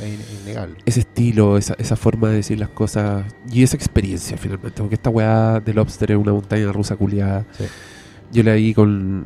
Es 0.00 0.06
in- 0.08 0.40
innegable. 0.42 0.76
ese 0.86 1.00
estilo, 1.00 1.56
esa, 1.58 1.74
esa 1.78 1.96
forma 1.96 2.28
de 2.28 2.36
decir 2.36 2.58
las 2.58 2.68
cosas 2.68 3.24
y 3.50 3.62
esa 3.62 3.76
experiencia 3.76 4.36
finalmente. 4.36 4.80
Porque 4.80 4.94
esta 4.94 5.10
weá 5.10 5.60
de 5.60 5.74
Lobster 5.74 6.12
es 6.12 6.16
una 6.18 6.32
montaña 6.32 6.70
rusa 6.72 6.94
culiada. 6.96 7.44
Sí. 7.56 7.64
Yo 8.32 8.42
la 8.44 8.54
vi 8.54 8.74
con, 8.74 9.24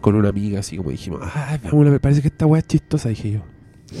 con 0.00 0.16
una 0.16 0.30
amiga, 0.30 0.60
así 0.60 0.76
como 0.76 0.90
dijimos, 0.90 1.20
ah, 1.22 1.58
me 1.62 2.00
parece 2.00 2.22
que 2.22 2.28
esta 2.28 2.46
weá 2.46 2.60
es 2.60 2.66
chistosa, 2.66 3.08
dije 3.10 3.32
yo. 3.32 3.40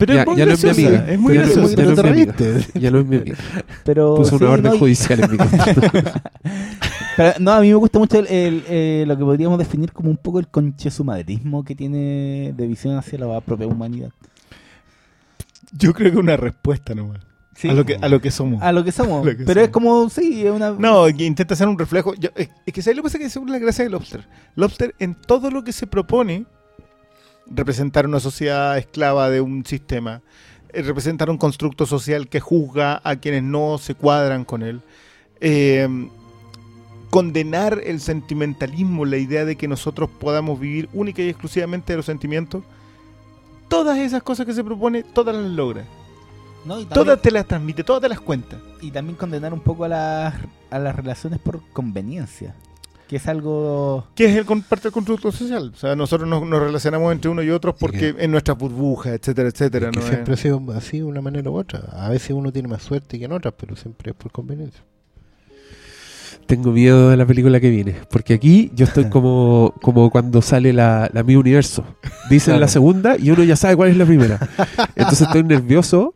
Pero 0.00 0.14
ya, 0.14 0.20
es 0.22 0.26
muy 0.26 0.36
ya 0.36 0.46
no 0.46 0.52
es 0.52 0.64
mi 0.64 0.70
graciosa, 0.72 0.88
amiga. 0.98 1.12
es 1.12 1.18
muy 1.20 1.34
ya, 1.34 1.40
no- 1.40 1.46
graciosa. 1.46 1.74
ya 1.76 1.84
no 1.84 1.90
es 1.92 2.00
Pero 2.00 2.14
mi 2.14 2.26
te. 2.26 2.80
Ya 2.80 2.90
no 2.90 2.98
es 2.98 3.06
mi 3.06 3.16
amiga. 3.16 3.36
Pero 3.84 4.14
Puso 4.16 4.38
sí, 4.38 4.44
una 4.44 4.52
orden 4.52 4.72
no, 4.72 4.78
judicial 4.78 5.20
en 5.24 5.30
mi. 5.30 5.36
Pero, 7.16 7.32
no, 7.38 7.50
a 7.52 7.60
mí 7.60 7.68
me 7.68 7.74
gusta 7.74 7.98
mucho 7.98 8.18
el, 8.18 8.26
el, 8.28 8.64
eh, 8.68 9.04
lo 9.06 9.16
que 9.16 9.24
podríamos 9.24 9.58
definir 9.58 9.92
como 9.92 10.10
un 10.10 10.16
poco 10.16 10.38
el 10.38 10.48
conchesumadrismo 10.48 11.64
que 11.64 11.74
tiene 11.74 12.52
de 12.56 12.66
visión 12.66 12.96
hacia 12.96 13.18
la 13.18 13.40
propia 13.40 13.66
humanidad. 13.66 14.10
Yo 15.72 15.92
creo 15.92 16.12
que 16.12 16.18
una 16.18 16.36
respuesta 16.36 16.94
nomás. 16.94 17.20
Sí. 17.54 17.68
A, 17.68 17.74
lo 17.74 17.84
que, 17.84 17.96
a 18.00 18.08
lo 18.08 18.20
que 18.22 18.30
somos. 18.30 18.62
A 18.62 18.72
lo 18.72 18.82
que 18.84 18.92
somos. 18.92 19.24
Lo 19.26 19.36
que 19.36 19.44
pero 19.44 19.60
es 19.60 19.66
somos. 19.70 19.72
como, 19.72 20.08
sí, 20.08 20.46
es 20.46 20.50
una... 20.52 20.70
No, 20.70 21.08
intenta 21.10 21.52
hacer 21.52 21.68
un 21.68 21.78
reflejo. 21.78 22.14
Yo- 22.14 22.30
es, 22.34 22.48
es 22.64 22.72
que 22.72 22.80
¿sabes 22.80 22.96
lo 22.96 23.02
que 23.02 23.08
pasa? 23.08 23.18
Que 23.18 23.28
según 23.28 23.50
la 23.52 23.58
gracia 23.58 23.84
de 23.84 23.90
Lobster. 23.90 24.26
Lobster 24.54 24.94
en 24.98 25.14
todo 25.14 25.50
lo 25.50 25.62
que 25.62 25.72
se 25.72 25.86
propone, 25.86 26.46
representar 27.50 28.06
una 28.06 28.20
sociedad 28.20 28.78
esclava 28.78 29.28
de 29.28 29.40
un 29.40 29.66
sistema, 29.66 30.22
eh, 30.72 30.82
representar 30.82 31.28
un 31.30 31.38
constructo 31.38 31.84
social 31.86 32.28
que 32.28 32.40
juzga 32.40 33.00
a 33.04 33.16
quienes 33.16 33.42
no 33.42 33.78
se 33.78 33.94
cuadran 33.94 34.44
con 34.44 34.62
él, 34.62 34.80
eh, 35.40 35.88
condenar 37.10 37.80
el 37.84 38.00
sentimentalismo, 38.00 39.04
la 39.04 39.16
idea 39.16 39.44
de 39.44 39.56
que 39.56 39.66
nosotros 39.66 40.08
podamos 40.20 40.60
vivir 40.60 40.88
única 40.92 41.22
y 41.22 41.28
exclusivamente 41.28 41.92
de 41.92 41.96
los 41.96 42.06
sentimientos, 42.06 42.62
todas 43.68 43.98
esas 43.98 44.22
cosas 44.22 44.46
que 44.46 44.54
se 44.54 44.62
propone, 44.62 45.02
todas 45.02 45.34
las 45.34 45.50
logra. 45.50 45.84
No, 46.64 46.78
y, 46.78 46.84
también, 46.84 47.04
Todas 47.06 47.22
te 47.22 47.30
las 47.30 47.46
transmite, 47.46 47.82
todas 47.82 48.02
te 48.02 48.08
las 48.08 48.20
cuenta. 48.20 48.58
y 48.82 48.90
también 48.90 49.16
condenar 49.16 49.52
un 49.52 49.60
poco 49.60 49.84
a 49.84 49.88
las, 49.88 50.34
a 50.70 50.78
las 50.78 50.94
relaciones 50.94 51.38
por 51.40 51.60
conveniencia. 51.72 52.54
Que 53.10 53.16
es 53.16 53.26
algo... 53.26 54.06
que 54.14 54.26
es 54.26 54.36
el 54.36 54.44
parte 54.62 54.84
del 54.84 54.92
constructo 54.92 55.32
social. 55.32 55.72
O 55.74 55.76
sea, 55.76 55.96
nosotros 55.96 56.28
nos, 56.30 56.46
nos 56.46 56.60
relacionamos 56.62 57.10
entre 57.10 57.28
uno 57.28 57.42
y 57.42 57.50
otros 57.50 57.74
porque 57.76 58.14
en 58.16 58.30
nuestras 58.30 58.56
burbujas, 58.56 59.14
etcétera, 59.14 59.48
etcétera. 59.48 59.88
Es 59.88 59.92
que 59.96 60.00
¿no? 60.00 60.06
siempre 60.06 60.32
ha 60.32 60.34
Es- 60.34 60.40
sido 60.40 60.62
así 60.76 60.98
de 60.98 61.04
una 61.04 61.20
manera 61.20 61.50
u 61.50 61.56
otra. 61.56 61.80
A 61.92 62.08
veces 62.08 62.30
uno 62.30 62.52
tiene 62.52 62.68
más 62.68 62.82
suerte 62.84 63.18
que 63.18 63.24
en 63.24 63.32
otras, 63.32 63.52
pero 63.58 63.74
siempre 63.74 64.12
es 64.12 64.16
por 64.16 64.30
conveniencia. 64.30 64.84
Tengo 66.46 66.70
miedo 66.72 67.10
de 67.10 67.16
la 67.16 67.26
película 67.26 67.58
que 67.60 67.70
viene. 67.70 67.96
Porque 68.10 68.34
aquí 68.34 68.70
yo 68.74 68.84
estoy 68.84 69.04
como, 69.10 69.74
como 69.82 70.08
cuando 70.10 70.40
sale 70.40 70.72
la, 70.72 71.10
la 71.12 71.22
Mi 71.24 71.34
Universo. 71.34 71.84
Dicen 72.28 72.52
Claro. 72.52 72.60
la 72.60 72.68
segunda 72.68 73.16
y 73.18 73.30
uno 73.32 73.42
ya 73.42 73.56
sabe 73.56 73.74
cuál 73.76 73.90
es 73.90 73.96
la 73.96 74.04
primera. 74.06 74.38
Entonces 74.94 75.22
estoy 75.22 75.42
nervioso. 75.42 76.14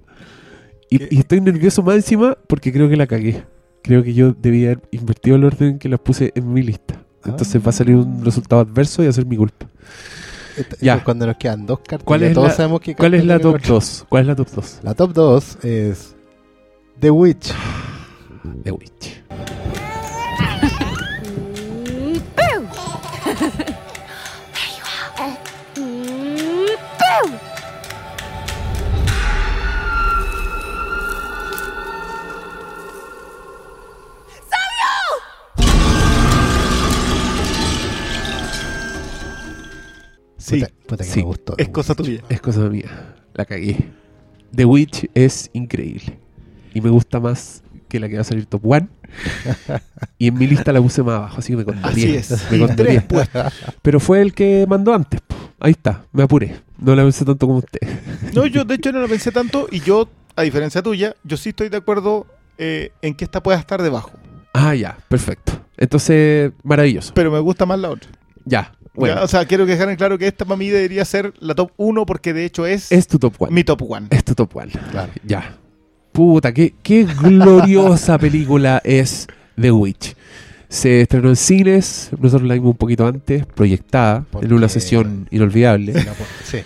Y, 0.90 1.02
y 1.16 1.18
estoy 1.18 1.40
nervioso 1.40 1.82
más 1.82 1.96
encima 1.96 2.38
porque 2.46 2.72
creo 2.72 2.88
que 2.88 2.96
la 2.96 3.08
cagué. 3.08 3.44
Creo 3.84 4.02
que 4.02 4.14
yo 4.14 4.32
debía 4.32 4.72
haber 4.72 4.88
invertido 4.92 5.36
el 5.36 5.44
orden 5.44 5.78
que 5.78 5.88
las 5.90 6.00
puse 6.00 6.32
en 6.34 6.52
mi 6.52 6.62
lista. 6.62 6.94
Entonces 7.24 7.62
va 7.64 7.68
a 7.68 7.72
salir 7.72 7.96
un 7.96 8.24
resultado 8.24 8.62
adverso 8.62 9.02
y 9.02 9.06
va 9.06 9.10
a 9.10 9.12
ser 9.12 9.26
mi 9.26 9.36
culpa. 9.36 9.66
Esto- 10.56 10.76
Ya. 10.80 10.92
esto 10.94 10.98
es 11.00 11.04
cuando 11.04 11.26
nos 11.26 11.36
quedan 11.36 11.66
dos 11.66 11.80
cartas. 11.80 12.04
¿Cuál 12.04 12.20
ya 12.20 12.26
es 12.28 12.32
todos 12.34 12.48
la, 12.48 12.54
sabemos 12.54 12.80
qué 12.80 12.94
cuál 12.94 13.12
es 13.14 13.24
la 13.26 13.38
top 13.38 13.56
el 13.56 13.60
otro. 13.60 13.74
2? 13.74 14.06
¿Cuál 14.08 14.22
es 14.22 14.26
la 14.28 14.36
top 14.36 14.48
2? 14.54 14.78
La 14.82 14.94
top 14.94 15.12
2 15.12 15.58
es 15.64 16.14
The 16.98 17.10
Witch. 17.10 17.52
The 18.62 18.70
Witch. 18.72 19.22
Sí, 40.44 40.60
Puta, 40.60 40.72
puta 40.86 41.04
que 41.04 41.10
Sí. 41.10 41.18
me 41.20 41.24
gustó. 41.26 41.54
es 41.56 41.68
cosa 41.70 41.94
tuya. 41.94 42.20
Es 42.28 42.40
cosa 42.40 42.60
mía. 42.68 43.14
La 43.34 43.44
cagué. 43.44 43.90
The 44.54 44.64
Witch 44.64 45.08
es 45.14 45.48
increíble. 45.54 46.18
Y 46.74 46.80
me 46.80 46.90
gusta 46.90 47.18
más 47.20 47.62
que 47.88 47.98
la 47.98 48.08
que 48.08 48.16
va 48.16 48.20
a 48.20 48.24
salir 48.24 48.46
top 48.46 48.60
1. 48.66 48.88
y 50.18 50.28
en 50.28 50.34
mi 50.34 50.46
lista 50.46 50.72
la 50.72 50.80
puse 50.82 51.02
más 51.02 51.14
abajo, 51.16 51.36
así 51.38 51.52
que 51.52 51.56
me 51.58 51.64
contaría. 51.64 52.20
Así 52.20 52.34
es. 52.34 52.50
Me 52.50 52.58
contaría. 52.58 53.06
tres. 53.06 53.28
Pero 53.82 54.00
fue 54.00 54.20
el 54.20 54.34
que 54.34 54.66
mandó 54.68 54.92
antes. 54.92 55.20
Ahí 55.60 55.70
está, 55.72 56.04
me 56.12 56.22
apuré. 56.24 56.56
No 56.78 56.94
la 56.94 57.02
pensé 57.04 57.24
tanto 57.24 57.46
como 57.46 57.60
usted. 57.60 57.80
No, 58.34 58.44
yo 58.46 58.64
de 58.64 58.74
hecho 58.74 58.92
no 58.92 59.00
lo 59.00 59.08
pensé 59.08 59.30
tanto 59.32 59.66
y 59.70 59.80
yo, 59.80 60.08
a 60.36 60.42
diferencia 60.42 60.82
tuya, 60.82 61.14
yo 61.24 61.36
sí 61.36 61.50
estoy 61.50 61.68
de 61.68 61.76
acuerdo 61.78 62.26
eh, 62.58 62.90
en 63.02 63.14
que 63.14 63.24
esta 63.24 63.42
pueda 63.42 63.58
estar 63.58 63.80
debajo. 63.80 64.10
Ah, 64.52 64.74
ya, 64.74 64.98
perfecto. 65.08 65.52
Entonces, 65.76 66.52
maravilloso. 66.62 67.12
Pero 67.14 67.30
me 67.30 67.38
gusta 67.38 67.64
más 67.66 67.78
la 67.78 67.90
otra. 67.90 68.10
Ya, 68.44 68.72
bueno. 68.94 69.16
Ya, 69.16 69.22
o 69.24 69.28
sea, 69.28 69.44
quiero 69.46 69.66
que 69.66 69.72
dejar 69.72 69.88
en 69.90 69.96
claro 69.96 70.16
que 70.18 70.26
esta 70.26 70.44
para 70.44 70.56
mí 70.56 70.68
debería 70.68 71.04
ser 71.04 71.32
la 71.40 71.54
top 71.54 71.70
1 71.76 72.06
porque 72.06 72.32
de 72.32 72.44
hecho 72.44 72.66
es, 72.66 72.90
es 72.92 73.06
tu 73.08 73.18
top 73.18 73.34
1. 73.38 73.50
mi 73.52 73.64
top 73.64 73.82
1. 73.82 74.06
Es 74.10 74.24
tu 74.24 74.34
top 74.34 74.54
1. 74.56 74.66
Claro. 74.90 75.12
Ya. 75.24 75.56
Puta, 76.12 76.52
qué, 76.54 76.74
qué 76.82 77.04
gloriosa 77.04 78.18
película 78.18 78.80
es 78.84 79.26
The 79.60 79.70
Witch. 79.72 80.14
Se 80.68 81.02
estrenó 81.02 81.28
en 81.28 81.36
cines, 81.36 82.10
nosotros 82.18 82.48
la 82.48 82.54
vimos 82.54 82.70
un 82.72 82.76
poquito 82.76 83.06
antes, 83.06 83.46
proyectada, 83.46 84.24
Porque- 84.30 84.46
en 84.46 84.52
una 84.54 84.68
sesión 84.68 85.28
inolvidable. 85.30 85.94
Sí. 86.44 86.58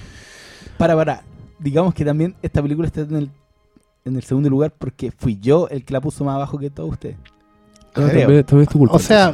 Para, 0.77 0.95
para. 0.97 1.23
Digamos 1.59 1.93
que 1.95 2.05
también 2.05 2.35
esta 2.43 2.63
película 2.63 2.87
está 2.87 3.01
en 3.03 3.17
el, 3.17 3.31
en 4.05 4.17
el 4.17 4.23
segundo 4.23 4.49
lugar 4.49 4.73
porque 4.79 5.11
fui 5.11 5.39
yo 5.41 5.69
el 5.69 5.85
que 5.85 5.93
la 5.93 6.01
puso 6.01 6.25
más 6.25 6.37
abajo 6.37 6.59
que 6.59 6.71
todos 6.71 6.91
ustedes. 6.91 7.17
Ah, 7.89 7.91
Creo. 7.95 8.09
también, 8.21 8.45
también 8.45 8.63
es 8.63 8.69
tu 8.69 8.79
culpa. 8.79 8.95
O 8.95 8.99
sea, 8.99 9.33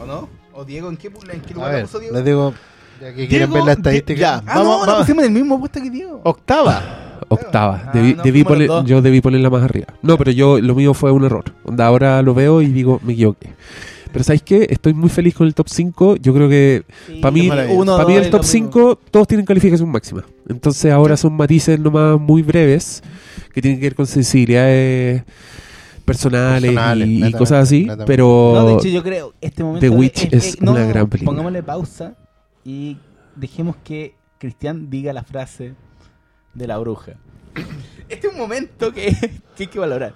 ¿O 0.00 0.06
no? 0.06 0.28
¿O 0.60 0.64
Diego 0.66 0.90
en 0.90 0.98
qué, 0.98 1.06
en 1.06 1.40
qué 1.40 1.54
a 1.54 1.56
lugar 1.56 1.72
la 1.72 1.80
puso 1.80 1.98
Diego? 2.00 2.14
les 2.16 2.24
digo, 2.26 2.54
ya 3.00 3.14
que 3.14 3.26
quieren 3.28 3.48
Diego, 3.48 3.54
ver 3.54 3.64
la 3.64 3.72
estadística. 3.72 4.20
ya. 4.20 4.34
Ah, 4.46 4.58
Vamos, 4.58 4.86
no, 4.86 4.92
la 4.92 4.98
pusimos 4.98 5.24
en 5.24 5.34
el 5.34 5.40
mismo 5.42 5.58
puesto 5.58 5.80
que 5.80 5.88
Diego. 5.88 6.20
Octava. 6.22 7.16
octava. 7.28 7.82
Ah, 7.86 7.90
Debí, 7.94 8.42
no, 8.42 8.46
poner, 8.46 8.68
yo 8.84 9.00
debí 9.00 9.22
ponerla 9.22 9.48
más 9.48 9.62
arriba. 9.62 9.86
No, 10.02 10.18
pero 10.18 10.32
yo 10.32 10.60
lo 10.60 10.74
mío 10.74 10.92
fue 10.92 11.12
un 11.12 11.24
error. 11.24 11.44
Onda, 11.64 11.86
ahora 11.86 12.20
lo 12.20 12.34
veo 12.34 12.60
y 12.60 12.66
digo, 12.66 13.00
me 13.02 13.14
equivoqué. 13.14 13.54
Pero 14.12 14.22
¿sabéis 14.22 14.42
qué? 14.42 14.66
Estoy 14.68 14.92
muy 14.92 15.08
feliz 15.08 15.34
con 15.34 15.46
el 15.46 15.54
top 15.54 15.70
5. 15.70 16.16
Yo 16.16 16.34
creo 16.34 16.50
que 16.50 16.82
para 17.22 17.32
mí, 17.32 17.48
para 17.48 18.04
mí 18.04 18.14
el 18.16 18.28
top 18.28 18.44
5 18.44 18.98
todos 19.10 19.26
tienen 19.26 19.46
calificación 19.46 19.88
máxima. 19.88 20.26
Entonces 20.46 20.92
ahora 20.92 21.16
son 21.16 21.32
matices 21.32 21.80
nomás 21.80 22.20
muy 22.20 22.42
breves 22.42 23.02
que 23.54 23.62
tienen 23.62 23.80
que 23.80 23.86
ver 23.86 23.94
con 23.94 24.06
sensibilidades 24.06 25.22
personales, 26.10 26.70
Personales, 26.70 27.08
y, 27.08 27.24
y 27.26 27.32
cosas 27.32 27.62
así. 27.64 27.80
netamente. 27.82 28.04
Pero 28.06 28.52
No, 28.54 28.66
de 28.66 28.74
hecho 28.74 28.88
yo 28.88 29.02
creo 29.02 29.34
este 29.40 29.62
momento 29.62 29.80
The 29.80 29.90
Witch 29.90 30.28
es 30.32 30.56
una 30.60 30.84
gran 30.84 31.08
película. 31.08 31.30
Pongámosle 31.30 31.62
pausa 31.62 32.16
y 32.64 32.96
dejemos 33.36 33.76
que 33.84 34.14
Cristian 34.38 34.90
diga 34.90 35.12
la 35.12 35.22
frase 35.22 35.74
de 36.54 36.66
la 36.66 36.78
bruja. 36.78 37.12
Este 38.08 38.26
es 38.26 38.32
un 38.32 38.38
momento 38.38 38.92
que, 38.92 39.12
que 39.56 39.62
hay 39.64 39.66
que 39.68 39.78
valorar. 39.78 40.14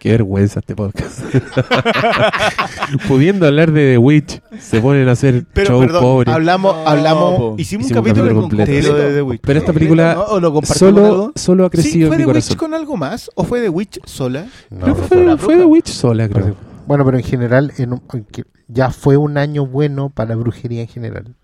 Qué 0.00 0.10
vergüenza 0.10 0.58
este 0.60 0.74
podcast. 0.74 1.20
Pudiendo 3.06 3.46
hablar 3.46 3.70
de 3.70 3.92
The 3.92 3.98
Witch, 3.98 4.40
se 4.58 4.80
ponen 4.80 5.08
a 5.08 5.12
hacer 5.12 5.44
Pero 5.52 5.68
show 5.68 5.80
perdón, 5.80 6.02
pobre. 6.02 6.32
hablamos, 6.32 6.74
No, 6.74 6.88
hablamos, 6.88 7.34
po. 7.36 7.54
hicimos, 7.58 7.86
Hicimos 7.86 7.90
un 7.90 7.94
capítulo 7.94 8.40
completo. 8.40 8.94
de 8.96 9.12
The 9.14 9.22
Witch. 9.22 9.40
Pero 9.42 9.58
esta 9.58 9.72
película 9.72 10.14
¿no? 10.14 10.22
¿O 10.24 10.40
lo 10.40 10.60
solo, 10.62 11.32
solo 11.36 11.64
ha 11.64 11.68
¿Sí, 11.68 11.70
crecido 11.72 12.08
¿Fue 12.08 12.16
en 12.16 12.20
mi 12.20 12.24
The 12.24 12.26
corazón. 12.32 12.50
Witch 12.52 12.58
con 12.58 12.74
algo 12.74 12.96
más 12.96 13.30
o 13.34 13.44
fue 13.44 13.60
The 13.60 13.68
Witch 13.68 14.00
sola? 14.04 14.46
No, 14.70 14.80
Creo 14.80 14.94
que 14.96 15.00
no 15.02 15.06
fue, 15.06 15.24
la 15.24 15.36
fue. 15.36 15.56
The 15.58 15.64
Witch 15.64 15.88
sola, 15.88 16.28
creo. 16.28 16.56
Bueno, 16.86 17.04
pero 17.04 17.18
en 17.18 17.24
general, 17.24 17.72
en 17.78 17.92
un- 17.92 18.02
en 18.14 18.24
que 18.24 18.44
ya 18.68 18.90
fue 18.90 19.16
un 19.16 19.38
año 19.38 19.66
bueno 19.66 20.10
para 20.10 20.30
la 20.30 20.36
brujería 20.36 20.80
en 20.82 20.88
general. 20.88 21.34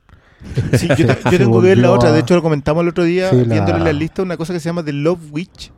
Sí, 0.72 0.88
yo, 0.96 1.06
yo 1.30 1.38
tengo 1.38 1.60
que 1.60 1.68
ver 1.68 1.78
la 1.78 1.90
otra. 1.92 2.10
De 2.12 2.20
hecho, 2.20 2.34
lo 2.34 2.42
comentamos 2.42 2.82
el 2.82 2.88
otro 2.88 3.04
día 3.04 3.30
Sí, 3.30 3.36
la- 3.44 3.54
viéndole 3.54 3.84
la 3.84 3.92
lista 3.92 4.22
una 4.22 4.36
cosa 4.36 4.52
que 4.52 4.60
se 4.60 4.68
llama 4.68 4.82
The 4.84 4.92
Love 4.92 5.20
Witch, 5.32 5.72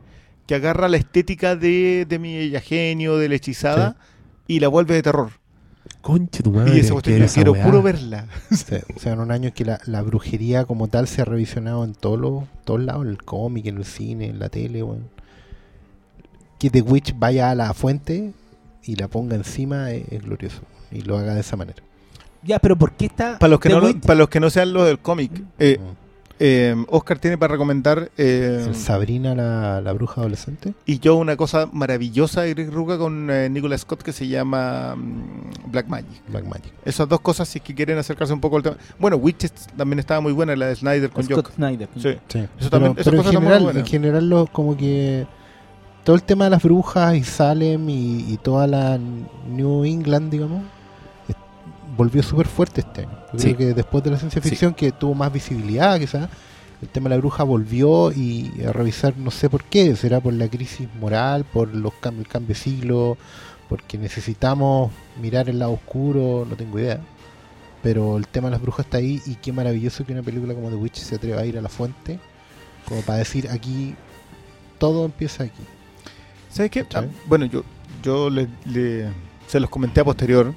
que 0.49 0.55
agarra 0.55 0.87
la 0.87 0.97
estética 0.97 1.55
de, 1.55 2.07
de 2.09 2.17
mi 2.17 2.35
ella 2.35 2.59
genio, 2.59 3.19
de 3.19 3.29
la 3.29 3.35
hechizada, 3.35 3.97
y 4.47 4.59
la 4.59 4.67
vuelve 4.67 4.95
de 4.95 5.03
terror. 5.03 5.29
Conche 6.01 6.41
tu 6.41 6.51
madre. 6.51 6.75
y 6.75 6.79
esa 6.79 6.93
cuestión 6.93 7.01
¿qué 7.03 7.09
yo 7.11 7.15
era 7.17 7.25
esa 7.27 7.35
quiero 7.35 7.51
weá? 7.51 7.63
puro 7.65 7.83
verla. 7.83 8.25
Sí, 8.49 8.77
o 8.95 8.99
sea, 8.99 9.13
en 9.13 9.19
un 9.19 9.29
año 9.31 9.53
que 9.53 9.63
la, 9.63 9.79
la 9.85 10.01
brujería 10.01 10.65
como 10.65 10.87
tal 10.87 11.07
se 11.07 11.21
ha 11.21 11.25
revisionado 11.25 11.83
en 11.83 11.93
todos 11.93 12.19
los 12.19 12.45
todos 12.63 12.79
lados, 12.81 13.03
en 13.05 13.11
el 13.11 13.21
cómic, 13.21 13.67
en 13.67 13.77
el 13.77 13.85
cine, 13.85 14.25
en 14.25 14.39
la 14.39 14.49
tele. 14.49 14.83
Que 16.57 16.71
The 16.71 16.81
Witch 16.81 17.13
vaya 17.15 17.51
a 17.51 17.55
la 17.55 17.71
fuente 17.75 18.33
y 18.83 18.95
la 18.95 19.07
ponga 19.07 19.35
encima 19.35 19.91
es, 19.91 20.07
es 20.11 20.23
glorioso. 20.23 20.61
Y 20.91 21.01
lo 21.03 21.15
haga 21.19 21.35
de 21.35 21.41
esa 21.41 21.57
manera. 21.57 21.83
Ya, 22.41 22.57
pero 22.57 22.75
¿por 22.75 22.93
qué 22.93 23.05
está 23.05 23.37
Para 23.37 23.51
los 23.51 23.59
que 23.59 23.69
The 23.69 23.75
no, 23.75 23.85
Witch? 23.85 24.01
para 24.01 24.17
los 24.17 24.29
que 24.29 24.39
no 24.39 24.49
sean 24.49 24.73
los 24.73 24.87
del 24.87 24.97
cómic, 24.97 25.31
eh, 25.59 25.77
eh, 26.39 26.75
Oscar 26.87 27.19
tiene 27.19 27.37
para 27.37 27.51
recomendar 27.51 28.09
eh, 28.17 28.65
El 28.67 28.75
Sabrina, 28.75 29.35
la, 29.35 29.81
la 29.81 29.91
bruja 29.93 30.21
adolescente. 30.21 30.73
y 30.85 30.99
yo 30.99 31.15
una 31.15 31.35
cosa 31.35 31.67
maravillosa 31.71 32.41
de 32.41 32.53
Greg 32.53 32.71
Rucka 32.71 32.97
con 32.97 33.29
eh, 33.29 33.49
Nicolas 33.49 33.81
Scott 33.81 34.01
que 34.01 34.13
se 34.13 34.27
llama 34.27 34.95
mm, 34.95 35.71
Black 35.71 35.87
Magic. 35.87 36.21
Black 36.29 36.45
Magic. 36.45 36.71
Esas 36.85 37.09
dos 37.09 37.19
cosas, 37.19 37.47
si 37.49 37.59
es 37.59 37.63
que 37.63 37.75
quieren 37.75 37.97
acercarse 37.97 38.33
un 38.33 38.39
poco 38.39 38.57
al 38.57 38.63
tema. 38.63 38.77
Bueno, 38.97 39.17
Witches 39.17 39.51
también 39.75 39.99
estaba 39.99 40.21
muy 40.21 40.31
buena, 40.31 40.55
la 40.55 40.67
de 40.67 40.75
Snyder 40.75 41.09
con 41.09 41.23
Scott 41.23 41.47
Jock. 41.47 41.55
Snyder. 41.55 41.89
Sí. 41.97 42.15
Sí. 42.27 42.47
Eso 42.59 42.69
también, 42.69 42.95
pero 42.95 43.11
pero 43.11 43.23
en 43.23 43.29
general, 43.31 43.77
en 43.77 43.85
general 43.85 44.29
lo, 44.29 44.47
como 44.47 44.77
que 44.77 45.27
todo 46.03 46.15
el 46.15 46.23
tema 46.23 46.45
de 46.45 46.51
las 46.51 46.63
brujas 46.63 47.15
y 47.15 47.23
Salem 47.23 47.89
y, 47.89 48.25
y 48.31 48.37
toda 48.37 48.65
la 48.65 48.97
New 49.49 49.83
England, 49.83 50.31
digamos, 50.31 50.63
volvió 51.99 52.23
súper 52.23 52.47
fuerte 52.47 52.79
este 52.81 53.01
año. 53.01 53.19
Yo 53.33 53.39
Sí. 53.39 53.53
creo 53.53 53.57
que 53.57 53.73
después 53.73 54.01
de 54.05 54.11
la 54.11 54.17
ciencia 54.17 54.41
Sí. 54.41 54.49
ficción, 54.49 54.73
que 54.73 54.91
tuvo 54.93 55.13
más 55.15 55.31
visibilidad 55.33 55.99
quizás, 55.99 56.29
el 56.81 56.87
tema 56.87 57.09
de 57.09 57.15
la 57.15 57.19
bruja 57.19 57.43
volvió 57.43 58.11
y 58.13 58.51
a 58.65 58.71
revisar, 58.71 59.17
no 59.17 59.31
sé 59.31 59.49
por 59.49 59.65
qué, 59.65 59.93
será 59.97 60.21
por 60.21 60.31
la 60.33 60.47
crisis 60.47 60.87
moral, 60.97 61.43
por 61.43 61.67
los 61.75 61.93
cambios, 61.95 62.25
el 62.25 62.31
cambio 62.31 62.49
de 62.49 62.55
siglo, 62.55 63.17
porque 63.67 63.97
necesitamos 63.97 64.91
mirar 65.21 65.49
el 65.49 65.59
lado 65.59 65.73
oscuro, 65.73 66.47
no 66.49 66.55
tengo 66.55 66.79
idea. 66.79 67.01
Pero 67.83 68.15
el 68.17 68.27
tema 68.27 68.47
de 68.47 68.51
las 68.53 68.61
brujas 68.61 68.85
está 68.85 68.97
ahí 68.99 69.21
y 69.25 69.35
qué 69.35 69.51
maravilloso 69.51 70.05
que 70.05 70.13
una 70.13 70.23
película 70.23 70.53
como 70.53 70.69
The 70.69 70.75
Witch 70.75 70.95
se 70.99 71.15
atreva 71.15 71.41
a 71.41 71.45
ir 71.45 71.57
a 71.57 71.61
la 71.61 71.69
fuente, 71.69 72.17
como 72.87 73.01
para 73.01 73.19
decir 73.19 73.49
aquí, 73.49 73.93
todo 74.77 75.03
empieza 75.05 75.43
aquí. 75.43 75.63
¿Sabes 76.49 76.71
qué? 76.71 76.85
Ah, 76.95 77.03
bueno, 77.27 77.45
yo, 77.45 77.63
yo 78.01 78.29
le, 78.29 78.47
le- 78.65 79.09
se 79.47 79.59
los 79.59 79.69
comenté 79.69 79.99
a 79.99 80.05
posterior 80.05 80.53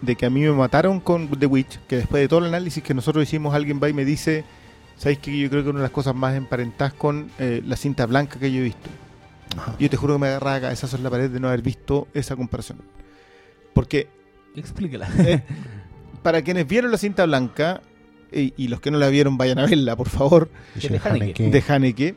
de 0.00 0.16
que 0.16 0.26
a 0.26 0.30
mí 0.30 0.40
me 0.40 0.52
mataron 0.52 1.00
con 1.00 1.28
The 1.28 1.46
Witch, 1.46 1.78
que 1.88 1.96
después 1.96 2.20
de 2.22 2.28
todo 2.28 2.40
el 2.40 2.46
análisis 2.46 2.82
que 2.82 2.94
nosotros 2.94 3.22
hicimos, 3.24 3.54
alguien 3.54 3.80
va 3.82 3.88
y 3.88 3.92
me 3.92 4.04
dice, 4.04 4.44
¿sabes 4.96 5.18
qué? 5.18 5.38
Yo 5.38 5.50
creo 5.50 5.62
que 5.62 5.70
una 5.70 5.80
de 5.80 5.84
las 5.84 5.90
cosas 5.92 6.14
más 6.14 6.34
emparentadas 6.34 6.94
con 6.94 7.30
eh, 7.38 7.62
la 7.66 7.76
cinta 7.76 8.06
blanca 8.06 8.38
que 8.38 8.50
yo 8.52 8.60
he 8.60 8.64
visto. 8.64 8.88
Ajá. 9.56 9.74
Yo 9.78 9.90
te 9.90 9.96
juro 9.96 10.14
que 10.14 10.20
me 10.20 10.28
agarraba 10.28 10.60
cabezazo 10.60 10.96
en 10.96 11.02
la 11.02 11.10
pared 11.10 11.30
de 11.30 11.40
no 11.40 11.48
haber 11.48 11.62
visto 11.62 12.08
esa 12.14 12.36
comparación. 12.36 12.78
Porque 13.74 14.08
Explícala. 14.56 15.08
eh, 15.18 15.42
para 16.22 16.42
quienes 16.42 16.66
vieron 16.66 16.90
la 16.90 16.98
cinta 16.98 17.24
blanca, 17.26 17.82
y, 18.32 18.54
y 18.56 18.68
los 18.68 18.80
que 18.80 18.90
no 18.90 18.98
la 18.98 19.08
vieron, 19.08 19.36
vayan 19.36 19.58
a 19.58 19.66
verla, 19.66 19.96
por 19.96 20.08
favor, 20.08 20.50
De 20.74 21.00
Haneke. 21.02 21.50
de 21.50 21.64
Haneke. 21.66 22.16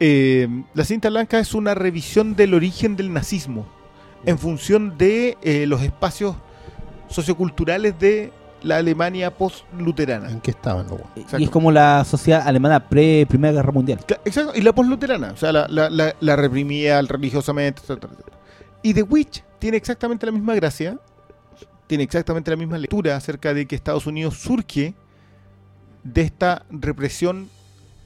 Eh, 0.00 0.48
la 0.74 0.84
cinta 0.84 1.10
blanca 1.10 1.38
es 1.40 1.54
una 1.54 1.74
revisión 1.74 2.36
del 2.36 2.54
origen 2.54 2.96
del 2.96 3.12
nazismo 3.12 3.66
en 4.24 4.38
función 4.38 4.96
de 4.96 5.36
eh, 5.42 5.66
los 5.66 5.82
espacios 5.82 6.36
socioculturales 7.08 7.98
de 7.98 8.32
la 8.62 8.78
Alemania 8.78 9.32
post-luterana. 9.34 10.30
¿En 10.30 10.40
qué 10.40 10.50
estaban 10.50 10.86
los? 10.88 11.00
Y 11.38 11.44
es 11.44 11.50
como 11.50 11.70
la 11.70 12.04
sociedad 12.04 12.46
alemana 12.46 12.88
pre-Primera 12.88 13.52
Guerra 13.52 13.70
Mundial. 13.72 14.00
Exacto, 14.24 14.52
y 14.54 14.60
la 14.62 14.72
post-luterana, 14.74 15.32
o 15.32 15.36
sea, 15.36 15.52
la, 15.52 15.66
la, 15.68 15.88
la- 15.90 16.14
la 16.18 16.36
reprimía 16.36 17.00
religiosamente, 17.02 17.80
etcétera, 17.82 18.12
etcétera. 18.12 18.36
Y 18.82 18.94
The 18.94 19.02
Witch 19.02 19.42
tiene 19.58 19.76
exactamente 19.76 20.26
la 20.26 20.32
misma 20.32 20.54
gracia, 20.54 20.98
tiene 21.86 22.04
exactamente 22.04 22.50
la 22.50 22.56
misma 22.56 22.78
lectura 22.78 23.16
acerca 23.16 23.54
de 23.54 23.66
que 23.66 23.74
Estados 23.76 24.06
Unidos 24.06 24.36
surge 24.38 24.94
de 26.04 26.22
esta 26.22 26.64
represión 26.70 27.48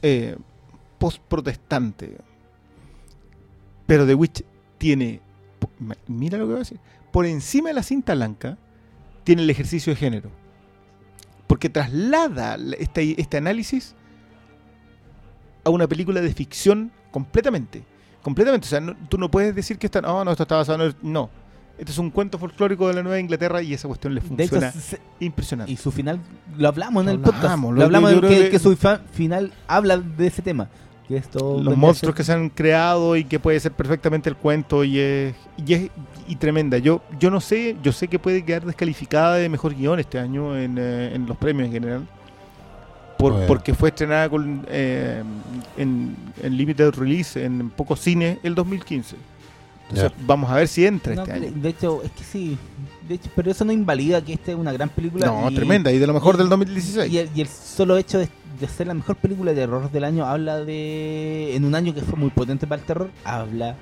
eh, 0.02 0.36
post-protestante. 0.98 2.18
Pero 3.86 4.06
The 4.06 4.14
Witch 4.14 4.44
tiene, 4.78 5.20
mira 6.06 6.38
lo 6.38 6.44
que 6.44 6.48
voy 6.50 6.56
a 6.56 6.58
decir, 6.60 6.78
por 7.10 7.26
encima 7.26 7.68
de 7.70 7.74
la 7.74 7.82
cinta 7.82 8.14
blanca, 8.14 8.56
tiene 9.24 9.42
el 9.42 9.50
ejercicio 9.50 9.92
de 9.92 9.96
género. 9.96 10.30
Porque 11.46 11.68
traslada 11.68 12.56
la- 12.56 12.76
este, 12.76 13.20
este 13.20 13.36
análisis 13.36 13.94
a 15.64 15.70
una 15.70 15.86
película 15.86 16.20
de 16.20 16.32
ficción 16.32 16.90
completamente. 17.10 17.84
Completamente. 18.22 18.66
O 18.66 18.70
sea, 18.70 18.80
no- 18.80 18.96
tú 19.08 19.18
no 19.18 19.30
puedes 19.30 19.54
decir 19.54 19.78
que 19.78 19.86
esta, 19.86 20.00
no, 20.00 20.24
no, 20.24 20.30
esto 20.32 20.42
está 20.44 20.56
basado 20.56 20.82
en... 20.82 20.88
el-". 20.90 20.96
No. 21.02 21.30
Este 21.78 21.90
es 21.90 21.98
un 21.98 22.10
cuento 22.10 22.38
folclórico 22.38 22.86
de 22.88 22.94
la 22.94 23.02
Nueva 23.02 23.18
Inglaterra 23.18 23.62
y 23.62 23.72
esa 23.74 23.88
cuestión 23.88 24.14
le 24.14 24.20
De 24.20 24.44
hecho, 24.44 24.56
funciona 24.60 24.70
se- 24.72 25.00
impresionante. 25.20 25.72
y 25.72 25.76
su 25.76 25.90
final 25.90 26.20
lo 26.56 26.68
hablamos 26.68 27.00
en 27.02 27.06
Lo 27.06 27.12
el 27.12 27.20
podcast. 27.20 27.58
Lo, 27.62 27.72
lo- 27.72 27.84
hablamos 27.84 28.10
creo 28.14 28.20
que, 28.30 28.42
que- 28.44 28.50
que 28.50 28.58
su 28.58 28.76
fa- 28.76 28.98
final 29.12 29.52
habla 29.66 29.96
de 29.98 30.26
ese 30.26 30.42
tema. 30.42 30.68
Que 31.58 31.64
Los 31.64 31.76
monstruos 31.76 32.14
que 32.14 32.24
se 32.24 32.32
han 32.32 32.48
creado 32.48 33.16
y 33.16 33.24
que 33.24 33.38
puede 33.38 33.58
ser 33.60 33.72
perfectamente 33.72 34.28
el 34.30 34.36
cuento 34.36 34.84
y 34.84 34.98
es, 34.98 35.34
y 35.66 35.74
es- 35.74 35.90
y 36.28 36.36
tremenda. 36.36 36.78
Yo, 36.78 37.02
yo 37.18 37.30
no 37.30 37.40
sé, 37.40 37.76
yo 37.82 37.92
sé 37.92 38.08
que 38.08 38.18
puede 38.18 38.44
quedar 38.44 38.64
descalificada 38.64 39.34
de 39.36 39.48
mejor 39.48 39.74
guion 39.74 39.98
este 40.00 40.18
año 40.18 40.56
en, 40.56 40.76
eh, 40.78 41.12
en 41.14 41.26
los 41.26 41.36
premios 41.36 41.66
en 41.66 41.72
general. 41.72 42.06
Por- 43.18 43.32
Bueno. 43.32 43.46
Porque 43.46 43.74
fue 43.74 43.90
estrenada 43.90 44.28
con, 44.28 44.64
eh, 44.68 45.22
en, 45.76 46.16
en 46.42 46.56
limited 46.56 46.90
release 46.94 47.44
en 47.44 47.70
pocos 47.70 48.00
cines 48.00 48.38
el 48.42 48.54
2015. 48.54 49.16
Entonces, 49.90 50.12
vamos 50.26 50.50
a 50.50 50.54
ver 50.54 50.68
si 50.68 50.86
entra 50.86 51.14
No, 51.14 51.22
este 51.22 51.38
de- 51.38 51.46
año. 51.48 51.56
De 51.60 51.68
hecho, 51.68 52.02
es 52.02 52.10
que 52.12 52.24
sí. 52.24 52.56
De 53.06 53.14
hecho, 53.16 53.28
pero 53.36 53.50
eso 53.50 53.64
no 53.64 53.72
invalida 53.72 54.24
que 54.24 54.32
esta 54.32 54.52
es 54.52 54.56
una 54.56 54.72
gran 54.72 54.88
película. 54.88 55.26
No, 55.26 55.50
y- 55.50 55.54
tremenda, 55.54 55.92
y 55.92 55.98
de 55.98 56.06
lo 56.06 56.14
mejor 56.14 56.36
y- 56.36 56.38
del 56.38 56.48
2016. 56.48 57.12
Y 57.12 57.18
el, 57.18 57.28
y 57.34 57.40
el 57.42 57.48
solo 57.48 57.96
hecho 57.98 58.18
de, 58.18 58.28
de 58.60 58.68
ser 58.68 58.86
la 58.86 58.94
mejor 58.94 59.16
película 59.16 59.52
de 59.52 59.56
terror 59.60 59.90
del 59.90 60.04
año 60.04 60.24
habla 60.26 60.58
de. 60.64 61.54
En 61.56 61.64
un 61.64 61.74
año 61.74 61.94
que 61.94 62.02
fue 62.02 62.18
muy 62.18 62.30
potente 62.30 62.66
para 62.66 62.80
el 62.80 62.86
terror, 62.86 63.10
habla 63.24 63.76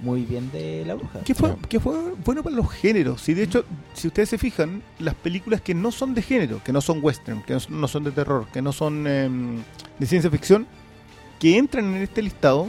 muy 0.00 0.22
bien 0.24 0.50
de 0.50 0.84
la 0.84 0.94
bruja. 0.94 1.20
Que 1.20 1.34
fue, 1.34 1.54
que 1.68 1.78
fue 1.78 1.94
bueno 2.24 2.42
para 2.42 2.56
los 2.56 2.70
géneros. 2.70 3.28
Y 3.28 3.34
de 3.34 3.44
hecho, 3.44 3.64
si 3.94 4.08
ustedes 4.08 4.28
se 4.30 4.38
fijan, 4.38 4.82
las 4.98 5.14
películas 5.14 5.60
que 5.60 5.74
no 5.74 5.92
son 5.92 6.12
de 6.14 6.22
género, 6.22 6.60
que 6.64 6.72
no 6.72 6.80
son 6.80 6.98
western, 7.02 7.42
que 7.42 7.56
no 7.68 7.86
son- 7.88 8.02
de 8.04 8.10
terror, 8.10 8.46
que 8.52 8.60
no 8.62 8.72
son 8.72 9.06
em, 9.06 9.62
de 9.98 10.06
ciencia 10.06 10.30
ficción, 10.30 10.66
que 11.38 11.56
entran 11.56 11.84
en 11.94 12.02
este 12.02 12.20
listado, 12.22 12.68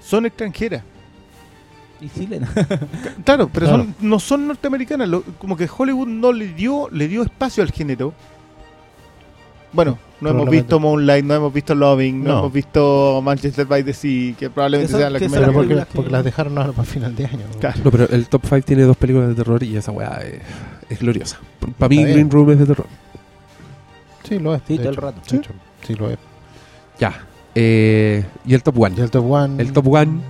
son 0.00 0.26
extranjeras. 0.26 0.82
Y 2.00 2.08
chilena. 2.08 2.50
Claro, 3.24 3.48
pero 3.52 3.66
Claro. 3.66 3.84
Son, 3.84 3.94
no 4.00 4.18
son 4.18 4.48
norteamericanas. 4.48 5.08
Lo- 5.08 5.22
como 5.38 5.56
que 5.56 5.68
Hollywood 5.76 6.08
no 6.08 6.32
le 6.32 6.48
dio, 6.48 6.88
le 6.90 7.06
dio 7.06 7.22
espacio 7.22 7.62
al 7.62 7.70
género. 7.70 8.12
Bueno, 9.72 9.96
no 10.22 10.30
hemos 10.30 10.48
visto 10.50 10.80
Moonlight, 10.80 11.24
no 11.24 11.34
hemos 11.34 11.52
visto 11.52 11.74
Loving, 11.74 12.22
no, 12.24 12.30
No. 12.32 12.38
hemos 12.40 12.52
visto 12.52 13.20
Manchester 13.22 13.66
by 13.66 13.82
the 13.84 13.92
Sea, 13.92 14.34
que 14.34 14.48
probablemente 14.50 14.90
Eso- 14.90 14.98
sea 14.98 15.10
la 15.10 15.18
que 15.18 15.26
que 15.26 15.26
esa 15.26 15.34
me 15.36 15.40
Pero 15.40 15.46
la 15.48 15.52
porque, 15.54 15.68
película 15.74 15.88
porque 15.94 16.08
que- 16.08 16.12
las 16.12 16.24
dejaron 16.24 16.58
ahora 16.58 16.72
para 16.72 16.84
final 16.84 17.14
de 17.16 17.26
año. 17.26 17.40
¿no? 17.52 17.58
Claro. 17.60 17.80
No, 17.84 17.90
pero 17.90 18.08
el 18.08 18.26
top 18.28 18.42
5 18.48 18.62
tiene 18.64 18.82
dos 18.84 18.96
películas 18.96 19.28
de 19.28 19.34
terror 19.34 19.62
y 19.62 19.76
esa 19.76 19.92
weá 19.92 20.20
es, 20.22 20.40
es 20.88 20.98
gloriosa. 21.00 21.38
Para 21.78 21.88
mí. 21.90 22.02
Green 22.04 22.30
Room 22.30 22.50
es 22.52 22.58
de 22.60 22.66
terror. 22.66 22.86
Sí, 24.28 24.38
lo 24.38 24.54
es. 24.54 24.62
Sí, 24.66 24.78
todo 24.78 24.88
el 24.88 24.96
rato. 24.96 25.20
Hecho, 25.34 25.50
sí, 25.86 25.94
lo 25.94 26.08
es. 26.10 26.18
Ya. 26.98 27.26
Eh, 27.54 28.24
y 28.46 28.54
el 28.54 28.62
top 28.62 28.78
1. 28.78 28.94
Y 28.96 29.00
el 29.00 29.10
top 29.10 29.30
one. 29.30 29.60
El 29.62 29.72
top 29.72 29.86
one, 29.88 30.20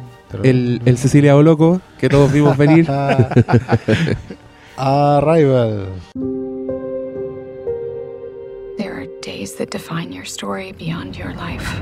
el, 0.42 0.80
el 0.84 0.98
Cecilia 0.98 1.36
o 1.36 1.42
Loco, 1.42 1.80
que 2.00 2.08
todos 2.08 2.32
vimos 2.32 2.56
venir. 2.56 2.88
Arrival. 4.76 5.88
There 9.22 9.32
are 9.32 9.36
days 9.36 9.54
that 9.54 9.70
define 9.70 10.10
your 10.12 10.24
story 10.24 10.72
beyond 10.72 11.16
your 11.16 11.32
life. 11.34 11.80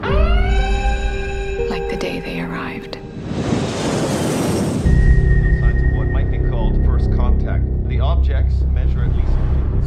Like 1.70 1.88
the 1.88 1.96
day 1.98 2.20
they 2.20 2.42
arrived. 2.42 2.96
What 5.96 6.08
might 6.08 6.30
be 6.30 6.38
called 6.50 6.84
first 6.84 7.10
contact. 7.14 7.64
The 7.88 8.00
objects 8.00 8.60
measure 8.72 9.04
at 9.04 9.16
least. 9.16 9.32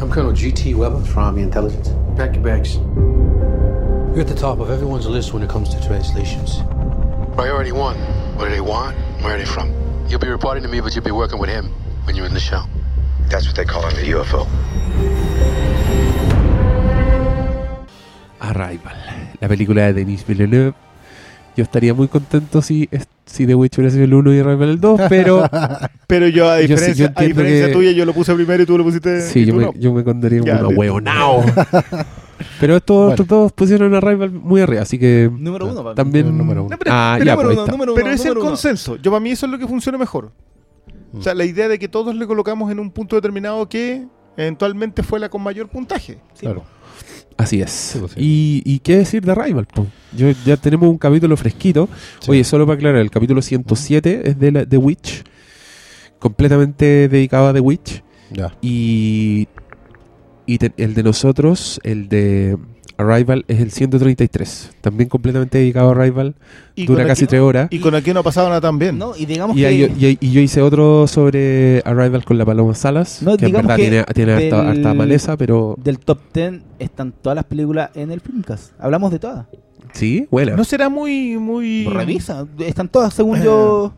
I'm 0.02 0.12
Colonel 0.12 0.34
G.T. 0.34 0.74
Weber 0.74 1.02
from 1.02 1.24
Army 1.24 1.44
Intelligence. 1.44 1.90
Pack 2.18 2.34
your 2.34 2.44
bags. 2.44 2.78
You're 2.78 4.22
at 4.22 4.28
the 4.28 4.36
top 4.36 4.60
of 4.60 4.72
everyone's 4.72 5.06
list 5.06 5.34
when 5.34 5.44
it 5.44 5.50
comes 5.50 5.70
to 5.76 5.86
translations. 5.86 6.58
Priority 7.36 7.72
one. 7.72 7.98
What 8.36 8.46
do 8.46 8.52
they 8.52 8.62
want? 8.62 8.98
Where 9.22 9.36
are 9.36 9.38
they 9.38 9.46
from? 9.46 9.72
You'll 10.08 10.20
be 10.20 10.30
reporting 10.30 10.64
to 10.64 10.70
me, 10.70 10.80
but 10.80 10.96
you'll 10.96 11.06
be 11.06 11.12
working 11.12 11.40
with 11.40 11.50
him 11.50 11.72
when 12.06 12.16
you're 12.16 12.26
in 12.26 12.34
the 12.34 12.40
show. 12.40 12.64
That's 13.28 13.46
what 13.46 13.56
they 13.56 13.66
call 13.66 13.86
him, 13.86 13.96
the 13.96 14.12
UFO. 14.14 15.73
Arrival. 18.54 18.96
La 19.40 19.48
película 19.48 19.84
de 19.84 19.94
Denis 19.94 20.26
Villeneuve. 20.26 20.74
Yo 21.56 21.62
estaría 21.64 21.94
muy 21.94 22.08
contento 22.08 22.64
si, 22.64 22.90
si 23.28 23.46
The 23.46 23.54
Witch 23.54 23.78
hubiera 23.78 23.92
sido 23.92 24.06
el 24.06 24.14
1 24.16 24.34
y 24.34 24.40
Arrival 24.40 24.70
el 24.70 24.80
2, 24.82 25.02
pero 25.08 25.44
Pero 26.08 26.28
yo, 26.28 26.50
a 26.50 26.60
Yo 26.62 26.66
sí, 26.66 26.74
diferencia, 26.74 27.06
yo 27.08 27.12
a 27.16 27.24
diferencia 27.24 27.68
que- 27.68 27.74
tuya, 27.74 27.92
yo 27.92 28.06
lo 28.06 28.14
puse 28.14 28.34
primero 28.34 28.64
y 28.64 28.66
tú 28.66 28.76
lo 28.78 28.84
pusiste. 28.84 29.22
sí, 29.22 29.46
yo 29.46 29.54
tú 29.54 29.60
me, 29.60 29.66
no. 29.66 29.74
yo 29.76 29.94
me 29.94 30.04
como 30.04 30.20
una 30.20 30.30
listo. 30.30 30.68
hueonao. 30.70 31.44
pero 32.60 32.76
estos 32.78 32.96
Bueno. 32.98 33.12
otros 33.14 33.28
dos 33.28 33.52
pusieron 33.54 33.94
Arrival 33.94 34.32
muy 34.32 34.62
arriba, 34.62 34.82
así 34.82 34.98
que 34.98 35.30
Número 35.32 35.68
uno, 35.68 35.84
papi. 35.84 35.96
también. 35.96 36.36
Número 36.36 36.64
uno. 36.64 36.72
No, 36.72 36.78
pero, 36.80 36.92
Ah, 36.94 37.16
pero 37.20 37.26
ya, 37.26 37.36
número 37.36 37.50
pues, 37.50 37.58
uno, 37.60 37.72
número 37.72 37.94
pero 37.94 38.06
uno, 38.08 38.16
es 38.16 38.22
el 38.26 38.34
número 38.34 38.46
consenso. 38.48 38.96
Yo 38.98 39.12
para 39.12 39.20
mí 39.20 39.30
eso 39.32 39.46
es 39.46 39.52
lo 39.52 39.60
que 39.60 39.68
funciona 39.68 39.98
mejor. 39.98 40.32
O 41.16 41.22
sea, 41.22 41.36
la 41.36 41.46
idea 41.46 41.68
de 41.68 41.78
que 41.78 41.88
todos 41.88 42.16
le 42.16 42.26
colocamos 42.26 42.72
en 42.72 42.80
un 42.80 42.90
punto 42.90 43.16
determinado 43.16 43.70
que 43.70 44.08
eventualmente 44.36 45.04
fue 45.04 45.20
la 45.20 45.30
con 45.30 45.44
mayor 45.44 45.68
puntaje. 45.70 46.18
Claro. 46.40 46.64
Así 47.38 47.62
es. 47.62 48.00
Y, 48.16 48.62
y 48.66 48.80
qué 48.80 48.98
decir 48.98 49.24
de 49.26 49.34
Rival, 49.36 49.66
po? 49.66 49.88
Yo, 50.16 50.28
ya 50.46 50.56
tenemos 50.58 50.88
un 50.90 50.98
capítulo 50.98 51.36
fresquito. 51.36 51.90
Oye, 52.28 52.44
solo 52.44 52.66
para 52.66 52.76
aclarar, 52.76 53.02
el 53.02 53.10
capítulo 53.12 53.42
107 53.42 54.22
es 54.30 54.40
de 54.40 54.52
la, 54.52 54.66
The 54.66 54.78
Witch. 54.78 55.24
Completamente 56.20 57.08
dedicado 57.10 57.48
a 57.48 57.54
The 57.54 57.60
Witch. 57.60 58.04
Ya. 58.32 58.56
Y, 58.62 59.48
y 60.46 60.58
te- 60.58 60.74
el 60.78 60.94
de 60.94 61.04
nosotros, 61.04 61.80
el 61.84 62.08
de 62.08 62.58
Arrival, 62.98 63.44
es 63.48 63.60
el 63.60 63.72
133. 63.72 64.72
También 64.82 65.10
completamente 65.10 65.58
dedicado 65.58 65.90
a 65.90 65.92
Arrival. 65.94 66.36
Y 66.76 66.86
Dura 66.86 67.06
casi 67.06 67.26
tres 67.28 67.42
horas. 67.42 67.68
Y 67.72 67.80
con 67.80 67.96
aquí 67.96 68.14
no 68.14 68.20
ha 68.22 68.24
pasado 68.24 68.48
nada 68.50 68.62
tan 68.62 68.78
bien. 68.80 68.98
No, 68.98 69.16
y 69.16 69.26
digamos 69.26 69.56
Y, 69.58 69.62
que... 69.62 69.68
ahí- 69.68 70.18
y 70.20 70.32
yo 70.32 70.42
hice 70.42 70.62
otro 70.62 71.08
sobre 71.08 71.82
Arrival 71.86 72.24
con 72.26 72.38
la 72.38 72.46
Paloma 72.46 72.74
Salas, 72.76 73.22
No, 73.22 73.38
que 73.38 73.46
en 73.48 73.52
verdad 73.54 73.76
que 73.76 73.82
tiene, 73.84 74.04
tiene 74.14 74.34
harta, 74.34 74.58
del- 74.64 74.68
harta 74.68 74.94
maleza, 74.94 75.38
pero 75.38 75.76
Del 75.84 76.00
top 76.00 76.20
10 76.34 76.62
están 76.80 77.12
todas 77.12 77.36
las 77.36 77.46
películas 77.46 77.90
en 77.96 78.12
el 78.12 78.22
Filmcast. 78.22 78.72
Hablamos 78.80 79.12
de 79.12 79.20
todas. 79.20 79.46
sí, 79.94 80.28
buena. 80.32 80.56
No 80.56 80.64
será 80.64 80.90
muy, 80.90 81.38
muy. 81.38 81.86
Revisa. 81.86 82.46
Están 82.60 82.90
todas, 82.90 83.14
según 83.14 83.38
Eh, 83.40 83.42
yo. 83.46 83.94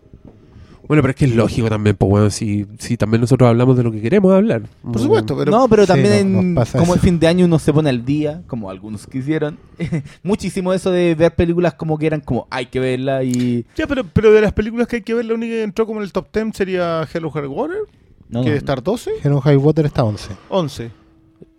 Bueno, 0.88 1.02
pero 1.02 1.10
es 1.12 1.16
que 1.16 1.26
es 1.26 1.36
lógico 1.36 1.68
también, 1.70 1.96
pues 1.96 2.10
bueno, 2.10 2.30
si, 2.30 2.66
si 2.80 2.96
también 2.98 3.22
nosotros 3.22 3.48
hablamos 3.50 3.76
de 3.78 3.84
lo 3.84 3.92
que 3.92 4.02
queremos 4.02 4.34
hablar. 4.34 4.64
Por 4.84 5.00
supuesto, 5.00 5.36
pero. 5.38 5.52
no, 5.52 5.68
pero 5.68 5.84
Sí, 5.84 5.88
también 5.88 6.32
no- 6.54 6.62
en- 6.64 6.68
como 6.80 6.94
el 6.94 7.00
fin 7.00 7.20
de 7.20 7.28
año 7.28 7.46
uno 7.46 7.58
se 7.60 7.74
pone 7.74 7.90
al 7.90 8.06
día, 8.06 8.44
como 8.48 8.70
algunos 8.70 9.08
quisieron. 9.08 9.58
Muchísimo 10.24 10.74
eso 10.74 10.92
de 10.92 11.16
ver 11.16 11.34
películas 11.36 11.74
como 11.74 11.98
que 11.98 12.06
eran 12.08 12.22
como 12.22 12.48
hay 12.50 12.68
que 12.68 12.80
verla 12.80 13.24
y... 13.24 13.66
Ya, 13.76 13.88
pero, 13.88 14.04
pero 14.06 14.32
de 14.32 14.42
las 14.42 14.54
películas 14.54 14.88
que 14.88 14.98
hay 14.98 15.02
que 15.02 15.14
ver, 15.14 15.26
la 15.26 15.34
única 15.34 15.54
que 15.54 15.64
entró 15.64 15.86
como 15.86 16.00
en 16.00 16.04
el 16.06 16.12
top 16.12 16.28
10 16.34 16.56
sería 16.56 17.08
Hello 17.14 17.32
Harry 17.34 17.48
Water, 17.48 17.78
No, 17.80 17.86
que 17.88 18.34
no, 18.40 18.44
debe 18.44 18.58
estar 18.58 18.82
12, 18.84 19.12
Hero 19.24 19.42
High 19.42 19.58
Water 19.58 19.86
está 19.86 20.04
11. 20.04 20.30
11. 20.50 20.92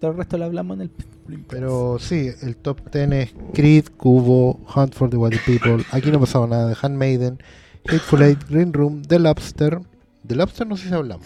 Todo 0.01 0.11
el 0.13 0.17
resto 0.19 0.39
lo 0.39 0.45
hablamos 0.45 0.77
en 0.77 0.83
el. 0.83 0.91
Pero 1.49 1.99
sí, 1.99 2.29
el 2.43 2.57
top 2.57 2.81
10 2.93 3.13
es 3.13 3.35
Creed, 3.53 3.87
Cubo, 3.97 4.61
Hunt 4.75 4.95
for 4.95 5.11
the 5.11 5.17
Wild 5.17 5.41
People. 5.45 5.85
Aquí 5.91 6.11
no 6.11 6.19
ha 6.19 6.21
pasado 6.21 6.47
nada 6.47 6.69
de 6.69 6.77
Handmaiden, 6.81 7.39
Hateful 7.89 8.23
Eight, 8.23 8.39
Green 8.49 8.73
Room, 8.73 9.03
The 9.03 9.19
Lobster. 9.19 9.81
The 10.27 10.35
Lobster 10.35 10.67
no 10.67 10.77
sé 10.77 10.89
si 10.89 10.95
hablamos. 10.95 11.25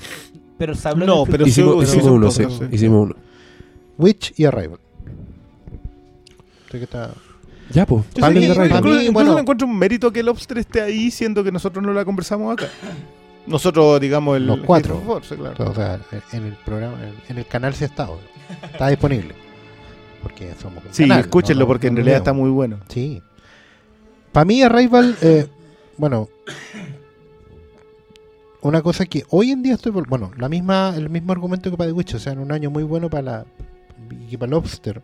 Pero 0.59 0.75
se 0.75 0.89
habló 0.89 1.07
No, 1.07 1.15
en 1.23 1.27
el 1.27 1.31
pero 1.31 1.47
hicimos, 1.47 1.89
sí, 1.89 1.97
hicimos 1.97 2.05
sí, 2.05 2.11
uno, 2.11 2.31
sí, 2.31 2.45
sí, 2.45 2.65
sí. 2.69 2.75
hicimos 2.75 3.07
uno. 3.07 3.17
Witch 3.99 4.33
y 4.39 4.45
Arrival. 4.45 4.79
Creo 6.69 6.81
que 6.81 6.85
está... 6.85 7.11
Ya, 7.73 7.87
pues, 7.87 8.05
Yo 8.15 8.27
sé 8.27 8.33
de 8.33 8.41
que- 8.41 8.47
Arrival. 8.51 8.67
incluso, 8.67 8.83
mí, 8.83 8.91
incluso 9.07 9.13
bueno. 9.13 9.35
le 9.35 9.41
encuentro 9.41 9.67
un 9.69 9.79
mérito 9.79 10.13
que 10.13 10.21
el 10.21 10.27
Lobster 10.27 10.59
esté 10.59 10.81
ahí, 10.83 11.11
siendo 11.11 11.45
que 11.45 11.53
nosotros 11.53 11.85
no 11.85 11.93
la 11.93 12.05
conversamos 12.05 12.53
acá. 12.53 12.67
Nosotros, 13.47 14.01
digamos, 14.01 14.37
el. 14.37 14.47
Los 14.47 14.61
cuatro. 14.61 15.01
Force, 15.07 15.37
claro. 15.37 15.71
O 15.71 15.75
sea, 15.75 15.99
en 16.33 16.45
el 16.47 16.55
programa, 16.65 16.97
en- 17.03 17.15
en 17.29 17.39
el 17.39 17.47
canal 17.47 17.73
sí 17.75 17.85
ha 17.85 17.87
estado. 17.87 18.19
Está 18.73 18.89
disponible. 18.89 19.35
Porque 20.23 20.53
somos 20.61 20.85
un 20.85 20.93
Sí, 20.93 21.05
canal, 21.05 21.21
escúchenlo 21.21 21.61
no- 21.61 21.65
no- 21.65 21.69
porque 21.69 21.87
en 21.87 21.95
no 21.95 21.97
realidad 21.99 22.19
está 22.19 22.33
muy 22.33 22.51
bueno. 22.51 22.79
Sí. 22.89 23.23
Para 24.33 24.45
mí, 24.45 24.63
Arrival, 24.63 25.17
eh, 25.23 25.47
bueno, 26.01 26.29
una 28.63 28.83
cosa 28.83 29.05
que 29.05 29.25
hoy 29.29 29.51
en 29.51 29.63
día 29.63 29.75
estoy, 29.75 29.93
bueno, 29.93 30.33
la 30.37 30.49
misma, 30.49 30.95
el 30.97 31.11
mismo 31.11 31.33
argumento 31.33 31.71
que 31.71 31.77
para 31.77 31.91
The 31.91 31.93
Witch, 31.93 32.15
o 32.15 32.19
sea, 32.19 32.33
en 32.33 32.39
un 32.39 32.53
año 32.53 32.71
muy 32.71 32.83
bueno 32.83 33.11
para 33.11 33.23
la, 33.23 33.47
y 34.31 34.37
para 34.37 34.51
Lobster, 34.51 35.03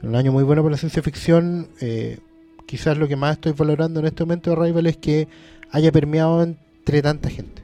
en 0.00 0.08
un 0.08 0.14
año 0.14 0.32
muy 0.32 0.44
bueno 0.44 0.62
para 0.62 0.72
la 0.72 0.78
ciencia 0.78 1.02
ficción, 1.02 1.68
eh, 1.80 2.18
quizás 2.66 2.96
lo 2.96 3.08
que 3.08 3.16
más 3.16 3.32
estoy 3.32 3.52
valorando 3.52 3.98
en 3.98 4.06
este 4.06 4.24
momento 4.24 4.50
de 4.50 4.56
Arrival 4.56 4.86
es 4.86 4.96
que 4.96 5.26
haya 5.72 5.90
permeado 5.90 6.42
entre 6.42 7.02
tanta 7.02 7.30
gente. 7.30 7.62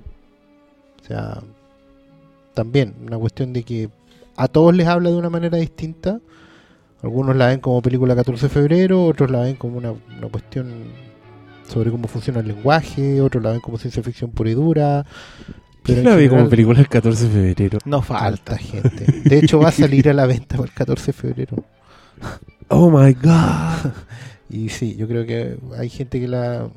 O 1.02 1.06
sea, 1.06 1.42
también 2.55 2.94
una 3.06 3.18
cuestión 3.18 3.52
de 3.52 3.62
que 3.62 3.88
a 4.36 4.48
todos 4.48 4.74
les 4.74 4.88
habla 4.88 5.10
de 5.10 5.16
una 5.16 5.30
manera 5.30 5.59
distinta. 5.59 6.20
Algunos 7.02 7.36
la 7.36 7.48
ven 7.48 7.60
como 7.60 7.82
película 7.82 8.16
14 8.16 8.46
de 8.46 8.48
febrero, 8.48 9.05
otros 9.05 9.30
la 9.30 9.40
ven 9.40 9.56
como 9.56 9.78
una, 9.78 9.92
una 9.92 10.28
cuestión 10.28 10.72
sobre 11.68 11.90
cómo 11.90 12.08
funciona 12.08 12.40
el 12.40 12.48
lenguaje, 12.48 13.20
otros 13.20 13.42
la 13.42 13.52
ven 13.52 13.60
como 13.60 13.78
ciencia 13.78 14.02
ficción 14.02 14.30
pura 14.30 14.50
y 14.50 14.54
dura. 14.54 15.04
Pero 15.82 16.02
la 16.02 16.16
vi 16.16 16.28
como 16.28 16.48
película 16.48 16.80
el 16.80 16.88
14 16.88 17.28
de 17.28 17.30
febrero. 17.30 17.78
No 17.84 18.00
falta 18.00 18.52
falta. 18.52 18.56
gente. 18.56 19.06
De 19.28 19.38
hecho, 19.38 19.58
va 19.58 19.68
a 19.68 19.72
salir 19.72 20.08
a 20.08 20.14
la 20.14 20.26
venta 20.26 20.56
para 20.56 20.68
el 20.68 20.74
14 20.74 21.06
de 21.06 21.12
febrero. 21.12 21.64
Oh 22.68 22.90
my 22.90 23.12
god. 23.14 23.92
Y 24.50 24.68
sí, 24.68 24.94
yo 24.94 25.08
creo 25.08 25.26
que 25.26 25.56
hay 25.76 25.88
gente 25.88 26.20
que 26.20 26.28
la 26.28 26.68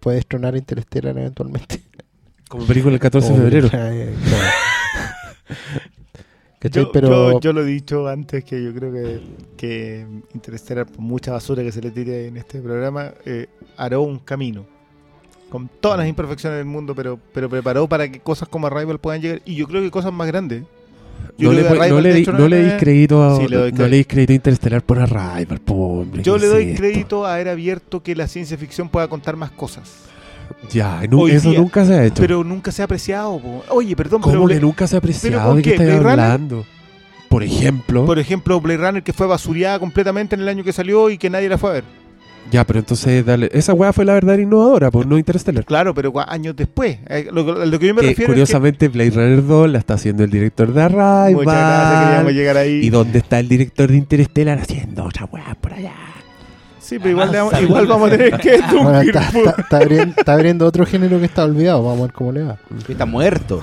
puede 0.00 0.16
destronar 0.16 0.54
a 0.54 0.58
Interstellar 0.58 1.16
eventualmente. 1.16 1.82
Como 2.48 2.66
película 2.66 2.94
el 2.94 3.00
14 3.00 3.32
de 3.32 3.38
febrero. 3.38 3.70
Yo, 6.70 6.92
Pero 6.92 7.32
yo, 7.32 7.40
yo 7.40 7.52
lo 7.52 7.62
he 7.62 7.66
dicho 7.66 8.06
antes 8.08 8.44
que 8.44 8.62
yo 8.62 8.72
creo 8.72 8.92
que, 8.92 9.20
que 9.56 10.06
Interstellar, 10.34 10.86
por 10.86 11.00
mucha 11.00 11.32
basura 11.32 11.62
que 11.62 11.72
se 11.72 11.80
le 11.80 11.90
tire 11.90 12.26
en 12.26 12.36
este 12.36 12.60
programa, 12.60 13.12
eh, 13.24 13.46
haró 13.76 14.02
un 14.02 14.18
camino. 14.18 14.66
Con 15.50 15.68
todas 15.80 15.98
las 15.98 16.08
imperfecciones 16.08 16.58
del 16.58 16.66
mundo, 16.66 16.94
pero, 16.94 17.18
pero 17.34 17.48
preparó 17.50 17.86
para 17.88 18.10
que 18.10 18.20
cosas 18.20 18.48
como 18.48 18.66
Arrival 18.66 18.98
puedan 18.98 19.20
llegar. 19.20 19.42
Y 19.44 19.54
yo 19.56 19.66
creo 19.66 19.82
que 19.82 19.90
cosas 19.90 20.12
más 20.12 20.26
grandes. 20.26 20.62
Yo 21.36 21.50
No 21.50 21.56
le, 21.56 21.62
no 21.62 21.68
Arrival, 21.68 22.02
le 22.02 22.18
hecho, 22.18 22.32
no 22.32 22.48
le 22.48 22.64
dis 22.64 22.72
crédito 22.78 23.22
a, 23.22 23.36
Sí, 23.36 23.48
le 23.48 23.72
no 23.72 23.86
le 23.86 23.96
dis 23.98 24.06
crédito 24.06 24.32
a 24.32 24.36
Interstellar 24.36 24.82
por 24.82 24.98
Arrival, 24.98 25.60
hombre, 25.68 26.22
Yo 26.22 26.34
¿qué 26.34 26.40
le 26.40 26.46
doy 26.46 26.64
esto? 26.64 26.78
crédito 26.78 27.26
a 27.26 27.34
haber 27.34 27.48
abierto 27.48 28.02
que 28.02 28.14
la 28.16 28.26
ciencia 28.28 28.56
ficción 28.56 28.88
pueda 28.88 29.08
contar 29.08 29.36
más 29.36 29.50
cosas. 29.50 30.11
Ya, 30.70 31.02
nu- 31.08 31.26
eso 31.28 31.50
día. 31.50 31.58
nunca 31.60 31.84
se 31.84 31.94
ha 31.94 32.04
hecho. 32.04 32.20
Pero 32.20 32.44
nunca 32.44 32.72
se 32.72 32.82
ha 32.82 32.84
apreciado. 32.86 33.38
po. 33.38 33.64
Oye, 33.70 33.94
perdón, 33.96 34.20
¿Cómo 34.22 34.34
pero 34.34 34.46
que 34.48 34.60
nunca 34.60 34.86
se 34.86 34.96
ha 34.96 35.00
¿pero 35.00 35.12
apreciado? 35.12 35.54
¿De 35.54 35.62
qué 35.62 35.74
qué? 35.76 35.84
estás 35.84 36.04
hablando? 36.04 36.64
Por 37.28 37.42
ejemplo. 37.42 38.04
Por 38.04 38.18
ejemplo, 38.18 38.60
Blade 38.60 38.78
Runner 38.86 39.02
que 39.02 39.12
fue 39.12 39.26
basureada 39.26 39.78
completamente 39.78 40.34
en 40.34 40.42
el 40.42 40.48
año 40.48 40.64
que 40.64 40.72
salió 40.72 41.08
y 41.10 41.16
que 41.18 41.30
nadie 41.30 41.48
la 41.48 41.56
fue 41.58 41.70
a 41.70 41.72
ver. 41.74 41.84
Ya, 42.50 42.66
pero 42.66 42.80
entonces 42.80 43.24
dale. 43.24 43.48
Esa 43.52 43.72
weá 43.72 43.92
fue 43.94 44.04
la 44.04 44.12
verdadera 44.14 44.42
innovadora, 44.42 44.90
pues 44.90 45.06
no 45.06 45.16
Interstellar. 45.16 45.64
Claro, 45.64 45.94
pero 45.94 46.12
años 46.28 46.54
después. 46.56 46.98
Eh, 47.08 47.28
Lo, 47.32 47.46
que 47.78 47.86
yo 47.86 47.94
me 47.94 48.00
Que 48.02 48.08
refiero 48.08 48.32
curiosamente 48.32 48.88
Blade 48.88 49.10
Runner 49.10 49.46
2 49.46 49.70
la 49.70 49.78
está 49.78 49.94
haciendo 49.94 50.24
el 50.24 50.30
director 50.30 50.70
de 50.74 50.82
Arrival. 50.82 51.28
es. 51.30 51.34
Muchas 51.36 51.54
gracias, 51.54 52.04
queríamos 52.08 52.32
llegar 52.32 52.56
ahí. 52.58 52.80
¿Y 52.84 52.90
dónde 52.90 53.18
está 53.20 53.38
el 53.38 53.48
director 53.48 53.88
de 53.90 53.96
Interstellar 53.96 54.58
haciendo 54.58 55.04
otra 55.04 55.24
weá 55.26 55.54
por 55.58 55.72
allá? 55.72 55.94
Sí, 56.92 56.98
pero 56.98 57.10
igual, 57.10 57.30
vamos, 57.30 57.62
igual 57.62 57.86
vamos 57.86 58.08
a 58.08 58.16
tener 58.16 58.38
que 58.38 58.60
bueno, 58.72 59.00
está, 59.00 59.30
po. 59.30 59.38
está- 59.38 59.62
está 59.62 59.76
abriendo, 59.78 60.14
está 60.18 60.32
abriendo 60.34 60.66
otro 60.66 60.86
género 60.86 61.18
que 61.18 61.24
está 61.26 61.44
olvidado. 61.44 61.82
Vamos 61.82 61.98
a 62.00 62.02
ver 62.02 62.12
cómo 62.12 62.32
le 62.32 62.42
va. 62.42 62.58
Está 62.88 63.06
muerto. 63.06 63.62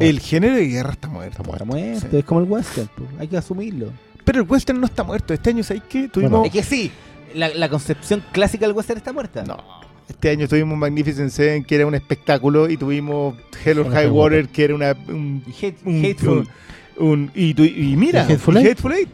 El 0.00 0.20
género 0.20 0.54
de 0.56 0.66
guerra 0.66 0.92
está 0.92 1.08
muerto. 1.08 1.42
Está 1.42 1.64
muerto. 1.64 2.16
Es 2.16 2.24
como 2.24 2.40
el 2.40 2.46
western. 2.48 2.88
pues, 2.96 3.08
Hay 3.18 3.28
que 3.28 3.36
asumirlo. 3.36 3.88
Pero 4.24 4.42
el 4.42 4.48
western 4.48 4.78
no 4.80 4.86
está 4.86 5.02
muerto. 5.04 5.32
Este 5.34 5.50
año, 5.50 5.62
¿sabes 5.64 5.82
qué? 5.88 6.08
Tuvimos... 6.08 6.46
Es 6.46 6.52
que 6.52 6.62
sí. 6.62 6.90
La, 7.34 7.48
la 7.48 7.68
concepción 7.68 8.22
clásica 8.32 8.66
del 8.66 8.74
western 8.76 8.98
está 8.98 9.12
muerta. 9.12 9.42
No. 9.44 9.56
Este 10.08 10.30
año 10.30 10.48
tuvimos 10.48 10.78
Magnificent 10.78 11.30
Seven, 11.30 11.64
que 11.64 11.74
era 11.74 11.86
un 11.86 11.94
espectáculo, 11.94 12.70
y 12.70 12.76
tuvimos 12.78 13.34
Hell 13.64 13.80
or 13.80 13.90
High 13.90 14.08
Water, 14.08 14.48
que 14.48 14.64
era 14.64 14.74
una, 14.74 14.96
un, 15.08 15.42
Hate- 15.60 15.76
un- 15.84 16.04
hateful. 16.04 16.48
un- 16.98 17.06
un- 17.08 17.30
y, 17.34 17.52
tu- 17.54 17.64
y 17.64 17.94
mira, 17.96 18.20
¿Y 18.26 18.32
Hateful 18.32 18.54
y 18.54 18.58
Eight? 18.60 18.68
Hateful 18.70 18.92
Eight. 18.94 19.08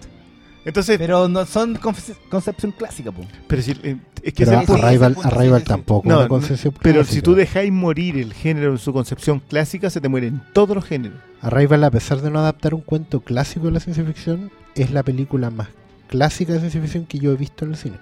Entonces, 0.65 0.97
Pero 0.99 1.29
no 1.29 1.45
son 1.45 1.77
conce- 1.77 2.15
concepción 2.31 2.73
clásica, 2.73 3.13
po. 3.13 3.23
pero 3.47 3.61
si, 3.61 3.73
eh, 3.83 3.97
es 4.23 4.33
que 4.33 4.47
Pero 4.47 4.61
ese- 4.63 4.73
Arrival, 4.73 5.17
ese 5.19 5.59
sí, 5.59 5.65
tampoco. 5.65 6.09
No, 6.09 6.15
una 6.17 6.23
no, 6.25 6.29
concepción 6.29 6.75
pero 6.81 7.01
clásica. 7.01 7.15
si 7.15 7.21
tú 7.23 7.35
dejáis 7.35 7.71
morir 7.71 8.17
el 8.17 8.33
género 8.33 8.73
en 8.73 8.79
su 8.79 8.93
concepción 8.93 9.41
clásica, 9.41 9.91
se 9.91 10.01
te 10.01 10.09
mueren 10.09 10.41
todos 10.55 10.75
los 10.75 10.85
géneros. 10.85 11.19
Arrival, 11.43 11.85
a 11.85 11.91
pesar 11.91 12.23
de 12.23 12.31
no 12.31 12.39
adaptar 12.39 12.73
un 12.75 12.81
cuento 12.81 13.21
clásico 13.21 13.67
de 13.67 13.73
la 13.73 13.81
ciencia 13.81 14.05
ficción, 14.05 14.51
es 14.75 14.91
la 14.91 15.03
película 15.03 15.51
más 15.51 15.69
clásica 16.09 16.53
de 16.55 16.61
ciencia 16.61 16.81
ficción 16.81 17.05
que 17.05 17.19
yo 17.19 17.33
he 17.33 17.37
visto 17.37 17.65
en 17.67 17.73
el 17.73 17.77
cine. 17.77 17.97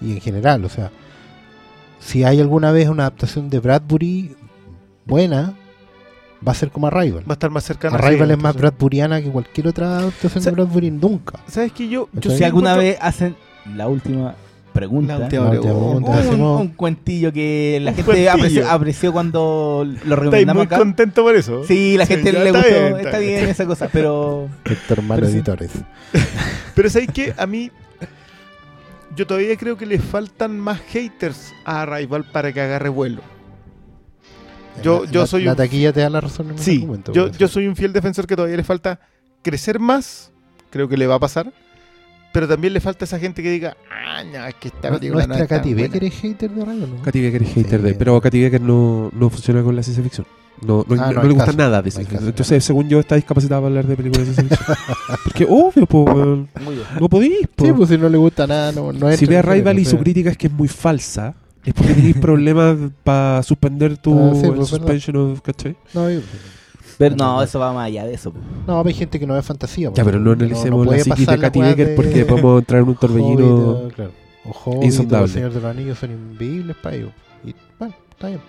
Y 0.00 0.12
en 0.12 0.20
general, 0.20 0.64
o 0.64 0.68
sea, 0.68 0.90
si 2.00 2.24
hay 2.24 2.40
alguna 2.40 2.72
vez 2.72 2.88
una 2.88 3.04
adaptación 3.04 3.50
de 3.50 3.60
Bradbury 3.60 4.34
buena, 5.06 5.54
va 6.46 6.52
a 6.52 6.54
ser 6.54 6.70
como 6.70 6.86
Arrival. 6.86 7.20
Va 7.28 7.30
a 7.30 7.32
estar 7.34 7.50
más 7.50 7.64
cercano. 7.64 7.96
Arrival 7.96 8.28
sí, 8.28 8.32
es 8.34 8.38
más 8.42 8.56
Bradburiana 8.56 9.20
que 9.22 9.30
cualquier 9.30 9.68
otra 9.68 9.98
adaptación 9.98 10.44
de 10.44 10.50
Bradbury 10.52 10.90
nunca. 10.90 11.40
¿Sabes 11.46 11.72
que 11.72 11.88
yo, 11.88 12.08
yo 12.12 12.30
Si 12.30 12.44
alguna 12.44 12.72
encuentro- 12.74 12.82
vez 12.90 12.98
hacen 13.00 13.36
la 13.76 13.88
última 13.88 14.34
pregunta. 14.72 15.18
La 15.18 15.24
última 15.24 15.44
La 15.44 15.50
última 15.50 15.70
pregunta. 15.72 15.90
pregunta. 16.00 16.10
un, 16.10 16.18
hacemos- 16.18 16.60
un 16.60 16.68
cuentillo 16.68 17.32
que 17.32 17.78
la 17.82 17.90
Un 17.90 17.96
gente 17.96 18.04
cuentillo. 18.06 18.32
apreció, 18.32 18.70
apreció 18.70 19.12
cuando 19.12 19.84
lo 20.04 20.16
recomendamos 20.16 20.60
muy 20.60 20.66
acá. 20.66 20.78
contento 20.78 21.22
por 21.22 21.34
eso. 21.34 21.64
Sí, 21.64 21.96
la 21.96 22.06
gente 22.06 22.32
le 22.32 22.46
está 22.46 22.58
gustó. 22.58 22.68
bien, 22.68 22.84
está, 22.86 23.00
está 23.00 23.18
bien, 23.18 23.34
bien. 23.40 23.48
esa 23.50 23.66
cosa, 23.66 23.88
pero. 23.92 24.48
Héctor 24.64 25.02
Malo 25.02 25.20
Pero 25.20 25.26
sí. 25.30 25.36
Editores. 25.36 25.70
Pero 26.76 26.88
¿sabéis 26.90 27.10
que 27.12 27.34
A 27.36 27.46
mí, 27.46 27.72
yo 29.16 29.26
todavía 29.26 29.56
creo 29.56 29.76
que 29.76 29.84
le 29.86 29.98
faltan 29.98 30.60
más 30.60 30.78
haters 30.80 31.52
a 31.64 31.82
Arrival 31.82 32.24
para 32.30 32.52
que 32.52 32.60
agarre 32.60 32.88
vuelo. 32.88 33.20
Yo- 34.82 35.04
La- 35.04 35.10
yo 35.10 35.20
la- 35.20 35.26
soy 35.26 35.44
La 35.44 35.50
un- 35.52 35.56
taquilla 35.56 35.92
te 35.92 36.00
da 36.00 36.10
la 36.10 36.20
razón 36.20 36.50
en 36.50 36.58
Sí, 36.58 36.76
argumento, 36.78 37.12
yo, 37.12 37.28
yo 37.32 37.48
soy 37.48 37.66
un 37.66 37.76
fiel 37.76 37.92
defensor 37.92 38.26
que 38.26 38.36
todavía 38.36 38.56
le 38.56 38.64
falta 38.64 39.00
crecer 39.42 39.78
más. 39.78 40.30
Creo 40.70 40.88
que 40.88 40.96
le 40.96 41.06
va 41.06 41.14
a 41.16 41.18
pasar. 41.20 41.52
pero 42.30 42.46
también 42.46 42.74
le 42.74 42.80
falta 42.80 43.04
esa 43.06 43.18
gente 43.18 43.42
que 43.42 43.50
diga, 43.50 43.74
ah, 43.90 44.22
no, 44.22 44.46
es 44.46 44.54
que 44.56 44.68
esta 44.68 44.90
película 44.92 45.22
no 45.26 45.28
Nuestra 45.34 45.44
es 45.44 45.48
Katy 45.48 45.72
buena". 45.72 45.88
Becker 45.88 46.04
es 46.04 46.14
hater 46.20 46.50
de 46.50 46.62
Arrival, 46.62 46.90
¿no? 46.96 47.02
Katy 47.02 47.20
Becker 47.22 47.42
es 47.42 47.48
hater 47.54 47.80
Sí. 47.80 47.86
de. 47.86 47.94
Pero 47.94 48.20
Katy 48.20 48.42
Becker 48.42 48.60
no, 48.60 49.10
no 49.12 49.30
funciona 49.30 49.62
con 49.62 49.74
la 49.74 49.82
ciencia 49.82 50.04
ficción. 50.04 50.26
No, 50.60 50.84
no, 50.86 50.94
Ah, 51.02 51.06
no 51.06 51.12
no 51.14 51.22
le 51.22 51.28
hay 51.28 51.28
gusta 51.34 51.46
caso, 51.46 51.58
nada 51.58 51.80
de 51.82 51.88
no 51.88 51.90
ciencia 51.90 52.10
ficción. 52.10 52.28
Entonces, 52.28 52.64
según 52.64 52.88
yo, 52.88 53.00
está 53.00 53.14
discapacitada 53.16 53.60
para 53.62 53.68
hablar 53.68 53.86
de 53.86 53.96
películas 53.96 54.28
de 54.28 54.34
ciencia 54.34 54.56
ficción. 54.58 54.76
Porque, 55.24 55.46
obvio, 55.48 55.86
po, 55.86 56.02
weón. 56.04 56.48
Muy 56.62 56.74
bien. 56.74 56.86
No 57.00 57.08
podís, 57.08 57.48
po. 57.56 57.64
Sí, 57.64 57.72
pues 57.72 57.88
si 57.88 57.96
no 57.98 58.08
le 58.10 58.18
gusta 58.18 58.46
nada, 58.46 58.72
no, 58.72 58.92
no 58.92 59.10
si 59.16 59.24
ve 59.26 59.38
a 59.38 59.42
Rival 59.42 59.78
y 59.78 59.84
su 59.86 59.98
crítica 59.98 60.30
es 60.30 60.36
que 60.36 60.48
es 60.48 60.52
muy 60.52 60.68
falsa, 60.68 61.34
es 61.68 61.74
porque 61.74 61.94
tenéis 61.94 62.16
problemas 62.20 62.76
para 63.04 63.42
suspender 63.42 63.96
tu 63.98 64.18
Ah, 64.18 64.32
sí, 64.34 64.48
pues, 64.54 64.68
suspension 64.68 65.16
of, 65.16 65.40
¿cachai? 65.40 65.76
No, 65.94 66.10
yo- 66.10 66.20
Pero 66.98 67.14
no, 67.16 67.42
eso 67.42 67.58
va 67.60 67.72
más 67.72 67.86
allá 67.86 68.04
de 68.04 68.14
eso. 68.14 68.32
po. 68.32 68.38
no, 68.66 68.82
hay 68.84 68.94
gente 68.94 69.20
que 69.20 69.26
no 69.26 69.34
ve 69.34 69.42
fantasía. 69.42 69.90
Ya, 69.94 70.04
pero 70.04 70.18
no 70.18 70.32
analicemos 70.32 70.80
la 70.84 70.90
puede 70.90 71.04
psiquis 71.04 71.26
de 71.26 71.38
Katy 71.38 71.60
Becker 71.60 71.88
de 71.90 71.94
porque 71.94 72.24
podemos 72.26 72.58
entrar 72.60 72.82
en 72.82 72.88
un 72.88 72.94
torbellino. 72.96 73.46
Hobbit, 73.46 73.84
o- 73.84 73.94
claro. 73.94 74.10
O 74.44 74.50
Hobbit, 74.50 74.84
insondable. 74.84 75.28
Señor 75.28 75.52
de 75.52 75.60
los 75.60 75.70
Anillos 75.70 75.98
son 75.98 76.10
invivibles 76.10 76.76
para 76.82 76.96
ellos. 76.96 77.10
Y 77.44 77.54
bueno, 77.78 77.94
está 78.10 78.28
bien. 78.28 78.40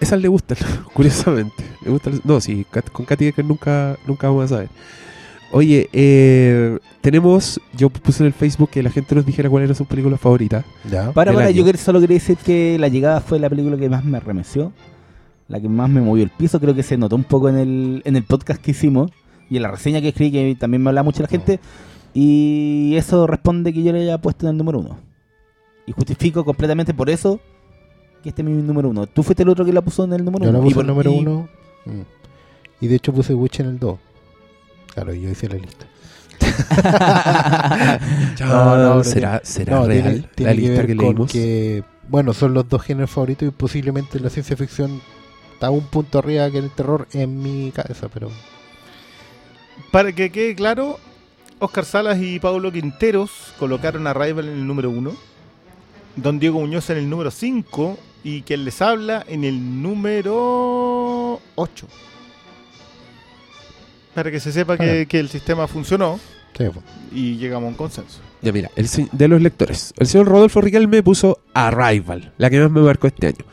Esas 0.00 0.20
le 0.20 0.28
gustan, 0.28 0.58
curiosamente. 0.92 1.64
Le 1.84 1.90
gustan, 1.90 2.20
no, 2.24 2.40
sí, 2.40 2.66
Kat- 2.70 2.90
con 2.90 3.06
Katy 3.06 3.26
Becker 3.26 3.44
nunca, 3.44 3.96
nunca 4.06 4.28
vamos 4.28 4.44
a 4.46 4.48
saber. 4.48 4.68
Oye, 5.52 5.88
eh, 5.92 6.78
tenemos, 7.00 7.60
yo 7.76 7.88
puse 7.88 8.22
en 8.22 8.26
el 8.28 8.32
Facebook 8.32 8.70
que 8.70 8.82
la 8.82 8.90
gente 8.90 9.14
nos 9.14 9.24
dijera 9.24 9.48
cuál 9.48 9.62
era 9.64 9.74
su 9.74 9.84
película 9.84 10.16
favorita. 10.18 10.64
Ya. 10.90 11.12
Para, 11.12 11.32
para, 11.32 11.46
año. 11.46 11.64
yo 11.64 11.72
solo 11.78 12.00
quería 12.00 12.16
decir 12.16 12.36
que 12.36 12.78
La 12.78 12.88
Llegada 12.88 13.20
fue 13.20 13.38
la 13.38 13.48
película 13.48 13.76
que 13.76 13.88
más 13.88 14.04
me 14.04 14.18
remeció, 14.20 14.72
la 15.48 15.60
que 15.60 15.68
más 15.68 15.88
me 15.88 16.00
movió 16.00 16.24
el 16.24 16.30
piso, 16.30 16.58
creo 16.60 16.74
que 16.74 16.82
se 16.82 16.96
notó 16.98 17.14
un 17.16 17.24
poco 17.24 17.48
en 17.48 17.56
el, 17.58 18.02
en 18.04 18.16
el 18.16 18.24
podcast 18.24 18.60
que 18.60 18.72
hicimos 18.72 19.12
y 19.48 19.56
en 19.56 19.62
la 19.62 19.70
reseña 19.70 20.00
que 20.00 20.08
escribí, 20.08 20.32
que 20.32 20.56
también 20.58 20.82
me 20.82 20.90
hablaba 20.90 21.04
mucho 21.04 21.22
la 21.22 21.28
gente, 21.28 21.60
y 22.12 22.94
eso 22.96 23.26
responde 23.26 23.72
que 23.72 23.82
yo 23.82 23.92
le 23.92 24.02
haya 24.02 24.18
puesto 24.18 24.46
en 24.46 24.50
el 24.50 24.56
número 24.56 24.80
uno. 24.80 24.96
Y 25.86 25.92
justifico 25.92 26.44
completamente 26.44 26.92
por 26.94 27.08
eso 27.08 27.38
que 28.22 28.30
este 28.30 28.42
es 28.42 28.48
mi 28.48 28.60
número 28.60 28.88
uno. 28.88 29.06
Tú 29.06 29.22
fuiste 29.22 29.44
el 29.44 29.48
otro 29.50 29.64
que 29.64 29.72
la 29.72 29.82
puso 29.82 30.02
en 30.02 30.12
el 30.14 30.24
número 30.24 30.44
Yo 30.46 30.50
uno. 30.50 30.58
la 30.58 30.64
Y 30.64 30.68
puse 30.68 30.74
por- 30.74 30.84
el 30.84 30.88
número 30.88 31.12
y- 31.12 31.18
uno. 31.20 31.48
Mm. 31.84 32.00
Y 32.80 32.86
de 32.88 32.96
hecho 32.96 33.12
puse 33.12 33.32
Witch 33.34 33.60
en 33.60 33.66
el 33.66 33.78
2. 33.78 33.98
Claro, 34.96 35.12
yo 35.12 35.28
hice 35.28 35.46
la 35.48 35.56
lista. 35.56 35.86
Ya, 38.38 39.04
¿será- 39.04 39.40
será 39.44 39.82
real 39.84 40.28
la 40.38 40.52
lista 40.54 40.72
ver 40.72 40.86
que 40.86 40.96
con 40.96 41.04
leímos? 41.06 41.30
que, 41.32 41.84
bueno, 42.08 42.32
son 42.32 42.54
los 42.54 42.66
dos 42.68 42.82
géneros 42.82 43.10
favoritos 43.10 43.46
y 43.48 43.50
posiblemente 43.50 44.18
la 44.20 44.30
ciencia 44.30 44.56
ficción 44.56 45.02
está 45.52 45.68
un 45.70 45.84
punto 45.86 46.18
arriba 46.18 46.50
que 46.50 46.58
el 46.58 46.70
terror 46.70 47.08
en 47.12 47.42
mi 47.42 47.72
cabeza, 47.72 48.08
pero 48.12 48.30
Para 49.90 50.12
que 50.12 50.30
quede 50.32 50.54
claro, 50.54 50.98
Oscar 51.58 51.84
Salas 51.84 52.18
y 52.20 52.38
Pablo 52.40 52.72
Quinteros 52.72 53.52
colocaron 53.58 54.06
a 54.06 54.14
Rival 54.14 54.48
en 54.48 54.54
el 54.54 54.66
número 54.66 54.88
1, 54.90 55.12
Don 56.16 56.38
Diego 56.38 56.60
Muñoz 56.60 56.88
en 56.90 56.96
el 56.98 57.10
número 57.10 57.30
5 57.30 57.98
y 58.24 58.40
quien 58.42 58.64
les 58.64 58.80
habla 58.80 59.24
en 59.28 59.44
el 59.44 59.82
número 59.82 61.38
8. 61.54 61.86
Para 64.16 64.30
que 64.30 64.40
se 64.40 64.50
sepa 64.50 64.78
que, 64.78 65.04
que 65.04 65.20
el 65.20 65.28
sistema 65.28 65.66
funcionó 65.68 66.18
sí, 66.56 66.64
pues. 66.72 66.84
y 67.12 67.36
llegamos 67.36 67.66
a 67.66 67.68
un 67.68 67.74
consenso. 67.74 68.20
Ya 68.40 68.50
mira, 68.50 68.70
el 68.74 68.88
de 69.12 69.28
los 69.28 69.42
lectores. 69.42 69.92
El 69.98 70.06
señor 70.06 70.26
Rodolfo 70.26 70.62
Riquelme 70.62 71.02
puso 71.02 71.40
Arrival, 71.52 72.32
la 72.38 72.48
que 72.48 72.58
más 72.58 72.70
me 72.70 72.80
marcó 72.80 73.08
este 73.08 73.26
año. 73.26 73.44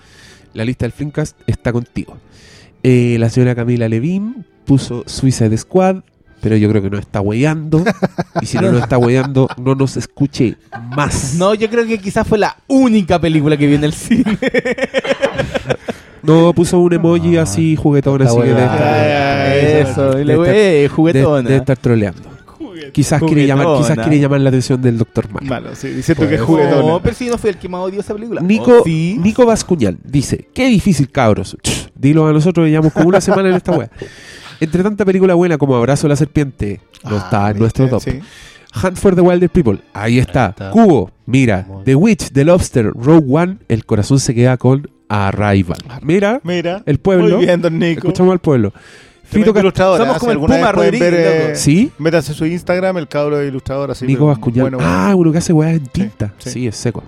La 0.53 0.63
lista 0.63 0.85
del 0.85 0.93
Filmcast 0.93 1.37
está 1.47 1.73
contigo. 1.73 2.17
Eh, 2.81 3.17
la 3.19 3.29
señora 3.29 3.55
Camila 3.55 3.89
Levin 3.89 4.45
puso 4.63 5.03
Suicide 5.05 5.57
Squad, 5.57 5.97
pero 6.39 6.55
yo 6.55 6.69
creo 6.69 6.81
que 6.81 6.89
no 6.89 6.97
está 6.97 7.19
hueando. 7.19 7.83
y 8.41 8.45
si 8.45 8.57
no 8.57 8.71
nos 8.71 8.83
está 8.83 8.97
hueando, 8.97 9.49
no 9.57 9.75
nos 9.75 9.97
escuche 9.97 10.55
más. 10.95 11.35
No, 11.35 11.55
yo 11.55 11.69
creo 11.69 11.85
que 11.85 11.99
quizás 11.99 12.25
fue 12.25 12.37
la 12.37 12.55
única 12.67 13.19
película 13.19 13.57
que 13.57 13.67
vi 13.67 13.75
en 13.75 13.83
el 13.83 13.93
cine. 13.93 14.37
No, 16.23 16.53
puso 16.53 16.79
un 16.79 16.93
emoji 16.93 17.37
así 17.37 17.75
juguetón, 17.75 18.21
así 18.21 18.35
que 18.37 18.43
debe 18.47 18.61
estar, 18.63 18.81
Ah, 18.81 19.55
eso, 19.55 20.19
y 20.19 20.23
le 20.23 20.33
debe 20.33 20.85
estar- 20.85 21.43
debe- 21.43 21.75
troleando. 21.75 22.21
Quizás 22.91 23.21
quiere, 23.23 23.47
llamar, 23.47 23.67
quizás 23.77 23.97
quiere 23.97 24.19
llamar 24.19 24.41
la 24.41 24.49
atención 24.49 24.81
del 24.81 24.97
Dr. 24.97 25.31
Malo. 25.31 25.47
Malo, 25.47 25.75
sí, 25.75 25.87
diciendo 25.89 26.27
que 26.27 26.35
es 26.35 26.41
No, 26.41 26.45
juguetona. 26.47 26.99
pero 27.01 27.15
si 27.15 27.27
no 27.27 27.37
fue 27.37 27.51
el 27.51 27.57
que 27.57 27.67
más 27.69 27.81
odió 27.81 27.99
esa 28.01 28.13
película. 28.13 28.41
Nico, 28.41 28.79
Oh, 28.79 28.83
sí. 28.83 29.17
Nico 29.21 29.45
Bascuñán 29.45 29.97
dice: 30.03 30.47
Qué 30.53 30.67
difícil, 30.67 31.09
cabros. 31.09 31.57
Ch, 31.63 31.89
dilo 31.95 32.27
a 32.27 32.33
nosotros, 32.33 32.67
llevamos 32.67 32.93
como 32.93 33.07
una 33.09 33.21
semana 33.21 33.49
en 33.49 33.55
esta 33.55 33.71
wea. 33.71 33.89
Entre 34.59 34.83
tanta 34.83 35.05
película 35.05 35.33
buena 35.33 35.57
como 35.57 35.75
Abrazo 35.75 36.07
a 36.07 36.09
la 36.09 36.15
Serpiente, 36.15 36.81
no 37.03 37.15
Ah, 37.15 37.23
está 37.23 37.41
en 37.51 37.59
¿viste? 37.59 37.59
nuestro 37.59 37.87
top. 37.89 38.01
Sí. 38.01 38.19
Hunt 38.83 38.97
for 38.97 39.15
the 39.15 39.21
Wilder 39.21 39.49
People, 39.49 39.79
ahí 39.93 40.19
está. 40.19 40.53
Cubo, 40.71 41.11
mira. 41.25 41.65
The 41.85 41.95
Witch, 41.95 42.31
The 42.31 42.43
Lobster, 42.45 42.91
Rogue 42.93 43.25
One, 43.29 43.57
el 43.69 43.85
corazón 43.85 44.19
se 44.19 44.33
queda 44.35 44.57
con 44.57 44.89
Arrival. 45.13 45.77
Mira, 46.01 46.41
Mira, 46.43 46.81
el 46.87 46.99
pueblo. 46.99 47.37
muy 47.37 47.45
bien, 47.45 47.61
don 47.61 47.77
Nico. 47.77 47.99
Escuchamos 47.99 48.31
al 48.33 48.39
pueblo. 48.39 48.73
Fito. 49.23 49.53
Somos 49.53 49.99
¿eh? 49.99 50.19
como 50.19 50.31
el 50.31 50.37
alguna 50.37 50.55
Puma 50.55 50.71
Rodríguez, 50.71 51.11
ver, 51.11 51.51
eh. 51.51 51.55
¿Sí? 51.55 51.91
Métanse 51.99 52.31
a 52.31 52.35
su 52.35 52.45
Instagram, 52.45 52.97
el 52.97 53.07
cabro 53.07 53.37
de 53.37 53.47
ilustrador 53.47 53.91
así. 53.91 54.05
Nico 54.07 54.25
Bascuñán. 54.25 54.61
bueno, 54.61 54.77
bueno. 54.77 54.91
Ah, 54.91 55.13
uno 55.15 55.31
que 55.31 55.37
hace 55.37 55.53
weas 55.53 55.75
en 55.75 55.85
tinta. 55.85 56.33
Sí, 56.39 56.49
sí. 56.49 56.67
es 56.67 56.75
seco. 56.75 57.03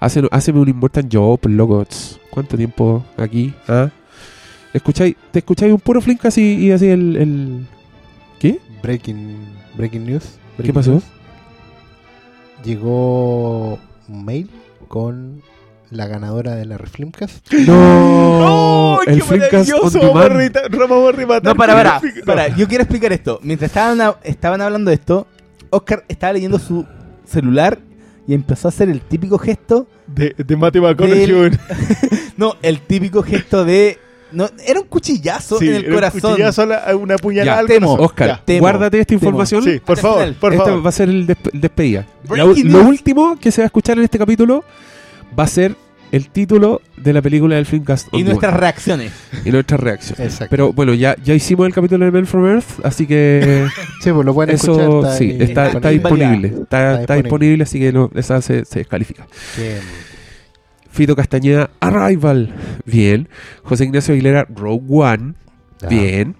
Hace, 0.00 0.20
un 0.52 0.68
Immortal 0.68 1.08
Job, 1.10 1.40
loco. 1.48 1.86
¿Cuánto 2.30 2.56
tiempo 2.56 3.04
aquí? 3.16 3.54
¿Ah? 3.68 3.90
¿Escucháis, 4.72 5.14
¿Te 5.30 5.38
escucháis 5.38 5.72
un 5.72 5.80
puro 5.80 6.00
flink 6.00 6.24
así 6.24 6.56
y 6.58 6.72
así 6.72 6.88
el, 6.88 7.16
el... 7.16 7.66
¿Qué? 8.38 8.58
breaking 8.82 9.36
breaking 9.76 10.04
news. 10.04 10.38
¿Qué 10.62 10.72
pasó? 10.72 10.92
news. 10.92 11.04
Llegó 12.64 13.78
un 14.08 14.24
mail 14.24 14.50
con 14.88 15.42
la 15.90 16.06
ganadora 16.06 16.54
de 16.54 16.64
la 16.64 16.76
Reflimcast. 16.78 17.52
¡No! 17.52 18.98
¡Ay, 19.00 19.14
el 19.14 19.18
qué 19.20 19.24
Flimcast 19.24 19.70
a 21.08 21.12
rematar 21.12 21.44
No, 21.44 21.54
para, 21.54 21.74
para, 21.74 22.00
el 22.02 22.22
para. 22.22 22.48
Yo 22.56 22.66
quiero 22.68 22.82
explicar 22.82 23.12
esto. 23.12 23.38
Mientras 23.42 23.70
estaban, 23.70 24.14
estaban 24.24 24.60
hablando 24.60 24.90
de 24.90 24.94
esto, 24.96 25.26
Oscar 25.70 26.04
estaba 26.08 26.32
leyendo 26.32 26.58
su 26.58 26.84
celular 27.26 27.78
y 28.26 28.34
empezó 28.34 28.68
a 28.68 28.70
hacer 28.70 28.88
el 28.88 29.00
típico 29.00 29.38
gesto. 29.38 29.86
De, 30.06 30.34
de 30.36 30.56
Matthew 30.56 30.82
McConaughey. 30.82 31.26
Del- 31.26 31.58
No, 32.36 32.56
el 32.62 32.80
típico 32.80 33.22
gesto 33.22 33.64
de. 33.64 33.98
No, 34.32 34.48
era 34.66 34.80
un 34.80 34.86
cuchillazo 34.88 35.58
Sí, 35.60 35.68
en 35.68 35.74
el 35.74 35.80
era 35.84 35.88
un 35.90 35.94
corazón. 35.94 36.30
cuchillazo 36.32 36.62
a 36.62 36.66
la- 36.66 36.96
una 36.96 37.16
puñalada 37.16 37.56
Ya, 37.56 37.60
al 37.60 37.66
temo. 37.68 37.86
corazón. 37.90 38.06
Oscar, 38.06 38.28
Ya. 38.28 38.42
Temo, 38.44 38.60
guárdate 38.60 38.98
esta 39.00 39.08
temo. 39.10 39.18
información. 39.20 39.62
Sí, 39.62 39.80
por 39.84 39.96
Hasta 39.96 40.08
el 40.08 40.14
favor, 40.34 40.34
por 40.40 40.52
Este 40.54 40.64
favor. 40.64 40.84
va 40.84 40.88
a 40.88 40.92
ser 40.92 41.08
el, 41.08 41.26
desp- 41.28 41.50
el 41.52 41.60
despedida. 41.60 42.06
Lo 42.28 42.46
news. 42.54 42.86
último 42.88 43.38
que 43.38 43.52
se 43.52 43.60
va 43.60 43.64
a 43.64 43.66
escuchar 43.66 43.96
en 43.98 44.04
este 44.04 44.18
capítulo 44.18 44.64
va 45.38 45.44
a 45.44 45.48
ser 45.48 45.76
el 46.12 46.28
título 46.30 46.80
de 46.96 47.12
la 47.12 47.20
película 47.22 47.56
del 47.56 47.66
Filmcast 47.66 48.06
on 48.12 48.20
Y 48.20 48.22
nuestras 48.22 48.54
reacciones. 48.54 49.12
y 49.44 49.50
nuestras 49.50 49.80
reacciones. 49.80 50.20
Exacto. 50.32 50.46
Pero 50.50 50.72
bueno, 50.72 50.94
ya, 50.94 51.16
ya 51.24 51.34
hicimos 51.34 51.66
el 51.66 51.74
capítulo 51.74 52.04
de 52.04 52.12
Men 52.12 52.26
from 52.26 52.46
Earth, 52.46 52.84
así 52.84 53.06
que 53.06 53.66
sí, 54.00 54.12
pues 54.12 54.24
lo 54.24 54.32
pueden 54.32 54.54
escuchar. 54.54 54.80
eso 54.84 55.00
está 55.00 55.16
sí, 55.16 55.30
ahí 55.32 55.42
está, 55.42 55.66
está 55.72 55.88
disponible. 55.88 56.48
Está, 56.48 56.62
Está 56.92 57.00
está 57.00 57.14
disponible, 57.16 57.62
así 57.64 57.80
que 57.80 57.92
no, 57.92 58.10
esa 58.14 58.40
se, 58.42 58.64
se 58.64 58.80
descalifica. 58.80 59.26
Bien. 59.56 59.80
Fito 60.90 61.16
Castañeda, 61.16 61.70
Arrival. 61.80 62.54
Bien. 62.84 63.28
José 63.64 63.84
Ignacio 63.84 64.14
Aguilera, 64.14 64.46
Rogue 64.54 64.84
One. 64.88 65.34
Ya. 65.80 65.88
Bien. 65.88 66.36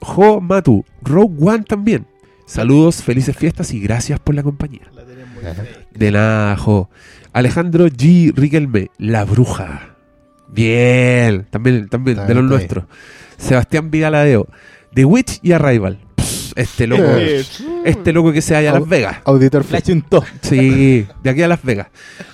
Jo 0.00 0.40
Matu, 0.40 0.84
Rogue 1.02 1.34
One 1.40 1.64
también. 1.64 2.06
Saludos, 2.46 3.02
felices 3.02 3.36
fiestas 3.36 3.72
y 3.72 3.80
gracias 3.80 4.20
por 4.20 4.36
la 4.36 4.44
compañía. 4.44 4.82
De 4.94 5.56
nada, 5.98 6.56
Jo. 6.56 6.88
Alejandro 7.32 7.86
G. 7.88 8.32
Riquelme, 8.34 8.90
La 8.98 9.24
Bruja. 9.24 9.94
Bien. 10.48 11.46
También, 11.50 11.88
también, 11.88 12.26
de 12.26 12.34
los 12.34 12.44
nuestros. 12.44 12.84
Sebastián 13.36 13.90
Vigaladeo, 13.90 14.46
The 14.94 15.04
Witch 15.04 15.40
y 15.42 15.52
Arrival. 15.52 15.98
Pss, 16.16 16.54
este 16.56 16.86
loco. 16.86 17.02
Este 17.84 18.12
loco 18.14 18.32
que 18.32 18.40
se 18.40 18.54
halla 18.54 18.70
a 18.70 18.74
Las 18.78 18.88
Vegas. 18.88 19.18
Auditor 19.26 19.64
Le 19.70 19.76
achuntó. 19.78 20.24
Sí, 20.40 21.06
de 21.22 21.30
aquí 21.30 21.42
a 21.42 21.48
Las 21.48 21.62
Vegas. 21.62 21.88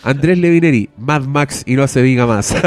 Andrés 0.04 0.38
Levineri, 0.38 0.88
Mad 0.98 1.22
Max 1.22 1.62
y 1.66 1.74
no 1.74 1.88
se 1.88 2.00
diga 2.02 2.24
más. 2.26 2.54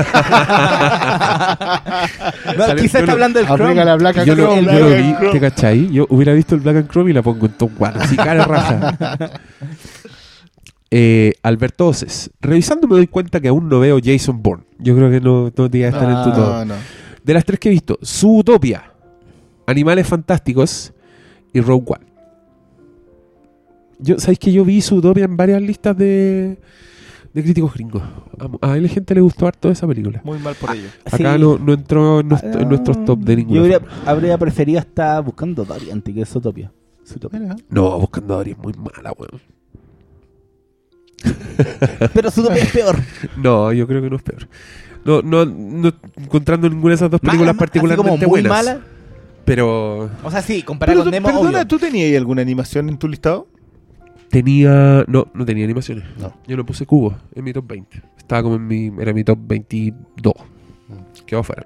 Quizás 2.76 2.76
yo 2.78 2.84
está 2.86 3.02
lo- 3.02 3.12
hablando 3.14 3.40
del 3.40 3.48
Aplica 3.48 3.66
Chrome. 3.70 3.86
la 3.86 3.96
Black 3.96 4.18
and 4.18 4.28
yo 4.28 4.36
lo, 4.36 4.44
Chrome. 4.54 4.74
yo 4.74 4.90
lo 4.90 4.96
vi. 4.96 5.32
¿te 5.32 5.40
cachai? 5.40 5.90
Yo 5.92 6.06
hubiera 6.10 6.34
visto 6.34 6.56
el 6.56 6.62
Black 6.62 6.76
and 6.78 6.90
Chrome 6.90 7.12
y 7.12 7.14
la 7.14 7.22
pongo 7.22 7.46
en 7.46 7.54
Top 7.54 7.72
One. 7.82 7.94
Así 8.00 8.16
cara 8.18 8.44
raja. 8.46 9.30
Eh, 10.98 11.34
Alberto 11.44 11.88
Oces. 11.88 12.32
Revisando 12.40 12.88
me 12.88 12.96
doy 12.96 13.08
cuenta 13.08 13.42
que 13.42 13.50
aún 13.50 13.68
no 13.68 13.80
veo 13.82 14.00
Jason 14.02 14.42
Bourne. 14.42 14.64
Yo 14.80 14.96
creo 14.96 15.12
que 15.12 15.20
no, 15.20 15.52
no 15.56 15.70
te 15.70 15.78
iba 15.80 15.88
a 15.88 15.90
estar 15.90 16.10
en 16.10 16.24
tu 16.24 16.30
top. 16.40 16.50
No, 16.50 16.66
no. 16.66 16.76
De 17.24 17.34
las 17.34 17.44
tres 17.44 17.60
que 17.60 17.68
he 17.68 17.72
visto, 17.72 17.98
Zootopia, 18.06 18.92
Animales 19.68 20.08
Fantásticos 20.08 20.94
y 21.54 21.60
Rogue 21.60 21.84
One. 21.88 22.06
Yo, 24.00 24.20
¿Sabéis 24.20 24.40
que 24.40 24.52
yo 24.52 24.64
vi 24.66 24.82
Zootopia 24.82 25.26
en 25.26 25.36
varias 25.38 25.62
listas 25.62 25.98
de, 25.98 26.58
de 27.34 27.44
críticos 27.44 27.74
gringos? 27.74 28.04
A, 28.62 28.74
a 28.74 28.78
la 28.78 28.88
gente 28.88 29.16
le 29.16 29.22
gustó 29.22 29.48
harto 29.48 29.70
esa 29.72 29.88
película. 29.88 30.22
Muy 30.24 30.38
mal 30.40 30.54
por 30.56 30.76
ello. 30.76 30.88
Acá 31.06 31.18
Sí. 31.36 31.40
no, 31.42 31.58
no 31.58 31.74
entró 31.74 32.20
en, 32.20 32.28
nuestro- 32.30 32.60
en 32.62 32.70
nuestros 32.70 33.04
top 33.06 33.20
de 33.20 33.36
ninguna 33.38 33.56
Yo 33.58 33.64
habría, 33.64 33.82
habría 34.06 34.38
preferido 34.38 34.80
estar 34.80 35.24
buscando 35.24 35.66
Dory 35.66 35.92
antes 35.92 36.14
que 36.14 36.26
Zootopia. 36.26 36.72
Zootopia. 37.06 37.56
No, 37.70 38.00
Buscando 38.00 38.34
a 38.34 38.38
Dory 38.38 38.52
es 38.52 38.58
muy 38.58 38.74
mala, 38.74 39.14
weón. 39.18 39.42
Pero 42.14 42.32
Zootopia 42.32 42.64
es 42.64 42.72
peor. 42.72 42.98
No, 43.38 43.72
yo 43.74 43.88
creo 43.88 44.02
que 44.02 44.10
no 44.10 44.16
es 44.18 44.24
peor. 44.24 44.48
No, 45.04 45.22
no, 45.22 45.46
no 45.46 45.92
encontrando 46.18 46.70
ninguna 46.70 46.92
de 46.92 46.96
esas 46.96 47.12
dos 47.12 47.20
películas 47.22 47.42
Mala, 47.42 47.52
así 47.52 47.60
particularmente 47.60 48.10
como 48.10 48.18
muy 48.18 48.42
buenas. 48.42 48.50
mala. 48.50 48.82
Pero 49.46 50.10
O 50.24 50.32
sea, 50.32 50.42
sí, 50.42 50.64
comparado 50.64 50.96
Pero 50.96 51.04
con 51.04 51.12
tú- 51.12 51.16
Nemo, 51.16 51.28
perdona, 51.28 51.60
obvio. 51.60 51.68
¿tú 51.68 51.78
tenías 51.78 52.08
ahí 52.10 52.16
alguna 52.16 52.42
animación 52.42 52.90
en 52.90 52.98
tu 52.98 53.08
listado? 53.08 53.48
tenía. 54.30 55.06
No, 55.08 55.28
no 55.34 55.46
tenía 55.46 55.64
animaciones. 55.64 56.04
No. 56.18 56.34
Yo 56.48 56.58
no 56.58 56.66
puse 56.66 56.86
cubo 56.86 57.16
en 57.36 57.44
mi 57.44 57.54
top 57.54 57.68
20. 57.68 58.02
Estaba 58.18 58.42
como 58.44 58.56
en 58.56 58.66
mi. 58.68 58.92
Era 59.00 59.14
mi 59.14 59.24
top 59.24 59.38
22. 59.44 60.34
Quedó 61.28 61.44
fuera. 61.44 61.66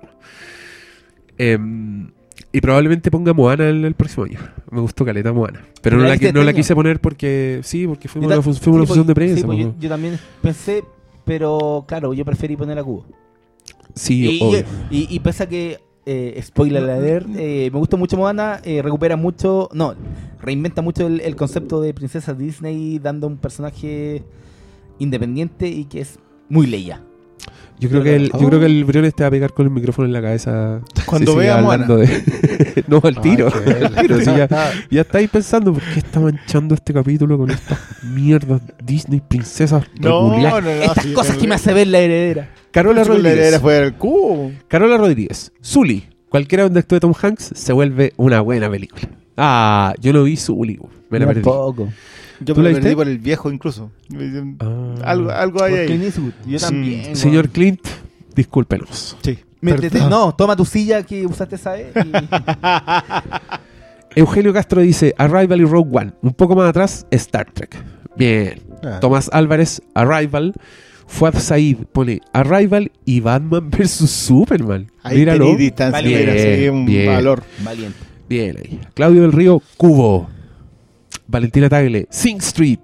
Em, 1.38 2.12
y 2.52 2.62
probablemente 2.62 3.12
ponga 3.12 3.34
Moana 3.34 3.70
el, 3.70 3.86
el 3.86 3.94
próximo 3.94 4.26
año. 4.26 4.40
Me 4.72 4.82
gustó 4.82 5.06
Caleta 5.06 5.32
Moana. 5.34 5.62
Pero 5.82 5.98
no 5.98 6.04
¿La 6.04 6.16
no 6.16 6.44
la 6.44 6.50
este 6.50 6.54
quise 6.56 6.76
poner 6.76 7.00
porque. 7.00 7.60
Sí, 7.64 7.86
porque 7.88 8.08
fuimos 8.08 8.28
una, 8.32 8.42
fu- 8.42 8.54
fuimos 8.54 8.78
una 8.80 8.86
función 8.88 9.08
de 9.08 9.14
pues, 9.14 9.26
prensa. 9.34 9.42
sí, 9.42 9.46
pues, 9.64 9.80
yo, 9.80 9.90
también 9.90 10.20
pensé, 10.42 10.84
pero 11.26 11.86
claro, 11.88 12.14
yo 12.14 12.26
preferí 12.26 12.56
poner 12.56 12.78
a 12.80 12.84
Cubo. 12.84 13.06
Sí, 13.96 14.40
y, 14.40 14.44
obvio. 14.44 14.64
y, 14.92 15.08
y 15.14 15.20
pese 15.20 15.44
a 15.44 15.50
que, 15.50 15.80
eh, 16.06 16.40
spoiler 16.44 16.84
alert, 16.84 17.28
eh, 17.36 17.70
me 17.72 17.80
gusta 17.80 17.98
mucho 17.98 18.18
Moana, 18.18 18.60
eh, 18.64 18.82
recupera 18.82 19.16
mucho, 19.16 19.70
no, 19.74 19.94
reinventa 20.42 20.82
mucho 20.82 21.06
el, 21.08 21.22
el 21.22 21.36
concepto 21.36 21.82
de 21.82 21.94
princesa 21.94 22.34
Disney 22.34 23.00
dando 23.00 23.28
un 23.28 23.38
personaje 23.38 24.24
independiente 25.00 25.68
y 25.68 25.86
que 25.86 26.02
es 26.02 26.20
muy 26.50 26.68
Leia. 26.68 27.04
Yo 27.80 27.90
creo 27.90 28.04
que 28.04 28.16
el, 28.16 28.32
yo 28.32 28.48
creo 28.48 28.60
que 28.60 28.66
el 28.66 28.84
Briones 28.84 29.16
te 29.16 29.24
va 29.24 29.28
a 29.28 29.32
pegar 29.32 29.54
con 29.54 29.66
el 29.66 29.72
micrófono 29.72 30.06
en 30.06 30.14
la 30.14 30.22
cabeza. 30.22 30.82
Cuando 31.06 31.36
vea 31.36 31.60
hablando 31.60 31.96
Moana. 31.96 32.10
de. 32.10 32.84
no, 32.88 33.02
al 33.04 33.22
tiro. 33.22 33.52
Ay, 33.66 33.84
al 33.84 33.96
tiro, 33.96 34.20
ya, 34.20 34.48
ya 34.92 35.02
estáis 35.02 35.30
pensando, 35.30 35.74
¿por 35.74 35.84
qué 35.84 36.00
está 36.00 36.20
manchando 36.20 36.76
este 36.76 36.94
capítulo 36.94 37.38
con 37.38 37.52
estas 37.52 37.80
mierdas 38.04 38.62
Disney 38.84 39.22
princesas 39.22 39.86
No, 40.00 40.38
no, 40.38 40.62
no. 40.62 40.70
Estas 40.70 41.04
sí, 41.06 41.14
cosas 41.14 41.38
que 41.38 41.48
me 41.48 41.56
hace 41.56 41.74
ver 41.74 41.88
la 41.88 42.00
heredera. 42.00 42.50
Carola 42.72 43.02
la 43.02 43.08
Rodríguez. 43.08 43.48
era 43.48 43.60
fue 43.60 43.78
el 43.78 43.94
cubo. 43.94 44.52
Carola 44.68 44.98
Rodríguez. 44.98 45.52
Zully. 45.64 46.08
Cualquiera 46.30 46.66
donde 46.66 46.82
actúe 46.82 47.00
Tom 47.00 47.14
Hanks 47.20 47.52
se 47.56 47.74
vuelve 47.74 48.14
una 48.18 48.42
buena 48.42 48.70
película. 48.70 49.10
Ah, 49.36 49.96
yo 50.00 50.14
no 50.14 50.24
vi 50.24 50.36
Zully. 50.38 50.80
Me 51.10 51.18
la 51.20 51.26
perdí. 51.26 51.42
Tampoco. 51.42 51.90
Yo 52.42 52.54
¿Tú 52.56 52.62
me 52.62 52.70
la 52.72 52.80
perdí 52.80 52.96
por 52.96 53.08
el 53.08 53.20
viejo 53.20 53.52
incluso. 53.52 53.92
Ah. 54.60 54.96
Algo, 55.04 55.30
algo 55.32 55.64
hay 55.64 55.74
ahí. 55.76 56.12
Yo 56.48 56.60
también. 56.60 57.16
Señor. 57.16 57.50
Clint, 57.50 57.82
discúlpenos. 58.36 59.18
Sí. 59.22 59.40
Métete- 59.62 60.08
no, 60.10 60.34
toma 60.36 60.56
tu 60.56 60.64
silla 60.64 61.04
que 61.04 61.26
usaste 61.26 61.56
esa 61.56 61.74
vez. 61.74 61.88
y- 61.96 62.12
Eugenio 64.16 64.54
Castro 64.54 64.82
dice 64.82 65.14
Arrival 65.18 65.62
y 65.62 65.66
Rogue 65.66 65.90
One. 65.98 66.14
Un 66.22 66.34
poco 66.34 66.56
más 66.56 66.70
atrás, 66.70 67.06
Star 67.12 67.52
Trek. 67.52 67.76
Bien. 68.16 68.62
Ah. 68.84 69.00
Tomás 69.00 69.30
Álvarez, 69.34 69.82
Arrival. 69.94 70.54
Fuad 71.08 71.36
Said 71.40 71.78
pone 71.92 72.22
Arrival 72.34 72.92
y 73.06 73.20
Batman 73.20 73.70
vs 73.72 74.10
Superman. 74.10 74.92
Ahí 75.04 75.18
Míralo. 75.20 75.46
tení 75.46 75.58
distancia, 75.58 76.02
Bien, 76.02 76.20
mira, 76.20 76.34
sí, 76.56 76.68
un 76.70 76.86
bien. 76.86 77.08
valor. 77.08 77.44
Valiente. 77.64 77.98
Bien 78.30 78.58
ahí. 78.58 78.80
Claudio 78.94 79.24
del 79.24 79.32
Río, 79.32 79.62
Cubo. 79.78 80.30
Valentina 81.30 81.70
Tagle, 81.70 82.08
Sing 82.10 82.38
Street. 82.40 82.80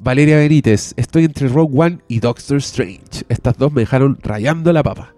Valeria 0.00 0.36
Benítez, 0.36 0.94
estoy 0.96 1.24
entre 1.26 1.46
Rogue 1.46 1.78
One 1.78 1.98
y 2.08 2.18
Doctor 2.18 2.56
Strange. 2.56 3.22
Estas 3.28 3.56
dos 3.56 3.72
me 3.72 3.82
dejaron 3.82 4.18
rayando 4.20 4.72
la 4.72 4.82
papa. 4.82 5.14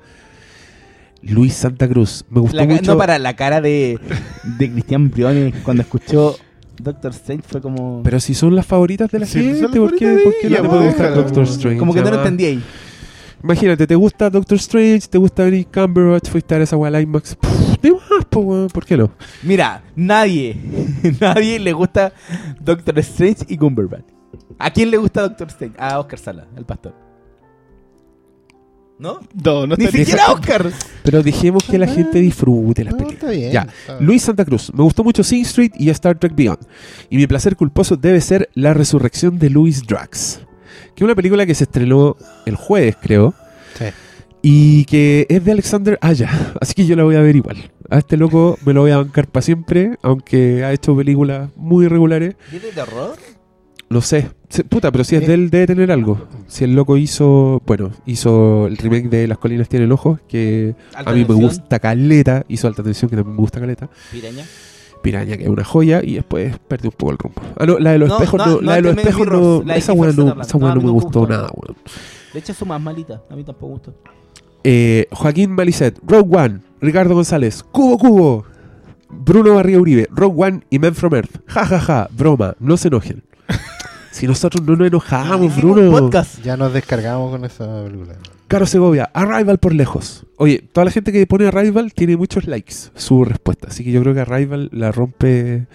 Luis 1.22 1.54
Santa 1.54 1.88
Cruz, 1.88 2.26
me 2.28 2.40
gustó 2.40 2.58
La 2.58 2.66
mucho. 2.66 2.92
No, 2.92 2.98
para 2.98 3.18
la 3.18 3.34
cara 3.34 3.62
de, 3.62 3.98
de 4.58 4.70
Cristian 4.70 5.08
Briones 5.10 5.54
cuando 5.64 5.82
escuchó 5.84 6.36
Doctor 6.76 7.12
Strange 7.12 7.44
fue 7.48 7.62
como. 7.62 8.02
Pero 8.04 8.20
si 8.20 8.34
son 8.34 8.54
las 8.54 8.66
favoritas 8.66 9.10
de 9.10 9.20
la 9.20 9.26
Sí, 9.26 9.40
gente, 9.42 9.62
las 9.62 9.70
¿por 9.70 9.96
qué, 9.96 10.18
por 10.22 10.50
no 10.50 10.56
te 10.62 10.68
puede 10.68 10.86
gustar. 10.88 11.14
Doctor 11.14 11.44
Strange? 11.44 11.78
como 11.78 11.94
que 11.94 12.02
no 12.02 12.10
lo 12.10 12.16
entendí 12.18 12.44
ahí. 12.44 12.62
Imagínate, 13.42 13.86
te 13.86 13.94
gusta 13.94 14.28
Doctor 14.28 14.58
Strange, 14.58 15.08
te 15.08 15.16
gusta 15.16 15.44
Benedict 15.44 15.72
Cumberbatch, 15.72 16.28
fuiste 16.28 16.54
a 16.54 16.58
ver 16.58 16.64
esa 16.64 16.76
weá 16.76 16.94
al 16.94 17.02
IMAX. 17.02 17.38
De 17.90 17.92
más, 17.92 18.24
po, 18.28 18.40
weón, 18.40 18.68
¿por 18.68 18.84
qué 18.84 18.96
no? 18.96 19.10
Mira, 19.42 19.82
nadie, 19.96 20.56
nadie 21.20 21.58
le 21.58 21.72
gusta 21.72 22.12
Doctor 22.60 22.98
Strange 23.00 23.44
y 23.48 23.56
Cumberbatch. 23.56 24.04
¿A 24.58 24.70
quién 24.70 24.90
le 24.90 24.96
gusta 24.96 25.22
Doctor 25.22 25.48
Strange? 25.48 25.74
A 25.78 25.98
Oscar 25.98 26.18
Sala, 26.18 26.46
el 26.56 26.64
pastor. 26.64 26.94
¿No? 28.98 29.18
No, 29.44 29.66
no 29.66 29.74
Ni 29.76 29.86
está 29.86 29.98
siquiera 29.98 30.32
Oscar. 30.32 30.70
Pero 31.02 31.22
dejemos 31.22 31.64
que 31.64 31.78
la 31.78 31.86
gente 31.88 32.20
disfrute 32.20 32.84
las 32.84 32.92
No, 32.94 32.98
películas. 32.98 33.22
está 33.22 33.30
bien. 33.32 33.52
Ya. 33.52 33.62
está 33.62 33.94
bien. 33.94 34.06
Luis 34.06 34.22
Santa 34.22 34.44
Cruz, 34.44 34.72
me 34.72 34.84
gustó 34.84 35.02
mucho 35.02 35.24
Sing 35.24 35.42
Street 35.42 35.72
y 35.76 35.90
Star 35.90 36.16
Trek 36.18 36.34
Beyond. 36.34 36.60
Y 37.10 37.16
mi 37.16 37.26
placer 37.26 37.56
culposo 37.56 37.96
debe 37.96 38.20
ser 38.20 38.48
La 38.54 38.72
Resurrección 38.72 39.38
de 39.38 39.50
Louis 39.50 39.84
Drax. 39.86 40.40
Que 40.94 41.02
es 41.02 41.04
una 41.04 41.16
película 41.16 41.44
que 41.44 41.54
se 41.56 41.64
estrenó 41.64 42.16
el 42.46 42.54
jueves, 42.54 42.96
creo. 43.00 43.34
Sí. 43.76 43.86
Y 44.42 44.84
que 44.84 45.26
es 45.28 45.44
de 45.44 45.50
Alexander 45.52 45.98
Aya. 46.00 46.30
Así 46.60 46.74
que 46.74 46.86
yo 46.86 46.94
la 46.94 47.02
voy 47.02 47.16
a 47.16 47.20
ver 47.20 47.34
igual. 47.34 47.56
A 47.90 47.98
este 47.98 48.16
loco 48.16 48.58
me 48.64 48.72
lo 48.72 48.82
voy 48.82 48.90
a 48.92 48.96
bancar 48.98 49.26
para 49.28 49.42
siempre. 49.42 49.96
Aunque 50.02 50.64
ha 50.64 50.72
hecho 50.72 50.96
películas 50.96 51.50
muy 51.56 51.86
irregulares. 51.86 52.36
¿Viene 52.50 52.70
de 52.70 52.80
horror? 52.80 53.16
No 53.90 54.00
sé. 54.00 54.30
Puta, 54.68 54.90
pero 54.90 55.04
si 55.04 55.14
es 55.16 55.22
Eh. 55.22 55.26
de 55.26 55.34
él, 55.34 55.50
debe 55.50 55.66
tener 55.66 55.92
algo. 55.92 56.26
Si 56.46 56.64
el 56.64 56.74
loco 56.74 56.96
hizo. 56.96 57.62
Bueno, 57.66 57.90
hizo 58.06 58.66
el 58.66 58.76
remake 58.78 59.08
de 59.08 59.28
Las 59.28 59.38
Colinas 59.38 59.68
Tienen 59.68 59.92
Ojos. 59.92 60.20
Que 60.28 60.74
a 60.94 61.12
mí 61.12 61.24
me 61.28 61.34
gusta 61.34 61.78
caleta. 61.78 62.44
Hizo 62.48 62.66
alta 62.66 62.82
tensión, 62.82 63.10
que 63.10 63.16
también 63.16 63.36
me 63.36 63.40
gusta 63.40 63.60
caleta. 63.60 63.88
Piraña. 64.10 64.44
Piraña, 65.02 65.36
que 65.36 65.44
es 65.44 65.50
una 65.50 65.64
joya, 65.64 66.00
y 66.02 66.14
después 66.14 66.58
perdió 66.66 66.88
un 66.88 66.96
poco 66.96 67.12
el 67.12 67.18
rumbo. 67.18 67.42
Ah, 67.58 67.66
no, 67.66 67.78
la 67.78 67.92
de 67.92 67.98
los 67.98 68.08
No, 68.08 68.14
espejos 68.16 68.46
no, 68.46 68.60
la 68.62 68.76
de 68.76 68.80
los 68.82 68.90
Ultimate 68.92 69.10
espejos 69.10 69.26
no, 69.30 69.62
la 69.66 69.76
esa 69.76 69.92
weá 69.92 70.12
no, 70.12 70.40
esa 70.42 70.58
No, 70.58 70.74
me 70.76 70.90
gustó 70.90 71.20
gustó. 71.20 71.26
nada, 71.28 71.50
weón. 71.54 71.76
De 72.32 72.38
hecho, 72.38 72.52
es 72.52 72.58
su 72.58 72.64
más 72.64 72.80
malita. 72.80 73.22
A 73.28 73.36
mí 73.36 73.44
tampoco 73.44 73.72
gustó. 73.74 73.94
Eh, 74.64 75.06
Joaquín 75.12 75.52
Malicet, 75.52 75.98
Rogue 76.06 76.36
One, 76.38 76.60
Ricardo 76.84 77.14
González, 77.14 77.62
Cubo 77.62 77.96
Cubo, 77.96 78.44
Bruno 79.08 79.54
Barría 79.54 79.80
Uribe, 79.80 80.06
Rogue 80.10 80.44
One 80.44 80.60
y 80.68 80.78
Men 80.78 80.94
from 80.94 81.14
Earth. 81.14 81.40
Ja, 81.46 81.64
ja, 81.64 81.80
ja, 81.80 82.08
broma, 82.12 82.56
no 82.60 82.76
se 82.76 82.88
enojen. 82.88 83.22
si 84.10 84.26
nosotros 84.26 84.62
no 84.66 84.76
nos 84.76 84.88
enojamos, 84.88 85.56
Bruno. 85.56 85.90
podcast. 85.90 86.42
Ya 86.42 86.58
nos 86.58 86.74
descargamos 86.74 87.30
con 87.30 87.46
esa 87.46 87.84
película. 87.84 88.16
Caro 88.48 88.66
Segovia, 88.66 89.10
Arrival 89.14 89.56
por 89.56 89.74
lejos. 89.74 90.26
Oye, 90.36 90.62
toda 90.72 90.84
la 90.84 90.90
gente 90.90 91.10
que 91.10 91.26
pone 91.26 91.46
Arrival 91.46 91.94
tiene 91.94 92.18
muchos 92.18 92.46
likes 92.46 92.74
su 92.94 93.24
respuesta. 93.24 93.68
Así 93.68 93.82
que 93.82 93.90
yo 93.90 94.02
creo 94.02 94.12
que 94.12 94.20
Arrival 94.20 94.68
la 94.70 94.92
rompe. 94.92 95.66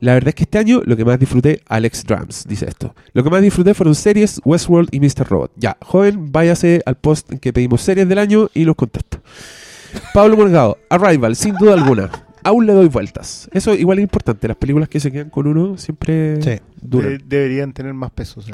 La 0.00 0.14
verdad 0.14 0.30
es 0.30 0.34
que 0.34 0.44
este 0.44 0.56
año 0.56 0.80
lo 0.86 0.96
que 0.96 1.04
más 1.04 1.18
disfruté, 1.18 1.60
Alex 1.68 2.04
Drums 2.04 2.46
dice 2.48 2.66
esto. 2.66 2.94
Lo 3.12 3.22
que 3.22 3.28
más 3.28 3.42
disfruté 3.42 3.74
fueron 3.74 3.94
series, 3.94 4.40
Westworld 4.46 4.88
y 4.92 5.00
Mr. 5.00 5.28
Robot. 5.28 5.52
Ya, 5.56 5.76
joven, 5.82 6.32
váyase 6.32 6.80
al 6.86 6.96
post 6.96 7.30
en 7.32 7.38
que 7.38 7.52
pedimos 7.52 7.82
series 7.82 8.08
del 8.08 8.16
año 8.16 8.48
y 8.54 8.64
los 8.64 8.76
contacto. 8.76 9.20
Pablo 10.14 10.36
Morgado, 10.36 10.78
Arrival, 10.88 11.36
sin 11.36 11.54
duda 11.56 11.74
alguna. 11.74 12.10
Aún 12.42 12.66
le 12.66 12.72
doy 12.72 12.88
vueltas. 12.88 13.48
Eso 13.52 13.74
igual 13.74 13.98
es 13.98 14.02
importante. 14.04 14.48
Las 14.48 14.56
películas 14.56 14.88
que 14.88 14.98
se 15.00 15.12
quedan 15.12 15.28
con 15.30 15.46
uno 15.46 15.76
siempre 15.76 16.40
Sí. 16.42 16.60
duran. 16.80 17.18
De- 17.18 17.24
deberían 17.26 17.72
tener 17.72 17.92
más 17.94 18.10
peso. 18.10 18.40
sí. 18.40 18.52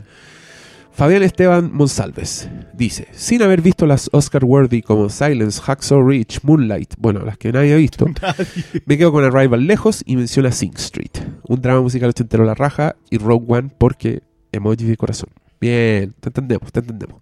Fabián 0.92 1.22
Esteban 1.22 1.70
Monsalves 1.74 2.48
dice, 2.72 3.06
sin 3.12 3.42
haber 3.42 3.60
visto 3.60 3.84
las 3.84 4.08
Oscar 4.14 4.44
Worthy 4.46 4.80
como 4.80 5.10
Silence, 5.10 5.60
Hacksaw 5.60 6.02
Ridge, 6.02 6.40
Moonlight, 6.42 6.94
bueno, 6.96 7.20
las 7.22 7.36
que 7.36 7.52
nadie 7.52 7.74
ha 7.74 7.76
visto, 7.76 8.06
me 8.86 8.96
quedo 8.96 9.12
con 9.12 9.22
Arrival 9.22 9.66
lejos 9.66 10.02
y 10.06 10.16
menciona 10.16 10.50
Sing 10.52 10.72
Street, 10.76 11.10
un 11.46 11.60
drama 11.60 11.82
musical 11.82 12.08
ochentero 12.08 12.46
la 12.46 12.54
raja 12.54 12.96
y 13.10 13.18
Rogue 13.18 13.44
One 13.46 13.70
porque 13.76 14.22
emoji 14.52 14.84
de 14.86 14.96
corazón. 14.96 15.28
Bien, 15.60 16.14
te 16.18 16.30
entendemos, 16.30 16.72
te 16.72 16.80
entendemos. 16.80 17.20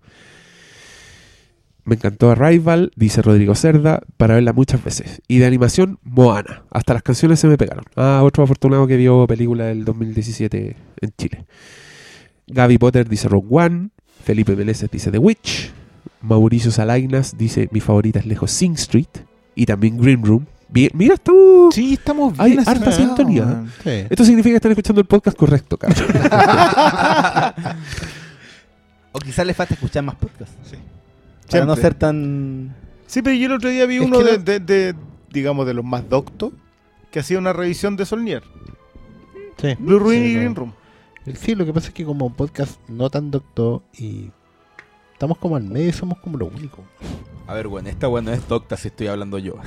Me 1.85 1.97
encantó 1.97 2.31
Arrival, 2.31 2.91
dice 2.97 3.21
Rodrigo 3.21 3.55
Cerda, 3.55 4.01
para 4.17 4.35
verla 4.35 4.53
muchas 4.55 4.83
veces. 4.83 5.21
Y 5.29 5.39
de 5.39 5.47
animación, 5.47 5.99
Moana. 6.03 6.63
Hasta 6.71 6.95
las 6.95 7.03
canciones 7.03 7.41
se 7.41 7.47
me 7.47 7.59
pegaron. 7.59 7.85
Ah, 7.95 8.21
otro 8.25 8.43
afortunado 8.43 8.87
que 8.87 8.97
vio 8.97 9.27
película 9.27 9.65
del 9.67 9.85
2017 9.85 10.77
en 11.03 11.13
Chile. 11.19 11.45
Gaby 12.47 12.79
Potter 12.79 13.09
dice 13.09 13.29
Rogue 13.29 13.49
One. 13.51 13.91
Felipe 14.25 14.57
Meneses 14.57 14.91
dice 14.91 15.11
The 15.11 15.19
Witch. 15.19 15.73
Mauricio 16.23 16.71
Salainas 16.71 17.37
dice 17.37 17.69
mi 17.71 17.81
favorita 17.81 18.19
es 18.19 18.27
lejos 18.27 18.51
Sing 18.51 18.73
Street. 18.75 19.09
Y 19.55 19.67
también 19.67 19.99
Green 19.99 20.25
Room. 20.25 20.47
Bien, 20.71 20.91
mira, 20.95 21.15
estamos. 21.15 21.75
Sí, 21.75 21.93
estamos 21.93 22.35
Hay 22.39 22.53
bien 22.53 22.61
harta 22.61 22.73
acertados, 22.73 22.97
sintonía. 22.97 23.45
man. 23.45 23.73
Sí. 23.85 23.91
Esto 24.11 24.25
significa 24.25 24.55
que 24.55 24.57
están 24.57 24.73
escuchando 24.73 25.01
el 25.03 25.07
podcast 25.07 25.37
correcto, 25.37 25.77
cabrón. 25.77 26.07
O 29.13 29.19
quizás 29.21 29.47
le 29.47 29.55
falta 29.55 29.75
escuchar 29.75 30.03
más 30.03 30.17
podcasts. 30.17 30.57
Sí. 30.69 30.77
Para 31.51 31.67
no 31.67 31.77
ser 31.77 31.95
tan. 31.95 32.75
Sí, 33.07 33.23
pero 33.23 33.37
yo 33.37 33.47
el 33.47 33.53
otro 33.53 33.71
día 33.71 33.87
vi 33.87 33.97
Es 33.97 34.03
uno 34.03 34.19
de, 34.21 34.33
lo- 34.33 34.39
de- 34.39 34.61
de, 34.61 34.95
digamos, 35.31 35.67
de 35.67 35.75
los 35.75 35.85
más 35.85 36.09
doctos 36.09 36.53
que 37.11 37.21
hacía 37.21 37.39
una 37.39 37.53
revisión 37.53 37.97
de 37.97 38.07
Solnier. 38.07 38.43
Sí. 39.61 39.75
Blue 39.79 39.99
Ruin 39.99 40.23
Sí, 40.23 40.29
y. 40.31 40.35
Green 40.35 40.55
Room. 40.55 40.73
Sí, 41.35 41.55
lo 41.55 41.65
que 41.65 41.73
pasa 41.73 41.89
es 41.89 41.95
que 41.95 42.05
como 42.05 42.33
podcast 42.35 42.79
no 42.89 43.09
tan 43.09 43.31
doctor 43.31 43.83
y 43.97 44.31
estamos 45.13 45.39
como 45.39 45.57
al 45.57 45.65
medio, 45.65 45.93
somos 45.93 46.19
como 46.19 46.37
lo 46.39 46.47
único. 46.47 46.85
A 47.47 47.55
ver, 47.55 47.69
bueno, 47.69 47.89
esta 47.91 48.07
bueno 48.07 48.33
es 48.33 48.47
docta 48.49 48.77
si 48.77 48.89
estoy 48.89 49.07
hablando 49.07 49.39
yo. 49.39 49.57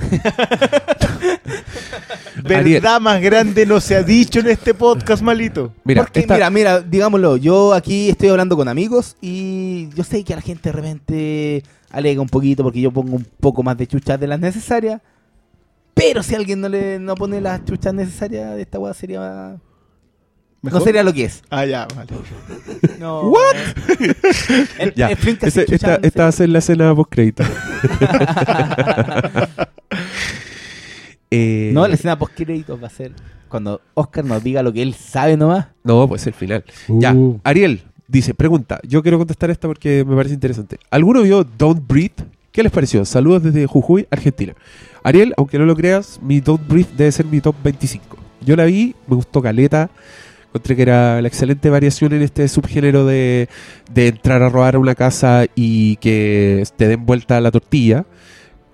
Verdad 2.42 3.00
más 3.00 3.20
grande 3.20 3.66
no 3.66 3.80
se 3.80 3.94
ha 3.96 4.02
dicho 4.02 4.40
en 4.40 4.48
este 4.48 4.74
podcast, 4.74 5.22
malito. 5.22 5.72
Mira, 5.84 6.02
Porque, 6.02 6.20
esta- 6.20 6.34
mira, 6.34 6.50
mira, 6.50 6.80
digámoslo, 6.80 7.36
yo 7.36 7.72
aquí 7.74 8.08
estoy 8.10 8.28
hablando 8.30 8.56
con 8.56 8.68
amigos 8.68 9.16
y 9.20 9.88
yo 9.94 10.04
sé 10.04 10.24
que 10.24 10.34
la 10.34 10.40
gente 10.40 10.70
de 10.70 10.72
repente 10.72 11.62
alega 11.90 12.20
un 12.20 12.28
poquito 12.28 12.62
porque 12.62 12.80
yo 12.80 12.90
pongo 12.90 13.16
un 13.16 13.26
poco 13.40 13.62
más 13.62 13.76
de 13.76 13.86
chuchas 13.86 14.18
de 14.18 14.26
las 14.26 14.40
necesarias. 14.40 15.00
Pero 15.94 16.22
si 16.22 16.34
alguien 16.34 16.60
no 16.60 16.68
le 16.68 16.98
no 16.98 17.14
pone 17.14 17.40
las 17.40 17.64
chuchas 17.64 17.92
necesarias 17.94 18.58
esta 18.58 18.78
weá 18.78 18.94
sería. 18.94 19.56
¿Mejor? 20.60 20.80
No 20.80 20.84
sería 20.84 21.02
lo 21.04 21.12
que 21.12 21.24
es. 21.24 21.42
Ah, 21.50 21.64
ya, 21.64 21.86
vale. 21.94 22.10
No. 22.98 23.20
¿What? 23.30 23.54
El- 24.78 24.94
Ya, 24.94 25.08
el 25.08 25.16
Flinka 25.16 25.46
ese- 25.46 25.64
sin 25.66 25.76
chucha, 25.78 25.94
esta, 25.94 26.06
esta 26.06 26.22
va 26.24 26.28
a 26.28 26.32
ser 26.32 26.48
la 26.48 26.58
escena 26.58 26.94
post 26.94 27.10
crédito. 27.12 27.44
Eh, 31.30 31.70
No, 31.74 31.86
la 31.86 31.94
escena 31.94 32.18
post 32.18 32.32
créditos 32.34 32.82
va 32.82 32.86
a 32.86 32.90
ser 32.90 33.12
cuando 33.48 33.80
Oscar 33.94 34.24
nos 34.24 34.42
diga 34.42 34.62
lo 34.62 34.72
que 34.72 34.80
él 34.82 34.94
sabe 34.94 35.36
nomás. 35.36 35.66
No, 35.84 36.08
pues 36.08 36.26
el 36.26 36.32
final. 36.34 36.64
Ya, 36.88 37.14
Ariel 37.44 37.82
dice, 38.06 38.32
pregunta, 38.34 38.80
yo 38.86 39.02
quiero 39.02 39.18
contestar 39.18 39.50
esta 39.50 39.68
porque 39.68 40.04
me 40.06 40.16
parece 40.16 40.34
interesante. 40.34 40.78
¿Alguno 40.90 41.22
vio 41.22 41.44
Don't 41.44 41.86
Breathe? 41.86 42.24
¿Qué 42.50 42.62
les 42.62 42.72
pareció? 42.72 43.04
Saludos 43.04 43.42
desde 43.42 43.66
Jujuy, 43.66 44.06
Argentina. 44.10 44.54
Ariel, 45.02 45.34
aunque 45.36 45.58
no 45.58 45.66
lo 45.66 45.76
creas, 45.76 46.18
mi 46.22 46.40
Don't 46.40 46.66
Breathe 46.66 46.90
debe 46.96 47.12
ser 47.12 47.26
mi 47.26 47.40
top 47.40 47.54
25. 47.62 48.16
Yo 48.40 48.56
la 48.56 48.64
vi, 48.64 48.94
me 49.06 49.14
gustó 49.16 49.42
Caleta, 49.42 49.90
encontré 50.48 50.76
que 50.76 50.82
era 50.82 51.20
la 51.20 51.28
excelente 51.28 51.70
variación 51.70 52.12
en 52.12 52.22
este 52.22 52.48
subgénero 52.48 53.04
de, 53.04 53.48
de 53.92 54.08
entrar 54.08 54.42
a 54.42 54.48
robar 54.48 54.76
a 54.76 54.78
una 54.78 54.94
casa 54.94 55.46
y 55.54 55.96
que 55.96 56.64
te 56.76 56.88
den 56.88 57.04
vuelta 57.04 57.40
la 57.40 57.50
tortilla, 57.50 58.06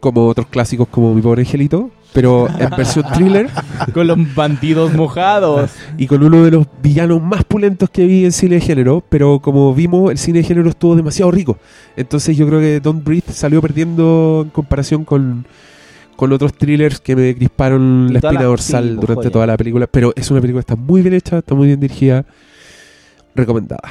como 0.01 0.27
otros 0.27 0.47
clásicos 0.47 0.89
como 0.89 1.15
Mi 1.15 1.23
Pobre 1.23 1.43
Angelito, 1.43 1.91
pero 2.13 2.49
en 2.59 2.71
versión 2.77 3.05
thriller. 3.13 3.51
Con 3.93 4.07
los 4.07 4.35
bandidos 4.35 4.95
mojados. 4.95 5.73
y 5.99 6.07
con 6.07 6.23
uno 6.23 6.45
de 6.45 6.53
los 6.53 6.67
villanos 6.81 7.21
más 7.21 7.45
pulentos 7.45 7.91
que 7.91 8.07
vi 8.07 8.25
en 8.25 8.33
cine 8.33 8.57
de 8.57 8.61
género, 8.61 9.03
pero 9.09 9.41
como 9.41 9.75
vimos, 9.75 10.13
el 10.13 10.19
cine 10.19 10.39
de 10.39 10.45
género 10.45 10.71
estuvo 10.71 10.95
demasiado 10.95 11.31
rico. 11.33 11.59
Entonces 11.97 12.37
yo 12.37 12.47
creo 12.47 12.61
que 12.61 12.81
Don't 12.81 13.05
Breathe 13.05 13.33
salió 13.33 13.61
perdiendo 13.61 14.43
en 14.45 14.51
comparación 14.51 15.05
con, 15.05 15.47
con 16.17 16.33
otros 16.33 16.55
thrillers 16.55 17.01
que 17.01 17.17
me 17.17 17.35
crisparon 17.35 18.13
la 18.13 18.19
espina 18.19 18.41
la- 18.41 18.45
dorsal 18.47 18.85
sí, 18.85 18.95
durante 18.95 19.15
joya. 19.15 19.31
toda 19.31 19.47
la 19.47 19.57
película. 19.57 19.87
Pero 19.87 20.13
es 20.17 20.31
una 20.31 20.41
película 20.41 20.61
que 20.63 20.73
está 20.73 20.77
muy 20.77 21.03
bien 21.03 21.15
hecha, 21.15 21.39
está 21.39 21.55
muy 21.55 21.67
bien 21.69 21.81
dirigida, 21.81 22.25
recomendada. 23.35 23.83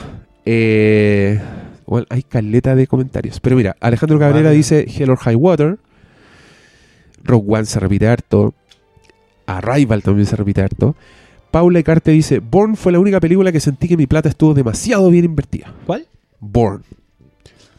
Eh, 0.45 1.40
bueno, 1.85 2.06
hay 2.10 2.24
caleta 2.24 2.76
de 2.76 2.88
comentarios. 2.88 3.40
Pero 3.40 3.56
mira, 3.56 3.76
Alejandro 3.80 4.19
Cabrera 4.19 4.45
Vale. 4.50 4.56
dice 4.58 4.85
Hell 4.88 5.10
or 5.10 5.18
High 5.19 5.35
Water. 5.35 5.77
Rogue 7.24 7.45
One 7.48 7.66
se 7.66 7.80
repite 7.80 8.08
harto. 8.08 8.53
Arrival 9.45 10.02
también 10.03 10.26
se 10.26 10.35
repite 10.35 10.61
harto. 10.61 10.95
Paula 11.52 11.80
Ecarte 11.80 12.11
dice, 12.11 12.40
Born 12.40 12.76
fue 12.76 12.92
la 12.92 13.00
única 13.00 13.19
película 13.19 13.52
que 13.52 13.60
sentí 13.60 13.88
que 13.88 13.95
mi 13.98 14.08
plata 14.08 14.27
estuvo 14.30 14.53
demasiado 14.53 15.10
bien 15.11 15.26
invertida. 15.26 15.74
¿Cuál? 15.85 16.08
Born. 16.40 16.84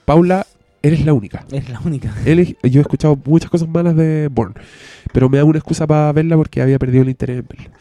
Paula, 0.05 0.47
eres 0.87 1.05
la 1.05 1.13
única. 1.13 1.45
Es 1.51 1.69
la 1.69 1.81
única. 1.81 2.15
Él- 2.25 2.57
yo 2.63 2.81
he 2.81 2.83
escuchado 2.83 3.19
muchas 3.25 3.51
cosas 3.51 3.69
malas 3.69 3.97
de 3.97 4.29
Born, 4.31 4.55
pero 5.13 5.29
me 5.29 5.39
da 5.39 5.45
una 5.45 5.59
excusa 5.59 5.87
para 5.87 6.13
verla 6.13 6.37
porque 6.37 6.63
había 6.63 6.79
perdido 6.79 7.03
el 7.03 7.09
interés 7.11 7.39
en 7.41 7.47
verla. 7.49 7.71
A 7.75 7.79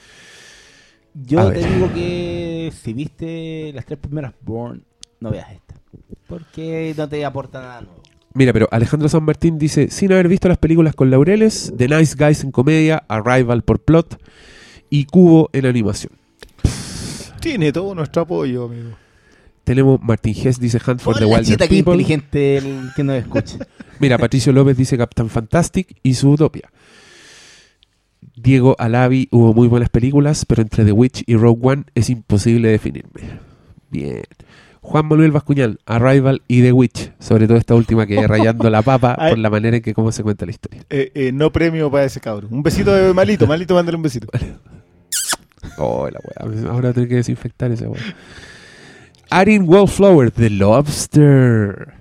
Yo 1.25 1.51
te 1.51 1.59
ver. 1.59 1.73
digo 1.73 1.93
que 1.93 2.71
si 2.81 2.93
viste 2.93 3.71
las 3.73 3.85
tres 3.85 3.99
primeras 3.99 4.33
Born, 4.41 4.83
no 5.19 5.29
veas 5.29 5.51
esta. 5.51 5.75
Porque 6.27 6.93
no 6.97 7.07
te 7.07 7.23
aporta 7.23 7.61
nada 7.61 7.81
nuevo. 7.81 8.01
Mira, 8.35 8.51
pero 8.51 8.67
Alejandro 8.71 9.07
San 9.09 9.23
Martín 9.23 9.59
dice, 9.59 9.89
sin 9.91 10.11
haber 10.11 10.27
visto 10.27 10.47
las 10.47 10.57
películas 10.57 10.95
con 10.95 11.11
Laureles, 11.11 11.71
The 11.77 11.87
Nice 11.87 12.15
Guys 12.17 12.43
en 12.43 12.51
comedia, 12.51 13.03
Arrival 13.07 13.61
por 13.61 13.79
plot 13.83 14.19
y 14.89 15.05
Cubo 15.05 15.51
en 15.53 15.67
animación. 15.67 16.13
Tiene 17.39 17.71
todo 17.71 17.93
nuestro 17.93 18.23
apoyo, 18.23 18.65
amigo. 18.65 18.89
Tenemos 19.63 20.01
Martín 20.01 20.35
Hess 20.35 20.59
dice 20.59 20.79
Hunt 20.85 20.99
for 20.99 21.17
the 21.17 21.25
Wilder 21.25 21.57
People. 21.57 21.77
inteligente 21.77 22.57
el 22.57 22.89
que 22.95 23.03
nos 23.03 23.15
escucha. 23.15 23.57
Mira, 23.99 24.17
Patricio 24.17 24.51
López 24.51 24.75
dice 24.75 24.97
Captain 24.97 25.29
Fantastic 25.29 25.95
y 26.03 26.15
su 26.15 26.31
Utopia. 26.31 26.69
Diego 28.35 28.75
Alavi, 28.77 29.29
hubo 29.31 29.53
muy 29.53 29.67
buenas 29.67 29.89
películas, 29.89 30.45
pero 30.45 30.61
entre 30.61 30.83
The 30.83 30.91
Witch 30.91 31.23
y 31.25 31.35
Rogue 31.35 31.59
One 31.61 31.83
es 31.95 32.09
imposible 32.09 32.69
definirme. 32.69 33.21
Bien. 33.89 34.23
Juan 34.81 35.05
Manuel 35.05 35.31
Bascuñán, 35.31 35.77
Arrival 35.85 36.41
y 36.49 36.61
The 36.61 36.73
Witch, 36.73 37.13
sobre 37.17 37.47
todo 37.47 37.57
esta 37.57 37.73
última 37.73 38.05
que 38.05 38.27
rayando 38.27 38.69
la 38.69 38.81
papa 38.81 39.15
por 39.29 39.37
la 39.37 39.49
manera 39.49 39.77
en 39.77 39.83
que 39.83 39.93
cómo 39.93 40.11
se 40.11 40.23
cuenta 40.23 40.45
la 40.45 40.51
historia. 40.51 40.83
Eh, 40.89 41.11
eh, 41.15 41.31
no 41.31 41.53
premio 41.53 41.89
para 41.89 42.03
ese 42.03 42.19
cabrón. 42.19 42.53
Un 42.53 42.63
besito 42.63 42.93
de 42.93 43.13
malito, 43.13 43.47
malito, 43.47 43.75
mándale 43.75 43.95
un 43.95 44.03
besito. 44.03 44.27
Oh, 45.77 46.09
la 46.09 46.19
weá. 46.19 46.69
Ahora 46.69 46.91
tengo 46.91 47.07
que 47.07 47.15
desinfectar 47.15 47.71
esa 47.71 47.87
weá. 47.87 48.01
Arin 49.33 49.63
Wallflower, 49.67 50.29
The 50.29 50.47
Lobster. 50.51 51.95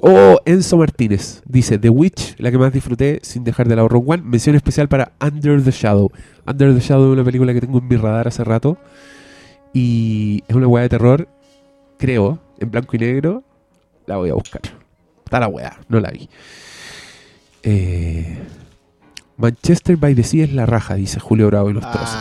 Oh, 0.00 0.38
Enzo 0.44 0.76
Martínez 0.76 1.40
dice 1.46 1.78
The 1.78 1.88
Witch, 1.88 2.34
la 2.36 2.50
que 2.50 2.58
más 2.58 2.74
disfruté 2.74 3.20
sin 3.22 3.42
dejar 3.42 3.68
de 3.68 3.76
lado 3.76 3.88
Rogue 3.88 4.12
One. 4.12 4.22
Mención 4.24 4.54
especial 4.54 4.86
para 4.86 5.12
Under 5.18 5.62
the 5.64 5.70
Shadow. 5.70 6.12
Under 6.46 6.74
the 6.74 6.80
Shadow 6.80 7.06
es 7.06 7.12
una 7.14 7.24
película 7.24 7.54
que 7.54 7.62
tengo 7.62 7.78
en 7.78 7.88
mi 7.88 7.96
radar 7.96 8.28
hace 8.28 8.44
rato. 8.44 8.76
Y 9.72 10.44
es 10.46 10.54
una 10.54 10.66
weá 10.66 10.82
de 10.82 10.90
terror, 10.90 11.26
creo, 11.96 12.38
en 12.58 12.70
blanco 12.70 12.96
y 12.96 12.98
negro. 12.98 13.42
La 14.04 14.18
voy 14.18 14.28
a 14.28 14.34
buscar. 14.34 14.60
Está 15.24 15.40
la 15.40 15.48
weá, 15.48 15.80
no 15.88 16.00
la 16.00 16.10
vi. 16.10 16.28
Eh, 17.62 18.38
Manchester 19.38 19.96
by 19.96 20.14
the 20.14 20.22
Sea 20.22 20.44
es 20.44 20.52
la 20.52 20.66
raja, 20.66 20.96
dice 20.96 21.18
Julio 21.18 21.46
Bravo 21.46 21.70
y 21.70 21.72
los 21.72 21.90
trozos. 21.90 22.18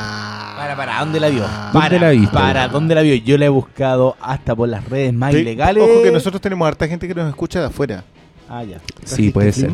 Para, 0.75 0.85
para, 0.85 0.99
¿dónde 0.99 1.19
la 1.19 1.30
vio? 1.30 1.41
¿Dónde 1.41 1.72
para, 1.73 1.99
la 1.99 2.09
viste? 2.11 2.33
Para, 2.33 2.67
¿dónde 2.67 2.93
la 2.95 3.01
vio? 3.01 3.15
Yo 3.15 3.38
la 3.39 3.45
he 3.45 3.49
buscado 3.49 4.15
hasta 4.22 4.56
por 4.56 4.69
las 4.69 4.88
redes 4.88 5.14
más 5.14 5.33
Sí, 5.33 5.39
ilegales. 5.39 5.83
Ojo 5.83 6.03
que 6.03 6.11
nosotros 6.11 6.39
tenemos 6.41 6.67
harta 6.67 6.88
gente 6.88 7.07
que 7.07 7.15
nos 7.15 7.27
escucha 7.27 7.59
de 7.59 7.65
afuera. 7.65 8.03
Ah, 8.48 8.64
ya. 8.64 8.80
Sí, 9.03 9.31
puede 9.31 9.51
ser. 9.51 9.72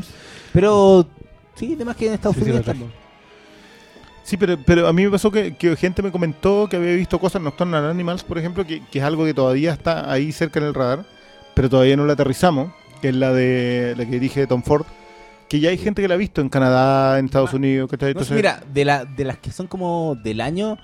Pero, 0.53 1.05
sí, 1.55 1.73
además 1.75 1.97
que 1.97 2.07
en 2.07 2.13
Estados 2.13 2.35
Sí, 2.37 2.43
sí, 2.43 2.49
Unidos 2.49 2.65
lo 2.67 2.73
traje. 2.73 2.85
Sí, 4.23 4.37
pero, 4.37 4.57
pero 4.65 4.87
a 4.87 4.93
mí 4.93 5.03
me 5.03 5.11
pasó 5.11 5.29
que, 5.29 5.55
que 5.55 5.75
gente 5.75 6.01
me 6.01 6.11
comentó 6.11 6.67
que 6.69 6.77
había 6.77 6.93
visto 6.95 7.19
cosas 7.19 7.41
Nocturnal 7.41 7.85
Animals, 7.89 8.23
por 8.23 8.37
ejemplo, 8.37 8.65
que, 8.65 8.81
que 8.89 8.99
es 8.99 9.05
algo 9.05 9.25
que 9.25 9.33
todavía 9.33 9.73
está 9.73 10.09
ahí 10.11 10.31
cerca 10.31 10.59
en 10.59 10.65
el 10.65 10.73
radar, 10.73 11.05
pero 11.53 11.69
todavía 11.69 11.97
no 11.97 12.05
la 12.05 12.13
aterrizamos, 12.13 12.71
que 13.01 13.09
es 13.09 13.15
la 13.15 13.33
de 13.33 13.95
la 13.97 14.05
que 14.05 14.19
dije 14.19 14.39
de 14.39 14.47
Tom 14.47 14.63
Ford, 14.63 14.85
que 15.49 15.59
ya 15.59 15.69
hay 15.69 15.77
gente 15.77 16.01
que 16.01 16.07
la 16.07 16.15
ha 16.15 16.17
visto 16.17 16.41
en 16.41 16.49
Canadá, 16.49 17.19
en 17.19 17.25
Estados 17.25 17.53
Unidos, 17.53 17.89
¿cachai? 17.89 18.13
No 18.13 18.23
sé, 18.23 18.33
Entonces, 18.33 18.35
mira, 18.35 18.63
de, 18.73 18.85
la, 18.85 19.05
de 19.05 19.25
las 19.25 19.37
que 19.37 19.51
son 19.51 19.67
como 19.67 20.15
del 20.23 20.41
año, 20.41 20.77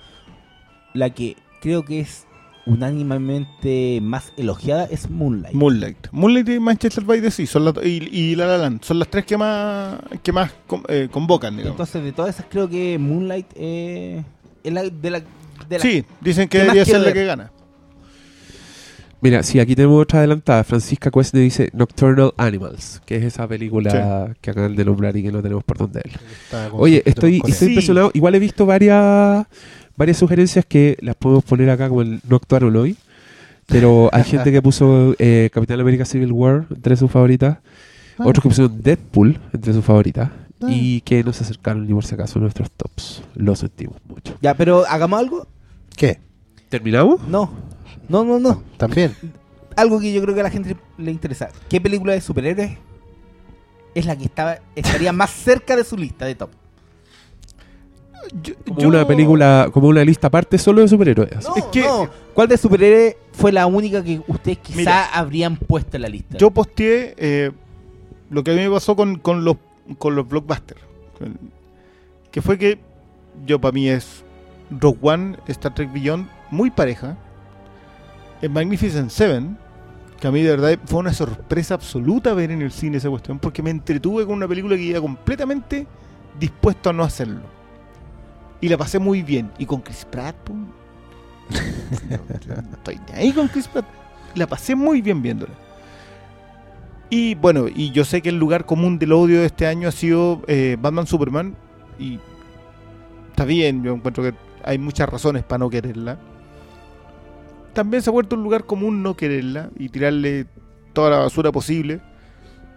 la 0.93 1.09
que 1.09 1.35
creo 1.61 1.83
que 1.83 1.99
es 2.01 2.25
unánimemente 2.67 3.99
más 4.01 4.33
elogiada 4.37 4.85
es 4.85 5.09
Moonlight. 5.09 5.55
Moonlight. 5.55 6.07
Moonlight 6.11 6.49
y 6.49 6.59
Manchester 6.59 7.03
by 7.03 7.21
the 7.21 7.31
Sea 7.31 7.47
son 7.47 7.65
las- 7.65 7.73
y, 7.83 8.07
y 8.11 8.35
La 8.35 8.45
La 8.45 8.57
Land 8.57 8.83
son 8.83 8.99
las 8.99 9.07
tres 9.07 9.25
que 9.25 9.37
más 9.37 9.97
que 10.21 10.31
más 10.31 10.51
con- 10.67 10.83
eh, 10.87 11.07
convocan, 11.11 11.55
digamos. 11.57 11.73
Entonces, 11.73 12.03
de 12.03 12.11
todas 12.11 12.35
esas, 12.35 12.45
creo 12.49 12.69
que 12.69 12.97
Moonlight 12.99 13.47
eh, 13.55 14.23
es 14.63 14.73
la 14.73 14.83
de 14.83 15.09
la. 15.09 15.19
De 15.67 15.77
la 15.77 15.79
Sí, 15.79 16.03
dicen 16.19 16.47
que 16.49 16.59
debería 16.59 16.85
ser 16.85 16.99
la 17.01 17.13
que 17.13 17.25
gana. 17.25 17.51
Mira, 19.21 19.43
sí, 19.43 19.59
aquí 19.59 19.75
tenemos 19.75 20.01
otra 20.01 20.19
adelantada. 20.19 20.63
Francisca 20.63 21.11
Cueste 21.11 21.37
dice 21.37 21.69
Nocturnal 21.73 22.33
Animals, 22.37 23.01
que 23.05 23.17
es 23.17 23.23
esa 23.23 23.47
película 23.47 24.33
que 24.41 24.49
acaban 24.51 24.75
de 24.75 24.83
nombrar 24.83 25.15
y 25.15 25.21
que 25.23 25.31
no 25.31 25.41
tenemos 25.43 25.63
por 25.63 25.77
dónde 25.77 26.01
ver. 26.03 26.71
Oye, 26.73 27.03
estoy, 27.05 27.37
estoy 27.37 27.51
Sí. 27.53 27.65
impresionado. 27.67 28.09
Igual 28.15 28.35
he 28.35 28.39
visto 28.39 28.65
varias 28.65 29.45
varias 29.95 30.17
sugerencias 30.17 30.65
que 30.65 30.97
las 31.01 31.15
podemos 31.15 31.43
poner 31.43 31.69
acá 31.69 31.87
como 31.87 32.01
el 32.01 32.19
no 32.27 32.35
actuaron 32.37 32.75
hoy. 32.75 32.97
Pero 33.67 34.09
hay 34.11 34.23
gente 34.23 34.51
que 34.51 34.61
puso 34.61 35.15
eh, 35.19 35.49
Capitán 35.53 35.79
América 35.79 36.03
Civil 36.03 36.31
War 36.31 36.65
entre 36.73 36.95
sus 36.97 37.09
favoritas. 37.11 37.59
Ah. 38.17 38.23
Otros 38.25 38.41
que 38.43 38.49
pusieron 38.49 38.81
Deadpool 38.81 39.39
entre 39.53 39.71
sus 39.71 39.85
favoritas. 39.85 40.29
Ah. 40.61 40.67
Y 40.69 41.01
que 41.01 41.23
no 41.23 41.31
se 41.31 41.43
acercaron 41.43 41.85
ni 41.85 41.93
por 41.93 42.03
si 42.03 42.15
acaso 42.15 42.39
a 42.39 42.41
nuestros 42.41 42.71
tops. 42.71 43.21
Lo 43.35 43.55
sentimos 43.55 43.97
mucho. 44.09 44.35
Ya, 44.41 44.55
pero 44.55 44.83
hagamos 44.87 45.19
algo. 45.19 45.47
¿Qué? 45.95 46.19
¿Terminamos? 46.69 47.21
No, 47.27 47.51
no, 48.11 48.23
no, 48.23 48.39
no. 48.39 48.63
También. 48.77 49.15
Algo 49.75 49.99
que 49.99 50.11
yo 50.11 50.21
creo 50.21 50.35
que 50.35 50.41
a 50.41 50.43
la 50.43 50.49
gente 50.49 50.75
le 50.97 51.11
interesa. 51.11 51.49
¿Qué 51.69 51.79
película 51.79 52.13
de 52.13 52.21
superhéroes 52.21 52.77
es 53.95 54.05
la 54.05 54.15
que 54.15 54.25
estaba 54.25 54.59
estaría 54.75 55.13
más 55.13 55.29
cerca 55.29 55.75
de 55.75 55.83
su 55.83 55.97
lista 55.97 56.25
de 56.25 56.35
top? 56.35 56.49
Como 58.67 58.87
una 58.87 59.07
película, 59.07 59.69
como 59.73 59.87
una 59.87 60.03
lista 60.03 60.27
aparte 60.27 60.57
solo 60.57 60.81
de 60.81 60.87
superhéroes. 60.87 61.43
No, 61.43 61.55
no. 61.55 62.09
¿Cuál 62.33 62.47
de 62.47 62.57
superhéroes 62.57 63.15
fue 63.33 63.51
la 63.51 63.65
única 63.65 64.03
que 64.03 64.21
ustedes 64.27 64.59
quizá 64.59 64.77
Mira. 64.77 65.05
habrían 65.05 65.57
puesto 65.57 65.97
en 65.97 66.03
la 66.03 66.09
lista? 66.09 66.37
Yo 66.37 66.51
posteé 66.51 67.15
eh, 67.17 67.51
lo 68.29 68.43
que 68.43 68.51
a 68.51 68.53
mí 68.53 68.61
me 68.61 68.69
pasó 68.69 68.95
con, 68.95 69.17
con 69.17 69.43
los 69.43 69.57
con 69.97 70.15
los 70.15 70.27
blockbusters. 70.27 70.81
Que 72.31 72.41
fue 72.41 72.57
que 72.57 72.79
yo 73.45 73.59
para 73.59 73.71
mí 73.71 73.89
es 73.89 74.23
Rogue 74.69 74.99
One, 75.01 75.37
Star 75.47 75.73
Trek 75.73 75.91
Beyond, 75.91 76.27
muy 76.49 76.71
pareja. 76.71 77.17
El 78.41 78.49
Magnificent 78.49 79.09
Seven, 79.11 79.57
Que 80.19 80.27
a 80.27 80.31
mí 80.31 80.41
de 80.41 80.51
verdad 80.51 80.79
fue 80.85 80.99
una 80.99 81.13
sorpresa 81.13 81.73
absoluta 81.73 82.33
ver 82.33 82.51
en 82.51 82.61
el 82.61 82.71
cine 82.71 82.97
esa 82.97 83.09
cuestión, 83.09 83.39
porque 83.39 83.63
me 83.63 83.71
entretuve 83.71 84.25
con 84.25 84.35
una 84.35 84.47
película 84.47 84.75
que 84.75 84.83
iba 84.83 85.01
completamente 85.01 85.87
dispuesto 86.39 86.89
a 86.89 86.93
no 86.93 87.03
hacerlo. 87.03 87.41
Y 88.61 88.69
la 88.69 88.77
pasé 88.77 88.99
muy 88.99 89.23
bien. 89.23 89.51
Y 89.57 89.65
con 89.65 89.81
Chris 89.81 90.05
Pratt, 90.05 90.35
pum. 90.35 90.67
No 92.09 92.15
estoy 92.73 92.99
ni 93.07 93.13
ahí 93.19 93.33
con 93.33 93.47
Chris 93.47 93.67
Pratt. 93.67 93.85
La 94.35 94.47
pasé 94.47 94.75
muy 94.75 95.01
bien 95.01 95.21
viéndola. 95.21 95.53
Y 97.09 97.35
bueno, 97.35 97.65
y 97.67 97.91
yo 97.91 98.05
sé 98.05 98.21
que 98.21 98.29
el 98.29 98.37
lugar 98.37 98.65
común 98.65 98.97
del 98.97 99.11
odio 99.11 99.39
de 99.39 99.47
este 99.47 99.67
año 99.67 99.89
ha 99.89 99.91
sido 99.91 100.43
eh, 100.47 100.77
Batman 100.79 101.07
Superman. 101.07 101.55
Y 101.99 102.19
está 103.31 103.43
bien, 103.43 103.83
yo 103.83 103.93
encuentro 103.95 104.23
que 104.23 104.33
hay 104.63 104.77
muchas 104.77 105.09
razones 105.09 105.43
para 105.43 105.59
no 105.59 105.69
quererla. 105.69 106.17
También 107.73 108.03
se 108.03 108.09
ha 108.09 108.13
vuelto 108.13 108.35
un 108.35 108.43
lugar 108.43 108.65
común 108.65 109.01
no 109.01 109.15
quererla 109.15 109.69
y 109.77 109.89
tirarle 109.89 110.45
toda 110.93 111.09
la 111.09 111.17
basura 111.19 111.51
posible. 111.51 112.01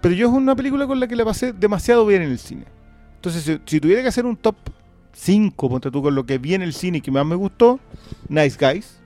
Pero 0.01 0.15
yo 0.15 0.29
es 0.29 0.33
una 0.33 0.55
película 0.55 0.87
con 0.87 1.01
la 1.01 1.07
que 1.09 1.17
la 1.17 1.25
pasé 1.25 1.53
demasiado 1.53 2.07
bien 2.07 2.23
en 2.23 2.31
el 2.31 2.39
cine. 2.39 2.65
Entonces, 3.17 3.59
si, 3.65 3.81
tuviera 3.81 4.03
que 4.03 4.09
hacer 4.09 4.27
un 4.27 4.37
top 4.37 4.55
5, 5.15 5.69
ponte 5.69 5.91
con 5.91 6.15
lo 6.15 6.27
que 6.27 6.39
vi 6.39 6.55
en 6.55 6.63
el 6.63 6.75
cine 6.75 6.99
y 6.99 7.01
que 7.01 7.11
más 7.11 7.25
me 7.25 7.35
gustó, 7.35 7.81
Nice 8.29 8.59
Guys, 8.61 9.01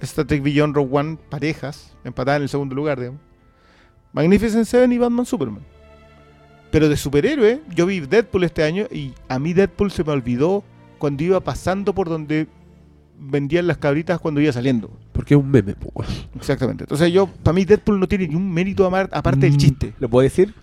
Star 0.00 0.26
Trek 0.26 0.42
Beyond 0.42 0.76
Rogue 0.76 0.96
One, 0.96 1.18
parejas, 1.28 1.96
empatada 2.04 2.36
en 2.36 2.44
el 2.44 2.48
segundo 2.48 2.74
lugar, 2.74 3.00
digamos. 3.00 3.20
Magnificent 4.12 4.64
Seven 4.64 4.92
y 4.92 4.98
Batman 4.98 5.26
Superman. 5.26 5.64
Pero 6.70 6.88
de 6.88 6.96
superhéroe, 6.96 7.62
yo 7.74 7.86
vi 7.86 8.00
Deadpool 8.00 8.44
este 8.44 8.62
año 8.62 8.86
y 8.90 9.12
a 9.28 9.38
mí 9.38 9.54
Deadpool 9.54 9.90
se 9.90 10.04
me 10.04 10.12
olvidó 10.12 10.62
cuando 10.98 11.24
iba 11.24 11.40
pasando 11.40 11.94
por 11.94 12.08
donde 12.08 12.46
vendían 13.20 13.66
las 13.66 13.78
cabritas 13.78 14.18
cuando 14.18 14.40
iba 14.40 14.52
saliendo. 14.52 14.90
Porque 15.12 15.34
es 15.34 15.40
un 15.40 15.50
meme, 15.50 15.74
weón. 15.94 16.10
Exactamente. 16.34 16.84
Entonces 16.84 17.12
yo, 17.12 17.26
para 17.26 17.52
mí 17.54 17.64
Deadpool 17.64 18.00
no 18.00 18.08
tiene 18.08 18.28
ni 18.28 18.34
un 18.34 18.50
mérito 18.50 18.86
amar- 18.86 19.10
aparte 19.12 19.40
del 19.40 19.56
chiste. 19.56 19.94
¿Lo 20.00 20.08
puedo 20.08 20.22
decir? 20.22 20.54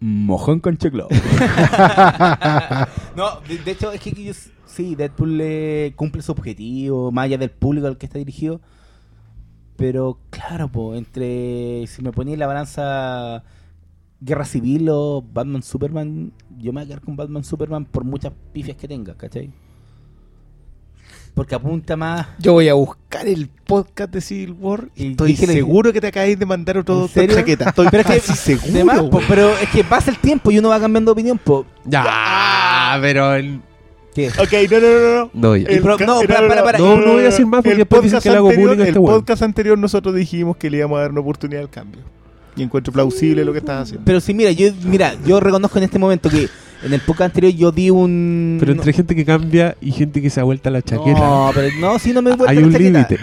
Mojón 0.00 0.60
con 0.60 0.78
choclo. 0.78 1.08
no, 3.16 3.40
de, 3.48 3.58
de 3.58 3.70
hecho, 3.70 3.92
es 3.92 4.00
que 4.00 4.12
yo- 4.12 4.32
sí, 4.66 4.94
Deadpool 4.94 5.38
eh, 5.42 5.92
cumple 5.96 6.22
su 6.22 6.32
objetivo, 6.32 7.12
más 7.12 7.26
allá 7.26 7.38
del 7.38 7.50
público 7.50 7.86
al 7.86 7.98
que 7.98 8.06
está 8.06 8.18
dirigido. 8.18 8.60
Pero 9.76 10.18
claro, 10.30 10.68
po, 10.68 10.94
entre 10.94 11.86
si 11.86 12.02
me 12.02 12.12
ponía 12.12 12.34
en 12.34 12.40
la 12.40 12.46
balanza 12.46 13.42
Guerra 14.20 14.44
Civil 14.44 14.88
o 14.90 15.24
Batman 15.32 15.62
Superman, 15.62 16.32
yo 16.58 16.72
me 16.72 16.80
voy 16.80 16.84
a 16.84 16.86
quedar 16.88 17.00
con 17.00 17.16
Batman 17.16 17.44
Superman 17.44 17.84
por 17.86 18.04
muchas 18.04 18.32
pifias 18.52 18.76
que 18.76 18.88
tenga, 18.88 19.14
¿cachai? 19.14 19.50
Porque 21.34 21.54
apunta 21.54 21.96
más. 21.96 22.26
Yo 22.38 22.52
voy 22.52 22.68
a 22.68 22.74
buscar 22.74 23.26
el 23.26 23.48
podcast 23.48 24.12
de 24.12 24.20
Civil 24.20 24.54
War 24.58 24.88
y 24.94 25.12
estoy 25.12 25.36
seguro 25.36 25.92
que 25.92 26.00
te 26.00 26.08
acabáis 26.08 26.38
de 26.38 26.44
mandar 26.46 26.78
otro 26.78 27.08
chaqueta. 27.08 27.70
Estoy 27.70 27.86
pero 27.90 28.00
es 28.02 28.06
que, 28.06 28.20
casi 28.20 28.34
seguro. 28.34 28.72
de 28.72 28.84
más, 28.84 28.98
po, 29.00 29.08
güey. 29.08 29.24
pero 29.28 29.50
es 29.58 29.68
que 29.70 29.84
pasa 29.84 30.10
el 30.10 30.18
tiempo 30.18 30.50
y 30.50 30.58
uno 30.58 30.68
va 30.68 30.80
cambiando 30.80 31.10
de 31.10 31.12
opinión, 31.12 31.38
po. 31.38 31.64
Ya, 31.84 32.98
pero 33.00 33.34
el... 33.34 33.60
¿Qué? 34.14 34.28
Ok, 34.28 34.52
no, 34.70 34.80
no, 34.80 34.88
no, 34.88 35.14
no. 35.14 35.30
No, 35.32 35.56
ya. 35.56 35.68
El 35.68 35.82
ca- 35.82 36.04
no, 36.04 36.20
para, 36.22 36.48
para, 36.48 36.64
para. 36.64 36.78
No, 36.78 36.96
no 36.96 37.12
voy 37.12 37.20
a 37.20 37.24
decir 37.26 37.46
más 37.46 37.58
porque 37.58 37.72
El 37.72 37.78
después 37.78 38.02
dicen 38.02 38.16
podcast 38.16 38.24
que 38.24 38.30
le 38.30 38.36
hago 38.36 38.48
a 38.48 38.72
este 38.72 38.88
El 38.88 38.94
podcast 38.96 39.42
anterior 39.42 39.78
nosotros 39.78 40.14
dijimos 40.16 40.56
que 40.56 40.68
le 40.68 40.78
íbamos 40.78 40.98
a 40.98 41.02
dar 41.02 41.12
una 41.12 41.20
oportunidad 41.20 41.62
al 41.62 41.70
cambio. 41.70 42.02
Y 42.56 42.62
encuentro 42.64 42.92
plausible 42.92 43.44
lo 43.44 43.52
que 43.52 43.58
estás 43.60 43.84
haciendo. 43.84 44.04
Pero 44.04 44.20
sí, 44.20 44.34
mira, 44.34 44.50
yo 44.50 44.68
mira, 44.84 45.14
yo 45.24 45.38
reconozco 45.38 45.78
en 45.78 45.84
este 45.84 46.00
momento 46.00 46.28
que 46.28 46.48
en 46.82 46.92
el 46.94 47.00
podcast 47.00 47.30
anterior 47.30 47.52
yo 47.52 47.72
di 47.72 47.90
un 47.90 48.56
Pero 48.60 48.72
entre 48.72 48.92
gente 48.92 49.14
que 49.14 49.24
cambia 49.24 49.76
y 49.80 49.92
gente 49.92 50.20
que 50.22 50.30
se 50.30 50.40
ha 50.40 50.44
vuelto 50.44 50.68
a 50.68 50.72
la 50.72 50.82
chaqueta. 50.82 51.18
No, 51.20 51.50
pero 51.54 51.68
no, 51.80 51.98
sí 51.98 52.12
no 52.12 52.22
me 52.22 52.30
he 52.30 52.36
vuelto 52.36 52.50
Hay 52.50 52.58
la 52.58 52.66
un 52.66 52.72
chaqueta. 52.72 52.90
límite. 53.08 53.18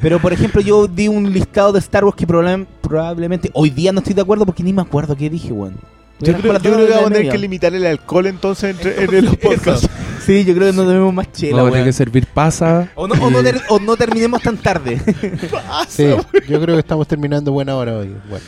Pero 0.00 0.18
por 0.20 0.32
ejemplo, 0.32 0.60
yo 0.60 0.86
di 0.88 1.08
un 1.08 1.32
listado 1.32 1.72
de 1.72 1.78
Star 1.80 2.04
Wars 2.04 2.16
que 2.16 2.26
probable- 2.26 2.66
probablemente 2.80 3.50
hoy 3.54 3.70
día 3.70 3.92
no 3.92 3.98
estoy 3.98 4.14
de 4.14 4.22
acuerdo 4.22 4.46
porque 4.46 4.62
ni 4.62 4.72
me 4.72 4.82
acuerdo 4.82 5.16
qué 5.16 5.28
dije, 5.30 5.52
weón. 5.52 5.74
Yo 6.22 6.34
creo, 6.36 6.52
yo 6.52 6.58
creo 6.60 6.86
que 6.86 6.92
vamos 6.92 7.10
a 7.10 7.14
tener 7.14 7.32
que 7.32 7.38
limitar 7.38 7.74
el 7.74 7.86
alcohol 7.86 8.26
entonces 8.26 8.76
entre, 8.76 9.18
en 9.18 9.24
los 9.24 9.36
podcasts. 9.38 9.88
Sí, 10.26 10.44
yo 10.44 10.54
creo 10.54 10.70
que 10.70 10.76
no 10.76 10.86
tenemos 10.86 11.14
más 11.14 11.32
chela, 11.32 11.56
Vamos 11.56 11.68
a 11.68 11.72
tener 11.72 11.82
weón. 11.84 11.88
que 11.88 11.92
servir 11.94 12.26
pasa. 12.26 12.90
O 12.94 13.08
no, 13.08 13.14
o, 13.24 13.30
no 13.30 13.42
ter- 13.42 13.62
o 13.70 13.78
no 13.80 13.96
terminemos 13.96 14.42
tan 14.42 14.58
tarde. 14.58 15.00
Sí, 15.88 16.04
yo 16.46 16.60
creo 16.60 16.74
que 16.74 16.80
estamos 16.80 17.08
terminando 17.08 17.52
buena 17.52 17.74
hora 17.74 17.96
hoy. 17.96 18.14
Bueno. 18.28 18.44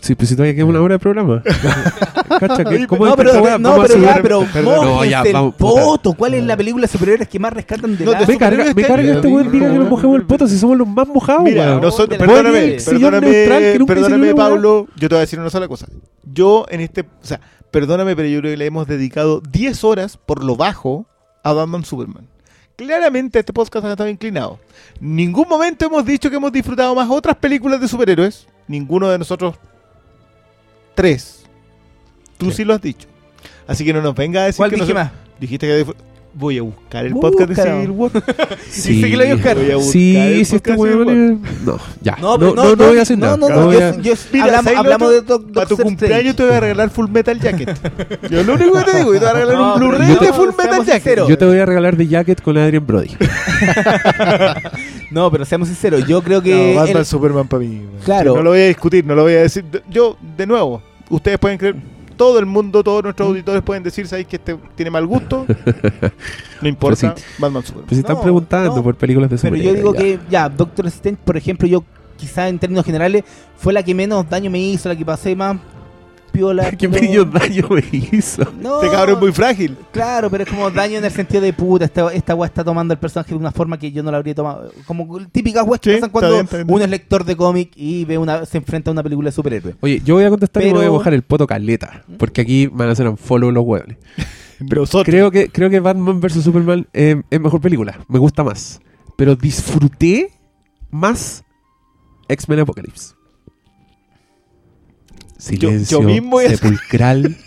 Sí, 0.00 0.14
pues 0.14 0.28
si 0.28 0.34
todavía 0.36 0.54
queda 0.54 0.64
una 0.66 0.80
hora 0.80 0.94
de 0.94 0.98
programa. 0.98 1.42
Cacha, 2.40 2.64
que- 2.64 2.86
¿cómo 2.86 3.04
no, 3.06 3.10
es 3.12 3.16
pero, 3.16 3.30
esta 3.30 3.42
weá? 3.42 3.58
no, 3.58 3.70
Vamos 3.70 3.84
a 3.84 3.88
pero 3.88 4.00
ya, 4.02 4.14
subir- 4.16 4.22
pero. 4.22 4.40
No, 4.62 5.04
ya, 5.04 5.18
mójense 5.18 5.28
el 5.28 5.32
vamos, 5.34 5.54
puta. 5.54 5.82
poto. 5.82 6.12
¿Cuál 6.14 6.34
es 6.34 6.44
la 6.44 6.56
película 6.56 6.82
de 6.82 6.88
superhéroes 6.88 7.28
que 7.28 7.38
más 7.38 7.52
rescatan 7.52 7.96
de 7.96 8.04
No, 8.04 8.12
la... 8.12 8.20
de 8.20 8.26
Me 8.26 8.38
carga, 8.38 8.64
me 8.64 8.70
este 8.70 8.82
carga 8.82 9.12
este 9.14 9.26
weón 9.28 9.50
diga 9.52 9.70
que 9.70 9.78
nos 9.78 9.88
mojemos 9.88 10.16
el 10.16 10.26
poto 10.26 10.46
si 10.48 10.58
somos 10.58 10.76
los 10.76 10.86
más 10.88 11.06
mojados, 11.08 11.44
Mira, 11.44 11.64
weón. 11.66 11.80
nosotros, 11.80 12.18
perdóname, 12.18 12.76
el 12.76 13.00
neutral 13.00 14.22
una 14.22 14.34
Pablo, 14.34 14.86
yo 14.96 15.08
te 15.08 15.14
voy 15.14 15.18
a 15.18 15.20
decir 15.20 15.38
una 15.38 15.50
sola 15.50 15.68
cosa. 15.68 15.86
Yo 16.24 16.66
en 16.70 16.80
este, 16.80 17.02
o 17.02 17.06
sea, 17.26 17.40
perdóname, 17.70 18.16
pero 18.16 18.28
yo 18.28 18.40
creo 18.40 18.52
que 18.52 18.56
le 18.56 18.66
hemos 18.66 18.86
dedicado 18.86 19.40
10 19.50 19.84
horas 19.84 20.16
por 20.16 20.42
lo 20.44 20.56
bajo 20.56 21.06
a 21.42 21.52
Batman 21.52 21.84
Superman. 21.84 22.26
Claramente 22.76 23.38
este 23.38 23.52
podcast 23.52 23.86
ha 23.86 23.90
estado 23.92 24.08
inclinado. 24.08 24.58
Ningún 24.98 25.46
momento 25.48 25.84
hemos 25.86 26.04
dicho 26.04 26.28
que 26.30 26.36
hemos 26.36 26.50
disfrutado 26.50 26.94
más 26.94 27.08
otras 27.08 27.36
películas 27.36 27.80
de 27.80 27.86
superhéroes. 27.86 28.46
Ninguno 28.68 29.08
de 29.10 29.18
nosotros 29.18 29.56
tres. 30.94 31.44
Tú 32.38 32.50
sí, 32.50 32.64
lo 32.64 32.74
has 32.74 32.82
dicho. 32.82 33.08
Así 33.66 33.84
que 33.84 33.92
no 33.92 34.02
nos 34.02 34.14
venga 34.14 34.42
a 34.42 34.44
decir 34.46 34.58
¿Cuál 34.58 34.70
que 34.70 34.76
dije 34.76 34.92
nos- 34.94 35.04
más? 35.04 35.12
Dijiste 35.40 35.66
que 35.66 35.94
voy 36.34 36.58
a 36.58 36.62
buscar 36.62 37.06
el 37.06 37.12
podcast 37.14 37.50
de. 37.50 37.54
Civil 37.62 37.90
War. 37.90 38.10
Sí, 38.70 38.92
Dice 38.94 39.10
que 39.10 39.16
lo 39.16 39.24
iba 39.24 39.32
a 39.32 39.36
buscar. 39.36 39.56
Voy 39.56 39.70
a 39.70 39.76
buscar 39.76 39.92
Sí, 39.92 40.16
el 40.16 40.46
si 40.46 40.56
este 40.56 40.72
weón. 40.72 41.42
No, 41.64 41.78
ya. 42.02 42.16
No, 42.20 42.36
No, 42.36 42.38
pero 42.38 42.54
no, 42.54 42.76
no 42.76 42.86
voy 42.88 42.98
a 42.98 43.02
hacer 43.02 43.18
no, 43.18 43.26
nada. 43.26 43.36
no, 43.36 43.48
No 43.48 43.54
no, 43.56 43.66
voy 43.66 43.76
yo, 43.78 43.84
a- 43.88 43.96
yo- 44.00 44.14
Mira, 44.32 44.58
hablamos, 44.76 45.10
de 45.10 45.20
Doc- 45.22 45.52
Para 45.52 45.66
tu 45.66 45.76
cumpleaños 45.76 46.30
Strange. 46.30 46.34
te 46.34 46.44
voy 46.44 46.52
a 46.54 46.60
regalar 46.60 46.90
Full 46.90 47.08
Metal 47.10 47.40
Jacket. 47.40 47.78
Yo 48.30 48.42
lo 48.42 48.54
único 48.54 48.72
que 48.78 48.84
te 48.90 48.96
digo, 48.98 49.14
yo 49.14 49.20
te 49.20 49.26
voy 49.26 49.28
a 49.28 49.32
regalar 49.32 49.56
No, 49.56 49.74
un 49.74 49.80
Blu-ray 49.80 50.16
de 50.20 50.32
Full 50.32 50.48
Metal 50.58 50.84
Jacket. 50.84 51.26
Yo 51.28 51.38
te 51.38 51.44
voy 51.44 51.58
a 51.58 51.66
regalar 51.66 51.96
de 51.96 52.06
Jacket 52.08 52.42
con 52.42 52.56
Adrian 52.58 52.86
Brody. 52.86 53.10
No, 55.10 55.30
pero 55.30 55.44
seamos 55.44 55.68
sinceros, 55.68 56.06
yo 56.06 56.22
creo 56.22 56.42
que... 56.42 56.72
No, 56.74 56.80
Batman 56.80 56.96
el- 56.98 57.04
Superman 57.04 57.46
para 57.46 57.60
mí. 57.60 57.82
Claro. 58.04 58.32
Sí, 58.32 58.36
no 58.38 58.42
lo 58.42 58.50
voy 58.50 58.60
a 58.60 58.66
discutir, 58.66 59.04
no 59.04 59.14
lo 59.14 59.22
voy 59.22 59.34
a 59.34 59.40
decir. 59.42 59.64
Yo, 59.88 60.16
de 60.36 60.46
nuevo, 60.46 60.82
ustedes 61.08 61.38
pueden 61.38 61.56
creer, 61.58 61.76
todo 62.14 62.38
el 62.38 62.46
mundo, 62.46 62.82
todos 62.82 63.02
nuestros 63.02 63.28
auditores 63.28 63.62
pueden 63.62 63.82
decir, 63.82 64.06
¿sabéis 64.08 64.26
que 64.28 64.36
este 64.36 64.56
tiene 64.74 64.90
mal 64.90 65.06
gusto? 65.06 65.46
No 66.62 66.68
importa, 66.68 67.12
Pues 67.14 67.24
Batman 67.38 67.62
Superman. 67.62 67.86
Pues 67.88 67.96
si 67.96 68.00
están 68.00 68.16
No, 68.16 68.22
preguntando 68.22 68.76
no. 68.76 68.82
por 68.82 68.94
películas 68.94 69.28
de 69.30 69.36
Pero 69.36 69.56
yo 69.56 69.62
superhéroes, 69.62 69.76
digo 69.82 69.94
ya. 69.94 70.00
que 70.00 70.30
ya, 70.30 70.48
Doctor 70.48 70.86
Strange, 70.86 71.20
por 71.22 71.36
ejemplo, 71.36 71.68
yo 71.68 71.84
quizás 72.16 72.48
en 72.48 72.58
términos 72.58 72.86
generales 72.86 73.24
fue 73.56 73.72
la 73.72 73.82
que 73.82 73.94
menos 73.94 74.28
daño 74.30 74.50
me 74.50 74.58
hizo, 74.60 74.88
la 74.88 74.96
que 74.96 75.04
pasé 75.04 75.36
más 75.36 75.56
piola. 76.34 76.70
¿Qué 76.78 76.88
pero- 76.88 77.02
medio 77.02 77.24
daño 77.24 77.66
me 77.70 77.82
hizo? 78.12 78.42
No, 78.60 78.82
Este 78.82 78.94
cabrón 78.94 79.14
es 79.16 79.20
muy 79.22 79.32
frágil. 79.32 79.76
Claro, 79.92 80.28
pero 80.28 80.44
es 80.44 80.50
como 80.50 80.70
daño 80.70 80.98
en 80.98 81.04
el 81.06 81.10
sentido 81.10 81.40
de 81.40 81.52
puta, 81.54 81.86
esta, 81.86 82.12
esta 82.12 82.34
weá 82.34 82.46
está 82.48 82.62
tomando 82.62 82.92
el 82.92 83.00
personaje 83.00 83.30
de 83.30 83.36
una 83.36 83.52
forma 83.52 83.78
que 83.78 83.90
yo 83.90 84.02
no 84.02 84.10
la 84.10 84.18
habría 84.18 84.34
tomado. 84.34 84.70
Como 84.86 85.18
típicas 85.28 85.64
weas 85.66 85.80
que 85.80 85.90
Sí, 85.94 85.96
pasan 85.96 86.10
cuando 86.10 86.32
bien, 86.34 86.48
uno 86.68 86.84
es 86.84 86.90
lector 86.90 87.24
de 87.24 87.36
cómic 87.36 87.70
y 87.76 88.04
ve 88.04 88.18
una, 88.18 88.44
se 88.44 88.58
enfrenta 88.58 88.90
a 88.90 88.92
una 88.92 89.02
película 89.02 89.28
de 89.28 89.32
superhéroes. 89.32 89.76
Oye, 89.80 90.02
yo 90.04 90.16
voy 90.16 90.24
a 90.24 90.28
contestar 90.30 90.62
y 90.62 90.66
me 90.66 90.72
voy 90.72 90.80
a 90.80 90.82
Pero- 90.82 90.92
mojar 90.94 91.14
el 91.14 91.22
poto 91.22 91.46
caleta. 91.46 92.04
Porque 92.18 92.42
aquí 92.42 92.66
van 92.66 92.88
a 92.88 92.92
hacer 92.92 93.08
un 93.08 93.16
follow 93.16 93.50
los 93.50 93.64
huevones. 93.64 93.96
Creo 95.04 95.30
que, 95.30 95.48
creo 95.48 95.68
que 95.68 95.80
Batman 95.80 96.20
vs 96.20 96.44
Superman 96.44 96.86
eh, 96.92 97.20
es 97.28 97.40
mejor 97.40 97.60
película. 97.60 97.98
Me 98.08 98.18
gusta 98.20 98.44
más. 98.44 98.80
Pero 99.16 99.34
disfruté 99.36 100.30
más 100.90 101.44
X-Men 102.28 102.60
Apocalypse. 102.60 103.14
Silencio 105.44 106.00
yo 106.00 106.06
mismo 106.06 106.40
sepulcral. 106.40 107.36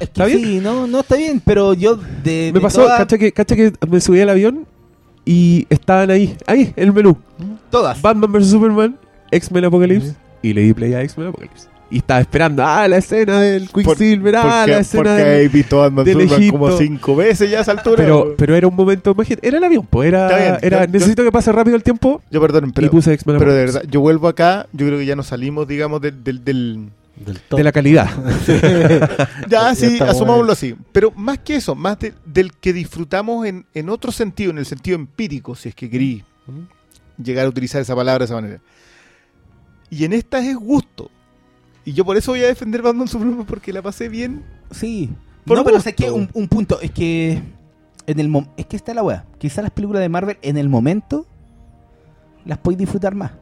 Es 0.00 0.08
que 0.08 0.12
¿Está 0.22 0.24
bien? 0.24 0.40
sí, 0.40 0.60
no, 0.60 0.86
no 0.88 1.00
está 1.00 1.16
bien, 1.16 1.40
pero 1.44 1.74
yo 1.74 1.94
de. 1.96 2.50
me 2.52 2.58
de 2.58 2.60
pasó, 2.60 2.82
todas- 2.82 2.98
cacha 2.98 3.18
que, 3.18 3.30
cacha 3.30 3.54
que 3.54 3.72
me 3.88 4.00
subí 4.00 4.20
al 4.20 4.30
avión 4.30 4.66
y 5.24 5.66
estaban 5.70 6.10
ahí, 6.10 6.36
ahí, 6.46 6.72
en 6.74 6.84
el 6.88 6.92
menú. 6.92 7.16
Todas. 7.70 8.02
Batman 8.02 8.32
vs 8.32 8.48
Superman, 8.50 8.96
X-Men 9.30 9.66
Apocalypse. 9.66 10.14
Y 10.42 10.54
le 10.54 10.62
di 10.62 10.72
play 10.74 10.94
a 10.94 11.02
X-Men 11.02 11.28
Apocalypse. 11.28 11.68
Y 11.88 11.98
estaba 11.98 12.20
esperando, 12.20 12.64
ah, 12.64 12.88
la 12.88 12.96
escena 12.96 13.38
del 13.40 13.68
Quicksilver, 13.68 14.34
ah, 14.36 14.42
porque, 14.42 14.70
la 14.72 14.78
escena 14.80 15.02
porque 15.04 15.10
del- 15.24 15.40
he 15.42 15.48
visto 15.48 15.78
Batman 15.78 16.04
del 16.04 16.20
Superman 16.22 16.48
como 16.50 16.76
cinco 16.78 17.14
veces 17.14 17.50
ya 17.50 17.58
a 17.58 17.62
esa 17.62 17.72
altura. 17.72 17.96
Pero, 17.98 18.34
pero 18.36 18.56
era 18.56 18.66
un 18.66 18.74
momento, 18.74 19.12
imagínate, 19.12 19.46
era 19.46 19.58
el 19.58 19.64
avión, 19.64 19.86
pues 19.88 20.10
bien, 20.10 20.20
era, 20.24 20.58
era 20.62 20.84
yo- 20.86 20.90
necesito 20.92 21.22
que 21.22 21.30
pase 21.30 21.52
rápido 21.52 21.76
el 21.76 21.82
tiempo 21.84 22.22
yo 22.30 22.40
perdón, 22.40 22.72
pero, 22.74 22.86
y 22.86 22.90
puse 22.90 23.12
X-Men 23.12 23.36
pero 23.38 23.52
de 23.52 23.60
verdad, 23.66 23.82
yo 23.88 24.00
vuelvo 24.00 24.26
acá, 24.26 24.66
yo 24.72 24.86
creo 24.86 24.98
que 24.98 25.06
ya 25.06 25.14
nos 25.14 25.26
salimos, 25.28 25.68
digamos, 25.68 26.00
del... 26.00 26.88
de 27.16 27.62
la 27.64 27.72
calidad. 27.72 28.08
ya, 29.48 29.74
sí, 29.74 29.98
asumámoslo 30.00 30.52
así. 30.52 30.74
Pero 30.92 31.10
más 31.12 31.38
que 31.38 31.56
eso, 31.56 31.74
más 31.74 31.98
de- 31.98 32.14
del 32.24 32.52
que 32.52 32.72
disfrutamos 32.72 33.46
en, 33.46 33.66
en 33.74 33.88
otro 33.90 34.12
sentido, 34.12 34.50
en 34.50 34.58
el 34.58 34.66
sentido 34.66 34.96
empírico, 34.96 35.54
si 35.54 35.68
es 35.68 35.74
que 35.74 35.88
querí 35.90 36.24
llegar 37.22 37.46
a 37.46 37.48
utilizar 37.48 37.80
esa 37.80 37.94
palabra 37.94 38.20
de 38.20 38.24
esa 38.26 38.34
manera. 38.34 38.60
Y 39.90 40.04
en 40.04 40.12
esta 40.14 40.38
es 40.38 40.56
gusto. 40.56 41.10
Y 41.84 41.92
yo 41.92 42.04
por 42.04 42.16
eso 42.16 42.32
voy 42.32 42.40
a 42.42 42.46
defender 42.46 42.80
Batman 42.82 43.08
Superman 43.08 43.44
porque 43.44 43.72
la 43.72 43.82
pasé 43.82 44.08
bien. 44.08 44.42
Sí. 44.70 45.10
Por 45.44 45.58
no, 45.58 45.64
pero 45.64 45.76
es 45.76 45.84
que 45.94 46.10
un, 46.10 46.28
un 46.32 46.48
punto, 46.48 46.80
es 46.80 46.90
que. 46.92 47.42
En 48.06 48.18
el 48.18 48.28
mom- 48.28 48.48
es 48.56 48.66
que 48.66 48.76
está 48.76 48.94
la 48.94 49.02
weá. 49.02 49.26
Quizás 49.38 49.62
las 49.62 49.70
películas 49.70 50.00
de 50.02 50.08
Marvel 50.08 50.36
en 50.42 50.56
el 50.56 50.68
momento 50.68 51.26
las 52.44 52.58
podéis 52.58 52.78
disfrutar 52.78 53.14
más. 53.14 53.32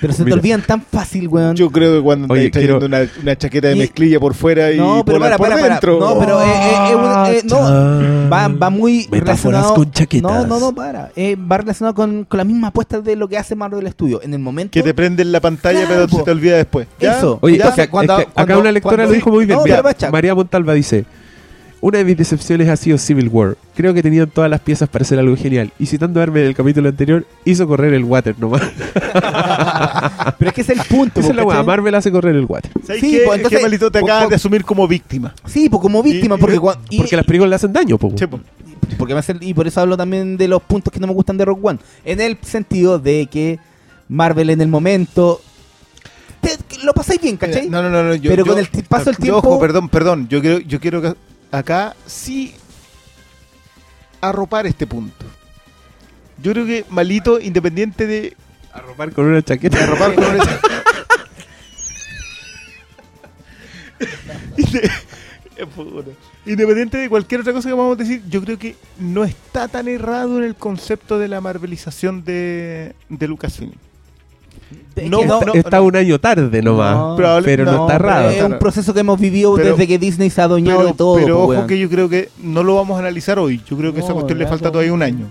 Pero 0.00 0.12
se 0.12 0.24
te 0.24 0.32
olvidan 0.32 0.60
tan 0.62 0.82
fácil, 0.82 1.28
weón. 1.28 1.56
Yo 1.56 1.70
creo 1.70 1.96
que 1.96 2.02
cuando 2.02 2.32
Oye, 2.32 2.50
trayendo 2.50 2.78
quiero- 2.80 3.02
una, 3.04 3.08
una 3.22 3.36
chaqueta 3.38 3.68
de 3.68 3.76
Y- 3.76 3.78
mezclilla 3.78 4.20
por 4.20 4.34
fuera 4.34 4.70
y 4.72 4.76
No, 4.76 5.02
pero 5.04 5.18
polar 5.18 5.30
para, 5.30 5.38
por 5.38 5.48
para, 5.48 5.60
para. 5.60 5.74
dentro. 5.74 6.00
No, 6.00 6.18
pero 6.18 6.40
eh, 6.42 6.44
eh, 6.46 6.90
eh, 6.90 6.96
una- 6.96 7.30
eh, 7.30 7.42
no, 7.44 8.28
va, 8.30 8.48
va 8.48 8.70
muy 8.70 9.06
Metáforas 9.10 9.20
relacionado. 9.42 9.74
con 9.74 9.90
chaquetas. 9.92 10.30
No, 10.32 10.46
no, 10.46 10.60
no, 10.60 10.74
para. 10.74 11.10
Eh, 11.16 11.36
va 11.36 11.58
relacionado 11.58 11.94
con, 11.94 12.24
con 12.24 12.38
la 12.38 12.44
misma 12.44 12.68
apuesta 12.68 13.00
de 13.00 13.16
lo 13.16 13.28
que 13.28 13.38
hace 13.38 13.54
Marvel 13.54 13.88
Studio. 13.90 14.20
En 14.22 14.34
el 14.34 14.40
momento. 14.40 14.72
que 14.72 14.82
te 14.82 14.92
prenden 14.94 15.32
la 15.32 15.40
pantalla 15.40 15.86
Claro, 15.86 16.06
pero 16.08 16.18
se 16.18 16.24
te 16.24 16.30
olvida 16.30 16.56
después. 16.56 16.86
¿Ya? 17.00 17.16
Eso. 17.18 17.38
Oye, 17.40 17.58
Ya, 17.58 17.68
es 17.68 17.74
que- 17.74 17.88
cuando- 17.88 18.18
es 18.18 18.24
que 18.26 18.30
acá 18.30 18.32
cuando- 18.46 18.60
una 18.60 18.72
lectora 18.72 18.96
cuando- 18.96 19.10
lo 19.12 19.14
dijo 19.14 19.30
muy 19.30 19.46
bien. 19.46 19.58
No, 19.58 19.64
Mira. 19.64 19.82
María 20.10 20.34
Montalva 20.34 20.74
dice: 20.74 21.04
Una 21.84 21.98
de 21.98 22.04
mis 22.06 22.16
decepciones 22.16 22.66
ha 22.70 22.76
sido 22.76 22.96
Civil 22.96 23.28
War. 23.28 23.58
Creo 23.76 23.92
que 23.92 24.02
tenían 24.02 24.30
todas 24.30 24.48
las 24.48 24.60
piezas 24.60 24.88
para 24.88 25.02
hacer 25.02 25.18
algo 25.18 25.36
genial. 25.36 25.70
Y 25.78 25.84
citando 25.84 26.18
a 26.18 26.22
Arme 26.22 26.40
en 26.40 26.46
el 26.46 26.54
capítulo 26.54 26.88
anterior, 26.88 27.26
hizo 27.44 27.68
correr 27.68 27.92
el 27.92 28.04
water 28.04 28.34
nomás. 28.38 28.62
Pero 30.38 30.48
es 30.48 30.54
que 30.54 30.60
es 30.62 30.68
el 30.70 30.78
punto. 30.88 31.20
Esa 31.20 31.28
es 31.30 31.36
la 31.36 31.44
weá. 31.44 31.62
Marvel 31.62 31.94
hace 31.94 32.10
correr 32.10 32.34
el 32.36 32.46
water. 32.46 32.70
¿Sabes 32.86 33.02
Sí, 33.02 33.10
qué? 33.10 33.22
pues, 33.26 33.36
entonces- 33.36 33.60
malito 33.62 33.90
te 33.90 34.00
po- 34.00 34.06
acabas 34.06 34.24
po- 34.24 34.30
de 34.30 34.36
asumir 34.36 34.64
como 34.64 34.88
víctima. 34.88 35.34
Sí, 35.44 35.68
pues 35.68 35.82
como 35.82 36.02
víctima, 36.02 36.36
Y- 36.36 36.38
porque, 36.38 36.56
y- 36.56 36.58
cua- 36.58 36.78
y- 36.88 36.96
Porque 36.96 37.16
las 37.16 37.26
películas 37.26 37.50
le 37.50 37.56
hacen 37.56 37.72
daño, 37.74 37.98
po. 37.98 38.12
Sí, 38.16 38.26
po. 38.26 38.40
porque 38.96 39.12
me 39.12 39.20
hace- 39.20 39.36
y 39.40 39.52
por 39.52 39.66
eso 39.66 39.80
hablo 39.82 39.96
también 39.98 40.38
de 40.38 40.48
los 40.48 40.62
puntos 40.62 40.90
que 40.92 41.00
no 41.00 41.06
me 41.06 41.12
gustan 41.12 41.36
de 41.36 41.44
Rock 41.44 41.62
One. 41.64 41.78
En 42.06 42.18
el 42.22 42.38
sentido 42.42 42.98
de 42.98 43.26
que 43.30 43.58
Marvel 44.08 44.48
en 44.48 44.60
el 44.62 44.68
momento. 44.68 45.40
te- 46.40 46.56
lo 46.82 46.92
pasáis 46.94 47.20
bien, 47.20 47.36
¿cachai? 47.36 47.68
No, 47.68 47.82
no, 47.82 47.88
no, 47.90 48.02
no, 48.04 48.14
yo- 48.14 48.30
Pero 48.30 48.44
yo- 48.44 48.52
con 48.52 48.58
el 48.58 48.68
paso 48.88 49.06
del 49.06 49.16
yo, 49.16 49.20
tiempo. 49.22 49.38
Ojo, 49.38 49.58
perdón, 49.60 49.88
perdón. 49.90 50.28
Yo 50.28 50.40
quiero, 50.40 50.58
yo 50.60 50.78
quiero 50.80 51.00
que 51.02 51.14
acá 51.58 51.94
sí 52.06 52.54
arropar 54.20 54.66
este 54.66 54.86
punto. 54.86 55.24
Yo 56.42 56.52
creo 56.52 56.66
que 56.66 56.84
Malito, 56.90 57.40
independiente 57.40 58.06
de 58.06 58.36
Arropar 58.72 59.12
con 59.12 59.26
una 59.26 59.40
chaqueta. 59.42 59.84
arropar 59.84 60.14
con 60.14 60.24
una- 60.24 60.44
Inde- 64.56 64.90
Eh. 65.56 65.66
Independiente 66.46 66.98
de 66.98 67.08
cualquier 67.08 67.42
otra 67.42 67.52
cosa 67.52 67.68
que 67.68 67.74
vamos 67.74 67.96
a 67.96 68.02
decir, 68.02 68.22
yo 68.28 68.42
creo 68.42 68.58
que 68.58 68.74
no 68.98 69.22
está 69.24 69.68
tan 69.68 69.86
errado 69.86 70.38
en 70.38 70.44
el 70.44 70.56
concepto 70.56 71.18
de 71.20 71.28
la 71.28 71.40
marvelización 71.40 72.24
de, 72.24 72.92
de 73.08 73.28
Lucasfilm. 73.28 73.72
Es 74.96 75.10
No, 75.10 75.24
no- 75.24 75.40
no, 75.40 75.54
está 75.54 75.80
un 75.80 75.96
año 75.96 76.18
tarde 76.20 76.62
nomás. 76.62 76.96
No, 76.96 77.16
probable- 77.16 77.44
pero 77.46 77.64
no, 77.64 77.72
no, 77.72 77.82
está 77.82 77.94
errado. 77.96 78.30
es 78.30 78.42
un 78.42 78.58
proceso 78.58 78.94
que 78.94 79.00
hemos 79.00 79.18
vivido 79.18 79.54
Pero- 79.56 79.70
desde 79.72 79.88
que 79.88 79.98
Disney 79.98 80.30
se 80.30 80.40
ha 80.40 80.44
adueñado 80.44 80.78
Pero, 80.78 80.90
de 80.90 80.94
todo. 80.96 81.14
pero 81.16 81.36
po, 81.46 81.52
ojo 81.52 81.66
que 81.66 81.78
yo 81.78 81.88
creo 81.90 82.08
que 82.08 82.28
no 82.42 82.62
lo 82.62 82.76
vamos 82.76 82.96
a 82.96 83.00
analizar 83.00 83.38
hoy. 83.38 83.60
Yo 83.68 83.76
creo 83.76 83.92
que 83.92 84.00
esa 84.00 84.12
cuestión 84.12 84.38
le 84.38 84.46
falta 84.46 84.70
todavía 84.70 84.92
un 84.92 85.02
año. 85.02 85.30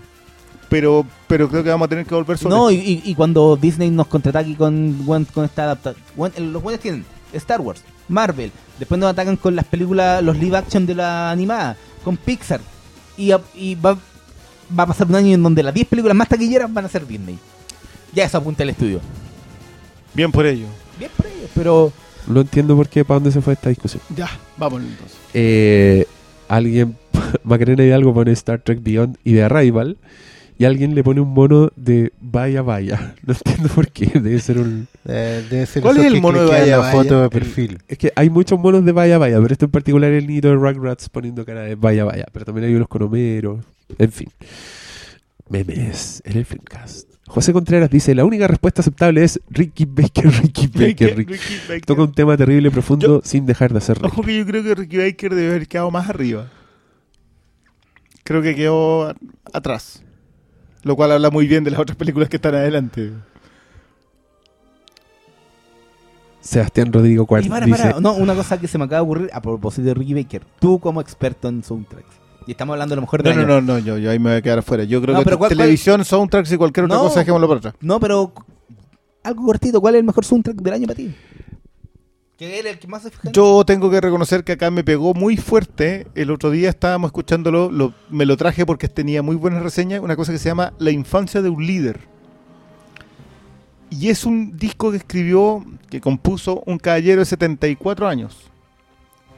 Pero, 0.69 1.05
pero 1.27 1.47
creo 1.49 1.63
que 1.63 1.69
vamos 1.69 1.85
a 1.85 1.89
tener 1.89 2.05
que 2.05 2.15
volver 2.15 2.37
sobre 2.37 2.55
No, 2.55 2.71
y, 2.71 3.13
cuando 3.15 3.55
Disney 3.55 3.89
nos 3.91 4.07
contrata 4.07 4.39
aquí 4.39 4.55
con, 4.55 5.03
con 5.33 5.45
esta 5.45 5.63
adaptación. 5.63 6.03
Los 6.51 6.63
buenos 6.63 6.81
tienen 6.81 7.05
Star 7.31 7.61
Wars, 7.61 7.83
Marvel. 8.09 8.51
Después 8.79 8.99
nos 8.99 9.11
atacan 9.11 9.37
con 9.37 9.55
las 9.55 9.65
películas, 9.65 10.23
los 10.23 10.35
live 10.37 10.57
action 10.57 10.85
de 10.85 10.95
la 10.95 11.29
animada, 11.31 11.77
con 12.03 12.17
Pixar. 12.17 12.59
Y, 13.17 13.31
y 13.55 13.75
va, 13.75 13.93
va 14.77 14.83
a 14.83 14.87
pasar 14.87 15.05
un 15.07 15.15
año 15.15 15.35
en 15.35 15.43
donde 15.43 15.61
las 15.61 15.73
10 15.75 15.87
películas 15.87 16.17
más 16.17 16.27
taquilleras 16.27 16.73
van 16.73 16.85
a 16.85 16.89
ser 16.89 17.05
Disney. 17.05 17.37
Ya 18.11 18.23
eso 18.25 18.37
apunta 18.39 18.63
el 18.63 18.69
estudio. 18.71 18.99
Bien 20.13 20.31
por 20.31 20.45
ello. 20.45 20.65
Bien 20.99 21.11
por 21.15 21.25
ellos, 21.27 21.49
pero. 21.55 21.91
No 22.27 22.39
entiendo 22.41 22.75
por 22.77 22.87
qué, 22.87 23.03
para 23.03 23.15
dónde 23.19 23.31
se 23.31 23.41
fue 23.41 23.53
esta 23.53 23.67
discusión. 23.69 24.01
Ya, 24.15 24.29
vamos 24.57 24.81
entonces. 24.81 25.17
Eh, 25.33 26.05
alguien, 26.47 26.95
Macarena 27.43 27.83
Hidalgo 27.83 28.13
pone 28.13 28.31
Star 28.31 28.61
Trek 28.61 28.81
Beyond 28.81 29.17
y 29.25 29.33
de 29.33 29.43
Arrival. 29.43 29.97
Y 30.57 30.65
alguien 30.65 30.93
le 30.95 31.03
pone 31.03 31.19
un 31.19 31.29
mono 31.33 31.71
de 31.75 32.13
Vaya 32.21 32.61
Vaya. 32.61 33.15
No 33.25 33.33
entiendo 33.33 33.67
por 33.73 33.89
qué. 33.89 34.05
Debe 34.05 34.39
ser 34.39 34.59
un. 34.59 34.87
Eh, 35.05 35.43
debe 35.49 35.65
ser 35.65 35.81
¿Cuál 35.81 35.97
es 35.97 36.05
el 36.05 36.21
mono 36.21 36.43
de 36.43 36.51
Vaya 36.51 36.77
Vaya? 36.77 36.91
foto 36.91 37.17
de 37.19 37.23
El- 37.25 37.29
perfil. 37.31 37.79
Es 37.87 37.97
que 37.97 38.13
hay 38.15 38.29
muchos 38.29 38.57
monos 38.59 38.85
de 38.85 38.91
Vaya 38.93 39.17
Vaya, 39.17 39.41
pero 39.41 39.51
este 39.51 39.65
en 39.65 39.71
particular 39.71 40.11
es 40.11 40.21
el 40.21 40.27
niñito 40.27 40.47
de 40.49 40.55
Rugrats 40.55 41.09
poniendo 41.09 41.43
cara 41.43 41.61
de 41.61 41.75
Vaya 41.75 42.05
Vaya. 42.05 42.25
Pero 42.31 42.45
también 42.45 42.67
hay 42.67 42.75
unos 42.75 42.87
con 42.87 43.01
Homero. 43.01 43.59
En 43.97 44.11
fin. 44.11 44.29
Memes 45.49 46.21
en 46.23 46.37
el 46.37 46.45
Filmcast. 46.45 47.12
José 47.33 47.51
Contreras 47.51 47.89
dice: 47.89 48.13
La 48.13 48.25
única 48.25 48.45
respuesta 48.47 48.81
aceptable 48.81 49.23
es 49.23 49.41
Ricky 49.49 49.85
Baker, 49.85 50.25
Ricky 50.43 50.67
Baker. 50.67 51.17
Ricky. 51.17 51.33
Ricky 51.33 51.55
Baker. 51.67 51.81
Toca 51.85 52.03
un 52.03 52.11
tema 52.11 52.37
terrible 52.37 52.67
y 52.67 52.71
profundo 52.71 53.07
Yo- 53.07 53.21
sin 53.23 53.47
dejar 53.47 53.71
de 53.71 53.79
hacer 53.79 53.97
reír. 53.97 54.11
Ojo 54.13 54.21
que 54.21 54.37
yo 54.37 54.45
creo 54.45 54.61
que 54.61 54.75
Ricky 54.75 54.97
Baker 54.97 55.33
debe 55.33 55.49
haber 55.49 55.67
quedado 55.67 55.89
más 55.89 56.07
arriba. 56.11 56.51
Creo 58.23 58.43
que 58.43 58.53
quedó 58.53 59.15
atrás. 59.51 60.03
Lo 60.83 60.95
cual 60.95 61.11
habla 61.11 61.31
muy 61.31 61.47
bien 61.47 61.63
de 61.63 61.71
las 61.71 61.79
otras 61.79 61.95
películas 61.97 62.29
que 62.29 62.35
están 62.35 62.53
adelante. 62.53 63.11
Sebastián 66.39 66.93
Rodrigo 66.93 67.25
Cuart 67.25 67.45
Y 67.45 67.49
para, 67.49 67.65
dice: 67.65 67.81
para, 67.81 67.99
no, 67.99 68.13
una 68.13 68.35
cosa 68.35 68.59
que 68.59 68.67
se 68.67 68.77
me 68.77 68.83
acaba 68.83 68.97
de 68.97 69.03
ocurrir 69.05 69.29
a 69.33 69.41
propósito 69.41 69.87
de 69.87 69.95
Ricky 69.95 70.13
Baker. 70.13 70.43
Tú 70.59 70.79
como 70.79 71.01
experto 71.01 71.47
en 71.49 71.63
soundtracks. 71.63 72.22
Y 72.45 72.51
estamos 72.51 72.73
hablando 72.73 72.93
a 72.93 72.97
lo 72.97 73.01
mejor 73.01 73.23
de. 73.23 73.33
No, 73.33 73.41
no, 73.41 73.47
no, 73.47 73.61
no, 73.61 73.79
yo, 73.79 73.97
yo 73.97 74.11
ahí 74.11 74.19
me 74.19 74.29
voy 74.31 74.37
a 74.37 74.41
quedar 74.41 74.59
afuera. 74.59 74.83
Yo 74.83 75.01
creo 75.01 75.13
No, 75.13 75.19
que 75.19 75.25
pero 75.25 75.35
te- 75.35 75.39
¿cuál- 75.39 75.49
cuál- 75.49 75.57
televisión, 75.59 76.03
soundtracks 76.03 76.51
y 76.51 76.57
cualquier 76.57 76.85
otra 76.85 76.97
No. 76.97 77.03
cosa, 77.03 77.19
dejémoslo 77.19 77.47
para 77.47 77.57
atrás. 77.59 77.73
No, 77.81 77.99
pero 77.99 78.33
algo 79.23 79.45
cortito. 79.45 79.79
¿Cuál 79.81 79.95
es 79.95 79.99
el 79.99 80.05
mejor 80.05 80.25
soundtrack 80.25 80.57
del 80.57 80.73
año 80.73 80.87
para 80.87 80.97
ti? 80.97 81.15
Que 82.37 82.59
era 82.59 82.71
el 82.71 82.79
que 82.79 82.87
más. 82.87 83.07
Yo 83.31 83.63
tengo 83.63 83.89
que 83.89 84.01
reconocer 84.01 84.43
que 84.43 84.53
acá 84.53 84.71
me 84.71 84.83
pegó 84.83 85.13
muy 85.13 85.37
fuerte. 85.37 86.07
El 86.15 86.31
otro 86.31 86.49
día 86.51 86.69
estábamos 86.69 87.09
escuchándolo, 87.09 87.71
lo- 87.71 87.93
me 88.09 88.25
lo 88.25 88.35
traje 88.35 88.65
porque 88.65 88.87
tenía 88.89 89.21
muy 89.21 89.35
buenas 89.35 89.61
reseñas. 89.63 90.01
Una 90.01 90.15
cosa 90.15 90.31
que 90.31 90.39
se 90.39 90.49
llama 90.49 90.73
La 90.79 90.91
infancia 90.91 91.41
de 91.41 91.49
un 91.49 91.65
líder. 91.65 91.99
Y 93.89 94.09
es 94.09 94.25
un 94.25 94.57
disco 94.57 94.89
que 94.91 94.97
escribió, 94.97 95.63
que 95.89 96.01
compuso 96.01 96.63
un 96.65 96.79
caballero 96.79 97.19
de 97.19 97.25
74 97.25 98.07
años, 98.07 98.37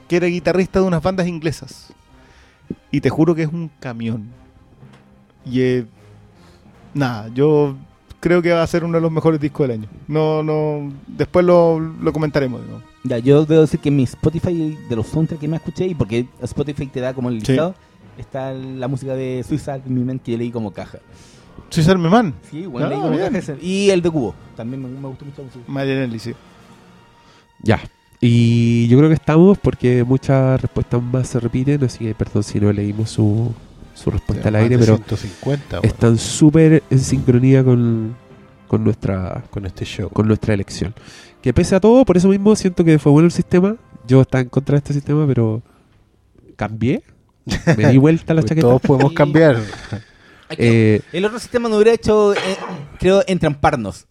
que 0.08 0.16
era 0.16 0.28
guitarrista 0.28 0.80
de 0.80 0.86
unas 0.86 1.04
bandas 1.04 1.28
inglesas. 1.28 1.94
Y 2.92 3.02
te 3.02 3.10
juro 3.10 3.36
que 3.36 3.44
es 3.44 3.50
un 3.52 3.70
camión. 3.80 4.30
Y 5.46 5.62
eh, 5.62 5.86
nada, 6.94 7.30
yo 7.34 7.76
creo 8.20 8.42
que 8.42 8.52
va 8.52 8.64
a 8.64 8.68
ser 8.68 8.84
uno 8.84 8.96
de 8.98 9.02
los 9.02 9.12
mejores 9.12 9.40
discos 9.40 9.68
del 9.68 9.80
año. 9.82 9.90
No, 10.08 10.42
no, 10.44 10.92
después 11.08 11.46
lo, 11.46 11.80
lo 11.80 12.14
comentaremos. 12.14 12.62
digamos. 12.62 12.84
Ya, 13.04 13.20
yo 13.20 13.46
debo 13.46 13.62
decir 13.62 13.80
que 13.80 13.90
en 13.90 13.98
mi 13.98 14.04
Spotify 14.04 14.78
de 14.90 14.96
los 14.96 15.08
soundtracks 15.08 15.40
que 15.42 15.48
me 15.48 15.58
escuché, 15.58 15.86
y 15.86 15.94
porque 15.96 16.28
Spotify 16.42 16.88
te 16.88 17.00
da 17.02 17.14
como 17.14 17.30
el 17.30 17.42
Sí. 17.46 17.52
listado, 17.52 17.76
está 18.18 18.52
la 18.54 18.88
música 18.88 19.14
de 19.14 19.44
Suicide 19.48 19.82
in 19.88 20.06
Me 20.06 20.18
que 20.20 20.32
yo 20.32 20.38
leí 20.38 20.52
como 20.52 20.72
caja. 20.72 20.98
César 21.70 21.98
Memán. 21.98 22.34
Sí, 22.50 22.66
bueno, 22.66 22.88
Ah, 22.88 22.90
leí 22.90 22.98
como 23.00 23.12
bien. 23.12 23.24
caja 23.26 23.38
ese. 23.38 23.58
Y 23.62 23.90
el 23.90 24.02
de 24.02 24.10
Cubo. 24.10 24.34
También 24.56 24.82
me, 24.82 24.88
me 24.88 25.08
gustó 25.08 25.26
mucho 25.26 25.42
la 25.42 25.46
música. 25.48 25.64
Marianelli, 25.68 26.20
sí. 26.20 26.34
Ya. 27.62 27.80
Y 28.22 28.88
yo 28.88 28.98
creo 28.98 29.10
que 29.10 29.16
estamos 29.16 29.58
porque 29.58 30.04
muchas 30.04 30.62
respuestas 30.62 31.02
más 31.02 31.28
se 31.28 31.40
repiten, 31.40 31.84
así 31.84 32.06
que 32.06 32.16
perdón 32.16 32.44
si 32.44 32.60
no 32.60 32.72
leímos 32.72 33.10
su, 33.12 33.54
su 33.94 34.10
respuesta 34.12 34.50
al 34.50 34.56
aire, 34.56 34.78
pero 34.78 34.96
150, 34.96 35.76
weón. 35.80 35.86
están 35.86 36.18
súper 36.18 36.82
en 36.90 37.00
sincronía 37.00 37.64
con, 37.64 38.16
con 38.68 38.84
nuestra 38.84 39.44
con 39.50 39.66
este 39.66 39.86
show. 39.86 40.10
con 40.10 40.28
nuestra 40.28 40.54
elección. 40.54 40.94
Que 41.42 41.54
pese 41.54 41.76
a 41.76 41.80
todo, 41.80 42.06
por 42.06 42.18
eso 42.18 42.30
mismo 42.30 42.56
siento 42.56 42.84
que 42.84 42.98
fue 42.98 43.12
bueno 43.12 43.28
el 43.28 43.32
sistema. 43.32 43.76
Yo 44.08 44.22
estaba 44.22 44.42
en 44.42 44.50
contra 44.50 44.74
de 44.74 44.78
este 44.78 44.94
sistema, 44.94 45.28
pero 45.28 45.62
cambié. 46.56 47.04
Me 47.78 47.90
di 47.92 47.98
vuelta 47.98 48.34
a 48.34 48.36
la 48.36 48.42
Pues 48.42 48.50
chaqueta. 48.50 48.68
todos 48.68 48.82
podemos 48.82 49.14
cambiar. 49.14 49.62
Eh, 50.58 51.02
el 51.12 51.26
otro 51.26 51.40
sistema 51.40 51.70
nos 51.70 51.78
hubiera 51.78 51.94
hecho, 51.94 52.34
eh, 52.34 52.38
creo, 53.00 53.24
entramparnos. 53.28 54.08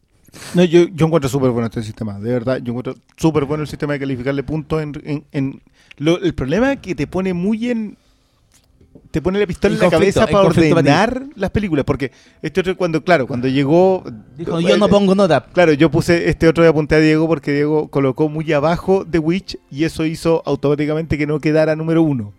No, 0.54 0.64
yo, 0.64 0.86
yo 0.92 1.06
encuentro 1.06 1.28
súper 1.28 1.50
bueno 1.50 1.66
este 1.66 1.82
sistema, 1.82 2.18
de 2.18 2.32
verdad. 2.32 2.58
Yo 2.62 2.70
encuentro 2.72 2.94
súper 3.16 3.44
bueno 3.44 3.62
el 3.62 3.68
sistema 3.68 3.92
de 3.94 4.00
calificarle 4.00 4.42
puntos 4.42 4.82
en... 4.82 4.92
en- 5.04 5.24
en- 5.32 5.62
lo- 5.98 6.20
el 6.20 6.34
problema 6.34 6.72
es 6.72 6.80
que 6.80 6.94
te 6.94 7.06
pone 7.06 7.32
muy 7.34 7.70
en... 7.70 7.96
Te 9.10 9.22
pone 9.22 9.38
la 9.38 9.46
pistola 9.46 9.74
En 9.74 9.78
en, 9.80 9.84
la 9.84 9.90
cabeza 9.90 10.26
para 10.26 10.44
ordenar 10.48 11.22
las 11.36 11.50
películas. 11.50 11.84
Porque 11.84 12.10
este 12.42 12.60
otro, 12.60 12.76
cuando, 12.76 13.02
claro, 13.04 13.26
cuando 13.28 13.46
llegó... 13.46 14.02
Dijo, 14.36 14.58
yo 14.60 14.76
no 14.76 14.88
pongo 14.88 15.14
nota. 15.14 15.44
Claro, 15.52 15.72
yo 15.72 15.88
puse 15.90 16.28
este 16.28 16.48
otro 16.48 16.64
y 16.64 16.66
apunté 16.66 16.96
a 16.96 16.98
Diego 17.00 17.28
porque 17.28 17.52
Diego 17.52 17.88
colocó 17.88 18.28
muy 18.28 18.52
abajo 18.52 19.06
The 19.08 19.18
Witch 19.20 19.56
y 19.70 19.84
eso 19.84 20.04
hizo 20.04 20.42
automáticamente 20.46 21.16
que 21.16 21.26
no 21.28 21.38
quedara 21.38 21.76
número 21.76 22.02
uno. 22.02 22.32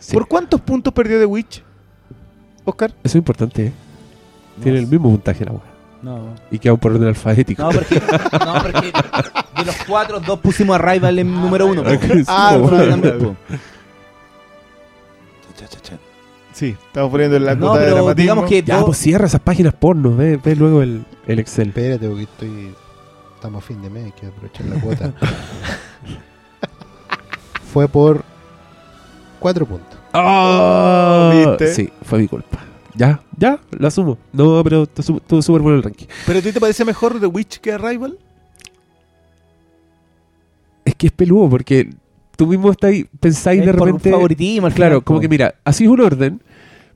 sí. 0.00 0.12
¿Por 0.12 0.28
cuántos 0.28 0.60
puntos 0.60 0.92
perdió 0.92 1.18
The 1.18 1.26
Witch, 1.26 1.62
Oscar? 2.64 2.90
Eso 2.90 2.98
es 3.04 3.14
importante. 3.14 3.66
¿eh? 3.66 3.72
Tiene 4.62 4.78
el 4.80 4.86
mismo 4.86 5.10
puntaje 5.10 5.44
la 5.46 5.52
weá. 5.52 5.62
No. 6.02 6.34
Y 6.50 6.58
quedamos 6.58 6.80
por 6.80 6.92
orden 6.92 7.08
alfabético. 7.08 7.62
No, 7.62 7.70
porque, 7.70 8.00
no, 8.00 8.62
porque 8.62 8.92
de 9.56 9.64
los 9.64 9.76
cuatro, 9.86 10.20
dos 10.20 10.38
pusimos 10.38 10.76
a 10.76 10.78
Rival 10.78 11.18
en 11.18 11.32
número 11.32 11.66
uno. 11.66 11.82
po. 11.82 11.90
Ah, 12.28 12.50
po, 12.54 12.60
bueno, 12.60 12.76
weón. 12.78 12.90
También, 12.90 13.18
po. 13.18 13.36
Sí, 16.52 16.76
estamos 16.88 17.10
poniendo 17.12 17.36
en 17.36 17.44
la 17.44 17.54
No, 17.54 17.66
cuota 17.68 17.78
de 17.78 17.84
pero 17.84 17.94
dramatismo. 17.96 18.20
digamos 18.22 18.48
que 18.48 18.62
Ya, 18.64 18.84
pues 18.84 18.98
cierra 18.98 19.26
esas 19.26 19.40
páginas 19.40 19.74
porno. 19.74 20.16
Ve, 20.16 20.38
ve 20.42 20.56
luego 20.56 20.82
el, 20.82 21.04
el 21.26 21.38
Excel. 21.38 21.68
Espérate, 21.68 22.08
porque 22.08 22.24
estoy. 22.24 22.74
Estamos 23.36 23.62
a 23.62 23.66
fin 23.66 23.80
de 23.80 23.90
mes, 23.90 24.06
hay 24.06 24.12
que 24.12 24.26
aprovechar 24.26 24.66
la 24.66 24.80
cuota. 24.80 25.12
Fue 27.72 27.86
por 27.86 28.24
4 29.38 29.66
puntos. 29.66 29.98
¡Ah! 30.12 31.30
¿Viste? 31.32 31.72
Sí, 31.74 31.92
fue 32.02 32.18
mi 32.18 32.26
culpa. 32.26 32.58
Ya, 32.94 33.22
ya, 33.36 33.60
lo 33.70 33.86
asumo. 33.86 34.18
No, 34.32 34.62
pero 34.64 34.84
estuvo 34.84 35.18
estuvo 35.18 35.42
súper 35.42 35.62
bueno 35.62 35.76
el 35.76 35.82
ranking. 35.82 36.06
¿Pero 36.26 36.38
a 36.38 36.42
ti 36.42 36.52
te 36.52 36.60
parece 36.60 36.84
mejor 36.84 37.20
The 37.20 37.26
Witch 37.26 37.58
que 37.58 37.72
Arrival? 37.72 38.18
Es 40.84 40.94
que 40.94 41.08
es 41.08 41.12
peludo 41.12 41.50
porque 41.50 41.90
tú 42.36 42.46
mismo 42.46 42.70
estás 42.70 42.90
ahí, 42.90 43.04
pensáis 43.20 43.60
Es 43.60 43.66
de 43.66 43.74
por 43.74 43.86
repente. 43.86 44.10
favoritismo 44.10 44.66
al 44.66 44.72
claro, 44.74 44.94
final, 44.96 45.04
como 45.04 45.20
que 45.20 45.28
mira, 45.28 45.54
así 45.64 45.84
es 45.84 45.90
un 45.90 46.00
orden, 46.00 46.42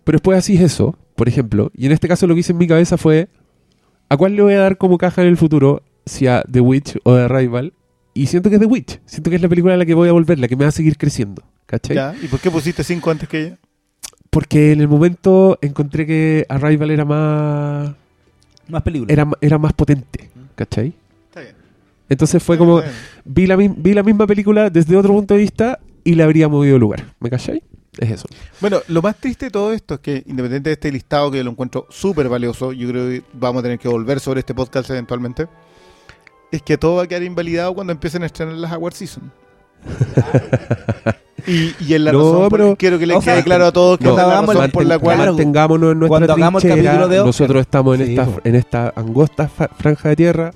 pero 0.05 0.17
después 0.17 0.39
así 0.39 0.57
es 0.57 0.63
eso, 0.63 0.97
por 1.15 1.29
ejemplo. 1.29 1.71
Y 1.75 1.87
en 1.87 1.93
este 1.93 2.09
caso 2.09 2.27
lo 2.27 2.35
que 2.35 2.41
hice 2.41 2.53
en 2.53 2.59
mi 2.59 2.67
cabeza 2.67 2.97
fue: 2.97 3.29
¿a 4.09 4.17
cuál 4.17 4.35
le 4.35 4.43
voy 4.43 4.55
a 4.55 4.61
dar 4.61 4.79
como 4.79 4.99
caja 4.99 5.23
en 5.23 5.29
el 5.29 5.37
futuro? 5.37 5.83
Si 6.07 6.27
a 6.27 6.43
The 6.51 6.61
Witch 6.61 6.99
o 7.05 7.15
The 7.15 7.23
Arrival. 7.23 7.73
Y 8.15 8.27
siento 8.27 8.51
que 8.51 8.57
es 8.57 8.61
The 8.61 8.67
Witch. 8.67 9.01
Siento 9.07 9.31
que 9.31 9.37
es 9.37 9.43
la 9.43 9.49
película 9.49 9.75
a 9.75 9.77
la 9.77 9.87
que 9.87 9.95
voy 9.95 10.09
a 10.09 10.13
volver, 10.13 10.39
la 10.39 10.49
que 10.49 10.57
me 10.57 10.65
va 10.65 10.69
a 10.69 10.73
seguir 10.73 10.99
creciendo. 10.99 11.43
¿Cachai? 11.67 11.97
Ya. 11.97 12.15
¿Y 12.21 12.27
por 12.27 12.41
qué 12.41 12.51
pusiste 12.51 12.83
5 12.85 13.11
antes 13.11 13.29
que 13.29 13.41
ella? 13.41 13.59
Porque 14.33 14.73
en 14.73 14.81
el 14.81 14.89
momento 14.89 15.59
encontré 15.61 16.07
que 16.07 16.47
Arrival 16.49 16.91
era 16.91 17.05
más. 17.05 17.95
Más 18.67 18.83
película. 18.83 19.13
Era, 19.13 19.29
era 19.43 19.59
más 19.59 19.75
potente. 19.75 20.31
¿Cachai? 20.55 20.95
Está 21.29 21.43
bien. 21.43 21.55
Entonces 22.09 22.43
fue 22.43 22.57
como. 22.57 22.81
Vi 23.27 23.47
la, 23.47 23.57
vi 23.57 23.93
la 23.93 24.03
misma 24.03 24.27
película 24.27 24.71
desde 24.71 24.97
otro 24.97 25.13
punto 25.13 25.35
de 25.35 25.41
vista 25.41 25.81
y 26.03 26.15
le 26.15 26.23
habría 26.23 26.49
movido 26.49 26.79
lugar. 26.79 27.13
¿Me 27.21 27.29
cachai? 27.29 27.63
Es 27.99 28.11
eso. 28.11 28.27
Bueno, 28.59 28.81
lo 28.89 29.03
más 29.03 29.19
triste 29.19 29.47
de 29.47 29.51
todo 29.51 29.71
esto 29.75 29.95
es 29.95 30.01
que, 30.01 30.23
independiente 30.27 30.71
de 30.71 30.75
este 30.75 30.91
listado 30.91 31.31
que 31.31 31.37
yo 31.37 31.45
lo 31.45 31.51
encuentro 31.51 31.87
súper 31.91 32.31
valioso, 32.31 32.73
yo 32.73 32.89
creo 32.89 33.09
que 33.09 33.23
vamos 33.35 33.61
a 33.61 33.65
tener 33.65 33.79
que 33.79 33.89
volver 33.89 34.19
sobre 34.19 34.41
este 34.41 34.55
podcast 34.55 34.89
eventualmente, 34.89 35.47
es 36.51 36.63
que 36.63 36.79
todo 36.79 36.97
va 36.97 37.03
a 37.03 37.07
quedar 37.07 37.23
invalidado 37.23 37.75
cuando 37.75 37.93
empiecen 37.93 38.23
a 38.23 38.27
estrenar 38.27 38.55
las 38.55 38.73
Award 38.73 38.95
Season. 38.95 39.31
Y, 41.47 41.75
y 41.81 41.95
en 41.95 42.05
la 42.05 42.13
No, 42.13 42.19
razón, 42.19 42.49
por- 42.49 42.51
pero- 42.61 42.77
quiero 42.77 42.99
que 42.99 43.07
les 43.07 43.17
o 43.17 43.23
sea, 43.23 43.35
quede 43.35 43.45
claro 43.45 43.67
a 43.67 43.73
todos 43.73 43.99
que 43.99 44.05
No, 44.05 44.11
esta 44.11 44.23
es 44.23 44.29
la 44.29 44.33
hagamos 44.35 44.55
razón 44.55 44.65
el- 44.67 44.71
por 44.73 44.85
la 44.87 44.99
cual... 44.99 45.17
Claro, 45.17 45.33
mantengámonos 45.33 45.93
en 45.93 45.99
nuestra 45.99 46.09
cuando 46.19 46.33
hagamos 46.35 46.65
el 46.65 46.71
trinchera. 46.71 46.93
capítulo 46.93 47.09
de 47.09 47.19
Oscar. 47.21 47.27
Nosotros 47.27 47.61
estamos 47.63 48.01
en 48.01 48.07
Sí, 48.07 48.13
esta 48.13 48.25
po. 48.27 48.41
en 48.45 48.55
esta 48.55 48.93
angosta 48.97 49.49
fa- 49.49 49.71
franja 49.77 50.09
de 50.11 50.17
tierra. 50.17 50.53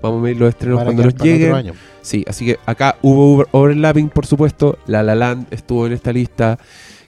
Vamos 0.00 0.20
a 0.20 0.22
ver 0.22 0.36
los 0.36 0.48
estrenos 0.50 0.84
cuando 0.84 1.02
nos 1.02 1.14
lleguen. 1.16 1.54
año. 1.54 1.72
Sí, 2.02 2.24
así 2.28 2.46
que 2.46 2.58
acá 2.66 2.96
hubo 3.02 3.34
over- 3.34 3.48
overlapping, 3.50 4.10
por 4.10 4.26
supuesto. 4.26 4.78
La 4.86 5.02
La 5.02 5.16
Land 5.16 5.46
estuvo 5.50 5.86
en 5.86 5.92
esta 5.92 6.12
lista. 6.12 6.56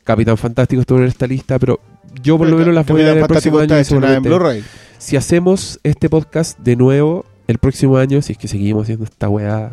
Capitán 0.02 0.36
Fantástico 0.36 0.80
estuvo 0.80 0.98
en 0.98 1.04
esta 1.04 1.26
lista, 1.28 1.56
pero 1.60 1.78
yo 2.20 2.36
por 2.36 2.48
lo 2.48 2.56
menos 2.56 2.74
las 2.74 2.84
voy 2.86 3.02
a 3.02 3.04
ver 3.06 3.18
el 3.18 3.26
próximo 3.26 3.58
año. 3.60 3.76
y 3.78 4.12
en 4.14 4.22
Blu-ray. 4.24 4.64
si 4.98 5.16
hacemos 5.16 5.78
este 5.84 6.10
podcast 6.10 6.58
de 6.58 6.74
nuevo 6.74 7.24
el 7.46 7.58
próximo 7.58 7.96
año, 7.96 8.20
si 8.22 8.32
es 8.32 8.38
que 8.38 8.48
seguimos 8.48 8.82
haciendo 8.84 9.04
esta 9.04 9.28
weá 9.28 9.70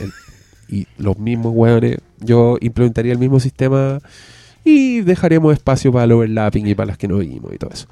el- 0.00 0.12
y 0.68 0.86
los 0.98 1.18
mismos 1.18 1.52
weones, 1.54 1.98
yo 2.20 2.56
implementaría 2.60 3.12
el 3.12 3.18
mismo 3.18 3.40
sistema 3.40 3.98
y 4.64 5.00
dejaremos 5.02 5.52
espacio 5.52 5.92
para 5.92 6.04
el 6.04 6.12
overlapping 6.12 6.66
y 6.66 6.74
para 6.74 6.86
las 6.88 6.98
que 6.98 7.08
no 7.08 7.18
vimos 7.18 7.52
y 7.52 7.58
todo 7.58 7.70
eso. 7.72 7.86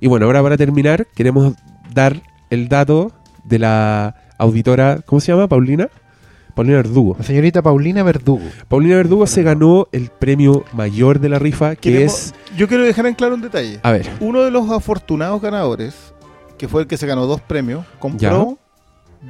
Y 0.00 0.08
bueno, 0.08 0.26
ahora 0.26 0.42
para 0.42 0.56
terminar, 0.56 1.06
queremos 1.14 1.54
dar 1.94 2.20
el 2.50 2.68
dato 2.68 3.12
de 3.44 3.58
la 3.60 4.16
auditora, 4.38 5.00
¿cómo 5.06 5.20
se 5.20 5.32
llama? 5.32 5.48
Paulina. 5.48 5.88
Paulina 6.54 6.76
Verdugo. 6.76 7.16
La 7.18 7.24
señorita 7.24 7.62
Paulina 7.62 8.02
Verdugo. 8.02 8.42
Paulina 8.68 8.96
Verdugo 8.96 9.26
se 9.26 9.42
ganó 9.42 9.88
el 9.90 10.10
premio 10.10 10.64
mayor 10.74 11.18
de 11.18 11.30
la 11.30 11.38
rifa, 11.38 11.76
que 11.76 11.92
Queremos- 11.92 12.14
es... 12.14 12.34
Yo 12.58 12.68
quiero 12.68 12.84
dejar 12.84 13.06
en 13.06 13.14
claro 13.14 13.36
un 13.36 13.40
detalle. 13.40 13.80
A 13.82 13.90
ver, 13.90 14.10
Uno 14.20 14.42
de 14.42 14.50
los 14.50 14.68
afortunados 14.70 15.40
ganadores, 15.40 16.12
que 16.58 16.68
fue 16.68 16.82
el 16.82 16.88
que 16.88 16.98
se 16.98 17.06
ganó 17.06 17.26
dos 17.26 17.40
premios, 17.40 17.86
compró 17.98 18.58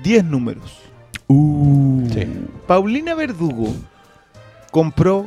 10 0.03 0.25
números. 0.25 0.81
Uh, 1.29 2.09
Sí. 2.13 2.27
Paulina 2.67 3.15
Verdugo 3.15 3.75
compró 4.71 5.27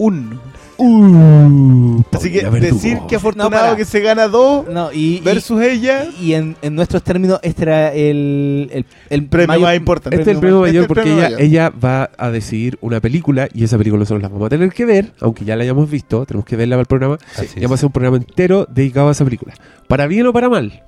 un 0.00 0.38
uh, 0.76 2.02
Así 2.12 2.30
que 2.30 2.42
Verdugo. 2.42 2.60
decir 2.74 2.98
que 3.08 3.16
afortunado 3.16 3.70
No, 3.70 3.76
que 3.76 3.84
se 3.84 3.98
gana 4.00 4.28
dos 4.28 4.68
No, 4.68 4.92
y, 4.92 5.16
y- 5.16 5.20
versus 5.20 5.60
ella, 5.60 6.06
y 6.20 6.34
en, 6.34 6.56
en 6.62 6.74
nuestros 6.76 7.02
términos, 7.02 7.40
este 7.42 7.62
era 7.64 7.92
el, 7.92 8.70
el, 8.72 8.86
el 9.10 9.26
premio 9.26 9.48
mayor- 9.48 9.62
más 9.62 9.76
importante. 9.76 10.16
Este 10.16 10.30
es 10.30 10.36
el 10.36 10.40
premio 10.40 10.64
Este 10.66 10.68
es 10.68 10.74
mayor 10.82 10.86
porque 10.88 11.02
premio 11.02 11.18
ella, 11.18 11.30
mayor. 11.30 11.40
ella 11.40 11.70
va 11.84 12.10
a 12.16 12.30
decidir 12.30 12.78
una 12.80 13.00
película 13.00 13.48
y 13.52 13.64
esa 13.64 13.76
película 13.76 13.98
nosotros 14.00 14.22
la 14.22 14.28
vamos 14.28 14.46
a 14.46 14.50
tener 14.50 14.72
que 14.72 14.84
ver, 14.84 15.12
aunque 15.20 15.44
ya 15.44 15.56
la 15.56 15.64
hayamos 15.64 15.90
visto, 15.90 16.24
tenemos 16.26 16.44
que 16.46 16.54
verla 16.54 16.76
para 16.76 16.82
el 16.82 16.86
programa. 16.86 17.18
Así 17.36 17.48
y 17.56 17.60
vamos 17.62 17.72
a 17.72 17.74
hacer 17.74 17.86
un 17.86 17.92
programa 17.92 18.16
entero 18.18 18.66
dedicado 18.70 19.08
a 19.08 19.12
esa 19.12 19.24
película. 19.24 19.54
Para 19.88 20.06
bien 20.06 20.26
o 20.28 20.32
para 20.32 20.48
mal. 20.48 20.84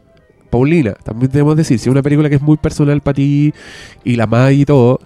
Paulina, 0.50 0.92
también 1.04 1.30
debemos 1.30 1.56
decir, 1.56 1.78
si 1.78 1.88
es 1.88 1.92
una 1.92 2.02
película 2.02 2.28
que 2.28 2.34
es 2.34 2.42
muy 2.42 2.56
personal 2.56 3.00
para 3.00 3.14
ti 3.14 3.54
y 4.04 4.16
la 4.16 4.26
más 4.26 4.52
y 4.52 4.64
todo, 4.64 5.00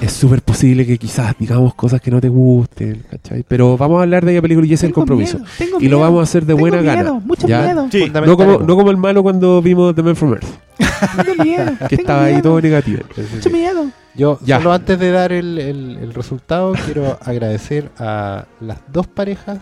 es 0.00 0.10
súper 0.12 0.42
posible 0.42 0.84
que 0.86 0.98
quizás 0.98 1.34
digamos 1.38 1.74
cosas 1.74 2.00
que 2.00 2.10
no 2.10 2.20
te 2.20 2.28
gusten, 2.28 3.04
¿cachai? 3.10 3.44
Pero 3.46 3.76
vamos 3.76 4.00
a 4.00 4.02
hablar 4.02 4.24
de 4.24 4.32
esa 4.32 4.42
película 4.42 4.66
y 4.66 4.72
ese 4.72 4.86
es 4.86 4.90
el 4.90 4.94
compromiso. 4.94 5.38
miedo, 5.38 5.50
tengo 5.58 5.80
y 5.80 5.88
lo 5.88 6.00
vamos 6.00 6.20
a 6.20 6.22
hacer 6.24 6.42
de 6.42 6.48
tengo 6.48 6.60
buena 6.60 6.78
miedo, 6.82 6.94
gana. 6.96 7.12
Mucho 7.24 7.46
¿ya? 7.46 7.62
miedo. 7.62 7.88
Sí. 7.92 8.10
No 8.24 8.36
como, 8.36 8.58
no 8.58 8.74
como 8.76 8.90
el 8.90 8.96
malo 8.96 9.22
cuando 9.22 9.60
vimos 9.62 9.94
The 9.94 10.02
Man 10.02 10.16
from 10.16 10.32
Earth, 10.32 10.46
Tengo 11.24 11.44
miedo. 11.44 11.64
que 11.80 11.88
tengo 11.96 12.00
estaba 12.02 12.24
ahí 12.24 12.42
todo 12.42 12.60
negativo. 12.60 13.02
Mucho 13.34 13.50
miedo. 13.50 13.86
Yo, 14.14 14.38
Ya. 14.44 14.56
solo 14.58 14.72
antes 14.72 14.98
de 14.98 15.10
dar 15.10 15.30
el, 15.30 15.58
el- 15.58 15.98
el 16.00 16.14
resultado, 16.14 16.72
quiero 16.86 17.18
agradecer 17.22 17.90
a 17.98 18.46
las 18.60 18.78
dos 18.90 19.06
parejas 19.06 19.58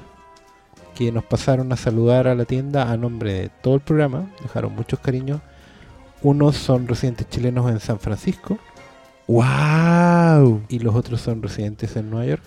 que 0.94 1.10
nos 1.12 1.24
pasaron 1.24 1.72
a 1.72 1.76
saludar 1.76 2.26
a 2.28 2.34
la 2.34 2.44
tienda 2.44 2.90
a 2.90 2.96
nombre 2.96 3.32
de 3.34 3.50
todo 3.62 3.74
el 3.74 3.80
programa. 3.80 4.30
Dejaron 4.42 4.74
muchos 4.74 4.98
cariños. 5.00 5.40
Unos 6.22 6.56
son 6.56 6.88
residentes 6.88 7.28
chilenos 7.28 7.70
en 7.70 7.80
San 7.80 7.98
Francisco 8.00 8.58
¡Wow! 9.26 10.62
y 10.68 10.78
los 10.78 10.94
otros 10.94 11.20
son 11.20 11.42
residentes 11.42 11.96
en 11.96 12.10
Nueva 12.10 12.26
York. 12.26 12.42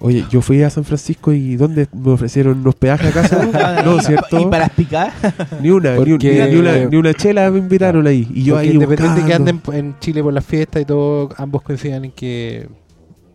Oye, 0.00 0.24
yo 0.28 0.42
fui 0.42 0.62
a 0.62 0.68
San 0.68 0.84
Francisco 0.84 1.32
y 1.32 1.56
¿dónde 1.56 1.88
me 1.92 2.10
ofrecieron 2.12 2.58
unos 2.58 2.74
peajes 2.74 3.16
acaso? 3.16 3.38
no, 3.84 3.96
Y- 3.96 4.00
¿cierto? 4.00 4.38
Y 4.40 4.46
para 4.46 4.66
explicar, 4.66 5.12
Ni 5.62 5.70
una, 5.70 5.92
ni, 5.94 5.98
un- 6.00 6.08
Porque- 6.10 6.48
ni 6.50 6.56
una, 6.56 6.76
ni 6.86 6.96
una 6.96 7.14
chela 7.14 7.50
me 7.50 7.58
invitaron 7.58 8.06
ahí. 8.06 8.28
Y 8.34 8.42
yo 8.44 8.58
ahí 8.58 8.70
independiente 8.70 9.20
de 9.22 9.26
que 9.26 9.34
anden 9.34 9.62
en 9.72 9.98
Chile 10.00 10.22
por 10.22 10.32
las 10.34 10.44
fiestas 10.44 10.82
y 10.82 10.84
todo, 10.84 11.30
ambos 11.38 11.62
coinciden 11.62 12.06
en 12.06 12.10
que 12.12 12.68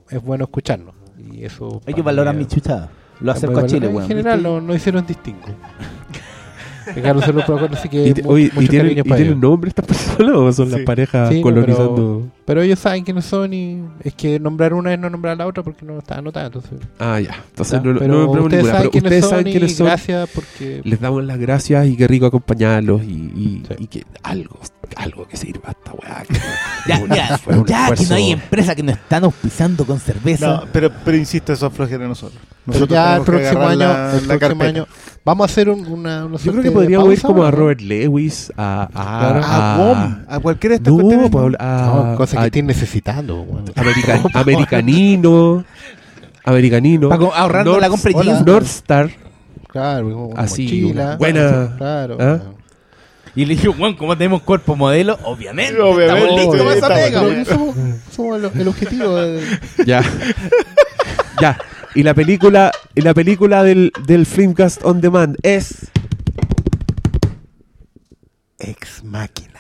es 0.09 0.21
bueno 0.21 0.43
escucharnos. 0.43 0.93
Y 1.31 1.43
eso 1.45 1.81
hay 1.87 1.93
que 1.93 2.01
valorar 2.01 2.35
mi 2.35 2.45
chuchada. 2.45 2.89
Lo 3.19 3.33
muy 3.33 3.63
a 3.63 3.65
Chile, 3.65 3.87
weón. 3.87 4.03
En 4.03 4.07
general 4.07 4.43
no, 4.43 4.61
no 4.61 4.73
hicieron 4.73 5.05
distingo. 5.05 5.45
Solo 7.25 7.69
así 7.71 7.89
que 7.89 8.07
¿Y, 8.07 8.13
te- 8.13 8.23
mu- 8.23 8.31
oye, 8.31 8.45
¿y 8.51 8.55
mucho 8.55 8.67
tienen, 8.69 8.97
y 8.97 9.01
tienen 9.03 9.39
nombre 9.39 9.69
estas 9.69 9.85
personas 9.85 10.31
o 10.35 10.51
son 10.53 10.69
las 10.71 10.79
Sí. 10.79 10.85
parejas 10.85 11.29
Sí, 11.29 11.35
no, 11.37 11.41
colonizando? 11.41 12.27
Pero 12.45 12.61
ellos 12.63 12.79
saben 12.79 13.03
quiénes 13.03 13.25
son 13.25 13.53
y 13.53 13.83
es 14.03 14.13
que 14.15 14.39
nombrar 14.39 14.73
una 14.73 14.91
es 14.93 14.99
no 14.99 15.09
nombrar 15.09 15.33
a 15.33 15.35
la 15.35 15.47
otra 15.47 15.61
porque 15.63 15.85
no 15.85 15.99
está 15.99 16.17
anotada. 16.17 16.47
Entonces, 16.47 16.71
Ah, 16.97 17.19
ya. 17.19 17.43
Entonces 17.49 17.73
Ya, 17.73 17.79
no, 17.85 17.93
no 17.93 17.99
pero 17.99 18.13
nombramos 18.13 18.45
ustedes 18.45 18.63
ninguna, 18.63 18.73
saben 18.73 18.81
pero 18.81 18.91
quiénes 18.91 19.05
ustedes 19.07 19.21
son 19.23 19.29
saben 19.29 19.51
quiénes 19.51 19.75
son. 19.77 19.87
gracias 19.87 20.29
porque 20.33 20.81
Les 20.83 20.99
damos 20.99 21.23
las 21.23 21.37
gracias 21.37 21.87
y 21.87 21.95
qué 21.95 22.07
rico 22.07 22.25
acompañarlos 22.25 23.03
y, 23.03 23.05
y, 23.07 23.63
Sí. 23.67 23.75
y 23.79 23.87
que 23.87 24.03
algo, 24.23 24.59
algo 24.95 25.27
que 25.27 25.37
sirva 25.37 25.69
esta 25.69 25.93
weá. 25.93 26.23
Ya, 26.87 26.97
un 26.99 27.65
ya 27.65 27.93
que 27.95 28.05
no 28.05 28.15
hay 28.15 28.31
empresa 28.31 28.73
que 28.73 28.81
nos 28.81 28.95
están 28.95 29.23
auspiciando 29.25 29.85
con 29.85 29.99
cerveza. 29.99 30.47
No, 30.47 30.63
pero, 30.71 30.89
pero 31.05 31.17
insisto, 31.17 31.53
eso 31.53 31.67
es 31.67 31.73
flojera 31.73 32.03
de 32.03 32.07
nosotros. 32.09 32.41
Pero 32.65 32.73
Nosotros 32.79 32.89
ya 32.97 33.15
el 33.17 33.23
próximo 33.23 33.61
año, 33.67 33.77
la- 33.79 34.15
el 34.17 34.27
la 34.27 34.37
próximo 34.39 34.63
año 34.63 34.87
vamos 35.25 35.49
a 35.49 35.51
hacer 35.51 35.69
un- 35.69 35.85
una, 35.87 36.25
una 36.25 36.37
Yo 36.37 36.51
creo 36.51 36.63
que 36.63 36.71
podríamos 36.71 37.11
ir 37.13 37.21
como 37.21 37.41
¿o 37.41 37.45
a? 37.45 37.51
Robert 37.51 37.81
Lewis, 37.81 38.51
a. 38.57 38.83
a, 38.83 39.19
Claro. 39.19 39.41
A 39.45 39.75
a- 39.75 39.77
WOM, 39.77 40.15
a 40.27 40.39
cualquiera 40.39 40.73
de 40.73 40.77
estas 40.77 40.93
No, 40.93 40.99
cuestiones, 40.99 41.29
pues, 41.31 41.55
a, 41.59 42.05
No, 42.11 42.15
cosas 42.17 42.37
a- 42.37 42.41
que 42.41 42.45
estén 42.47 42.65
necesitando. 42.67 43.45
American- 43.75 44.23
americanino. 44.33 45.63
Americanino. 46.43 47.09
Ahorrando 47.11 47.71
North- 47.73 47.81
la 47.81 47.89
compra 47.89 48.09
de 48.11 48.15
Hola. 48.17 48.31
jeans. 48.33 48.45
North 48.45 48.65
Star. 48.65 49.09
Claro, 49.67 50.29
Así, 50.35 50.63
mochila. 50.63 51.15
buena- 51.17 51.75
Claro. 51.77 52.17
¿Ah? 52.19 52.39
Y 53.35 53.45
le 53.45 53.53
dije, 53.53 53.69
weón, 53.69 53.93
como 53.95 54.17
tenemos 54.17 54.41
cuerpo 54.41 54.75
modelo, 54.75 55.17
obviamente. 55.23 55.79
Obviamente, 55.79 56.23
estamos 56.31 56.55
listos 56.55 56.61
para 56.81 56.95
esa 57.05 57.19
pega, 57.21 57.45
somos, 57.45 57.75
somos 58.11 58.37
el, 58.55 58.61
el 58.61 58.67
objetivo 58.67 59.15
de- 59.15 59.43
Ya. 59.85 60.01
ya. 61.39 61.57
Y 61.95 62.03
la 62.03 62.13
película, 62.13 62.71
y 62.95 63.01
la 63.01 63.13
película 63.13 63.63
del, 63.63 63.91
del 64.05 64.25
Filmcast 64.25 64.83
On 64.85 65.01
Demand 65.01 65.35
es. 65.43 65.87
Ex 68.59 69.03
Máquina. 69.03 69.59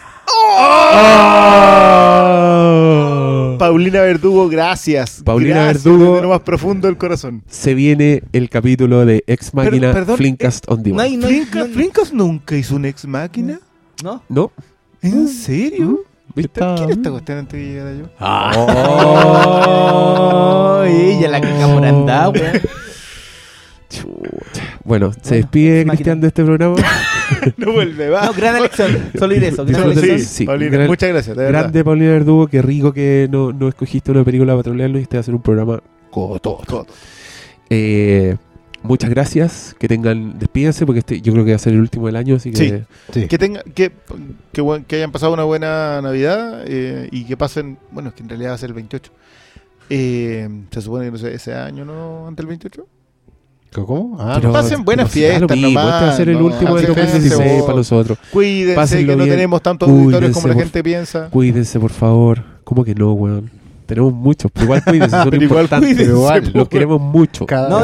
¡Oh! 2.29 3.55
Paulina 3.57 4.01
Verdugo, 4.01 4.47
gracias. 4.49 5.21
Paulina 5.23 5.55
Gracias 5.65 5.83
Verdugo. 5.83 6.11
desde 6.13 6.21
lo 6.23 6.29
más 6.29 6.41
profundo 6.41 6.87
del 6.87 6.97
corazón. 6.97 7.43
Se 7.49 7.73
viene 7.73 8.23
el 8.31 8.49
capítulo 8.49 9.05
de 9.05 9.23
Ex 9.27 9.53
Máquina 9.53 9.91
perdón, 9.93 10.17
On 10.67 10.83
Demand. 10.83 10.95
no 11.17 11.27
hay- 11.27 11.41
¿Flinka- 11.41 11.67
no- 11.67 11.73
¿Flinkas 11.73 12.13
nunca 12.13 12.55
hizo 12.55 12.75
un 12.75 12.85
ex 12.85 13.05
máquina? 13.05 13.59
¿No? 14.03 14.23
¿No? 14.29 14.51
¿En 15.01 15.27
serio? 15.27 16.03
¿Viste? 16.35 16.59
¿Quién 16.75 16.89
es 16.89 16.97
esta 16.97 17.09
cuestión 17.11 17.37
antes 17.39 17.59
que 17.59 17.65
llegara 17.65 17.93
yo? 17.93 18.05
Oh, 19.39 20.83
ella 20.87 21.27
la 21.29 21.41
caga 21.41 21.73
por 21.73 21.85
andar, 21.85 22.29
weón. 22.29 22.61
Bueno, 24.83 25.11
se 25.13 25.19
Bueno, 25.19 25.41
despide. 25.41 25.85
Cristian 25.85 26.21
de 26.21 26.27
este 26.27 26.43
programa. 26.43 26.75
no 27.57 27.71
vuelve, 27.73 28.09
va. 28.09 28.25
No, 28.27 28.33
gran 28.33 28.55
elección. 28.57 29.11
Solo 29.17 29.33
ir 29.35 29.43
eso. 29.43 29.65
gran 29.65 29.83
elección. 29.91 30.19
sí, 30.19 30.45
Paulina, 30.45 30.71
gran- 30.71 30.87
muchas 30.87 31.09
gracias, 31.09 31.35
de 31.35 31.43
verdad. 31.43 31.59
Grande 31.61 31.83
Paulina 31.83 32.11
Verdugo, 32.11 32.47
qué 32.47 32.61
rico 32.61 32.93
que 32.93 33.27
no, 33.31 33.51
no 33.51 33.67
escogiste 33.67 34.11
una 34.11 34.23
película 34.23 34.53
para 34.53 34.63
trolearnos 34.63 34.99
y 34.99 35.03
esté 35.03 35.17
a 35.17 35.21
hacer 35.21 35.33
un 35.35 35.41
programa 35.41 35.81
coto. 36.11 36.59
Coto. 36.67 36.93
Eh, 37.69 38.35
muchas 38.83 39.09
gracias. 39.09 39.75
Que 39.79 39.87
tengan, 39.87 40.37
despídense 40.39 40.85
porque 40.85 40.99
este 40.99 41.21
yo 41.21 41.31
creo 41.33 41.45
que 41.45 41.51
va 41.51 41.55
a 41.55 41.59
ser 41.59 41.73
el 41.73 41.79
último 41.79 42.05
del 42.07 42.15
año, 42.15 42.35
así 42.35 42.51
que 42.51 42.85
Sí. 43.13 43.27
Que, 43.27 43.37
tenga, 43.37 43.61
que, 43.63 43.91
que, 44.51 44.61
buen- 44.61 44.83
que 44.85 44.95
hayan 44.97 45.11
pasado 45.11 45.33
una 45.33 45.43
buena 45.43 46.01
Navidad 46.01 46.63
eh, 46.65 47.09
y 47.11 47.25
que 47.25 47.37
pasen, 47.37 47.77
bueno, 47.91 48.09
es 48.09 48.15
que 48.15 48.23
en 48.23 48.29
realidad 48.29 48.51
va 48.51 48.55
a 48.55 48.57
ser 48.59 48.69
el 48.69 48.75
28. 48.75 49.11
Eh, 49.91 50.47
se 50.71 50.81
supone 50.81 51.05
que 51.05 51.11
no 51.11 51.17
sé, 51.17 51.33
ese 51.33 51.53
año, 51.55 51.83
¿no? 51.85 52.27
¿Ante 52.27 52.41
el 52.43 52.47
28? 52.47 52.85
¿Cómo? 53.73 54.17
Ah, 54.19 54.37
Pero- 54.39 54.51
pasen 54.51 54.83
buenas 54.83 55.05
da 55.05 55.09
lo 55.09 55.13
fiestas 55.13 55.57
mismo, 55.57 55.67
nomás, 55.69 55.85
este 55.93 56.05
va 56.05 56.11
a 56.11 56.17
ser 56.17 56.29
el 56.29 56.39
no, 56.39 56.45
último 56.45 56.75
del 56.75 56.85
así 56.85 56.93
que 56.93 57.01
2016 57.01 57.41
fíjense, 57.43 57.63
para 57.65 57.75
nosotros. 57.77 58.17
Cuídense, 58.31 58.75
Pásenlo 58.75 59.13
que 59.13 59.17
no 59.17 59.23
bien, 59.25 59.35
tenemos 59.35 59.61
tantos 59.61 59.89
auditores 59.89 60.31
como 60.31 60.47
la 60.47 60.53
gente 60.55 60.83
piensa. 60.83 61.29
Cuídense, 61.29 61.79
por 61.79 61.91
favor. 61.91 62.43
¿Cómo 62.63 62.83
que 62.83 62.95
no, 62.95 63.13
weón? 63.13 63.51
Tenemos 63.89 64.13
muchos, 64.13 64.51
pero 64.51 64.65
igual 64.65 64.83
cuídense, 64.83 65.09
son 65.17 65.29
Pero 65.31 65.43
igual 65.43 65.63
importantes. 65.63 65.89
cuídense, 65.89 66.05
pero 66.05 66.17
igual, 66.19 66.43
po, 66.43 66.57
los 66.59 66.69
queremos 66.69 67.01
mucho. 67.01 67.45
Cada 67.47 67.69
No, 67.69 67.83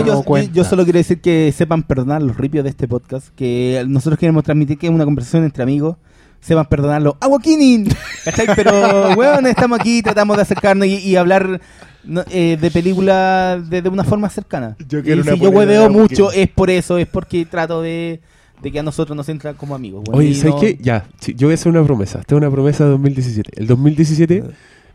yo, 0.54 0.64
solo 0.64 0.84
quiero 0.84 0.98
decir 1.00 1.20
que 1.20 1.52
sepan 1.52 1.82
perdonar 1.82 2.22
los 2.22 2.38
ripios 2.38 2.64
de 2.64 2.70
este 2.70 2.88
podcast, 2.88 3.30
que 3.36 3.84
nosotros 3.88 4.20
queremos 4.20 4.44
transmitir 4.44 4.78
que 4.78 4.86
es 4.86 4.94
una 4.94 5.04
conversación 5.04 5.44
entre 5.46 5.64
amigos, 5.64 5.98
sepan 6.42 6.68
perdonarlo. 6.68 7.18
¡Aguakinin! 7.20 7.88
¿Cachai? 8.24 8.46
Pero, 8.56 9.10
weón, 9.18 9.48
estamos 9.48 9.80
aquí, 9.80 10.04
tratamos 10.04 10.36
de 10.38 10.44
acercarnos 10.44 10.86
y, 10.88 10.98
y 10.98 11.16
hablar 11.16 11.60
no, 12.04 12.24
eh, 12.30 12.56
de 12.62 12.70
películas 12.70 13.68
de, 13.68 13.82
de 13.82 13.90
una 13.90 14.04
forma 14.04 14.30
cercana. 14.30 14.76
Yo 14.88 15.02
quiero 15.02 15.22
y 15.22 15.24
una 15.24 15.34
si 15.34 15.40
yo 15.40 15.50
hueveo 15.50 15.90
mucho 15.90 16.32
es 16.32 16.48
por 16.50 16.70
eso, 16.70 17.00
es 17.00 17.08
porque 17.08 17.48
trato 17.48 17.82
de, 17.82 18.22
de 18.62 18.72
que 18.72 18.78
a 18.78 18.84
nosotros 18.84 19.18
nos 19.18 19.28
entran 19.30 19.56
como 19.56 19.74
amigos. 19.74 20.04
weón. 20.08 20.20
Oye, 20.20 20.36
¿sabes 20.36 20.54
no- 20.54 20.62
qué? 20.62 20.78
Ya, 20.80 21.06
sí, 21.20 21.34
yo 21.36 21.48
voy 21.48 21.54
a 21.54 21.56
hacer 21.56 21.72
una 21.72 21.84
promesa. 21.84 22.20
Esta 22.20 22.36
es 22.36 22.38
una 22.38 22.52
promesa 22.52 22.84
de 22.84 22.92
2017. 22.92 23.52
El 23.60 23.66
2017 23.66 24.44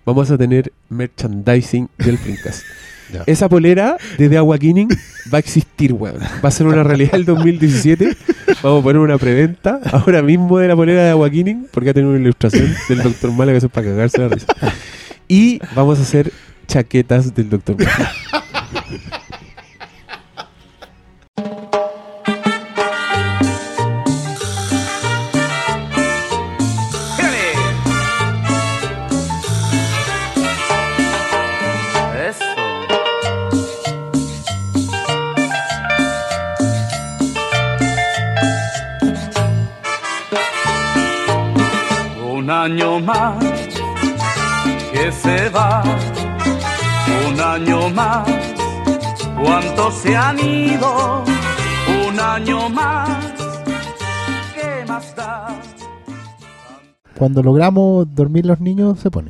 vamos 0.05 0.31
a 0.31 0.39
tener 0.39 0.73
merchandising 0.89 1.89
del 1.99 2.19
Flimcast. 2.19 2.65
Ya. 3.13 3.25
Esa 3.27 3.49
polera 3.49 3.97
de 4.19 4.29
The 4.29 4.37
Awakening 4.37 4.89
va 5.35 5.39
a 5.39 5.41
existir, 5.41 5.93
weón. 5.93 6.21
Va 6.45 6.49
a 6.49 6.53
ser 6.53 6.69
una 6.69 6.85
realidad 6.85 7.17
el 7.17 7.25
2017. 7.25 8.17
Vamos 8.63 8.83
a 8.83 8.83
poner 8.85 8.99
una 9.01 9.19
preventa 9.19 9.81
ahora 9.91 10.23
mismo 10.23 10.61
de 10.61 10.69
la 10.69 10.77
polera 10.77 11.03
de 11.03 11.11
Awakening, 11.11 11.67
porque 11.73 11.87
va 11.87 11.91
a 11.91 11.95
tener 11.95 12.09
una 12.09 12.21
ilustración 12.21 12.73
del 12.89 13.03
Dr. 13.03 13.33
Mala 13.33 13.51
que 13.51 13.59
eso 13.59 13.67
es 13.67 13.73
para 13.73 13.89
cagarse 13.89 14.19
la 14.19 14.29
risa. 14.29 14.47
Y 15.27 15.61
vamos 15.75 15.99
a 15.99 16.03
hacer 16.03 16.33
chaquetas 16.69 17.35
del 17.35 17.51
Dr. 17.51 17.79
Mala. 17.79 18.13
Un 42.51 42.57
año 42.57 42.99
más 42.99 43.37
que 44.93 45.13
se 45.13 45.49
va, 45.51 45.85
un 47.29 47.41
año 47.41 47.89
más, 47.91 48.29
¿cuántos 49.41 49.95
se 49.95 50.17
han 50.17 50.37
ido? 50.41 51.23
Un 52.09 52.19
año 52.19 52.69
más, 52.69 53.09
¿qué 54.53 54.85
más 54.89 55.15
da? 55.15 55.61
Cuando 57.17 57.41
logramos 57.41 58.13
dormir 58.13 58.45
los 58.47 58.61
niños 58.61 58.99
se 58.99 59.13
pone. 59.13 59.29